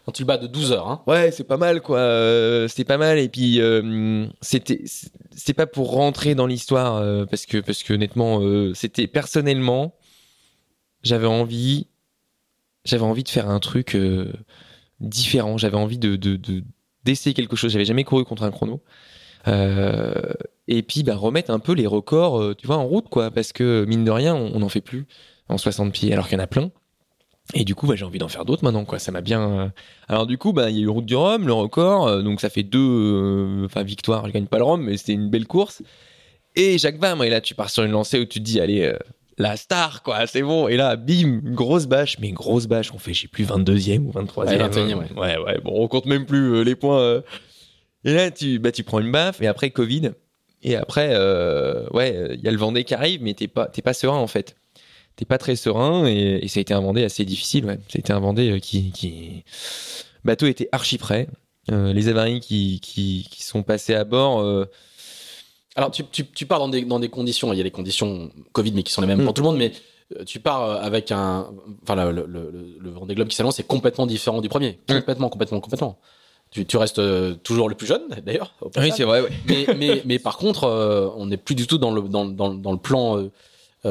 Quand 0.07 0.13
tu 0.13 0.23
le 0.23 0.27
bats 0.27 0.39
de 0.39 0.47
12 0.47 0.71
heures, 0.71 0.87
hein. 0.89 1.03
ouais, 1.09 1.33
c'est 1.33 1.43
pas 1.43 1.57
mal, 1.57 1.83
quoi. 1.83 1.99
Euh, 1.99 2.69
c'était 2.69 2.85
pas 2.85 2.97
mal. 2.97 3.19
Et 3.19 3.29
puis, 3.29 3.61
euh, 3.61 4.25
c'était, 4.41 4.85
c'est 5.33 5.53
pas 5.53 5.67
pour 5.67 5.91
rentrer 5.91 6.37
dans 6.37 6.47
l'histoire 6.47 6.97
euh, 6.99 7.27
parce 7.27 7.45
que, 7.45 7.59
parce 7.59 7.83
que 7.83 7.93
honnêtement, 7.93 8.41
euh, 8.41 8.73
c'était 8.73 9.09
personnellement, 9.09 9.97
j'avais 11.03 11.27
envie, 11.27 11.89
j'avais 12.85 13.03
envie 13.03 13.25
de 13.25 13.29
faire 13.29 13.51
un 13.51 13.59
truc 13.59 13.97
différent. 15.01 15.59
J'avais 15.59 15.77
envie 15.77 15.99
de, 15.99 16.15
de, 16.15 16.37
de- 16.37 16.63
d'essayer 17.03 17.35
quelque 17.35 17.57
chose. 17.57 17.73
J'avais 17.73 17.85
jamais 17.85 18.05
couru 18.05 18.25
contre 18.25 18.45
un 18.45 18.53
chrono. 18.53 18.85
Et 20.69 20.83
puis 20.83 21.03
bah, 21.03 21.17
remettre 21.17 21.51
un 21.51 21.59
peu 21.59 21.73
les 21.73 21.87
records, 21.89 22.55
tu 22.57 22.69
vois, 22.69 22.77
en 22.77 22.87
route, 22.87 23.09
quoi, 23.09 23.33
parce 23.33 23.53
que 23.53 23.85
mine 23.89 24.05
de 24.05 24.13
rien, 24.13 24.37
on 24.37 24.61
n'en 24.61 24.69
fait 24.69 24.81
plus 24.81 25.07
en 25.49 25.59
60 25.59 25.93
pieds, 25.93 26.13
alors 26.13 26.29
qu'il 26.29 26.39
y 26.39 26.41
en 26.41 26.45
a 26.45 26.49
plein. 26.49 26.71
Et 27.55 27.65
du 27.65 27.75
coup, 27.75 27.87
bah, 27.87 27.95
j'ai 27.95 28.05
envie 28.05 28.19
d'en 28.19 28.29
faire 28.29 28.45
d'autres 28.45 28.65
maintenant, 28.65 28.85
quoi. 28.85 28.99
Ça 28.99 29.13
m'a 29.13 29.21
bien. 29.21 29.41
euh, 29.51 29.69
Alors 30.09 30.27
du 30.27 30.37
coup, 30.37 30.53
bah, 30.53 30.69
il 30.71 30.77
y 30.77 30.81
a 30.81 30.83
eu 30.83 30.89
Route 30.89 31.07
du 31.07 31.15
Rhum, 31.15 31.47
le 31.47 31.53
record, 31.53 32.09
euh, 32.09 32.23
donc 32.23 32.41
ça 32.41 32.51
fait 32.51 32.65
deux, 32.65 32.79
euh, 32.81 33.65
enfin 33.67 33.83
victoires. 33.85 34.27
Je 34.27 34.33
gagne 34.33 34.47
pas 34.47 34.59
le 34.59 34.65
Rhum, 34.65 34.83
mais 34.83 34.97
c'était 34.97 35.13
une 35.13 35.31
belle 35.31 35.47
course. 35.47 35.83
Et 36.57 36.79
Jacques 36.79 36.99
Vabre, 36.99 37.23
et 37.25 37.31
là, 37.31 37.41
tu 37.41 37.55
pars 37.55 37.71
sur 37.71 37.85
une 37.85 37.93
lancée 37.93 38.19
où 38.19 38.25
tu 38.25 38.41
te 38.41 38.45
dis, 38.45 38.61
allez, 38.61 38.83
euh, 38.83 38.97
la 39.39 39.57
star, 39.57 40.03
quoi, 40.03 40.27
c'est 40.27 40.43
bon. 40.43 40.67
Et 40.69 40.77
là, 40.77 40.97
bim, 40.97 41.41
une 41.45 41.55
grosse 41.55 41.87
bâche, 41.87 42.19
mais 42.19 42.33
grosse 42.33 42.67
bâche. 42.67 42.93
On 42.95 42.99
fait, 42.99 43.15
je 43.15 43.23
sais 43.23 43.29
plus, 43.29 43.45
22e 43.45 44.07
ou 44.07 44.11
23e. 44.13 44.47
Ouais, 44.49 44.59
21e, 44.69 44.95
ouais. 44.95 45.07
ouais, 45.17 45.39
ouais. 45.39 45.61
Bon, 45.63 45.73
on 45.75 45.87
compte 45.89 46.07
même 46.07 46.27
plus 46.27 46.65
les 46.65 46.75
points. 46.75 47.23
Et 48.05 48.13
là, 48.13 48.31
tu, 48.31 48.59
bah, 48.59 48.73
tu 48.73 48.83
prends 48.83 48.99
une 49.01 49.13
baffe, 49.13 49.41
et 49.43 49.47
après 49.47 49.71
Covid. 49.71 50.13
Et 50.63 50.75
après, 50.75 51.11
ouais, 51.93 52.31
il 52.35 52.41
y 52.41 52.49
a 52.49 52.51
le 52.51 52.57
Vendée 52.57 52.83
qui 52.85 52.95
arrive, 52.95 53.23
mais 53.23 53.35
t'es 53.35 53.47
pas, 53.47 53.67
t'es 53.67 53.83
pas 53.83 53.93
serein 53.93 54.17
en 54.17 54.27
fait. 54.27 54.57
T'es 55.17 55.25
pas 55.25 55.39
très 55.39 55.57
serein, 55.57 56.07
et, 56.07 56.41
et 56.43 56.49
ça 56.49 56.59
a 56.59 56.63
été 56.63 56.75
un 56.75 56.81
Vendée 56.81 57.03
assez 57.05 57.25
difficile. 57.25 57.65
Ouais, 57.65 57.79
ça 57.89 57.97
a 57.97 57.99
été 57.99 58.13
un 58.13 58.21
Vendée 58.21 58.51
euh, 58.51 58.59
qui, 58.59 58.91
qui, 58.93 59.45
bateau 60.25 60.47
était 60.47 60.69
archi 60.73 60.99
prêt. 60.99 61.29
Euh, 61.73 61.93
les 61.93 62.09
avaries 62.09 62.41
qui, 62.41 62.81
qui, 62.81 63.27
qui 63.31 63.43
sont 63.43 63.63
passés 63.63 63.95
à 63.95 64.05
bord. 64.05 64.41
euh, 64.41 64.67
Alors, 65.75 65.91
tu, 65.91 66.05
tu, 66.05 66.27
tu 66.27 66.47
pars 66.47 66.59
dans 66.59 66.69
des, 66.69 66.83
dans 66.85 67.01
des 67.01 67.09
conditions, 67.09 67.53
il 67.53 67.57
y 67.57 67.61
a 67.61 67.65
les 67.65 67.71
conditions 67.71 68.31
Covid, 68.53 68.73
mais 68.73 68.83
qui 68.83 68.93
sont 68.93 69.01
les 69.01 69.07
mêmes 69.07 69.23
Mm. 69.23 69.25
pour 69.25 69.35
tout 69.35 69.43
le 69.43 69.49
monde, 69.49 69.57
mais 69.59 69.73
tu 70.27 70.39
pars 70.39 70.71
avec 70.85 71.11
un, 71.11 71.51
enfin 71.83 71.97
le, 71.97 72.13
le, 72.13 72.27
le, 72.27 72.77
le 72.79 72.91
Vendée 72.91 73.15
Globe 73.17 73.27
qui 73.29 73.35
s'annonce 73.37 73.59
est 73.59 73.67
complètement 73.67 74.07
différent 74.07 74.41
du 74.41 74.49
premier, 74.49 74.79
complètement, 74.87 75.29
complètement, 75.29 75.61
complètement. 75.61 75.99
Tu, 76.53 76.65
tu 76.65 76.77
restes 76.77 77.01
toujours 77.43 77.69
le 77.69 77.75
plus 77.75 77.89
jeune 77.89 78.03
d'ailleurs. 78.25 78.55
Oui, 78.79 78.93
c'est 78.97 79.03
vrai. 79.03 79.23
Ouais. 79.23 79.31
mais, 79.49 79.67
mais, 79.77 80.03
mais 80.05 80.19
par 80.21 80.37
contre, 80.37 80.63
euh, 80.65 81.09
on 81.17 81.27
n'est 81.27 81.37
plus 81.37 81.57
du 81.57 81.67
tout 81.67 81.79
dans 81.79 81.91
le, 81.91 82.03
dans, 82.03 82.25
dans, 82.25 82.55
dans 82.55 82.71
le 82.71 82.79
plan 82.79 83.29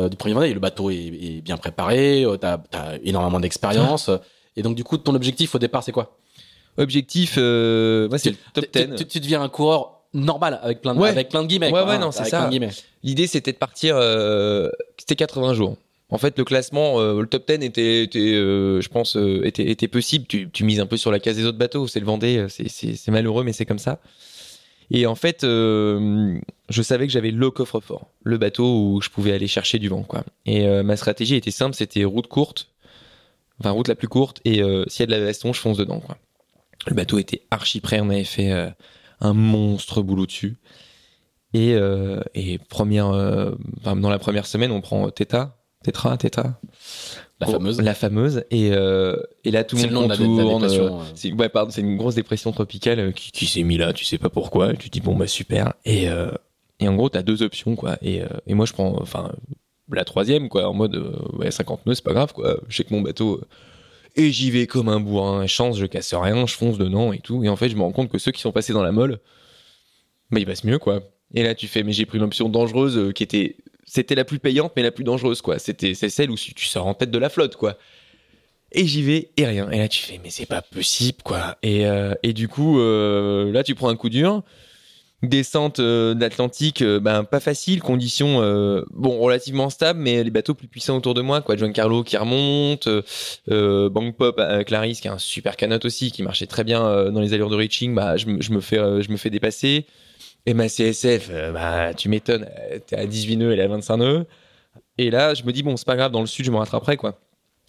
du 0.10 0.16
premier 0.18 0.34
Vendée. 0.34 0.54
Le 0.54 0.60
bateau 0.60 0.90
est, 0.90 0.96
est 0.96 1.42
bien 1.42 1.58
préparé, 1.58 2.24
euh, 2.24 2.38
t'as 2.38 2.60
as 2.74 2.96
énormément 3.04 3.40
d'expérience. 3.40 4.10
Et 4.58 4.62
donc, 4.62 4.76
du 4.76 4.84
coup, 4.84 4.98
ton 4.98 5.14
objectif 5.16 5.54
au 5.56 5.60
départ, 5.60 5.84
c'est 5.84 5.92
quoi? 5.92 6.18
Objectif, 6.78 7.36
euh, 7.38 8.10
moi, 8.10 8.18
c'est 8.18 8.32
le 8.32 8.38
top 8.54 8.66
Tu- 8.72 8.86
10. 8.88 8.96
Tu, 8.98 9.06
tu 9.06 9.20
deviens 9.20 9.42
un 9.42 9.50
coureur 9.50 10.02
normal 10.14 10.60
avec 10.62 10.82
plein 10.82 10.94
de, 10.94 11.00
Ouais. 11.00 11.10
avec 11.10 11.30
plein 11.30 11.42
de 11.44 11.48
guillemets. 11.48 11.68
Ouais, 11.68 11.72
quoi, 11.72 11.86
ouais, 11.86 11.96
hein, 11.96 12.00
non, 12.00 12.12
c'est 12.12 12.26
ça. 12.26 12.50
L'idée, 13.04 13.28
c'était 13.28 13.52
de 13.54 13.58
partir. 13.58 13.96
Euh, 13.98 14.70
c'était 14.98 15.16
80 15.16 15.54
jours. 15.54 15.78
En 16.10 16.18
fait, 16.18 16.38
le 16.38 16.44
classement, 16.44 17.00
euh, 17.00 17.20
le 17.22 17.28
top 17.28 17.48
10 17.48 17.64
était, 17.66 18.04
était 18.04 18.20
euh, 18.36 18.80
je 18.80 18.90
pense, 18.90 19.18
euh, 19.18 19.42
était, 19.46 19.70
était 19.70 19.88
possible. 19.88 20.26
Tu, 20.28 20.50
tu 20.52 20.64
mises 20.64 20.80
un 20.80 20.86
peu 20.86 20.98
sur 20.98 21.12
la 21.12 21.20
case 21.20 21.36
des 21.36 21.46
autres 21.46 21.58
bateaux. 21.58 21.88
C'est 21.88 22.00
le 22.00 22.06
Vendée. 22.06 22.38
euh, 22.38 22.48
c'est 22.50 23.08
malheureux, 23.12 23.44
mais 23.44 23.54
c'est 23.54 23.66
comme 23.66 23.80
ça. 23.80 24.00
Et 24.92 25.06
en 25.06 25.16
fait, 25.16 25.44
euh, 25.44 26.40
je 26.70 26.82
savais 26.82 27.08
que 27.08 27.14
j'avais 27.14 27.32
le 27.32 27.52
coffre-fort, 27.52 28.10
le 28.24 28.38
bateau 28.38 28.66
où 28.66 29.02
je 29.02 29.10
pouvais 29.10 29.34
aller 29.34 29.48
chercher 29.48 29.80
du 29.80 29.90
vent, 29.90 30.04
quoi. 30.04 30.24
Et 30.46 30.68
euh, 30.68 30.84
ma 30.84 30.96
stratégie 30.96 31.36
était 31.36 31.52
simple, 31.52 31.76
c'était 31.76 32.04
route 32.04 32.28
courte, 32.28 32.70
enfin 33.60 33.72
route 33.72 33.88
la 33.88 33.96
plus 33.96 34.08
courte, 34.08 34.42
et 34.46 34.62
euh, 34.62 34.84
s'il 34.88 35.02
y 35.02 35.04
a 35.04 35.08
de 35.08 35.20
la 35.20 35.26
baston, 35.26 35.54
je 35.54 35.60
fonce 35.60 35.78
dedans, 35.78 36.00
quoi. 36.00 36.18
Le 36.88 36.94
bateau 36.94 37.18
était 37.18 37.42
archi 37.50 37.80
prêt, 37.80 38.00
on 38.00 38.10
avait 38.10 38.24
fait 38.24 38.52
un 39.20 39.34
monstre 39.34 40.04
boulot 40.04 40.28
dessus. 40.28 40.58
Et, 41.56 41.76
et 42.36 42.60
première, 42.60 43.10
dans 43.10 44.10
la 44.10 44.20
première 44.20 44.46
semaine, 44.46 44.72
on 44.72 44.82
prend 44.82 45.10
Theta, 45.10 45.58
Tetra, 45.84 46.16
Theta, 46.18 46.60
La 47.42 47.48
fameuse. 47.48 47.82
la 47.82 47.94
fameuse, 47.94 48.44
et, 48.50 48.70
euh, 48.72 49.18
et 49.44 49.52
là 49.52 49.66
tout 49.66 49.76
le 49.76 49.90
monde 49.90 50.08
contourne, 50.18 50.64
euh, 50.64 50.90
c'est 51.16 51.34
ouais, 51.34 51.50
pardon, 51.50 51.70
c'est 51.70 51.82
une 51.82 51.98
grosse 51.98 52.16
dépression 52.16 52.54
tropicale 52.54 53.00
euh, 53.00 53.12
qui, 53.12 53.32
qui 53.32 53.46
s'est 53.46 53.64
mis 53.64 53.78
là, 53.78 53.92
tu 53.92 54.06
sais 54.06 54.18
pas 54.18 54.30
pourquoi. 54.30 54.72
Et 54.72 54.78
tu 54.78 54.88
dis 54.88 55.02
bon 55.02 55.16
bah 55.18 55.28
super. 55.28 55.74
Et 55.84 56.08
euh, 56.08 56.32
et 56.80 56.88
en 56.88 56.96
gros 56.96 57.10
t'as 57.10 57.24
deux 57.24 57.44
options 57.44 57.76
quoi. 57.76 57.98
Et 58.02 58.22
euh, 58.22 58.28
et 58.48 58.54
moi 58.54 58.66
je 58.66 58.72
prends 58.72 58.96
enfin 59.02 59.34
la 59.92 60.06
troisième 60.06 60.48
quoi 60.48 60.70
en 60.70 60.74
mode 60.74 60.96
ouais 61.34 61.52
50 61.52 61.86
nœuds 61.86 61.96
c'est 61.96 62.06
pas 62.06 62.14
grave 62.14 62.32
quoi. 62.32 62.58
Je 62.70 62.78
sais 62.78 62.86
que 62.86 62.94
mon 62.94 63.02
bateau 63.02 63.42
et 64.16 64.32
j'y 64.32 64.50
vais 64.50 64.66
comme 64.66 64.88
un 64.88 65.02
bourrin. 65.02 65.46
Chance 65.46 65.78
je 65.78 65.86
casse 65.88 66.14
rien, 66.14 66.46
je 66.46 66.56
fonce 66.56 66.78
dedans 66.78 67.12
et 67.12 67.20
tout. 67.20 67.44
Et 67.44 67.50
en 67.50 67.58
fait 67.58 67.68
je 67.68 67.76
me 67.76 67.82
rends 67.82 67.92
compte 67.92 68.10
que 68.10 68.18
ceux 68.18 68.32
qui 68.32 68.40
sont 68.40 68.54
passés 68.54 68.72
dans 68.72 68.84
la 68.84 68.94
molle, 68.94 69.20
bah 70.32 70.40
ils 70.40 70.46
passent 70.46 70.64
mieux 70.64 70.80
quoi. 70.80 71.02
Et 71.34 71.44
là 71.44 71.54
tu 71.54 71.68
fais 71.68 71.84
mais 71.84 71.92
j'ai 71.92 72.06
pris 72.06 72.18
l'option 72.18 72.48
dangereuse 72.48 72.98
euh, 72.98 73.12
qui 73.12 73.24
était 73.24 73.58
c'était 73.86 74.16
la 74.16 74.26
plus 74.26 74.40
payante 74.40 74.74
mais 74.76 74.84
la 74.84 74.92
plus 74.92 75.04
dangereuse 75.04 75.42
quoi. 75.42 75.60
C'était 75.60 75.94
c'est 75.94 76.10
celle 76.10 76.32
où 76.32 76.36
tu 76.36 76.66
sors 76.66 76.88
en 76.88 76.94
tête 76.94 77.12
de 77.12 77.20
la 77.20 77.30
flotte 77.30 77.56
quoi. 77.56 77.78
Et 78.72 78.86
j'y 78.86 79.04
vais 79.04 79.30
et 79.38 79.46
rien. 79.46 79.70
Et 79.72 79.78
là 79.78 79.88
tu 79.88 80.02
fais 80.02 80.20
mais 80.24 80.30
c'est 80.30 80.46
pas 80.48 80.62
possible 80.62 81.20
quoi. 81.24 81.58
Et 81.64 81.86
euh, 81.86 82.14
et 82.24 82.34
du 82.34 82.48
coup 82.48 82.80
euh, 82.80 83.52
là 83.52 83.64
tu 83.64 83.76
prends 83.76 83.90
un 83.90 83.96
coup 83.96 84.10
dur. 84.10 84.44
Descente 85.24 85.80
euh, 85.80 86.14
d'Atlantique, 86.14 86.84
ben 86.84 87.24
pas 87.24 87.40
facile, 87.40 87.82
conditions 87.82 88.42
bon 88.92 89.18
relativement 89.20 89.70
stables, 89.72 90.00
mais 90.00 90.24
les 90.24 90.30
bateaux 90.30 90.54
plus 90.54 90.68
puissants 90.68 90.98
autour 90.98 91.16
de 91.16 91.22
moi, 91.22 91.42
quoi. 91.42 91.56
Giancarlo 91.56 92.04
qui 92.04 92.16
remonte, 92.18 92.88
Bang 93.48 94.14
Pop, 94.16 94.40
Clarisse 94.68 95.00
qui 95.02 95.08
a 95.08 95.14
un 95.14 95.18
super 95.18 95.56
canot 95.56 95.80
aussi, 95.84 96.12
qui 96.12 96.22
marchait 96.22 96.46
très 96.46 96.64
bien 96.64 97.10
dans 97.12 97.22
les 97.22 97.34
allures 97.34 97.50
de 97.50 97.56
reaching, 97.56 97.96
bah 97.96 98.18
je, 98.18 98.28
me- 98.28 98.62
fais 98.62 98.78
je 99.02 99.10
me 99.10 99.18
fais 99.18 99.30
dépasser. 99.32 99.88
Et 100.46 100.54
ma 100.54 100.68
CSF, 100.68 101.30
euh, 101.32 101.52
bah 101.52 101.94
tu 101.96 102.08
m'étonnes, 102.08 102.48
euh, 102.72 102.80
t'es 102.86 102.96
à 102.96 103.06
18 103.06 103.38
nœuds, 103.38 103.54
elle 103.54 103.60
est 103.60 103.64
à 103.64 103.68
25 103.68 103.98
nœuds. 103.98 104.26
Et 104.98 105.10
là 105.10 105.34
je 105.34 105.44
me 105.44 105.52
dis 105.52 105.64
bon 105.64 105.76
c'est 105.76 105.88
pas 105.88 105.96
grave, 105.96 106.12
dans 106.12 106.22
le 106.22 106.28
sud 106.28 106.46
je 106.46 106.52
me 106.52 106.58
rattraperai 106.58 106.98
quoi, 106.98 107.20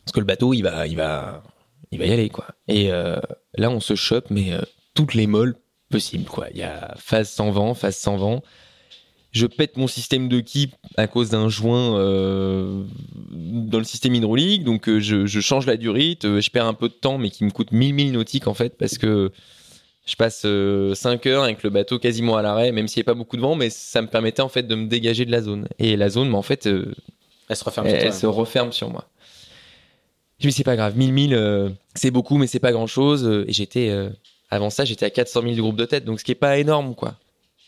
parce 0.04 0.12
que 0.12 0.20
le 0.20 0.26
bateau 0.26 0.52
il 0.52 0.62
va 0.62 0.86
il 0.86 0.96
va 0.96 1.42
il 1.90 1.98
va 1.98 2.04
y 2.04 2.12
aller 2.12 2.28
quoi. 2.28 2.46
Et 2.68 2.92
euh, 2.92 3.16
là 3.56 3.70
on 3.70 3.80
se 3.80 3.94
chope 3.94 4.30
mais 4.30 4.52
toutes 4.94 5.14
les 5.14 5.26
molles 5.26 5.56
possibles 5.90 6.26
quoi. 6.26 6.48
Il 6.52 6.58
y 6.58 6.62
a 6.62 6.94
phase 6.98 7.30
sans 7.30 7.50
vent, 7.50 7.74
phase 7.74 7.96
sans 7.96 8.16
vent. 8.16 8.42
Je 9.32 9.46
pète 9.46 9.76
mon 9.76 9.86
système 9.86 10.28
de 10.28 10.40
qui 10.40 10.70
à 10.96 11.06
cause 11.06 11.30
d'un 11.30 11.48
joint 11.48 11.92
dans 11.92 13.78
le 13.78 13.84
système 13.84 14.14
hydraulique, 14.14 14.64
donc 14.64 14.88
je, 14.98 15.40
change 15.40 15.66
la 15.66 15.76
durite, 15.76 16.40
je 16.40 16.50
perds 16.50 16.66
un 16.66 16.74
peu 16.74 16.88
de 16.88 16.94
temps 16.94 17.16
mais 17.16 17.30
qui 17.30 17.44
me 17.44 17.50
coûte 17.50 17.72
1000 17.72 17.94
milles 17.94 18.12
nautiques 18.12 18.48
en 18.48 18.54
fait 18.54 18.76
parce 18.76 18.98
que 18.98 19.32
je 20.06 20.14
passe 20.16 20.46
5 20.98 21.26
heures 21.26 21.42
avec 21.44 21.62
le 21.62 21.70
bateau 21.70 21.98
quasiment 21.98 22.36
à 22.36 22.42
l'arrêt, 22.42 22.72
même 22.72 22.88
s'il 22.88 23.00
n'y 23.00 23.04
a 23.04 23.10
pas 23.12 23.14
beaucoup 23.14 23.36
de 23.36 23.42
vent, 23.42 23.54
mais 23.56 23.70
ça 23.70 24.00
me 24.02 24.06
permettait 24.06 24.42
en 24.42 24.48
fait 24.48 24.62
de 24.62 24.74
me 24.74 24.86
dégager 24.86 25.24
de 25.24 25.30
la 25.32 25.42
zone. 25.42 25.68
Et 25.78 25.96
la 25.96 26.08
zone, 26.08 26.28
mais 26.30 26.36
en 26.36 26.42
fait, 26.42 26.66
euh, 26.66 26.94
Elle 27.48 27.56
se 27.56 27.64
referme 27.64 27.86
elle, 27.88 27.92
sur 27.94 28.00
toi. 28.00 28.08
elle 28.08 28.14
se 28.20 28.26
referme 28.26 28.72
sur 28.72 28.88
moi. 28.90 29.08
Je 30.38 30.46
me 30.46 30.50
dis, 30.50 30.56
c'est 30.56 30.64
pas 30.64 30.76
grave, 30.76 30.96
1000 30.96 31.12
milles, 31.12 31.34
euh, 31.34 31.70
c'est 31.94 32.10
beaucoup, 32.10 32.36
mais 32.38 32.46
c'est 32.46 32.60
pas 32.60 32.72
grand 32.72 32.86
chose. 32.86 33.44
Et 33.48 33.52
j'étais, 33.52 33.88
euh, 33.88 34.10
avant 34.50 34.70
ça, 34.70 34.84
j'étais 34.84 35.06
à 35.06 35.10
400 35.10 35.42
000 35.42 35.54
du 35.54 35.62
groupe 35.62 35.76
de 35.76 35.86
tête, 35.86 36.04
donc 36.04 36.20
ce 36.20 36.24
qui 36.24 36.32
est 36.32 36.36
pas 36.36 36.58
énorme, 36.58 36.94
quoi. 36.94 37.14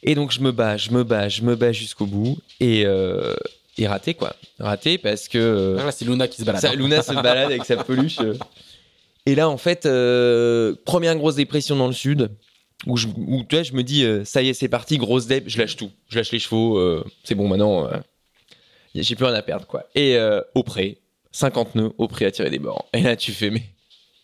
Et 0.05 0.15
donc, 0.15 0.31
je 0.31 0.41
me 0.41 0.53
bats, 0.53 0.77
je 0.77 0.91
me 0.93 1.03
bats, 1.03 1.29
je 1.29 1.43
me 1.43 1.57
bats 1.57 1.73
jusqu'au 1.73 2.07
bout. 2.07 2.39
Et, 2.61 2.85
euh, 2.87 3.35
et 3.79 3.89
raté, 3.89 4.15
quoi. 4.15 4.37
Raté 4.61 4.97
parce 4.99 5.27
que. 5.29 5.39
euh, 5.39 5.79
Ah, 5.81 5.91
c'est 5.91 6.05
Luna 6.05 6.29
qui 6.29 6.37
se 6.41 6.45
balade. 6.45 6.61
ça, 6.61 6.73
Luna 6.75 7.03
se 7.03 7.15
balade 7.15 7.47
avec 7.51 7.65
sa 7.65 7.77
peluche. 7.85 8.19
Et 9.29 9.35
là, 9.35 9.51
en 9.51 9.59
fait, 9.59 9.85
euh, 9.85 10.75
première 10.87 11.15
grosse 11.15 11.35
dépression 11.35 11.77
dans 11.77 11.87
le 11.87 11.93
sud, 11.93 12.31
où, 12.87 12.97
je, 12.97 13.09
me 13.09 13.83
dis, 13.83 14.03
euh, 14.03 14.25
ça 14.25 14.41
y 14.41 14.49
est, 14.49 14.55
c'est 14.55 14.71
parti, 14.71 14.97
grosse 14.97 15.27
dep, 15.27 15.45
je 15.49 15.59
lâche 15.59 15.77
tout. 15.77 15.91
Je 16.09 16.17
lâche 16.17 16.33
les 16.33 16.39
chevaux, 16.39 16.79
euh, 16.79 17.05
c'est 17.25 17.35
bon, 17.35 17.47
maintenant, 17.47 17.91
j'ai 18.95 19.17
plus 19.17 19.27
rien 19.27 19.35
à 19.35 19.43
perdre, 19.43 19.67
quoi. 19.67 19.87
Et 19.95 20.17
au 20.55 20.63
pré, 20.63 20.97
50 21.33 21.75
nœuds, 21.75 21.93
au 21.99 22.09
pré 22.09 22.25
à 22.25 22.31
tirer 22.31 22.49
des 22.49 22.59
bords. 22.59 22.89
Et 22.95 23.03
là, 23.03 23.17
tu 23.17 23.33
fais, 23.33 23.51
mais, 23.51 23.65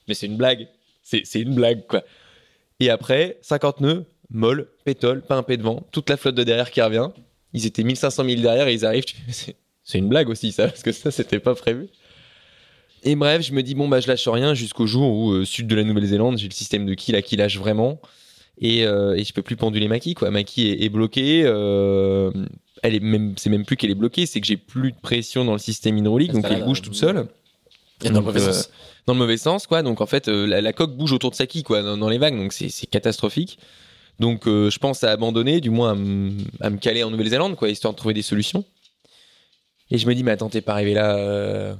mais 0.08 0.14
c'est 0.14 0.24
une 0.24 0.38
blague. 0.38 0.68
C'est 1.02 1.34
une 1.34 1.54
blague, 1.54 1.86
quoi. 1.86 2.02
Et 2.80 2.88
après, 2.88 3.36
50 3.42 3.82
nœuds, 3.82 4.06
molle, 4.30 4.70
pétole, 4.86 5.20
pas 5.20 5.36
un 5.36 5.42
pet 5.42 5.58
de 5.58 5.62
vent, 5.62 5.86
toute 5.92 6.08
la 6.08 6.16
flotte 6.16 6.34
de 6.34 6.44
derrière 6.44 6.70
qui 6.70 6.80
revient. 6.80 7.10
Ils 7.52 7.66
étaient 7.66 7.84
1500 7.84 8.24
000 8.24 8.40
derrière 8.40 8.68
et 8.68 8.72
ils 8.72 8.86
arrivent. 8.86 9.04
c'est 9.84 9.98
une 9.98 10.08
blague 10.08 10.30
aussi, 10.30 10.50
ça, 10.50 10.68
parce 10.68 10.82
que 10.82 10.92
ça, 10.92 11.10
c'était 11.10 11.40
pas 11.40 11.54
prévu. 11.54 11.90
Et 13.04 13.16
bref, 13.16 13.42
je 13.42 13.52
me 13.52 13.62
dis, 13.62 13.74
bon, 13.74 13.86
bah, 13.88 14.00
je 14.00 14.08
lâche 14.08 14.26
rien 14.26 14.54
jusqu'au 14.54 14.86
jour 14.86 15.12
où, 15.16 15.32
euh, 15.32 15.44
sud 15.44 15.66
de 15.66 15.74
la 15.74 15.84
Nouvelle-Zélande, 15.84 16.38
j'ai 16.38 16.48
le 16.48 16.54
système 16.54 16.86
de 16.86 16.94
qui 16.94 17.12
là 17.12 17.20
qui 17.22 17.36
lâche 17.36 17.58
vraiment. 17.58 18.00
Et, 18.58 18.86
euh, 18.86 19.14
et 19.14 19.24
je 19.24 19.32
peux 19.32 19.42
plus 19.42 19.56
penduler 19.56 19.88
ma 19.88 19.98
quille, 19.98 20.14
quoi. 20.14 20.30
Ma 20.30 20.42
quille 20.44 20.70
est, 20.70 20.84
est 20.84 20.88
bloquée. 20.88 21.42
euh, 21.44 22.30
elle 22.82 22.94
est 22.94 23.00
même, 23.00 23.34
c'est 23.36 23.50
même 23.50 23.64
plus 23.64 23.76
qu'elle 23.76 23.90
est 23.90 23.94
bloquée, 23.96 24.26
c'est 24.26 24.40
que 24.40 24.46
j'ai 24.46 24.56
plus 24.56 24.92
de 24.92 24.96
pression 25.00 25.44
dans 25.44 25.52
le 25.52 25.58
système 25.58 25.98
hydraulique, 25.98 26.32
Parce 26.32 26.42
donc 26.42 26.52
elle 26.52 26.64
bouge 26.64 26.80
toute 26.82 26.94
seule. 26.94 27.26
Et 28.04 28.10
dans 28.10 28.20
le 28.20 28.26
mauvais 28.26 28.40
euh, 28.42 28.52
sens. 28.52 28.70
dans 29.06 29.12
le 29.14 29.18
mauvais 29.18 29.36
sens, 29.36 29.66
quoi. 29.66 29.82
Donc 29.82 30.00
en 30.00 30.06
fait, 30.06 30.28
euh, 30.28 30.46
la, 30.46 30.60
la 30.60 30.72
coque 30.72 30.96
bouge 30.96 31.12
autour 31.12 31.30
de 31.30 31.36
sa 31.36 31.46
quille, 31.46 31.62
quoi, 31.62 31.82
dans, 31.82 31.96
dans 31.96 32.08
les 32.08 32.18
vagues. 32.18 32.36
Donc 32.36 32.52
c'est 32.52 32.70
catastrophique. 32.86 33.58
Donc 34.20 34.42
je 34.46 34.78
pense 34.78 35.02
à 35.02 35.10
abandonner, 35.10 35.60
du 35.60 35.70
moins 35.70 35.90
à, 35.90 36.66
à 36.66 36.70
me 36.70 36.76
caler 36.78 37.02
en 37.02 37.10
Nouvelle-Zélande, 37.10 37.56
quoi, 37.56 37.68
histoire 37.68 37.92
de 37.92 37.98
trouver 37.98 38.14
des 38.14 38.22
solutions. 38.22 38.64
Et 39.90 39.98
je 39.98 40.06
me 40.06 40.14
dis, 40.14 40.22
mais 40.22 40.30
attends, 40.30 40.48
t'es 40.48 40.60
pas 40.60 40.72
arrivé 40.72 40.94
là. 40.94 41.76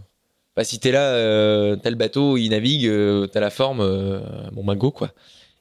Euh... 0.56 0.60
Bah, 0.60 0.64
si 0.64 0.78
t'es 0.78 0.92
là, 0.92 1.14
euh, 1.14 1.76
t'as 1.76 1.90
le 1.90 1.96
bateau, 1.96 2.36
il 2.36 2.50
navigue, 2.50 2.86
euh, 2.86 3.26
t'as 3.26 3.40
la 3.40 3.50
forme, 3.50 3.80
euh, 3.80 4.20
bon 4.52 4.64
bah 4.64 4.74
go, 4.76 4.90
quoi. 4.90 5.12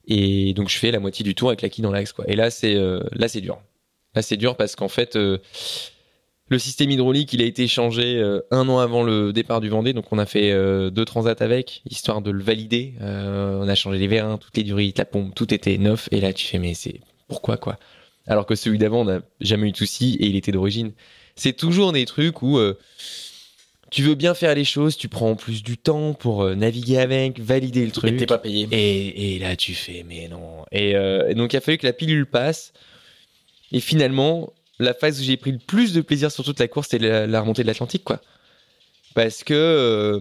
Et 0.07 0.53
donc 0.53 0.69
je 0.69 0.77
fais 0.77 0.91
la 0.91 0.99
moitié 0.99 1.23
du 1.23 1.33
tour 1.33 1.49
avec 1.49 1.61
la 1.61 1.69
quille 1.69 1.83
dans 1.83 1.91
l'axe, 1.91 2.13
quoi. 2.13 2.25
Et 2.27 2.35
là 2.35 2.51
c'est 2.51 2.75
euh, 2.75 3.01
là 3.13 3.27
c'est 3.27 3.41
dur. 3.41 3.61
Là 4.15 4.21
c'est 4.21 4.37
dur 4.37 4.55
parce 4.57 4.75
qu'en 4.75 4.89
fait 4.89 5.15
euh, 5.15 5.37
le 6.49 6.59
système 6.59 6.91
hydraulique 6.91 7.31
il 7.33 7.41
a 7.41 7.45
été 7.45 7.67
changé 7.67 8.17
euh, 8.17 8.41
un 8.51 8.67
an 8.69 8.79
avant 8.79 9.01
le 9.03 9.31
départ 9.33 9.61
du 9.61 9.69
Vendée, 9.69 9.93
donc 9.93 10.11
on 10.11 10.19
a 10.19 10.25
fait 10.25 10.51
euh, 10.51 10.89
deux 10.89 11.05
transats 11.05 11.35
avec 11.39 11.81
histoire 11.89 12.21
de 12.21 12.31
le 12.31 12.43
valider. 12.43 12.93
Euh, 13.01 13.59
on 13.61 13.67
a 13.67 13.75
changé 13.75 13.97
les 13.97 14.07
vérins, 14.07 14.37
toutes 14.37 14.57
les 14.57 14.63
durites, 14.63 14.97
la 14.97 15.05
pompe, 15.05 15.33
tout 15.33 15.53
était 15.53 15.77
neuf. 15.77 16.09
Et 16.11 16.19
là 16.19 16.33
tu 16.33 16.45
fais 16.45 16.59
mais 16.59 16.73
c'est 16.73 16.99
pourquoi 17.29 17.57
quoi? 17.57 17.79
Alors 18.27 18.45
que 18.45 18.55
celui 18.55 18.77
d'avant 18.77 19.01
on 19.01 19.05
n'a 19.05 19.21
jamais 19.39 19.69
eu 19.69 19.71
de 19.71 19.77
souci 19.77 20.17
et 20.19 20.27
il 20.27 20.35
était 20.35 20.51
d'origine. 20.51 20.91
C'est 21.35 21.53
toujours 21.53 21.93
des 21.93 22.05
trucs 22.05 22.41
où 22.43 22.57
euh, 22.57 22.77
tu 23.93 24.01
veux 24.01 24.15
bien 24.15 24.33
faire 24.33 24.55
les 24.55 24.65
choses, 24.65 24.97
tu 24.97 25.07
prends 25.07 25.29
en 25.29 25.35
plus 25.35 25.61
du 25.61 25.77
temps 25.77 26.13
pour 26.13 26.43
euh, 26.43 26.55
naviguer 26.55 26.97
avec, 26.97 27.39
valider 27.39 27.81
le 27.81 27.89
Et 27.89 27.91
truc. 27.91 28.17
t'es 28.17 28.25
pas 28.25 28.39
payé. 28.39 28.67
Et, 28.71 29.35
et 29.35 29.39
là, 29.39 29.55
tu 29.55 29.75
fais, 29.75 30.03
mais 30.07 30.27
non. 30.27 30.65
Et, 30.71 30.95
euh, 30.95 31.29
et 31.29 31.35
donc, 31.35 31.53
il 31.53 31.57
a 31.57 31.61
fallu 31.61 31.77
que 31.77 31.85
la 31.85 31.93
pilule 31.93 32.25
passe. 32.25 32.73
Et 33.71 33.79
finalement, 33.79 34.51
la 34.79 34.95
phase 34.95 35.21
où 35.21 35.23
j'ai 35.23 35.37
pris 35.37 35.51
le 35.51 35.59
plus 35.59 35.93
de 35.93 36.01
plaisir 36.01 36.31
sur 36.31 36.43
toute 36.43 36.59
la 36.59 36.67
course, 36.67 36.87
c'était 36.89 37.07
la, 37.07 37.27
la 37.27 37.41
remontée 37.41 37.61
de 37.61 37.67
l'Atlantique, 37.67 38.03
quoi. 38.03 38.19
Parce 39.13 39.43
que 39.43 39.53
euh, 39.53 40.19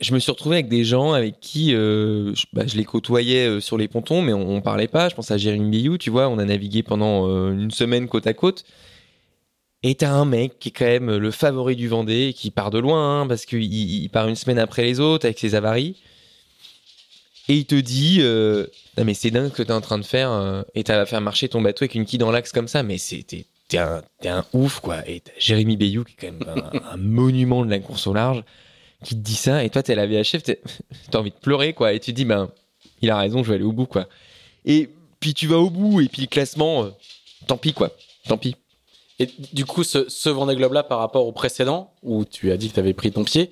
je 0.00 0.12
me 0.12 0.18
suis 0.18 0.30
retrouvé 0.30 0.56
avec 0.56 0.68
des 0.68 0.84
gens 0.84 1.12
avec 1.14 1.40
qui 1.40 1.74
euh, 1.74 2.34
je, 2.34 2.44
bah, 2.52 2.64
je 2.66 2.76
les 2.76 2.84
côtoyais 2.84 3.46
euh, 3.46 3.60
sur 3.60 3.78
les 3.78 3.88
pontons, 3.88 4.20
mais 4.20 4.34
on, 4.34 4.50
on 4.56 4.60
parlait 4.60 4.86
pas. 4.86 5.08
Je 5.08 5.14
pense 5.14 5.30
à 5.30 5.38
Jérémy 5.38 5.70
Biou, 5.70 5.96
tu 5.96 6.10
vois, 6.10 6.28
on 6.28 6.38
a 6.38 6.44
navigué 6.44 6.82
pendant 6.82 7.26
une 7.50 7.70
semaine 7.70 8.06
côte 8.06 8.26
à 8.26 8.34
côte. 8.34 8.64
Et 9.82 9.94
t'as 9.94 10.10
un 10.10 10.24
mec 10.24 10.58
qui 10.58 10.70
est 10.70 10.72
quand 10.72 10.86
même 10.86 11.16
le 11.16 11.30
favori 11.30 11.76
du 11.76 11.88
Vendée, 11.88 12.34
qui 12.34 12.50
part 12.50 12.70
de 12.70 12.78
loin, 12.78 13.22
hein, 13.22 13.26
parce 13.26 13.44
qu'il 13.44 13.62
il 13.62 14.08
part 14.08 14.26
une 14.26 14.36
semaine 14.36 14.58
après 14.58 14.82
les 14.82 15.00
autres 15.00 15.26
avec 15.26 15.38
ses 15.38 15.54
avaries. 15.54 15.96
Et 17.48 17.54
il 17.54 17.66
te 17.66 17.76
dit, 17.76 18.18
euh, 18.20 18.66
non 18.98 19.04
mais 19.04 19.14
c'est 19.14 19.30
dingue 19.30 19.50
ce 19.50 19.56
que 19.56 19.62
t'es 19.62 19.72
en 19.72 19.80
train 19.80 19.98
de 19.98 20.04
faire, 20.04 20.32
euh, 20.32 20.62
et 20.74 20.82
t'as 20.82 21.06
faire 21.06 21.20
marcher 21.20 21.48
ton 21.48 21.60
bateau 21.60 21.84
avec 21.84 21.94
une 21.94 22.04
quille 22.04 22.18
dans 22.18 22.32
l'axe 22.32 22.50
comme 22.50 22.66
ça, 22.66 22.82
mais 22.82 22.96
t'es 22.98 23.78
un, 23.78 24.02
un 24.24 24.44
ouf, 24.52 24.80
quoi. 24.80 25.08
Et 25.08 25.20
t'as 25.20 25.32
Jérémy 25.38 25.76
Bayou, 25.76 26.04
qui 26.04 26.14
est 26.14 26.28
quand 26.28 26.32
même 26.32 26.80
un, 26.90 26.96
monument 26.96 27.64
de 27.64 27.70
la 27.70 27.78
course 27.78 28.06
au 28.08 28.14
large, 28.14 28.42
qui 29.04 29.14
te 29.14 29.20
dit 29.20 29.36
ça. 29.36 29.62
Et 29.62 29.70
toi, 29.70 29.82
t'es 29.82 29.94
la 29.94 30.06
VHF, 30.06 30.42
t'as 31.10 31.18
envie 31.18 31.30
de 31.30 31.36
pleurer, 31.36 31.72
quoi. 31.72 31.92
Et 31.92 32.00
tu 32.00 32.10
te 32.12 32.16
dis, 32.16 32.24
ben, 32.24 32.50
il 33.00 33.10
a 33.10 33.18
raison, 33.18 33.44
je 33.44 33.48
vais 33.50 33.54
aller 33.56 33.64
au 33.64 33.72
bout, 33.72 33.86
quoi. 33.86 34.08
Et 34.64 34.90
puis 35.20 35.32
tu 35.32 35.46
vas 35.46 35.58
au 35.58 35.70
bout, 35.70 36.00
et 36.00 36.08
puis 36.08 36.22
le 36.22 36.28
classement, 36.28 36.84
euh, 36.84 36.90
tant 37.46 37.58
pis, 37.58 37.72
quoi. 37.72 37.92
Tant 38.26 38.38
pis. 38.38 38.56
Et 39.18 39.30
du 39.52 39.64
coup, 39.64 39.82
ce, 39.82 40.08
ce 40.08 40.28
Vendée 40.28 40.56
Globe 40.56 40.72
là, 40.74 40.82
par 40.82 40.98
rapport 40.98 41.26
au 41.26 41.32
précédent, 41.32 41.92
où 42.02 42.24
tu 42.24 42.50
as 42.52 42.56
dit 42.56 42.68
que 42.68 42.74
tu 42.74 42.80
avais 42.80 42.92
pris 42.94 43.10
ton 43.12 43.24
pied, 43.24 43.50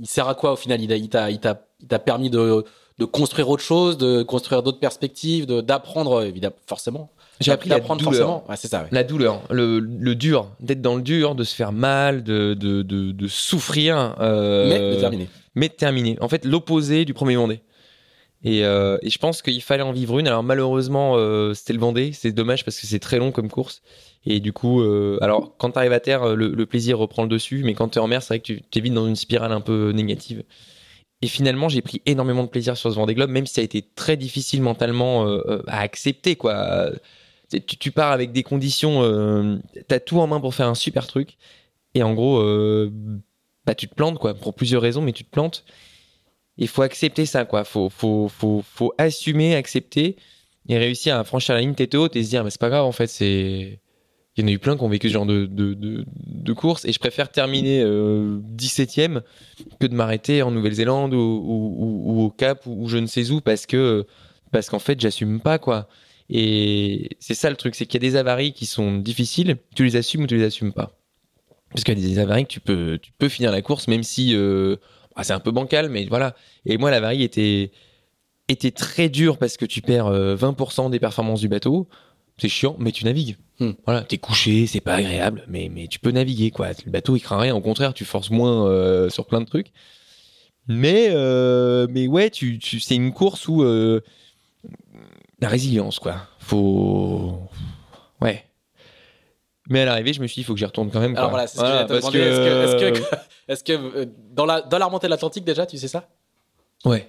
il 0.00 0.06
sert 0.06 0.26
à 0.28 0.34
quoi 0.34 0.52
au 0.52 0.56
final? 0.56 0.80
Il 0.80 1.08
t'a, 1.08 1.98
permis 1.98 2.30
de, 2.30 2.64
de 2.98 3.04
construire 3.04 3.48
autre 3.50 3.62
chose, 3.62 3.98
de 3.98 4.22
construire 4.22 4.62
d'autres 4.62 4.80
perspectives, 4.80 5.46
d'apprendre 5.46 6.22
évidemment, 6.24 6.56
forcément? 6.66 7.10
J'ai 7.40 7.50
appris 7.52 7.68
la 7.68 7.76
d'apprendre 7.80 8.00
douleur. 8.02 8.14
forcément? 8.14 8.44
Ouais, 8.48 8.56
c'est 8.56 8.68
ça. 8.68 8.82
ouais. 8.82 8.88
La 8.92 9.02
douleur, 9.04 9.42
le, 9.50 9.80
le 9.80 10.14
dur, 10.14 10.48
d'être 10.60 10.80
dans 10.80 10.94
le 10.96 11.02
dur, 11.02 11.34
de 11.34 11.44
se 11.44 11.54
faire 11.54 11.72
mal, 11.72 12.22
de, 12.22 12.54
de, 12.54 12.82
de, 12.82 13.10
de 13.10 13.28
souffrir. 13.28 14.14
euh, 14.20 14.68
Mais 14.68 14.94
déterminé. 14.94 15.28
mais 15.54 15.68
terminé. 15.68 16.16
En 16.20 16.28
fait, 16.28 16.44
l'opposé 16.44 17.04
du 17.04 17.14
premier 17.14 17.34
Vendée. 17.36 17.60
Et, 18.44 18.64
euh, 18.64 18.96
et 19.02 19.10
je 19.10 19.18
pense 19.18 19.42
qu'il 19.42 19.62
fallait 19.62 19.82
en 19.82 19.92
vivre 19.92 20.18
une. 20.18 20.26
Alors 20.26 20.42
malheureusement, 20.42 21.14
euh, 21.16 21.52
c'était 21.54 21.72
le 21.72 21.78
Vendée. 21.80 22.12
C'est 22.12 22.32
dommage 22.32 22.64
parce 22.64 22.78
que 22.78 22.86
c'est 22.86 22.98
très 22.98 23.18
long 23.18 23.30
comme 23.32 23.48
course. 23.50 23.82
Et 24.24 24.40
du 24.40 24.52
coup, 24.52 24.82
euh, 24.82 25.18
alors 25.20 25.56
quand 25.58 25.72
tu 25.72 25.78
arrives 25.78 25.92
à 25.92 26.00
terre, 26.00 26.22
euh, 26.22 26.34
le, 26.36 26.66
plaisir 26.66 26.98
reprend 26.98 27.22
le 27.22 27.28
dessus. 27.28 27.62
Mais 27.64 27.74
quand 27.74 27.88
tu 27.88 27.98
es 27.98 28.00
en 28.00 28.06
mer, 28.06 28.22
c'est 28.22 28.28
vrai 28.28 28.38
que 28.38 28.44
tu 28.44 28.62
t'es 28.62 28.80
vite 28.80 28.94
dans 28.94 29.06
une 29.06 29.16
spirale 29.16 29.52
un 29.52 29.60
peu 29.60 29.90
négative. 29.92 30.44
Et 31.22 31.28
finalement, 31.28 31.68
j'ai 31.68 31.82
pris 31.82 32.02
énormément 32.06 32.42
de 32.42 32.48
plaisir 32.48 32.76
sur 32.76 32.90
ce 32.90 32.96
Vendée 32.96 33.14
Globe, 33.14 33.30
même 33.30 33.46
si 33.46 33.54
ça 33.54 33.60
a 33.60 33.64
été 33.64 33.82
très 33.82 34.16
difficile 34.16 34.60
mentalement 34.62 35.26
euh, 35.26 35.62
à 35.68 35.80
accepter. 35.80 36.36
quoi. 36.36 36.90
Tu, 37.78 37.90
pars 37.92 38.12
avec 38.12 38.32
des 38.32 38.42
conditions, 38.42 39.02
euh, 39.02 39.58
t'as 39.86 40.00
tout 40.00 40.18
en 40.18 40.26
main 40.26 40.40
pour 40.40 40.54
faire 40.54 40.68
un 40.68 40.74
super 40.74 41.06
truc. 41.06 41.36
Et 41.94 42.02
en 42.02 42.14
gros, 42.14 42.42
bah, 43.66 43.74
tu 43.74 43.88
te 43.88 43.94
plantes, 43.94 44.18
quoi, 44.18 44.34
pour 44.34 44.54
plusieurs 44.54 44.82
raisons, 44.82 45.02
mais 45.02 45.12
tu 45.12 45.24
te 45.24 45.30
plantes. 45.30 45.64
Il 46.56 46.68
faut 46.68 46.82
accepter 46.82 47.26
ça, 47.26 47.44
quoi. 47.44 47.64
Faut, 47.64 47.88
faut, 47.90 48.28
faut, 48.28 48.62
faut 48.66 48.94
assumer, 48.98 49.54
accepter 49.54 50.16
et 50.68 50.78
réussir 50.78 51.16
à 51.16 51.24
franchir 51.24 51.54
la 51.54 51.60
ligne 51.60 51.74
tête 51.74 51.94
haute 51.94 52.16
et 52.16 52.24
se 52.24 52.30
dire, 52.30 52.44
mais 52.44 52.50
c'est 52.50 52.60
pas 52.60 52.70
grave, 52.70 52.84
en 52.84 52.92
fait, 52.92 53.06
c'est. 53.06 53.80
Il 54.36 54.42
y 54.42 54.44
en 54.44 54.48
a 54.48 54.52
eu 54.52 54.58
plein 54.58 54.76
qui 54.76 54.82
ont 54.82 54.88
vécu 54.88 55.08
ce 55.08 55.12
genre 55.12 55.26
de, 55.26 55.44
de, 55.44 55.74
de, 55.74 56.06
de 56.08 56.52
course 56.54 56.86
et 56.86 56.92
je 56.92 56.98
préfère 56.98 57.30
terminer 57.30 57.82
euh, 57.82 58.38
17ème 58.56 59.20
que 59.78 59.86
de 59.86 59.94
m'arrêter 59.94 60.40
en 60.42 60.50
Nouvelle-Zélande 60.50 61.12
ou, 61.12 62.22
au 62.24 62.30
Cap 62.30 62.62
ou, 62.66 62.88
je 62.88 62.96
ne 62.96 63.06
sais 63.06 63.30
où 63.30 63.42
parce 63.42 63.66
que 63.66 64.06
parce 64.50 64.70
qu'en 64.70 64.78
fait 64.78 64.98
j'assume 64.98 65.40
pas 65.40 65.58
quoi. 65.58 65.86
Et 66.30 67.10
c'est 67.20 67.34
ça 67.34 67.50
le 67.50 67.56
truc 67.56 67.74
c'est 67.74 67.84
qu'il 67.84 68.02
y 68.02 68.06
a 68.06 68.08
des 68.08 68.16
avaries 68.16 68.54
qui 68.54 68.64
sont 68.64 68.96
difficiles. 68.96 69.58
Tu 69.76 69.84
les 69.84 69.96
assumes 69.96 70.22
ou 70.22 70.26
tu 70.26 70.36
les 70.36 70.44
assumes 70.44 70.72
pas? 70.72 70.98
Parce 71.70 71.84
qu'il 71.84 71.98
y 71.98 72.04
a 72.04 72.08
des 72.08 72.18
avaries 72.18 72.44
que 72.44 72.52
tu 72.52 72.60
peux 72.60 72.98
tu 73.02 73.12
peux 73.18 73.28
finir 73.28 73.52
la 73.52 73.60
course 73.60 73.86
même 73.86 74.02
si 74.02 74.34
euh, 74.34 74.76
bah, 75.14 75.24
c'est 75.24 75.34
un 75.34 75.40
peu 75.40 75.50
bancal 75.50 75.90
mais 75.90 76.06
voilà. 76.06 76.34
Et 76.64 76.78
moi 76.78 76.90
l'avarie 76.90 77.22
était 77.22 77.70
était 78.48 78.70
très 78.70 79.10
dure 79.10 79.36
parce 79.36 79.58
que 79.58 79.66
tu 79.66 79.82
perds 79.82 80.06
euh, 80.06 80.36
20% 80.36 80.90
des 80.90 80.98
performances 80.98 81.40
du 81.40 81.48
bateau 81.48 81.86
c'est 82.42 82.48
chiant 82.48 82.76
mais 82.78 82.92
tu 82.92 83.04
navigues. 83.04 83.36
Hmm. 83.60 83.72
voilà 83.86 84.02
t'es 84.02 84.18
couché 84.18 84.66
c'est 84.66 84.80
pas 84.80 84.94
agréable 84.94 85.44
mais 85.48 85.70
mais 85.72 85.86
tu 85.86 85.98
peux 86.00 86.10
naviguer 86.10 86.50
quoi. 86.50 86.68
Le 86.84 86.90
bateau 86.90 87.14
il 87.16 87.20
craint 87.20 87.38
rien 87.38 87.54
au 87.54 87.60
contraire 87.60 87.94
tu 87.94 88.04
forces 88.04 88.30
moins 88.30 88.66
euh, 88.66 89.08
sur 89.08 89.26
plein 89.26 89.40
de 89.40 89.46
trucs. 89.46 89.72
Mais 90.68 91.08
euh, 91.10 91.86
mais 91.90 92.06
ouais 92.08 92.30
tu, 92.30 92.58
tu 92.58 92.80
c'est 92.80 92.94
une 92.96 93.12
course 93.12 93.46
où 93.48 93.62
euh, 93.62 94.00
la 95.40 95.48
résilience 95.48 95.98
quoi. 95.98 96.16
Faut 96.38 97.38
ouais. 98.20 98.44
Mais 99.68 99.80
à 99.80 99.84
l'arrivée 99.84 100.12
je 100.12 100.20
me 100.20 100.26
suis 100.26 100.36
dit 100.36 100.40
il 100.40 100.44
faut 100.44 100.54
que 100.54 100.58
j'y 100.58 100.64
retourne 100.64 100.90
quand 100.90 101.00
même 101.00 101.16
Alors 101.16 101.30
voilà, 101.30 101.46
c'est 101.46 101.58
ce 101.58 101.62
que 101.62 101.88
parce 101.88 101.88
demander. 102.12 102.18
Est-ce 102.18 102.38
que, 102.38 102.64
est-ce 102.64 102.76
que- 102.76 103.00
que, 103.00 103.16
est-ce 103.48 103.64
que, 103.64 104.08
dans 104.32 104.44
la, 104.46 104.60
dans 104.60 104.78
la 104.78 104.86
remontée 104.86 105.06
de 105.06 105.10
l'Atlantique 105.12 105.44
déjà, 105.44 105.66
tu 105.66 105.78
sais 105.78 105.88
ça? 105.88 106.08
Ouais 106.84 107.08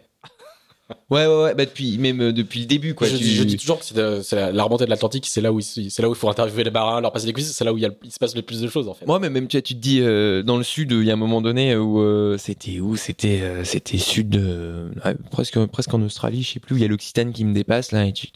ouais 1.09 1.25
ouais 1.25 1.43
ouais 1.43 1.55
bah 1.55 1.65
depuis 1.65 1.97
même 1.97 2.21
euh, 2.21 2.31
depuis 2.33 2.61
le 2.61 2.65
début 2.65 2.93
quoi 2.93 3.07
je, 3.07 3.15
tu- 3.17 3.23
dis- 3.23 3.35
je 3.35 3.43
dis 3.43 3.57
toujours 3.57 3.79
que 3.79 3.85
c'est, 3.85 4.35
la, 4.35 4.51
la 4.51 4.63
remontée 4.63 4.85
de 4.85 4.89
l'Atlantique, 4.89 5.25
c'est 5.27 5.41
là 5.41 5.51
où 5.51 5.59
il, 5.59 5.63
c'est 5.63 6.01
là 6.01 6.09
où 6.09 6.13
il 6.13 6.17
faut 6.17 6.29
interviewer 6.29 6.63
les 6.63 6.71
marins, 6.71 7.01
leur 7.01 7.11
passer 7.11 7.25
des 7.25 7.33
quiz, 7.33 7.51
c'est 7.51 7.63
là 7.63 7.73
où 7.73 7.77
il, 7.77 7.81
y 7.81 7.85
a 7.85 7.89
le- 7.89 7.97
il 8.03 8.11
se 8.11 8.19
passe 8.19 8.35
le 8.35 8.41
plus 8.41 8.61
de 8.61 8.67
choses 8.67 8.87
en 8.87 8.93
fait. 8.93 9.05
Moi, 9.05 9.19
mais 9.19 9.29
même 9.29 9.47
tu, 9.47 9.61
te 9.61 9.73
dis 9.73 9.99
euh, 10.01 10.43
dans 10.43 10.57
le 10.57 10.63
sud, 10.63 10.91
il 10.91 11.03
y 11.03 11.09
a 11.09 11.13
un 11.13 11.17
moment 11.17 11.41
donné 11.41 11.75
où 11.75 11.99
euh, 12.01 12.37
c'était 12.37 12.79
où? 12.79 12.95
C'était 12.95 13.41
euh, 13.41 13.63
c'était 13.63 13.97
sud, 13.97 14.35
ouais, 14.35 15.15
presque 15.31 15.59
presque 15.67 15.93
en 15.93 16.01
Australie, 16.01 16.43
je 16.43 16.53
sais 16.53 16.59
plus 16.59 16.75
où 16.75 16.77
il 16.77 16.81
y 16.81 16.85
a 16.85 16.87
l'Occitane 16.87 17.31
qui 17.33 17.45
me 17.45 17.53
dépasse 17.53 17.91
là, 17.91 18.05
et 18.05 18.13
tu, 18.13 18.27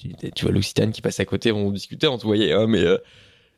vois 0.43 0.51
l'Occitane 0.51 0.91
qui 0.91 1.01
passe 1.01 1.19
à 1.19 1.25
côté, 1.25 1.51
on 1.51 1.71
discutait, 1.71 2.07
on 2.07 2.17
te 2.17 2.23
voyait, 2.23 2.53
hein, 2.53 2.67
mais 2.67 2.83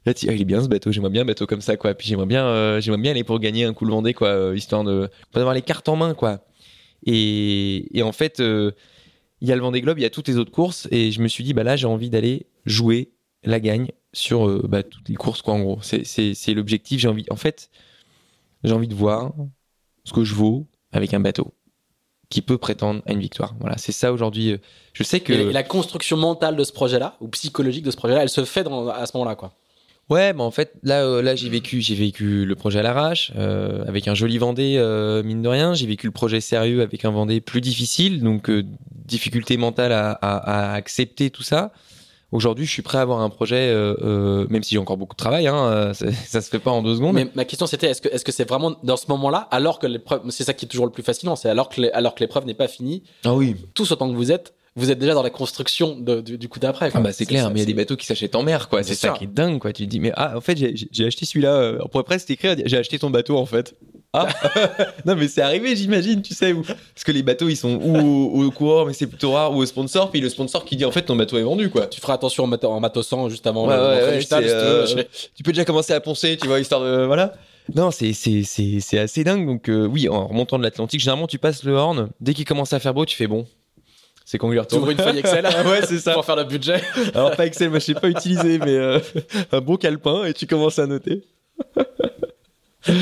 là 0.05 0.13
tu 0.13 0.27
ah, 0.29 0.33
il 0.33 0.41
est 0.41 0.45
bien 0.45 0.61
ce 0.61 0.67
bateau, 0.67 0.91
j'aimerais 0.91 1.09
bien 1.11 1.23
un 1.23 1.25
bateau 1.25 1.45
comme 1.45 1.61
ça 1.61 1.75
quoi, 1.77 1.93
puis 1.93 2.07
j'aimerais 2.07 2.25
bien 2.25 2.79
j'aimerais 2.79 3.01
bien 3.01 3.11
aller 3.11 3.23
pour 3.23 3.39
gagner 3.39 3.65
un 3.65 3.73
coup 3.73 3.85
le 3.85 3.91
Vendée 3.91 4.13
quoi, 4.13 4.51
histoire 4.55 4.83
de 4.83 5.09
pour 5.31 5.39
avoir 5.41 5.53
les 5.53 5.61
cartes 5.61 5.89
en 5.89 5.95
main 5.95 6.13
quoi. 6.13 6.39
Et, 7.05 8.01
en 8.03 8.11
fait, 8.11 8.39
euh, 8.39 8.71
il 9.41 9.47
y 9.47 9.51
a 9.51 9.55
le 9.55 9.61
Vendée 9.61 9.81
Globe, 9.81 9.99
il 9.99 10.01
y 10.01 10.05
a 10.05 10.09
toutes 10.09 10.27
les 10.27 10.37
autres 10.37 10.51
courses, 10.51 10.87
et 10.91 11.11
je 11.11 11.21
me 11.21 11.27
suis 11.27 11.43
dit 11.43 11.53
bah 11.53 11.63
là 11.63 11.75
j'ai 11.75 11.87
envie 11.87 12.09
d'aller 12.09 12.47
jouer 12.65 13.11
la 13.43 13.59
gagne 13.59 13.89
sur 14.11 14.47
euh, 14.47 14.61
bah, 14.67 14.83
toutes 14.83 15.07
les 15.07 15.15
courses 15.15 15.41
quoi 15.41 15.53
en 15.53 15.61
gros. 15.61 15.79
C'est 15.81 16.53
l'objectif. 16.53 16.99
J'ai 16.99 17.07
envie 17.07 17.25
en 17.29 17.35
fait 17.35 17.69
j'ai 18.63 18.73
envie 18.73 18.87
de 18.87 18.95
voir 18.95 19.33
ce 20.03 20.11
que 20.11 20.23
je 20.23 20.35
vaux 20.35 20.67
avec 20.91 21.13
un 21.13 21.19
bateau 21.19 21.53
qui 22.29 22.41
peut 22.41 22.57
prétendre 22.57 23.01
à 23.05 23.13
une 23.13 23.21
victoire. 23.21 23.55
Voilà 23.59 23.77
c'est 23.77 23.91
ça 23.91 24.11
aujourd'hui 24.11 24.51
euh, 24.51 24.57
je 24.93 25.03
sais 25.03 25.21
que 25.21 25.33
Et, 25.33 25.53
la 25.53 25.63
construction 25.63 26.17
mentale 26.17 26.55
de 26.55 26.63
ce 26.63 26.73
projet-là, 26.73 27.15
ou 27.21 27.27
psychologique 27.29 27.85
de 27.85 27.91
ce 27.91 27.97
projet-là, 27.97 28.23
elle 28.23 28.29
se 28.29 28.43
fait 28.43 28.67
à 28.67 29.05
ce 29.05 29.17
moment-là 29.17 29.35
quoi. 29.35 29.53
Ouais 30.09 30.33
mais 30.33 30.41
en 30.41 30.51
fait 30.51 30.73
là 30.83 31.03
euh, 31.03 31.21
là 31.21 31.35
j'ai 31.35 31.49
vécu 31.49 31.81
j'ai 31.81 31.95
vécu 31.95 32.45
le 32.45 32.55
projet 32.55 32.79
à 32.79 32.83
l'arrache 32.83 33.31
euh, 33.37 33.83
avec 33.87 34.07
un 34.07 34.15
joli 34.15 34.37
Vendée 34.37 34.75
euh, 34.77 35.23
mine 35.23 35.41
de 35.41 35.47
rien. 35.47 35.73
J'ai 35.73 35.87
vécu 35.87 36.07
le 36.07 36.11
projet 36.11 36.41
sérieux 36.41 36.81
avec 36.81 37.05
un 37.05 37.11
Vendée 37.11 37.41
plus 37.41 37.61
difficile 37.61 38.21
donc 38.23 38.49
euh, 38.49 38.63
difficulté 39.05 39.57
mentale 39.57 39.91
à, 39.91 40.11
à, 40.11 40.71
à 40.71 40.73
accepter 40.73 41.29
tout 41.29 41.43
ça. 41.43 41.71
Aujourd'hui, 42.31 42.67
je 42.67 42.71
suis 42.71 42.83
prêt 42.83 42.99
à 42.99 43.01
avoir 43.01 43.21
un 43.21 43.29
projet, 43.31 43.69
euh, 43.69 43.95
euh, 44.03 44.45
même 44.51 44.61
si 44.61 44.75
j'ai 44.75 44.77
encore 44.77 44.97
beaucoup 44.97 45.15
de 45.15 45.17
travail, 45.17 45.47
hein, 45.47 45.55
euh, 45.55 45.93
ça, 45.95 46.11
ça 46.27 46.41
se 46.41 46.49
fait 46.49 46.59
pas 46.59 46.69
en 46.69 46.83
deux 46.83 46.95
secondes. 46.95 47.15
Mais 47.15 47.27
ma 47.33 47.43
question 47.43 47.65
c'était 47.65 47.87
est-ce 47.87 48.01
que 48.03 48.07
est-ce 48.09 48.23
que 48.23 48.31
c'est 48.31 48.47
vraiment 48.47 48.75
dans 48.83 48.97
ce 48.97 49.05
moment-là, 49.09 49.47
alors 49.49 49.79
que 49.79 49.87
l'épreuve, 49.87 50.21
c'est 50.29 50.43
ça 50.43 50.53
qui 50.53 50.65
est 50.65 50.67
toujours 50.67 50.85
le 50.85 50.91
plus 50.91 51.01
fascinant, 51.01 51.35
c'est 51.35 51.49
alors 51.49 51.69
que 51.69 51.81
alors 51.93 52.13
que 52.13 52.19
l'épreuve 52.19 52.45
n'est 52.45 52.53
pas 52.53 52.67
finie, 52.67 53.01
Ah 53.25 53.33
oui, 53.33 53.55
tous 53.73 53.91
autant 53.91 54.07
que 54.11 54.15
vous 54.15 54.31
êtes, 54.31 54.53
vous 54.75 54.91
êtes 54.91 54.99
déjà 54.99 55.13
dans 55.13 55.23
la 55.23 55.29
construction 55.29 55.97
de- 55.99 56.21
du, 56.21 56.37
du 56.37 56.47
coup 56.49 56.59
d'après. 56.59 56.91
Ah 56.93 56.99
bah 56.99 57.11
c'est 57.11 57.25
clair, 57.25 57.49
mais 57.49 57.57
il 57.57 57.59
y 57.59 57.63
a 57.63 57.65
des 57.65 57.73
bateaux 57.73 57.95
qui 57.95 58.05
s'achètent 58.05 58.35
en 58.35 58.43
mer, 58.43 58.69
quoi. 58.69 58.83
C'est 58.83 58.95
ça 58.95 59.09
qui 59.09 59.25
est 59.25 59.27
dingue, 59.27 59.59
quoi. 59.59 59.73
Tu 59.73 59.83
te 59.85 59.89
dis, 59.89 59.99
mais 59.99 60.11
ah, 60.15 60.37
en 60.37 60.41
fait, 60.41 60.57
j'ai- 60.57 61.05
acheté 61.05 61.25
celui-là. 61.25 61.53
euh, 61.53 61.79
On 61.83 61.87
pourrait 61.87 62.03
presque 62.03 62.29
écrire, 62.31 62.55
j'ai 62.65 62.77
acheté 62.77 62.99
ton 62.99 63.09
bateau, 63.09 63.37
en 63.37 63.45
fait. 63.45 63.75
Ah 64.13 64.27
Non, 65.05 65.15
mais 65.15 65.27
c'est 65.27 65.41
arrivé, 65.41 65.75
j'imagine, 65.75 66.21
tu 66.21 66.33
sais. 66.33 66.51
Où... 66.53 66.63
Parce 66.63 67.03
que 67.05 67.11
les 67.11 67.21
bateaux, 67.23 67.47
ils 67.49 67.55
sont 67.57 67.75
ou 67.75 67.97
au, 68.41 68.45
au 68.45 68.51
coureur, 68.51 68.85
mais 68.87 68.93
c'est 68.93 69.05
plutôt 69.07 69.31
rare, 69.33 69.53
ou 69.53 69.57
au 69.61 69.65
sponsor, 69.65 70.09
puis 70.11 70.19
le 70.21 70.29
sponsor 70.29 70.65
qui 70.65 70.75
dit, 70.75 70.85
en 70.85 70.91
fait, 70.91 71.03
ton 71.03 71.15
bateau 71.15 71.37
est 71.37 71.43
vendu, 71.43 71.69
quoi. 71.69 71.85
Tu 71.87 71.99
feras 72.01 72.13
attention 72.13 72.45
en, 72.45 72.47
mat- 72.47 72.63
en 72.63 72.79
matossant 72.79 73.29
juste 73.29 73.45
avant 73.45 73.67
Ouais, 73.67 73.75
le- 73.75 73.81
ouais, 73.81 73.89
l'entrée 73.95 74.11
ouais, 74.11 74.17
du 74.17 74.23
stade, 74.23 74.43
c'est, 74.43 74.49
si 74.49 74.55
tu 74.93 74.97
veux. 74.97 75.03
euh, 75.03 75.07
Tu 75.35 75.43
peux 75.43 75.51
déjà 75.51 75.65
commencer 75.65 75.93
à 75.93 75.99
poncer, 75.99 76.37
tu 76.37 76.47
vois, 76.47 76.59
histoire 76.59 76.81
de. 76.81 77.05
Voilà. 77.05 77.33
Non, 77.75 77.91
c'est 77.91 78.13
c'est- 78.13 78.41
c'est- 78.43 78.79
c'est 78.79 78.97
assez 78.97 79.23
dingue. 79.23 79.45
Donc, 79.45 79.69
euh, 79.69 79.85
oui, 79.85 80.09
en 80.09 80.25
remontant 80.27 80.57
de 80.57 80.63
l'Atlantique, 80.63 80.99
généralement, 81.01 81.27
tu 81.27 81.37
passes 81.37 81.63
le 81.63 81.73
horn. 81.73 82.09
Dès 82.19 82.33
qu'il 82.33 82.45
commence 82.45 82.73
à 82.73 82.79
faire 82.79 82.95
beau, 82.95 83.05
tu 83.05 83.15
fais 83.15 83.27
bon. 83.27 83.45
C'est 84.29 84.37
il 84.37 84.41
Tu 84.51 84.59
retourne. 84.59 84.81
ouvres 84.83 84.91
une 84.91 84.97
feuille 84.99 85.17
Excel 85.17 85.43
ouais, 85.65 85.81
c'est 85.87 85.97
ça. 85.97 86.13
pour 86.13 86.23
faire 86.23 86.35
le 86.35 86.43
budget. 86.43 86.83
Alors 87.15 87.35
pas 87.35 87.47
Excel, 87.47 87.71
moi 87.71 87.79
je 87.79 87.85
sais 87.85 87.93
pas 87.95 88.09
utiliser, 88.09 88.59
mais 88.59 88.75
euh, 88.75 88.99
un 89.51 89.59
bon 89.59 89.75
calepin 89.75 90.23
et 90.25 90.35
tu 90.35 90.45
commences 90.45 90.77
à 90.77 90.85
noter. 90.85 91.23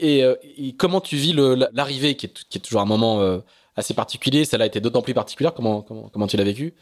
Et, 0.00 0.22
euh, 0.22 0.34
et 0.58 0.74
comment 0.74 1.00
tu 1.00 1.16
vis 1.16 1.32
l'arrivée, 1.72 2.16
qui 2.16 2.26
est, 2.26 2.44
qui 2.50 2.58
est 2.58 2.60
toujours 2.60 2.82
un 2.82 2.86
moment 2.86 3.22
euh, 3.22 3.38
assez 3.76 3.94
particulier 3.94 4.44
Celle-là 4.44 4.64
a 4.64 4.66
été 4.66 4.78
d'autant 4.78 5.00
plus 5.00 5.14
particulière. 5.14 5.54
Comment, 5.54 5.80
comment, 5.80 6.10
comment 6.12 6.26
tu 6.26 6.36
l'as 6.36 6.44
vécu 6.44 6.74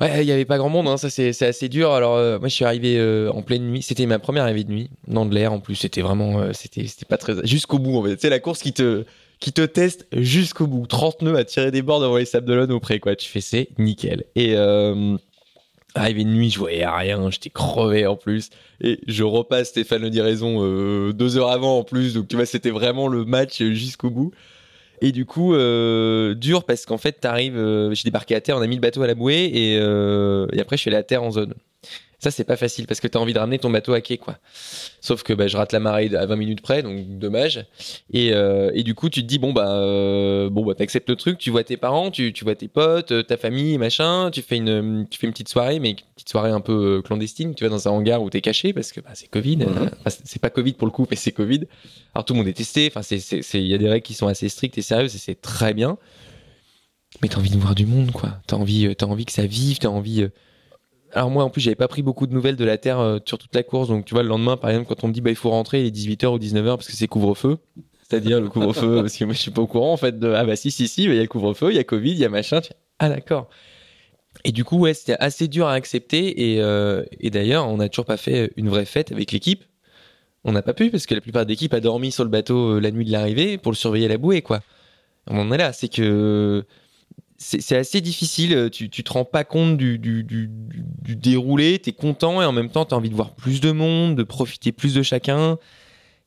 Ouais, 0.00 0.24
il 0.24 0.28
y 0.28 0.32
avait 0.32 0.44
pas 0.46 0.58
grand 0.58 0.68
monde, 0.70 0.88
hein, 0.88 0.96
ça 0.96 1.10
c'est 1.10 1.42
assez 1.42 1.68
dur. 1.68 1.92
Alors 1.92 2.16
euh, 2.16 2.38
moi 2.38 2.48
je 2.48 2.54
suis 2.54 2.64
arrivé 2.64 2.96
euh, 2.98 3.30
en 3.30 3.42
pleine 3.42 3.70
nuit, 3.70 3.82
c'était 3.82 4.06
ma 4.06 4.18
première 4.18 4.44
arrivée 4.44 4.64
de 4.64 4.72
nuit, 4.72 4.90
dans 5.06 5.26
de 5.26 5.34
l'air 5.34 5.52
en 5.52 5.60
plus, 5.60 5.74
c'était 5.76 6.00
vraiment, 6.00 6.40
euh, 6.40 6.52
c'était 6.54 6.86
c'était 6.86 7.04
pas 7.04 7.18
très 7.18 7.34
jusqu'au 7.46 7.78
bout 7.78 7.98
en 7.98 8.02
fait. 8.04 8.20
C'est 8.20 8.30
la 8.30 8.40
course 8.40 8.60
qui 8.60 8.72
te 8.72 9.04
qui 9.42 9.52
te 9.52 9.62
teste 9.62 10.06
jusqu'au 10.12 10.68
bout, 10.68 10.86
30 10.86 11.22
nœuds 11.22 11.36
à 11.36 11.44
tirer 11.44 11.72
des 11.72 11.82
bords 11.82 12.00
devant 12.00 12.16
les 12.16 12.24
sables 12.24 12.46
d'Olonne 12.46 12.70
au 12.70 12.78
près 12.78 13.00
quoi. 13.00 13.16
Tu 13.16 13.28
fais 13.28 13.40
c'est 13.40 13.70
nickel. 13.76 14.22
Et 14.36 14.54
euh, 14.54 15.16
arrivé 15.96 16.22
de 16.22 16.28
nuit, 16.28 16.48
je 16.48 16.60
voyais 16.60 16.86
rien, 16.86 17.28
j'étais 17.28 17.50
crevé 17.50 18.06
en 18.06 18.14
plus. 18.14 18.50
Et 18.80 19.00
je 19.08 19.24
repasse 19.24 19.70
Stéphane 19.70 20.00
Le 20.00 20.10
Diraison 20.10 20.58
euh, 20.60 21.12
deux 21.12 21.38
heures 21.38 21.50
avant 21.50 21.80
en 21.80 21.82
plus, 21.82 22.14
donc 22.14 22.28
tu 22.28 22.36
vois 22.36 22.46
c'était 22.46 22.70
vraiment 22.70 23.08
le 23.08 23.24
match 23.24 23.60
jusqu'au 23.60 24.10
bout. 24.10 24.30
Et 25.00 25.10
du 25.10 25.26
coup, 25.26 25.54
euh, 25.54 26.34
dur 26.34 26.62
parce 26.62 26.86
qu'en 26.86 26.98
fait, 26.98 27.14
t'arrives, 27.14 27.56
j'ai 27.94 28.04
débarqué 28.04 28.36
à 28.36 28.40
terre, 28.40 28.56
on 28.56 28.62
a 28.62 28.68
mis 28.68 28.76
le 28.76 28.80
bateau 28.80 29.02
à 29.02 29.08
la 29.08 29.16
bouée 29.16 29.42
et, 29.42 29.74
et 29.74 30.60
après, 30.60 30.76
je 30.76 30.82
suis 30.82 30.88
allé 30.88 30.98
à 30.98 31.02
terre 31.02 31.24
en 31.24 31.32
zone. 31.32 31.54
Ça, 32.22 32.30
c'est 32.30 32.44
pas 32.44 32.56
facile 32.56 32.86
parce 32.86 33.00
que 33.00 33.08
tu 33.08 33.18
as 33.18 33.20
envie 33.20 33.32
de 33.32 33.40
ramener 33.40 33.58
ton 33.58 33.68
bateau 33.68 33.94
à 33.94 34.00
quai, 34.00 34.16
quoi. 34.16 34.38
Sauf 35.00 35.24
que 35.24 35.32
bah, 35.32 35.48
je 35.48 35.56
rate 35.56 35.72
la 35.72 35.80
marée 35.80 36.08
à 36.14 36.24
20 36.24 36.36
minutes 36.36 36.60
près, 36.60 36.80
donc 36.80 37.18
dommage. 37.18 37.66
Et, 38.12 38.32
euh, 38.32 38.70
et 38.74 38.84
du 38.84 38.94
coup, 38.94 39.08
tu 39.08 39.22
te 39.22 39.26
dis, 39.26 39.40
bon, 39.40 39.52
bah, 39.52 39.72
euh, 39.72 40.48
bon, 40.48 40.64
bah, 40.64 40.76
t'acceptes 40.76 41.08
le 41.08 41.16
truc, 41.16 41.38
tu 41.38 41.50
vois 41.50 41.64
tes 41.64 41.76
parents, 41.76 42.12
tu, 42.12 42.32
tu 42.32 42.44
vois 42.44 42.54
tes 42.54 42.68
potes, 42.68 43.26
ta 43.26 43.36
famille, 43.36 43.76
machin, 43.76 44.30
tu 44.30 44.40
fais 44.40 44.58
une, 44.58 45.04
tu 45.10 45.18
fais 45.18 45.26
une 45.26 45.32
petite 45.32 45.48
soirée, 45.48 45.80
mais 45.80 45.90
une 45.90 45.96
petite 46.14 46.28
soirée 46.28 46.50
un 46.50 46.60
peu 46.60 46.98
euh, 46.98 47.02
clandestine, 47.02 47.56
tu 47.56 47.64
vas 47.64 47.70
dans 47.70 47.88
un 47.88 47.90
hangar 47.90 48.22
où 48.22 48.30
t'es 48.30 48.40
caché 48.40 48.72
parce 48.72 48.92
que 48.92 49.00
bah, 49.00 49.10
c'est 49.14 49.26
Covid. 49.26 49.56
Mhm. 49.56 49.90
Enfin, 50.06 50.16
c'est 50.22 50.40
pas 50.40 50.50
Covid 50.50 50.74
pour 50.74 50.86
le 50.86 50.92
coup, 50.92 51.08
mais 51.10 51.16
c'est 51.16 51.32
Covid. 51.32 51.62
Alors 52.14 52.24
tout 52.24 52.34
le 52.34 52.38
monde 52.38 52.46
est 52.46 52.52
testé, 52.52 52.88
enfin, 52.94 53.00
il 53.10 53.66
y 53.66 53.74
a 53.74 53.78
des 53.78 53.88
règles 53.88 54.06
qui 54.06 54.14
sont 54.14 54.28
assez 54.28 54.48
strictes 54.48 54.78
et 54.78 54.82
sérieuses 54.82 55.16
et 55.16 55.18
c'est 55.18 55.40
très 55.40 55.74
bien. 55.74 55.98
Mais 57.20 57.26
t'as 57.26 57.38
envie 57.38 57.50
de 57.50 57.58
voir 57.58 57.74
du 57.74 57.84
monde, 57.84 58.12
quoi. 58.12 58.38
T'as 58.46 58.54
envie, 58.54 58.94
t'as 58.94 59.06
envie 59.06 59.24
que 59.24 59.32
ça 59.32 59.44
vive, 59.44 59.78
t'as 59.78 59.88
envie. 59.88 60.28
Alors 61.12 61.30
moi 61.30 61.44
en 61.44 61.50
plus 61.50 61.60
j'avais 61.60 61.76
pas 61.76 61.88
pris 61.88 62.02
beaucoup 62.02 62.26
de 62.26 62.32
nouvelles 62.32 62.56
de 62.56 62.64
la 62.64 62.78
Terre 62.78 62.98
euh, 62.98 63.18
sur 63.24 63.38
toute 63.38 63.54
la 63.54 63.62
course. 63.62 63.88
Donc 63.88 64.04
tu 64.04 64.14
vois 64.14 64.22
le 64.22 64.28
lendemain 64.28 64.56
par 64.56 64.70
exemple 64.70 64.88
quand 64.88 65.04
on 65.04 65.08
me 65.08 65.12
dit 65.12 65.20
bah 65.20 65.30
il 65.30 65.36
faut 65.36 65.50
rentrer 65.50 65.82
il 65.82 65.86
est 65.86 65.90
18h 65.90 66.28
ou 66.28 66.38
19h 66.38 66.76
parce 66.76 66.86
que 66.86 66.94
c'est 66.94 67.08
couvre-feu. 67.08 67.58
C'est-à-dire 68.08 68.40
le 68.40 68.48
couvre-feu 68.48 69.00
parce 69.02 69.16
que 69.16 69.24
moi 69.24 69.34
je 69.34 69.40
suis 69.40 69.50
pas 69.50 69.62
au 69.62 69.66
courant 69.66 69.92
en 69.92 69.96
fait 69.96 70.18
de 70.18 70.32
ah 70.32 70.44
bah 70.44 70.56
si 70.56 70.70
si 70.70 70.88
si 70.88 71.04
il 71.04 71.14
y 71.14 71.18
a 71.18 71.22
le 71.22 71.28
couvre-feu 71.28 71.70
il 71.70 71.76
y 71.76 71.78
a 71.78 71.84
Covid 71.84 72.12
il 72.12 72.18
y 72.18 72.24
a 72.24 72.28
machin 72.28 72.60
Tu 72.60 72.72
ah 72.98 73.08
d'accord. 73.08 73.48
Et 74.44 74.52
du 74.52 74.64
coup 74.64 74.78
ouais 74.78 74.94
c'était 74.94 75.16
assez 75.18 75.48
dur 75.48 75.66
à 75.66 75.72
accepter. 75.74 76.52
Et, 76.52 76.60
euh, 76.60 77.04
d'ailleurs 77.22 77.68
on 77.68 77.76
n'a 77.76 77.88
toujours 77.88 78.06
pas 78.06 78.16
fait 78.16 78.52
une 78.56 78.68
vraie 78.68 78.86
fête 78.86 79.12
avec 79.12 79.32
l'équipe. 79.32 79.64
On 80.44 80.52
n'a 80.52 80.62
pas 80.62 80.74
pu 80.74 80.90
parce 80.90 81.06
que 81.06 81.14
la 81.14 81.20
plupart 81.20 81.44
de 81.44 81.50
l'équipe 81.50 81.72
a 81.74 81.80
dormi 81.80 82.10
sur 82.10 82.24
le 82.24 82.30
bateau 82.30 82.76
euh, 82.76 82.80
la 82.80 82.90
nuit 82.90 83.04
de 83.04 83.12
l'arrivée 83.12 83.58
pour 83.58 83.70
le 83.70 83.76
surveiller 83.76 84.06
à 84.06 84.08
la 84.08 84.18
bouée 84.18 84.42
quoi. 84.42 84.60
On 85.28 85.38
en 85.38 85.52
est 85.52 85.58
là 85.58 85.72
c'est 85.72 85.88
que 85.88 86.64
c'est 87.42 87.76
assez 87.76 88.00
difficile. 88.00 88.54
euh, 88.54 88.68
Tu, 88.70 88.88
te 88.88 89.12
rends 89.12 89.24
pas 89.24 89.44
compte 89.44 89.76
du, 89.76 89.98
déroulé, 91.04 91.78
tu 91.80 91.90
es 91.90 91.92
content 91.92 92.40
et 92.40 92.44
en 92.44 92.52
même 92.52 92.70
temps 92.70 92.84
tu 92.84 92.94
as 92.94 92.96
envie 92.96 93.10
de 93.10 93.14
voir 93.14 93.34
plus 93.34 93.60
de 93.60 93.72
monde, 93.72 94.16
de 94.16 94.22
profiter 94.22 94.72
plus 94.72 94.94
de 94.94 95.02
chacun. 95.02 95.58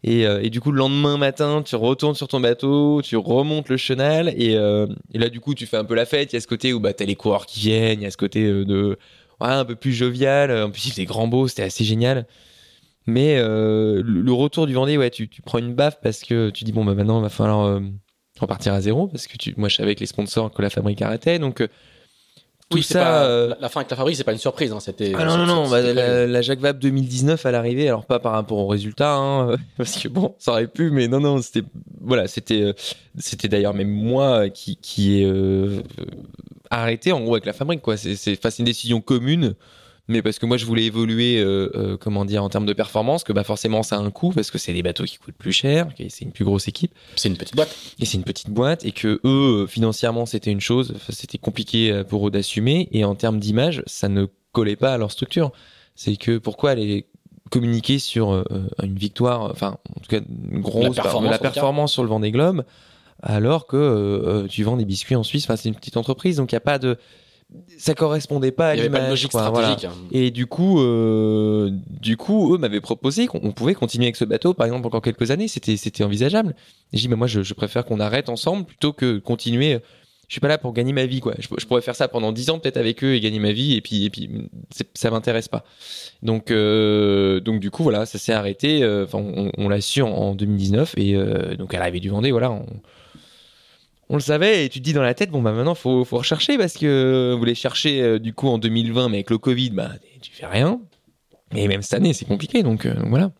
Et, 0.03 0.27
euh, 0.27 0.43
et 0.43 0.49
du 0.51 0.61
coup, 0.61 0.71
le 0.71 0.77
lendemain 0.77 1.17
matin, 1.17 1.63
tu 1.65 1.75
retournes 1.75 2.13
sur 2.13 2.27
ton 2.27 2.39
bateau, 2.39 3.01
tu 3.01 3.15
remontes 3.15 3.69
le 3.69 3.77
chenal 3.77 4.33
et, 4.37 4.55
euh, 4.55 4.85
et 5.13 5.17
là, 5.17 5.29
du 5.29 5.39
coup, 5.39 5.55
tu 5.55 5.65
fais 5.65 5.77
un 5.77 5.85
peu 5.85 5.95
la 5.95 6.05
fête. 6.05 6.33
Il 6.33 6.35
y 6.35 6.37
a 6.37 6.41
ce 6.41 6.47
côté 6.47 6.73
où 6.73 6.79
bah, 6.79 6.93
tu 6.93 7.01
as 7.01 7.05
les 7.07 7.15
coureurs 7.15 7.45
qui 7.45 7.61
viennent, 7.61 8.01
il 8.01 8.03
y 8.03 8.07
a 8.07 8.11
ce 8.11 8.17
côté 8.17 8.43
de 8.43 8.99
un 9.39 9.65
peu 9.65 9.75
plus 9.75 9.93
jovial. 9.93 10.51
En 10.51 10.69
plus, 10.69 10.87
il 10.87 10.91
faisait 10.91 11.05
grand 11.05 11.27
beau, 11.27 11.47
c'était 11.47 11.63
assez 11.63 11.83
génial. 11.83 12.27
Mais 13.07 13.37
le 13.37 14.31
retour 14.31 14.67
du 14.67 14.73
Vendée, 14.73 14.97
ouais, 14.97 15.09
tu, 15.09 15.27
prends 15.43 15.59
une 15.59 15.73
baffe 15.73 15.99
parce 16.01 16.21
que 16.23 16.49
tu 16.49 16.65
dis 16.65 16.71
bon, 16.71 16.85
bah 16.85 16.93
maintenant, 16.93 17.19
il 17.19 17.23
va 17.23 17.29
falloir 17.29 17.79
repartir 18.39 18.73
à 18.73 18.81
zéro 18.81 19.07
parce 19.07 19.27
que 19.27 19.37
tu, 19.37 19.53
moi, 19.57 19.69
je 19.69 19.75
savais 19.75 19.95
que 19.95 19.99
les 20.01 20.05
sponsors 20.05 20.51
que 20.51 20.61
la 20.61 20.69
fabrique 20.69 21.01
arrêtait. 21.01 21.39
Donc, 21.39 21.61
euh, 21.61 21.67
tout 22.69 22.77
Oui, 22.77 22.83
ça. 22.83 22.99
pas- 22.99 23.25
euh, 23.25 23.47
la, 23.49 23.57
la 23.61 23.69
fin 23.69 23.81
avec 23.81 23.91
la 23.91 23.97
fabrique, 23.97 24.15
c'est 24.15 24.23
pas 24.23 24.31
une 24.33 24.39
surprise. 24.39 24.71
Hein, 24.71 24.79
c'était. 24.79 25.13
ah 25.15 25.23
non, 25.23 25.37
non, 25.37 25.45
non, 25.45 25.69
bah, 25.69 25.81
la, 25.81 26.25
la 26.25 26.41
Jacques 26.41 26.59
Vabre 26.61 26.79
2019 26.79 27.45
à 27.45 27.51
l'arrivée, 27.51 27.87
alors 27.87 28.05
pas 28.05 28.19
par 28.19 28.31
rapport 28.33 28.57
au 28.57 28.67
résultat, 28.67 29.13
hein, 29.15 29.55
parce 29.77 29.97
que 30.01 30.07
bon, 30.07 30.33
ça 30.39 30.51
aurait 30.51 30.67
pu, 30.67 30.89
mais 30.89 31.07
non, 31.07 31.19
non, 31.19 31.41
c'était, 31.41 31.61
voilà, 32.01 32.27
c'était, 32.27 32.61
euh, 32.61 32.73
c'était 33.19 33.47
d'ailleurs 33.49 33.75
même 33.75 33.89
moi 33.91 34.49
qui, 34.49 34.77
qui 34.77 35.21
est 35.21 35.25
euh, 35.25 35.81
arrêté 36.71 37.11
en 37.11 37.21
gros 37.21 37.35
avec 37.35 37.45
la 37.45 37.53
fabrique, 37.53 37.81
quoi. 37.81 37.97
C'est, 37.97 38.15
c'est 38.15 38.39
une 38.59 38.65
décision 38.65 38.99
commune, 38.99 39.53
mais 40.07 40.21
parce 40.21 40.39
que 40.39 40.45
moi 40.45 40.57
je 40.57 40.65
voulais 40.65 40.83
évoluer, 40.83 41.39
euh, 41.39 41.69
euh, 41.75 41.97
comment 41.97 42.25
dire, 42.25 42.43
en 42.43 42.49
termes 42.49 42.65
de 42.65 42.73
performance, 42.73 43.23
que 43.23 43.33
bah 43.33 43.43
forcément 43.43 43.83
ça 43.83 43.97
a 43.97 43.99
un 43.99 44.11
coût, 44.11 44.31
parce 44.31 44.51
que 44.51 44.57
c'est 44.57 44.73
des 44.73 44.83
bateaux 44.83 45.05
qui 45.05 45.17
coûtent 45.17 45.37
plus 45.37 45.53
cher, 45.53 45.87
c'est 45.97 46.21
une 46.21 46.31
plus 46.31 46.45
grosse 46.45 46.67
équipe. 46.67 46.93
C'est 47.15 47.29
une 47.29 47.37
petite 47.37 47.55
boîte. 47.55 47.75
Et 47.99 48.05
c'est 48.05 48.17
une 48.17 48.23
petite 48.23 48.49
boîte 48.49 48.85
et 48.85 48.91
que 48.91 49.19
eux, 49.23 49.63
euh, 49.63 49.67
financièrement, 49.67 50.25
c'était 50.25 50.51
une 50.51 50.61
chose, 50.61 50.95
c'était 51.09 51.37
compliqué 51.37 51.91
euh, 51.91 52.03
pour 52.03 52.27
eux 52.27 52.31
d'assumer. 52.31 52.87
Et 52.91 53.03
en 53.03 53.15
termes 53.15 53.39
d'image, 53.39 53.83
ça 53.85 54.09
ne 54.09 54.27
collait 54.51 54.75
pas 54.75 54.93
à 54.93 54.97
leur 54.97 55.11
structure. 55.11 55.51
C'est 55.95 56.17
que 56.17 56.37
pourquoi 56.37 56.71
aller 56.71 57.07
communiquer 57.49 57.99
sur 57.99 58.31
euh, 58.31 58.43
une 58.81 58.95
victoire, 58.95 59.43
enfin, 59.51 59.77
en 59.95 59.99
tout 59.99 60.09
cas, 60.09 60.19
une 60.51 60.61
grosse 60.61 60.95
La 60.95 61.03
performance, 61.03 61.31
la 61.31 61.37
performance 61.37 61.93
sur 61.93 62.03
le 62.03 62.09
Vendée 62.09 62.31
Globe, 62.31 62.65
alors 63.21 63.67
que 63.67 63.77
euh, 63.77 64.43
euh, 64.43 64.47
tu 64.47 64.63
vends 64.63 64.77
des 64.77 64.85
biscuits 64.85 65.15
en 65.15 65.23
Suisse. 65.23 65.45
Enfin, 65.45 65.55
c'est 65.55 65.69
une 65.69 65.75
petite 65.75 65.97
entreprise, 65.97 66.37
donc 66.37 66.51
il 66.51 66.55
y 66.55 66.57
a 66.57 66.61
pas 66.61 66.79
de, 66.79 66.97
ça 67.77 67.93
correspondait 67.93 68.51
pas 68.51 68.69
à 68.69 68.75
Il 68.75 68.77
y 68.77 68.81
avait 68.81 68.89
pas 68.89 68.97
de 68.97 69.03
l'image. 69.03 69.09
logique 69.11 69.31
quoi, 69.31 69.49
voilà. 69.49 69.69
stratégique. 69.77 69.91
hein. 70.03 70.07
Et 70.11 70.31
du 70.31 70.45
coup, 70.47 70.79
euh, 70.81 71.69
du 72.01 72.17
coup, 72.17 72.53
eux 72.53 72.57
m'avaient 72.57 72.81
proposé 72.81 73.27
qu'on 73.27 73.39
on 73.43 73.51
pouvait 73.51 73.75
continuer 73.75 74.05
avec 74.05 74.15
ce 74.15 74.25
bateau, 74.25 74.53
par 74.53 74.65
exemple, 74.65 74.87
encore 74.87 75.01
quelques 75.01 75.31
années. 75.31 75.47
C'était, 75.47 75.77
c'était 75.77 76.03
envisageable. 76.03 76.55
J'ai 76.93 77.01
dit, 77.01 77.07
mais 77.09 77.15
moi, 77.15 77.27
je, 77.27 77.43
je 77.43 77.53
préfère 77.53 77.85
qu'on 77.85 77.99
arrête 77.99 78.29
ensemble 78.29 78.65
plutôt 78.65 78.93
que 78.93 79.19
continuer. 79.19 79.79
Je 80.27 80.33
suis 80.33 80.41
pas 80.41 80.47
là 80.47 80.57
pour 80.57 80.73
gagner 80.73 80.91
ma 80.91 81.05
vie, 81.05 81.19
quoi. 81.19 81.35
Je, 81.37 81.47
je 81.55 81.65
pourrais 81.67 81.81
faire 81.83 81.95
ça 81.95 82.07
pendant 82.07 82.31
dix 82.31 82.49
ans 82.49 82.57
peut-être 82.57 82.77
avec 82.77 83.03
eux 83.03 83.13
et 83.13 83.19
gagner 83.19 83.37
ma 83.37 83.51
vie, 83.51 83.75
et 83.75 83.81
puis, 83.81 84.05
et 84.05 84.09
puis, 84.09 84.27
ça 84.95 85.11
m'intéresse 85.11 85.47
pas. 85.47 85.63
Donc, 86.23 86.49
euh, 86.49 87.39
donc 87.39 87.59
du 87.59 87.69
coup, 87.69 87.83
voilà, 87.83 88.07
ça 88.07 88.17
s'est 88.17 88.33
arrêté. 88.33 88.81
euh, 88.81 89.03
Enfin, 89.05 89.19
on, 89.19 89.51
on 89.55 89.69
l'a 89.69 89.81
su 89.81 90.01
en, 90.01 90.09
en 90.09 90.33
2019, 90.33 90.95
et 90.97 91.15
euh, 91.15 91.55
donc 91.55 91.75
à 91.75 91.77
l'arrivée 91.79 91.99
du 91.99 92.09
Vendée, 92.09 92.31
voilà, 92.31 92.51
on, 92.51 92.65
on 94.09 94.15
le 94.15 94.21
savait. 94.21 94.65
Et 94.65 94.69
tu 94.69 94.79
te 94.79 94.83
dis 94.83 94.93
dans 94.93 95.01
la 95.01 95.13
tête, 95.13 95.29
bon 95.31 95.41
bah 95.41 95.51
maintenant, 95.51 95.75
faut, 95.75 96.03
faut 96.05 96.17
rechercher 96.17 96.57
parce 96.57 96.73
que 96.73 97.31
vous 97.33 97.39
voulez 97.39 97.55
chercher 97.55 98.01
euh, 98.01 98.19
du 98.19 98.33
coup 98.33 98.47
en 98.49 98.57
2020, 98.57 99.09
mais 99.09 99.17
avec 99.17 99.29
le 99.29 99.37
Covid, 99.37 99.71
bah 99.71 99.89
tu 100.21 100.31
fais 100.31 100.45
rien. 100.45 100.79
Et 101.55 101.67
même 101.67 101.81
cette 101.81 101.93
année, 101.95 102.13
c'est 102.13 102.25
compliqué, 102.25 102.63
donc, 102.63 102.85
euh, 102.85 102.93
donc 102.93 103.07
voilà. 103.09 103.31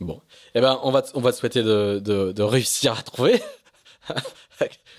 Bon, 0.00 0.20
eh 0.54 0.60
ben, 0.60 0.80
on 0.82 0.90
va, 0.90 1.04
on 1.14 1.20
va 1.20 1.32
te 1.32 1.36
souhaiter 1.36 1.62
de, 1.62 2.00
de, 2.02 2.32
de 2.32 2.42
réussir 2.42 2.92
à 2.98 3.02
trouver. 3.02 3.40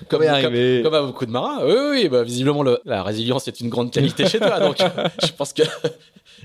comme, 0.07 0.23
comme, 0.41 0.83
comme 0.83 0.93
à 0.93 1.01
beaucoup 1.01 1.25
de 1.25 1.31
marins. 1.31 1.59
Oui, 1.65 1.73
oui, 1.91 2.09
bah, 2.09 2.23
visiblement, 2.23 2.63
le, 2.63 2.79
la 2.85 3.03
résilience 3.03 3.47
est 3.47 3.59
une 3.59 3.69
grande 3.69 3.91
qualité 3.91 4.27
chez 4.27 4.39
toi. 4.39 4.59
Donc, 4.59 4.77
je 5.23 5.31
pense 5.33 5.51
que 5.51 5.63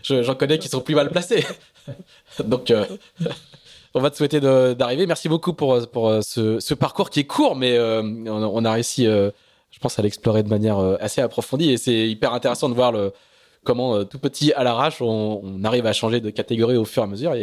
je- 0.03 0.23
j'en 0.23 0.35
connais 0.35 0.59
qui 0.59 0.69
sont 0.69 0.81
plus 0.81 0.95
mal 0.97 1.11
placés. 1.11 1.45
Donc, 2.45 2.70
euh, 2.70 2.85
on 3.98 4.00
va 4.00 4.10
te 4.10 4.16
souhaiter 4.16 4.40
d'arriver. 4.40 5.06
Merci 5.06 5.28
beaucoup 5.28 5.52
pour, 5.52 5.88
pour 5.90 6.08
euh, 6.08 6.20
ce, 6.22 6.74
parcours 6.74 7.10
qui 7.10 7.20
est 7.20 7.24
court, 7.24 7.56
mais 7.56 7.76
euh, 7.76 8.02
on, 8.02 8.64
a- 8.64 8.72
réussi, 8.72 9.06
euh, 9.06 9.30
je 9.70 9.78
pense, 9.78 9.98
à 9.98 10.02
l'explorer 10.02 10.42
de 10.42 10.48
manière 10.48 10.78
assez 11.00 11.20
approfondie. 11.20 11.70
Et 11.70 11.76
c'est 11.76 12.08
hyper 12.08 12.32
intéressant 12.32 12.68
de 12.68 12.74
voir 12.74 12.92
comment, 13.64 14.04
tout 14.04 14.18
petit 14.18 14.52
à 14.52 14.64
l'arrache, 14.64 15.02
on, 15.02 15.40
on 15.42 15.64
arrive 15.64 15.86
à 15.86 15.92
changer 15.92 16.20
de 16.20 16.30
catégorie 16.30 16.76
au 16.76 16.84
fur 16.84 17.02
et 17.02 17.06
à 17.06 17.08
mesure. 17.08 17.34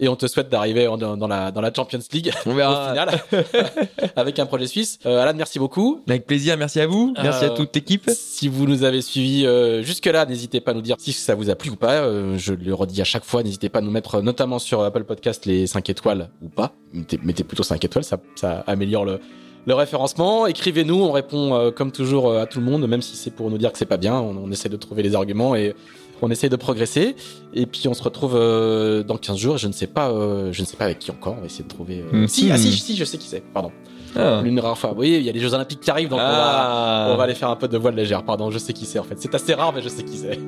Et 0.00 0.08
on 0.08 0.16
te 0.16 0.26
souhaite 0.26 0.48
d'arriver 0.48 0.88
dans, 0.98 1.28
la, 1.28 1.50
dans 1.52 1.60
la 1.60 1.72
Champions 1.72 2.00
League 2.12 2.32
On 2.46 2.50
au 2.52 2.54
verra. 2.54 2.88
final 2.90 3.20
avec 4.16 4.38
un 4.38 4.46
projet 4.46 4.66
suisse. 4.66 4.98
Euh, 5.06 5.20
Alan, 5.22 5.34
merci 5.36 5.58
beaucoup. 5.58 6.00
Avec 6.08 6.26
plaisir, 6.26 6.56
merci 6.56 6.80
à 6.80 6.86
vous, 6.86 7.14
merci 7.22 7.44
à 7.44 7.48
Euh, 7.52 7.56
toute 7.56 7.74
l'équipe. 7.74 8.08
Si 8.12 8.48
vous 8.48 8.66
nous 8.66 8.82
avez 8.84 9.02
suivis 9.02 9.46
euh, 9.46 9.82
jusque-là, 9.82 10.26
n'hésitez 10.26 10.60
pas 10.60 10.70
à 10.72 10.74
nous 10.74 10.80
dire 10.82 10.96
si 10.98 11.12
ça 11.12 11.34
vous 11.34 11.50
a 11.50 11.54
plu 11.54 11.70
ou 11.70 11.76
pas. 11.76 11.92
Euh, 12.02 12.36
je 12.38 12.54
le 12.54 12.74
redis 12.74 13.00
à 13.00 13.04
chaque 13.04 13.24
fois, 13.24 13.42
n'hésitez 13.42 13.68
pas 13.68 13.80
à 13.80 13.82
nous 13.82 13.90
mettre 13.90 14.20
notamment 14.22 14.58
sur 14.58 14.82
Apple 14.82 15.04
Podcast 15.04 15.46
les 15.46 15.66
5 15.66 15.88
étoiles 15.90 16.30
ou 16.42 16.48
pas. 16.48 16.72
Mettez, 16.92 17.18
mettez 17.22 17.44
plutôt 17.44 17.62
5 17.62 17.84
étoiles, 17.84 18.04
ça, 18.04 18.18
ça 18.36 18.64
améliore 18.66 19.04
le, 19.04 19.20
le 19.66 19.74
référencement. 19.74 20.46
Écrivez-nous, 20.46 20.94
on 21.02 21.12
répond 21.12 21.54
euh, 21.54 21.70
comme 21.70 21.92
toujours 21.92 22.28
euh, 22.30 22.42
à 22.42 22.46
tout 22.46 22.58
le 22.58 22.64
monde, 22.64 22.86
même 22.88 23.02
si 23.02 23.16
c'est 23.16 23.30
pour 23.30 23.50
nous 23.50 23.58
dire 23.58 23.70
que 23.72 23.78
c'est 23.78 23.84
pas 23.84 23.98
bien. 23.98 24.14
On, 24.14 24.36
on 24.44 24.50
essaie 24.50 24.68
de 24.70 24.76
trouver 24.76 25.02
les 25.02 25.14
arguments 25.14 25.54
et 25.54 25.74
on 26.22 26.30
essaie 26.30 26.48
de 26.48 26.56
progresser. 26.56 27.16
Et 27.54 27.66
puis 27.66 27.88
on 27.88 27.94
se 27.94 28.02
retrouve 28.02 28.34
euh, 28.36 29.02
dans 29.02 29.16
15 29.16 29.36
jours. 29.36 29.58
Je 29.58 29.66
ne 29.68 29.72
sais 29.72 29.86
pas, 29.86 30.10
euh, 30.10 30.52
je 30.52 30.60
ne 30.60 30.66
sais 30.66 30.76
pas 30.76 30.84
avec 30.84 30.98
qui 30.98 31.10
encore. 31.10 31.34
On 31.38 31.40
va 31.40 31.46
essayer 31.46 31.64
de 31.64 31.68
trouver. 31.68 32.00
euh, 32.12 32.16
Mhm. 32.22 32.28
Si, 32.28 32.50
ah 32.52 32.56
si, 32.58 32.72
si, 32.72 32.96
je 32.96 33.04
sais 33.04 33.18
qui 33.18 33.26
c'est. 33.28 33.42
Pardon. 33.52 33.72
Ah. 34.16 34.40
L'une 34.42 34.58
rare 34.58 34.76
fois. 34.76 34.92
Oui, 34.96 35.16
il 35.16 35.22
y 35.22 35.28
a 35.28 35.32
les 35.32 35.38
Jeux 35.40 35.54
Olympiques 35.54 35.80
qui 35.80 35.90
arrivent, 35.90 36.08
donc 36.08 36.18
on 36.18 36.22
va. 36.22 36.32
Ah. 36.32 37.08
On 37.12 37.16
va 37.16 37.24
aller 37.24 37.34
faire 37.34 37.48
un 37.50 37.56
peu 37.56 37.68
de 37.68 37.78
voile 37.78 37.94
légère, 37.94 38.24
pardon, 38.24 38.50
je 38.50 38.58
sais 38.58 38.72
qui 38.72 38.84
c'est 38.84 38.98
en 38.98 39.04
fait. 39.04 39.14
C'est 39.18 39.34
assez 39.34 39.54
rare, 39.54 39.72
mais 39.72 39.82
je 39.82 39.88
sais 39.88 40.02
qui 40.02 40.16
c'est. 40.18 40.38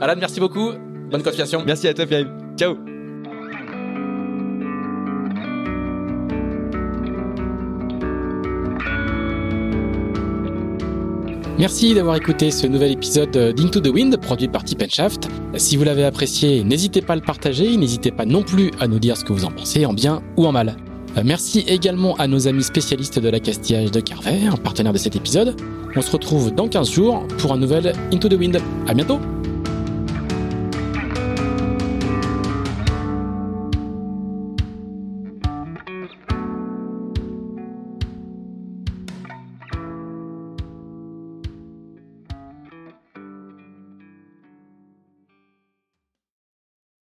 Alan, 0.00 0.14
merci 0.18 0.38
beaucoup. 0.40 0.70
Bonne 1.10 1.22
continuation. 1.22 1.62
Merci 1.66 1.88
à 1.88 1.94
toi, 1.94 2.06
Pierre. 2.06 2.26
Ciao. 2.56 2.91
Merci 11.58 11.94
d'avoir 11.94 12.16
écouté 12.16 12.50
ce 12.50 12.66
nouvel 12.66 12.92
épisode 12.92 13.30
d'Into 13.54 13.80
the 13.80 13.88
Wind 13.88 14.16
produit 14.16 14.48
par 14.48 14.64
Tip 14.64 14.82
Shaft. 14.88 15.28
Si 15.56 15.76
vous 15.76 15.84
l'avez 15.84 16.04
apprécié, 16.04 16.64
n'hésitez 16.64 17.02
pas 17.02 17.12
à 17.12 17.16
le 17.16 17.22
partager, 17.22 17.76
n'hésitez 17.76 18.10
pas 18.10 18.24
non 18.24 18.42
plus 18.42 18.70
à 18.80 18.88
nous 18.88 18.98
dire 18.98 19.16
ce 19.16 19.24
que 19.24 19.32
vous 19.32 19.44
en 19.44 19.50
pensez, 19.50 19.84
en 19.86 19.92
bien 19.92 20.22
ou 20.36 20.46
en 20.46 20.52
mal. 20.52 20.76
Euh, 21.16 21.22
Merci 21.24 21.60
également 21.68 22.16
à 22.16 22.26
nos 22.26 22.48
amis 22.48 22.62
spécialistes 22.62 23.18
de 23.18 23.28
l'accastillage 23.28 23.90
de 23.90 24.00
Carver, 24.00 24.50
partenaire 24.64 24.94
de 24.94 24.98
cet 24.98 25.14
épisode. 25.14 25.54
On 25.94 26.00
se 26.00 26.10
retrouve 26.10 26.52
dans 26.54 26.68
15 26.68 26.90
jours 26.90 27.26
pour 27.38 27.52
un 27.52 27.58
nouvel 27.58 27.92
Into 28.12 28.28
the 28.28 28.34
Wind. 28.34 28.58
À 28.88 28.94
bientôt! 28.94 29.18